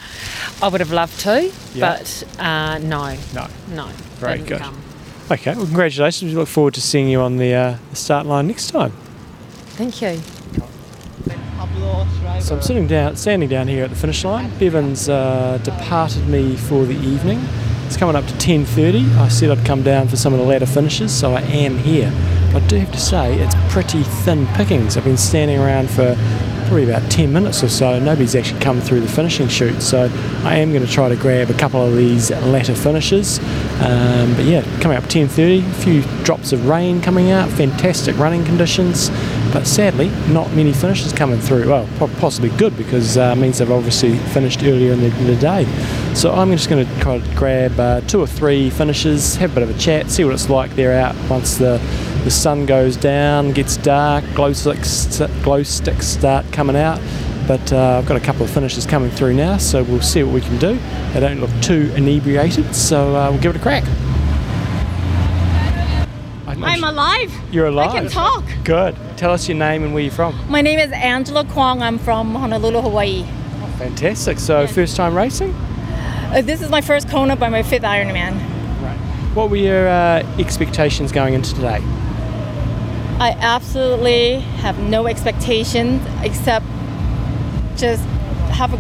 I 0.63 0.69
would 0.69 0.81
have 0.81 0.93
loved 0.93 1.19
to, 1.21 1.51
Yeah. 1.75 1.99
but 1.99 2.25
uh, 2.39 2.79
no. 2.79 3.17
No. 3.35 3.49
No. 3.71 3.89
Very 4.21 4.39
good. 4.39 4.61
come. 4.61 4.81
Okay, 5.33 5.55
well, 5.57 5.65
congratulations. 5.67 6.31
We 6.33 6.39
look 6.39 6.49
forward 6.49 6.75
to 6.75 6.81
seeing 6.81 7.09
you 7.09 7.21
on 7.21 7.39
the, 7.39 7.53
uh, 7.55 7.77
the 7.91 7.97
start 7.97 8.25
line 8.27 8.47
next 8.47 8.69
time. 8.71 8.93
Thank 9.77 10.01
you. 10.01 10.21
So 12.41 12.55
I'm 12.57 12.63
sitting 12.63 12.87
down, 12.87 13.17
standing 13.17 13.49
down 13.49 13.69
here 13.69 13.85
at 13.85 13.91
the 13.91 13.97
finish 13.97 14.25
line. 14.25 14.51
Bevan's 14.59 15.09
uh, 15.09 15.59
departed 15.63 16.27
me 16.29 16.57
for 16.57 16.85
the 16.85 16.95
evening. 16.95 17.41
It's 17.91 17.97
coming 17.97 18.15
up 18.15 18.25
to 18.29 18.35
10:30. 18.35 19.19
I 19.19 19.27
said 19.27 19.51
I'd 19.51 19.67
come 19.67 19.83
down 19.83 20.07
for 20.07 20.15
some 20.15 20.33
of 20.33 20.39
the 20.39 20.45
latter 20.45 20.65
finishes, 20.65 21.13
so 21.13 21.35
I 21.35 21.41
am 21.41 21.77
here. 21.77 22.13
But 22.53 22.63
I 22.63 22.67
do 22.69 22.77
have 22.77 22.93
to 22.93 23.01
say 23.01 23.35
it's 23.41 23.57
pretty 23.69 24.05
thin 24.05 24.47
pickings. 24.55 24.97
I've 24.97 25.03
been 25.03 25.17
standing 25.17 25.59
around 25.59 25.91
for 25.91 26.17
probably 26.67 26.89
about 26.89 27.11
10 27.11 27.33
minutes 27.33 27.65
or 27.65 27.69
so. 27.69 27.99
Nobody's 27.99 28.37
actually 28.37 28.61
come 28.61 28.81
through 28.81 29.01
the 29.01 29.09
finishing 29.09 29.49
chute, 29.49 29.83
so 29.83 30.09
I 30.45 30.55
am 30.59 30.71
going 30.73 30.87
to 30.87 30.93
try 30.93 31.09
to 31.09 31.17
grab 31.17 31.51
a 31.51 31.55
couple 31.55 31.85
of 31.85 31.97
these 31.97 32.31
latter 32.31 32.77
finishes. 32.77 33.41
Um, 33.81 34.37
but 34.37 34.45
yeah, 34.45 34.63
coming 34.81 34.97
up 34.97 35.09
10:30, 35.09 35.69
a 35.69 35.75
few 35.83 36.03
drops 36.23 36.53
of 36.53 36.69
rain 36.69 37.03
coming 37.03 37.33
out, 37.33 37.49
fantastic 37.49 38.17
running 38.19 38.45
conditions, 38.45 39.11
but 39.53 39.67
sadly 39.67 40.09
not 40.33 40.51
many 40.53 40.73
finishes 40.73 41.13
coming 41.13 41.41
through. 41.41 41.69
Well, 41.69 41.89
possibly 42.19 42.51
good 42.51 42.77
because 42.77 43.17
uh, 43.17 43.35
means 43.37 43.59
they've 43.59 43.71
obviously 43.71 44.17
finished 44.17 44.63
earlier 44.63 44.93
in 44.93 45.01
the, 45.01 45.17
in 45.19 45.27
the 45.27 45.37
day. 45.37 45.65
So 46.15 46.33
I'm 46.33 46.51
just 46.51 46.69
going 46.69 46.87
to 46.87 47.01
try 47.01 47.19
to 47.19 47.35
grab 47.37 47.79
uh, 47.79 48.01
two 48.03 48.21
or 48.21 48.27
three 48.27 48.71
finishes, 48.71 49.37
have 49.37 49.53
a 49.53 49.55
bit 49.55 49.63
of 49.63 49.71
a 49.75 49.79
chat, 49.79 50.11
see 50.11 50.25
what 50.25 50.35
it's 50.35 50.51
like 50.51 50.75
there 50.75 50.99
out 50.99 51.15
once 51.29 51.57
the 51.57 51.81
the 52.25 52.31
sun 52.31 52.67
goes 52.67 52.99
down, 52.99 53.53
gets 53.53 53.79
dark, 53.79 54.23
glow 54.35 54.53
sticks, 54.53 55.23
glow 55.43 55.63
sticks 55.63 56.07
start 56.07 56.45
coming 56.53 56.77
out. 56.77 57.01
But 57.49 57.73
uh, 57.73 57.99
I've 57.99 58.07
got 58.07 58.17
a 58.17 58.21
couple 58.21 58.43
of 58.45 58.51
finishes 58.51 58.85
coming 58.85 59.11
through 59.11 59.35
now, 59.35 59.57
so 59.57 59.83
we'll 59.83 60.03
see 60.03 60.23
what 60.23 60.35
we 60.35 60.43
can 60.43 60.59
do. 60.59 60.79
They 61.15 61.21
don't 61.21 61.41
look 61.41 61.51
too 61.63 61.91
inebriated, 61.97 62.75
so 62.75 63.17
uh, 63.17 63.31
we'll 63.31 63.41
give 63.41 63.55
it 63.55 63.59
a 63.59 63.63
crack. 63.63 63.85
I'm 66.47 66.85
alive. 66.85 67.33
You're 67.51 67.67
alive. 67.67 67.91
I 67.91 68.01
can 68.01 68.09
talk. 68.09 68.45
Good. 68.65 68.97
Tell 69.21 69.33
us 69.33 69.47
your 69.47 69.59
name 69.59 69.83
and 69.83 69.93
where 69.93 70.03
you're 70.03 70.11
from. 70.11 70.35
My 70.49 70.63
name 70.63 70.79
is 70.79 70.91
Angela 70.93 71.45
Kwong. 71.45 71.83
I'm 71.83 71.99
from 71.99 72.35
Honolulu, 72.35 72.81
Hawaii. 72.81 73.23
Fantastic. 73.77 74.39
So, 74.39 74.67
first 74.67 74.97
time 74.97 75.15
racing? 75.15 75.53
Uh, 75.53 76.41
this 76.43 76.63
is 76.63 76.71
my 76.71 76.81
first 76.81 77.07
Kona 77.11 77.37
by 77.37 77.51
my 77.51 77.63
fifth 77.63 77.83
Ironman. 77.83 78.33
Right. 78.81 78.97
What 79.35 79.51
were 79.51 79.57
your 79.57 79.87
uh, 79.89 80.27
expectations 80.39 81.13
going 81.13 81.35
into 81.35 81.55
today? 81.55 81.81
I 83.21 83.37
absolutely 83.41 84.41
have 84.63 84.79
no 84.79 85.07
expectations 85.07 86.03
except 86.23 86.65
just 87.77 88.03
have 88.53 88.73
a 88.73 88.79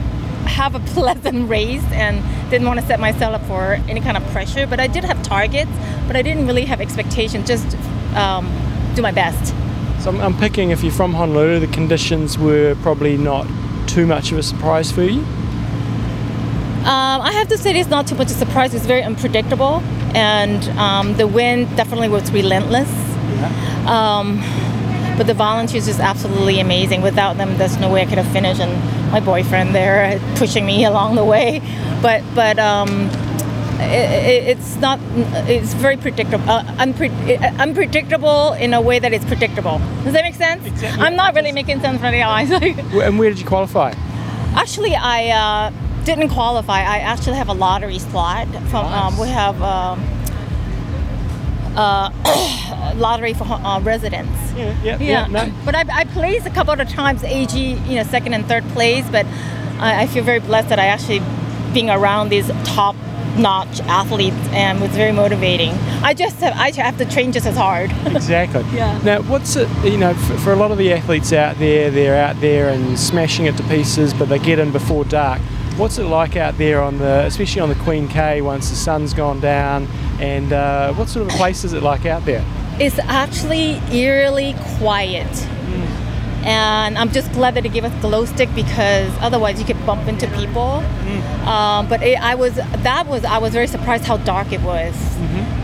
have 0.48 0.74
a 0.74 0.80
pleasant 0.94 1.50
race 1.50 1.84
and 1.92 2.24
didn't 2.50 2.66
want 2.66 2.80
to 2.80 2.86
set 2.86 2.98
myself 2.98 3.34
up 3.34 3.42
for 3.42 3.74
any 3.90 4.00
kind 4.00 4.16
of 4.16 4.26
pressure. 4.28 4.66
But 4.66 4.80
I 4.80 4.86
did 4.86 5.04
have 5.04 5.22
targets, 5.22 5.70
but 6.06 6.16
I 6.16 6.22
didn't 6.22 6.46
really 6.46 6.64
have 6.64 6.80
expectations. 6.80 7.46
Just 7.46 7.76
um, 8.16 8.50
do 8.94 9.02
my 9.02 9.12
best. 9.12 9.54
So, 10.00 10.10
I'm, 10.10 10.20
I'm 10.20 10.36
picking 10.38 10.70
if 10.70 10.82
you're 10.82 10.92
from 10.92 11.12
Honolulu, 11.12 11.60
the 11.60 11.66
conditions 11.66 12.38
were 12.38 12.74
probably 12.82 13.18
not 13.18 13.46
too 13.86 14.06
much 14.06 14.32
of 14.32 14.38
a 14.38 14.42
surprise 14.42 14.90
for 14.90 15.02
you. 15.02 15.20
Um, 16.80 17.20
I 17.20 17.32
have 17.32 17.48
to 17.48 17.58
say, 17.58 17.78
it's 17.78 17.90
not 17.90 18.06
too 18.06 18.14
much 18.14 18.30
of 18.30 18.36
a 18.36 18.38
surprise. 18.38 18.72
It's 18.72 18.86
very 18.86 19.02
unpredictable, 19.02 19.82
and 20.14 20.64
um, 20.78 21.14
the 21.18 21.26
wind 21.26 21.76
definitely 21.76 22.08
was 22.08 22.32
relentless. 22.32 22.88
Yeah. 22.88 23.84
Um, 23.86 24.38
but 25.18 25.26
the 25.26 25.34
volunteers 25.34 25.86
is 25.86 26.00
absolutely 26.00 26.60
amazing. 26.60 27.02
Without 27.02 27.36
them, 27.36 27.58
there's 27.58 27.76
no 27.78 27.92
way 27.92 28.00
I 28.00 28.06
could 28.06 28.16
have 28.16 28.32
finished. 28.32 28.58
And 28.58 29.12
my 29.12 29.20
boyfriend 29.20 29.74
there 29.74 30.18
pushing 30.36 30.64
me 30.64 30.84
along 30.90 31.16
the 31.16 31.24
way. 31.26 31.60
But 32.00 32.24
but 32.34 32.58
um, 32.58 33.10
it, 33.80 34.26
it, 34.26 34.58
it's 34.58 34.76
not. 34.76 34.98
It's 35.48 35.74
very 35.74 35.96
predictable. 35.96 36.48
Uh, 36.48 36.64
unpre- 36.76 37.58
unpredictable 37.58 38.52
in 38.54 38.74
a 38.74 38.80
way 38.80 38.98
that 38.98 39.12
it's 39.12 39.24
predictable. 39.24 39.78
Does 40.04 40.12
that 40.12 40.24
make 40.24 40.34
sense? 40.34 40.62
I'm 40.98 41.16
not 41.16 41.34
really 41.34 41.52
making 41.52 41.80
sense 41.80 42.00
for 42.00 42.10
the 42.10 42.22
eyes. 42.22 42.50
And 42.50 43.18
where 43.18 43.30
did 43.30 43.38
you 43.38 43.46
qualify? 43.46 43.92
Actually, 44.54 44.94
I 44.94 45.28
uh, 45.28 46.04
didn't 46.04 46.30
qualify. 46.30 46.80
I 46.80 46.98
actually 46.98 47.36
have 47.36 47.48
a 47.48 47.54
lottery 47.54 47.98
slot. 47.98 48.48
From 48.70 48.86
um, 48.86 49.18
we 49.18 49.28
have 49.28 49.60
um, 49.62 50.00
uh, 51.76 52.92
lottery 52.96 53.34
for 53.34 53.44
uh, 53.44 53.80
residents. 53.80 54.52
Yeah, 54.56 54.76
yeah, 54.82 54.98
yeah, 54.98 55.26
no. 55.26 55.52
But 55.64 55.74
I, 55.74 55.84
I 55.92 56.04
placed 56.04 56.46
a 56.46 56.50
couple 56.50 56.78
of 56.78 56.88
times 56.88 57.22
AG, 57.24 57.58
you 57.58 57.94
know, 57.96 58.02
second 58.02 58.34
and 58.34 58.46
third 58.46 58.64
place. 58.70 59.08
But 59.10 59.26
I, 59.78 60.02
I 60.02 60.06
feel 60.06 60.24
very 60.24 60.40
blessed 60.40 60.68
that 60.68 60.78
I 60.78 60.86
actually 60.86 61.22
being 61.72 61.90
around 61.90 62.30
these 62.30 62.48
top 62.64 62.96
notch 63.40 63.80
athletes 63.82 64.36
and 64.50 64.80
was 64.80 64.90
very 64.90 65.12
motivating. 65.12 65.70
I 66.02 66.14
just 66.14 66.40
have, 66.40 66.54
I 66.56 66.70
have 66.82 66.98
to 66.98 67.04
train 67.04 67.32
just 67.32 67.46
as 67.46 67.56
hard. 67.56 67.90
Exactly. 68.20 68.62
Yeah. 68.76 69.00
Now, 69.02 69.22
what's 69.22 69.56
it, 69.56 69.68
you 69.84 69.96
know, 69.96 70.12
for, 70.14 70.36
for 70.38 70.52
a 70.52 70.56
lot 70.56 70.70
of 70.70 70.78
the 70.78 70.92
athletes 70.92 71.32
out 71.32 71.56
there, 71.56 71.90
they're 71.90 72.22
out 72.22 72.38
there 72.40 72.68
and 72.68 72.98
smashing 72.98 73.46
it 73.46 73.56
to 73.56 73.62
pieces, 73.64 74.12
but 74.12 74.28
they 74.28 74.38
get 74.38 74.58
in 74.58 74.70
before 74.72 75.04
dark. 75.04 75.40
What's 75.76 75.96
it 75.98 76.04
like 76.04 76.36
out 76.36 76.58
there 76.58 76.82
on 76.82 76.98
the, 76.98 77.24
especially 77.24 77.62
on 77.62 77.68
the 77.70 77.74
Queen 77.76 78.08
K 78.08 78.42
once 78.42 78.68
the 78.68 78.76
sun's 78.76 79.14
gone 79.14 79.40
down? 79.40 79.86
And 80.20 80.52
uh, 80.52 80.92
what 80.94 81.08
sort 81.08 81.26
of 81.26 81.32
a 81.34 81.36
place 81.36 81.64
is 81.64 81.72
it 81.72 81.82
like 81.82 82.04
out 82.04 82.24
there? 82.24 82.44
It's 82.78 82.98
actually 83.00 83.80
eerily 83.90 84.54
quiet. 84.78 85.26
And 86.44 86.96
I'm 86.96 87.10
just 87.10 87.30
glad 87.32 87.54
that 87.54 87.62
they 87.62 87.68
gave 87.68 87.84
us 87.84 87.92
glow 88.00 88.24
stick 88.24 88.48
because 88.54 89.12
otherwise 89.20 89.58
you 89.60 89.66
could 89.66 89.84
bump 89.84 90.08
into 90.08 90.26
people. 90.28 90.82
Um, 91.46 91.88
but 91.88 92.02
it, 92.02 92.18
I 92.20 92.34
was 92.34 92.54
that 92.54 93.06
was 93.06 93.24
I 93.24 93.38
was 93.38 93.52
very 93.52 93.66
surprised 93.66 94.04
how 94.04 94.16
dark 94.18 94.52
it 94.52 94.60
was. 94.62 94.94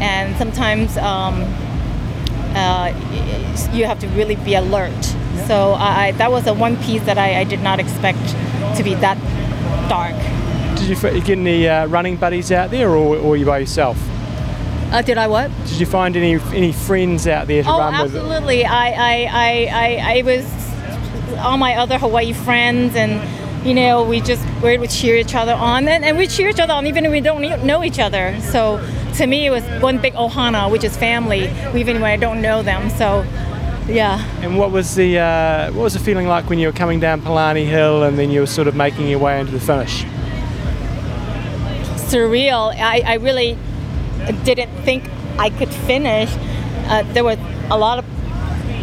And 0.01 0.37
sometimes 0.37 0.97
um, 0.99 1.43
uh, 2.55 2.89
you 3.73 3.87
have 3.87 3.99
to 4.01 4.09
really 4.09 4.37
be 4.37 4.55
alert. 4.55 4.93
So 5.47 5.75
I, 5.75 6.13
that 6.13 6.31
was 6.31 6.45
the 6.45 6.55
one 6.55 6.77
piece 6.83 7.03
that 7.05 7.19
I, 7.19 7.41
I 7.41 7.45
did 7.45 7.61
not 7.61 7.79
expect 7.81 8.19
to 8.77 8.83
be 8.83 8.95
that 8.97 9.17
dark. 9.89 10.15
Did 10.79 10.89
you 10.89 11.21
get 11.21 11.39
any 11.39 11.69
uh, 11.69 11.87
running 11.87 12.17
buddies 12.17 12.53
out 12.53 12.71
there, 12.71 12.91
or, 12.91 13.17
or 13.17 13.37
you 13.37 13.47
by 13.47 13.59
yourself? 13.59 13.97
Uh, 14.93 15.03
did 15.03 15.19
I 15.19 15.27
what? 15.27 15.51
Did 15.67 15.81
you 15.81 15.87
find 15.87 16.17
any 16.17 16.35
any 16.55 16.73
friends 16.73 17.27
out 17.27 17.47
there 17.49 17.63
to 17.63 17.69
Oh, 17.69 17.79
run 17.79 18.03
with? 18.03 18.15
absolutely. 18.15 18.65
I, 18.65 18.87
I, 18.91 19.15
I, 19.25 19.69
I, 19.73 20.19
I 20.19 20.23
was 20.23 20.45
all 21.39 21.57
my 21.57 21.75
other 21.77 21.99
Hawaii 21.99 22.33
friends, 22.33 22.95
and 22.95 23.21
you 23.67 23.75
know, 23.75 24.05
we 24.05 24.21
just 24.21 24.45
we 24.63 24.79
would 24.79 24.91
cheer 24.91 25.17
each 25.17 25.35
other 25.35 25.55
on, 25.55 25.89
and, 25.89 26.05
and 26.05 26.17
we 26.17 26.27
cheer 26.27 26.49
each 26.49 26.61
other 26.61 26.73
on 26.73 26.87
even 26.87 27.05
if 27.05 27.13
we 27.13 27.21
don't 27.21 27.65
know 27.65 27.85
each 27.85 27.99
other. 27.99 28.39
So 28.41 28.85
to 29.17 29.27
me, 29.27 29.47
it 29.47 29.51
was 29.51 29.65
one 29.83 29.99
big 29.99 30.15
ohana, 30.15 30.71
which 30.71 30.85
is 30.85 30.97
family, 30.97 31.51
even 31.75 32.01
when 32.01 32.11
I 32.11 32.17
don't 32.17 32.41
know 32.41 32.63
them. 32.63 32.91
So 32.91 33.25
yeah. 33.89 34.25
And 34.43 34.59
what 34.59 34.71
was 34.71 34.95
the 34.95 35.19
uh, 35.19 35.73
what 35.73 35.83
was 35.83 35.95
the 35.95 36.01
feeling 36.01 36.29
like 36.29 36.49
when 36.49 36.59
you 36.59 36.69
were 36.69 36.73
coming 36.73 37.01
down 37.01 37.21
Palani 37.21 37.67
Hill 37.67 38.03
and 38.03 38.19
then 38.19 38.31
you 38.31 38.41
were 38.41 38.47
sort 38.47 38.69
of 38.69 38.75
making 38.75 39.09
your 39.09 39.19
way 39.19 39.41
into 39.41 39.53
the 39.53 39.61
finish? 39.61 40.05
surreal. 42.07 42.75
I, 42.75 43.03
I 43.05 43.15
really 43.15 43.59
didn't 44.45 44.71
think 44.83 45.09
I 45.39 45.51
could 45.51 45.69
finish. 45.69 46.31
Uh, 46.87 47.03
there 47.13 47.25
was 47.25 47.39
a 47.71 47.77
lot 47.77 47.99
of. 47.99 48.05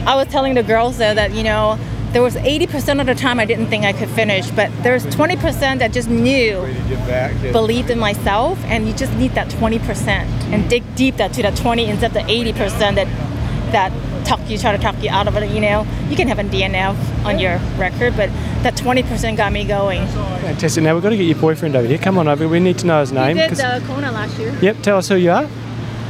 I 0.07 0.15
was 0.15 0.27
telling 0.27 0.53
the 0.55 0.63
girls 0.63 0.97
there 0.97 1.15
that 1.15 1.33
you 1.33 1.43
know 1.43 1.79
there 2.13 2.21
was 2.21 2.35
80% 2.35 2.99
of 3.01 3.07
the 3.07 3.15
time 3.15 3.39
I 3.39 3.45
didn't 3.45 3.67
think 3.67 3.83
I 3.85 3.91
could 3.93 4.09
finish, 4.09 4.49
but 4.51 4.71
there's 4.83 5.05
20% 5.07 5.79
that 5.79 5.91
just 5.91 6.07
knew, 6.09 6.61
believed 7.51 7.89
in 7.89 7.99
myself, 7.99 8.57
and 8.65 8.87
you 8.87 8.93
just 8.93 9.11
need 9.15 9.31
that 9.31 9.49
20% 9.49 10.07
and 10.53 10.69
dig 10.69 10.83
deep 10.95 11.17
that 11.17 11.33
to 11.33 11.41
that 11.41 11.55
20 11.57 11.85
instead 11.85 12.15
of 12.15 12.25
the 12.25 12.31
80% 12.31 12.95
that 12.95 13.07
that 13.71 13.91
talk 14.25 14.39
you 14.47 14.57
try 14.59 14.71
to 14.71 14.77
talk 14.81 14.95
you 15.03 15.09
out 15.09 15.27
of 15.27 15.35
it. 15.35 15.49
You 15.49 15.59
know, 15.59 15.87
you 16.07 16.15
can 16.15 16.27
have 16.27 16.37
a 16.37 16.43
DNF 16.43 16.95
on 17.25 17.39
your 17.39 17.57
record, 17.77 18.15
but 18.15 18.29
that 18.61 18.75
20% 18.75 19.35
got 19.35 19.51
me 19.51 19.65
going. 19.65 20.05
Fantastic. 20.07 20.83
Now 20.83 20.93
we've 20.93 21.01
got 21.01 21.09
to 21.09 21.17
get 21.17 21.23
your 21.23 21.37
boyfriend 21.39 21.75
over 21.75 21.87
here. 21.87 21.97
Come 21.97 22.19
on 22.19 22.27
over. 22.27 22.47
We 22.47 22.59
need 22.59 22.77
to 22.79 22.85
know 22.85 22.99
his 22.99 23.11
name. 23.11 23.35
We 23.35 23.41
did 23.41 23.49
'cause- 23.49 23.59
uh, 23.61 23.79
Kona 23.87 24.11
last 24.11 24.37
year. 24.37 24.53
Yep. 24.61 24.83
Tell 24.83 24.97
us 24.97 25.07
who 25.09 25.15
you 25.15 25.31
are. 25.31 25.47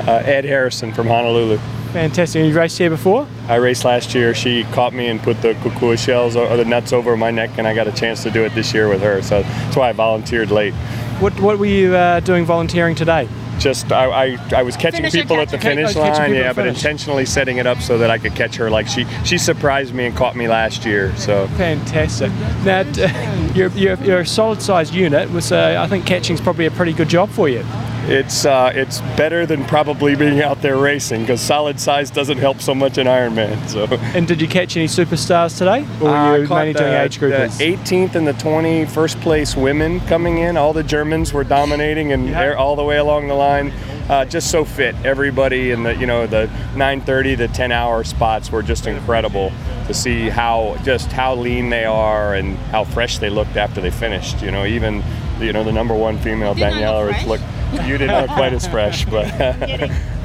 Uh, 0.05 0.11
Ed 0.25 0.43
Harrison 0.43 0.91
from 0.91 1.07
Honolulu. 1.07 1.57
Fantastic. 1.93 2.43
You 2.43 2.57
raced 2.57 2.79
here 2.79 2.89
before? 2.89 3.27
I 3.47 3.55
raced 3.55 3.85
last 3.85 4.15
year. 4.15 4.33
She 4.33 4.63
caught 4.65 4.93
me 4.93 5.07
and 5.07 5.21
put 5.21 5.41
the 5.43 5.53
kukui 5.53 5.97
shells 5.97 6.35
or 6.35 6.57
the 6.57 6.65
nuts 6.65 6.91
over 6.91 7.15
my 7.15 7.29
neck, 7.29 7.51
and 7.59 7.67
I 7.67 7.75
got 7.75 7.87
a 7.87 7.91
chance 7.91 8.23
to 8.23 8.31
do 8.31 8.43
it 8.43 8.55
this 8.55 8.73
year 8.73 8.89
with 8.89 9.01
her. 9.01 9.21
So 9.21 9.43
that's 9.43 9.75
why 9.77 9.89
I 9.89 9.93
volunteered 9.93 10.49
late. 10.49 10.73
What 11.19 11.39
What 11.39 11.59
were 11.59 11.67
you 11.67 11.95
uh, 11.95 12.19
doing 12.21 12.45
volunteering 12.45 12.95
today? 12.95 13.29
Just 13.59 13.91
I, 13.91 14.05
I, 14.33 14.37
I 14.55 14.63
was 14.63 14.75
catching 14.75 15.01
Finisher 15.01 15.21
people 15.21 15.39
at 15.39 15.49
the 15.49 15.59
finish 15.59 15.95
line, 15.95 16.15
people 16.15 16.33
yeah, 16.33 16.47
but 16.47 16.63
finish. 16.63 16.77
intentionally 16.77 17.25
setting 17.25 17.57
it 17.57 17.67
up 17.67 17.79
so 17.81 17.99
that 17.99 18.09
I 18.09 18.17
could 18.17 18.33
catch 18.33 18.55
her. 18.55 18.71
Like 18.71 18.87
she 18.87 19.05
she 19.23 19.37
surprised 19.37 19.93
me 19.93 20.07
and 20.07 20.15
caught 20.17 20.35
me 20.35 20.47
last 20.47 20.85
year. 20.85 21.15
So 21.15 21.47
Fantastic. 21.49 22.31
Now, 22.65 22.81
t- 22.91 23.05
you're, 23.57 23.69
you're, 23.69 23.97
you're 24.03 24.19
a 24.21 24.25
solid 24.25 24.63
sized 24.63 24.95
unit, 24.95 25.43
so 25.43 25.79
I 25.79 25.87
think 25.87 26.07
catching's 26.07 26.41
probably 26.41 26.65
a 26.65 26.71
pretty 26.71 26.93
good 26.93 27.09
job 27.09 27.29
for 27.29 27.47
you. 27.47 27.63
It's 28.05 28.45
uh, 28.45 28.71
it's 28.75 28.99
better 29.15 29.45
than 29.45 29.63
probably 29.65 30.13
being 30.15 30.41
out 30.41 30.61
there 30.61 30.75
racing 30.77 31.21
because 31.21 31.39
solid 31.39 31.79
size 31.79 32.11
doesn't 32.11 32.37
help 32.37 32.59
so 32.61 32.75
much 32.75 32.97
in 32.97 33.07
Ironman. 33.07 33.53
So. 33.73 33.85
And 34.13 34.27
did 34.27 34.41
you 34.41 34.47
catch 34.47 34.75
any 34.77 34.87
superstars 34.87 35.57
today? 35.57 35.85
Or 36.01 36.09
were 36.11 36.15
Uh, 36.15 36.35
you 36.37 36.43
I 36.53 36.65
mainly 36.65 36.73
doing 36.73 36.93
age 36.93 37.17
groupers? 37.19 37.57
The 37.57 37.75
18th 37.77 38.15
and 38.15 38.27
the 38.27 38.33
20 38.33 38.85
first 38.85 39.19
place 39.21 39.55
women 39.55 39.99
coming 40.01 40.39
in. 40.39 40.57
All 40.57 40.73
the 40.73 40.83
Germans 40.83 41.33
were 41.33 41.43
dominating 41.45 42.11
and 42.11 42.27
they're 42.29 42.57
all 42.57 42.75
the 42.75 42.83
way 42.83 42.97
along 42.97 43.29
the 43.29 43.33
line. 43.35 43.71
Uh, 44.09 44.25
just 44.25 44.51
so 44.51 44.65
fit. 44.65 44.95
Everybody 45.05 45.71
in 45.71 45.83
the 45.83 45.95
you 45.95 46.05
know 46.05 46.27
the 46.27 46.49
9:30 46.75 47.37
to 47.37 47.47
10 47.47 47.71
hour 47.71 48.03
spots 48.03 48.51
were 48.51 48.61
just 48.61 48.85
incredible 48.85 49.51
to 49.87 49.93
see 49.93 50.27
how 50.29 50.75
just 50.83 51.09
how 51.13 51.35
lean 51.35 51.69
they 51.69 51.85
are 51.85 52.35
and 52.35 52.57
how 52.73 52.83
fresh 52.83 53.17
they 53.19 53.29
looked 53.29 53.55
after 53.55 53.79
they 53.79 53.91
finished. 53.91 54.41
You 54.41 54.51
know 54.51 54.65
even 54.65 55.01
you 55.39 55.53
know 55.53 55.63
the 55.63 55.71
number 55.71 55.95
one 55.95 56.17
female 56.19 56.53
Daniela 56.53 57.09
Ryf 57.09 57.25
looked. 57.25 57.43
You 57.73 57.97
didn't 57.97 58.21
look 58.21 58.31
quite 58.31 58.53
as 58.53 58.67
fresh, 58.67 59.05
but 59.13 59.25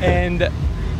and 0.00 0.50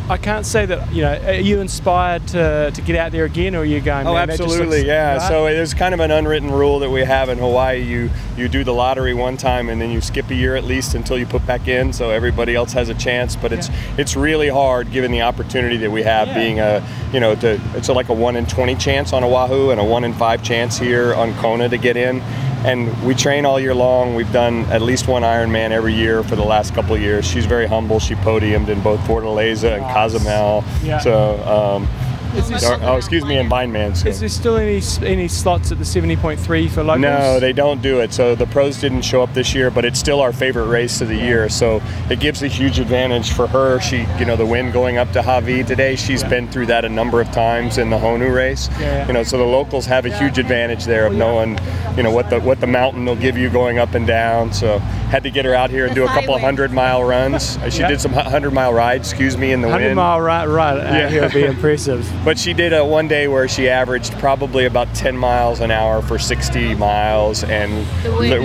I 0.09 0.17
can't 0.17 0.43
say 0.43 0.65
that 0.65 0.91
you 0.91 1.03
know. 1.03 1.21
Are 1.23 1.33
you 1.33 1.61
inspired 1.61 2.27
to, 2.29 2.71
to 2.73 2.81
get 2.81 2.95
out 2.95 3.11
there 3.11 3.25
again, 3.25 3.53
or 3.53 3.59
are 3.59 3.65
you 3.65 3.79
going? 3.79 4.07
Oh, 4.07 4.15
"Man, 4.15 4.27
that 4.27 4.37
just 4.37 4.49
absolutely, 4.49 4.87
yeah. 4.87 5.17
right"? 5.17 5.27
So 5.27 5.43
there's 5.45 5.75
kind 5.75 5.93
of 5.93 5.99
an 5.99 6.09
unwritten 6.09 6.49
rule 6.49 6.79
that 6.79 6.89
we 6.89 7.01
have 7.01 7.29
in 7.29 7.37
Hawaii. 7.37 7.83
You 7.83 8.09
you 8.35 8.49
do 8.49 8.63
the 8.63 8.73
lottery 8.73 9.13
one 9.13 9.37
time 9.37 9.69
and 9.69 9.79
then 9.79 9.91
you 9.91 10.01
skip 10.01 10.27
a 10.31 10.35
year 10.35 10.55
at 10.55 10.63
least 10.63 10.95
until 10.95 11.19
you 11.19 11.27
put 11.27 11.45
back 11.45 11.67
in, 11.67 11.93
so 11.93 12.09
everybody 12.09 12.55
else 12.55 12.73
has 12.73 12.89
a 12.89 12.95
chance. 12.95 13.35
But 13.35 13.53
it's 13.53 13.69
it's 13.99 14.15
really 14.15 14.49
hard 14.49 14.91
given 14.91 15.11
the 15.11 15.21
opportunity 15.21 15.77
that 15.77 15.91
we 15.91 16.01
have, 16.01 16.33
being 16.33 16.59
a 16.59 16.83
you 17.13 17.19
know 17.19 17.35
to 17.35 17.61
it's 17.75 17.87
like 17.87 18.09
a 18.09 18.13
one 18.13 18.35
in 18.35 18.47
twenty 18.47 18.73
chance 18.73 19.13
on 19.13 19.23
Oahu 19.23 19.69
and 19.69 19.79
a 19.79 19.83
one 19.83 20.03
in 20.03 20.13
five 20.13 20.41
chance 20.41 20.79
here 20.79 21.13
on 21.13 21.35
Kona 21.35 21.69
to 21.69 21.77
get 21.77 21.97
in. 21.97 22.23
And 22.65 22.91
we 23.03 23.15
train 23.15 23.45
all 23.45 23.59
year 23.59 23.73
long. 23.73 24.15
We've 24.15 24.31
done 24.33 24.65
at 24.65 24.81
least 24.81 25.07
one 25.07 25.23
Ironman 25.23 25.71
every 25.71 25.93
year 25.93 26.23
for 26.23 26.35
the 26.35 26.43
last 26.43 26.73
couple 26.75 26.93
of 26.93 27.01
years. 27.01 27.25
She's 27.25 27.45
very 27.45 27.67
humble. 27.67 27.99
She 27.99 28.15
podiumed 28.15 28.67
in 28.67 28.81
both 28.81 28.99
Fortaleza 29.01 29.77
and 29.77 29.85
Cozumel. 29.93 30.65
Yeah. 30.83 30.99
So, 30.99 31.41
um, 31.47 31.87
Is 32.35 32.47
this- 32.49 32.65
or- 32.69 32.77
oh, 32.83 32.95
excuse 32.97 33.25
me, 33.25 33.37
in 33.37 33.49
Vineman. 33.49 33.95
So. 33.95 34.07
Is 34.09 34.19
there 34.19 34.29
still 34.29 34.57
any 34.57 34.81
any 35.03 35.27
slots 35.27 35.71
at 35.71 35.77
the 35.79 35.85
70.3 35.85 36.67
for 36.67 36.83
locals? 36.83 37.01
No, 37.01 37.39
they 37.39 37.53
don't 37.53 37.81
do 37.81 37.99
it. 37.99 38.13
So 38.13 38.35
the 38.35 38.45
pros 38.47 38.77
didn't 38.79 39.01
show 39.01 39.21
up 39.23 39.33
this 39.33 39.53
year, 39.55 39.71
but 39.71 39.85
it's 39.85 39.99
still 39.99 40.21
our 40.21 40.31
favorite 40.31 40.67
race 40.67 41.01
of 41.01 41.07
the 41.07 41.15
year. 41.17 41.49
So 41.49 41.81
it 42.09 42.19
gives 42.19 42.43
a 42.43 42.47
huge 42.47 42.79
advantage 42.79 43.31
for 43.31 43.47
her. 43.47 43.79
She, 43.79 44.05
you 44.19 44.25
know, 44.25 44.35
the 44.35 44.45
win 44.45 44.71
going 44.71 44.97
up 44.97 45.11
to 45.13 45.21
Hawi 45.21 45.63
today. 45.65 45.95
She's 45.95 46.23
been 46.23 46.47
through 46.49 46.67
that 46.67 46.85
a 46.85 46.89
number 46.89 47.19
of 47.21 47.31
times 47.31 47.77
in 47.77 47.89
the 47.89 47.97
Honu 47.97 48.33
race. 48.33 48.69
Yeah. 48.79 49.07
You 49.07 49.13
know, 49.13 49.23
so 49.23 49.37
the 49.37 49.43
locals 49.43 49.85
have 49.87 50.05
a 50.05 50.15
huge 50.17 50.37
advantage 50.37 50.85
there 50.85 51.07
of 51.07 51.13
knowing, 51.13 51.57
you 51.97 52.03
know, 52.03 52.11
what 52.11 52.29
the 52.29 52.39
what 52.39 52.59
the 52.59 52.67
mountain 52.67 53.05
will 53.05 53.15
give 53.15 53.37
you 53.37 53.49
going 53.49 53.79
up 53.79 53.93
and 53.95 54.05
down. 54.05 54.53
So 54.53 54.79
had 55.09 55.23
to 55.23 55.31
get 55.31 55.45
her 55.45 55.55
out 55.55 55.69
here 55.71 55.85
and 55.87 55.95
do 55.95 56.03
a 56.03 56.07
couple 56.07 56.35
of 56.35 56.41
hundred 56.41 56.71
mile 56.71 57.03
runs. 57.03 57.57
Uh, 57.59 57.69
She 57.69 57.81
Yeah. 57.81 57.89
did 57.89 58.01
some 58.01 58.13
hundred 58.13 58.51
mile 58.53 58.73
rides. 58.73 59.09
Excuse 59.11 59.37
me, 59.37 59.51
in 59.51 59.61
the 59.61 59.67
100 59.67 59.85
wind. 59.87 59.95
mile 59.95 60.21
right, 60.21 60.45
right 60.45 60.77
out 60.79 61.09
here 61.11 61.21
would 61.23 61.33
be 61.33 61.43
impressive. 61.55 62.05
But 62.25 62.37
she 62.37 62.53
did 62.53 62.73
a 62.73 62.83
one 62.83 63.07
day 63.07 63.29
where 63.29 63.47
she 63.47 63.69
averaged 63.69 64.11
probably 64.19 64.65
about 64.65 64.93
10 64.93 65.17
miles 65.17 65.61
an 65.61 65.71
hour 65.71 66.01
for 66.01 66.19
60 66.19 66.75
miles 66.75 67.45
and 67.45 67.87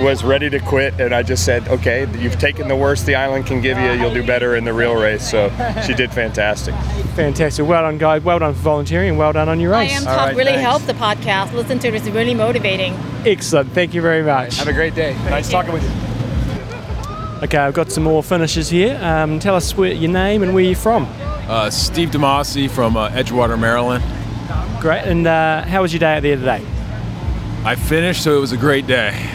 was 0.01 0.23
ready 0.23 0.49
to 0.49 0.59
quit. 0.59 0.97
And 0.99 1.13
I 1.13 1.23
just 1.23 1.43
said, 1.43 1.67
okay, 1.67 2.07
you've 2.17 2.39
taken 2.39 2.69
the 2.69 2.75
worst 2.75 3.05
the 3.05 3.15
island 3.15 3.45
can 3.45 3.59
give 3.61 3.77
you. 3.77 3.91
You'll 3.91 4.13
do 4.13 4.25
better 4.25 4.55
in 4.55 4.63
the 4.63 4.73
real 4.73 4.95
race. 4.95 5.29
So 5.29 5.49
she 5.85 5.93
did 5.93 6.11
fantastic. 6.13 6.73
Fantastic. 7.15 7.67
Well 7.67 7.81
done, 7.81 7.97
guys. 7.97 8.23
Well 8.23 8.39
done 8.39 8.53
for 8.53 8.61
volunteering 8.61 9.09
and 9.09 9.17
well 9.17 9.33
done 9.33 9.49
on 9.49 9.59
your 9.59 9.71
race 9.71 9.91
I 9.91 9.95
race. 9.97 10.07
am 10.07 10.29
top 10.29 10.35
really 10.37 10.53
helped 10.53 10.87
the 10.87 10.93
podcast. 10.93 11.51
Listen 11.53 11.77
to 11.79 11.89
it, 11.89 11.95
it's 11.95 12.07
really 12.07 12.33
motivating. 12.33 12.93
Excellent. 13.25 13.71
Thank 13.73 13.93
you 13.93 14.01
very 14.01 14.23
much. 14.23 14.57
Have 14.57 14.69
a 14.69 14.73
great 14.73 14.95
day. 14.95 15.13
Nice 15.29 15.49
talking 15.49 15.73
with 15.73 15.83
you. 15.83 16.05
Okay, 17.43 17.57
I've 17.57 17.73
got 17.73 17.91
some 17.91 18.03
more 18.05 18.23
finishes 18.23 18.69
here. 18.69 18.97
Um, 19.03 19.39
tell 19.39 19.55
us 19.55 19.75
where, 19.75 19.91
your 19.91 20.09
name 20.09 20.41
and 20.43 20.53
where 20.53 20.63
you're 20.63 20.75
from. 20.75 21.05
Uh, 21.47 21.69
Steve 21.69 22.09
Demasi 22.09 22.69
from 22.69 22.97
uh, 22.97 23.09
Edgewater, 23.09 23.59
Maryland. 23.59 24.03
Great. 24.81 25.03
And 25.03 25.27
uh, 25.27 25.63
how 25.63 25.81
was 25.81 25.93
your 25.93 25.99
day 25.99 26.15
out 26.17 26.23
there 26.23 26.35
today? 26.35 26.65
I 27.63 27.75
finished, 27.75 28.23
so 28.23 28.37
it 28.37 28.39
was 28.39 28.51
a 28.51 28.57
great 28.57 28.87
day. 28.87 29.29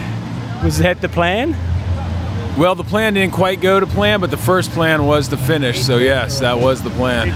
Was 0.63 0.79
that 0.79 1.01
the 1.01 1.09
plan? 1.09 1.55
Well, 2.57 2.75
the 2.75 2.83
plan 2.83 3.13
didn't 3.13 3.33
quite 3.33 3.61
go 3.61 3.79
to 3.79 3.87
plan, 3.87 4.19
but 4.19 4.29
the 4.29 4.37
first 4.37 4.71
plan 4.71 5.05
was 5.05 5.29
to 5.29 5.37
finish. 5.37 5.81
So 5.81 5.97
yes, 5.97 6.41
that 6.41 6.59
was 6.59 6.81
the 6.81 6.89
plan. 6.91 7.29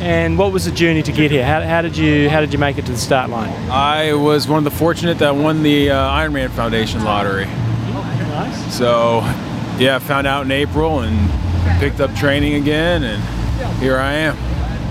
And 0.00 0.38
what 0.38 0.52
was 0.52 0.64
the 0.66 0.70
journey 0.70 1.02
to 1.02 1.12
get 1.12 1.32
here? 1.32 1.44
How, 1.44 1.60
how 1.60 1.82
did 1.82 1.96
you 1.96 2.30
how 2.30 2.40
did 2.40 2.52
you 2.52 2.60
make 2.60 2.78
it 2.78 2.86
to 2.86 2.92
the 2.92 2.98
start 2.98 3.28
line? 3.28 3.52
I 3.70 4.14
was 4.14 4.46
one 4.46 4.58
of 4.58 4.64
the 4.64 4.70
fortunate 4.70 5.18
that 5.18 5.34
won 5.34 5.64
the 5.64 5.90
uh, 5.90 5.96
Ironman 5.96 6.50
Foundation 6.50 7.02
lottery. 7.02 7.46
Nice. 7.46 8.78
So, 8.78 9.20
yeah, 9.78 9.98
found 9.98 10.28
out 10.28 10.44
in 10.44 10.52
April 10.52 11.00
and 11.00 11.80
picked 11.80 12.00
up 12.00 12.14
training 12.14 12.54
again, 12.54 13.02
and 13.02 13.22
here 13.80 13.98
I 13.98 14.12
am. 14.12 14.36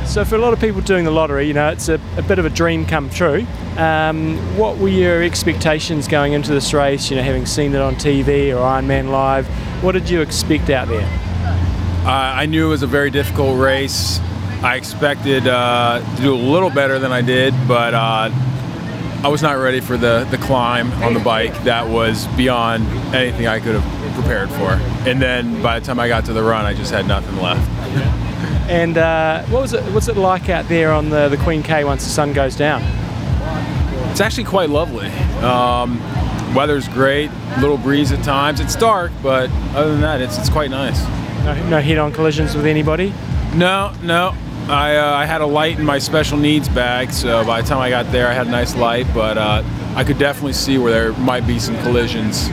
So 0.05 0.25
for 0.25 0.35
a 0.35 0.39
lot 0.39 0.51
of 0.51 0.59
people 0.59 0.81
doing 0.81 1.05
the 1.05 1.11
lottery, 1.11 1.47
you 1.47 1.53
know, 1.53 1.69
it's 1.69 1.87
a, 1.87 1.99
a 2.17 2.21
bit 2.21 2.37
of 2.37 2.45
a 2.45 2.49
dream 2.49 2.85
come 2.85 3.09
true. 3.09 3.45
Um, 3.77 4.37
what 4.57 4.77
were 4.77 4.89
your 4.89 5.23
expectations 5.23 6.07
going 6.07 6.33
into 6.33 6.51
this 6.51 6.73
race? 6.73 7.09
You 7.09 7.15
know, 7.15 7.23
having 7.23 7.45
seen 7.45 7.73
it 7.73 7.81
on 7.81 7.95
TV 7.95 8.49
or 8.49 8.57
Ironman 8.57 9.09
Live, 9.09 9.47
what 9.83 9.93
did 9.93 10.09
you 10.09 10.21
expect 10.21 10.69
out 10.69 10.89
there? 10.89 11.07
Uh, 12.05 12.09
I 12.11 12.45
knew 12.45 12.67
it 12.67 12.69
was 12.69 12.83
a 12.83 12.87
very 12.87 13.09
difficult 13.09 13.59
race. 13.59 14.19
I 14.63 14.75
expected 14.75 15.47
uh, 15.47 16.03
to 16.17 16.21
do 16.21 16.33
a 16.33 16.35
little 16.35 16.69
better 16.69 16.99
than 16.99 17.11
I 17.11 17.21
did, 17.21 17.53
but 17.67 17.93
uh, 17.93 18.29
I 19.23 19.27
was 19.27 19.41
not 19.41 19.53
ready 19.53 19.79
for 19.79 19.97
the, 19.97 20.27
the 20.29 20.37
climb 20.39 20.91
on 21.03 21.13
the 21.13 21.19
bike. 21.19 21.53
That 21.63 21.87
was 21.87 22.27
beyond 22.35 22.85
anything 23.15 23.47
I 23.47 23.59
could 23.59 23.75
have 23.79 24.13
prepared 24.15 24.49
for. 24.49 24.71
And 25.07 25.21
then 25.21 25.61
by 25.61 25.79
the 25.79 25.85
time 25.85 25.99
I 25.99 26.07
got 26.07 26.25
to 26.25 26.33
the 26.33 26.43
run, 26.43 26.65
I 26.65 26.73
just 26.73 26.91
had 26.91 27.07
nothing 27.07 27.37
left. 27.37 28.30
And 28.71 28.97
uh, 28.97 29.43
what 29.47 29.61
was 29.61 29.73
it? 29.73 29.83
What's 29.93 30.07
it 30.07 30.15
like 30.15 30.47
out 30.47 30.69
there 30.69 30.93
on 30.93 31.09
the, 31.09 31.27
the 31.27 31.35
Queen 31.35 31.61
K 31.61 31.83
once 31.83 32.05
the 32.05 32.09
sun 32.09 32.31
goes 32.31 32.55
down? 32.55 32.81
It's 34.11 34.21
actually 34.21 34.45
quite 34.45 34.69
lovely. 34.69 35.09
Um, 35.41 35.99
weather's 36.55 36.87
great, 36.87 37.29
little 37.59 37.77
breeze 37.77 38.13
at 38.13 38.23
times. 38.23 38.61
It's 38.61 38.77
dark, 38.77 39.11
but 39.21 39.49
other 39.75 39.91
than 39.91 39.99
that, 39.99 40.21
it's, 40.21 40.37
it's 40.37 40.49
quite 40.49 40.71
nice. 40.71 41.03
No, 41.43 41.69
no 41.69 41.81
head-on 41.81 42.13
collisions 42.13 42.55
with 42.55 42.65
anybody? 42.65 43.13
No, 43.53 43.93
no. 44.03 44.33
I, 44.69 44.95
uh, 44.95 45.15
I 45.15 45.25
had 45.25 45.41
a 45.41 45.45
light 45.45 45.77
in 45.77 45.85
my 45.85 45.99
special 45.99 46.37
needs 46.37 46.69
bag, 46.69 47.11
so 47.11 47.43
by 47.43 47.61
the 47.61 47.67
time 47.67 47.79
I 47.79 47.89
got 47.89 48.09
there, 48.13 48.27
I 48.29 48.33
had 48.33 48.47
a 48.47 48.51
nice 48.51 48.73
light, 48.75 49.05
but 49.13 49.37
uh, 49.37 49.63
I 49.95 50.05
could 50.05 50.17
definitely 50.17 50.53
see 50.53 50.77
where 50.77 50.91
there 50.91 51.13
might 51.19 51.45
be 51.45 51.59
some 51.59 51.75
collisions. 51.83 52.47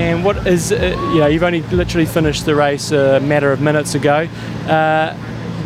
And 0.00 0.24
what 0.24 0.46
is, 0.46 0.72
uh, 0.72 0.76
you 1.12 1.20
know, 1.20 1.26
you've 1.26 1.42
only 1.42 1.60
literally 1.60 2.06
finished 2.06 2.46
the 2.46 2.54
race 2.54 2.90
a 2.90 3.20
matter 3.20 3.52
of 3.52 3.60
minutes 3.60 3.94
ago. 3.94 4.26
Uh, 4.66 5.14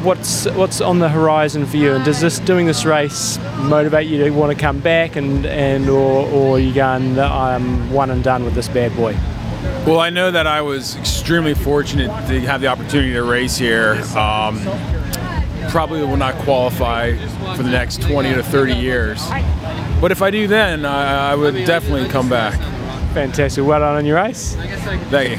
what's 0.03 0.47
what's 0.47 0.81
on 0.81 0.99
the 0.99 1.09
horizon 1.09 1.67
for 1.67 1.77
you? 1.77 1.93
And 1.93 2.05
does 2.05 2.21
this 2.21 2.41
doing 2.41 2.67
this 2.67 2.85
race 2.85 3.39
motivate 3.59 4.09
you 4.09 4.25
to 4.25 4.31
want 4.31 4.51
to 4.51 4.61
come 4.61 4.81
back, 4.81 5.15
and 5.15 5.47
and 5.47 5.89
or 5.89 6.29
or 6.29 6.57
are 6.57 6.59
you 6.59 6.75
going, 6.75 7.17
I'm 7.17 7.93
one 7.93 8.11
and 8.11 8.25
done 8.25 8.45
with 8.45 8.55
this 8.55 8.67
bad 8.67 8.97
boy? 8.97 9.17
Well, 9.87 10.01
I 10.01 10.11
know 10.11 10.33
that 10.33 10.49
I 10.49 10.63
was 10.63 10.97
extremely 10.97 11.55
fortunate 11.55 12.09
to 12.27 12.41
have 12.41 12.61
the 12.61 12.67
opportunity 12.67 13.13
to 13.13 13.23
race 13.23 13.57
here. 13.57 14.03
Um, 14.17 14.61
probably 15.69 16.01
will 16.01 16.17
not 16.17 16.35
qualify 16.43 17.17
for 17.57 17.63
the 17.63 17.71
next 17.71 18.03
20 18.03 18.35
to 18.35 18.43
30 18.43 18.75
years. 18.75 19.25
But 20.01 20.11
if 20.11 20.23
I 20.23 20.31
do 20.31 20.49
then, 20.49 20.85
I, 20.85 21.31
I 21.31 21.35
would 21.37 21.55
definitely 21.67 22.09
come 22.09 22.29
back. 22.29 22.59
Fantastic. 23.15 23.65
Well 23.65 23.79
done 23.79 23.97
on 23.97 24.05
your 24.05 24.17
race. 24.17 24.57
Thank 24.57 25.39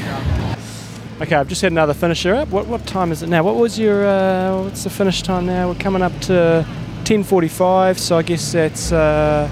Okay, 1.20 1.34
I've 1.34 1.46
just 1.46 1.60
had 1.60 1.72
another 1.72 1.92
finisher 1.92 2.34
up. 2.34 2.48
What 2.48 2.66
what 2.66 2.86
time 2.86 3.12
is 3.12 3.22
it 3.22 3.28
now? 3.28 3.42
What 3.42 3.56
was 3.56 3.78
your 3.78 4.06
uh, 4.06 4.62
what's 4.62 4.84
the 4.84 4.88
finish 4.88 5.22
time 5.22 5.44
now? 5.44 5.68
We're 5.68 5.74
coming 5.74 6.00
up 6.00 6.18
to 6.22 6.66
10:45, 7.04 7.98
so 7.98 8.16
I 8.16 8.22
guess 8.22 8.52
that's 8.52 8.92
uh, 8.92 9.46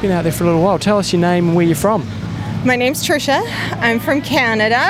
been 0.00 0.10
out 0.10 0.22
there 0.22 0.32
for 0.32 0.42
a 0.42 0.48
little 0.48 0.62
while. 0.62 0.76
Tell 0.80 0.98
us 0.98 1.12
your 1.12 1.20
name 1.20 1.46
and 1.46 1.56
where 1.56 1.64
you're 1.64 1.76
from. 1.76 2.04
My 2.64 2.74
name's 2.74 3.06
Trisha. 3.06 3.42
I'm 3.80 4.00
from 4.00 4.20
Canada. 4.20 4.88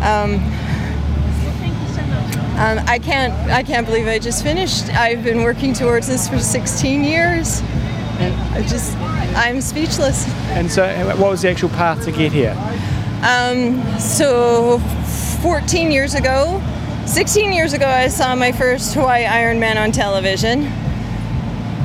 Um, 0.00 0.36
um, 2.56 2.84
I 2.88 2.98
can't 2.98 3.34
I 3.50 3.62
can't 3.62 3.86
believe 3.86 4.06
I 4.08 4.18
just 4.18 4.42
finished. 4.42 4.88
I've 4.94 5.22
been 5.22 5.42
working 5.42 5.74
towards 5.74 6.06
this 6.06 6.28
for 6.28 6.38
16 6.38 7.04
years, 7.04 7.60
and 8.18 8.34
I 8.54 8.62
just 8.62 8.96
I'm 9.36 9.60
speechless. 9.60 10.26
And 10.50 10.70
so, 10.70 10.86
what 11.16 11.30
was 11.30 11.42
the 11.42 11.50
actual 11.50 11.68
path 11.70 12.04
to 12.04 12.12
get 12.12 12.32
here? 12.32 12.56
Um, 13.22 13.82
so 13.98 14.78
14 15.42 15.90
years 15.90 16.14
ago, 16.14 16.62
16 17.06 17.52
years 17.52 17.72
ago, 17.72 17.86
I 17.86 18.08
saw 18.08 18.34
my 18.34 18.52
first 18.52 18.94
Hawaii 18.94 19.24
Ironman 19.24 19.76
on 19.76 19.92
television. 19.92 20.66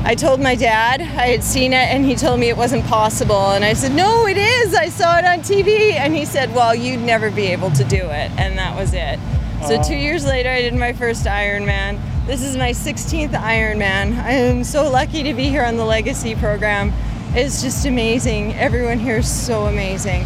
I 0.06 0.14
told 0.14 0.40
my 0.40 0.54
dad 0.54 1.02
I 1.02 1.28
had 1.28 1.44
seen 1.44 1.74
it, 1.74 1.88
and 1.90 2.06
he 2.06 2.16
told 2.16 2.40
me 2.40 2.50
it 2.50 2.58
wasn't 2.58 2.86
possible. 2.86 3.52
And 3.52 3.66
I 3.66 3.74
said, 3.74 3.92
No, 3.94 4.28
it 4.28 4.38
is. 4.38 4.76
I 4.76 4.90
saw 4.90 5.18
it 5.18 5.26
on 5.26 5.40
TV. 5.40 5.94
And 5.94 6.16
he 6.16 6.26
said, 6.26 6.54
Well, 6.54 6.76
you'd 6.76 7.00
never 7.00 7.32
be 7.32 7.48
able 7.48 7.72
to 7.72 7.84
do 7.84 7.98
it. 7.98 8.32
And 8.38 8.58
that 8.58 8.78
was 8.78 8.94
it. 8.94 9.20
So 9.68 9.82
two 9.82 9.96
years 9.96 10.24
later, 10.26 10.50
I 10.50 10.62
did 10.62 10.76
my 10.76 10.94
first 10.94 11.26
Ironman. 11.26 12.00
This 12.28 12.44
is 12.44 12.56
my 12.56 12.70
16th 12.70 13.32
Ironman. 13.32 14.16
I 14.20 14.34
am 14.34 14.64
so 14.64 14.88
lucky 14.90 15.24
to 15.24 15.34
be 15.34 15.50
here 15.50 15.64
on 15.64 15.76
the 15.76 15.86
Legacy 15.86 16.36
program. 16.36 16.94
It's 17.38 17.62
just 17.62 17.86
amazing. 17.86 18.54
Everyone 18.54 18.98
here 18.98 19.18
is 19.18 19.30
so 19.30 19.66
amazing. 19.66 20.22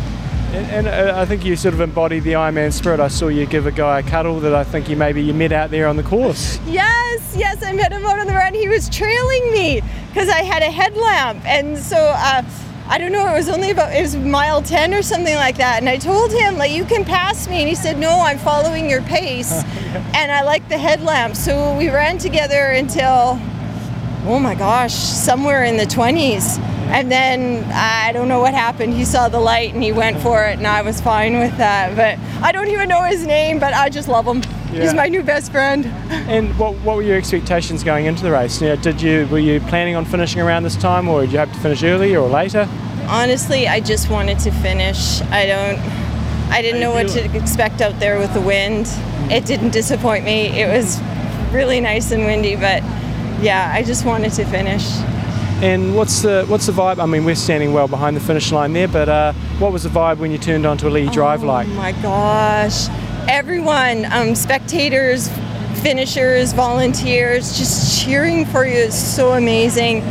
And, 0.54 0.88
and 0.88 0.88
uh, 0.88 1.20
I 1.20 1.26
think 1.26 1.44
you 1.44 1.56
sort 1.56 1.74
of 1.74 1.82
embody 1.82 2.20
the 2.20 2.34
Ironman 2.34 2.72
spirit. 2.72 3.00
I 3.00 3.08
saw 3.08 3.30
you 3.30 3.48
give 3.48 3.66
a 3.66 3.72
guy 3.72 4.02
a 4.02 4.04
cuddle 4.04 4.40
that 4.42 4.54
I 4.54 4.64
think 4.64 4.88
you 4.88 4.96
maybe 4.96 5.24
you 5.24 5.34
met 5.34 5.52
out 5.52 5.72
there 5.72 5.88
on 5.88 5.96
the 5.96 6.04
course. 6.04 6.60
Yes, 6.68 7.36
yes, 7.36 7.64
I 7.64 7.74
met 7.74 7.92
him 7.92 8.06
out 8.06 8.20
on 8.20 8.28
the 8.28 8.34
run. 8.34 8.54
He 8.54 8.68
was 8.68 8.88
trailing 8.90 9.52
me 9.52 9.82
because 10.10 10.30
I 10.30 10.44
had 10.44 10.62
a 10.62 10.70
headlamp, 10.70 11.44
and 11.48 11.80
so 11.80 11.98
uh, 11.98 12.44
I 12.88 12.98
don't 13.00 13.12
know. 13.12 13.28
It 13.28 13.38
was 13.38 13.50
only 13.50 13.72
about 13.72 13.92
it 13.92 14.04
was 14.04 14.16
mile 14.16 14.62
ten 14.62 14.94
or 14.94 15.02
something 15.02 15.36
like 15.36 15.58
that. 15.58 15.80
And 15.80 15.90
I 15.90 15.98
told 15.98 16.32
him 16.32 16.60
like 16.60 16.70
you 16.70 16.86
can 16.86 17.04
pass 17.04 17.48
me, 17.48 17.62
and 17.62 17.68
he 17.68 17.74
said 17.74 17.98
no, 17.98 18.20
I'm 18.20 18.38
following 18.38 18.88
your 18.88 19.02
pace, 19.02 19.52
and 20.14 20.32
I 20.32 20.44
like 20.44 20.70
the 20.70 20.78
headlamp. 20.78 21.36
So 21.36 21.76
we 21.76 21.90
ran 21.90 22.20
together 22.20 22.66
until 22.66 23.40
oh 24.28 24.40
my 24.40 24.54
gosh, 24.54 24.94
somewhere 24.94 25.64
in 25.64 25.76
the 25.76 25.88
twenties. 25.88 26.60
And 26.90 27.12
then 27.12 27.64
I 27.72 28.12
don't 28.14 28.28
know 28.28 28.40
what 28.40 28.54
happened. 28.54 28.94
He 28.94 29.06
saw 29.06 29.30
the 29.30 29.40
light 29.40 29.74
and 29.74 29.84
he 29.84 29.92
went 29.92 30.20
for 30.22 30.44
it, 30.44 30.58
and 30.58 30.66
I 30.66 30.82
was 30.82 31.00
fine 31.00 31.38
with 31.38 31.56
that. 31.58 31.96
But 31.96 32.18
I 32.44 32.52
don't 32.52 32.68
even 32.68 32.90
know 32.90 33.04
his 33.04 33.26
name, 33.26 33.60
but 33.60 33.74
I 33.74 33.90
just 33.90 34.08
love 34.08 34.26
him. 34.26 34.42
Yeah. 34.74 34.84
He's 34.84 34.94
my 34.94 35.08
new 35.08 35.24
best 35.24 35.52
friend. 35.52 35.86
And 36.10 36.58
what, 36.58 36.76
what 36.78 36.96
were 36.96 37.04
your 37.04 37.18
expectations 37.18 37.84
going 37.84 38.06
into 38.06 38.24
the 38.24 38.32
race? 38.32 38.60
You 38.62 38.70
know, 38.70 38.76
did 38.76 39.02
you 39.02 39.28
were 39.28 39.40
you 39.40 39.60
planning 39.62 39.96
on 39.96 40.06
finishing 40.06 40.42
around 40.42 40.64
this 40.64 40.76
time, 40.76 41.08
or 41.08 41.22
did 41.22 41.32
you 41.32 41.40
hope 41.40 41.52
to 41.52 41.60
finish 41.60 41.84
early 41.84 42.16
or 42.16 42.28
later? 42.28 42.68
Honestly, 43.08 43.68
I 43.68 43.80
just 43.80 44.10
wanted 44.10 44.40
to 44.40 44.52
finish. 44.52 45.22
I 45.22 45.46
don't. 45.46 45.80
I 46.52 46.64
didn't 46.64 46.82
know 46.82 46.92
what 46.92 47.08
to 47.10 47.38
expect 47.38 47.82
out 47.82 48.00
there 48.00 48.18
with 48.18 48.34
the 48.34 48.42
wind. 48.42 48.88
Mm. 48.88 49.32
It 49.32 49.46
didn't 49.46 49.70
disappoint 49.70 50.26
me. 50.26 50.48
It 50.60 50.68
was 50.68 51.00
really 51.52 51.80
nice 51.80 52.12
and 52.12 52.26
windy, 52.26 52.56
but 52.56 52.82
yeah, 53.42 53.72
I 53.74 53.84
just 53.84 54.06
wanted 54.06 54.34
to 54.34 54.46
finish. 54.46 54.84
And 55.62 55.94
what's 55.94 56.22
the 56.22 56.46
what's 56.48 56.68
the 56.68 56.72
vibe? 56.72 57.00
I 57.00 57.06
mean, 57.06 57.26
we're 57.26 57.36
standing 57.36 57.74
well 57.74 57.90
behind 57.90 58.16
the 58.16 58.22
finish 58.22 58.50
line 58.54 58.72
there, 58.72 58.88
but 58.88 59.10
uh, 59.10 59.34
what 59.60 59.74
was 59.74 59.84
the 59.84 59.90
vibe 59.90 60.18
when 60.20 60.32
you 60.32 60.38
turned 60.38 60.66
onto 60.66 60.88
Ali'i 60.88 61.12
Drive 61.12 61.44
like? 61.44 61.68
Oh 61.68 61.72
my 61.72 61.92
gosh. 61.92 62.88
Everyone, 63.28 64.06
um, 64.06 64.36
spectators, 64.36 65.28
finishers, 65.82 66.54
volunteers, 66.54 67.58
just 67.58 68.02
cheering 68.02 68.46
for 68.46 68.66
you 68.66 68.76
is 68.76 68.96
so 68.96 69.34
amazing. 69.34 70.02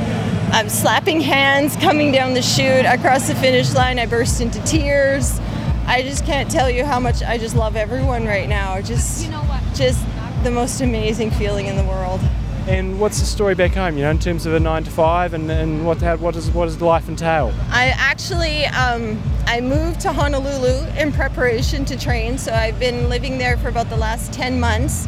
Um, 0.53 0.69
slapping 0.69 1.23
hands, 1.23 1.77
coming 1.77 2.13
down 2.13 2.35
the 2.35 2.43
chute 2.43 2.85
across 2.85 3.27
the 3.27 3.35
finish 3.35 3.73
line. 3.73 3.99
I 3.99 4.05
burst 4.05 4.43
into 4.43 4.63
tears. 4.65 5.41
I 5.87 6.03
just 6.03 6.27
can't 6.27 6.51
tell 6.51 6.69
you 6.69 6.85
how 6.85 7.01
much 7.01 7.23
I 7.23 7.39
just 7.39 7.57
love 7.57 7.75
everyone 7.75 8.27
right 8.27 8.51
now. 8.51 8.83
Just, 8.83 9.31
just 9.75 10.05
the 10.45 10.51
most 10.51 10.83
amazing 10.83 11.31
feeling 11.31 11.67
in 11.67 11.77
the 11.77 11.85
world. 11.85 12.21
And 12.69 13.01
what's 13.01 13.19
the 13.19 13.25
story 13.25 13.55
back 13.55 13.73
home? 13.73 13.97
You 13.97 14.03
know, 14.05 14.11
in 14.11 14.19
terms 14.19 14.45
of 14.45 14.53
a 14.53 14.61
nine 14.61 14.85
to 14.85 14.91
five, 14.91 15.33
and, 15.33 15.51
and 15.51 15.87
what 15.87 16.03
how, 16.03 16.17
what 16.17 16.35
does 16.35 16.51
what 16.51 16.67
does 16.67 16.81
life 16.83 17.09
entail? 17.09 17.53
I 17.71 17.95
actually 17.97 18.67
um, 18.67 19.19
I 19.47 19.63
moved 19.63 20.01
to 20.01 20.13
Honolulu 20.13 20.87
in 20.99 21.11
preparation 21.13 21.87
to 21.87 21.99
train, 21.99 22.37
so 22.37 22.53
I've 22.53 22.79
been 22.79 23.09
living 23.09 23.39
there 23.39 23.57
for 23.57 23.69
about 23.69 23.89
the 23.89 23.97
last 23.97 24.35
ten 24.35 24.61
months. 24.61 25.07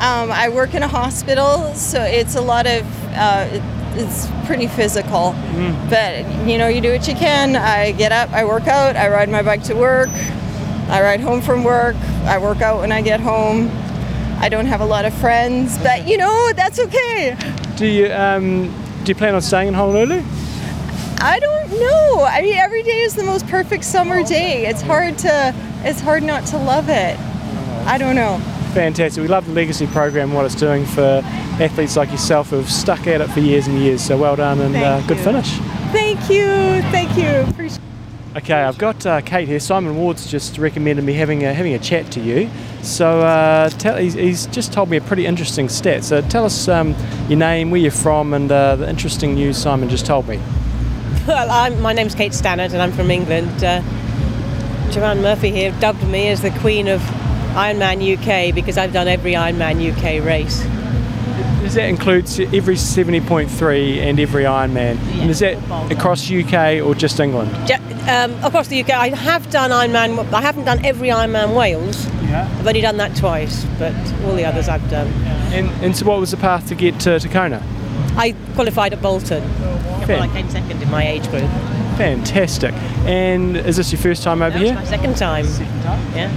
Um, 0.00 0.30
I 0.32 0.48
work 0.48 0.74
in 0.74 0.82
a 0.82 0.88
hospital, 0.88 1.72
so 1.74 2.02
it's 2.02 2.34
a 2.34 2.40
lot 2.40 2.66
of 2.66 2.82
uh, 3.14 3.48
it- 3.52 3.62
it's 3.94 4.28
pretty 4.46 4.66
physical. 4.68 5.32
But 5.90 6.24
you 6.46 6.56
know, 6.58 6.68
you 6.68 6.80
do 6.80 6.92
what 6.92 7.08
you 7.08 7.14
can. 7.14 7.56
I 7.56 7.92
get 7.92 8.12
up, 8.12 8.30
I 8.32 8.44
work 8.44 8.66
out, 8.68 8.96
I 8.96 9.08
ride 9.08 9.28
my 9.28 9.42
bike 9.42 9.62
to 9.64 9.74
work, 9.74 10.08
I 10.88 11.00
ride 11.02 11.20
home 11.20 11.40
from 11.42 11.64
work, 11.64 11.96
I 12.24 12.38
work 12.38 12.60
out 12.60 12.80
when 12.80 12.92
I 12.92 13.00
get 13.02 13.18
home. 13.20 13.70
I 14.40 14.48
don't 14.48 14.66
have 14.66 14.80
a 14.80 14.86
lot 14.86 15.04
of 15.04 15.12
friends, 15.14 15.76
but 15.78 16.06
you 16.06 16.16
know 16.16 16.52
that's 16.54 16.78
okay. 16.78 17.36
Do 17.76 17.86
you 17.86 18.12
um, 18.12 18.72
do 19.04 19.10
you 19.10 19.14
plan 19.14 19.34
on 19.34 19.42
staying 19.42 19.68
in 19.68 19.74
Honolulu? 19.74 20.22
I 21.20 21.40
don't 21.40 21.70
know. 21.70 22.24
I 22.28 22.42
mean, 22.42 22.54
every 22.54 22.82
day 22.82 23.00
is 23.00 23.14
the 23.14 23.24
most 23.24 23.46
perfect 23.48 23.84
summer 23.84 24.22
day. 24.22 24.66
It's 24.66 24.82
hard 24.82 25.18
to, 25.18 25.54
it's 25.82 26.00
hard 26.00 26.22
not 26.22 26.46
to 26.46 26.58
love 26.58 26.88
it. 26.88 27.18
I 27.86 27.98
don't 27.98 28.14
know. 28.14 28.38
Fantastic. 28.72 29.20
We 29.20 29.28
love 29.28 29.46
the 29.46 29.52
legacy 29.52 29.86
program, 29.88 30.32
what 30.32 30.44
it's 30.44 30.54
doing 30.54 30.84
for 30.84 31.22
athletes 31.60 31.96
like 31.96 32.10
yourself 32.12 32.50
who've 32.50 32.70
stuck 32.70 33.06
at 33.08 33.20
it 33.20 33.30
for 33.30 33.40
years 33.40 33.66
and 33.66 33.78
years. 33.78 34.00
So 34.00 34.16
well 34.16 34.36
done 34.36 34.60
and 34.60 34.76
uh, 34.76 35.00
good 35.08 35.18
finish. 35.18 35.50
Thank 35.90 36.30
you, 36.30 36.46
thank 36.92 37.16
you. 37.16 37.50
Appreciate. 37.50 37.87
Okay, 38.38 38.62
I've 38.62 38.78
got 38.78 39.04
uh, 39.04 39.20
Kate 39.20 39.48
here. 39.48 39.58
Simon 39.58 39.96
Ward's 39.96 40.30
just 40.30 40.58
recommended 40.58 41.04
me 41.04 41.12
having 41.12 41.44
a, 41.44 41.52
having 41.52 41.74
a 41.74 41.78
chat 41.80 42.12
to 42.12 42.20
you. 42.20 42.48
So 42.82 43.20
uh, 43.22 43.68
tell, 43.68 43.96
he's, 43.96 44.14
he's 44.14 44.46
just 44.46 44.72
told 44.72 44.88
me 44.88 44.96
a 44.96 45.00
pretty 45.00 45.26
interesting 45.26 45.68
stat. 45.68 46.04
So 46.04 46.20
tell 46.20 46.44
us 46.44 46.68
um, 46.68 46.94
your 47.28 47.40
name, 47.40 47.72
where 47.72 47.80
you're 47.80 47.90
from, 47.90 48.34
and 48.34 48.52
uh, 48.52 48.76
the 48.76 48.88
interesting 48.88 49.34
news 49.34 49.58
Simon 49.58 49.88
just 49.88 50.06
told 50.06 50.28
me. 50.28 50.40
Well, 51.26 51.50
I'm, 51.50 51.82
my 51.82 51.92
name's 51.92 52.14
Kate 52.14 52.32
Stannard 52.32 52.72
and 52.72 52.80
I'm 52.80 52.92
from 52.92 53.10
England. 53.10 53.62
Uh, 53.62 53.82
Joanne 54.92 55.20
Murphy 55.20 55.50
here 55.50 55.74
dubbed 55.78 56.06
me 56.08 56.28
as 56.28 56.40
the 56.40 56.50
Queen 56.60 56.88
of 56.88 57.02
Ironman 57.52 58.00
UK 58.00 58.54
because 58.54 58.78
I've 58.78 58.94
done 58.94 59.08
every 59.08 59.32
Ironman 59.32 59.92
UK 59.92 60.24
race. 60.24 60.64
Does 61.68 61.74
that 61.74 61.90
include 61.90 62.24
every 62.54 62.76
70.3 62.76 63.98
and 63.98 64.18
every 64.18 64.44
Ironman? 64.44 64.96
And 65.20 65.28
is 65.28 65.40
that 65.40 65.58
across 65.92 66.30
UK 66.30 66.80
or 66.82 66.94
just 66.94 67.20
England? 67.20 67.50
Ju- 67.68 67.74
Um, 68.08 68.32
across 68.42 68.68
the 68.68 68.80
UK, 68.80 68.88
I 68.94 69.08
have 69.10 69.50
done 69.50 69.70
Ironman. 69.70 70.32
I 70.32 70.40
haven't 70.40 70.64
done 70.64 70.82
every 70.82 71.08
Ironman 71.08 71.54
Wales. 71.54 72.06
Yeah. 72.22 72.48
I've 72.58 72.66
only 72.66 72.80
done 72.80 72.96
that 72.96 73.14
twice, 73.14 73.66
but 73.78 73.92
all 74.24 74.34
the 74.34 74.46
others 74.46 74.66
I've 74.66 74.88
done. 74.88 75.08
And, 75.52 75.68
and 75.84 75.94
so, 75.94 76.06
what 76.06 76.18
was 76.18 76.30
the 76.30 76.38
path 76.38 76.66
to 76.68 76.74
get 76.74 76.98
to, 77.00 77.20
to 77.20 77.28
Kona? 77.28 77.62
I 78.16 78.34
qualified 78.54 78.94
at 78.94 79.02
Bolton. 79.02 79.42
Well, 80.08 80.22
I 80.22 80.28
came 80.28 80.48
second 80.48 80.80
in 80.82 80.90
my 80.90 81.06
age 81.06 81.28
group. 81.28 81.50
Fantastic. 81.98 82.72
And 83.04 83.58
is 83.58 83.76
this 83.76 83.92
your 83.92 84.00
first 84.00 84.22
time 84.22 84.40
over 84.40 84.58
was 84.58 84.68
here? 84.70 84.74
my 84.74 84.84
second 84.84 85.18
time. 85.18 85.44
Yeah. 86.16 86.32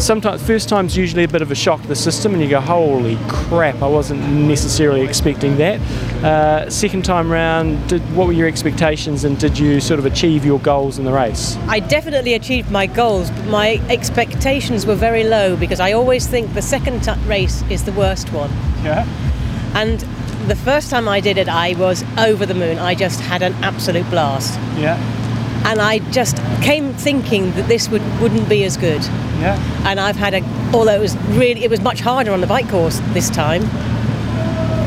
Sometimes, 0.00 0.42
first 0.42 0.70
time's 0.70 0.96
usually 0.96 1.24
a 1.24 1.28
bit 1.28 1.42
of 1.42 1.50
a 1.50 1.54
shock 1.54 1.82
to 1.82 1.88
the 1.88 1.94
system, 1.94 2.32
and 2.32 2.42
you 2.42 2.48
go, 2.48 2.58
"Holy 2.58 3.18
crap! 3.28 3.82
I 3.82 3.86
wasn't 3.86 4.22
necessarily 4.32 5.02
expecting 5.02 5.58
that." 5.58 5.78
Uh, 6.24 6.70
second 6.70 7.04
time 7.04 7.30
round, 7.30 7.86
did, 7.86 8.00
what 8.16 8.26
were 8.26 8.32
your 8.32 8.48
expectations, 8.48 9.24
and 9.24 9.38
did 9.38 9.58
you 9.58 9.78
sort 9.78 10.00
of 10.00 10.06
achieve 10.06 10.42
your 10.42 10.58
goals 10.60 10.98
in 10.98 11.04
the 11.04 11.12
race? 11.12 11.58
I 11.68 11.80
definitely 11.80 12.32
achieved 12.32 12.70
my 12.70 12.86
goals, 12.86 13.30
but 13.30 13.44
my 13.48 13.78
expectations 13.90 14.86
were 14.86 14.94
very 14.94 15.22
low 15.22 15.54
because 15.54 15.80
I 15.80 15.92
always 15.92 16.26
think 16.26 16.54
the 16.54 16.62
second 16.62 17.04
t- 17.04 17.12
race 17.26 17.62
is 17.68 17.84
the 17.84 17.92
worst 17.92 18.32
one. 18.32 18.50
Yeah. 18.82 19.06
And 19.74 20.00
the 20.48 20.56
first 20.56 20.88
time 20.88 21.08
I 21.08 21.20
did 21.20 21.36
it, 21.36 21.48
I 21.48 21.74
was 21.74 22.04
over 22.16 22.46
the 22.46 22.54
moon. 22.54 22.78
I 22.78 22.94
just 22.94 23.20
had 23.20 23.42
an 23.42 23.52
absolute 23.62 24.08
blast. 24.08 24.58
Yeah. 24.78 24.96
And 25.64 25.80
I 25.80 25.98
just 26.10 26.36
came 26.62 26.94
thinking 26.94 27.52
that 27.52 27.68
this 27.68 27.88
would, 27.88 28.02
wouldn't 28.20 28.48
be 28.48 28.64
as 28.64 28.76
good. 28.76 29.02
Yeah. 29.40 29.58
And 29.86 30.00
I've 30.00 30.16
had 30.16 30.34
a, 30.34 30.42
although 30.74 30.94
it 30.94 31.00
was 31.00 31.16
really, 31.28 31.64
it 31.64 31.70
was 31.70 31.80
much 31.80 32.00
harder 32.00 32.32
on 32.32 32.40
the 32.40 32.46
bike 32.46 32.68
course 32.68 33.00
this 33.12 33.30
time. 33.30 33.62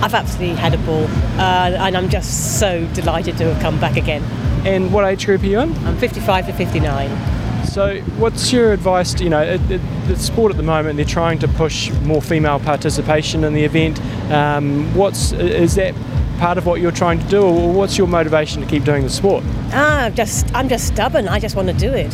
I've 0.03 0.13
absolutely 0.13 0.55
had 0.55 0.73
a 0.73 0.77
ball, 0.79 1.05
uh, 1.39 1.77
and 1.79 1.95
I'm 1.95 2.09
just 2.09 2.59
so 2.59 2.85
delighted 2.87 3.37
to 3.37 3.53
have 3.53 3.61
come 3.61 3.79
back 3.79 3.95
again. 3.95 4.21
And 4.65 4.91
what 4.91 5.05
age 5.05 5.25
group 5.25 5.43
are 5.43 5.45
you 5.45 5.59
in? 5.59 5.73
I'm 5.85 5.97
55 5.97 6.47
to 6.47 6.53
59. 6.53 7.65
So, 7.65 7.99
what's 8.17 8.51
your 8.51 8.73
advice? 8.73 9.13
To, 9.15 9.23
you 9.23 9.29
know, 9.29 9.41
it, 9.41 9.61
it, 9.71 9.81
the 10.07 10.17
sport 10.17 10.51
at 10.51 10.57
the 10.57 10.63
moment 10.63 10.97
they're 10.97 11.05
trying 11.05 11.39
to 11.39 11.47
push 11.47 11.89
more 12.01 12.21
female 12.21 12.59
participation 12.59 13.43
in 13.43 13.53
the 13.53 13.63
event. 13.63 13.99
Um, 14.31 14.93
what's 14.93 15.31
is 15.31 15.75
that 15.75 15.95
part 16.43 16.57
of 16.57 16.65
what 16.65 16.81
you're 16.81 16.91
trying 16.91 17.17
to 17.17 17.27
do, 17.29 17.41
or 17.41 17.71
what's 17.71 17.97
your 17.97 18.05
motivation 18.05 18.61
to 18.61 18.67
keep 18.67 18.83
doing 18.83 19.01
the 19.01 19.09
sport? 19.09 19.45
Ah, 19.71 20.07
I'm 20.07 20.13
just, 20.13 20.53
I'm 20.53 20.67
just 20.67 20.87
stubborn. 20.87 21.29
I 21.29 21.39
just 21.39 21.55
want 21.55 21.69
to 21.69 21.73
do 21.73 21.93
it. 21.93 22.13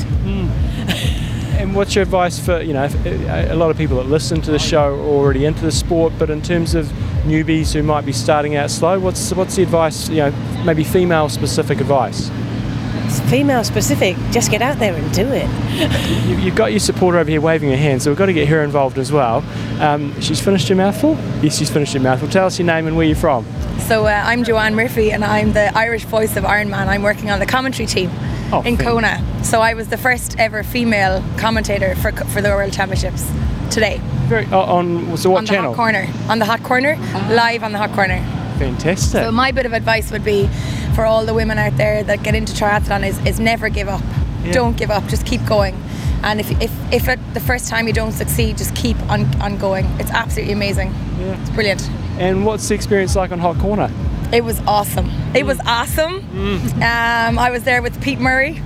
And 1.57 1.75
what's 1.75 1.95
your 1.95 2.03
advice 2.03 2.39
for 2.39 2.61
you 2.61 2.71
know 2.71 2.83
if, 2.85 2.93
a 3.51 3.55
lot 3.55 3.71
of 3.71 3.77
people 3.77 3.97
that 3.97 4.05
listen 4.05 4.39
to 4.41 4.51
the 4.51 4.59
show 4.59 4.93
are 4.95 4.99
already 4.99 5.45
into 5.45 5.61
the 5.61 5.71
sport, 5.71 6.13
but 6.19 6.29
in 6.29 6.43
terms 6.43 6.75
of 6.75 6.85
newbies 7.25 7.73
who 7.73 7.81
might 7.81 8.05
be 8.05 8.13
starting 8.13 8.55
out 8.55 8.69
slow, 8.69 8.99
what's 8.99 9.33
what's 9.33 9.55
the 9.55 9.63
advice? 9.63 10.07
You 10.09 10.17
know, 10.17 10.31
maybe 10.63 10.83
female 10.83 11.27
specific 11.27 11.81
advice. 11.81 12.29
It's 13.05 13.19
female 13.29 13.63
specific. 13.63 14.15
Just 14.31 14.51
get 14.51 14.61
out 14.61 14.77
there 14.79 14.93
and 14.95 15.13
do 15.13 15.27
it. 15.31 15.47
You, 16.27 16.35
you've 16.37 16.55
got 16.55 16.71
your 16.71 16.79
supporter 16.79 17.17
over 17.19 17.29
here 17.29 17.41
waving 17.41 17.69
her 17.69 17.77
hand, 17.77 18.01
so 18.01 18.09
we've 18.11 18.17
got 18.17 18.27
to 18.27 18.33
get 18.33 18.47
her 18.47 18.63
involved 18.63 18.97
as 18.97 19.11
well. 19.11 19.43
Um, 19.79 20.19
she's 20.21 20.39
finished 20.41 20.67
her 20.69 20.75
mouthful. 20.75 21.15
Yes, 21.41 21.57
she's 21.57 21.69
finished 21.69 21.93
her 21.93 21.99
mouthful. 21.99 22.27
Tell 22.29 22.45
us 22.45 22.59
your 22.59 22.65
name 22.65 22.87
and 22.87 22.95
where 22.97 23.05
you're 23.05 23.15
from. 23.15 23.45
So 23.87 24.05
uh, 24.05 24.21
I'm 24.25 24.43
Joanne 24.43 24.75
Murphy 24.75 25.11
and 25.11 25.23
I'm 25.25 25.53
the 25.53 25.75
Irish 25.77 26.03
voice 26.05 26.35
of 26.35 26.43
Ironman. 26.43 26.87
I'm 26.87 27.01
working 27.03 27.31
on 27.31 27.39
the 27.39 27.45
commentary 27.45 27.87
team 27.87 28.09
Oh, 28.51 28.61
in 28.65 28.77
fan- 28.77 28.85
Kona. 28.85 29.43
So 29.43 29.61
I 29.61 29.73
was 29.73 29.87
the 29.89 29.97
first 29.97 30.37
ever 30.39 30.63
female 30.63 31.23
commentator 31.37 31.95
for, 31.95 32.11
for 32.11 32.41
the 32.41 32.49
World 32.49 32.73
Championships 32.73 33.25
today. 33.71 33.99
Very, 34.27 34.45
oh, 34.51 34.59
on 34.59 35.17
so 35.17 35.29
what 35.31 35.39
on 35.39 35.45
channel? 35.45 35.71
the 35.71 35.75
Hot 35.75 35.75
Corner. 35.75 36.07
On 36.29 36.39
the 36.39 36.45
Hot 36.45 36.61
Corner, 36.63 36.95
live 37.33 37.63
on 37.63 37.71
the 37.71 37.77
Hot 37.77 37.91
Corner. 37.93 38.17
Fantastic. 38.59 39.21
So 39.23 39.31
my 39.31 39.51
bit 39.51 39.65
of 39.65 39.73
advice 39.73 40.11
would 40.11 40.23
be 40.23 40.49
for 40.95 41.05
all 41.05 41.25
the 41.25 41.33
women 41.33 41.57
out 41.57 41.75
there 41.77 42.03
that 42.03 42.23
get 42.23 42.35
into 42.35 42.53
triathlon 42.53 43.05
is, 43.07 43.17
is 43.25 43.39
never 43.39 43.69
give 43.69 43.87
up. 43.87 44.01
Yeah. 44.43 44.51
Don't 44.53 44.77
give 44.77 44.89
up. 44.91 45.05
Just 45.07 45.25
keep 45.25 45.45
going. 45.45 45.75
And 46.23 46.39
if, 46.39 46.49
if, 46.61 46.71
if 46.93 47.07
at 47.07 47.19
the 47.33 47.39
first 47.39 47.67
time 47.69 47.87
you 47.87 47.93
don't 47.93 48.11
succeed, 48.11 48.57
just 48.57 48.75
keep 48.75 48.97
on, 49.09 49.25
on 49.41 49.57
going. 49.57 49.85
It's 49.99 50.11
absolutely 50.11 50.53
amazing. 50.53 50.93
Yeah. 51.19 51.39
It's 51.41 51.49
brilliant. 51.51 51.89
and 52.19 52.45
what's 52.45 52.67
the 52.67 52.75
experience 52.75 53.15
like 53.15 53.31
on 53.31 53.39
Hot 53.39 53.57
Corner? 53.57 53.89
It 54.31 54.43
was 54.43 54.59
awesome. 54.67 55.09
It 55.33 55.45
was 55.45 55.59
awesome. 55.65 56.15
Um, 56.83 57.39
I 57.39 57.49
was 57.51 57.63
there 57.63 57.81
with 57.81 57.99
Pete 58.01 58.19
Murray 58.19 58.61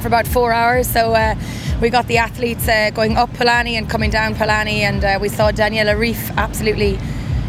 for 0.00 0.08
about 0.08 0.26
four 0.26 0.52
hours. 0.52 0.86
So 0.88 1.14
uh, 1.14 1.34
we 1.80 1.88
got 1.88 2.06
the 2.08 2.18
athletes 2.18 2.68
uh, 2.68 2.90
going 2.90 3.16
up 3.16 3.30
Palani 3.30 3.72
and 3.78 3.88
coming 3.88 4.10
down 4.10 4.34
Palani, 4.34 4.80
and 4.80 5.02
uh, 5.04 5.18
we 5.20 5.28
saw 5.28 5.50
Daniela 5.50 5.94
Ryf 5.96 6.36
absolutely 6.36 6.98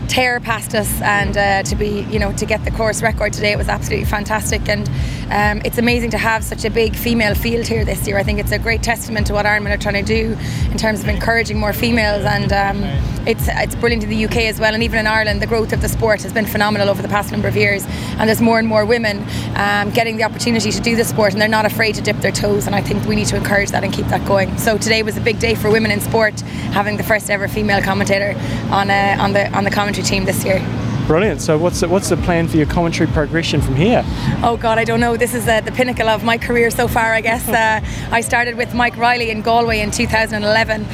tear 0.07 0.39
past 0.39 0.75
us. 0.75 1.01
And 1.01 1.38
uh, 1.38 1.63
to 1.63 1.75
be, 1.75 2.01
you 2.09 2.19
know, 2.19 2.31
to 2.34 2.45
get 2.45 2.63
the 2.65 2.71
course 2.71 3.01
record 3.01 3.34
today, 3.34 3.51
it 3.51 3.57
was 3.57 3.69
absolutely 3.69 4.05
fantastic. 4.05 4.67
And 4.69 4.89
um, 5.31 5.61
it's 5.65 5.77
amazing 5.77 6.11
to 6.11 6.17
have 6.17 6.43
such 6.43 6.65
a 6.65 6.69
big 6.69 6.95
female 6.95 7.35
field 7.35 7.65
here 7.65 7.85
this 7.85 8.07
year. 8.07 8.17
I 8.17 8.23
think 8.23 8.39
it's 8.39 8.51
a 8.51 8.59
great 8.59 8.83
testament 8.83 9.27
to 9.27 9.33
what 9.33 9.45
Ironman 9.45 9.73
are 9.73 9.77
trying 9.77 10.03
to 10.03 10.03
do 10.03 10.37
in 10.71 10.77
terms 10.77 11.01
of 11.01 11.07
encouraging 11.07 11.59
more 11.59 11.73
females. 11.73 12.25
And 12.25 12.51
um, 12.51 12.83
it's 13.27 13.47
it's 13.47 13.75
brilliant 13.75 14.03
in 14.03 14.09
the 14.09 14.25
UK 14.25 14.37
as 14.51 14.59
well, 14.59 14.73
and 14.73 14.83
even 14.83 14.99
in 14.99 15.07
Ireland, 15.07 15.41
the 15.41 15.47
growth 15.47 15.73
of 15.73 15.81
the 15.81 15.89
sport 15.89 16.21
has 16.23 16.33
been 16.33 16.45
phenomenal 16.45 16.89
over 16.89 17.01
the 17.01 17.07
past 17.07 17.31
number 17.31 17.47
of 17.47 17.55
years. 17.55 17.85
And 18.17 18.27
there's 18.27 18.41
more 18.41 18.59
and 18.59 18.67
more 18.67 18.85
women 18.85 19.25
um, 19.55 19.91
getting 19.91 20.17
the 20.17 20.23
opportunity 20.23 20.71
to 20.71 20.81
do 20.81 20.95
the 20.95 21.05
sport, 21.05 21.33
and 21.33 21.41
they're 21.41 21.47
not 21.47 21.65
afraid 21.65 21.95
to 21.95 22.01
dip 22.01 22.17
their 22.17 22.31
toes. 22.31 22.67
And 22.67 22.75
I 22.75 22.81
think 22.81 23.05
we 23.05 23.15
need 23.15 23.27
to 23.27 23.37
encourage 23.37 23.71
that 23.71 23.83
and 23.83 23.93
keep 23.93 24.07
that 24.07 24.25
going. 24.27 24.57
So 24.57 24.77
today 24.77 25.03
was 25.03 25.17
a 25.17 25.21
big 25.21 25.39
day 25.39 25.55
for 25.55 25.71
women 25.71 25.91
in 25.91 26.01
sport, 26.01 26.39
having 26.71 26.97
the 26.97 27.03
first 27.03 27.29
ever 27.29 27.47
female 27.47 27.81
commentator 27.81 28.37
on 28.71 28.89
uh, 28.89 29.17
on 29.19 29.33
the 29.33 29.49
on 29.55 29.63
the 29.63 29.71
commentary 29.71 30.05
team 30.05 30.25
this 30.25 30.43
year. 30.43 30.59
Brilliant. 31.07 31.41
So 31.41 31.57
what's 31.57 31.81
the, 31.81 31.89
what's 31.89 32.09
the 32.09 32.17
plan 32.17 32.47
for 32.47 32.55
your 32.57 32.65
commentary 32.65 33.09
progression 33.11 33.61
from 33.61 33.75
here? 33.75 34.03
Oh 34.41 34.57
God, 34.59 34.77
I 34.77 34.85
don't 34.85 35.01
know. 35.01 35.17
This 35.17 35.34
is 35.34 35.47
uh, 35.47 35.59
the 35.61 35.71
pinnacle 35.71 36.07
of 36.07 36.23
my 36.23 36.38
career 36.38 36.71
so 36.71 36.88
far, 36.88 37.13
I 37.13 37.19
guess. 37.21 37.47
Uh, 37.47 37.81
I 38.11 38.21
started 38.21 38.55
with 38.55 38.73
Mike 38.73 38.95
Riley 38.95 39.30
in 39.30 39.41
Galway 39.41 39.81
in 39.81 39.91
2011, 39.91 40.81
um, 40.81 40.88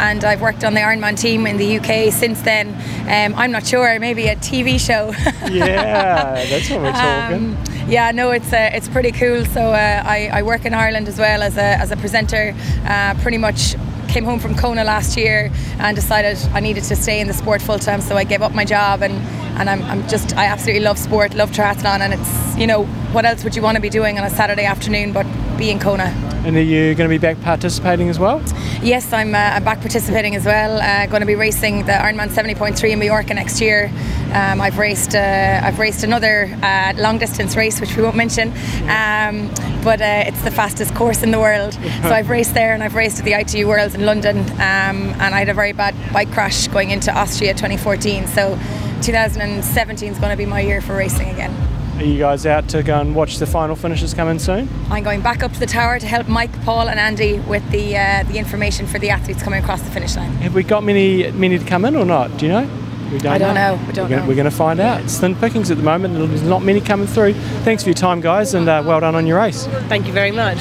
and 0.00 0.24
I've 0.24 0.40
worked 0.40 0.64
on 0.64 0.74
the 0.74 0.80
Ironman 0.80 1.18
team 1.18 1.46
in 1.46 1.56
the 1.56 1.78
UK 1.78 2.12
since 2.12 2.42
then. 2.42 2.74
Um, 3.08 3.38
I'm 3.38 3.52
not 3.52 3.64
sure, 3.66 3.98
maybe 4.00 4.26
a 4.26 4.36
TV 4.36 4.78
show. 4.78 5.12
Yeah, 5.46 6.44
that's 6.50 6.68
what 6.68 6.80
we're 6.82 6.92
talking. 6.92 7.56
Um, 7.56 7.64
yeah, 7.88 8.10
no, 8.10 8.32
it's 8.32 8.52
uh, 8.52 8.70
it's 8.72 8.88
pretty 8.88 9.12
cool. 9.12 9.44
So 9.44 9.60
uh, 9.60 10.02
I, 10.04 10.28
I 10.32 10.42
work 10.42 10.64
in 10.64 10.74
Ireland 10.74 11.06
as 11.06 11.18
well 11.18 11.42
as 11.42 11.56
a, 11.56 11.78
as 11.78 11.92
a 11.92 11.96
presenter. 11.96 12.54
Uh, 12.84 13.14
pretty 13.22 13.38
much 13.38 13.76
came 14.16 14.24
home 14.24 14.40
from 14.40 14.54
Kona 14.54 14.82
last 14.82 15.14
year 15.18 15.52
and 15.78 15.94
decided 15.94 16.38
I 16.54 16.60
needed 16.60 16.84
to 16.84 16.96
stay 16.96 17.20
in 17.20 17.26
the 17.26 17.34
sport 17.34 17.60
full 17.60 17.78
time. 17.78 18.00
So 18.00 18.16
I 18.16 18.24
gave 18.24 18.40
up 18.40 18.54
my 18.54 18.64
job 18.64 19.02
and 19.02 19.12
and 19.58 19.68
I'm, 19.68 19.82
I'm 19.82 20.08
just 20.08 20.34
I 20.38 20.46
absolutely 20.46 20.84
love 20.84 20.96
sport, 20.96 21.34
love 21.34 21.50
triathlon, 21.50 22.00
and 22.00 22.14
it's 22.14 22.56
you 22.56 22.66
know 22.66 22.86
what 23.12 23.26
else 23.26 23.44
would 23.44 23.54
you 23.54 23.60
want 23.60 23.74
to 23.76 23.82
be 23.82 23.90
doing 23.90 24.18
on 24.18 24.24
a 24.24 24.30
Saturday 24.30 24.64
afternoon 24.64 25.12
but 25.12 25.26
be 25.56 25.70
in 25.70 25.78
Kona. 25.78 26.04
And 26.44 26.56
are 26.56 26.62
you 26.62 26.94
going 26.94 27.08
to 27.08 27.14
be 27.14 27.18
back 27.18 27.40
participating 27.42 28.08
as 28.08 28.18
well? 28.18 28.42
Yes, 28.82 29.12
I'm, 29.12 29.34
uh, 29.34 29.38
I'm 29.38 29.64
back 29.64 29.80
participating 29.80 30.36
as 30.36 30.44
well. 30.44 30.80
Uh, 30.80 31.06
going 31.06 31.20
to 31.20 31.26
be 31.26 31.34
racing 31.34 31.86
the 31.86 31.92
Ironman 31.92 32.28
70.3 32.28 32.90
in 32.90 32.98
Mallorca 32.98 33.34
next 33.34 33.60
year. 33.60 33.90
Um, 34.32 34.60
I've 34.60 34.78
raced 34.78 35.14
uh, 35.14 35.60
I've 35.62 35.78
raced 35.78 36.04
another 36.04 36.56
uh, 36.62 36.92
long 36.96 37.18
distance 37.18 37.56
race, 37.56 37.80
which 37.80 37.96
we 37.96 38.02
won't 38.02 38.16
mention, 38.16 38.48
um, 38.88 39.48
but 39.82 40.00
uh, 40.00 40.24
it's 40.26 40.42
the 40.42 40.50
fastest 40.50 40.94
course 40.94 41.22
in 41.22 41.30
the 41.30 41.38
world. 41.40 41.74
so 41.74 42.10
I've 42.10 42.28
raced 42.28 42.54
there, 42.54 42.74
and 42.74 42.82
I've 42.82 42.94
raced 42.94 43.18
at 43.18 43.24
the 43.24 43.32
ITU 43.32 43.66
Worlds 43.66 43.94
in 43.94 44.04
London, 44.04 44.38
um, 44.52 45.14
and 45.18 45.34
I 45.34 45.38
had 45.38 45.48
a 45.48 45.54
very 45.54 45.72
bad 45.72 45.94
bike 46.12 46.30
crash 46.32 46.68
going 46.68 46.90
into 46.90 47.12
Austria 47.16 47.54
2014. 47.54 48.26
So 48.26 48.58
2017 49.02 50.12
is 50.12 50.18
going 50.18 50.30
to 50.30 50.36
be 50.36 50.46
my 50.46 50.60
year 50.60 50.80
for 50.80 50.94
racing 50.96 51.30
again. 51.30 51.54
Are 51.96 52.04
you 52.04 52.18
guys 52.18 52.44
out 52.44 52.68
to 52.70 52.82
go 52.82 53.00
and 53.00 53.14
watch 53.14 53.38
the 53.38 53.46
final 53.46 53.74
finishes 53.74 54.12
come 54.12 54.28
in 54.28 54.38
soon? 54.38 54.68
I'm 54.90 55.02
going 55.02 55.22
back 55.22 55.42
up 55.42 55.52
to 55.54 55.58
the 55.58 55.66
tower 55.66 55.98
to 55.98 56.06
help 56.06 56.28
Mike, 56.28 56.52
Paul, 56.62 56.90
and 56.90 57.00
Andy 57.00 57.38
with 57.40 57.68
the 57.70 57.96
uh, 57.96 58.22
the 58.24 58.36
information 58.36 58.86
for 58.86 58.98
the 58.98 59.08
athletes 59.08 59.42
coming 59.42 59.62
across 59.62 59.80
the 59.80 59.90
finish 59.90 60.14
line. 60.14 60.30
Have 60.32 60.54
we 60.54 60.62
got 60.62 60.84
many 60.84 61.30
many 61.32 61.58
to 61.58 61.64
come 61.64 61.86
in 61.86 61.96
or 61.96 62.04
not? 62.04 62.36
Do 62.36 62.46
you 62.46 62.52
know? 62.52 62.70
We 63.10 63.18
don't 63.18 63.32
I 63.32 63.38
don't 63.38 63.54
know. 63.54 63.80
We 63.86 63.92
don't 63.94 64.10
we're 64.10 64.10
know. 64.10 64.16
Gonna, 64.16 64.28
we're 64.28 64.34
going 64.34 64.50
to 64.50 64.56
find 64.56 64.78
out. 64.80 65.00
It's 65.00 65.18
thin 65.18 65.36
pickings 65.36 65.70
at 65.70 65.78
the 65.78 65.82
moment. 65.82 66.14
There's 66.14 66.42
not 66.42 66.62
many 66.62 66.80
coming 66.80 67.06
through. 67.06 67.34
Thanks 67.64 67.82
for 67.84 67.88
your 67.88 67.94
time, 67.94 68.20
guys, 68.20 68.52
and 68.52 68.68
uh, 68.68 68.82
well 68.84 69.00
done 69.00 69.14
on 69.14 69.26
your 69.26 69.38
race. 69.38 69.66
Thank 69.88 70.06
you 70.06 70.12
very 70.12 70.32
much. 70.32 70.58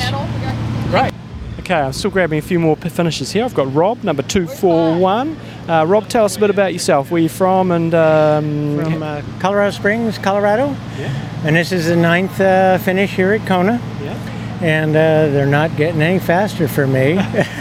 Great. 0.92 1.12
Okay, 1.60 1.74
I'm 1.74 1.94
still 1.94 2.12
grabbing 2.12 2.38
a 2.38 2.44
few 2.44 2.60
more 2.60 2.78
p- 2.78 2.90
finishes 2.90 3.32
here. 3.32 3.44
I've 3.44 3.56
got 3.56 3.74
Rob, 3.74 4.04
number 4.04 4.22
241. 4.22 5.36
Uh, 5.68 5.84
Rob, 5.88 6.08
tell 6.08 6.26
us 6.26 6.38
a 6.38 6.40
bit 6.40 6.52
about 6.52 6.74
yourself. 6.74 7.10
Where 7.10 7.20
you're 7.20 7.24
you 7.24 7.30
from? 7.30 7.72
And 7.72 7.94
um, 7.96 8.80
From 8.84 9.02
uh, 9.02 9.24
Colorado 9.40 9.72
Springs, 9.72 10.20
Colorado. 10.20 10.68
Yeah. 10.98 11.42
And 11.44 11.56
this 11.56 11.72
is 11.72 11.88
the 11.88 11.96
ninth 11.96 12.40
uh, 12.40 12.78
finish 12.78 13.12
here 13.12 13.34
at 13.34 13.48
Kona. 13.48 13.82
Yeah. 14.04 14.60
And 14.62 14.92
uh, 14.92 15.30
they're 15.34 15.48
not 15.48 15.76
getting 15.76 16.02
any 16.02 16.20
faster 16.20 16.68
for 16.68 16.86
me. 16.86 17.18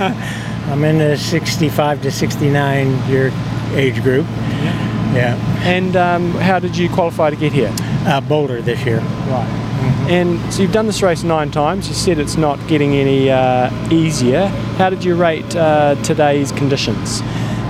I'm 0.68 0.85
in 0.85 0.98
the 0.98 1.16
65 1.16 2.02
to 2.02 2.10
69 2.10 3.09
year 3.09 3.32
age 3.72 4.02
group. 4.02 4.26
Yeah. 5.14 5.36
And 5.62 5.97
um, 5.97 6.32
how 6.32 6.59
did 6.59 6.76
you 6.76 6.90
qualify 6.90 7.31
to 7.31 7.36
get 7.36 7.52
here? 7.52 7.72
Uh, 8.06 8.20
Boulder 8.20 8.60
this 8.60 8.85
year. 8.85 8.98
Right. 8.98 9.60
And 10.10 10.40
so 10.52 10.62
you've 10.62 10.72
done 10.72 10.86
this 10.86 11.02
race 11.02 11.22
nine 11.22 11.51
times. 11.51 11.89
You 11.89 11.94
said 11.94 12.18
it's 12.18 12.36
not 12.36 12.59
getting 12.68 12.94
any 12.94 13.31
uh, 13.31 13.70
easier. 13.90 14.47
How 14.76 14.90
did 14.90 15.05
you 15.05 15.14
rate 15.14 15.56
uh, 15.56 15.94
today's 16.02 16.52
conditions? 16.52 17.22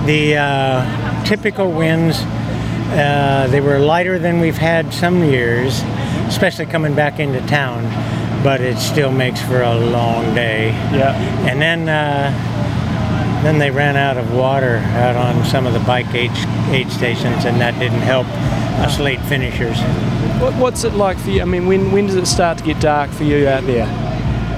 The 0.05 0.37
uh, 0.37 1.25
typical 1.25 1.71
winds, 1.71 2.17
uh, 2.19 3.47
they 3.49 3.59
were 3.59 3.79
lighter 3.79 4.19
than 4.19 4.39
we've 4.39 4.57
had 4.57 4.93
some 4.93 5.23
years, 5.23 5.81
especially 6.27 6.67
coming 6.67 6.93
back 6.93 7.19
into 7.19 7.39
town, 7.47 7.83
but 8.43 8.61
it 8.61 8.77
still 8.77 9.11
makes 9.11 9.41
for 9.41 9.63
a 9.63 9.75
long 9.75 10.35
day. 10.35 10.67
Yeah. 10.93 11.15
And 11.49 11.59
then 11.59 11.89
uh, 11.89 12.55
then 13.45 13.59
they 13.59 13.69
ran 13.69 13.95
out 13.95 14.17
of 14.17 14.33
water 14.33 14.77
out 14.77 15.15
on 15.15 15.45
some 15.45 15.67
of 15.67 15.73
the 15.73 15.79
bike 15.81 16.11
aid, 16.15 16.31
aid 16.69 16.91
stations, 16.91 17.45
and 17.45 17.61
that 17.61 17.77
didn't 17.79 18.01
help 18.01 18.27
us 18.85 18.99
late 18.99 19.21
finishers. 19.21 19.79
What, 20.41 20.53
what's 20.55 20.83
it 20.83 20.93
like 20.93 21.17
for 21.17 21.29
you? 21.29 21.41
I 21.41 21.45
mean, 21.45 21.67
when, 21.67 21.91
when 21.91 22.07
does 22.07 22.15
it 22.15 22.25
start 22.25 22.57
to 22.57 22.63
get 22.63 22.81
dark 22.81 23.11
for 23.11 23.23
you 23.23 23.47
out 23.47 23.63
there? 23.65 23.85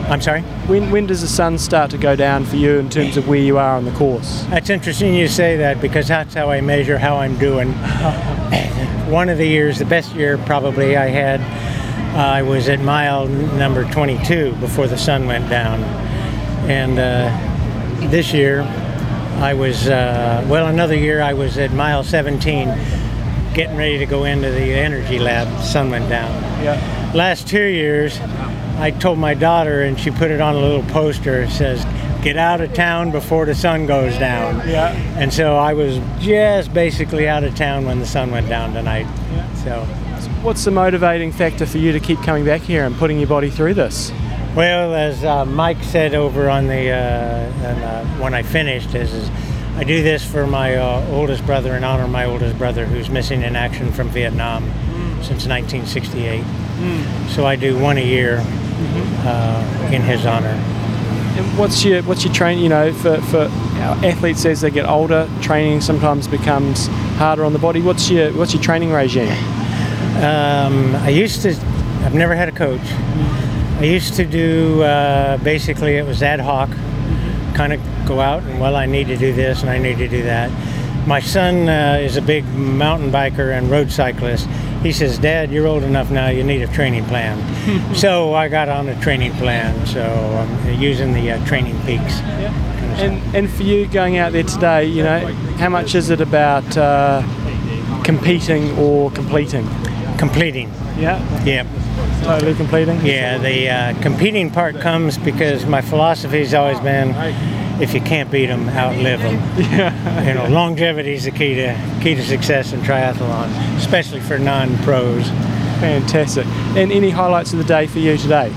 I'm 0.09 0.21
sorry? 0.21 0.41
When, 0.67 0.89
when 0.89 1.05
does 1.05 1.19
the 1.19 1.27
sun 1.27 1.57
start 1.57 1.91
to 1.91 1.97
go 1.97 2.15
down 2.15 2.45
for 2.45 2.55
you 2.55 2.79
in 2.79 2.89
terms 2.89 3.17
of 3.17 3.27
where 3.27 3.41
you 3.41 3.57
are 3.57 3.75
on 3.75 3.83
the 3.83 3.91
course? 3.91 4.45
That's 4.49 4.69
interesting 4.69 5.13
you 5.13 5.27
say 5.27 5.57
that 5.57 5.81
because 5.81 6.07
that's 6.07 6.33
how 6.33 6.49
I 6.49 6.61
measure 6.61 6.97
how 6.97 7.17
I'm 7.17 7.37
doing. 7.37 7.73
One 9.11 9.27
of 9.27 9.37
the 9.37 9.45
years, 9.45 9.79
the 9.79 9.85
best 9.85 10.15
year 10.15 10.37
probably 10.37 10.95
I 10.95 11.07
had, 11.07 11.41
I 12.15 12.41
was 12.41 12.69
at 12.69 12.79
mile 12.79 13.27
number 13.27 13.83
22 13.91 14.53
before 14.61 14.87
the 14.87 14.97
sun 14.97 15.27
went 15.27 15.49
down. 15.49 15.83
And 16.69 16.97
uh, 16.97 18.09
this 18.09 18.31
year, 18.33 18.61
I 19.41 19.53
was, 19.53 19.89
uh, 19.89 20.45
well, 20.49 20.67
another 20.67 20.95
year 20.95 21.21
I 21.21 21.33
was 21.33 21.57
at 21.57 21.73
mile 21.73 22.05
17 22.05 22.69
getting 23.53 23.75
ready 23.75 23.97
to 23.97 24.05
go 24.05 24.23
into 24.23 24.51
the 24.51 24.73
energy 24.73 25.19
lab. 25.19 25.47
The 25.49 25.63
sun 25.63 25.89
went 25.89 26.07
down. 26.07 26.31
Yeah. 26.63 27.11
Last 27.13 27.47
two 27.47 27.65
years, 27.65 28.19
I 28.77 28.91
told 28.91 29.17
my 29.17 29.33
daughter, 29.33 29.81
and 29.81 29.99
she 29.99 30.11
put 30.11 30.29
it 30.29 30.39
on 30.39 30.55
a 30.55 30.59
little 30.59 30.83
poster. 30.83 31.41
It 31.41 31.49
says, 31.49 31.83
"Get 32.21 32.37
out 32.37 32.61
of 32.61 32.73
town 32.73 33.09
before 33.09 33.45
the 33.45 33.55
sun 33.55 33.87
goes 33.87 34.15
down." 34.17 34.67
Yeah. 34.67 34.91
And 35.17 35.33
so 35.33 35.55
I 35.55 35.73
was 35.73 35.99
just 36.19 36.73
basically 36.73 37.27
out 37.27 37.43
of 37.43 37.55
town 37.55 37.85
when 37.85 37.99
the 37.99 38.05
sun 38.05 38.29
went 38.29 38.47
down 38.47 38.73
tonight. 38.73 39.07
Yeah. 39.33 39.53
So. 39.55 39.87
What's 40.43 40.63
the 40.63 40.71
motivating 40.71 41.31
factor 41.31 41.65
for 41.65 41.79
you 41.79 41.91
to 41.91 41.99
keep 41.99 42.21
coming 42.21 42.45
back 42.45 42.61
here 42.61 42.85
and 42.85 42.95
putting 42.95 43.17
your 43.17 43.27
body 43.27 43.49
through 43.49 43.73
this? 43.73 44.11
Well, 44.55 44.93
as 44.93 45.23
uh, 45.23 45.45
Mike 45.45 45.83
said 45.83 46.13
over 46.13 46.49
on 46.49 46.67
the 46.67 46.91
uh, 46.91 46.93
and, 46.93 47.83
uh, 47.83 48.05
when 48.21 48.33
I 48.33 48.43
finished, 48.43 48.93
is, 48.93 49.13
is 49.13 49.29
I 49.75 49.83
do 49.83 50.03
this 50.03 50.23
for 50.23 50.45
my 50.45 50.75
uh, 50.75 51.05
oldest 51.11 51.45
brother 51.45 51.75
in 51.75 51.83
honor 51.83 52.03
of 52.03 52.09
my 52.11 52.25
oldest 52.25 52.57
brother 52.57 52.85
who's 52.85 53.09
missing 53.09 53.41
in 53.41 53.55
action 53.55 53.91
from 53.91 54.09
Vietnam 54.09 54.63
since 55.21 55.47
1968. 55.47 56.43
So 57.29 57.45
I 57.45 57.55
do 57.55 57.77
one 57.77 57.97
a 57.97 58.05
year 58.05 58.43
uh, 59.25 59.89
in 59.91 60.01
his 60.01 60.25
honor. 60.25 60.47
And 61.37 61.57
what's 61.57 61.85
your 61.85 62.01
what's 62.03 62.23
your 62.23 62.33
training? 62.33 62.63
You 62.63 62.69
know, 62.69 62.93
for 62.93 63.21
for 63.21 63.49
athletes 64.03 64.45
as 64.45 64.61
they 64.61 64.71
get 64.71 64.87
older, 64.87 65.29
training 65.41 65.81
sometimes 65.81 66.27
becomes 66.27 66.87
harder 67.17 67.45
on 67.45 67.53
the 67.53 67.59
body. 67.59 67.81
What's 67.81 68.09
your 68.09 68.31
what's 68.33 68.53
your 68.53 68.63
training 68.63 68.91
regime? 68.91 69.29
Um, 70.17 70.95
I 70.95 71.09
used 71.09 71.43
to. 71.43 71.49
I've 72.03 72.15
never 72.15 72.35
had 72.35 72.49
a 72.49 72.51
coach. 72.51 72.81
I 73.79 73.83
used 73.83 74.15
to 74.15 74.25
do 74.25 74.81
uh, 74.81 75.37
basically 75.37 75.97
it 75.97 76.05
was 76.07 76.23
ad 76.23 76.39
hoc, 76.39 76.69
kind 77.53 77.73
of 77.73 77.81
go 78.07 78.19
out 78.19 78.41
and 78.41 78.59
well 78.59 78.75
I 78.75 78.87
need 78.87 79.07
to 79.07 79.17
do 79.17 79.33
this 79.33 79.61
and 79.61 79.69
I 79.69 79.77
need 79.77 79.99
to 79.99 80.07
do 80.07 80.23
that. 80.23 80.49
My 81.07 81.19
son 81.19 81.69
uh, 81.69 81.99
is 82.01 82.17
a 82.17 82.21
big 82.21 82.43
mountain 82.45 83.11
biker 83.11 83.55
and 83.55 83.69
road 83.69 83.91
cyclist. 83.91 84.47
He 84.83 84.91
says, 84.91 85.17
"Dad, 85.17 85.51
you're 85.51 85.67
old 85.67 85.83
enough 85.83 86.11
now. 86.11 86.29
You 86.29 86.43
need 86.43 86.61
a 86.61 86.67
training 86.67 87.05
plan." 87.05 87.37
so 87.95 88.33
I 88.33 88.47
got 88.47 88.69
on 88.69 88.89
a 88.89 88.99
training 89.01 89.33
plan. 89.33 89.85
So 89.87 90.03
I'm 90.03 90.79
using 90.79 91.13
the 91.13 91.31
uh, 91.31 91.39
TrainingPeaks. 91.39 92.21
Yeah. 92.21 93.03
And 93.03 93.35
and 93.35 93.49
for 93.49 93.63
you 93.63 93.87
going 93.87 94.17
out 94.17 94.31
there 94.31 94.43
today, 94.43 94.85
you 94.85 95.03
know, 95.03 95.27
how 95.57 95.69
much 95.69 95.95
is 95.95 96.09
it 96.09 96.21
about 96.21 96.77
uh, 96.77 97.21
competing 98.03 98.77
or 98.77 99.11
completing? 99.11 99.67
Completing. 100.17 100.71
Yeah. 100.97 101.43
Yeah. 101.43 101.65
Totally 102.23 102.55
completing. 102.55 103.05
Yeah, 103.05 103.37
the 103.37 103.69
uh, 103.69 104.01
competing 104.01 104.49
part 104.49 104.79
comes 104.81 105.17
because 105.17 105.65
my 105.65 105.81
philosophy 105.81 106.39
has 106.39 106.53
always 106.53 106.79
been, 106.79 107.09
if 107.81 107.93
you 107.93 108.01
can't 108.01 108.31
beat 108.31 108.47
them, 108.47 108.69
outlive 108.69 109.21
them. 109.21 109.37
Yeah. 109.77 110.27
You 110.27 110.33
know, 110.33 110.47
longevity 110.47 111.13
is 111.13 111.25
the 111.25 111.31
key 111.31 111.55
to 111.55 111.99
key 112.01 112.15
to 112.15 112.23
success 112.23 112.73
in 112.73 112.79
triathlon, 112.81 113.49
especially 113.77 114.21
for 114.21 114.39
non-pros. 114.39 115.29
Fantastic. 115.79 116.45
And 116.75 116.91
any 116.91 117.09
highlights 117.09 117.53
of 117.53 117.59
the 117.59 117.65
day 117.65 117.85
for 117.85 117.99
you 117.99 118.17
today? 118.17 118.51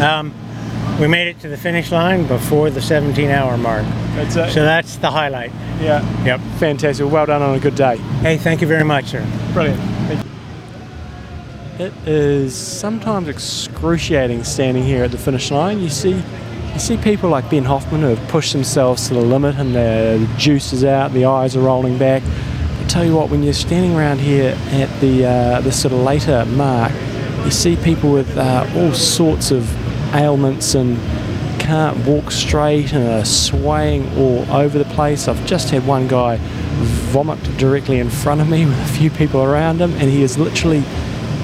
Um, 0.00 0.32
we 1.00 1.08
made 1.08 1.28
it 1.28 1.40
to 1.40 1.48
the 1.48 1.56
finish 1.56 1.90
line 1.90 2.26
before 2.26 2.70
the 2.70 2.80
17-hour 2.80 3.58
mark. 3.58 3.84
That's 4.14 4.36
it. 4.36 4.52
So 4.52 4.62
that's 4.62 4.96
the 4.96 5.10
highlight. 5.10 5.52
Yeah. 5.80 6.24
Yep. 6.24 6.40
Fantastic. 6.58 7.10
Well 7.10 7.26
done 7.26 7.42
on 7.42 7.56
a 7.56 7.60
good 7.60 7.74
day. 7.74 7.96
Hey, 7.96 8.36
thank 8.38 8.60
you 8.60 8.66
very 8.66 8.84
much, 8.84 9.06
sir. 9.06 9.26
Brilliant. 9.52 9.80
Thank 9.80 10.24
you. 10.24 11.86
It 11.86 11.92
is 12.06 12.54
sometimes 12.54 13.28
excruciating 13.28 14.44
standing 14.44 14.84
here 14.84 15.04
at 15.04 15.10
the 15.10 15.18
finish 15.18 15.50
line. 15.50 15.80
You 15.80 15.88
see 15.88 16.22
you 16.72 16.80
see 16.80 16.96
people 16.96 17.28
like 17.28 17.50
Ben 17.50 17.64
Hoffman 17.64 18.00
who 18.00 18.14
have 18.14 18.28
pushed 18.28 18.52
themselves 18.52 19.08
to 19.08 19.14
the 19.14 19.20
limit 19.20 19.56
and 19.56 19.74
the, 19.74 20.28
juice 20.38 20.72
is 20.72 20.84
out, 20.84 21.12
the 21.12 21.26
eyes 21.26 21.56
are 21.56 21.60
rolling 21.60 21.98
back. 21.98 22.22
I 22.22 22.86
tell 22.88 23.04
you 23.04 23.14
what, 23.14 23.30
when 23.30 23.42
you're 23.42 23.52
standing 23.52 23.94
around 23.94 24.20
here 24.20 24.56
at 24.70 25.00
the 25.00 25.24
uh, 25.24 25.60
the 25.60 25.72
sort 25.72 25.92
of 25.92 26.00
later 26.00 26.44
mark, 26.46 26.92
you 27.44 27.50
see 27.50 27.76
people 27.76 28.12
with 28.12 28.36
uh, 28.36 28.66
all 28.76 28.92
sorts 28.92 29.50
of 29.50 29.68
ailments 30.14 30.74
and 30.74 30.98
can't 31.60 31.96
walk 32.06 32.30
straight 32.30 32.92
and 32.92 33.08
are 33.08 33.24
swaying 33.24 34.08
all 34.18 34.50
over 34.50 34.78
the 34.78 34.84
place. 34.96 35.28
I've 35.28 35.44
just 35.46 35.70
had 35.70 35.86
one 35.86 36.08
guy 36.08 36.38
vomit 37.12 37.42
directly 37.56 37.98
in 37.98 38.10
front 38.10 38.40
of 38.40 38.48
me 38.48 38.64
with 38.66 38.78
a 38.80 38.92
few 38.92 39.10
people 39.10 39.42
around 39.42 39.80
him, 39.80 39.92
and 39.94 40.10
he 40.10 40.22
is 40.22 40.38
literally 40.38 40.82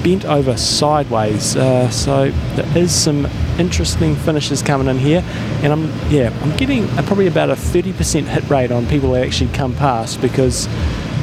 bent 0.02 0.24
over 0.24 0.56
sideways. 0.56 1.56
Uh, 1.56 1.88
so 1.90 2.30
there 2.56 2.78
is 2.78 2.92
some 2.92 3.26
interesting 3.58 4.14
finishes 4.16 4.62
coming 4.62 4.88
in 4.88 4.98
here, 4.98 5.22
and 5.62 5.72
I'm 5.72 5.86
yeah 6.10 6.36
I'm 6.42 6.56
getting 6.56 6.84
uh, 6.90 7.02
probably 7.02 7.26
about 7.26 7.50
a 7.50 7.54
30% 7.54 8.24
hit 8.24 8.48
rate 8.48 8.70
on 8.70 8.86
people 8.86 9.12
that 9.12 9.24
actually 9.24 9.52
come 9.52 9.74
past 9.74 10.20
because 10.20 10.68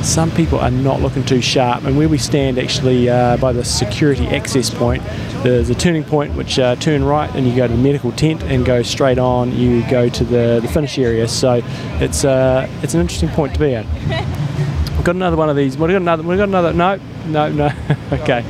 some 0.05 0.29
people 0.31 0.59
are 0.59 0.71
not 0.71 1.01
looking 1.01 1.23
too 1.23 1.41
sharp. 1.41 1.83
And 1.83 1.97
where 1.97 2.07
we 2.07 2.17
stand 2.17 2.59
actually 2.59 3.09
uh, 3.09 3.37
by 3.37 3.51
the 3.53 3.63
security 3.63 4.27
access 4.27 4.69
point, 4.69 5.03
there's 5.43 5.69
a 5.69 5.75
turning 5.75 6.03
point 6.03 6.35
which 6.35 6.59
uh, 6.59 6.75
turn 6.75 7.03
right 7.03 7.33
and 7.35 7.47
you 7.47 7.55
go 7.55 7.67
to 7.67 7.73
the 7.73 7.81
medical 7.81 8.11
tent 8.11 8.43
and 8.43 8.65
go 8.65 8.83
straight 8.83 9.17
on. 9.17 9.51
You 9.57 9.87
go 9.89 10.07
to 10.09 10.23
the, 10.23 10.59
the 10.61 10.67
finish 10.67 10.97
area. 10.99 11.27
So 11.27 11.61
it's 11.99 12.23
uh, 12.23 12.69
it's 12.83 12.93
an 12.93 13.01
interesting 13.01 13.29
point 13.29 13.53
to 13.55 13.59
be 13.59 13.75
at. 13.75 13.85
We've 14.95 15.03
got 15.03 15.15
another 15.15 15.37
one 15.37 15.49
of 15.49 15.55
these. 15.55 15.77
We've 15.77 15.89
got 15.89 15.97
another. 15.97 16.23
We've 16.23 16.37
got 16.37 16.49
another. 16.49 16.73
No, 16.73 16.99
no, 17.25 17.51
no. 17.51 17.71
okay. 18.11 18.45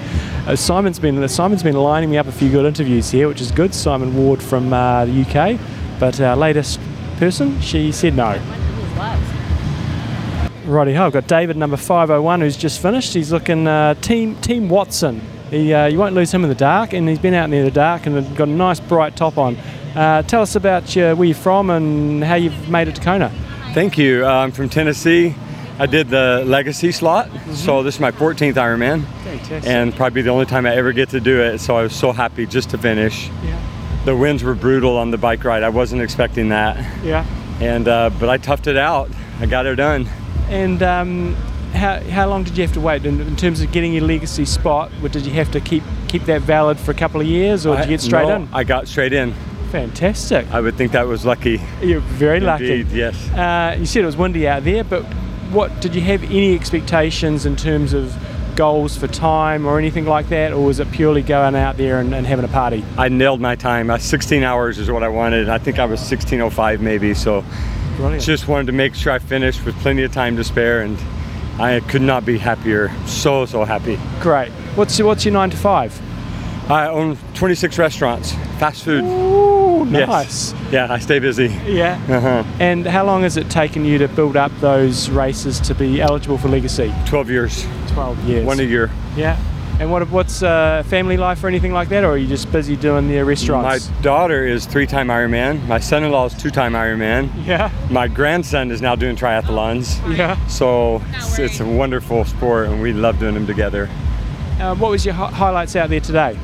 Uh, 0.47 0.55
Simon's 0.55 0.99
been 0.99 1.27
Simon's 1.27 1.63
been 1.63 1.75
lining 1.75 2.11
me 2.11 2.19
up 2.19 2.27
a 2.27 2.31
few 2.31 2.51
good 2.51 2.67
interviews 2.67 3.09
here, 3.09 3.27
which 3.27 3.41
is 3.41 3.51
good. 3.51 3.73
Simon 3.73 4.15
Ward 4.15 4.43
from 4.43 4.71
uh, 4.71 5.05
the 5.05 5.21
UK, 5.21 5.59
but 5.99 6.21
our 6.21 6.35
latest 6.35 6.79
person, 7.17 7.59
she 7.61 7.91
said 7.91 8.15
no. 8.15 8.39
Righty 10.65 10.93
ho, 10.93 11.07
I've 11.07 11.13
got 11.13 11.25
David 11.25 11.57
number 11.57 11.77
501 11.77 12.41
who's 12.41 12.57
just 12.57 12.79
finished. 12.79 13.15
He's 13.15 13.31
looking 13.31 13.67
uh, 13.67 13.95
Team 13.95 14.35
Team 14.35 14.69
Watson. 14.69 15.19
He, 15.49 15.73
uh, 15.73 15.87
you 15.87 15.97
won't 15.97 16.13
lose 16.13 16.31
him 16.31 16.43
in 16.43 16.49
the 16.49 16.55
dark, 16.55 16.93
and 16.93 17.09
he's 17.09 17.17
been 17.17 17.33
out 17.33 17.49
near 17.49 17.63
the 17.63 17.71
dark 17.71 18.05
and 18.05 18.37
got 18.37 18.47
a 18.47 18.51
nice 18.51 18.79
bright 18.79 19.15
top 19.15 19.39
on. 19.39 19.55
Uh, 19.95 20.21
tell 20.21 20.43
us 20.43 20.55
about 20.55 20.95
your, 20.95 21.15
where 21.15 21.25
you're 21.25 21.35
from 21.35 21.71
and 21.71 22.23
how 22.23 22.35
you've 22.35 22.69
made 22.69 22.87
it 22.87 22.93
to 22.95 23.01
Kona. 23.01 23.29
Thank 23.73 23.97
you. 23.97 24.23
Uh, 24.23 24.29
I'm 24.29 24.51
from 24.51 24.69
Tennessee. 24.69 25.33
I 25.77 25.85
did 25.87 26.07
the 26.09 26.43
legacy 26.45 26.91
slot, 26.93 27.29
so 27.53 27.83
this 27.83 27.95
is 27.95 27.99
my 28.01 28.11
14th 28.11 28.53
Ironman, 28.53 29.03
Fantastic. 29.25 29.65
and 29.69 29.93
probably 29.93 30.21
the 30.21 30.29
only 30.29 30.45
time 30.45 30.65
I 30.65 30.73
ever 30.73 30.93
get 30.93 31.09
to 31.09 31.19
do 31.19 31.41
it. 31.41 31.59
So 31.59 31.75
I 31.75 31.81
was 31.81 31.93
so 31.93 32.13
happy 32.13 32.45
just 32.45 32.69
to 32.69 32.77
finish. 32.77 33.27
Yeah. 33.43 33.61
The 34.05 34.15
winds 34.15 34.41
were 34.41 34.55
brutal 34.55 34.97
on 34.97 35.11
the 35.11 35.17
bike 35.17 35.43
ride. 35.43 35.63
I 35.63 35.69
wasn't 35.69 36.01
expecting 36.01 36.49
that, 36.49 36.77
Yeah. 37.03 37.25
and 37.59 37.87
uh, 37.89 38.09
but 38.19 38.29
I 38.29 38.37
toughed 38.37 38.67
it 38.67 38.77
out. 38.77 39.09
I 39.41 39.47
got 39.47 39.65
it 39.65 39.75
done. 39.75 40.07
And 40.49 40.81
um, 40.81 41.33
how, 41.73 41.99
how 41.99 42.29
long 42.29 42.43
did 42.45 42.57
you 42.57 42.63
have 42.63 42.73
to 42.75 42.79
wait 42.79 43.05
in, 43.05 43.19
in 43.19 43.35
terms 43.35 43.59
of 43.59 43.69
getting 43.73 43.91
your 43.91 44.03
legacy 44.05 44.45
spot? 44.45 44.91
Did 45.11 45.25
you 45.25 45.33
have 45.33 45.51
to 45.51 45.59
keep 45.59 45.83
keep 46.07 46.23
that 46.25 46.41
valid 46.41 46.79
for 46.79 46.91
a 46.91 46.95
couple 46.95 47.19
of 47.19 47.27
years, 47.27 47.65
or 47.65 47.75
did 47.75 47.85
you 47.85 47.89
get 47.89 48.01
straight 48.01 48.29
No, 48.29 48.35
in? 48.37 48.49
I 48.53 48.63
got 48.63 48.87
straight 48.87 49.11
in. 49.11 49.33
Fantastic. 49.71 50.49
I 50.51 50.61
would 50.61 50.75
think 50.77 50.93
that 50.93 51.05
was 51.05 51.25
lucky. 51.25 51.59
You're 51.81 51.99
very 51.99 52.39
lucky. 52.39 52.79
Indeed, 52.81 52.95
yes. 52.95 53.29
Uh, 53.31 53.75
you 53.77 53.85
said 53.85 54.03
it 54.03 54.05
was 54.05 54.15
windy 54.15 54.47
out 54.47 54.63
there, 54.63 54.85
but 54.85 55.03
what 55.51 55.79
did 55.81 55.95
you 55.95 56.01
have 56.01 56.23
any 56.23 56.55
expectations 56.55 57.45
in 57.45 57.55
terms 57.55 57.93
of 57.93 58.15
goals 58.55 58.97
for 58.97 59.07
time 59.07 59.65
or 59.65 59.77
anything 59.77 60.05
like 60.05 60.29
that, 60.29 60.53
or 60.53 60.63
was 60.63 60.79
it 60.79 60.89
purely 60.91 61.21
going 61.21 61.55
out 61.55 61.77
there 61.77 61.99
and, 61.99 62.13
and 62.15 62.25
having 62.25 62.45
a 62.45 62.49
party? 62.49 62.83
I 62.97 63.09
nailed 63.09 63.41
my 63.41 63.55
time. 63.55 63.89
Uh, 63.89 63.97
16 63.97 64.43
hours 64.43 64.79
is 64.79 64.89
what 64.89 65.03
I 65.03 65.09
wanted. 65.09 65.49
I 65.49 65.57
think 65.57 65.79
I 65.79 65.85
was 65.85 65.99
16:05 65.99 66.79
maybe. 66.79 67.13
So 67.13 67.43
Brilliant. 67.97 68.23
just 68.23 68.47
wanted 68.47 68.67
to 68.67 68.73
make 68.73 68.95
sure 68.95 69.11
I 69.13 69.19
finished 69.19 69.65
with 69.65 69.75
plenty 69.79 70.03
of 70.03 70.11
time 70.11 70.35
to 70.37 70.43
spare, 70.43 70.81
and 70.81 70.97
I 71.59 71.81
could 71.81 72.01
not 72.01 72.25
be 72.25 72.37
happier. 72.37 72.91
So 73.05 73.45
so 73.45 73.65
happy. 73.65 73.99
Great. 74.21 74.51
What's 74.75 74.97
your, 74.97 75.07
what's 75.07 75.25
your 75.25 75.33
nine 75.33 75.49
to 75.49 75.57
five? 75.57 75.99
I 76.69 76.87
own 76.87 77.17
26 77.35 77.77
restaurants, 77.77 78.31
fast 78.59 78.83
food. 78.83 79.03
Ooh, 79.03 79.85
Yes. 79.91 80.07
nice. 80.07 80.53
Yeah, 80.71 80.91
I 80.91 80.97
stay 80.97 81.19
busy. 81.19 81.55
Yeah. 81.67 81.99
Uh-huh. 82.09 82.43
And 82.59 82.87
how 82.87 83.05
long 83.05 83.21
has 83.21 83.37
it 83.37 83.51
taken 83.51 83.85
you 83.85 83.99
to 83.99 84.07
build 84.07 84.35
up 84.35 84.51
those 84.61 85.09
races 85.09 85.59
to 85.61 85.75
be 85.75 86.01
eligible 86.01 86.39
for 86.39 86.47
legacy? 86.47 86.91
12 87.05 87.29
years. 87.29 87.67
12 87.89 88.23
years. 88.27 88.45
One 88.45 88.59
a 88.59 88.63
year. 88.63 88.89
Yeah. 89.15 89.37
And 89.79 89.91
what 89.91 90.09
what's 90.09 90.41
uh, 90.41 90.83
family 90.87 91.17
life 91.17 91.43
or 91.43 91.47
anything 91.49 91.73
like 91.73 91.89
that, 91.89 92.03
or 92.05 92.11
are 92.11 92.17
you 92.17 92.27
just 92.27 92.49
busy 92.51 92.75
doing 92.77 93.09
the 93.09 93.21
restaurants? 93.23 93.89
My 93.91 94.01
daughter 94.01 94.47
is 94.47 94.65
three-time 94.65 95.09
Ironman. 95.09 95.67
My 95.67 95.79
son-in-law 95.79 96.27
is 96.27 96.33
two-time 96.33 96.73
Ironman. 96.73 97.29
Yeah. 97.45 97.69
My 97.91 98.07
grandson 98.07 98.71
is 98.71 98.81
now 98.81 98.95
doing 98.95 99.15
triathlons. 99.17 99.99
Yeah. 100.17 100.37
So 100.47 101.01
it's, 101.13 101.37
it's 101.37 101.59
a 101.59 101.65
wonderful 101.65 102.23
sport, 102.25 102.69
and 102.69 102.81
we 102.81 102.93
love 102.93 103.19
doing 103.19 103.33
them 103.35 103.45
together. 103.45 103.89
Uh, 104.61 104.73
what 104.75 104.89
was 104.91 105.05
your 105.05 105.13
hi- 105.13 105.29
highlights 105.31 105.75
out 105.75 105.89
there 105.89 105.99
today? 105.99 106.39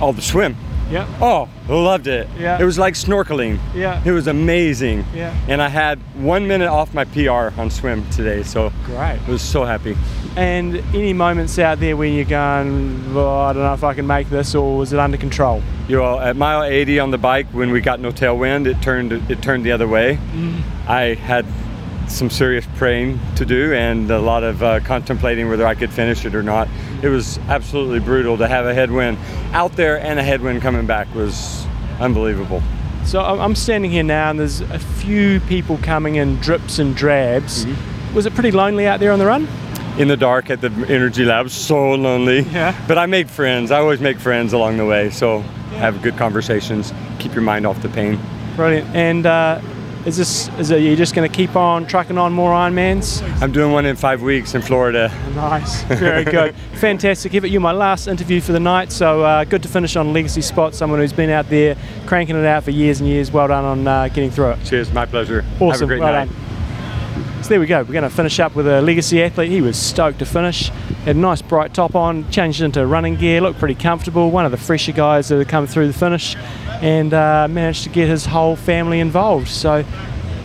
Oh, 0.00 0.12
the 0.12 0.22
swim. 0.22 0.56
Yeah. 0.90 1.06
Oh, 1.20 1.48
loved 1.68 2.06
it. 2.06 2.28
Yeah. 2.38 2.58
It 2.58 2.64
was 2.64 2.78
like 2.78 2.94
snorkeling. 2.94 3.58
Yeah. 3.74 4.02
It 4.04 4.10
was 4.10 4.26
amazing. 4.26 5.04
Yeah. 5.14 5.36
And 5.46 5.60
I 5.60 5.68
had 5.68 5.98
one 6.22 6.46
minute 6.46 6.68
off 6.68 6.94
my 6.94 7.04
PR 7.04 7.50
on 7.60 7.70
swim 7.70 8.08
today, 8.10 8.42
so 8.42 8.72
Great. 8.84 9.18
I 9.20 9.28
was 9.28 9.42
so 9.42 9.64
happy. 9.64 9.96
And 10.36 10.76
any 10.94 11.12
moments 11.12 11.58
out 11.58 11.80
there 11.80 11.96
when 11.96 12.14
you're 12.14 12.24
going, 12.24 13.04
oh, 13.14 13.28
I 13.28 13.52
don't 13.52 13.62
know 13.62 13.74
if 13.74 13.84
I 13.84 13.92
can 13.92 14.06
make 14.06 14.30
this, 14.30 14.54
or 14.54 14.78
was 14.78 14.92
it 14.92 14.98
under 14.98 15.18
control? 15.18 15.62
You 15.88 15.96
know, 15.96 16.18
at 16.18 16.36
mile 16.36 16.62
80 16.62 17.00
on 17.00 17.10
the 17.10 17.18
bike, 17.18 17.46
when 17.48 17.70
we 17.70 17.80
got 17.80 18.00
no 18.00 18.10
tailwind, 18.10 18.66
it 18.66 18.80
turned 18.80 19.12
it 19.12 19.42
turned 19.42 19.64
the 19.64 19.72
other 19.72 19.88
way. 19.88 20.16
Mm. 20.32 20.62
I 20.86 21.14
had 21.14 21.44
some 22.08 22.30
serious 22.30 22.66
praying 22.76 23.20
to 23.36 23.44
do 23.44 23.72
and 23.74 24.10
a 24.10 24.18
lot 24.18 24.42
of 24.42 24.62
uh, 24.62 24.80
contemplating 24.80 25.48
whether 25.48 25.66
I 25.66 25.74
could 25.74 25.92
finish 25.92 26.24
it 26.24 26.34
or 26.34 26.42
not. 26.42 26.68
It 27.02 27.08
was 27.08 27.38
absolutely 27.48 28.00
brutal 28.00 28.38
to 28.38 28.48
have 28.48 28.66
a 28.66 28.74
headwind 28.74 29.18
out 29.52 29.72
there 29.72 30.00
and 30.00 30.18
a 30.18 30.22
headwind 30.22 30.62
coming 30.62 30.86
back 30.86 31.12
was 31.14 31.66
unbelievable. 32.00 32.62
So 33.04 33.20
I'm 33.20 33.54
standing 33.54 33.90
here 33.90 34.02
now, 34.02 34.28
and 34.28 34.38
there's 34.38 34.60
a 34.60 34.78
few 34.78 35.40
people 35.40 35.78
coming 35.78 36.16
in 36.16 36.36
drips 36.36 36.78
and 36.78 36.94
drabs. 36.94 37.64
Mm-hmm. 37.64 38.14
Was 38.14 38.26
it 38.26 38.34
pretty 38.34 38.50
lonely 38.50 38.86
out 38.86 39.00
there 39.00 39.12
on 39.12 39.18
the 39.18 39.24
run? 39.24 39.48
In 39.98 40.08
the 40.08 40.16
dark 40.16 40.50
at 40.50 40.60
the 40.60 40.70
energy 40.88 41.24
lab, 41.24 41.48
so 41.48 41.94
lonely. 41.94 42.40
Yeah. 42.40 42.78
But 42.86 42.98
I 42.98 43.06
made 43.06 43.30
friends. 43.30 43.70
I 43.70 43.78
always 43.78 44.00
make 44.00 44.18
friends 44.18 44.52
along 44.52 44.76
the 44.76 44.84
way, 44.84 45.08
so 45.08 45.40
have 45.78 46.02
good 46.02 46.18
conversations. 46.18 46.92
Keep 47.18 47.32
your 47.32 47.42
mind 47.42 47.66
off 47.66 47.80
the 47.80 47.88
pain. 47.88 48.20
Brilliant. 48.56 48.94
And 48.94 49.24
uh, 49.24 49.62
is 50.08 50.16
this 50.16 50.48
is 50.58 50.70
it, 50.70 50.80
you 50.80 50.96
just 50.96 51.14
going 51.14 51.28
to 51.28 51.34
keep 51.34 51.54
on 51.54 51.86
trucking 51.86 52.16
on 52.16 52.32
more 52.32 52.52
Ironmans? 52.52 53.22
I'm 53.42 53.52
doing 53.52 53.72
one 53.72 53.84
in 53.84 53.94
five 53.94 54.22
weeks 54.22 54.54
in 54.54 54.62
Florida. 54.62 55.12
Nice, 55.34 55.82
very 55.82 56.24
good, 56.24 56.54
fantastic. 56.74 57.30
Give 57.30 57.44
it 57.44 57.50
you 57.50 57.60
my 57.60 57.72
last 57.72 58.08
interview 58.08 58.40
for 58.40 58.52
the 58.52 58.60
night. 58.60 58.90
So 58.90 59.22
uh, 59.22 59.44
good 59.44 59.62
to 59.62 59.68
finish 59.68 59.96
on 59.96 60.14
legacy 60.14 60.40
spot. 60.40 60.74
Someone 60.74 60.98
who's 60.98 61.12
been 61.12 61.30
out 61.30 61.48
there 61.50 61.76
cranking 62.06 62.36
it 62.36 62.46
out 62.46 62.64
for 62.64 62.70
years 62.70 63.00
and 63.00 63.08
years. 63.08 63.30
Well 63.30 63.48
done 63.48 63.64
on 63.64 63.86
uh, 63.86 64.08
getting 64.08 64.30
through 64.30 64.52
it. 64.52 64.64
Cheers, 64.64 64.90
my 64.92 65.04
pleasure. 65.04 65.44
Awesome. 65.60 65.70
Have 65.70 65.82
a 65.82 65.86
great 65.86 66.00
well 66.00 66.12
night. 66.12 66.28
done. 66.28 67.42
So 67.42 67.50
there 67.50 67.60
we 67.60 67.66
go. 67.66 67.82
We're 67.82 67.92
going 67.92 68.02
to 68.02 68.10
finish 68.10 68.40
up 68.40 68.56
with 68.56 68.66
a 68.66 68.80
legacy 68.80 69.22
athlete. 69.22 69.50
He 69.50 69.60
was 69.60 69.78
stoked 69.78 70.18
to 70.20 70.26
finish. 70.26 70.70
Had 71.08 71.16
a 71.16 71.20
nice 71.20 71.40
bright 71.40 71.72
top 71.72 71.94
on, 71.94 72.30
changed 72.30 72.60
into 72.60 72.86
running 72.86 73.16
gear, 73.16 73.40
looked 73.40 73.58
pretty 73.58 73.74
comfortable. 73.74 74.30
One 74.30 74.44
of 74.44 74.50
the 74.50 74.58
fresher 74.58 74.92
guys 74.92 75.28
that 75.28 75.38
had 75.38 75.48
come 75.48 75.66
through 75.66 75.86
the 75.86 75.94
finish, 75.94 76.36
and 76.82 77.14
uh, 77.14 77.48
managed 77.48 77.84
to 77.84 77.88
get 77.88 78.10
his 78.10 78.26
whole 78.26 78.56
family 78.56 79.00
involved. 79.00 79.48
So, 79.48 79.86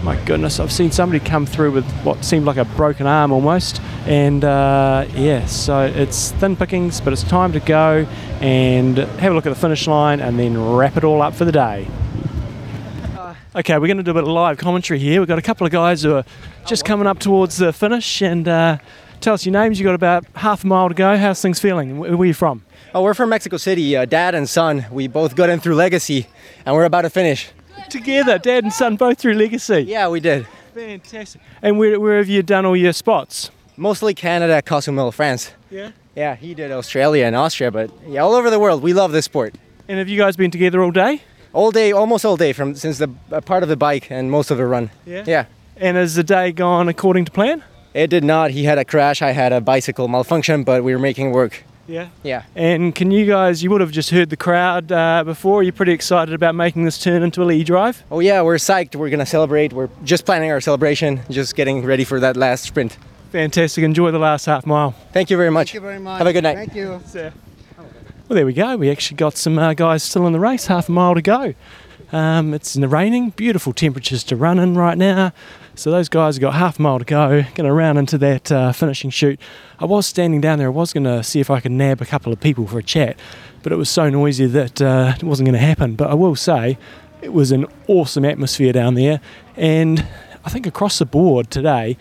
my 0.04 0.16
goodness, 0.24 0.62
I've 0.62 0.72
seen 0.72 0.90
somebody 0.90 1.20
come 1.20 1.46
through 1.46 1.72
with 1.72 1.84
what 2.06 2.24
seemed 2.24 2.46
like 2.46 2.56
a 2.56 2.64
broken 2.64 3.08
arm 3.08 3.34
almost. 3.34 3.82
And 4.06 4.46
uh, 4.46 5.06
yeah, 5.16 5.46
so 5.48 5.82
it's 5.82 6.32
thin 6.32 6.56
pickings, 6.56 7.02
but 7.02 7.12
it's 7.12 7.24
time 7.24 7.52
to 7.52 7.60
go 7.60 8.08
and 8.40 8.98
have 9.00 9.34
a 9.34 9.36
look 9.36 9.46
at 9.46 9.50
the 9.50 9.60
finish 9.60 9.86
line 9.86 10.22
and 10.22 10.40
then 10.40 10.58
wrap 10.58 10.96
it 10.96 11.04
all 11.04 11.22
up 11.22 11.34
for 11.34 11.44
the 11.44 11.52
day. 11.52 11.90
Okay, 13.56 13.78
we're 13.78 13.88
going 13.88 13.98
to 13.98 14.04
do 14.04 14.12
a 14.12 14.14
bit 14.16 14.24
of 14.24 14.30
live 14.30 14.58
commentary 14.58 14.98
here. 14.98 15.20
We've 15.20 15.28
got 15.28 15.38
a 15.38 15.44
couple 15.44 15.68
of 15.68 15.74
guys 15.74 16.04
who 16.04 16.16
are 16.16 16.26
just 16.66 16.86
coming 16.86 17.06
up 17.06 17.20
towards 17.20 17.58
the 17.58 17.74
finish 17.74 18.22
and 18.22 18.48
uh, 18.48 18.78
tell 19.24 19.34
us 19.34 19.46
your 19.46 19.54
names. 19.54 19.80
You've 19.80 19.86
got 19.86 19.96
about 19.96 20.26
half 20.36 20.64
a 20.64 20.68
mile 20.68 20.90
to 20.90 20.96
go. 20.96 21.18
How's 21.18 21.42
things 21.42 21.60
feeling? 21.60 21.98
Where 21.98 22.14
are 22.14 22.26
you 22.26 22.34
from? 22.34 22.64
Oh, 22.94 23.02
we're 23.02 23.14
from 23.14 23.30
Mexico 23.30 23.58
City. 23.58 23.96
Uh, 23.96 24.06
dad 24.06 24.36
and 24.36 24.48
son. 24.48 24.86
We 24.92 25.08
both 25.08 25.36
got 25.36 25.50
in 25.50 25.60
through 25.60 25.76
Legacy, 25.76 26.28
and 26.66 26.76
we're 26.76 26.84
about 26.84 27.04
to 27.04 27.10
finish. 27.10 27.50
Together, 27.90 28.38
dad 28.38 28.64
and 28.64 28.74
son 28.74 28.98
both 28.98 29.18
through 29.18 29.36
Legacy. 29.36 29.82
Yeah, 29.82 30.10
we 30.10 30.20
did. 30.20 30.46
Fantastic. 30.74 31.42
And 31.62 31.80
where, 31.80 32.00
where 32.00 32.18
have 32.18 32.28
you 32.28 32.44
done 32.44 32.66
all 32.66 32.76
your 32.76 32.94
spots? 32.94 33.50
Mostly 33.78 34.14
Canada, 34.14 34.62
Cozumel, 34.62 35.12
France. 35.12 35.54
Yeah. 35.72 35.92
Yeah, 36.16 36.36
he 36.36 36.54
did 36.54 36.72
Australia 36.72 37.26
and 37.26 37.36
Austria, 37.36 37.72
but 37.72 37.92
yeah, 38.08 38.22
all 38.22 38.34
over 38.34 38.50
the 38.50 38.60
world. 38.60 38.84
We 38.84 38.94
love 38.94 39.12
this 39.12 39.26
sport. 39.26 39.56
And 39.88 39.98
have 39.98 40.10
you 40.10 40.20
guys 40.20 40.36
been 40.36 40.52
together 40.52 40.84
all 40.84 40.92
day? 40.92 41.22
All 41.54 41.72
day, 41.72 41.92
almost 41.92 42.26
all 42.26 42.38
day, 42.38 42.54
from 42.54 42.76
since 42.76 42.98
the 42.98 43.10
uh, 43.32 43.42
part 43.42 43.64
of 43.64 43.70
the 43.70 43.78
bike 43.78 44.12
and 44.12 44.30
most 44.30 44.52
of 44.52 44.58
the 44.58 44.66
run. 44.66 44.92
Yeah. 45.06 45.24
Yeah. 45.26 45.46
And 45.78 45.98
has 45.98 46.16
the 46.16 46.24
day 46.24 46.52
gone 46.52 46.90
according 46.90 47.26
to 47.26 47.32
plan? 47.32 47.64
It 47.94 48.08
did 48.08 48.24
not. 48.24 48.52
He 48.52 48.64
had 48.64 48.78
a 48.78 48.86
crash. 48.86 49.22
I 49.22 49.32
had 49.32 49.54
a 49.54 49.62
bicycle 49.62 50.08
malfunction, 50.08 50.64
but 50.64 50.84
we 50.84 50.94
were 50.94 51.00
making 51.00 51.32
work. 51.32 51.64
Yeah. 51.88 52.10
Yeah. 52.24 52.44
And 52.56 52.96
can 52.96 53.12
you 53.12 53.26
guys? 53.26 53.62
You 53.62 53.70
would 53.72 53.82
have 53.82 53.92
just 53.92 54.10
heard 54.10 54.30
the 54.30 54.38
crowd 54.38 54.92
uh, 54.92 55.24
before. 55.24 55.62
Are 55.62 55.72
pretty 55.72 55.92
excited 55.92 56.34
about 56.34 56.56
making 56.56 56.86
this 56.86 56.98
turn 56.98 57.24
into 57.24 57.42
Ali'i 57.42 57.66
Drive? 57.66 58.04
Oh 58.10 58.20
yeah, 58.20 58.42
we're 58.42 58.56
psyched. 58.56 58.96
We're 58.96 59.10
gonna 59.10 59.26
celebrate. 59.26 59.74
We're 59.74 59.90
just 60.04 60.26
planning 60.26 60.50
our 60.50 60.62
celebration, 60.62 61.22
just 61.30 61.56
getting 61.56 61.86
ready 61.86 62.04
for 62.06 62.20
that 62.22 62.38
last 62.38 62.64
sprint. 62.64 62.98
Fantastic. 63.32 63.84
Enjoy 63.84 64.12
the 64.12 64.20
last 64.20 64.46
half 64.46 64.66
mile. 64.66 64.92
Thank 65.12 65.30
you 65.30 65.38
very 65.38 65.50
much. 65.52 65.70
Thank 65.70 65.76
you 65.76 65.82
very 65.82 66.00
much. 66.00 66.20
Have 66.20 66.28
a 66.28 66.34
good 66.34 66.44
night. 66.44 66.56
Thank 66.56 66.76
you. 66.76 67.02
Well, 68.30 68.36
there 68.38 68.46
we 68.46 68.54
go. 68.54 68.78
We 68.78 68.90
actually 68.90 69.18
got 69.18 69.36
some 69.36 69.60
uh, 69.60 69.74
guys 69.74 70.02
still 70.04 70.26
in 70.26 70.34
the 70.34 70.40
race, 70.40 70.68
half 70.68 70.88
a 70.88 70.92
mile 70.92 71.14
to 71.14 71.22
go. 71.22 71.54
Um, 72.14 72.54
it's 72.54 72.78
raining, 72.78 73.32
beautiful 73.32 73.74
temperatures 73.74 74.24
to 74.26 74.36
run 74.36 74.60
in 74.60 74.76
right 74.76 74.98
now. 74.98 75.34
So 75.76 75.90
those 75.90 76.08
guys 76.08 76.36
have 76.36 76.42
got 76.42 76.54
half 76.54 76.78
a 76.78 76.82
mile 76.84 77.00
to 77.00 77.06
go, 77.06 77.42
going 77.56 77.66
to 77.66 77.74
round 77.74 77.98
into 77.98 78.20
that 78.20 78.52
uh, 78.52 78.72
finishing 78.74 79.10
chute. 79.10 79.40
I 79.80 79.86
was 79.86 80.06
standing 80.06 80.40
down 80.40 80.60
there, 80.60 80.68
I 80.68 80.72
was 80.72 80.94
going 80.94 81.06
to 81.06 81.24
see 81.24 81.40
if 81.40 81.50
I 81.50 81.60
could 81.62 81.72
nab 81.72 82.00
a 82.00 82.06
couple 82.06 82.32
of 82.32 82.40
people 82.40 82.68
for 82.68 82.78
a 82.78 82.84
chat, 82.84 83.18
but 83.64 83.72
it 83.72 83.76
was 83.76 83.90
so 83.90 84.08
noisy 84.08 84.46
that 84.46 84.80
uh, 84.80 85.14
it 85.16 85.24
wasn't 85.24 85.48
going 85.48 85.60
to 85.60 85.66
happen. 85.66 85.96
But 85.96 86.12
I 86.12 86.14
will 86.14 86.36
say, 86.36 86.78
it 87.24 87.34
was 87.34 87.52
an 87.52 87.66
awesome 87.88 88.24
atmosphere 88.24 88.72
down 88.72 88.94
there, 88.94 89.20
and 89.58 90.06
I 90.46 90.50
think 90.52 90.68
across 90.68 91.00
the 91.00 91.06
board 91.06 91.50
today, 91.50 91.98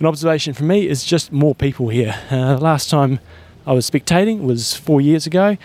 an 0.00 0.06
observation 0.06 0.54
for 0.54 0.64
me 0.64 0.88
is 0.88 1.04
just 1.04 1.30
more 1.30 1.54
people 1.54 1.90
here. 1.90 2.18
Uh, 2.30 2.56
last 2.56 2.88
time 2.88 3.20
I 3.66 3.74
was 3.74 3.88
spectating 3.88 4.40
was 4.40 4.74
four 4.74 5.02
years 5.02 5.26
ago. 5.26 5.58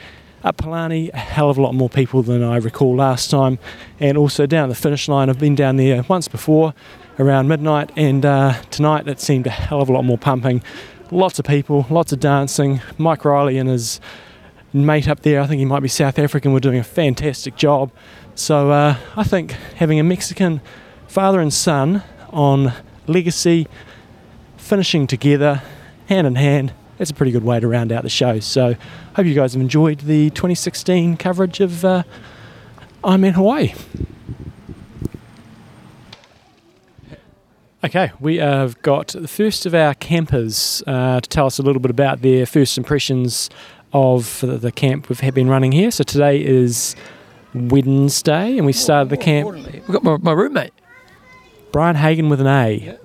Up 0.44 0.58
Palani, 0.58 1.10
a 1.14 1.18
hell 1.18 1.50
of 1.50 1.58
a 1.58 1.62
lot 1.62 1.74
more 1.74 1.90
people 1.90 2.22
than 2.22 2.44
I 2.44 2.58
recall 2.58 2.96
last 2.96 3.30
time, 3.30 3.60
and 4.00 4.18
also 4.18 4.46
down 4.46 4.70
the 4.70 4.76
finish 4.76 5.08
line. 5.08 5.30
I've 5.30 5.40
been 5.40 5.56
down 5.56 5.78
there 5.78 6.04
once 6.04 6.28
before 6.28 6.74
around 7.20 7.48
midnight, 7.48 7.92
and 7.96 8.26
uh, 8.26 8.54
tonight 8.72 9.08
it 9.08 9.20
seemed 9.20 9.46
a 9.46 9.52
hell 9.52 9.82
of 9.82 9.90
a 9.90 9.94
lot 9.94 10.06
more 10.06 10.18
pumping. 10.18 10.64
Lots 11.12 11.38
of 11.38 11.46
people, 11.46 11.86
lots 11.90 12.14
of 12.14 12.20
dancing. 12.20 12.82
Mike 12.98 13.26
Riley 13.26 13.58
and 13.58 13.70
his 13.70 14.00
mate 14.72 15.08
up 15.08 15.22
there, 15.22 15.42
I 15.42 15.48
think 15.48 15.60
he 15.60 15.66
might 15.66 15.82
be 15.82 15.90
South 15.90 16.18
African, 16.18 16.54
were 16.54 16.60
doing 16.60 16.80
a 16.80 16.84
fantastic 16.84 17.56
job. 17.56 17.92
So 18.36 18.72
uh, 18.72 18.96
I 19.16 19.24
think 19.24 19.52
having 19.52 20.00
a 20.00 20.04
Mexican 20.04 20.62
father 21.08 21.40
and 21.40 21.54
son 21.54 22.04
on 22.30 22.74
legacy 23.08 23.68
finishing 24.58 25.08
together, 25.08 25.62
hand 26.08 26.26
in 26.26 26.36
hand, 26.36 26.74
that's 26.98 27.10
a 27.10 27.14
pretty 27.14 27.32
good 27.32 27.44
way 27.44 27.60
to 27.60 27.68
round 27.68 27.92
out 27.92 28.04
the 28.04 28.10
show. 28.10 28.40
So, 28.40 28.68
I 28.70 28.78
hope 29.16 29.26
you 29.26 29.34
guys 29.34 29.54
have 29.54 29.62
enjoyed 29.62 30.00
the 30.02 30.30
2016 30.32 31.18
coverage 31.18 31.60
of 31.62 31.84
uh, 31.84 32.04
in 33.06 33.34
Hawaii. 33.34 33.74
Okay, 37.82 38.12
we 38.20 38.38
have 38.38 38.82
got 38.82 39.08
the 39.08 39.28
first 39.28 39.66
of 39.66 39.74
our 39.74 39.94
campers 39.94 40.84
uh, 40.86 41.22
to 41.22 41.30
tell 41.30 41.46
us 41.46 41.60
a 41.60 41.62
little 41.62 41.82
bit 41.82 41.90
about 41.90 42.22
their 42.22 42.46
first 42.46 42.78
impressions 42.78 43.50
of 43.94 44.42
the, 44.42 44.58
the 44.58 44.72
camp 44.72 45.08
we've 45.08 45.34
been 45.34 45.48
running 45.48 45.72
here. 45.72 45.90
So 45.90 46.04
today 46.04 46.44
is 46.44 46.94
Wednesday, 47.54 48.58
and 48.58 48.66
we 48.66 48.74
started 48.74 49.10
the 49.10 49.16
camp. 49.16 49.54
We've 49.54 49.88
got 49.88 50.04
my, 50.04 50.18
my 50.18 50.34
roommate. 50.34 50.74
Brian 51.72 51.96
Hagen 51.96 52.28
with 52.28 52.42
an 52.42 52.48
A. 52.48 52.98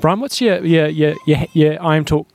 Brian, 0.00 0.20
what's 0.20 0.38
your 0.38 0.62
your 0.62 0.86
your 0.88 1.14
your, 1.26 1.46
your 1.54 1.82
Iron 1.82 2.04
Talk 2.04 2.28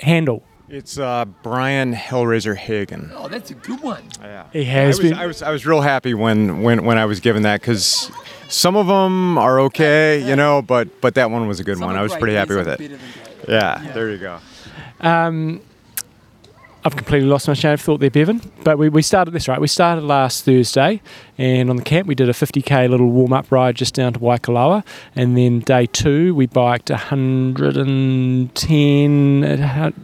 handle? 0.00 0.42
It's 0.72 0.98
uh, 0.98 1.26
Brian 1.42 1.94
Hellraiser 1.94 2.56
Hagen. 2.56 3.10
Oh, 3.14 3.28
that's 3.28 3.50
a 3.50 3.54
good 3.54 3.82
one. 3.82 4.02
Yeah. 4.22 4.46
He 4.54 4.64
has 4.64 4.84
I 4.84 4.86
was, 4.86 5.10
been- 5.10 5.18
I 5.18 5.26
was 5.26 5.42
I 5.42 5.50
was 5.50 5.66
real 5.66 5.82
happy 5.82 6.14
when 6.14 6.62
when 6.62 6.86
when 6.86 6.96
I 6.96 7.04
was 7.04 7.20
given 7.20 7.42
that 7.42 7.60
because 7.60 8.10
some 8.48 8.74
of 8.76 8.86
them 8.86 9.36
are 9.36 9.60
okay, 9.60 10.26
you 10.26 10.34
know, 10.34 10.62
but 10.62 11.02
but 11.02 11.14
that 11.16 11.30
one 11.30 11.46
was 11.46 11.60
a 11.60 11.64
good 11.64 11.78
one. 11.78 11.94
I 11.94 12.00
was 12.00 12.16
pretty 12.16 12.34
happy 12.34 12.54
with 12.54 12.68
it. 12.68 12.98
Yeah, 13.46 13.92
there 13.92 14.08
you 14.10 14.16
go. 14.16 14.38
Um, 15.00 15.60
I've 16.84 16.96
completely 16.96 17.28
lost 17.28 17.46
my 17.46 17.54
train 17.54 17.74
of 17.74 17.80
thought 17.80 18.00
there, 18.00 18.10
Bevan. 18.10 18.40
But 18.64 18.76
we, 18.76 18.88
we 18.88 19.02
started 19.02 19.30
this 19.30 19.46
right. 19.46 19.60
We 19.60 19.68
started 19.68 20.02
last 20.02 20.44
Thursday, 20.44 21.00
and 21.38 21.70
on 21.70 21.76
the 21.76 21.82
camp 21.82 22.08
we 22.08 22.16
did 22.16 22.28
a 22.28 22.32
50k 22.32 22.90
little 22.90 23.08
warm 23.08 23.32
up 23.32 23.52
ride 23.52 23.76
just 23.76 23.94
down 23.94 24.14
to 24.14 24.18
Waikoloa, 24.18 24.84
and 25.14 25.36
then 25.36 25.60
day 25.60 25.86
two 25.86 26.34
we 26.34 26.46
biked 26.46 26.90
110, 26.90 29.44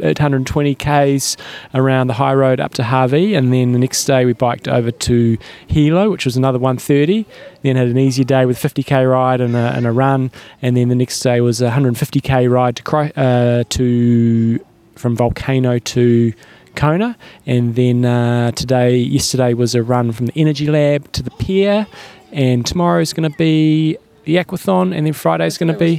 820 0.01 0.75
k's 0.77 1.37
around 1.75 2.07
the 2.07 2.15
high 2.15 2.35
road 2.35 2.61
up 2.61 2.75
to 2.75 2.85
Hawi, 2.85 3.37
and 3.37 3.53
then 3.53 3.73
the 3.73 3.81
next 3.81 4.05
day 4.05 4.25
we 4.25 4.33
biked 4.33 4.69
over 4.69 4.93
to 4.93 5.37
Hilo, 5.67 6.11
which 6.11 6.25
was 6.25 6.37
another 6.37 6.61
130. 6.61 7.27
Then 7.63 7.75
had 7.75 7.89
an 7.89 7.99
easier 7.99 8.25
day 8.25 8.47
with 8.47 8.57
50k 8.57 9.11
ride 9.11 9.41
and 9.41 9.57
a, 9.57 9.73
and 9.75 9.85
a 9.85 9.91
run, 9.91 10.31
and 10.63 10.77
then 10.77 10.91
the 10.91 10.95
next 10.95 11.19
day 11.21 11.41
was 11.41 11.61
a 11.61 11.71
150k 11.71 12.49
ride 12.49 12.77
to 12.77 13.21
uh, 13.21 13.65
to 13.69 14.61
from 14.99 15.17
Volcano 15.17 15.79
to 15.79 16.33
Kona, 16.79 17.17
and 17.45 17.75
then 17.75 18.05
uh, 18.05 18.53
today, 18.53 18.97
yesterday 18.97 19.53
was 19.53 19.75
a 19.75 19.83
run 19.83 20.13
from 20.13 20.27
the 20.27 20.33
Energy 20.37 20.69
Lab 20.69 21.11
to 21.13 21.25
the 21.25 21.33
pier, 21.33 21.87
and 22.31 22.65
tomorrow 22.65 23.01
is 23.01 23.13
going 23.13 23.29
to 23.31 23.37
be 23.37 23.99
the 24.25 24.37
Aquathon, 24.37 24.97
and 24.97 25.05
then 25.05 25.13
Friday 25.13 25.47
is 25.47 25.59
going 25.59 25.73
to 25.73 25.79
be. 25.79 25.97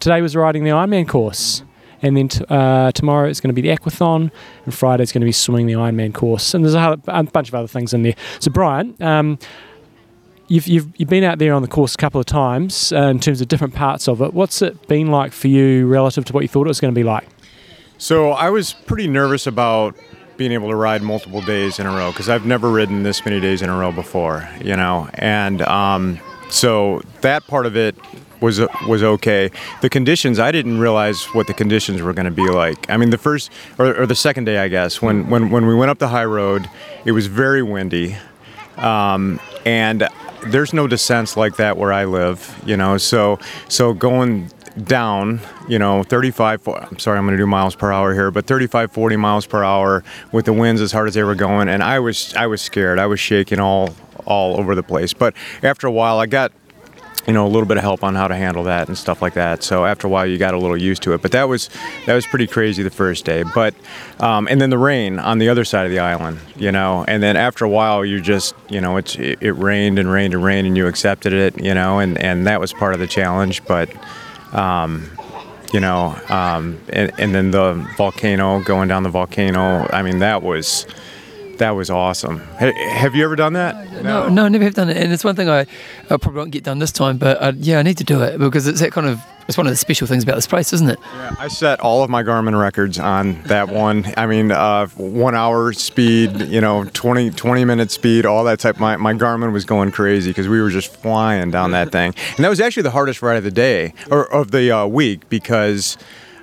Today 0.00 0.22
was 0.22 0.34
riding 0.34 0.64
the 0.64 0.70
Ironman 0.70 1.06
course, 1.06 1.62
and 2.00 2.16
then 2.16 2.28
t- 2.28 2.42
uh, 2.48 2.90
tomorrow 2.92 3.28
it's 3.28 3.40
going 3.40 3.54
to 3.54 3.60
be 3.62 3.68
the 3.68 3.76
Aquathon, 3.76 4.30
and 4.64 4.74
Friday's 4.74 5.12
going 5.12 5.20
to 5.20 5.26
be 5.26 5.32
swimming 5.32 5.66
the 5.66 5.74
Ironman 5.74 6.14
course, 6.14 6.54
and 6.54 6.64
there's 6.64 6.74
a, 6.74 6.98
a 7.08 7.22
bunch 7.24 7.48
of 7.48 7.54
other 7.54 7.68
things 7.68 7.92
in 7.92 8.02
there. 8.02 8.14
So 8.40 8.50
Brian. 8.50 8.96
Um, 9.00 9.38
You've, 10.48 10.66
you've, 10.66 10.88
you've 10.98 11.08
been 11.08 11.24
out 11.24 11.38
there 11.38 11.54
on 11.54 11.62
the 11.62 11.68
course 11.68 11.94
a 11.94 11.96
couple 11.96 12.20
of 12.20 12.26
times 12.26 12.92
uh, 12.92 13.04
in 13.04 13.20
terms 13.20 13.40
of 13.40 13.48
different 13.48 13.74
parts 13.74 14.06
of 14.06 14.20
it. 14.20 14.34
What's 14.34 14.60
it 14.60 14.86
been 14.86 15.06
like 15.06 15.32
for 15.32 15.48
you 15.48 15.86
relative 15.86 16.26
to 16.26 16.32
what 16.34 16.42
you 16.42 16.48
thought 16.48 16.66
it 16.66 16.68
was 16.68 16.80
going 16.80 16.92
to 16.92 16.98
be 16.98 17.04
like? 17.04 17.26
So 18.02 18.32
I 18.32 18.50
was 18.50 18.72
pretty 18.72 19.06
nervous 19.06 19.46
about 19.46 19.94
being 20.36 20.50
able 20.50 20.70
to 20.70 20.74
ride 20.74 21.02
multiple 21.02 21.40
days 21.40 21.78
in 21.78 21.86
a 21.86 21.90
row 21.90 22.10
because 22.10 22.28
I've 22.28 22.44
never 22.44 22.68
ridden 22.68 23.04
this 23.04 23.24
many 23.24 23.38
days 23.38 23.62
in 23.62 23.68
a 23.70 23.78
row 23.78 23.92
before, 23.92 24.48
you 24.60 24.74
know, 24.74 25.08
and 25.14 25.62
um, 25.62 26.18
so 26.50 27.00
that 27.20 27.46
part 27.46 27.64
of 27.64 27.76
it 27.76 27.94
was 28.40 28.60
was 28.88 29.04
okay. 29.04 29.52
The 29.82 29.88
conditions 29.88 30.40
I 30.40 30.50
didn't 30.50 30.80
realize 30.80 31.26
what 31.26 31.46
the 31.46 31.54
conditions 31.54 32.02
were 32.02 32.12
going 32.12 32.24
to 32.24 32.32
be 32.32 32.48
like. 32.50 32.90
I 32.90 32.96
mean, 32.96 33.10
the 33.10 33.18
first 33.18 33.52
or, 33.78 33.94
or 34.02 34.04
the 34.04 34.16
second 34.16 34.46
day, 34.46 34.58
I 34.58 34.66
guess, 34.66 35.00
when 35.00 35.30
when 35.30 35.50
when 35.50 35.66
we 35.66 35.74
went 35.76 35.92
up 35.92 36.00
the 36.00 36.08
high 36.08 36.24
road, 36.24 36.68
it 37.04 37.12
was 37.12 37.28
very 37.28 37.62
windy, 37.62 38.16
um, 38.78 39.38
and 39.64 40.08
there's 40.46 40.72
no 40.72 40.88
descents 40.88 41.36
like 41.36 41.54
that 41.54 41.76
where 41.76 41.92
I 41.92 42.06
live, 42.06 42.60
you 42.66 42.76
know. 42.76 42.98
So 42.98 43.38
so 43.68 43.92
going 43.92 44.50
down, 44.72 45.40
you 45.68 45.78
know, 45.78 46.02
35, 46.02 46.62
fo- 46.62 46.74
I'm 46.74 46.98
sorry, 46.98 47.18
I'm 47.18 47.24
going 47.24 47.36
to 47.36 47.42
do 47.42 47.46
miles 47.46 47.74
per 47.74 47.92
hour 47.92 48.14
here, 48.14 48.30
but 48.30 48.46
35, 48.46 48.92
40 48.92 49.16
miles 49.16 49.46
per 49.46 49.62
hour 49.62 50.02
with 50.32 50.46
the 50.46 50.52
winds 50.52 50.80
as 50.80 50.92
hard 50.92 51.08
as 51.08 51.14
they 51.14 51.22
were 51.22 51.34
going. 51.34 51.68
And 51.68 51.82
I 51.82 51.98
was, 51.98 52.34
I 52.34 52.46
was 52.46 52.62
scared. 52.62 52.98
I 52.98 53.06
was 53.06 53.20
shaking 53.20 53.60
all, 53.60 53.94
all 54.24 54.58
over 54.58 54.74
the 54.74 54.82
place. 54.82 55.12
But 55.12 55.34
after 55.62 55.86
a 55.86 55.92
while, 55.92 56.18
I 56.18 56.26
got, 56.26 56.52
you 57.26 57.32
know, 57.32 57.46
a 57.46 57.48
little 57.48 57.66
bit 57.66 57.76
of 57.76 57.82
help 57.82 58.02
on 58.02 58.14
how 58.14 58.26
to 58.26 58.34
handle 58.34 58.64
that 58.64 58.88
and 58.88 58.98
stuff 58.98 59.22
like 59.22 59.34
that. 59.34 59.62
So 59.62 59.84
after 59.84 60.08
a 60.08 60.10
while, 60.10 60.26
you 60.26 60.38
got 60.38 60.54
a 60.54 60.58
little 60.58 60.76
used 60.76 61.02
to 61.04 61.12
it. 61.12 61.22
But 61.22 61.32
that 61.32 61.44
was, 61.48 61.70
that 62.06 62.14
was 62.14 62.26
pretty 62.26 62.46
crazy 62.46 62.82
the 62.82 62.90
first 62.90 63.24
day. 63.24 63.44
But, 63.54 63.74
um, 64.18 64.48
and 64.48 64.60
then 64.60 64.70
the 64.70 64.78
rain 64.78 65.18
on 65.18 65.38
the 65.38 65.48
other 65.48 65.64
side 65.64 65.84
of 65.84 65.92
the 65.92 66.00
island, 66.00 66.40
you 66.56 66.72
know, 66.72 67.04
and 67.06 67.22
then 67.22 67.36
after 67.36 67.64
a 67.64 67.68
while, 67.68 68.04
you 68.04 68.20
just, 68.20 68.54
you 68.68 68.80
know, 68.80 68.96
it's, 68.96 69.14
it, 69.16 69.38
it 69.40 69.52
rained 69.52 69.98
and 69.98 70.10
rained 70.10 70.34
and 70.34 70.42
rained 70.42 70.66
and 70.66 70.76
you 70.76 70.88
accepted 70.88 71.32
it, 71.32 71.62
you 71.62 71.74
know, 71.74 72.00
and, 72.00 72.18
and 72.18 72.46
that 72.46 72.58
was 72.58 72.72
part 72.72 72.94
of 72.94 72.98
the 72.98 73.06
challenge. 73.06 73.64
But, 73.66 73.88
um, 74.52 75.10
you 75.72 75.80
know, 75.80 76.16
um, 76.28 76.78
and, 76.88 77.12
and 77.18 77.34
then 77.34 77.50
the 77.50 77.74
volcano 77.96 78.62
going 78.62 78.88
down 78.88 79.02
the 79.02 79.08
volcano. 79.08 79.88
I 79.92 80.02
mean, 80.02 80.18
that 80.18 80.42
was 80.42 80.86
that 81.62 81.70
was 81.70 81.90
awesome. 81.90 82.40
Ha- 82.58 82.72
have 82.72 83.14
you 83.14 83.24
ever 83.24 83.36
done 83.36 83.52
that? 83.52 84.02
No, 84.02 84.28
no, 84.28 84.46
I 84.46 84.48
never 84.48 84.64
have 84.64 84.74
done 84.74 84.90
it, 84.90 84.96
and 84.96 85.12
it's 85.12 85.22
one 85.22 85.36
thing 85.36 85.48
I, 85.48 85.60
I 86.10 86.16
probably 86.16 86.38
won't 86.38 86.50
get 86.50 86.64
done 86.64 86.80
this 86.80 86.90
time. 86.90 87.18
But 87.18 87.40
uh, 87.40 87.52
yeah, 87.56 87.78
I 87.78 87.82
need 87.82 87.98
to 87.98 88.04
do 88.04 88.20
it 88.20 88.38
because 88.38 88.66
it's 88.66 88.80
that 88.80 88.90
kind 88.90 89.06
of 89.06 89.20
it's 89.46 89.56
one 89.56 89.66
of 89.68 89.72
the 89.72 89.76
special 89.76 90.08
things 90.08 90.24
about 90.24 90.34
this 90.34 90.46
place, 90.46 90.72
isn't 90.72 90.90
it? 90.90 90.98
Yeah, 91.14 91.36
I 91.38 91.46
set 91.46 91.78
all 91.78 92.02
of 92.02 92.10
my 92.10 92.24
Garmin 92.24 92.58
records 92.60 92.98
on 92.98 93.40
that 93.44 93.68
one. 93.84 94.04
I 94.16 94.26
mean, 94.26 94.50
uh, 94.50 94.86
one 94.96 95.36
hour 95.36 95.72
speed, 95.72 96.40
you 96.42 96.60
know, 96.60 96.84
20, 96.84 97.30
20 97.30 97.64
minute 97.64 97.90
speed, 97.92 98.26
all 98.26 98.42
that 98.44 98.58
type. 98.58 98.80
My, 98.80 98.96
my 98.96 99.14
Garmin 99.14 99.52
was 99.52 99.64
going 99.64 99.92
crazy 99.92 100.30
because 100.30 100.48
we 100.48 100.60
were 100.60 100.70
just 100.70 100.94
flying 100.96 101.50
down 101.52 101.70
that 101.72 101.92
thing. 101.92 102.12
And 102.36 102.44
that 102.44 102.48
was 102.48 102.60
actually 102.60 102.84
the 102.84 102.90
hardest 102.90 103.22
ride 103.22 103.36
of 103.36 103.44
the 103.44 103.50
day 103.50 103.94
or 104.10 104.32
of 104.32 104.50
the 104.50 104.70
uh, 104.70 104.86
week 104.86 105.28
because 105.28 105.96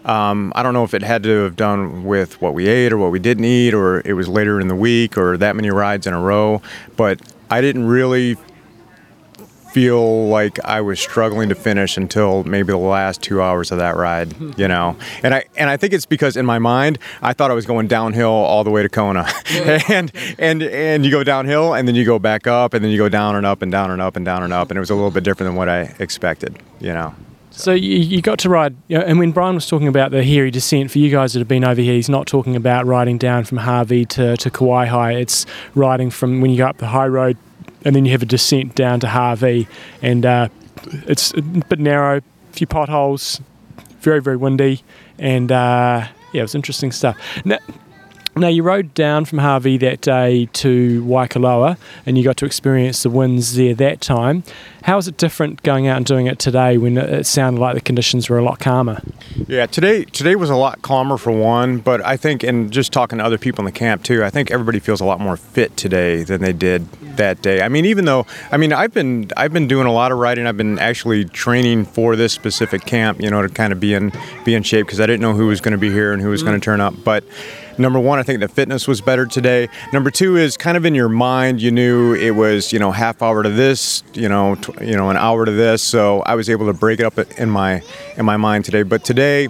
um, 0.10 0.52
I 0.56 0.64
don't 0.64 0.74
know 0.74 0.84
if 0.84 0.96
it 0.96 1.04
had 1.04 1.22
to 1.24 1.44
have 1.44 1.56
done 1.56 2.04
with 2.04 2.42
what 2.42 2.56
we 2.56 2.68
ate 2.68 2.92
or 2.92 2.98
what 2.98 3.12
we 3.12 3.20
didn't 3.20 3.46
eat 3.46 3.76
or 3.76 4.02
it 4.04 4.14
was 4.14 4.28
later 4.28 4.60
in 4.60 4.68
the 4.68 4.76
week 4.76 5.18
or 5.18 5.38
that 5.38 5.56
many 5.56 5.70
rides 5.70 6.08
in 6.08 6.14
a 6.14 6.20
row. 6.20 6.64
But 6.98 7.22
I 7.52 7.62
didn't 7.62 7.86
really 7.86 8.36
feel 9.72 10.28
like 10.28 10.60
I 10.66 10.82
was 10.82 11.00
struggling 11.00 11.50
to 11.50 11.56
finish 11.56 11.96
until 11.96 12.44
maybe 12.44 12.72
the 12.72 12.78
last 12.78 13.22
two 13.22 13.40
hours 13.40 13.72
of 13.72 13.78
that 13.78 13.96
ride, 13.98 14.34
you 14.58 14.68
know. 14.68 14.98
And 15.22 15.36
I 15.36 15.44
and 15.56 15.70
I 15.70 15.78
think 15.78 15.94
it's 15.94 16.08
because 16.08 16.36
in 16.36 16.46
my 16.46 16.58
mind 16.58 16.98
I 17.22 17.34
thought 17.34 17.52
I 17.52 17.54
was 17.54 17.68
going 17.68 17.88
downhill 17.88 18.32
all 18.32 18.64
the 18.64 18.72
way 18.72 18.82
to 18.82 18.90
Kona, 18.90 19.28
and 19.90 20.12
and 20.40 20.64
and 20.64 21.06
you 21.06 21.12
go 21.12 21.24
downhill 21.24 21.76
and 21.76 21.88
then 21.88 21.94
you 21.94 22.04
go 22.04 22.18
back 22.18 22.48
up 22.48 22.74
and 22.74 22.84
then 22.84 22.92
you 22.92 22.98
go 22.98 23.10
down 23.10 23.36
and 23.36 23.46
up 23.46 23.62
and 23.62 23.72
down 23.72 23.92
and 23.92 24.02
up 24.02 24.16
and 24.16 24.26
down 24.26 24.42
and 24.42 24.54
up, 24.54 24.72
and 24.72 24.78
it 24.78 24.80
was 24.80 24.90
a 24.90 24.96
little 24.96 25.12
bit 25.12 25.24
different 25.24 25.50
than 25.50 25.56
what 25.56 25.70
I 25.70 25.94
expected, 26.00 26.58
you 26.80 26.94
know. 26.94 27.14
So 27.52 27.74
you, 27.74 27.98
you 27.98 28.22
got 28.22 28.40
to 28.40 28.50
ride, 28.50 28.76
you 28.88 28.98
know, 28.98 29.04
and 29.04 29.20
when 29.20 29.32
Brian 29.32 29.56
was 29.56 29.68
talking 29.68 29.88
about 29.88 30.12
the 30.12 30.24
hairy 30.24 30.52
descent, 30.52 30.92
for 30.92 31.00
you 31.00 31.10
guys 31.10 31.34
that 31.34 31.40
have 31.40 31.48
been 31.48 31.66
over 31.66 31.82
here, 31.82 31.94
he's 31.94 32.10
not 32.10 32.28
talking 32.28 32.56
about 32.56 32.86
riding 32.86 33.18
down 33.18 33.44
from 33.44 33.58
Hawi 33.58 34.08
to, 34.10 34.38
to 34.38 34.50
Kawaihae. 34.50 35.20
It's 35.20 35.46
riding 35.76 36.10
from 36.10 36.42
when 36.42 36.52
you 36.52 36.58
go 36.60 36.68
up 36.68 36.78
the 36.78 36.88
high 36.88 37.08
road 37.08 37.38
and 37.84 37.96
then 37.96 38.06
you 38.06 38.12
have 38.12 38.22
a 38.22 38.26
descent 38.26 38.76
down 38.76 39.00
to 39.02 39.08
Hawi. 39.08 39.68
And 40.02 40.26
uh, 40.26 40.50
it's 41.08 41.34
a 41.34 41.42
bit 41.42 41.80
narrow, 41.80 42.18
a 42.18 42.54
few 42.54 42.68
potholes, 42.68 43.42
very, 44.00 44.22
very 44.22 44.38
windy. 44.38 44.84
And 45.18 45.52
uh, 45.52 46.08
yeah, 46.34 46.40
it 46.40 46.44
was 46.44 46.56
interesting 46.56 46.92
stuff. 46.92 47.18
Now, 47.46 47.58
now, 48.40 48.48
you 48.48 48.64
rode 48.64 48.94
down 48.94 49.26
from 49.26 49.40
Hawi 49.40 49.80
that 49.80 50.02
day 50.02 50.48
to 50.54 51.04
Waikoloa 51.04 51.78
and 52.06 52.18
you 52.18 52.24
got 52.24 52.38
to 52.38 52.46
experience 52.46 53.04
the 53.04 53.10
winds 53.10 53.56
there 53.56 53.74
that 53.76 54.02
time. 54.02 54.44
How 54.84 54.98
is 54.98 55.08
it 55.08 55.18
different 55.18 55.62
going 55.64 55.88
out 55.88 55.98
and 55.98 56.06
doing 56.06 56.28
it 56.28 56.40
today 56.40 56.78
when 56.78 56.98
it 56.98 57.26
sounded 57.26 57.60
like 57.60 57.76
the 57.76 57.82
conditions 57.82 58.30
were 58.30 58.38
a 58.38 58.44
lot 58.44 58.60
calmer? 58.60 59.02
Yeah, 59.48 59.66
today 59.66 60.06
today 60.06 60.36
was 60.36 60.50
a 60.50 60.56
lot 60.56 60.82
calmer 60.82 61.18
for 61.18 61.32
one, 61.32 61.80
but 61.80 62.04
I 62.06 62.18
think, 62.18 62.44
and 62.44 62.72
just 62.72 62.92
talking 62.94 63.18
to 63.18 63.24
other 63.24 63.38
people 63.38 63.62
in 63.62 63.66
the 63.66 63.78
camp 63.78 64.04
too, 64.04 64.24
I 64.24 64.30
think 64.30 64.52
everybody 64.52 64.80
feels 64.80 65.02
a 65.02 65.06
lot 65.06 65.20
more 65.20 65.38
fit 65.38 65.76
today 65.76 66.24
than 66.24 66.42
they 66.42 66.54
did 66.54 66.90
that 67.18 67.42
day. 67.42 67.62
I 67.62 67.68
mean, 67.68 67.86
even 67.86 68.06
though, 68.06 68.26
I 68.52 68.58
mean, 68.58 68.74
I've 68.74 68.94
been 68.94 69.30
I've 69.38 69.54
been 69.54 69.68
doing 69.68 69.86
a 69.86 69.94
lot 69.94 70.12
of 70.12 70.18
riding. 70.18 70.48
I've 70.48 70.58
been 70.58 70.80
actually 70.80 71.26
training 71.26 71.86
for 71.86 72.16
this 72.16 72.34
specific 72.34 72.86
camp, 72.86 73.22
you 73.22 73.30
know, 73.30 73.42
to 73.42 73.50
kind 73.50 73.74
of 73.74 73.80
be 73.80 73.94
in 73.94 74.12
be 74.46 74.56
in 74.56 74.64
shape 74.64 74.86
because 74.86 75.00
I 75.00 75.06
didn't 75.06 75.22
know 75.22 75.34
who 75.34 75.48
was 75.48 75.62
going 75.62 75.74
to 75.74 75.78
be 75.78 75.92
here 75.92 76.14
and 76.14 76.22
who 76.22 76.30
was 76.30 76.42
going 76.42 76.60
to 76.60 76.62
mm. 76.62 76.64
turn 76.64 76.82
up, 76.82 76.94
but 77.04 77.24
number 77.80 78.00
one, 78.00 78.20
I 78.20 78.24
think 78.24 78.42
the 78.42 78.48
fitness 78.48 78.88
was 78.88 79.02
better 79.02 79.26
today. 79.26 79.70
Number 79.94 80.12
two 80.12 80.38
is 80.38 80.58
kind 80.58 80.78
of 80.78 80.86
in 80.86 80.94
your 80.94 81.10
mind, 81.10 81.62
you 81.62 81.72
knew 81.72 82.14
it 82.14 82.32
was 82.32 82.72
you 82.72 82.80
know 82.80 82.92
half 82.92 83.22
hour 83.22 83.42
to 83.42 83.50
this, 83.50 84.04
you 84.14 84.30
know, 84.30 84.56
tw- 84.56 84.82
you 84.82 84.96
know 84.96 85.10
an 85.10 85.18
hour 85.18 85.46
to 85.46 85.52
this. 85.52 85.82
So 85.82 86.22
I 86.22 86.36
was 86.36 86.50
able 86.50 86.68
to 86.68 86.74
break 86.74 87.00
it 87.00 87.06
up 87.06 87.18
in 87.40 87.50
my 87.50 87.82
in 88.18 88.26
my 88.26 88.38
mind 88.38 88.66
today. 88.66 88.84
But 88.84 89.04
today, 89.04 89.48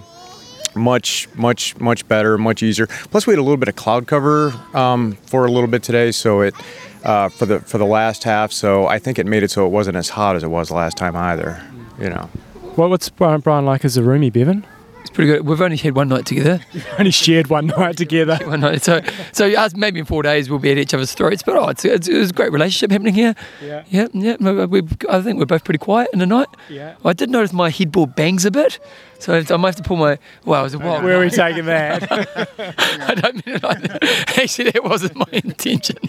much 0.75 1.27
much 1.35 1.77
much 1.79 2.07
better, 2.07 2.37
much 2.37 2.63
easier. 2.63 2.87
Plus, 2.87 3.27
we 3.27 3.33
had 3.33 3.39
a 3.39 3.43
little 3.43 3.57
bit 3.57 3.67
of 3.69 3.75
cloud 3.75 4.07
cover 4.07 4.53
um, 4.73 5.13
for 5.25 5.45
a 5.45 5.51
little 5.51 5.69
bit 5.69 5.83
today, 5.83 6.11
so 6.11 6.41
it. 6.41 6.53
Uh, 7.01 7.29
for 7.29 7.45
the 7.45 7.61
for 7.61 7.77
the 7.77 7.85
last 7.85 8.25
half, 8.25 8.51
so 8.51 8.85
I 8.85 8.99
think 8.99 9.19
it 9.19 9.25
made 9.25 9.41
it 9.41 9.49
so 9.49 9.65
it 9.65 9.69
wasn't 9.69 9.95
as 9.95 10.09
hot 10.09 10.35
as 10.35 10.43
it 10.43 10.49
was 10.49 10.69
last 10.69 10.97
time 10.97 11.15
either. 11.15 11.63
You 11.97 12.09
know. 12.09 12.29
Well, 12.75 12.89
what's 12.89 13.07
Brian, 13.07 13.39
Brian 13.39 13.65
like 13.65 13.85
as 13.85 13.95
a 13.95 14.01
roomie, 14.01 14.33
Bevan? 14.33 14.65
It's 15.09 15.15
pretty 15.15 15.31
good. 15.31 15.47
We've 15.47 15.59
only 15.59 15.75
had 15.75 15.95
one 15.95 16.07
night 16.09 16.27
together. 16.27 16.59
only 16.99 17.09
shared 17.09 17.47
one 17.47 17.65
night 17.65 17.97
together. 17.97 18.37
one 18.45 18.59
night. 18.59 18.83
So, 18.83 19.01
so 19.31 19.47
us, 19.47 19.75
maybe 19.75 19.99
in 19.99 20.05
four 20.05 20.21
days 20.21 20.51
we'll 20.51 20.59
be 20.59 20.71
at 20.71 20.77
each 20.77 20.93
other's 20.93 21.13
throats. 21.13 21.41
But 21.41 21.55
oh, 21.57 21.69
it's, 21.69 21.83
it's, 21.83 22.07
it's 22.07 22.29
a 22.29 22.33
great 22.33 22.51
relationship 22.51 22.91
happening 22.91 23.15
here. 23.15 23.33
Yeah. 23.59 23.85
Yeah, 23.89 24.07
yeah. 24.13 24.35
We, 24.65 24.83
I 25.09 25.21
think 25.21 25.39
we're 25.39 25.47
both 25.47 25.63
pretty 25.63 25.79
quiet 25.79 26.09
in 26.13 26.19
the 26.19 26.27
night. 26.27 26.49
Yeah. 26.69 26.95
I 27.03 27.13
did 27.13 27.31
notice 27.31 27.51
my 27.53 27.71
headboard 27.71 28.15
bangs 28.15 28.45
a 28.45 28.51
bit. 28.51 28.77
So 29.19 29.33
I 29.35 29.57
might 29.57 29.69
have 29.69 29.75
to 29.75 29.83
pull 29.83 29.97
my. 29.97 30.17
Well, 30.45 30.61
it 30.61 30.63
was 30.63 30.73
a 30.73 30.79
while. 30.79 31.01
Where 31.03 31.17
are 31.17 31.19
we 31.19 31.29
taking 31.29 31.65
that? 31.65 32.09
I 33.09 33.15
don't 33.15 33.45
mean 33.45 33.55
it 33.57 33.63
like 33.63 33.81
that. 33.81 34.03
Actually, 34.39 34.71
that 34.71 34.83
wasn't 34.83 35.15
my 35.15 35.25
intention. 35.31 35.97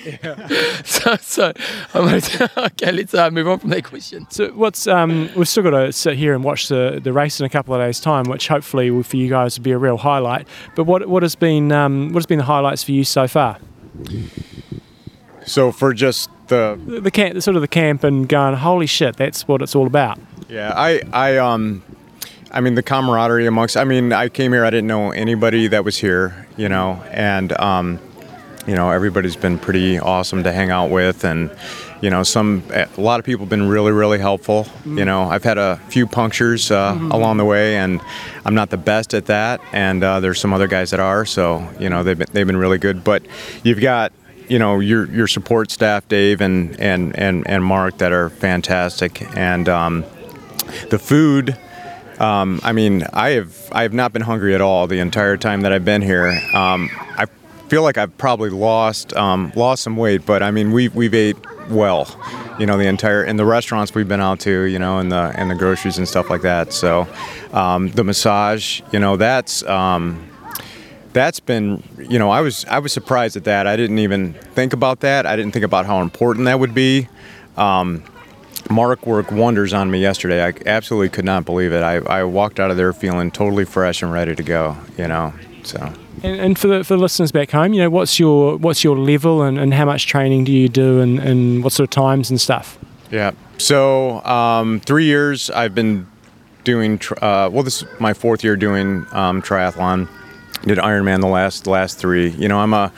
So, 0.85 1.17
so 1.17 1.53
I'm 1.95 2.07
going 2.07 2.21
to, 2.21 2.65
okay, 2.67 2.93
let's 2.93 3.15
uh, 3.15 3.31
move 3.31 3.49
on 3.49 3.59
from 3.59 3.71
that 3.71 3.85
question. 3.85 4.27
So 4.31 4.51
what's 4.53 4.87
um, 4.87 5.31
we've 5.37 5.49
still 5.49 5.63
got 5.63 5.71
to 5.71 5.93
sit 5.93 6.17
here 6.17 6.35
and 6.35 6.45
watch 6.45 6.69
the, 6.69 7.01
the 7.03 7.13
race 7.13 7.41
in 7.41 7.47
a 7.47 7.49
couple 7.49 7.75
of 7.75 7.81
days' 7.81 8.01
time, 8.01 8.25
which 8.25 8.49
hopefully 8.49 8.91
will, 8.91 9.03
for 9.03 9.17
you 9.17 9.29
guys 9.29 9.59
will 9.59 9.65
be 9.65 9.71
a 9.73 9.79
real 9.79 9.97
highlight. 9.97 10.47
But 10.77 10.85
what 10.85 11.09
what 11.09 11.23
has 11.23 11.35
been 11.35 11.73
um, 11.73 12.09
what 12.09 12.17
has 12.21 12.27
been 12.27 12.39
the 12.39 12.45
highlights 12.45 12.83
for 12.83 12.93
you 12.93 13.05
so 13.05 13.27
far? 13.29 13.59
So 15.45 15.73
for 15.73 15.93
just 15.95 16.31
the 16.49 16.79
The, 16.87 17.01
the 17.01 17.11
camp, 17.11 17.41
sort 17.43 17.57
of 17.57 17.63
the 17.63 17.69
camp, 17.69 18.05
and 18.05 18.29
going, 18.29 18.57
holy 18.57 18.87
shit, 18.87 19.17
that's 19.17 19.49
what 19.49 19.63
it's 19.63 19.75
all 19.75 19.87
about. 19.87 20.19
Yeah, 20.49 20.73
I, 20.75 21.01
I, 21.13 21.37
um, 21.39 21.83
I 22.53 22.61
mean, 22.61 22.75
the 22.75 22.83
camaraderie 22.83 23.47
amongst. 23.47 23.77
I 23.77 23.85
mean, 23.85 24.13
I 24.13 24.29
came 24.29 24.53
here. 24.53 24.65
I 24.65 24.71
didn't 24.71 24.89
know 24.89 25.11
anybody 25.13 25.69
that 25.69 25.85
was 25.85 25.97
here, 25.97 26.47
you 26.57 26.69
know, 26.69 27.03
and 27.11 27.53
um, 27.61 27.99
you 28.67 28.75
know, 28.75 28.91
everybody's 28.91 29.37
been 29.37 29.59
pretty 29.59 29.99
awesome 29.99 30.43
to 30.45 30.53
hang 30.53 30.71
out 30.71 30.91
with, 30.91 31.25
and 31.25 31.51
you 32.03 32.11
know, 32.11 32.23
some 32.23 32.63
a 32.73 32.89
lot 32.97 33.21
of 33.21 33.27
people 33.27 33.45
have 33.45 33.51
been 33.51 33.69
really, 33.69 33.93
really 33.93 34.19
helpful. 34.19 34.67
You 34.85 35.05
know, 35.05 35.25
I've 35.25 35.45
had 35.45 35.59
a 35.59 35.77
few 35.89 36.07
punctures 36.07 36.71
uh, 36.71 36.95
Mhm. 36.95 37.13
along 37.13 37.37
the 37.37 37.45
way, 37.45 37.77
and 37.77 38.01
I'm 38.45 38.55
not 38.55 38.71
the 38.71 38.77
best 38.77 39.15
at 39.15 39.27
that, 39.27 39.61
and 39.73 40.03
uh, 40.03 40.21
there's 40.21 40.41
some 40.41 40.53
other 40.53 40.67
guys 40.67 40.91
that 40.91 41.01
are. 41.01 41.25
So 41.25 41.67
you 41.79 41.89
know, 41.89 42.03
they've 42.03 42.19
been, 42.19 42.29
they've 42.33 42.47
been 42.47 42.57
really 42.57 42.79
good. 42.79 43.05
But 43.05 43.23
you've 43.63 43.81
got 43.81 44.13
you 44.49 44.59
know 44.59 44.81
your 44.81 45.05
your 45.07 45.27
support 45.29 45.71
staff, 45.71 46.09
Dave 46.09 46.41
and 46.41 46.79
and 46.81 47.17
and 47.19 47.47
and 47.49 47.63
Mark, 47.65 47.99
that 47.99 48.13
are 48.13 48.29
fantastic, 48.29 49.23
and 49.37 49.69
um, 49.69 50.05
the 50.91 50.99
food. 50.99 51.57
Um, 52.21 52.61
I 52.63 52.73
mean, 52.73 53.05
I 53.15 53.31
have 53.31 53.57
I 53.73 53.83
have 53.83 53.95
not 53.95 54.13
been 54.13 54.23
hungry 54.23 54.55
at 54.55 54.61
all 54.61 54.87
the 54.87 54.99
entire 54.99 55.37
time 55.37 55.63
that 55.63 55.73
I've 55.73 55.87
been 55.87 56.03
here. 56.03 56.29
Um, 56.55 56.91
I 57.17 57.27
feel 57.69 57.83
like 57.83 57.97
I've 57.97 58.17
probably 58.19 58.51
lost 58.51 59.17
um, 59.17 59.53
lost 59.57 59.83
some 59.83 59.97
weight, 59.97 60.27
but 60.27 60.43
I 60.43 60.51
mean 60.51 60.71
we've 60.71 60.95
we've 60.95 61.15
ate 61.15 61.37
well, 61.71 62.07
you 62.59 62.67
know, 62.67 62.77
the 62.77 62.87
entire 62.87 63.25
in 63.25 63.37
the 63.37 63.47
restaurants 63.47 63.95
we've 63.95 64.09
been 64.09 64.21
out 64.21 64.41
to, 64.41 64.65
you 64.65 64.79
know, 64.79 64.99
and 64.99 65.11
the 65.11 65.33
and 65.35 65.51
the 65.51 65.55
groceries 65.55 65.97
and 65.97 66.07
stuff 66.07 66.29
like 66.29 66.43
that. 66.43 66.75
So 66.75 67.09
um, 67.53 67.89
the 67.89 68.05
massage, 68.05 68.83
you 68.93 69.01
know, 69.01 69.17
that's. 69.17 69.63
Um, 69.65 70.27
that's 71.13 71.41
been 71.41 71.83
you 71.99 72.21
know 72.21 72.31
i 72.31 72.41
was 72.41 72.65
i 72.67 72.79
was 72.79 72.93
surprised 72.93 73.37
at 73.37 73.43
that 73.43 73.67
i 73.67 73.75
didn't 73.75 73.99
even 73.99 74.33
think 74.33 74.73
about 74.73 75.01
that 75.01 75.27
i 75.27 75.35
didn't 75.35 75.51
think 75.51 75.65
about 75.65 75.85
how 75.85 76.01
important 76.03 76.45
that 76.45 76.61
would 76.61 76.73
be 76.73 77.09
um, 77.57 78.05
mark 78.71 79.07
worked 79.07 79.33
wonders 79.33 79.73
on 79.73 79.91
me 79.91 80.01
yesterday 80.01 80.45
i 80.45 80.53
absolutely 80.67 81.09
could 81.09 81.25
not 81.25 81.45
believe 81.45 81.73
it 81.73 81.83
I, 81.83 81.97
I 81.97 82.25
walked 82.25 82.61
out 82.61 82.71
of 82.71 82.77
there 82.77 82.93
feeling 82.93 83.31
totally 83.31 83.65
fresh 83.65 84.03
and 84.03 84.13
ready 84.13 84.35
to 84.35 84.43
go 84.43 84.77
you 84.97 85.09
know 85.09 85.33
so 85.65 85.93
And, 86.23 86.41
and 86.41 86.59
for 86.59 86.67
the 86.69 86.85
for 86.85 86.95
the 86.95 87.01
listeners 87.01 87.33
back 87.33 87.51
home, 87.51 87.73
you 87.73 87.81
know, 87.81 87.91
what's 87.91 88.19
your 88.19 88.57
what's 88.59 88.85
your 88.85 88.99
level 88.99 89.43
and, 89.43 89.59
and 89.59 89.73
how 89.73 89.87
much 89.87 90.07
training 90.07 90.45
do 90.45 90.53
you 90.53 90.69
do 90.69 91.01
and, 91.01 91.19
and 91.19 91.65
what 91.65 91.73
sort 91.73 91.87
of 91.87 91.91
times 91.91 92.31
and 92.31 92.41
stuff? 92.41 92.79
Yeah. 93.11 93.33
So 93.59 94.23
um, 94.25 94.81
three 94.81 95.05
years 95.05 95.51
I've 95.51 95.75
been 95.75 96.07
doing. 96.65 97.01
Uh, 97.23 97.49
well, 97.53 97.63
this 97.63 97.83
is 97.83 97.89
my 98.01 98.13
fourth 98.13 98.45
year 98.45 98.57
doing 98.57 99.07
um, 99.13 99.43
triathlon. 99.43 100.09
Did 100.63 100.79
Ironman 100.79 101.21
the 101.21 101.27
last 101.27 101.67
last 101.67 101.99
three. 101.99 102.29
You 102.31 102.49
know, 102.49 102.59
I'm 102.59 102.75
a 102.75 102.93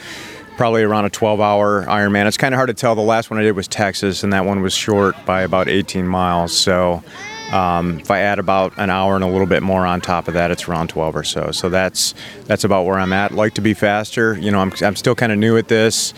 probably 0.57 0.83
around 0.83 1.05
a 1.05 1.11
12 1.11 1.41
hour 1.41 1.85
Ironman. 1.85 2.27
It's 2.27 2.37
kind 2.37 2.55
of 2.55 2.57
hard 2.57 2.69
to 2.69 2.75
tell. 2.75 2.95
The 2.95 3.03
last 3.03 3.31
one 3.31 3.39
I 3.39 3.43
did 3.43 3.57
was 3.57 3.69
Texas, 3.69 4.23
and 4.23 4.33
that 4.33 4.45
one 4.45 4.63
was 4.63 4.75
short 4.75 5.15
by 5.25 5.43
about 5.43 5.69
18 5.69 6.07
miles. 6.07 6.57
So. 6.57 7.03
Um, 7.51 7.99
if 7.99 8.11
I 8.11 8.21
add 8.21 8.39
about 8.39 8.73
an 8.79 8.89
hour 8.89 9.15
and 9.15 9.23
a 9.23 9.27
little 9.27 9.47
bit 9.47 9.63
more 9.63 9.85
on 9.85 10.01
top 10.01 10.27
of 10.27 10.33
that, 10.33 10.51
it's 10.51 10.69
around 10.69 10.89
12 10.89 11.15
or 11.15 11.23
so. 11.23 11.51
So 11.51 11.69
that's 11.69 12.15
that's 12.47 12.65
about 12.65 12.87
where 12.87 12.99
I'm 12.99 13.13
at. 13.13 13.33
Like 13.33 13.53
to 13.55 13.61
be 13.61 13.75
faster. 13.75 14.39
You 14.39 14.51
know, 14.51 14.61
I'm, 14.61 14.73
I'm 14.81 14.97
still 14.97 15.15
kind 15.15 15.31
of 15.31 15.37
new 15.37 15.59
at 15.59 15.69
this, 15.69 16.15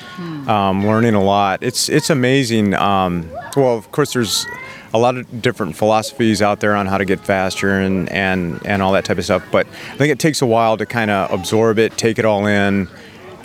um, 0.46 0.86
learning 0.86 1.14
a 1.14 1.22
lot. 1.24 1.64
It's 1.64 1.88
it's 1.88 2.08
amazing. 2.08 2.74
Um, 2.74 3.28
well, 3.56 3.76
of 3.76 3.90
course, 3.90 4.12
there's 4.12 4.46
a 4.94 4.98
lot 4.98 5.16
of 5.16 5.42
different 5.42 5.74
philosophies 5.74 6.40
out 6.40 6.60
there 6.60 6.76
on 6.76 6.86
how 6.86 6.98
to 6.98 7.04
get 7.04 7.18
faster 7.18 7.80
and 7.80 8.08
and 8.10 8.64
and 8.64 8.80
all 8.80 8.92
that 8.92 9.04
type 9.04 9.18
of 9.18 9.24
stuff. 9.24 9.44
But 9.50 9.66
I 9.66 9.96
think 9.96 10.12
it 10.12 10.20
takes 10.20 10.40
a 10.40 10.46
while 10.46 10.76
to 10.76 10.86
kind 10.86 11.10
of 11.10 11.32
absorb 11.32 11.80
it, 11.80 11.98
take 11.98 12.20
it 12.20 12.24
all 12.24 12.46
in. 12.46 12.88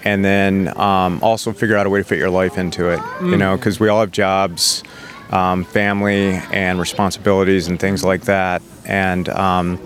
And 0.06 0.24
then 0.24 0.76
um, 0.78 1.20
also 1.22 1.52
figure 1.54 1.76
out 1.78 1.86
a 1.86 1.90
way 1.90 2.00
to 2.00 2.04
fit 2.04 2.18
your 2.20 2.30
life 2.30 2.58
into 2.58 2.90
it, 2.90 3.00
you 3.22 3.36
Mm. 3.36 3.38
know, 3.40 3.56
because 3.58 3.80
we 3.80 3.90
all 3.90 4.00
have 4.00 4.12
jobs, 4.12 4.84
um, 5.32 5.64
family 5.66 6.40
and 6.52 6.80
responsibilities 6.80 7.68
and 7.68 7.80
things 7.80 8.04
like 8.04 8.22
that. 8.24 8.62
And 8.86 9.30
um, 9.30 9.80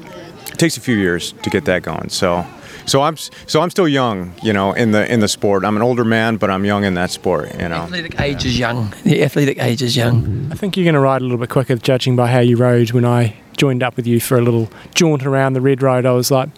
it 0.47 0.57
takes 0.57 0.77
a 0.77 0.81
few 0.81 0.95
years 0.95 1.33
to 1.43 1.49
get 1.49 1.65
that 1.65 1.81
going. 1.83 2.09
So, 2.09 2.45
so 2.85 3.01
I'm 3.01 3.15
so 3.17 3.61
I'm 3.61 3.69
still 3.69 3.87
young, 3.87 4.33
you 4.43 4.51
know, 4.53 4.73
in 4.73 4.91
the 4.91 5.11
in 5.11 5.19
the 5.21 5.27
sport. 5.27 5.63
I'm 5.65 5.75
an 5.77 5.81
older 5.81 6.03
man, 6.03 6.35
but 6.37 6.49
I'm 6.49 6.65
young 6.65 6.83
in 6.83 6.93
that 6.95 7.11
sport, 7.11 7.51
you 7.59 7.69
know. 7.69 7.83
Athletic 7.83 8.19
age 8.19 8.45
is 8.45 8.59
young. 8.59 8.93
The 9.03 9.23
athletic 9.23 9.57
age 9.61 9.81
is 9.81 9.95
young. 9.95 10.49
I 10.51 10.55
think 10.55 10.75
you're 10.77 10.83
going 10.83 10.93
to 10.95 10.99
ride 10.99 11.21
a 11.21 11.23
little 11.25 11.37
bit 11.37 11.49
quicker, 11.49 11.75
judging 11.77 12.15
by 12.15 12.27
how 12.27 12.39
you 12.39 12.57
rode 12.57 12.91
when 12.91 13.05
I 13.05 13.35
joined 13.57 13.83
up 13.83 13.95
with 13.95 14.05
you 14.05 14.19
for 14.19 14.37
a 14.37 14.41
little 14.41 14.69
jaunt 14.95 15.25
around 15.25 15.53
the 15.53 15.61
red 15.61 15.81
road. 15.81 16.05
I 16.05 16.11
was 16.11 16.29
like, 16.29 16.49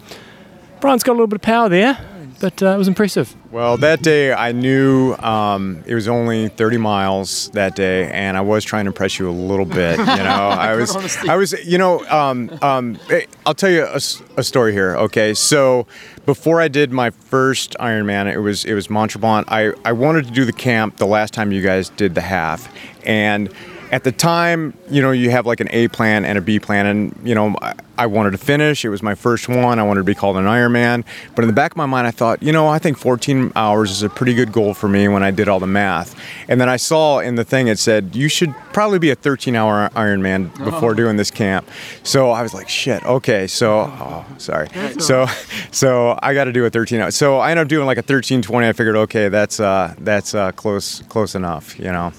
Brian's 0.80 1.02
got 1.04 1.12
a 1.12 1.14
little 1.14 1.26
bit 1.28 1.36
of 1.36 1.42
power 1.42 1.68
there, 1.68 1.96
but 2.40 2.62
uh, 2.62 2.66
it 2.66 2.76
was 2.76 2.88
impressive. 2.88 3.34
Well, 3.50 3.76
that 3.78 4.02
day 4.02 4.32
I 4.32 4.52
knew 4.52 5.14
um, 5.14 5.82
it 5.86 5.94
was 5.94 6.08
only 6.08 6.48
30 6.48 6.76
miles 6.78 7.50
that 7.50 7.74
day, 7.74 8.10
and 8.10 8.36
I 8.36 8.40
was 8.40 8.64
trying 8.64 8.84
to 8.84 8.90
impress 8.90 9.18
you 9.18 9.28
a 9.28 9.32
little 9.32 9.64
bit. 9.64 9.98
You 9.98 10.04
know, 10.06 10.48
I 10.48 10.74
was. 10.74 10.94
I 11.28 11.36
was, 11.36 11.52
you 11.64 11.78
know, 11.78 12.04
um, 12.06 12.50
um, 12.62 12.98
I'll 13.44 13.54
tell 13.54 13.70
you 13.70 13.86
a 13.86 14.42
story 14.42 14.72
here. 14.72 14.96
Okay, 14.96 15.34
so 15.34 15.86
before 16.24 16.60
I 16.60 16.68
did 16.68 16.92
my 16.92 17.10
first 17.10 17.76
Ironman, 17.80 18.32
it 18.32 18.38
was 18.38 18.64
it 18.64 18.74
was 18.74 18.90
Mont 18.90 19.12
Tremblant. 19.12 19.46
I 19.48 19.72
I 19.84 19.92
wanted 19.92 20.26
to 20.26 20.32
do 20.32 20.44
the 20.44 20.52
camp 20.52 20.96
the 20.96 21.06
last 21.06 21.32
time 21.32 21.52
you 21.52 21.62
guys 21.62 21.88
did 21.90 22.14
the 22.14 22.20
half, 22.20 22.72
and 23.04 23.52
at 23.92 24.04
the 24.04 24.12
time, 24.12 24.74
you 24.90 25.00
know, 25.00 25.10
you 25.10 25.30
have 25.30 25.46
like 25.46 25.60
an 25.60 25.68
A 25.70 25.88
plan 25.88 26.24
and 26.24 26.36
a 26.36 26.40
B 26.40 26.58
plan, 26.58 26.86
and 26.86 27.18
you 27.22 27.34
know, 27.34 27.54
I, 27.98 28.06
wanted 28.06 28.32
to 28.32 28.38
finish. 28.38 28.84
It 28.84 28.88
was 28.88 29.02
my 29.02 29.14
first 29.14 29.48
one. 29.48 29.78
I 29.78 29.82
wanted 29.82 30.00
to 30.00 30.04
be 30.04 30.14
called 30.14 30.36
an 30.36 30.44
Ironman. 30.44 31.04
But 31.34 31.42
in 31.42 31.48
the 31.48 31.54
back 31.54 31.72
of 31.72 31.76
my 31.76 31.86
mind, 31.86 32.06
I 32.06 32.10
thought, 32.10 32.42
you 32.42 32.52
know, 32.52 32.68
I 32.68 32.78
think 32.78 32.98
14 32.98 33.52
hours 33.56 33.90
is 33.90 34.02
a 34.02 34.08
pretty 34.08 34.34
good 34.34 34.52
goal 34.52 34.74
for 34.74 34.88
me 34.88 35.08
when 35.08 35.22
I 35.22 35.30
did 35.30 35.48
all 35.48 35.60
the 35.60 35.66
math. 35.66 36.14
And 36.48 36.60
then 36.60 36.68
I 36.68 36.76
saw 36.76 37.20
in 37.20 37.36
the 37.36 37.44
thing 37.44 37.68
it 37.68 37.78
said 37.78 38.14
you 38.14 38.28
should 38.28 38.54
probably 38.72 38.98
be 38.98 39.10
a 39.10 39.16
13-hour 39.16 39.90
Ironman 39.94 40.52
before 40.64 40.90
Oh. 40.90 40.94
doing 40.94 41.16
this 41.16 41.30
camp. 41.30 41.68
So 42.02 42.30
I 42.30 42.42
was 42.42 42.54
like, 42.54 42.68
shit. 42.68 43.04
Okay, 43.04 43.46
so 43.46 43.90
oh, 44.00 44.24
sorry. 44.38 44.68
So 44.98 45.26
so 45.70 46.18
I 46.22 46.34
got 46.34 46.44
to 46.44 46.52
do 46.52 46.64
a 46.64 46.70
13 46.70 47.00
hour. 47.00 47.10
So 47.10 47.38
I 47.38 47.50
ended 47.50 47.64
up 47.64 47.68
doing 47.68 47.86
like 47.86 47.98
a 47.98 48.02
13:20. 48.02 48.68
I 48.68 48.72
figured, 48.72 48.96
okay, 48.96 49.28
that's 49.28 49.58
uh, 49.60 49.94
that's 49.98 50.34
uh, 50.34 50.52
close 50.52 51.02
close 51.08 51.34
enough. 51.34 51.78
You 51.78 51.92
know. 51.92 52.12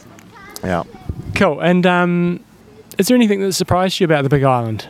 Yeah. 0.64 0.84
Cool. 1.36 1.60
And 1.60 1.86
um, 1.86 2.44
is 2.98 3.08
there 3.08 3.16
anything 3.16 3.42
that 3.42 3.54
surprised 3.54 4.00
you 4.00 4.06
about 4.06 4.24
the 4.24 4.30
Big 4.30 4.44
Island? 4.44 4.88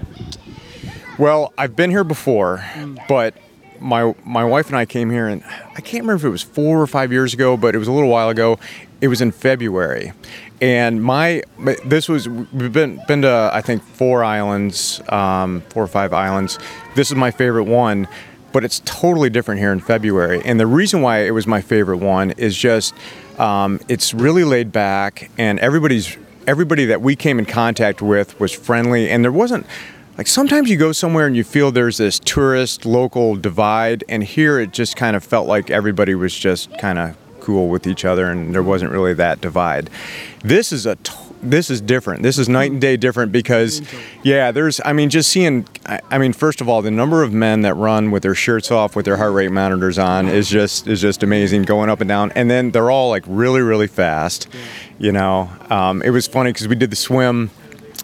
Well, 1.18 1.52
I've 1.58 1.76
been 1.76 1.90
here 1.90 2.04
before, 2.04 2.64
but 3.08 3.34
my 3.80 4.14
my 4.24 4.44
wife 4.46 4.68
and 4.68 4.78
I 4.78 4.86
came 4.86 5.10
here, 5.10 5.28
and 5.28 5.44
I 5.76 5.82
can't 5.82 6.04
remember 6.04 6.16
if 6.16 6.24
it 6.26 6.30
was 6.30 6.44
four 6.44 6.82
or 6.82 6.88
five 6.88 7.12
years 7.12 7.34
ago, 7.34 7.58
but 7.58 7.76
it 7.76 7.80
was 7.80 7.88
a 7.88 7.92
little 7.92 8.10
while 8.10 8.30
ago. 8.30 8.60
It 9.02 9.08
was 9.08 9.22
in 9.22 9.32
February, 9.32 10.14
and 10.62 11.04
my 11.04 11.44
this 11.86 12.08
was 12.08 12.30
we've 12.30 12.72
been 12.72 13.02
been 13.08 13.24
to 13.24 13.50
I 13.52 13.62
think 13.62 13.84
four 13.84 14.24
islands, 14.24 15.02
um, 15.10 15.62
four 15.70 15.84
or 15.84 15.88
five 15.88 16.14
islands. 16.14 16.60
This 16.96 17.10
is 17.10 17.16
my 17.16 17.32
favorite 17.32 17.66
one. 17.66 18.08
But 18.54 18.64
it's 18.64 18.82
totally 18.86 19.30
different 19.30 19.60
here 19.60 19.74
in 19.74 19.82
February, 19.82 20.42
and 20.44 20.60
the 20.60 20.66
reason 20.66 21.02
why 21.02 21.20
it 21.20 21.32
was 21.32 21.46
my 21.46 21.62
favorite 21.62 21.98
one 21.98 22.32
is 22.32 22.58
just 22.58 22.96
um, 23.40 23.80
it's 23.88 24.14
really 24.14 24.44
laid 24.44 24.72
back, 24.72 25.30
and 25.38 25.60
everybody's 25.60 26.18
everybody 26.46 26.86
that 26.86 27.02
we 27.02 27.16
came 27.16 27.40
in 27.40 27.46
contact 27.46 28.02
with 28.02 28.40
was 28.40 28.54
friendly, 28.54 29.10
and 29.10 29.24
there 29.24 29.32
wasn't 29.32 29.66
like 30.18 30.28
sometimes 30.28 30.70
you 30.70 30.78
go 30.78 30.92
somewhere 30.92 31.28
and 31.28 31.36
you 31.36 31.44
feel 31.44 31.72
there's 31.72 31.98
this 31.98 32.18
tourist 32.20 32.86
local 32.86 33.36
divide 33.36 34.04
and 34.10 34.24
here 34.24 34.60
it 34.60 34.72
just 34.72 34.96
kind 34.96 35.16
of 35.16 35.24
felt 35.24 35.48
like 35.48 35.70
everybody 35.70 36.16
was 36.16 36.36
just 36.36 36.76
kind 36.80 36.98
of 36.98 37.16
cool 37.40 37.70
with 37.70 37.86
each 37.86 38.04
other 38.04 38.32
and 38.32 38.54
there 38.54 38.64
wasn't 38.64 38.92
really 38.92 39.14
that 39.14 39.40
divide. 39.42 39.92
This 40.44 40.72
is 40.72 40.88
a 40.88 40.96
t- 40.96 41.14
this 41.42 41.70
is 41.70 41.82
different 41.82 42.24
this 42.24 42.38
is 42.38 42.50
night 42.50 42.72
and 42.72 42.82
day 42.82 42.98
different 42.98 43.32
because 43.32 43.82
yeah 44.24 44.52
there's 44.52 44.82
i 44.86 44.94
mean 44.94 45.10
just 45.10 45.32
seeing 45.32 45.68
I, 45.86 46.00
I 46.10 46.18
mean 46.18 46.34
first 46.34 46.62
of 46.62 46.70
all 46.70 46.82
the 46.82 46.92
number 46.92 47.24
of 47.24 47.32
men 47.32 47.62
that 47.62 47.76
run 47.76 48.12
with 48.12 48.24
their 48.24 48.36
shirts 48.36 48.72
off 48.72 48.96
with 48.96 49.06
their 49.06 49.18
heart 49.18 49.34
rate 49.34 49.52
monitors 49.52 49.98
on 49.98 50.28
is 50.28 50.50
just 50.50 50.88
is 50.88 51.02
just 51.02 51.24
amazing 51.24 51.64
going 51.64 51.90
up 51.90 52.02
and 52.02 52.08
down 52.08 52.32
and 52.32 52.50
then 52.50 52.72
they're 52.72 52.92
all 52.92 53.10
like 53.10 53.24
really 53.28 53.62
really 53.62 53.88
fast 53.88 54.48
you 54.98 55.12
know 55.12 55.50
um, 55.70 56.02
it 56.02 56.10
was 56.10 56.28
funny 56.28 56.52
because 56.52 56.68
we 56.68 56.76
did 56.76 56.90
the 56.90 56.96
swim 56.96 57.52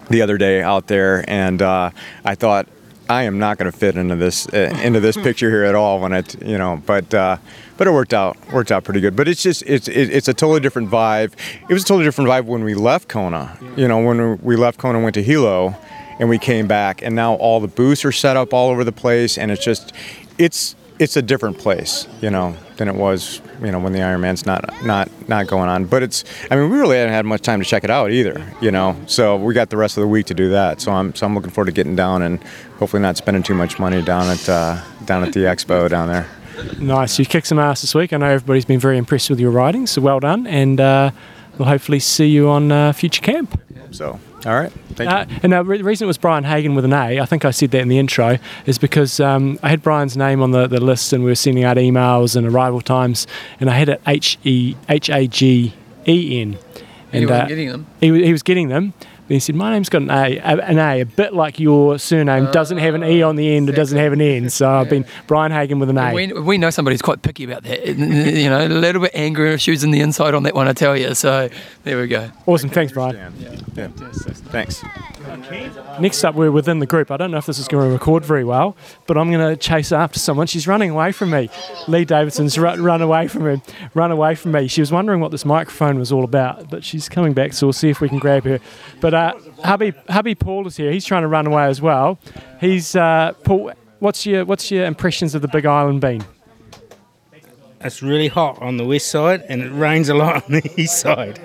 the 0.08 0.22
other 0.22 0.38
day 0.38 0.62
out 0.62 0.86
there, 0.86 1.24
and 1.28 1.60
uh, 1.62 1.90
I 2.24 2.34
thought 2.34 2.68
I 3.08 3.24
am 3.24 3.38
not 3.38 3.58
going 3.58 3.70
to 3.70 3.76
fit 3.76 3.96
into 3.96 4.16
this 4.16 4.46
uh, 4.48 4.78
into 4.82 5.00
this 5.00 5.16
picture 5.16 5.50
here 5.50 5.64
at 5.64 5.74
all. 5.74 6.00
When 6.00 6.12
it, 6.12 6.42
you 6.42 6.58
know, 6.58 6.82
but 6.84 7.12
uh, 7.12 7.38
but 7.76 7.86
it 7.86 7.90
worked 7.90 8.14
out 8.14 8.36
worked 8.52 8.72
out 8.72 8.84
pretty 8.84 9.00
good. 9.00 9.16
But 9.16 9.28
it's 9.28 9.42
just 9.42 9.62
it's 9.66 9.88
it's 9.88 10.28
a 10.28 10.34
totally 10.34 10.60
different 10.60 10.90
vibe. 10.90 11.32
It 11.68 11.72
was 11.72 11.82
a 11.82 11.86
totally 11.86 12.04
different 12.04 12.30
vibe 12.30 12.44
when 12.44 12.64
we 12.64 12.74
left 12.74 13.08
Kona. 13.08 13.58
You 13.76 13.88
know, 13.88 14.00
when 14.00 14.38
we 14.42 14.56
left 14.56 14.78
Kona, 14.78 15.00
went 15.00 15.14
to 15.14 15.22
Hilo, 15.22 15.76
and 16.18 16.28
we 16.28 16.38
came 16.38 16.66
back, 16.66 17.02
and 17.02 17.14
now 17.14 17.34
all 17.34 17.60
the 17.60 17.68
booths 17.68 18.04
are 18.04 18.12
set 18.12 18.36
up 18.36 18.52
all 18.52 18.70
over 18.70 18.84
the 18.84 18.92
place, 18.92 19.38
and 19.38 19.50
it's 19.50 19.64
just 19.64 19.92
it's 20.38 20.76
it's 20.98 21.16
a 21.16 21.22
different 21.22 21.58
place, 21.58 22.06
you 22.20 22.30
know, 22.30 22.56
than 22.76 22.88
it 22.88 22.94
was, 22.94 23.40
you 23.60 23.72
know, 23.72 23.80
when 23.80 23.92
the 23.92 23.98
Ironman's 23.98 24.46
not 24.46 24.84
not 24.84 25.10
not 25.28 25.46
going 25.48 25.68
on. 25.68 25.86
But 25.86 26.02
it's, 26.02 26.24
I 26.50 26.56
mean, 26.56 26.70
we 26.70 26.78
really 26.78 26.96
haven't 26.96 27.12
had 27.12 27.26
much 27.26 27.42
time 27.42 27.60
to 27.60 27.66
check 27.66 27.82
it 27.82 27.90
out 27.90 28.12
either, 28.12 28.46
you 28.60 28.70
know. 28.70 28.96
So 29.06 29.36
we 29.36 29.54
got 29.54 29.70
the 29.70 29.76
rest 29.76 29.96
of 29.96 30.02
the 30.02 30.08
week 30.08 30.26
to 30.26 30.34
do 30.34 30.50
that. 30.50 30.80
So 30.80 30.92
I'm 30.92 31.14
so 31.14 31.26
I'm 31.26 31.34
looking 31.34 31.50
forward 31.50 31.66
to 31.66 31.72
getting 31.72 31.96
down 31.96 32.22
and 32.22 32.42
hopefully 32.78 33.02
not 33.02 33.16
spending 33.16 33.42
too 33.42 33.54
much 33.54 33.78
money 33.78 34.02
down 34.02 34.30
at 34.30 34.48
uh, 34.48 34.80
down 35.04 35.24
at 35.24 35.32
the 35.32 35.40
expo 35.40 35.88
down 35.88 36.08
there. 36.08 36.28
Nice. 36.78 37.18
You 37.18 37.24
kicked 37.24 37.46
some 37.46 37.58
ass 37.58 37.80
this 37.80 37.94
week. 37.94 38.12
I 38.12 38.16
know 38.16 38.26
everybody's 38.26 38.64
been 38.64 38.80
very 38.80 38.98
impressed 38.98 39.30
with 39.30 39.40
your 39.40 39.50
riding, 39.50 39.86
so 39.86 40.00
well 40.00 40.20
done. 40.20 40.46
And 40.46 40.80
uh, 40.80 41.10
we'll 41.58 41.68
hopefully 41.68 42.00
see 42.00 42.26
you 42.28 42.48
on 42.48 42.70
uh, 42.72 42.92
future 42.92 43.22
camp. 43.22 43.60
So, 43.90 44.18
all 44.44 44.54
right. 44.54 44.72
Thank 44.94 45.10
uh, 45.10 45.26
And 45.42 45.54
uh, 45.54 45.64
re- 45.64 45.78
the 45.78 45.84
reason 45.84 46.04
it 46.04 46.08
was 46.08 46.18
Brian 46.18 46.44
Hagen 46.44 46.74
with 46.74 46.84
an 46.84 46.92
A, 46.92 47.20
I 47.20 47.26
think 47.26 47.44
I 47.44 47.50
said 47.50 47.70
that 47.70 47.80
in 47.80 47.88
the 47.88 47.98
intro, 47.98 48.38
is 48.66 48.78
because 48.78 49.20
um, 49.20 49.58
I 49.62 49.68
had 49.68 49.82
Brian's 49.82 50.16
name 50.16 50.42
on 50.42 50.50
the, 50.50 50.66
the 50.66 50.80
list 50.80 51.12
and 51.12 51.22
we 51.24 51.30
were 51.30 51.36
sending 51.36 51.64
out 51.64 51.76
emails 51.76 52.34
and 52.36 52.46
arrival 52.46 52.80
times, 52.80 53.26
and 53.60 53.70
I 53.70 53.74
had 53.74 53.88
it 53.88 54.00
H 54.06 54.38
E 54.44 54.76
H 54.88 55.08
A 55.10 55.26
G 55.26 55.74
E 56.06 56.40
N. 56.40 56.58
And 57.12 57.20
he 57.20 57.26
wasn't 57.26 57.48
getting 57.48 57.68
them? 57.68 57.86
He, 58.00 58.10
wa- 58.10 58.18
he 58.18 58.32
was 58.32 58.42
getting 58.42 58.68
them. 58.68 58.92
But 59.26 59.34
he 59.34 59.40
said, 59.40 59.54
My 59.54 59.70
name's 59.72 59.88
got 59.88 60.02
an 60.02 60.10
A, 60.10 60.36
a- 60.38 60.62
an 60.64 60.78
A, 60.78 61.00
a 61.00 61.06
bit 61.06 61.32
like 61.32 61.58
your 61.58 61.98
surname, 61.98 62.50
doesn't 62.52 62.78
have 62.78 62.94
an 62.94 63.02
E 63.02 63.22
on 63.22 63.36
the 63.36 63.56
end, 63.56 63.68
it 63.70 63.72
doesn't 63.72 63.96
have 63.96 64.12
an 64.12 64.20
N. 64.20 64.50
So 64.50 64.68
I've 64.70 64.90
been 64.90 65.06
Brian 65.26 65.50
Hagen 65.50 65.78
with 65.78 65.88
an 65.90 65.96
A. 65.98 66.12
We, 66.12 66.32
we 66.32 66.58
know 66.58 66.70
somebody 66.70 66.94
who's 66.94 67.02
quite 67.02 67.22
picky 67.22 67.44
about 67.44 67.62
that. 67.62 67.86
You 67.86 68.50
know, 68.50 68.66
a 68.66 68.68
little 68.68 69.00
bit 69.00 69.12
anger 69.14 69.46
issues 69.46 69.82
in 69.82 69.90
the 69.92 70.00
inside 70.00 70.34
on 70.34 70.42
that 70.42 70.54
one, 70.54 70.68
I 70.68 70.72
tell 70.74 70.96
you. 70.96 71.14
So 71.14 71.48
there 71.84 71.98
we 72.00 72.06
go. 72.06 72.30
Awesome. 72.46 72.68
Thanks, 72.70 72.92
Brian. 72.92 73.16
Yeah. 73.76 73.88
Thanks. 73.88 74.84
Next 76.00 76.22
up, 76.24 76.34
we're 76.34 76.50
within 76.50 76.78
the 76.80 76.86
group. 76.86 77.10
I 77.10 77.16
don't 77.16 77.30
know 77.30 77.38
if 77.38 77.46
this 77.46 77.58
is 77.58 77.66
going 77.68 77.88
to 77.88 77.92
record 77.92 78.24
very 78.24 78.44
well, 78.44 78.76
but 79.06 79.16
I'm 79.16 79.30
going 79.32 79.48
to 79.48 79.56
chase 79.56 79.90
after 79.92 80.18
someone. 80.18 80.46
She's 80.46 80.66
running 80.66 80.90
away 80.90 81.12
from 81.12 81.30
me. 81.30 81.48
Lee 81.88 82.04
Davidson's 82.04 82.58
run, 82.58 82.82
run 82.82 83.00
away 83.02 83.28
from 83.28 83.42
her. 83.42 83.60
Run 83.94 84.10
away 84.10 84.34
from 84.34 84.52
me. 84.52 84.68
She 84.68 84.80
was 84.80 84.92
wondering 84.92 85.20
what 85.20 85.30
this 85.30 85.44
microphone 85.44 85.98
was 85.98 86.12
all 86.12 86.24
about, 86.24 86.68
but 86.70 86.84
she's 86.84 87.08
coming 87.08 87.32
back, 87.32 87.52
so 87.52 87.66
we'll 87.66 87.72
see 87.72 87.88
if 87.90 88.00
we 88.00 88.08
can 88.08 88.18
grab 88.18 88.44
her. 88.44 88.60
But 89.00 89.13
uh, 89.14 89.38
hubby, 89.62 89.92
hubby 90.08 90.34
Paul 90.34 90.66
is 90.66 90.76
here. 90.76 90.90
He's 90.92 91.04
trying 91.04 91.22
to 91.22 91.28
run 91.28 91.46
away 91.46 91.64
as 91.64 91.80
well. 91.80 92.18
He's 92.60 92.94
uh, 92.96 93.32
Paul. 93.44 93.72
What's 94.00 94.26
your 94.26 94.44
what's 94.44 94.70
your 94.70 94.84
impressions 94.84 95.34
of 95.34 95.42
the 95.42 95.48
Big 95.48 95.64
Island 95.66 96.00
been? 96.00 96.24
It's 97.80 98.02
really 98.02 98.28
hot 98.28 98.60
on 98.62 98.76
the 98.78 98.84
west 98.84 99.08
side 99.08 99.42
and 99.48 99.60
it 99.62 99.70
rains 99.70 100.08
a 100.08 100.14
lot 100.14 100.44
on 100.44 100.52
the 100.52 100.72
east 100.80 101.00
side. 101.00 101.38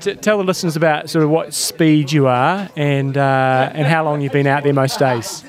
T- 0.00 0.14
tell 0.14 0.38
the 0.38 0.44
listeners 0.44 0.76
about 0.76 1.10
sort 1.10 1.24
of 1.24 1.30
what 1.30 1.52
speed 1.54 2.12
you 2.12 2.26
are 2.26 2.68
and 2.76 3.16
uh, 3.16 3.70
and 3.74 3.86
how 3.86 4.04
long 4.04 4.20
you've 4.20 4.32
been 4.32 4.46
out 4.46 4.62
there 4.64 4.72
most 4.72 4.98
days. 4.98 5.44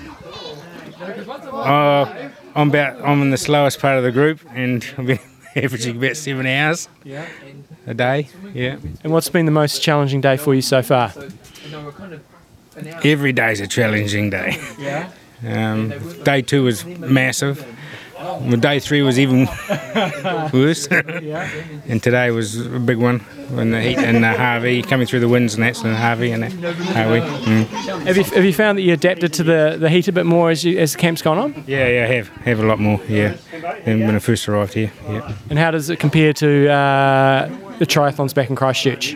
Uh, 1.51 2.29
I'm 2.55 2.69
about 2.69 3.01
I'm 3.03 3.21
in 3.21 3.29
the 3.31 3.37
slowest 3.37 3.79
part 3.79 3.97
of 3.97 4.03
the 4.03 4.11
group 4.11 4.39
and 4.53 4.85
I've 4.97 5.05
been 5.07 5.19
averaging 5.55 5.97
about 5.97 6.17
seven 6.17 6.45
hours 6.45 6.87
Yeah. 7.03 7.25
A 7.87 7.93
day. 7.93 8.29
Yeah. 8.53 8.77
And 9.03 9.13
what's 9.13 9.29
been 9.29 9.45
the 9.45 9.51
most 9.51 9.81
challenging 9.81 10.21
day 10.21 10.37
for 10.37 10.55
you 10.55 10.61
so 10.61 10.81
far? 10.81 11.13
Every 13.03 13.31
day's 13.31 13.59
a 13.61 13.67
challenging 13.67 14.29
day. 14.29 14.57
Yeah. 14.79 15.09
Um, 15.45 15.93
day 16.23 16.41
two 16.41 16.63
was 16.63 16.85
massive. 16.85 17.65
Well, 18.17 18.57
day 18.57 18.79
three 18.79 19.01
was 19.01 19.19
even 19.19 19.45
worse. 20.53 20.87
and 20.87 22.01
today 22.01 22.31
was 22.31 22.65
a 22.65 22.79
big 22.79 22.97
one 22.97 23.19
when 23.49 23.71
the 23.71 23.81
heat 23.81 23.97
and 23.97 24.23
the 24.23 24.29
Hawi 24.29 24.81
coming 24.81 25.05
through 25.05 25.19
the 25.19 25.27
winds 25.27 25.53
and 25.53 25.63
that's 25.63 25.83
and 25.83 25.95
Hawi 25.95 26.33
and 26.33 26.43
that 26.43 26.51
Hawi. 26.51 27.21
Mm. 27.21 27.65
Have 28.05 28.17
you, 28.17 28.23
have 28.23 28.45
you 28.45 28.53
found 28.53 28.77
that 28.77 28.81
you 28.81 28.93
adapted 28.93 29.33
to 29.33 29.43
the, 29.43 29.77
the 29.79 29.89
heat 29.89 30.07
a 30.07 30.11
bit 30.11 30.25
more 30.25 30.49
as 30.49 30.63
you, 30.63 30.79
as 30.79 30.93
the 30.93 30.97
camp's 30.97 31.21
gone 31.21 31.37
on? 31.37 31.63
Yeah, 31.67 31.87
yeah, 31.87 32.03
I 32.03 32.07
have 32.15 32.29
have 32.29 32.59
a 32.59 32.65
lot 32.65 32.79
more. 32.79 32.99
Yeah, 33.07 33.35
than 33.83 33.99
when 33.99 34.15
I 34.15 34.19
first 34.19 34.47
arrived 34.47 34.73
here. 34.73 34.91
Yeah. 35.07 35.33
And 35.49 35.59
how 35.59 35.71
does 35.71 35.89
it 35.89 35.99
compare 35.99 36.33
to 36.33 36.69
uh, 36.69 37.49
the 37.79 37.85
triathlons 37.85 38.33
back 38.33 38.49
in 38.49 38.55
Christchurch? 38.55 39.15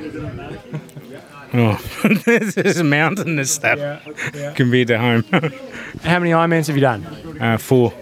Oh, 1.52 1.82
there's 2.26 2.78
a 2.78 2.84
mountain 2.84 3.40
and 3.40 3.48
stuff 3.48 4.04
compared 4.56 4.88
to 4.88 5.00
home. 5.00 5.24
How 6.04 6.20
many 6.20 6.32
Ironmans 6.32 6.68
have 6.68 6.76
you 6.76 6.82
done? 6.82 7.04
Uh, 7.42 7.58
four. 7.58 7.94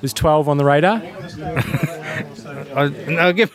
There's 0.00 0.12
12 0.12 0.48
on 0.48 0.56
the 0.56 0.64
radar. 0.64 1.00
I'll 3.18 3.32
give. 3.32 3.52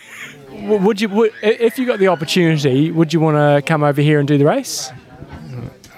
Would 0.51 1.01
you, 1.01 1.09
would, 1.09 1.33
if 1.41 1.77
you 1.77 1.85
got 1.85 1.99
the 1.99 2.07
opportunity, 2.07 2.91
would 2.91 3.13
you 3.13 3.19
want 3.19 3.35
to 3.35 3.61
come 3.65 3.83
over 3.83 4.01
here 4.01 4.19
and 4.19 4.27
do 4.27 4.37
the 4.37 4.45
race? 4.45 4.89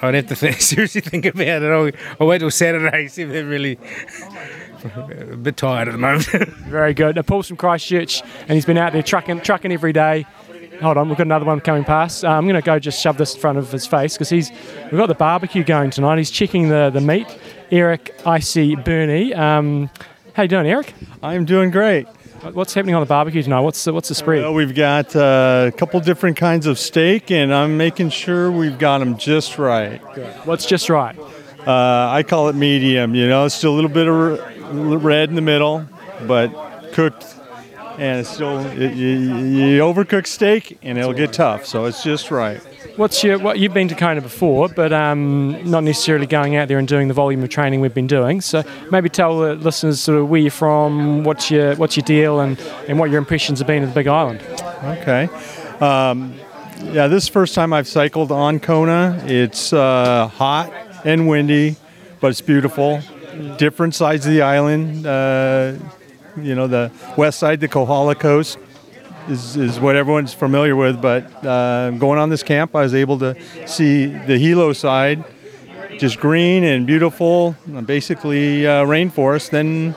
I'd 0.01 0.15
have 0.15 0.27
to 0.27 0.35
think, 0.35 0.59
seriously 0.61 1.01
think 1.01 1.25
about 1.25 1.47
it. 1.47 1.63
I'll, 1.63 1.91
I'll 2.19 2.27
wait 2.27 2.39
till 2.39 2.49
Saturday. 2.49 3.07
See 3.07 3.21
if 3.21 3.29
they're 3.29 3.45
really 3.45 3.77
a 5.31 5.37
bit 5.37 5.57
tired 5.57 5.87
at 5.87 5.91
the 5.91 5.97
moment. 5.97 6.25
Very 6.67 6.93
good. 6.93 7.15
Now, 7.15 7.21
Paul's 7.21 7.47
from 7.47 7.57
Christchurch, 7.57 8.21
and 8.41 8.51
he's 8.51 8.65
been 8.65 8.77
out 8.77 8.93
there 8.93 9.03
trucking, 9.03 9.41
trucking 9.41 9.71
every 9.71 9.93
day. 9.93 10.25
Hold 10.81 10.97
on, 10.97 11.09
we've 11.09 11.17
got 11.17 11.27
another 11.27 11.45
one 11.45 11.59
coming 11.59 11.83
past. 11.83 12.25
Uh, 12.25 12.29
I'm 12.29 12.45
going 12.45 12.55
to 12.55 12.61
go 12.61 12.79
just 12.79 12.99
shove 13.01 13.17
this 13.17 13.35
in 13.35 13.41
front 13.41 13.57
of 13.59 13.71
his 13.71 13.85
face 13.85 14.13
because 14.13 14.29
he's 14.29 14.51
we've 14.85 14.97
got 14.97 15.07
the 15.07 15.15
barbecue 15.15 15.63
going 15.63 15.91
tonight. 15.91 16.17
He's 16.17 16.31
checking 16.31 16.69
the, 16.69 16.89
the 16.89 17.01
meat. 17.01 17.27
Eric, 17.69 18.15
Icy, 18.25 18.75
Bernie. 18.75 19.33
Um, 19.33 19.89
how 20.33 20.43
you 20.43 20.49
doing, 20.49 20.65
Eric? 20.65 20.93
I'm 21.21 21.45
doing 21.45 21.69
great. 21.69 22.07
What's 22.53 22.73
happening 22.73 22.95
on 22.95 23.01
the 23.01 23.07
barbecue 23.07 23.43
tonight? 23.43 23.59
What's 23.59 23.83
the, 23.83 23.93
what's 23.93 24.09
the 24.09 24.15
spread? 24.15 24.41
Well, 24.41 24.55
we've 24.55 24.73
got 24.73 25.15
uh, 25.15 25.69
a 25.71 25.77
couple 25.77 25.99
different 25.99 26.37
kinds 26.37 26.65
of 26.65 26.79
steak, 26.79 27.29
and 27.29 27.53
I'm 27.53 27.77
making 27.77 28.09
sure 28.09 28.51
we've 28.51 28.79
got 28.79 28.97
them 28.97 29.15
just 29.17 29.59
right. 29.59 30.01
Good. 30.15 30.33
What's 30.45 30.65
just 30.65 30.89
right? 30.89 31.15
Uh, 31.67 32.09
I 32.09 32.23
call 32.23 32.49
it 32.49 32.55
medium. 32.55 33.13
You 33.13 33.27
know, 33.27 33.45
it's 33.45 33.53
still 33.53 33.73
a 33.73 33.75
little 33.75 33.91
bit 33.91 34.07
of 34.07 34.15
r- 34.15 34.51
red 34.71 35.29
in 35.29 35.35
the 35.35 35.41
middle, 35.41 35.87
but 36.27 36.91
cooked 36.93 37.35
and 37.97 38.21
it's 38.21 38.29
still 38.29 38.59
it, 38.59 38.93
you, 38.93 39.09
you 39.09 39.81
overcook 39.81 40.25
steak 40.25 40.79
and 40.81 40.97
it'll 40.97 41.13
get 41.13 41.33
tough. 41.33 41.65
So 41.65 41.85
it's 41.85 42.03
just 42.03 42.31
right. 42.31 42.59
What's 42.95 43.23
your 43.23 43.37
what 43.39 43.59
you've 43.59 43.73
been 43.73 43.87
to 43.89 43.95
Kona 43.95 44.21
before, 44.21 44.69
but 44.69 44.91
um, 44.91 45.69
not 45.69 45.83
necessarily 45.83 46.25
going 46.25 46.55
out 46.55 46.67
there 46.67 46.77
and 46.77 46.87
doing 46.87 47.07
the 47.07 47.13
volume 47.13 47.43
of 47.43 47.49
training 47.49 47.79
we've 47.79 47.93
been 47.93 48.07
doing. 48.07 48.41
So 48.41 48.63
maybe 48.91 49.09
tell 49.09 49.39
the 49.39 49.55
listeners 49.55 49.99
sort 49.99 50.19
of 50.19 50.29
where 50.29 50.41
you're 50.41 50.51
from, 50.51 51.23
what's 51.23 51.51
your 51.51 51.75
what's 51.75 51.95
your 51.95 52.03
deal, 52.03 52.39
and, 52.39 52.59
and 52.87 52.97
what 52.97 53.09
your 53.09 53.19
impressions 53.19 53.59
have 53.59 53.67
been 53.67 53.83
of 53.83 53.89
the 53.89 53.95
Big 53.95 54.07
Island. 54.07 54.41
Okay. 54.83 55.29
Um, 55.79 56.33
yeah, 56.85 57.07
this 57.07 57.23
is 57.23 57.29
the 57.29 57.33
first 57.33 57.53
time 57.53 57.71
I've 57.73 57.87
cycled 57.87 58.31
on 58.31 58.59
Kona. 58.59 59.21
It's 59.25 59.71
uh, 59.73 60.27
hot 60.27 60.73
and 61.05 61.27
windy, 61.27 61.75
but 62.19 62.31
it's 62.31 62.41
beautiful. 62.41 63.01
Different 63.57 63.95
sides 63.95 64.25
of 64.25 64.33
the 64.33 64.41
island. 64.41 65.05
Uh, 65.05 65.73
you 66.37 66.55
know, 66.55 66.67
the 66.67 66.91
west 67.17 67.39
side, 67.39 67.59
the 67.59 67.67
Kohala 67.67 68.15
Coast, 68.15 68.57
is, 69.27 69.57
is 69.57 69.79
what 69.79 69.95
everyone's 69.95 70.33
familiar 70.33 70.75
with. 70.75 71.01
But 71.01 71.45
uh, 71.45 71.91
going 71.91 72.19
on 72.19 72.29
this 72.29 72.43
camp, 72.43 72.75
I 72.75 72.81
was 72.81 72.93
able 72.93 73.19
to 73.19 73.35
see 73.67 74.07
the 74.07 74.37
Hilo 74.37 74.73
side, 74.73 75.23
just 75.97 76.19
green 76.19 76.63
and 76.63 76.87
beautiful, 76.87 77.55
basically 77.85 78.65
uh, 78.65 78.85
rainforest. 78.85 79.49
Then 79.51 79.95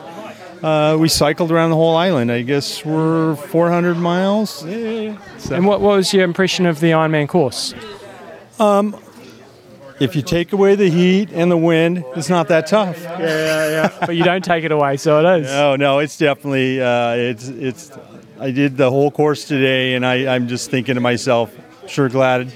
uh, 0.63 0.97
we 0.99 1.09
cycled 1.09 1.53
around 1.53 1.71
the 1.71 1.77
whole 1.77 1.97
island. 1.97 2.33
I 2.33 2.43
guess 2.43 2.85
we're 2.85 3.37
400 3.37 3.97
miles. 3.97 4.63
And 4.63 5.67
what, 5.67 5.81
what 5.81 5.97
was 5.97 6.13
your 6.13 6.25
impression 6.25 6.67
of 6.67 6.81
the 6.81 6.91
Ironman 6.93 7.29
course? 7.29 7.75
Um, 8.59 8.97
if 10.01 10.17
you 10.17 10.23
take 10.23 10.53
away 10.53 10.75
the 10.75 10.89
heat 10.91 11.31
and 11.33 11.51
the 11.51 11.57
wind, 11.57 12.05
it's 12.17 12.29
not 12.29 12.49
that 12.49 12.67
tough. 12.67 13.03
Yeah, 13.03 13.19
yeah, 13.19 13.69
yeah. 13.69 13.99
but 14.07 14.17
you 14.17 14.25
don't 14.25 14.45
take 14.45 14.65
it 14.65 14.73
away, 14.73 14.97
so 14.97 15.25
it 15.25 15.41
is. 15.41 15.47
No, 15.47 15.77
no, 15.77 15.99
it's 15.99 16.17
definitely 16.17 16.81
uh, 16.81 17.13
it's 17.13 17.49
it's. 17.49 17.93
I 18.41 18.51
did 18.51 18.77
the 18.77 18.91
whole 18.91 19.11
course 19.11 19.47
today, 19.47 19.95
and 19.95 20.05
I, 20.05 20.35
I'm 20.35 20.49
just 20.49 20.71
thinking 20.71 20.97
to 20.97 21.01
myself, 21.01 21.55
sure 21.87 22.09
glad 22.09 22.53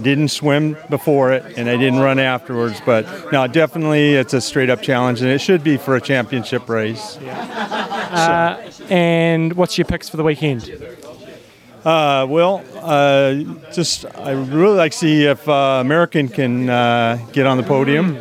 didn't 0.00 0.28
swim 0.28 0.76
before 0.90 1.32
it 1.32 1.56
and 1.56 1.68
I 1.68 1.76
didn't 1.76 2.00
run 2.00 2.18
afterwards. 2.18 2.80
But 2.84 3.06
no, 3.32 3.46
definitely 3.46 4.14
it's 4.14 4.34
a 4.34 4.40
straight 4.40 4.70
up 4.70 4.82
challenge, 4.82 5.20
and 5.22 5.30
it 5.30 5.40
should 5.40 5.62
be 5.62 5.76
for 5.76 5.96
a 5.96 6.00
championship 6.00 6.68
race. 6.68 7.16
Uh, 7.18 8.70
and 8.90 9.52
what's 9.54 9.78
your 9.78 9.84
picks 9.84 10.08
for 10.08 10.16
the 10.16 10.24
weekend? 10.24 10.70
Uh, 11.84 12.24
well, 12.28 12.64
uh, 12.80 13.34
just 13.72 14.06
I 14.16 14.30
really 14.30 14.76
like 14.76 14.92
to 14.92 14.98
see 14.98 15.24
if 15.24 15.48
uh, 15.48 15.78
American 15.80 16.28
can 16.28 16.70
uh, 16.70 17.18
get 17.32 17.44
on 17.44 17.56
the 17.56 17.64
podium, 17.64 18.18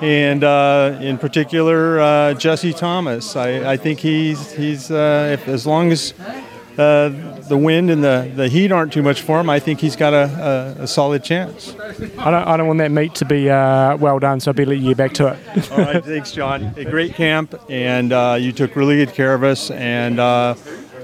and 0.00 0.44
uh, 0.44 0.96
in 1.00 1.18
particular 1.18 1.98
uh, 1.98 2.34
Jesse 2.34 2.72
Thomas. 2.72 3.34
I, 3.34 3.72
I 3.72 3.76
think 3.76 3.98
he's 3.98 4.52
he's 4.52 4.92
if, 4.92 5.48
as 5.48 5.66
long 5.66 5.90
as 5.90 6.14
the 6.76 7.58
wind 7.60 7.90
and 7.90 8.04
the, 8.04 8.30
the 8.36 8.48
heat 8.48 8.70
aren't 8.70 8.92
too 8.92 9.02
much 9.02 9.22
for 9.22 9.40
him, 9.40 9.50
I 9.50 9.58
think 9.58 9.80
he's 9.80 9.96
got 9.96 10.14
a, 10.14 10.76
a, 10.78 10.82
a 10.84 10.86
solid 10.86 11.24
chance. 11.24 11.74
I 12.16 12.30
don't, 12.30 12.46
I 12.46 12.56
don't 12.56 12.68
want 12.68 12.78
that 12.78 12.92
meet 12.92 13.16
to 13.16 13.24
be 13.24 13.46
well 13.46 14.20
done, 14.20 14.38
so 14.38 14.52
I'll 14.52 14.54
be 14.54 14.64
letting 14.64 14.84
you 14.84 14.94
back 14.94 15.14
to 15.14 15.26
it. 15.32 15.72
All 15.72 15.78
right, 15.78 16.04
thanks, 16.04 16.30
John. 16.30 16.72
A 16.76 16.84
great 16.84 17.14
camp, 17.14 17.56
and 17.68 18.12
you 18.40 18.52
took 18.52 18.76
really 18.76 19.04
good 19.04 19.14
care 19.14 19.34
of 19.34 19.42
us, 19.42 19.72
and 19.72 20.20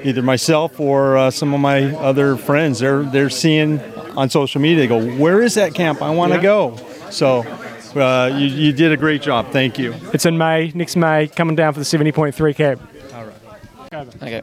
either 0.06 0.22
myself 0.22 0.78
or 0.80 1.16
uh, 1.16 1.30
some 1.30 1.52
of 1.54 1.60
my 1.60 1.94
other 1.96 2.36
friends. 2.36 2.78
They're 2.78 3.02
they're 3.02 3.30
seeing 3.30 3.80
on 4.16 4.30
social 4.30 4.60
media. 4.60 4.78
They 4.78 4.86
go, 4.86 5.16
"Where 5.18 5.42
is 5.42 5.54
that 5.54 5.74
camp? 5.74 6.00
I 6.02 6.10
want 6.10 6.32
to 6.32 6.38
Yeah. 6.38 6.42
go." 6.42 6.76
So. 7.10 7.44
Uh, 7.96 8.26
you, 8.36 8.46
you 8.48 8.72
did 8.74 8.92
a 8.92 8.96
great 8.98 9.22
job. 9.22 9.50
Thank 9.52 9.78
you. 9.78 9.94
It's 10.12 10.26
in 10.26 10.36
May, 10.36 10.70
next 10.74 10.96
May, 10.96 11.28
coming 11.28 11.56
down 11.56 11.72
for 11.72 11.78
the 11.80 11.84
70.3 11.86 12.54
cap. 12.54 12.78
All 13.14 13.24
right. 13.24 14.14
Okay. 14.22 14.42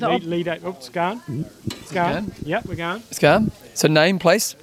Lead, 0.00 0.24
lead 0.24 0.48
eight. 0.48 0.62
Oh, 0.64 0.70
it's 0.70 0.88
gone. 0.88 1.22
It's 1.66 1.92
gone. 1.92 2.32
Yep, 2.42 2.66
we're 2.66 2.74
going. 2.74 3.00
Let's 3.02 3.20
go. 3.20 3.46
So 3.74 3.86
name, 3.86 4.18
place. 4.18 4.56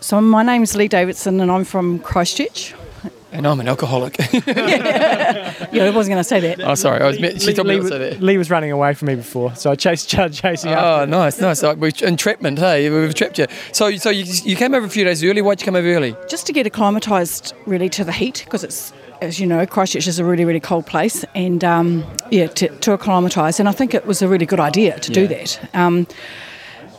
So 0.00 0.20
my 0.20 0.42
name's 0.42 0.74
Lee 0.74 0.88
Davidson 0.88 1.40
and 1.40 1.52
I'm 1.52 1.62
from 1.64 2.00
Christchurch. 2.00 2.74
And 3.32 3.46
I'm 3.46 3.60
an 3.60 3.68
alcoholic. 3.68 4.16
Yeah, 5.70 5.84
I 5.84 5.90
wasn't 5.90 6.12
going 6.14 6.20
to 6.20 6.24
say 6.24 6.40
that. 6.40 6.60
Oh, 6.60 6.74
sorry. 6.74 7.02
I 7.02 7.06
was. 7.06 7.20
meant- 7.20 7.42
She 7.42 7.52
Lee, 7.52 7.62
me 7.62 7.76
not 7.76 7.82
to 7.82 7.88
say 7.88 7.98
was- 7.98 8.14
that. 8.16 8.22
Lee 8.22 8.38
was 8.38 8.50
running 8.50 8.72
away 8.72 8.94
from 8.94 9.08
me 9.08 9.16
before, 9.16 9.54
so 9.54 9.70
I 9.70 9.74
chased, 9.74 10.08
chasing 10.32 10.72
Oh, 10.72 10.74
after. 11.02 11.06
nice, 11.06 11.38
nice. 11.40 11.62
Like, 11.62 11.76
we, 11.78 11.92
entrapment, 12.02 12.58
hey, 12.58 12.88
we've 12.88 13.14
trapped 13.14 13.38
you. 13.38 13.46
So, 13.72 13.94
so 13.96 14.08
you, 14.08 14.24
you 14.44 14.56
came 14.56 14.72
over 14.74 14.86
a 14.86 14.88
few 14.88 15.04
days 15.04 15.22
early. 15.22 15.42
Why'd 15.42 15.60
you 15.60 15.66
come 15.66 15.76
over 15.76 15.86
early? 15.86 16.16
Just 16.28 16.46
to 16.46 16.52
get 16.54 16.64
acclimatised 16.66 17.52
really 17.66 17.90
to 17.90 18.04
the 18.04 18.12
heat 18.12 18.42
because 18.44 18.64
it's, 18.64 18.92
as 19.20 19.38
you 19.38 19.46
know, 19.46 19.66
Christchurch 19.66 20.06
is 20.06 20.18
a 20.18 20.24
really, 20.24 20.44
really 20.46 20.60
cold 20.60 20.86
place 20.86 21.22
and 21.34 21.62
um, 21.64 22.04
yeah, 22.30 22.46
to, 22.46 22.68
to 22.78 22.92
acclimatise. 22.94 23.60
And 23.60 23.68
I 23.68 23.72
think 23.72 23.92
it 23.94 24.06
was 24.06 24.22
a 24.22 24.28
really 24.28 24.46
good 24.46 24.60
idea 24.60 24.98
to 25.00 25.12
do 25.12 25.26
that. 25.28 25.68
Um, 25.74 26.06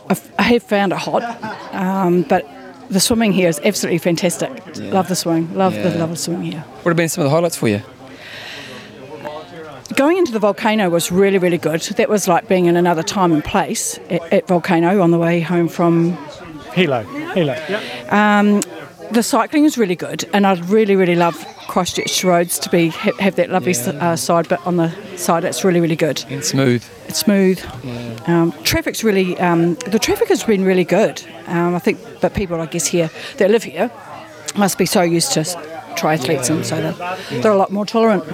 I've, 0.08 0.32
I 0.38 0.42
have 0.44 0.62
found 0.62 0.92
it 0.92 0.98
hot, 0.98 1.22
um, 1.74 2.22
but 2.22 2.46
the 2.90 3.00
swimming 3.00 3.32
here 3.32 3.48
is 3.48 3.60
absolutely 3.64 3.98
fantastic. 3.98 4.50
Love 4.76 5.08
the 5.08 5.14
swimming. 5.16 5.54
Love 5.54 5.74
the 5.74 5.90
Yeah. 5.90 5.98
love 5.98 6.10
the 6.10 6.16
swimming 6.16 6.52
here. 6.52 6.64
What 6.82 6.90
have 6.90 6.96
been 6.96 7.08
some 7.08 7.22
of 7.24 7.30
the 7.30 7.34
highlights 7.34 7.56
for 7.56 7.68
you? 7.68 7.80
Going 9.96 10.18
into 10.18 10.32
the 10.32 10.38
volcano 10.38 10.88
was 10.88 11.10
really, 11.10 11.38
really 11.38 11.58
good. 11.58 11.80
That 11.96 12.08
was 12.08 12.28
like 12.28 12.46
being 12.48 12.66
in 12.66 12.76
another 12.76 13.02
time 13.02 13.32
and 13.32 13.44
place 13.44 13.98
at, 14.08 14.22
at 14.32 14.46
Volcano 14.48 15.00
on 15.02 15.10
the 15.10 15.18
way 15.18 15.40
home 15.40 15.68
from 15.68 16.12
Hilo. 16.74 17.02
Hilo. 17.34 17.54
Yep. 17.68 18.12
Um, 18.12 18.60
the 19.12 19.22
cycling 19.22 19.64
is 19.64 19.76
really 19.76 19.96
good, 19.96 20.28
and 20.32 20.46
I'd 20.46 20.64
really, 20.66 20.96
really 20.96 21.16
love 21.16 21.36
Christchurch 21.68 22.24
roads 22.24 22.58
to 22.60 22.70
be 22.70 22.88
ha- 22.88 23.16
have 23.18 23.36
that 23.36 23.50
lovely 23.50 23.72
s 23.72 23.86
uh, 23.86 24.16
side, 24.16 24.48
but 24.48 24.64
on 24.66 24.76
the 24.76 24.90
side 25.16 25.44
it's 25.44 25.64
really, 25.64 25.80
really 25.80 25.96
good. 25.96 26.24
And 26.28 26.44
smooth. 26.44 26.84
It's 27.08 27.18
smooth. 27.18 27.60
Um, 28.26 28.52
traffic's 28.62 29.02
really 29.04 29.38
um, 29.38 29.74
the 29.86 29.98
traffic 29.98 30.28
has 30.28 30.44
been 30.44 30.64
really 30.64 30.84
good. 30.84 31.22
Um, 31.46 31.74
I 31.74 31.78
think, 31.78 31.98
but 32.20 32.34
people 32.34 32.60
I 32.60 32.66
guess 32.66 32.86
here 32.86 33.10
that 33.38 33.50
live 33.50 33.64
here 33.64 33.90
must 34.56 34.78
be 34.78 34.86
so 34.86 35.02
used 35.02 35.32
to 35.32 35.44
triathletes, 35.96 36.50
and 36.50 36.64
so 36.64 36.80
they're, 36.80 37.40
they're 37.40 37.52
a 37.52 37.56
lot 37.56 37.70
more 37.70 37.86
tolerant. 37.86 38.24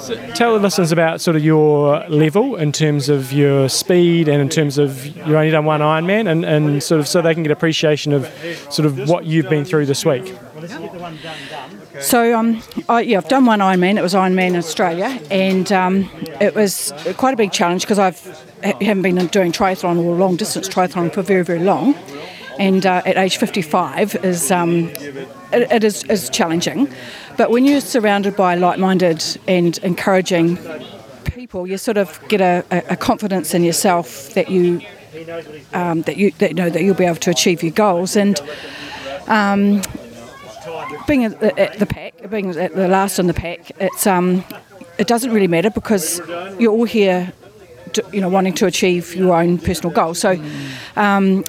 So 0.00 0.14
tell 0.34 0.54
the 0.54 0.60
listeners 0.60 0.92
about 0.92 1.20
sort 1.20 1.36
of 1.36 1.44
your 1.44 2.00
level 2.08 2.56
in 2.56 2.72
terms 2.72 3.08
of 3.08 3.32
your 3.32 3.68
speed 3.68 4.28
and 4.28 4.40
in 4.40 4.48
terms 4.48 4.76
of 4.78 5.06
you've 5.06 5.28
only 5.28 5.50
done 5.50 5.64
one 5.64 5.80
Ironman 5.80 6.30
and, 6.30 6.44
and 6.44 6.82
sort 6.82 7.00
of 7.00 7.08
so 7.08 7.22
they 7.22 7.32
can 7.34 7.42
get 7.42 7.52
appreciation 7.52 8.12
of 8.12 8.26
sort 8.70 8.86
of 8.86 9.08
what 9.08 9.24
you've 9.24 9.48
been 9.48 9.64
through 9.64 9.86
this 9.86 10.04
week. 10.04 10.34
So 12.00 12.36
um, 12.36 12.62
I, 12.88 13.02
yeah, 13.02 13.18
I've 13.18 13.28
done 13.28 13.46
one 13.46 13.60
Ironman. 13.60 13.96
It 13.96 14.02
was 14.02 14.14
Ironman 14.14 14.56
Australia, 14.56 15.20
and 15.30 15.70
um, 15.70 16.10
it 16.40 16.54
was 16.54 16.92
quite 17.16 17.34
a 17.34 17.36
big 17.36 17.52
challenge 17.52 17.82
because 17.82 17.98
I've 17.98 18.20
ha- 18.64 18.76
haven't 18.80 19.02
been 19.02 19.26
doing 19.28 19.52
triathlon 19.52 19.98
or 20.04 20.16
long 20.16 20.36
distance 20.36 20.68
triathlon 20.68 21.12
for 21.12 21.22
very 21.22 21.44
very 21.44 21.60
long, 21.60 21.94
and 22.58 22.86
uh, 22.86 23.02
at 23.04 23.16
age 23.16 23.36
55 23.36 24.16
is 24.24 24.50
um, 24.50 24.90
it, 25.52 25.70
it 25.72 25.84
is, 25.84 26.04
is 26.04 26.30
challenging. 26.30 26.88
But 27.36 27.50
when 27.50 27.64
you're 27.64 27.80
surrounded 27.80 28.36
by 28.36 28.54
like-minded 28.54 29.24
and 29.46 29.76
encouraging 29.78 30.58
people, 31.24 31.66
you 31.66 31.78
sort 31.78 31.96
of 31.96 32.20
get 32.28 32.40
a, 32.40 32.64
a, 32.92 32.96
confidence 32.96 33.54
in 33.54 33.64
yourself 33.64 34.34
that 34.34 34.50
you 34.50 34.80
um, 35.72 36.02
that 36.02 36.16
you 36.16 36.30
that 36.32 36.50
you 36.50 36.54
know 36.54 36.70
that 36.70 36.82
you'll 36.82 36.94
be 36.94 37.04
able 37.04 37.16
to 37.16 37.30
achieve 37.30 37.62
your 37.62 37.72
goals 37.72 38.16
and. 38.16 38.40
Um, 39.26 39.82
being 41.06 41.24
at 41.24 41.40
the, 41.40 41.58
at 41.58 41.78
the 41.78 41.86
pack, 41.86 42.30
being 42.30 42.50
at 42.50 42.74
the 42.74 42.88
last 42.88 43.18
in 43.18 43.26
the 43.26 43.34
pack, 43.34 43.70
it's 43.80 44.06
um, 44.06 44.44
it 44.98 45.06
doesn't 45.06 45.32
really 45.32 45.48
matter 45.48 45.70
because 45.70 46.20
you're 46.58 46.72
all 46.72 46.84
here, 46.84 47.32
to, 47.94 48.04
you 48.12 48.20
know, 48.20 48.28
wanting 48.28 48.54
to 48.54 48.66
achieve 48.66 49.14
your 49.14 49.34
own 49.34 49.58
personal 49.58 49.92
goals. 49.92 50.18
So, 50.18 50.42
um, 50.96 51.44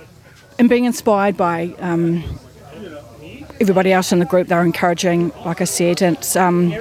and 0.57 0.69
being 0.69 0.85
inspired 0.85 1.37
by 1.37 1.75
um, 1.79 2.23
everybody 3.59 3.91
else 3.91 4.11
in 4.11 4.19
the 4.19 4.25
group, 4.25 4.47
they're 4.47 4.63
encouraging. 4.63 5.31
Like 5.45 5.61
I 5.61 5.65
said, 5.65 6.01
and 6.01 6.17
it's 6.17 6.35
um, 6.35 6.73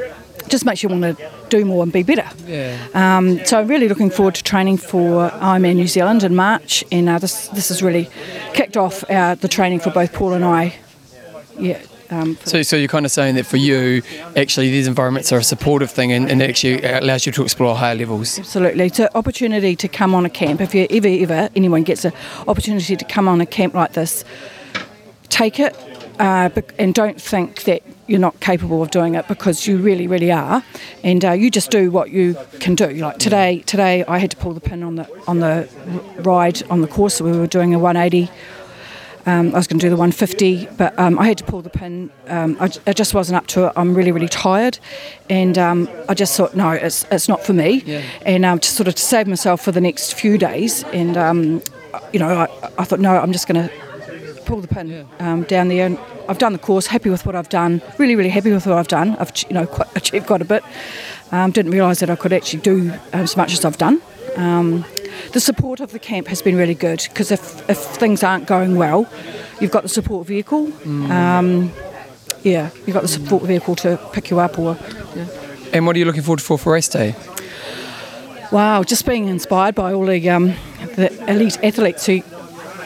just 0.48 0.64
makes 0.64 0.82
you 0.82 0.88
want 0.88 1.02
to 1.02 1.30
do 1.48 1.64
more 1.64 1.82
and 1.82 1.92
be 1.92 2.02
better. 2.02 2.28
Yeah. 2.46 2.76
Um, 2.94 3.44
so 3.44 3.60
I'm 3.60 3.68
really 3.68 3.88
looking 3.88 4.10
forward 4.10 4.34
to 4.36 4.42
training 4.42 4.78
for 4.78 5.30
Ironman 5.30 5.76
New 5.76 5.88
Zealand 5.88 6.22
in 6.22 6.34
March, 6.34 6.84
and 6.90 7.08
uh, 7.08 7.18
this 7.18 7.48
this 7.48 7.68
has 7.68 7.82
really 7.82 8.08
kicked 8.52 8.76
off 8.76 9.04
uh, 9.10 9.34
the 9.34 9.48
training 9.48 9.80
for 9.80 9.90
both 9.90 10.12
Paul 10.12 10.32
and 10.32 10.44
I. 10.44 10.74
Yeah. 11.58 11.80
Um, 12.10 12.36
So, 12.44 12.62
so 12.62 12.76
you're 12.76 12.88
kind 12.88 13.06
of 13.06 13.12
saying 13.12 13.34
that 13.36 13.46
for 13.46 13.56
you, 13.56 14.02
actually, 14.36 14.70
these 14.70 14.86
environments 14.86 15.32
are 15.32 15.38
a 15.38 15.44
supportive 15.44 15.90
thing 15.90 16.12
and, 16.12 16.30
and 16.30 16.42
actually 16.42 16.82
allows 16.84 17.26
you 17.26 17.32
to 17.32 17.42
explore 17.42 17.74
higher 17.74 17.94
levels. 17.94 18.38
Absolutely. 18.38 18.86
It's 18.86 18.98
an 18.98 19.08
opportunity 19.14 19.76
to 19.76 19.88
come 19.88 20.14
on 20.14 20.24
a 20.26 20.30
camp. 20.30 20.60
If 20.60 20.74
you 20.74 20.86
ever, 20.90 21.08
ever, 21.08 21.50
anyone 21.56 21.82
gets 21.82 22.04
an 22.04 22.12
opportunity 22.46 22.96
to 22.96 23.04
come 23.04 23.28
on 23.28 23.40
a 23.40 23.46
camp 23.46 23.74
like 23.74 23.92
this, 23.92 24.24
take 25.28 25.58
it 25.58 25.76
uh, 26.18 26.50
and 26.78 26.94
don't 26.94 27.20
think 27.20 27.64
that 27.64 27.82
you're 28.06 28.20
not 28.20 28.38
capable 28.40 28.82
of 28.82 28.90
doing 28.90 29.14
it 29.14 29.26
because 29.28 29.66
you 29.66 29.78
really, 29.78 30.06
really 30.06 30.30
are. 30.30 30.62
And 31.02 31.24
uh, 31.24 31.32
you 31.32 31.50
just 31.50 31.70
do 31.70 31.90
what 31.90 32.10
you 32.10 32.36
can 32.60 32.74
do. 32.74 32.88
Like 32.88 33.18
today, 33.18 33.60
today 33.60 34.04
I 34.04 34.18
had 34.18 34.30
to 34.30 34.36
pull 34.36 34.52
the 34.52 34.60
pin 34.60 34.82
on 34.82 34.96
the 34.96 35.08
on 35.26 35.40
the 35.40 35.68
ride 36.18 36.62
on 36.70 36.82
the 36.82 36.86
course. 36.86 37.20
We 37.20 37.32
were 37.32 37.46
doing 37.46 37.74
a 37.74 37.78
180 37.78 38.30
Um, 39.26 39.54
I 39.54 39.58
was 39.58 39.66
going 39.66 39.78
to 39.78 39.86
do 39.86 39.90
the 39.90 39.96
150, 39.96 40.68
but 40.76 40.98
um, 40.98 41.18
I 41.18 41.26
had 41.26 41.38
to 41.38 41.44
pull 41.44 41.62
the 41.62 41.70
pin. 41.70 42.10
Um, 42.26 42.56
I, 42.60 42.70
I 42.86 42.92
just 42.92 43.14
wasn't 43.14 43.36
up 43.36 43.46
to 43.48 43.66
it. 43.66 43.72
I'm 43.76 43.94
really, 43.94 44.12
really 44.12 44.28
tired, 44.28 44.78
and 45.30 45.56
um, 45.56 45.88
I 46.08 46.14
just 46.14 46.36
thought, 46.36 46.54
no, 46.54 46.70
it's 46.70 47.06
it's 47.10 47.28
not 47.28 47.44
for 47.44 47.52
me. 47.54 47.82
Yeah. 47.86 48.02
And 48.22 48.44
um, 48.44 48.58
to 48.58 48.68
sort 48.68 48.88
of 48.88 48.94
to 48.96 49.02
save 49.02 49.26
myself 49.26 49.62
for 49.62 49.72
the 49.72 49.80
next 49.80 50.14
few 50.14 50.36
days, 50.36 50.84
and 50.92 51.16
um, 51.16 51.62
you 52.12 52.18
know, 52.18 52.28
I, 52.28 52.70
I 52.78 52.84
thought, 52.84 53.00
no, 53.00 53.16
I'm 53.16 53.32
just 53.32 53.48
going 53.48 53.66
to 53.68 53.74
pull 54.44 54.60
the 54.60 54.68
pin 54.68 55.08
um, 55.20 55.44
down 55.44 55.68
there. 55.68 55.86
And 55.86 55.98
I've 56.28 56.38
done 56.38 56.52
the 56.52 56.58
course, 56.58 56.86
happy 56.86 57.10
with 57.10 57.24
what 57.26 57.34
I've 57.34 57.48
done, 57.48 57.82
really, 57.98 58.16
really 58.16 58.30
happy 58.30 58.52
with 58.52 58.66
what 58.66 58.76
I've 58.76 58.88
done. 58.88 59.16
I've 59.16 59.32
you 59.48 59.54
know 59.54 59.66
quite, 59.66 59.88
achieved 59.96 60.26
quite 60.26 60.42
a 60.42 60.46
bit. 60.46 60.62
Um, 61.32 61.50
didn't 61.50 61.72
realise 61.72 62.00
that 62.00 62.10
I 62.10 62.16
could 62.16 62.32
actually 62.32 62.60
do 62.60 62.92
as 63.12 63.36
much 63.36 63.52
as 63.52 63.64
I've 63.64 63.78
done. 63.78 64.00
The 65.32 65.40
support 65.40 65.80
of 65.80 65.92
the 65.92 65.98
camp 65.98 66.28
has 66.28 66.42
been 66.42 66.56
really 66.56 66.74
good 66.74 67.04
because 67.08 67.30
if, 67.30 67.68
if 67.68 67.78
things 67.78 68.22
aren't 68.22 68.46
going 68.46 68.76
well, 68.76 69.06
you've 69.60 69.70
got 69.70 69.82
the 69.82 69.88
support 69.88 70.26
vehicle. 70.26 70.72
Um, 70.84 71.72
yeah, 72.42 72.70
you've 72.86 72.94
got 72.94 73.02
the 73.02 73.08
support 73.08 73.42
vehicle 73.44 73.74
to 73.76 73.98
pick 74.12 74.30
you 74.30 74.38
up 74.38 74.58
or. 74.58 74.76
And 75.72 75.86
what 75.86 75.96
are 75.96 75.98
you 75.98 76.04
looking 76.04 76.22
forward 76.22 76.42
for 76.42 76.58
for 76.58 76.74
race 76.74 76.88
day? 76.88 77.14
Wow, 78.52 78.84
just 78.84 79.06
being 79.06 79.26
inspired 79.28 79.74
by 79.74 79.92
all 79.92 80.06
the, 80.06 80.30
um, 80.30 80.54
the 80.94 81.10
elite 81.28 81.58
athletes 81.62 82.06
who. 82.06 82.22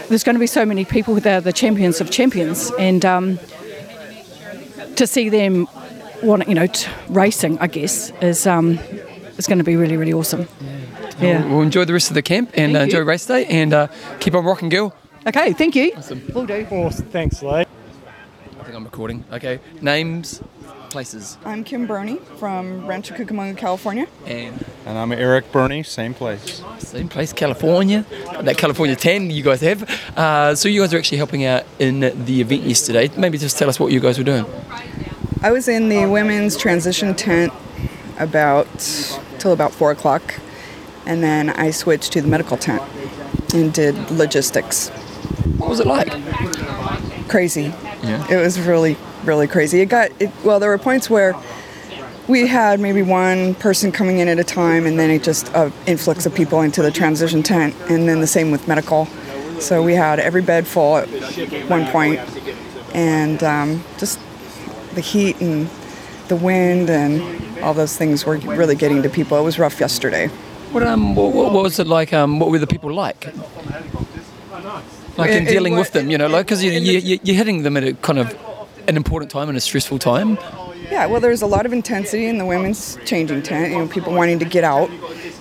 There's 0.09 0.25
going 0.25 0.37
to 0.37 0.41
be 0.41 0.47
so 0.47 0.65
many 0.65 0.87
people 0.87 1.15
who 1.15 1.29
are 1.29 1.43
the 1.43 1.53
champions 1.53 2.01
of 2.01 2.11
champions, 2.11 2.71
and 2.79 3.05
um, 3.05 3.39
to 4.97 5.07
see 5.07 5.29
them, 5.29 5.69
want 6.23 6.49
you 6.49 6.55
know, 6.55 6.67
t- 6.67 6.91
racing, 7.11 7.59
I 7.59 7.67
guess, 7.67 8.11
is 8.23 8.47
um, 8.47 8.79
is 9.37 9.47
going 9.47 9.59
to 9.59 9.65
be 9.65 9.77
really, 9.77 9.99
really 9.99 10.15
awesome. 10.15 10.49
Yeah. 10.63 10.78
We'll, 11.21 11.49
we'll 11.49 11.63
enjoy 11.63 11.85
the 11.85 11.93
rest 11.93 12.11
of 12.11 12.15
the 12.15 12.23
camp 12.23 12.51
and 12.55 12.77
uh, 12.77 12.81
enjoy 12.81 13.01
race 13.01 13.27
day 13.27 13.45
and 13.47 13.73
uh, 13.73 13.89
keep 14.21 14.35
on 14.35 14.45
rocking, 14.45 14.69
girl. 14.69 14.95
Okay, 15.27 15.53
thank 15.53 15.75
you. 15.75 15.93
Awesome. 15.97 16.23
Will 16.35 16.47
do. 16.47 16.67
Awesome. 16.71 17.07
Thanks, 17.07 17.43
Lee. 17.43 17.49
I 17.51 17.65
think 18.65 18.75
I'm 18.77 18.85
recording. 18.85 19.25
Okay. 19.33 19.59
Names, 19.83 20.41
places, 20.91 21.37
I'm 21.45 21.65
Kim 21.65 21.87
Burney 21.87 22.17
from 22.39 22.87
Rancho 22.87 23.15
Cucamonga, 23.15 23.57
California. 23.59 24.07
and 24.27 24.65
And 24.87 24.97
I'm 24.97 25.13
Eric 25.13 25.51
Burney, 25.53 25.83
same 25.83 26.15
place. 26.15 26.63
same 26.79 27.09
place, 27.09 27.33
California. 27.33 28.05
That 28.41 28.57
California 28.57 28.97
10 28.97 29.31
you 29.31 29.43
guys 29.43 29.61
have. 29.61 29.83
Uh, 30.17 30.55
so 30.55 30.69
you 30.69 30.81
guys 30.81 30.95
are 30.95 30.99
actually 30.99 31.19
helping 31.19 31.45
out 31.45 31.65
in 31.79 32.01
the 32.01 32.41
event 32.41 32.63
yesterday. 32.63 33.11
Maybe 33.17 33.37
just 33.39 33.59
tell 33.59 33.69
us 33.69 33.79
what 33.81 33.93
you 33.93 34.01
guys 34.01 34.17
were 34.19 34.25
doing. 34.25 34.47
I 35.43 35.51
was 35.53 35.69
in 35.69 35.89
the 35.89 36.07
women's 36.07 36.57
transition 36.57 37.15
tent 37.15 37.53
about 38.19 38.67
till 39.39 39.53
about 39.53 39.73
four 39.73 39.91
o'clock, 39.93 40.35
and 41.09 41.23
then 41.23 41.51
I 41.51 41.71
switched 41.71 42.13
to 42.13 42.23
the 42.23 42.29
medical 42.29 42.57
tent 42.57 42.83
and 43.55 43.73
did 43.73 44.11
logistics. 44.11 44.91
What 45.57 45.71
was 45.71 45.81
it 45.81 45.87
like? 45.87 46.13
Crazy. 47.29 47.75
Yeah. 48.03 48.27
It 48.31 48.37
was 48.37 48.61
really, 48.61 48.97
really 49.25 49.49
crazy. 49.49 49.81
It 49.81 49.87
got 49.87 50.11
it, 50.21 50.31
well. 50.45 50.61
There 50.61 50.69
were 50.69 50.79
points 50.79 51.11
where 51.11 51.35
we 52.29 52.47
had 52.47 52.79
maybe 52.79 53.03
one 53.03 53.55
person 53.55 53.91
coming 53.91 54.19
in 54.19 54.29
at 54.29 54.39
a 54.39 54.45
time, 54.45 54.87
and 54.87 54.99
then 54.99 55.11
it 55.11 55.23
just 55.23 55.53
uh, 55.55 55.71
influx 55.87 56.27
of 56.27 56.35
people 56.35 56.61
into 56.61 56.83
the 56.83 56.91
transition 56.91 57.43
tent, 57.43 57.75
and 57.89 58.09
then 58.09 58.21
the 58.21 58.27
same 58.27 58.51
with 58.51 58.69
medical. 58.69 59.07
So 59.61 59.83
we 59.83 59.95
had 59.95 60.21
every 60.21 60.43
bed 60.43 60.67
full 60.67 60.99
at 60.99 61.09
one 61.69 61.87
point, 61.87 62.21
and 62.95 63.43
um, 63.43 63.83
just 63.97 64.21
the 64.95 65.01
heat 65.01 65.41
and 65.41 65.69
the 66.29 66.37
wind 66.37 66.91
and 66.91 67.63
all 67.63 67.73
those 67.73 67.97
things 67.97 68.27
were 68.27 68.37
really 68.37 68.77
getting 68.77 69.03
to 69.03 69.09
people. 69.09 69.39
It 69.39 69.43
was 69.43 69.59
rough 69.59 69.81
yesterday. 69.81 70.31
What 70.73 70.83
um 70.83 71.15
what, 71.15 71.33
what 71.35 71.53
was 71.63 71.79
it 71.79 71.87
like? 71.87 72.13
Um, 72.13 72.39
what 72.41 72.51
were 72.51 72.59
the 72.59 72.67
people 72.67 72.93
like? 72.93 73.33
Like 75.17 75.31
in 75.33 75.45
dealing 75.47 75.75
with 75.77 75.93
them, 75.93 76.11
you 76.11 76.19
know, 76.19 76.29
like 76.29 76.47
because 76.47 76.63
you, 76.63 76.71
in 76.73 76.85
you, 76.85 77.01
the- 77.01 77.07
you, 77.07 77.19
you're 77.25 77.37
hitting 77.37 77.63
them 77.63 77.77
at 77.77 77.85
a 77.85 77.93
kind 77.95 78.19
of 78.19 78.37
an 78.87 78.97
important 78.97 79.31
time 79.31 79.49
and 79.49 79.59
a 79.59 79.61
stressful 79.61 79.99
time. 79.99 80.39
Yeah, 80.91 81.07
well, 81.07 81.21
there's 81.21 81.43
a 81.43 81.47
lot 81.47 81.67
of 81.67 81.73
intensity 81.73 82.27
in 82.27 82.39
the 82.39 82.47
women's 82.47 82.97
changing 83.05 83.43
tent. 83.43 83.73
You 83.73 83.79
know, 83.79 83.89
people 83.89 84.15
wanting 84.15 84.39
to 84.39 84.45
get 84.47 84.65
out, 84.65 84.89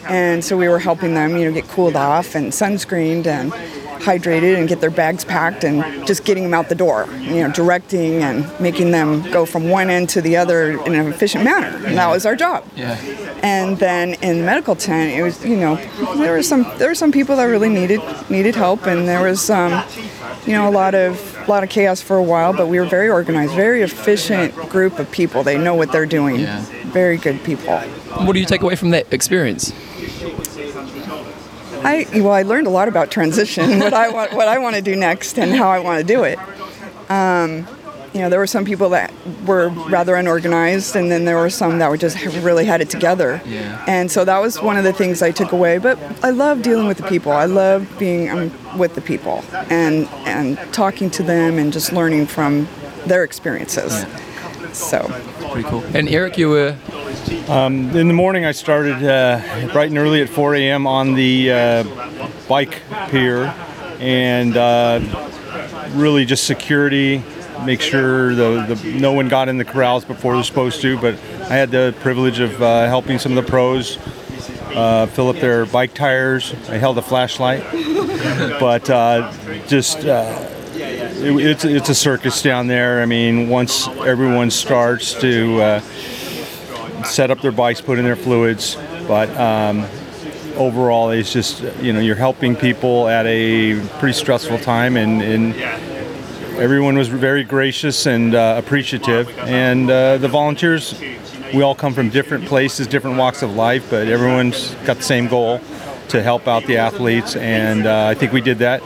and 0.07 0.43
so 0.43 0.57
we 0.57 0.67
were 0.67 0.79
helping 0.79 1.13
them, 1.13 1.37
you 1.37 1.45
know, 1.45 1.53
get 1.53 1.67
cooled 1.69 1.95
off 1.95 2.35
and 2.35 2.51
sunscreened 2.51 3.27
and 3.27 3.53
hydrated 3.99 4.57
and 4.57 4.67
get 4.67 4.81
their 4.81 4.89
bags 4.89 5.25
packed 5.25 5.63
and 5.63 6.05
just 6.07 6.23
getting 6.25 6.43
them 6.43 6.53
out 6.53 6.69
the 6.69 6.75
door. 6.75 7.07
You 7.19 7.43
know, 7.47 7.51
directing 7.51 8.23
and 8.23 8.47
making 8.59 8.91
them 8.91 9.29
go 9.31 9.45
from 9.45 9.69
one 9.69 9.89
end 9.89 10.09
to 10.09 10.21
the 10.21 10.37
other 10.37 10.71
in 10.83 10.95
an 10.95 11.07
efficient 11.07 11.43
manner. 11.43 11.85
And 11.85 11.97
that 11.97 12.07
was 12.07 12.25
our 12.25 12.35
job. 12.35 12.65
Yeah. 12.75 12.95
And 13.43 13.77
then 13.77 14.15
in 14.15 14.39
the 14.39 14.45
medical 14.45 14.75
tent, 14.75 15.17
it 15.17 15.23
was 15.23 15.45
you 15.45 15.57
know 15.57 15.75
there 16.17 16.33
were 16.33 16.43
some 16.43 16.63
there 16.77 16.89
were 16.89 16.95
some 16.95 17.11
people 17.11 17.35
that 17.35 17.45
really 17.45 17.69
needed 17.69 18.01
needed 18.29 18.55
help, 18.55 18.87
and 18.87 19.07
there 19.07 19.23
was 19.23 19.49
um, 19.49 19.83
you 20.45 20.53
know 20.53 20.67
a 20.67 20.71
lot 20.71 20.95
of 20.95 21.37
a 21.47 21.49
lot 21.49 21.63
of 21.63 21.69
chaos 21.69 22.01
for 22.01 22.17
a 22.17 22.23
while. 22.23 22.53
But 22.53 22.67
we 22.67 22.79
were 22.79 22.85
very 22.85 23.09
organized, 23.09 23.53
very 23.53 23.81
efficient 23.81 24.55
group 24.69 24.99
of 24.99 25.11
people. 25.11 25.43
They 25.43 25.57
know 25.57 25.75
what 25.75 25.91
they're 25.91 26.05
doing. 26.05 26.39
Yeah. 26.39 26.61
Very 26.85 27.17
good 27.17 27.43
people. 27.43 27.77
What 28.25 28.33
do 28.33 28.39
you 28.39 28.45
take 28.45 28.61
away 28.61 28.75
from 28.75 28.89
that 28.91 29.11
experience? 29.13 29.71
I 31.83 32.07
well, 32.13 32.31
I 32.31 32.43
learned 32.43 32.67
a 32.67 32.71
lot 32.71 32.87
about 32.87 33.11
transition, 33.11 33.79
what 33.79 33.93
I 33.93 34.09
want 34.09 34.33
what 34.33 34.47
I 34.47 34.59
want 34.59 34.75
to 34.75 34.81
do 34.81 34.95
next, 34.95 35.37
and 35.37 35.53
how 35.53 35.69
I 35.69 35.79
want 35.79 35.99
to 35.99 36.05
do 36.05 36.23
it. 36.23 36.39
Um, 37.09 37.67
you 38.13 38.21
know, 38.21 38.29
there 38.29 38.39
were 38.39 38.47
some 38.47 38.65
people 38.65 38.89
that 38.89 39.13
were 39.45 39.69
rather 39.69 40.15
unorganized, 40.15 40.95
and 40.95 41.11
then 41.11 41.25
there 41.25 41.35
were 41.35 41.49
some 41.49 41.79
that 41.79 41.89
were 41.89 41.97
just 41.97 42.19
really 42.37 42.65
had 42.65 42.81
it 42.81 42.89
together. 42.89 43.41
Yeah. 43.45 43.83
And 43.87 44.09
so 44.09 44.25
that 44.25 44.39
was 44.39 44.61
one 44.61 44.77
of 44.77 44.83
the 44.83 44.93
things 44.93 45.21
I 45.21 45.31
took 45.31 45.51
away. 45.51 45.77
But 45.77 45.99
I 46.23 46.31
love 46.31 46.61
dealing 46.61 46.87
with 46.87 46.97
the 46.97 47.07
people. 47.07 47.31
I 47.31 47.45
love 47.45 47.87
being 47.99 48.29
um, 48.29 48.77
with 48.77 48.95
the 48.95 49.01
people 49.01 49.43
and 49.69 50.07
and 50.25 50.57
talking 50.73 51.09
to 51.11 51.23
them 51.23 51.59
and 51.59 51.71
just 51.71 51.93
learning 51.93 52.27
from 52.27 52.67
their 53.05 53.23
experiences. 53.23 54.05
So 54.73 55.07
Pretty 55.51 55.69
cool. 55.69 55.83
And 55.93 56.09
Eric, 56.09 56.37
you 56.37 56.49
were 56.49 56.75
Um, 57.47 57.95
in 57.95 58.07
the 58.07 58.13
morning, 58.13 58.45
I 58.45 58.51
started 58.51 59.03
uh, 59.03 59.41
bright 59.71 59.89
and 59.89 59.97
early 59.97 60.21
at 60.21 60.29
4 60.29 60.55
a.m. 60.55 60.85
on 60.85 61.13
the 61.13 61.51
uh, 61.51 61.83
bike 62.47 62.81
pier, 63.09 63.53
and 63.99 64.55
uh, 64.57 64.99
really 65.93 66.25
just 66.25 66.43
security, 66.45 67.23
make 67.65 67.81
sure 67.81 68.35
the, 68.35 68.75
the 68.75 68.91
no 68.99 69.13
one 69.13 69.29
got 69.29 69.47
in 69.49 69.57
the 69.57 69.65
corrals 69.65 70.05
before 70.05 70.35
they're 70.35 70.43
supposed 70.43 70.81
to. 70.81 70.97
But 70.99 71.15
I 71.49 71.55
had 71.55 71.71
the 71.71 71.95
privilege 72.01 72.39
of 72.39 72.61
uh, 72.61 72.87
helping 72.87 73.17
some 73.19 73.37
of 73.37 73.43
the 73.43 73.49
pros 73.49 73.97
uh, 74.75 75.07
fill 75.07 75.29
up 75.29 75.37
their 75.37 75.65
bike 75.65 75.93
tires. 75.93 76.53
I 76.69 76.77
held 76.77 76.97
a 76.97 77.01
flashlight, 77.01 77.63
but 78.59 78.89
uh, 78.89 79.33
just. 79.67 80.05
Uh, 80.05 80.46
it, 81.17 81.45
it's, 81.45 81.65
it's 81.65 81.89
a 81.89 81.95
circus 81.95 82.41
down 82.41 82.67
there. 82.67 83.01
I 83.01 83.05
mean, 83.05 83.49
once 83.49 83.87
everyone 83.87 84.51
starts 84.51 85.13
to 85.21 85.61
uh, 85.61 85.79
set 87.03 87.31
up 87.31 87.41
their 87.41 87.51
bikes, 87.51 87.81
put 87.81 87.97
in 87.99 88.05
their 88.05 88.15
fluids, 88.15 88.75
but 89.07 89.29
um, 89.37 89.85
overall, 90.55 91.09
it's 91.09 91.33
just 91.33 91.61
you 91.81 91.93
know 91.93 91.99
you're 91.99 92.15
helping 92.15 92.55
people 92.55 93.07
at 93.07 93.25
a 93.25 93.79
pretty 93.99 94.13
stressful 94.13 94.59
time, 94.59 94.97
and, 94.97 95.21
and 95.21 95.55
everyone 96.57 96.97
was 96.97 97.07
very 97.07 97.43
gracious 97.43 98.05
and 98.05 98.35
uh, 98.35 98.55
appreciative, 98.57 99.29
and 99.39 99.89
uh, 99.89 100.17
the 100.17 100.27
volunteers. 100.27 100.99
We 101.53 101.61
all 101.61 101.75
come 101.75 101.93
from 101.93 102.09
different 102.09 102.45
places, 102.45 102.87
different 102.87 103.17
walks 103.17 103.41
of 103.41 103.55
life, 103.55 103.89
but 103.89 104.09
everyone's 104.09 104.75
got 104.83 104.97
the 104.97 105.03
same 105.03 105.29
goal 105.29 105.61
to 106.09 106.21
help 106.21 106.45
out 106.45 106.65
the 106.65 106.77
athletes, 106.77 107.37
and 107.37 107.85
uh, 107.87 108.07
I 108.07 108.15
think 108.15 108.33
we 108.33 108.41
did 108.41 108.59
that. 108.59 108.81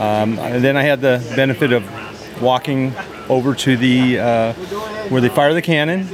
Um, 0.00 0.38
and 0.38 0.64
then 0.64 0.78
I 0.78 0.82
had 0.82 1.02
the 1.02 1.22
benefit 1.36 1.72
of 1.72 1.84
walking 2.40 2.94
over 3.28 3.54
to 3.54 3.76
the 3.76 4.18
uh, 4.18 4.52
where 5.10 5.20
they 5.20 5.28
fire 5.28 5.52
the 5.52 5.60
cannon, 5.60 6.08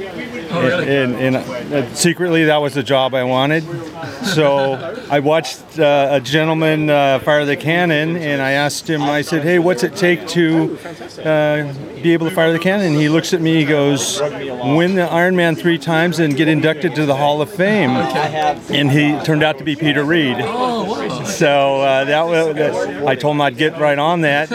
and, 0.51 1.15
and, 1.15 1.35
and 1.35 1.73
uh, 1.73 1.93
secretly 1.93 2.43
that 2.45 2.57
was 2.57 2.73
the 2.73 2.83
job 2.83 3.13
I 3.13 3.23
wanted. 3.23 3.63
So 4.23 4.73
I 5.09 5.19
watched 5.19 5.79
uh, 5.79 6.09
a 6.11 6.19
gentleman 6.19 6.89
uh, 6.89 7.19
fire 7.19 7.45
the 7.45 7.55
cannon, 7.55 8.17
and 8.17 8.41
I 8.41 8.51
asked 8.51 8.89
him. 8.89 9.03
I 9.03 9.21
said, 9.21 9.43
"Hey, 9.43 9.57
what's 9.57 9.83
it 9.83 9.95
take 9.95 10.27
to 10.29 10.77
uh, 11.23 11.73
be 12.03 12.11
able 12.11 12.29
to 12.29 12.35
fire 12.35 12.51
the 12.51 12.59
cannon?" 12.59 12.87
And 12.87 12.95
he 12.97 13.07
looks 13.07 13.33
at 13.33 13.39
me. 13.39 13.55
He 13.55 13.65
goes, 13.65 14.19
"Win 14.19 14.95
the 14.95 15.07
Ironman 15.09 15.57
three 15.57 15.77
times 15.77 16.19
and 16.19 16.35
get 16.35 16.49
inducted 16.49 16.93
to 16.95 17.05
the 17.05 17.15
Hall 17.15 17.41
of 17.41 17.49
Fame." 17.49 17.91
And 17.91 18.91
he 18.91 19.17
turned 19.23 19.43
out 19.43 19.57
to 19.59 19.63
be 19.63 19.77
Peter 19.77 20.03
Reid. 20.03 20.37
So 21.37 21.81
uh, 21.81 22.05
that 22.05 22.25
was, 22.25 22.55
that, 22.55 23.05
I 23.05 23.13
told 23.13 23.35
him 23.35 23.41
I'd 23.41 23.57
get 23.57 23.77
right 23.77 23.99
on 23.99 24.21
that, 24.21 24.49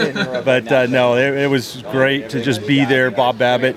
but 0.44 0.70
uh, 0.72 0.86
no, 0.86 1.16
it, 1.16 1.42
it 1.44 1.46
was 1.46 1.80
great 1.92 2.30
to 2.30 2.42
just 2.42 2.66
be 2.66 2.84
there. 2.84 3.12
Bob 3.12 3.38
Babbitt, 3.38 3.76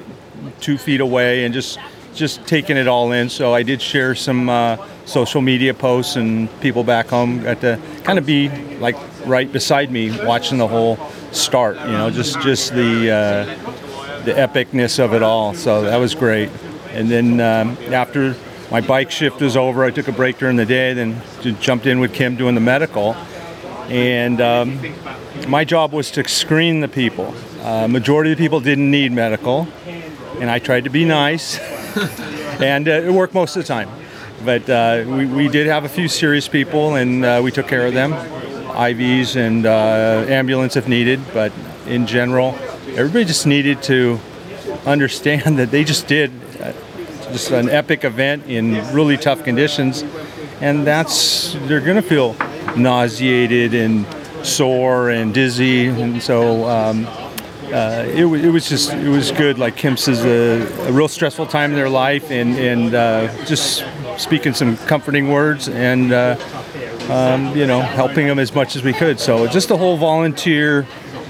two 0.60 0.80
feet 0.80 1.02
away, 1.02 1.46
and 1.46 1.54
just 1.54 1.78
just 2.16 2.48
taking 2.48 2.78
it 2.78 2.88
all 2.88 3.12
in. 3.12 3.30
So 3.30 3.54
I 3.54 3.62
did 3.62 3.80
share 3.80 4.16
some 4.16 4.50
uh, 4.50 4.78
social 5.06 5.42
media 5.42 5.76
posts, 5.76 6.16
and 6.16 6.50
people 6.62 6.84
back 6.84 7.08
home 7.08 7.44
got 7.44 7.62
to 7.62 7.80
kind 8.04 8.18
of 8.18 8.26
be 8.26 8.50
like 8.80 8.96
right 9.28 9.52
beside 9.52 9.92
me, 9.92 10.10
watching 10.26 10.58
the 10.58 10.68
whole 10.68 10.98
start. 11.32 11.78
You 11.78 11.92
know, 11.92 12.10
just 12.10 12.42
just 12.42 12.74
the 12.74 13.12
uh, 13.12 14.24
the 14.24 14.34
epicness 14.34 14.98
of 14.98 15.14
it 15.14 15.22
all. 15.22 15.54
So 15.54 15.84
that 15.84 15.98
was 15.98 16.16
great. 16.16 16.50
And 16.90 17.12
then 17.12 17.40
um, 17.40 17.78
after 17.94 18.36
my 18.72 18.82
bike 18.82 19.12
shift 19.12 19.42
was 19.42 19.56
over, 19.56 19.84
I 19.84 19.92
took 19.92 20.08
a 20.08 20.12
break 20.12 20.38
during 20.38 20.56
the 20.56 20.66
day, 20.66 20.94
then 20.94 21.22
jumped 21.60 21.86
in 21.86 22.00
with 22.00 22.14
Kim 22.14 22.36
doing 22.36 22.56
the 22.56 22.62
medical. 22.62 23.16
And 23.90 24.42
um, 24.42 24.80
my 25.48 25.64
job 25.64 25.94
was 25.94 26.10
to 26.12 26.28
screen 26.28 26.80
the 26.80 26.88
people. 26.88 27.34
Uh, 27.62 27.88
majority 27.88 28.32
of 28.32 28.38
the 28.38 28.44
people 28.44 28.60
didn't 28.60 28.90
need 28.90 29.12
medical, 29.12 29.68
and 30.40 30.50
I 30.50 30.60
tried 30.60 30.86
to 30.86 30.90
be 30.90 31.06
nice, 31.06 31.60
and 32.60 32.88
uh, 32.88 32.92
it 32.92 33.12
worked 33.12 33.34
most 33.34 33.56
of 33.56 33.64
the 33.64 33.68
time. 33.68 33.90
But 34.44 34.70
uh, 34.70 35.04
we, 35.08 35.26
we 35.26 35.48
did 35.48 35.68
have 35.68 35.84
a 35.84 35.90
few 35.90 36.08
serious 36.08 36.48
people, 36.48 36.96
and 36.96 37.24
uh, 37.24 37.42
we 37.44 37.52
took 37.52 37.68
care 37.68 37.86
of 37.86 37.94
them, 37.94 38.14
IVs 38.14 39.36
and 39.36 39.66
uh, 39.66 40.26
ambulance 40.28 40.76
if 40.76 40.88
needed. 40.88 41.22
But 41.34 41.52
in 41.88 42.06
general, 42.06 42.56
everybody 42.90 43.26
just 43.26 43.48
needed 43.48 43.82
to 43.84 44.20
understand 44.86 45.58
that 45.60 45.72
they 45.72 45.84
just 45.84 46.08
did 46.08 46.32
just 47.26 47.52
an 47.52 47.70
epic 47.70 48.04
event 48.04 48.46
in 48.48 48.74
really 48.94 49.18
tough 49.18 49.44
conditions, 49.44 50.04
and 50.62 50.86
that's 50.86 51.54
they're 51.68 51.82
going 51.82 51.96
to 51.96 52.02
feel 52.02 52.36
nauseated 52.76 53.74
and 53.74 54.06
sore 54.46 55.10
and 55.10 55.34
dizzy, 55.34 55.88
and 55.88 56.22
so. 56.22 56.66
Um, 56.66 57.08
uh, 57.66 58.06
it, 58.08 58.26
it 58.26 58.50
was 58.52 58.70
just 58.70 58.94
it 58.94 59.10
was 59.10 59.32
good. 59.32 59.58
Like 59.58 59.76
Kim 59.76 59.98
says, 59.98 60.24
a, 60.24 60.62
a 60.88 60.92
real 60.92 61.08
stressful 61.08 61.48
time 61.48 61.72
in 61.72 61.76
their 61.76 61.90
life, 61.90 62.30
and 62.30 62.56
and 62.58 62.94
uh, 62.94 63.46
just 63.46 63.84
speaking 64.18 64.54
some 64.54 64.78
comforting 64.78 65.30
words 65.30 65.68
and 65.68 66.14
uh, 66.14 66.38
um, 67.10 67.56
you 67.58 67.66
know 67.66 67.82
helping 67.82 68.28
them 68.28 68.40
as 68.40 68.54
much 68.54 68.76
as 68.76 68.84
we 68.84 68.94
could. 68.94 69.20
So 69.20 69.48
just 69.48 69.70
the 69.70 69.78
whole 69.78 69.98
volunteer, 69.98 70.86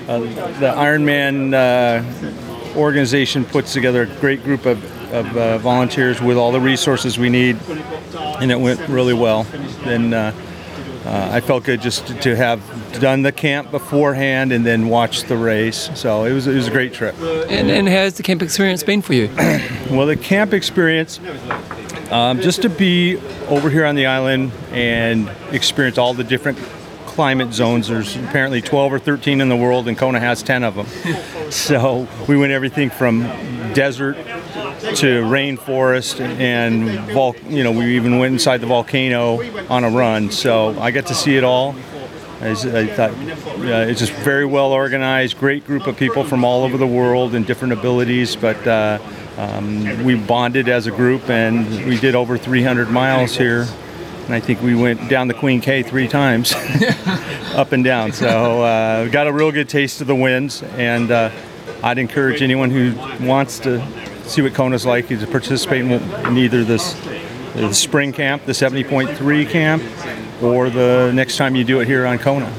uh, 0.08 0.20
the 0.20 0.74
Ironman 0.76 1.54
uh, 1.54 2.78
organization 2.78 3.46
puts 3.46 3.74
together 3.74 4.04
a 4.04 4.20
great 4.20 4.44
group 4.44 4.66
of, 4.66 4.84
of 5.16 5.38
uh, 5.38 5.58
volunteers 5.60 6.22
with 6.22 6.38
all 6.38 6.52
the 6.52 6.60
resources 6.60 7.18
we 7.18 7.30
need, 7.30 7.58
and 8.40 8.52
it 8.52 8.60
went 8.60 8.80
really 8.90 9.14
well. 9.14 9.48
And 9.86 10.14
uh, 10.14 10.32
uh, 11.06 11.30
I 11.32 11.40
felt 11.40 11.64
good 11.64 11.82
just 11.82 12.08
to- 12.08 12.14
to 12.16 12.36
have 12.36 12.62
done 13.00 13.22
the 13.22 13.32
camp 13.32 13.72
beforehand 13.72 14.52
and 14.52 14.66
then 14.66 14.90
watched 14.90 15.28
the 15.28 15.38
race. 15.38 15.90
So 15.96 16.26
it 16.26 16.34
was 16.34 16.48
it 16.48 16.56
was 16.56 16.68
a 16.68 16.72
great 16.72 16.94
trip. 16.94 17.16
And, 17.22 17.70
and 17.70 17.88
how's 17.88 18.16
the 18.16 18.24
camp 18.24 18.42
experience 18.42 18.84
been 18.84 19.02
for 19.02 19.14
you? 19.14 19.30
well, 19.92 20.06
the 20.06 20.18
camp 20.18 20.54
experience, 20.54 21.20
um, 22.12 22.42
just 22.42 22.62
to 22.64 22.70
be 22.70 23.18
over 23.48 23.70
here 23.70 23.86
on 23.86 23.96
the 23.96 24.08
island 24.08 24.52
and 24.72 25.30
experience 25.52 25.98
all 25.98 26.14
the 26.14 26.24
different 26.24 26.58
climate 27.06 27.54
zones. 27.54 27.88
There's 27.88 28.18
apparently 28.18 28.62
12 28.62 28.94
or 28.94 29.00
13 29.00 29.40
in 29.40 29.48
the 29.48 29.56
world, 29.56 29.88
and 29.88 29.98
Kona 29.98 30.20
has 30.20 30.44
10 30.44 30.64
of 30.64 30.76
them. 30.76 30.88
so 31.52 32.08
we 32.28 32.36
went 32.36 32.52
everything 32.52 32.90
from 32.90 33.22
desert 33.74 34.18
to 34.96 35.24
rainforest, 35.24 36.20
and 36.20 36.90
vol- 37.12 37.36
you 37.48 37.64
know 37.64 37.72
we 37.72 37.96
even 37.96 38.20
went 38.20 38.34
inside 38.34 38.62
the 38.62 38.68
volcano 38.68 39.42
on 39.70 39.84
a 39.84 39.90
run. 39.90 40.32
So 40.32 40.80
I 40.80 40.92
got 40.92 41.08
to 41.08 41.16
see 41.16 41.36
it 41.36 41.44
all. 41.44 41.76
I, 42.42 42.52
I 42.52 42.88
thought 42.88 43.12
it's 43.60 44.00
just 44.00 44.12
very 44.12 44.46
well 44.46 44.72
organized, 44.72 45.38
great 45.40 45.66
group 45.66 45.88
of 45.88 45.98
people 45.98 46.24
from 46.24 46.44
all 46.44 46.64
over 46.64 46.78
the 46.78 46.88
world 46.88 47.34
and 47.34 47.46
different 47.46 47.74
abilities. 47.74 48.36
But 48.36 48.68
uh, 48.68 49.00
um, 49.38 50.04
we 50.04 50.16
bonded 50.16 50.68
as 50.68 50.86
a 50.86 50.92
group, 50.92 51.30
and 51.30 51.68
we 51.86 51.98
did 51.98 52.14
over 52.14 52.38
300 52.38 52.90
miles 52.90 53.36
here. 53.36 53.66
And 54.26 54.34
I 54.34 54.40
think 54.40 54.62
we 54.62 54.76
went 54.76 55.10
down 55.10 55.28
the 55.28 55.34
Queen 55.34 55.62
K 55.62 55.84
three 55.84 56.08
times, 56.08 56.54
up 57.54 57.72
and 57.72 57.84
down. 57.84 58.12
So 58.12 58.64
uh, 58.64 59.08
got 59.08 59.28
a 59.28 59.32
real 59.32 59.52
good 59.52 59.70
taste 59.70 60.02
of 60.02 60.08
the 60.08 60.16
winds, 60.16 60.64
and 60.64 61.12
uh, 61.12 61.32
I'd 61.84 62.00
encourage 62.00 62.42
anyone 62.42 62.72
who 62.72 62.96
wants 63.26 63.60
to 63.60 63.80
see 64.28 64.42
what 64.42 64.54
Kona's 64.54 64.86
like 64.86 65.08
to 65.08 65.28
participate 65.28 65.82
in, 65.86 66.38
either 66.38 66.64
this 66.64 66.94
the 67.56 67.74
spring 67.74 68.12
camp, 68.12 68.46
the 68.46 68.52
70.3 68.52 69.50
camp, 69.50 69.82
or 70.44 70.70
the 70.70 71.12
next 71.14 71.38
time 71.38 71.56
you 71.56 71.64
do 71.64 71.80
it 71.80 71.88
here 71.88 72.06
on 72.06 72.20
Kona. 72.20 72.52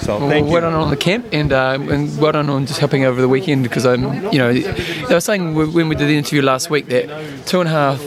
So 0.00 0.18
Well, 0.18 0.30
thank 0.30 0.46
you. 0.46 0.52
well 0.52 0.62
done 0.62 0.72
on 0.74 0.88
the 0.90 0.96
camp 0.96 1.26
and, 1.32 1.52
uh, 1.52 1.76
and 1.80 2.18
well 2.18 2.32
done 2.32 2.48
on 2.48 2.64
just 2.64 2.78
helping 2.78 3.04
over 3.04 3.20
the 3.20 3.28
weekend 3.28 3.62
because 3.62 3.84
I'm, 3.84 4.32
you 4.32 4.38
know, 4.38 4.52
they 4.54 5.12
were 5.14 5.20
saying 5.20 5.54
when 5.54 5.88
we 5.88 5.94
did 5.96 6.08
the 6.08 6.16
interview 6.16 6.40
last 6.40 6.70
week 6.70 6.86
that 6.86 7.46
two 7.46 7.60
and 7.60 7.68
a 7.68 7.72
half 7.72 8.00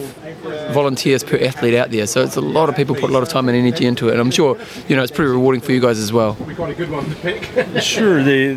volunteers 0.72 1.24
per 1.24 1.38
athlete 1.38 1.76
out 1.76 1.92
there. 1.92 2.08
So 2.08 2.24
it's 2.24 2.36
a 2.36 2.42
lot 2.42 2.70
of 2.70 2.76
people 2.76 2.96
put 2.96 3.10
a 3.10 3.14
lot 3.14 3.24
of 3.24 3.30
time 3.30 3.48
and 3.50 3.58
energy 3.58 3.86
into 3.86 4.10
it. 4.10 4.14
And 4.14 4.22
I'm 4.22 4.32
sure, 4.32 4.58
you 4.88 4.96
know, 4.96 5.04
it's 5.04 5.12
pretty 5.12 5.32
rewarding 5.32 5.62
for 5.62 5.72
you 5.72 5.80
guys 5.80 6.00
as 6.00 6.12
well. 6.12 6.34
We 6.46 6.54
got 6.54 6.70
a 6.70 6.74
good 6.74 6.90
one 6.90 7.06
to 7.10 7.16
pick. 7.16 7.44
sure, 7.82 8.24
the 8.24 8.56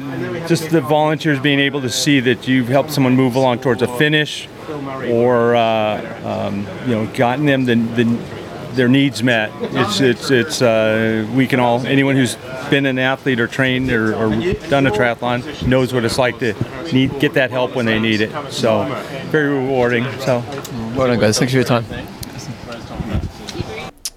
just 0.49 0.71
the 0.71 0.81
volunteers 0.81 1.41
being 1.41 1.61
able 1.61 1.81
to 1.83 1.91
see 1.91 2.21
that 2.21 2.49
you've 2.49 2.69
helped 2.69 2.93
someone 2.93 3.17
move 3.17 3.37
along 3.37 3.61
towards 3.61 3.83
a 3.83 3.89
finish, 3.99 4.49
or 5.09 5.55
uh, 5.55 6.47
um, 6.49 6.67
you 6.87 6.95
know, 6.95 7.07
gotten 7.15 7.47
them 7.47 7.65
the, 7.65 7.75
the 7.75 8.05
their 8.75 8.89
needs 8.89 9.23
met. 9.23 9.51
It's 9.61 10.01
it's 10.01 10.31
it's 10.31 10.63
uh, 10.63 11.27
we 11.35 11.47
can 11.47 11.61
all 11.61 11.85
anyone 11.87 12.17
who's 12.17 12.37
been 12.71 12.87
an 12.87 12.99
athlete 12.99 13.41
or 13.41 13.47
trained 13.47 13.91
or, 13.91 14.15
or 14.15 14.31
done 14.69 14.87
a 14.87 14.91
triathlon 14.91 15.67
knows 15.67 15.93
what 15.93 16.05
it's 16.05 16.19
like 16.19 16.39
to 16.41 16.55
need 16.93 17.19
get 17.21 17.35
that 17.35 17.51
help 17.51 17.75
when 17.75 17.87
they 17.87 17.99
need 17.99 18.21
it. 18.21 18.33
So 18.51 18.85
very 19.31 19.49
rewarding. 19.51 20.05
So 20.21 20.41
well 20.95 21.09
done, 21.09 21.19
guys. 21.19 21.39
Thanks 21.39 21.53
for 21.53 21.59
your 21.59 21.65
time. 21.65 21.85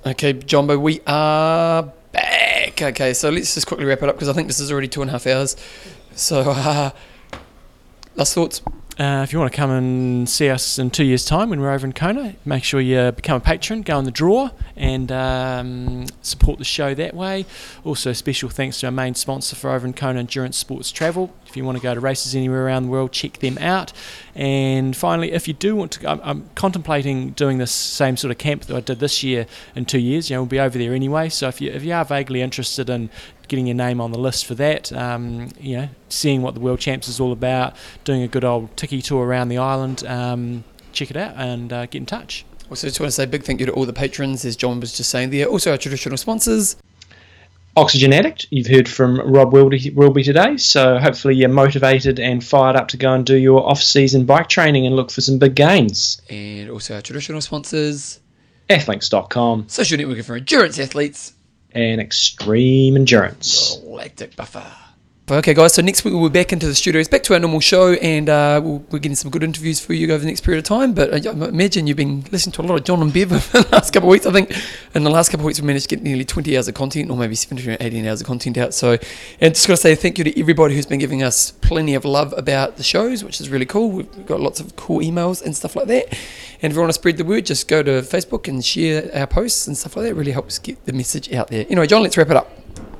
Okay, 0.05 0.33
Jumbo, 0.33 0.77
we 0.77 1.01
are 1.07 1.83
back. 2.11 2.81
Okay, 2.81 3.13
so 3.13 3.29
let's 3.29 3.53
just 3.53 3.67
quickly 3.67 3.85
wrap 3.85 4.03
it 4.03 4.09
up 4.09 4.15
because 4.15 4.29
I 4.29 4.33
think 4.33 4.47
this 4.47 4.59
is 4.59 4.71
already 4.71 4.87
two 4.87 5.01
and 5.01 5.09
a 5.09 5.13
half 5.13 5.27
hours. 5.27 5.55
So, 6.15 6.41
uh, 6.47 6.91
last 8.15 8.33
thoughts. 8.33 8.61
Uh, 8.99 9.21
if 9.23 9.31
you 9.31 9.37
want 9.37 9.51
to 9.51 9.55
come 9.55 9.69
and 9.69 10.27
see 10.27 10.49
us 10.49 10.79
in 10.79 10.89
two 10.89 11.03
years' 11.03 11.23
time 11.23 11.51
when 11.51 11.59
we're 11.59 11.71
over 11.71 11.85
in 11.85 11.93
Kona, 11.93 12.35
make 12.45 12.63
sure 12.63 12.81
you 12.81 13.11
become 13.11 13.37
a 13.37 13.39
patron, 13.39 13.83
go 13.83 13.95
on 13.95 14.05
the 14.05 14.11
draw, 14.11 14.49
and 14.75 15.11
um, 15.11 16.05
support 16.23 16.57
the 16.57 16.65
show 16.65 16.95
that 16.95 17.13
way. 17.13 17.45
Also, 17.83 18.11
special 18.11 18.49
thanks 18.49 18.79
to 18.79 18.87
our 18.87 18.91
main 18.91 19.13
sponsor 19.13 19.55
for 19.55 19.69
over 19.69 19.85
in 19.85 19.93
Kona, 19.93 20.19
Endurance 20.19 20.57
Sports 20.57 20.91
Travel. 20.91 21.31
If 21.45 21.55
you 21.55 21.63
want 21.63 21.77
to 21.77 21.83
go 21.83 21.93
to 21.93 21.99
races 21.99 22.33
anywhere 22.33 22.65
around 22.65 22.83
the 22.83 22.89
world, 22.89 23.11
check 23.11 23.33
them 23.37 23.59
out. 23.59 23.93
And 24.37 24.95
finally, 24.95 25.31
if 25.31 25.47
you 25.47 25.55
do 25.55 25.75
want 25.75 25.93
to, 25.93 26.07
I'm, 26.07 26.21
I'm 26.23 26.49
contemplating 26.53 27.31
doing 27.31 27.57
this 27.57 27.71
same 27.71 28.15
sort 28.17 28.29
of 28.29 28.37
camp 28.37 28.65
that 28.65 28.77
I 28.77 28.81
did 28.81 28.99
this 28.99 29.23
year 29.23 29.47
in 29.75 29.85
two 29.85 29.97
years. 29.97 30.29
You 30.29 30.35
know, 30.35 30.43
we'll 30.43 30.49
be 30.49 30.59
over 30.59 30.77
there 30.77 30.93
anyway. 30.93 31.29
So 31.29 31.47
if 31.47 31.59
you 31.59 31.71
if 31.71 31.83
you 31.83 31.91
are 31.93 32.05
vaguely 32.05 32.43
interested 32.43 32.87
in 32.87 33.09
getting 33.47 33.65
your 33.65 33.75
name 33.75 33.99
on 33.99 34.11
the 34.11 34.19
list 34.19 34.45
for 34.45 34.53
that, 34.53 34.93
um, 34.93 35.49
you 35.59 35.77
know, 35.77 35.89
seeing 36.09 36.43
what 36.43 36.53
the 36.53 36.59
World 36.59 36.79
Champs 36.79 37.07
is 37.07 37.19
all 37.19 37.31
about, 37.31 37.75
doing 38.03 38.21
a 38.21 38.27
good 38.27 38.43
old 38.43 38.77
tiki 38.77 39.01
tour 39.01 39.25
around 39.25 39.49
the 39.49 39.57
island, 39.57 40.05
um, 40.05 40.63
check 40.91 41.09
it 41.09 41.17
out 41.17 41.33
and 41.35 41.73
uh, 41.73 41.87
get 41.87 41.95
in 41.95 42.05
touch. 42.05 42.45
Also, 42.69 42.85
just 42.87 42.99
want 42.99 43.07
to 43.07 43.15
say 43.15 43.23
a 43.23 43.27
big 43.27 43.43
thank 43.43 43.59
you 43.59 43.65
to 43.65 43.71
all 43.71 43.85
the 43.85 43.93
patrons, 43.93 44.45
as 44.45 44.55
John 44.55 44.79
was 44.79 44.95
just 44.95 45.09
saying 45.09 45.31
there. 45.31 45.47
Also, 45.47 45.71
our 45.71 45.77
traditional 45.77 46.17
sponsors. 46.17 46.75
Oxygen 47.77 48.11
Addict. 48.11 48.47
You've 48.49 48.67
heard 48.67 48.89
from 48.89 49.19
Rob 49.19 49.53
Wilby, 49.53 49.91
Wilby 49.95 50.23
today, 50.23 50.57
so 50.57 50.97
hopefully 50.97 51.35
you're 51.35 51.47
motivated 51.49 52.19
and 52.19 52.43
fired 52.43 52.75
up 52.75 52.87
to 52.89 52.97
go 52.97 53.13
and 53.13 53.25
do 53.25 53.35
your 53.37 53.69
off-season 53.69 54.25
bike 54.25 54.49
training 54.49 54.85
and 54.87 54.95
look 54.95 55.11
for 55.11 55.21
some 55.21 55.37
big 55.37 55.53
gains. 55.55 56.19
And 56.29 56.69
also 56.71 56.95
our 56.95 57.01
traditional 57.01 57.39
sponsors. 57.41 58.19
Athlinks.com 58.69 59.65
Social 59.69 59.97
networking 59.97 60.25
for 60.25 60.35
endurance 60.35 60.79
athletes. 60.79 61.33
and 61.71 62.01
Extreme 62.01 62.95
Endurance. 62.97 63.77
Galactic 63.83 64.35
Buffer. 64.35 64.65
Okay, 65.29 65.53
guys, 65.53 65.73
so 65.73 65.81
next 65.81 66.05
week 66.05 66.13
we'll 66.13 66.29
be 66.29 66.39
back 66.39 66.53
into 66.53 66.67
the 66.67 66.73
studios, 66.73 67.09
back 67.09 67.21
to 67.23 67.33
our 67.33 67.39
normal 67.39 67.59
show, 67.59 67.91
and 67.95 68.29
uh, 68.29 68.61
we'll, 68.63 68.77
we're 68.89 68.99
getting 68.99 69.13
some 69.13 69.29
good 69.29 69.43
interviews 69.43 69.77
for 69.77 69.91
you 69.91 70.07
over 70.13 70.19
the 70.19 70.25
next 70.25 70.39
period 70.39 70.59
of 70.59 70.63
time. 70.63 70.93
But 70.93 71.11
uh, 71.11 71.29
I 71.29 71.49
imagine 71.49 71.85
you've 71.85 71.97
been 71.97 72.23
listening 72.31 72.53
to 72.53 72.61
a 72.61 72.63
lot 72.63 72.75
of 72.75 72.85
John 72.85 73.01
and 73.01 73.11
Bev 73.11 73.33
over 73.33 73.61
the 73.61 73.69
last 73.73 73.91
couple 73.91 74.07
of 74.07 74.11
weeks. 74.11 74.25
I 74.25 74.31
think 74.31 74.55
in 74.95 75.03
the 75.03 75.09
last 75.09 75.27
couple 75.27 75.41
of 75.41 75.47
weeks 75.47 75.59
we 75.59 75.67
managed 75.67 75.89
to 75.89 75.97
get 75.97 76.01
nearly 76.01 76.23
20 76.23 76.55
hours 76.55 76.69
of 76.69 76.75
content, 76.75 77.11
or 77.11 77.17
maybe 77.17 77.35
17 77.35 77.73
or 77.73 77.77
18 77.77 78.07
hours 78.07 78.21
of 78.21 78.27
content 78.27 78.57
out. 78.57 78.73
So, 78.73 78.97
and 79.41 79.53
just 79.53 79.67
got 79.67 79.73
to 79.73 79.81
say 79.81 79.95
thank 79.95 80.17
you 80.17 80.23
to 80.23 80.39
everybody 80.39 80.75
who's 80.75 80.85
been 80.85 80.97
giving 80.97 81.23
us 81.23 81.51
plenty 81.51 81.93
of 81.93 82.05
love 82.05 82.33
about 82.37 82.77
the 82.77 82.83
shows, 82.83 83.21
which 83.21 83.41
is 83.41 83.49
really 83.49 83.65
cool. 83.65 83.91
We've 83.91 84.25
got 84.25 84.39
lots 84.39 84.61
of 84.61 84.77
cool 84.77 84.99
emails 84.99 85.43
and 85.43 85.53
stuff 85.53 85.75
like 85.75 85.87
that. 85.87 86.07
And 86.61 86.71
if 86.71 86.73
you 86.73 86.79
want 86.79 86.91
to 86.91 86.93
spread 86.93 87.17
the 87.17 87.25
word, 87.25 87.45
just 87.45 87.67
go 87.67 87.83
to 87.83 88.01
Facebook 88.01 88.47
and 88.47 88.63
share 88.63 89.13
our 89.13 89.27
posts 89.27 89.67
and 89.67 89.77
stuff 89.77 89.97
like 89.97 90.05
that. 90.05 90.11
It 90.11 90.15
really 90.15 90.31
helps 90.31 90.57
get 90.57 90.85
the 90.85 90.93
message 90.93 91.33
out 91.33 91.49
there. 91.49 91.65
Anyway, 91.69 91.87
John, 91.87 92.01
let's 92.01 92.15
wrap 92.15 92.29
it 92.29 92.37
up. 92.37 92.49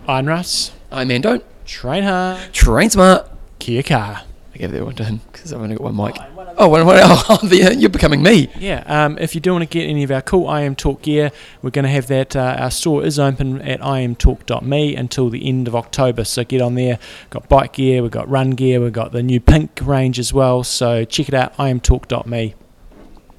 I'm 0.10 0.26
Russ. 0.26 0.74
I'm 0.92 1.08
Man 1.08 1.22
Don't. 1.22 1.57
Train 1.68 2.04
hard. 2.04 2.54
Train 2.54 2.90
smart. 2.90 3.30
Kia 3.60 3.84
kaha. 3.84 4.24
I 4.56 4.58
gave 4.58 4.72
that 4.72 4.84
one 4.84 4.96
to 4.96 5.04
him 5.04 5.22
because 5.32 5.54
I've 5.54 5.62
only 5.62 5.76
got 5.76 5.94
one 5.94 5.96
mic. 5.96 6.16
Oh, 6.58 6.70
one, 6.70 6.84
one, 6.88 6.98
oh 7.02 7.40
the, 7.44 7.76
you're 7.78 7.90
becoming 7.90 8.24
me. 8.24 8.50
Yeah, 8.58 8.84
um, 8.88 9.20
if 9.20 9.36
you 9.36 9.42
do 9.42 9.52
want 9.52 9.62
to 9.62 9.68
get 9.68 9.88
any 9.88 10.02
of 10.02 10.10
our 10.10 10.24
cool 10.24 10.48
IMTalk 10.48 11.04
gear, 11.04 11.32
we're 11.62 11.70
going 11.70 11.84
to 11.84 11.92
have 11.92 12.08
that. 12.08 12.36
Uh, 12.36 12.56
our 12.58 12.72
store 12.72 13.06
is 13.06 13.20
open 13.20 13.62
at 13.62 13.80
imtalk.me 13.82 14.96
until 14.96 15.30
the 15.30 15.48
end 15.48 15.68
of 15.68 15.76
October. 15.76 16.24
So 16.24 16.44
get 16.44 16.62
on 16.62 16.74
there. 16.74 16.98
Got 17.30 17.48
bike 17.50 17.74
gear, 17.74 18.02
we've 18.02 18.10
got 18.10 18.28
run 18.28 18.52
gear, 18.52 18.82
we've 18.82 18.92
got 18.92 19.12
the 19.12 19.22
new 19.22 19.40
pink 19.40 19.78
range 19.84 20.18
as 20.18 20.34
well. 20.34 20.64
So 20.64 21.06
check 21.06 21.28
it 21.28 21.36
out, 21.36 21.56
imtalk.me. 21.58 22.56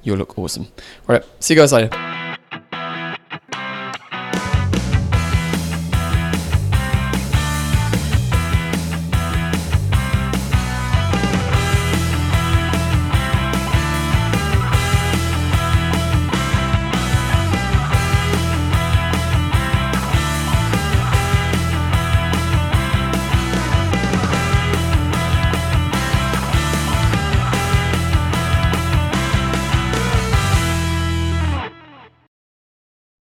You'll 0.03 0.17
look 0.17 0.39
awesome. 0.39 0.67
All 1.09 1.15
right, 1.15 1.25
see 1.41 1.55
you 1.55 1.59
guys 1.59 1.73
later. 1.73 1.89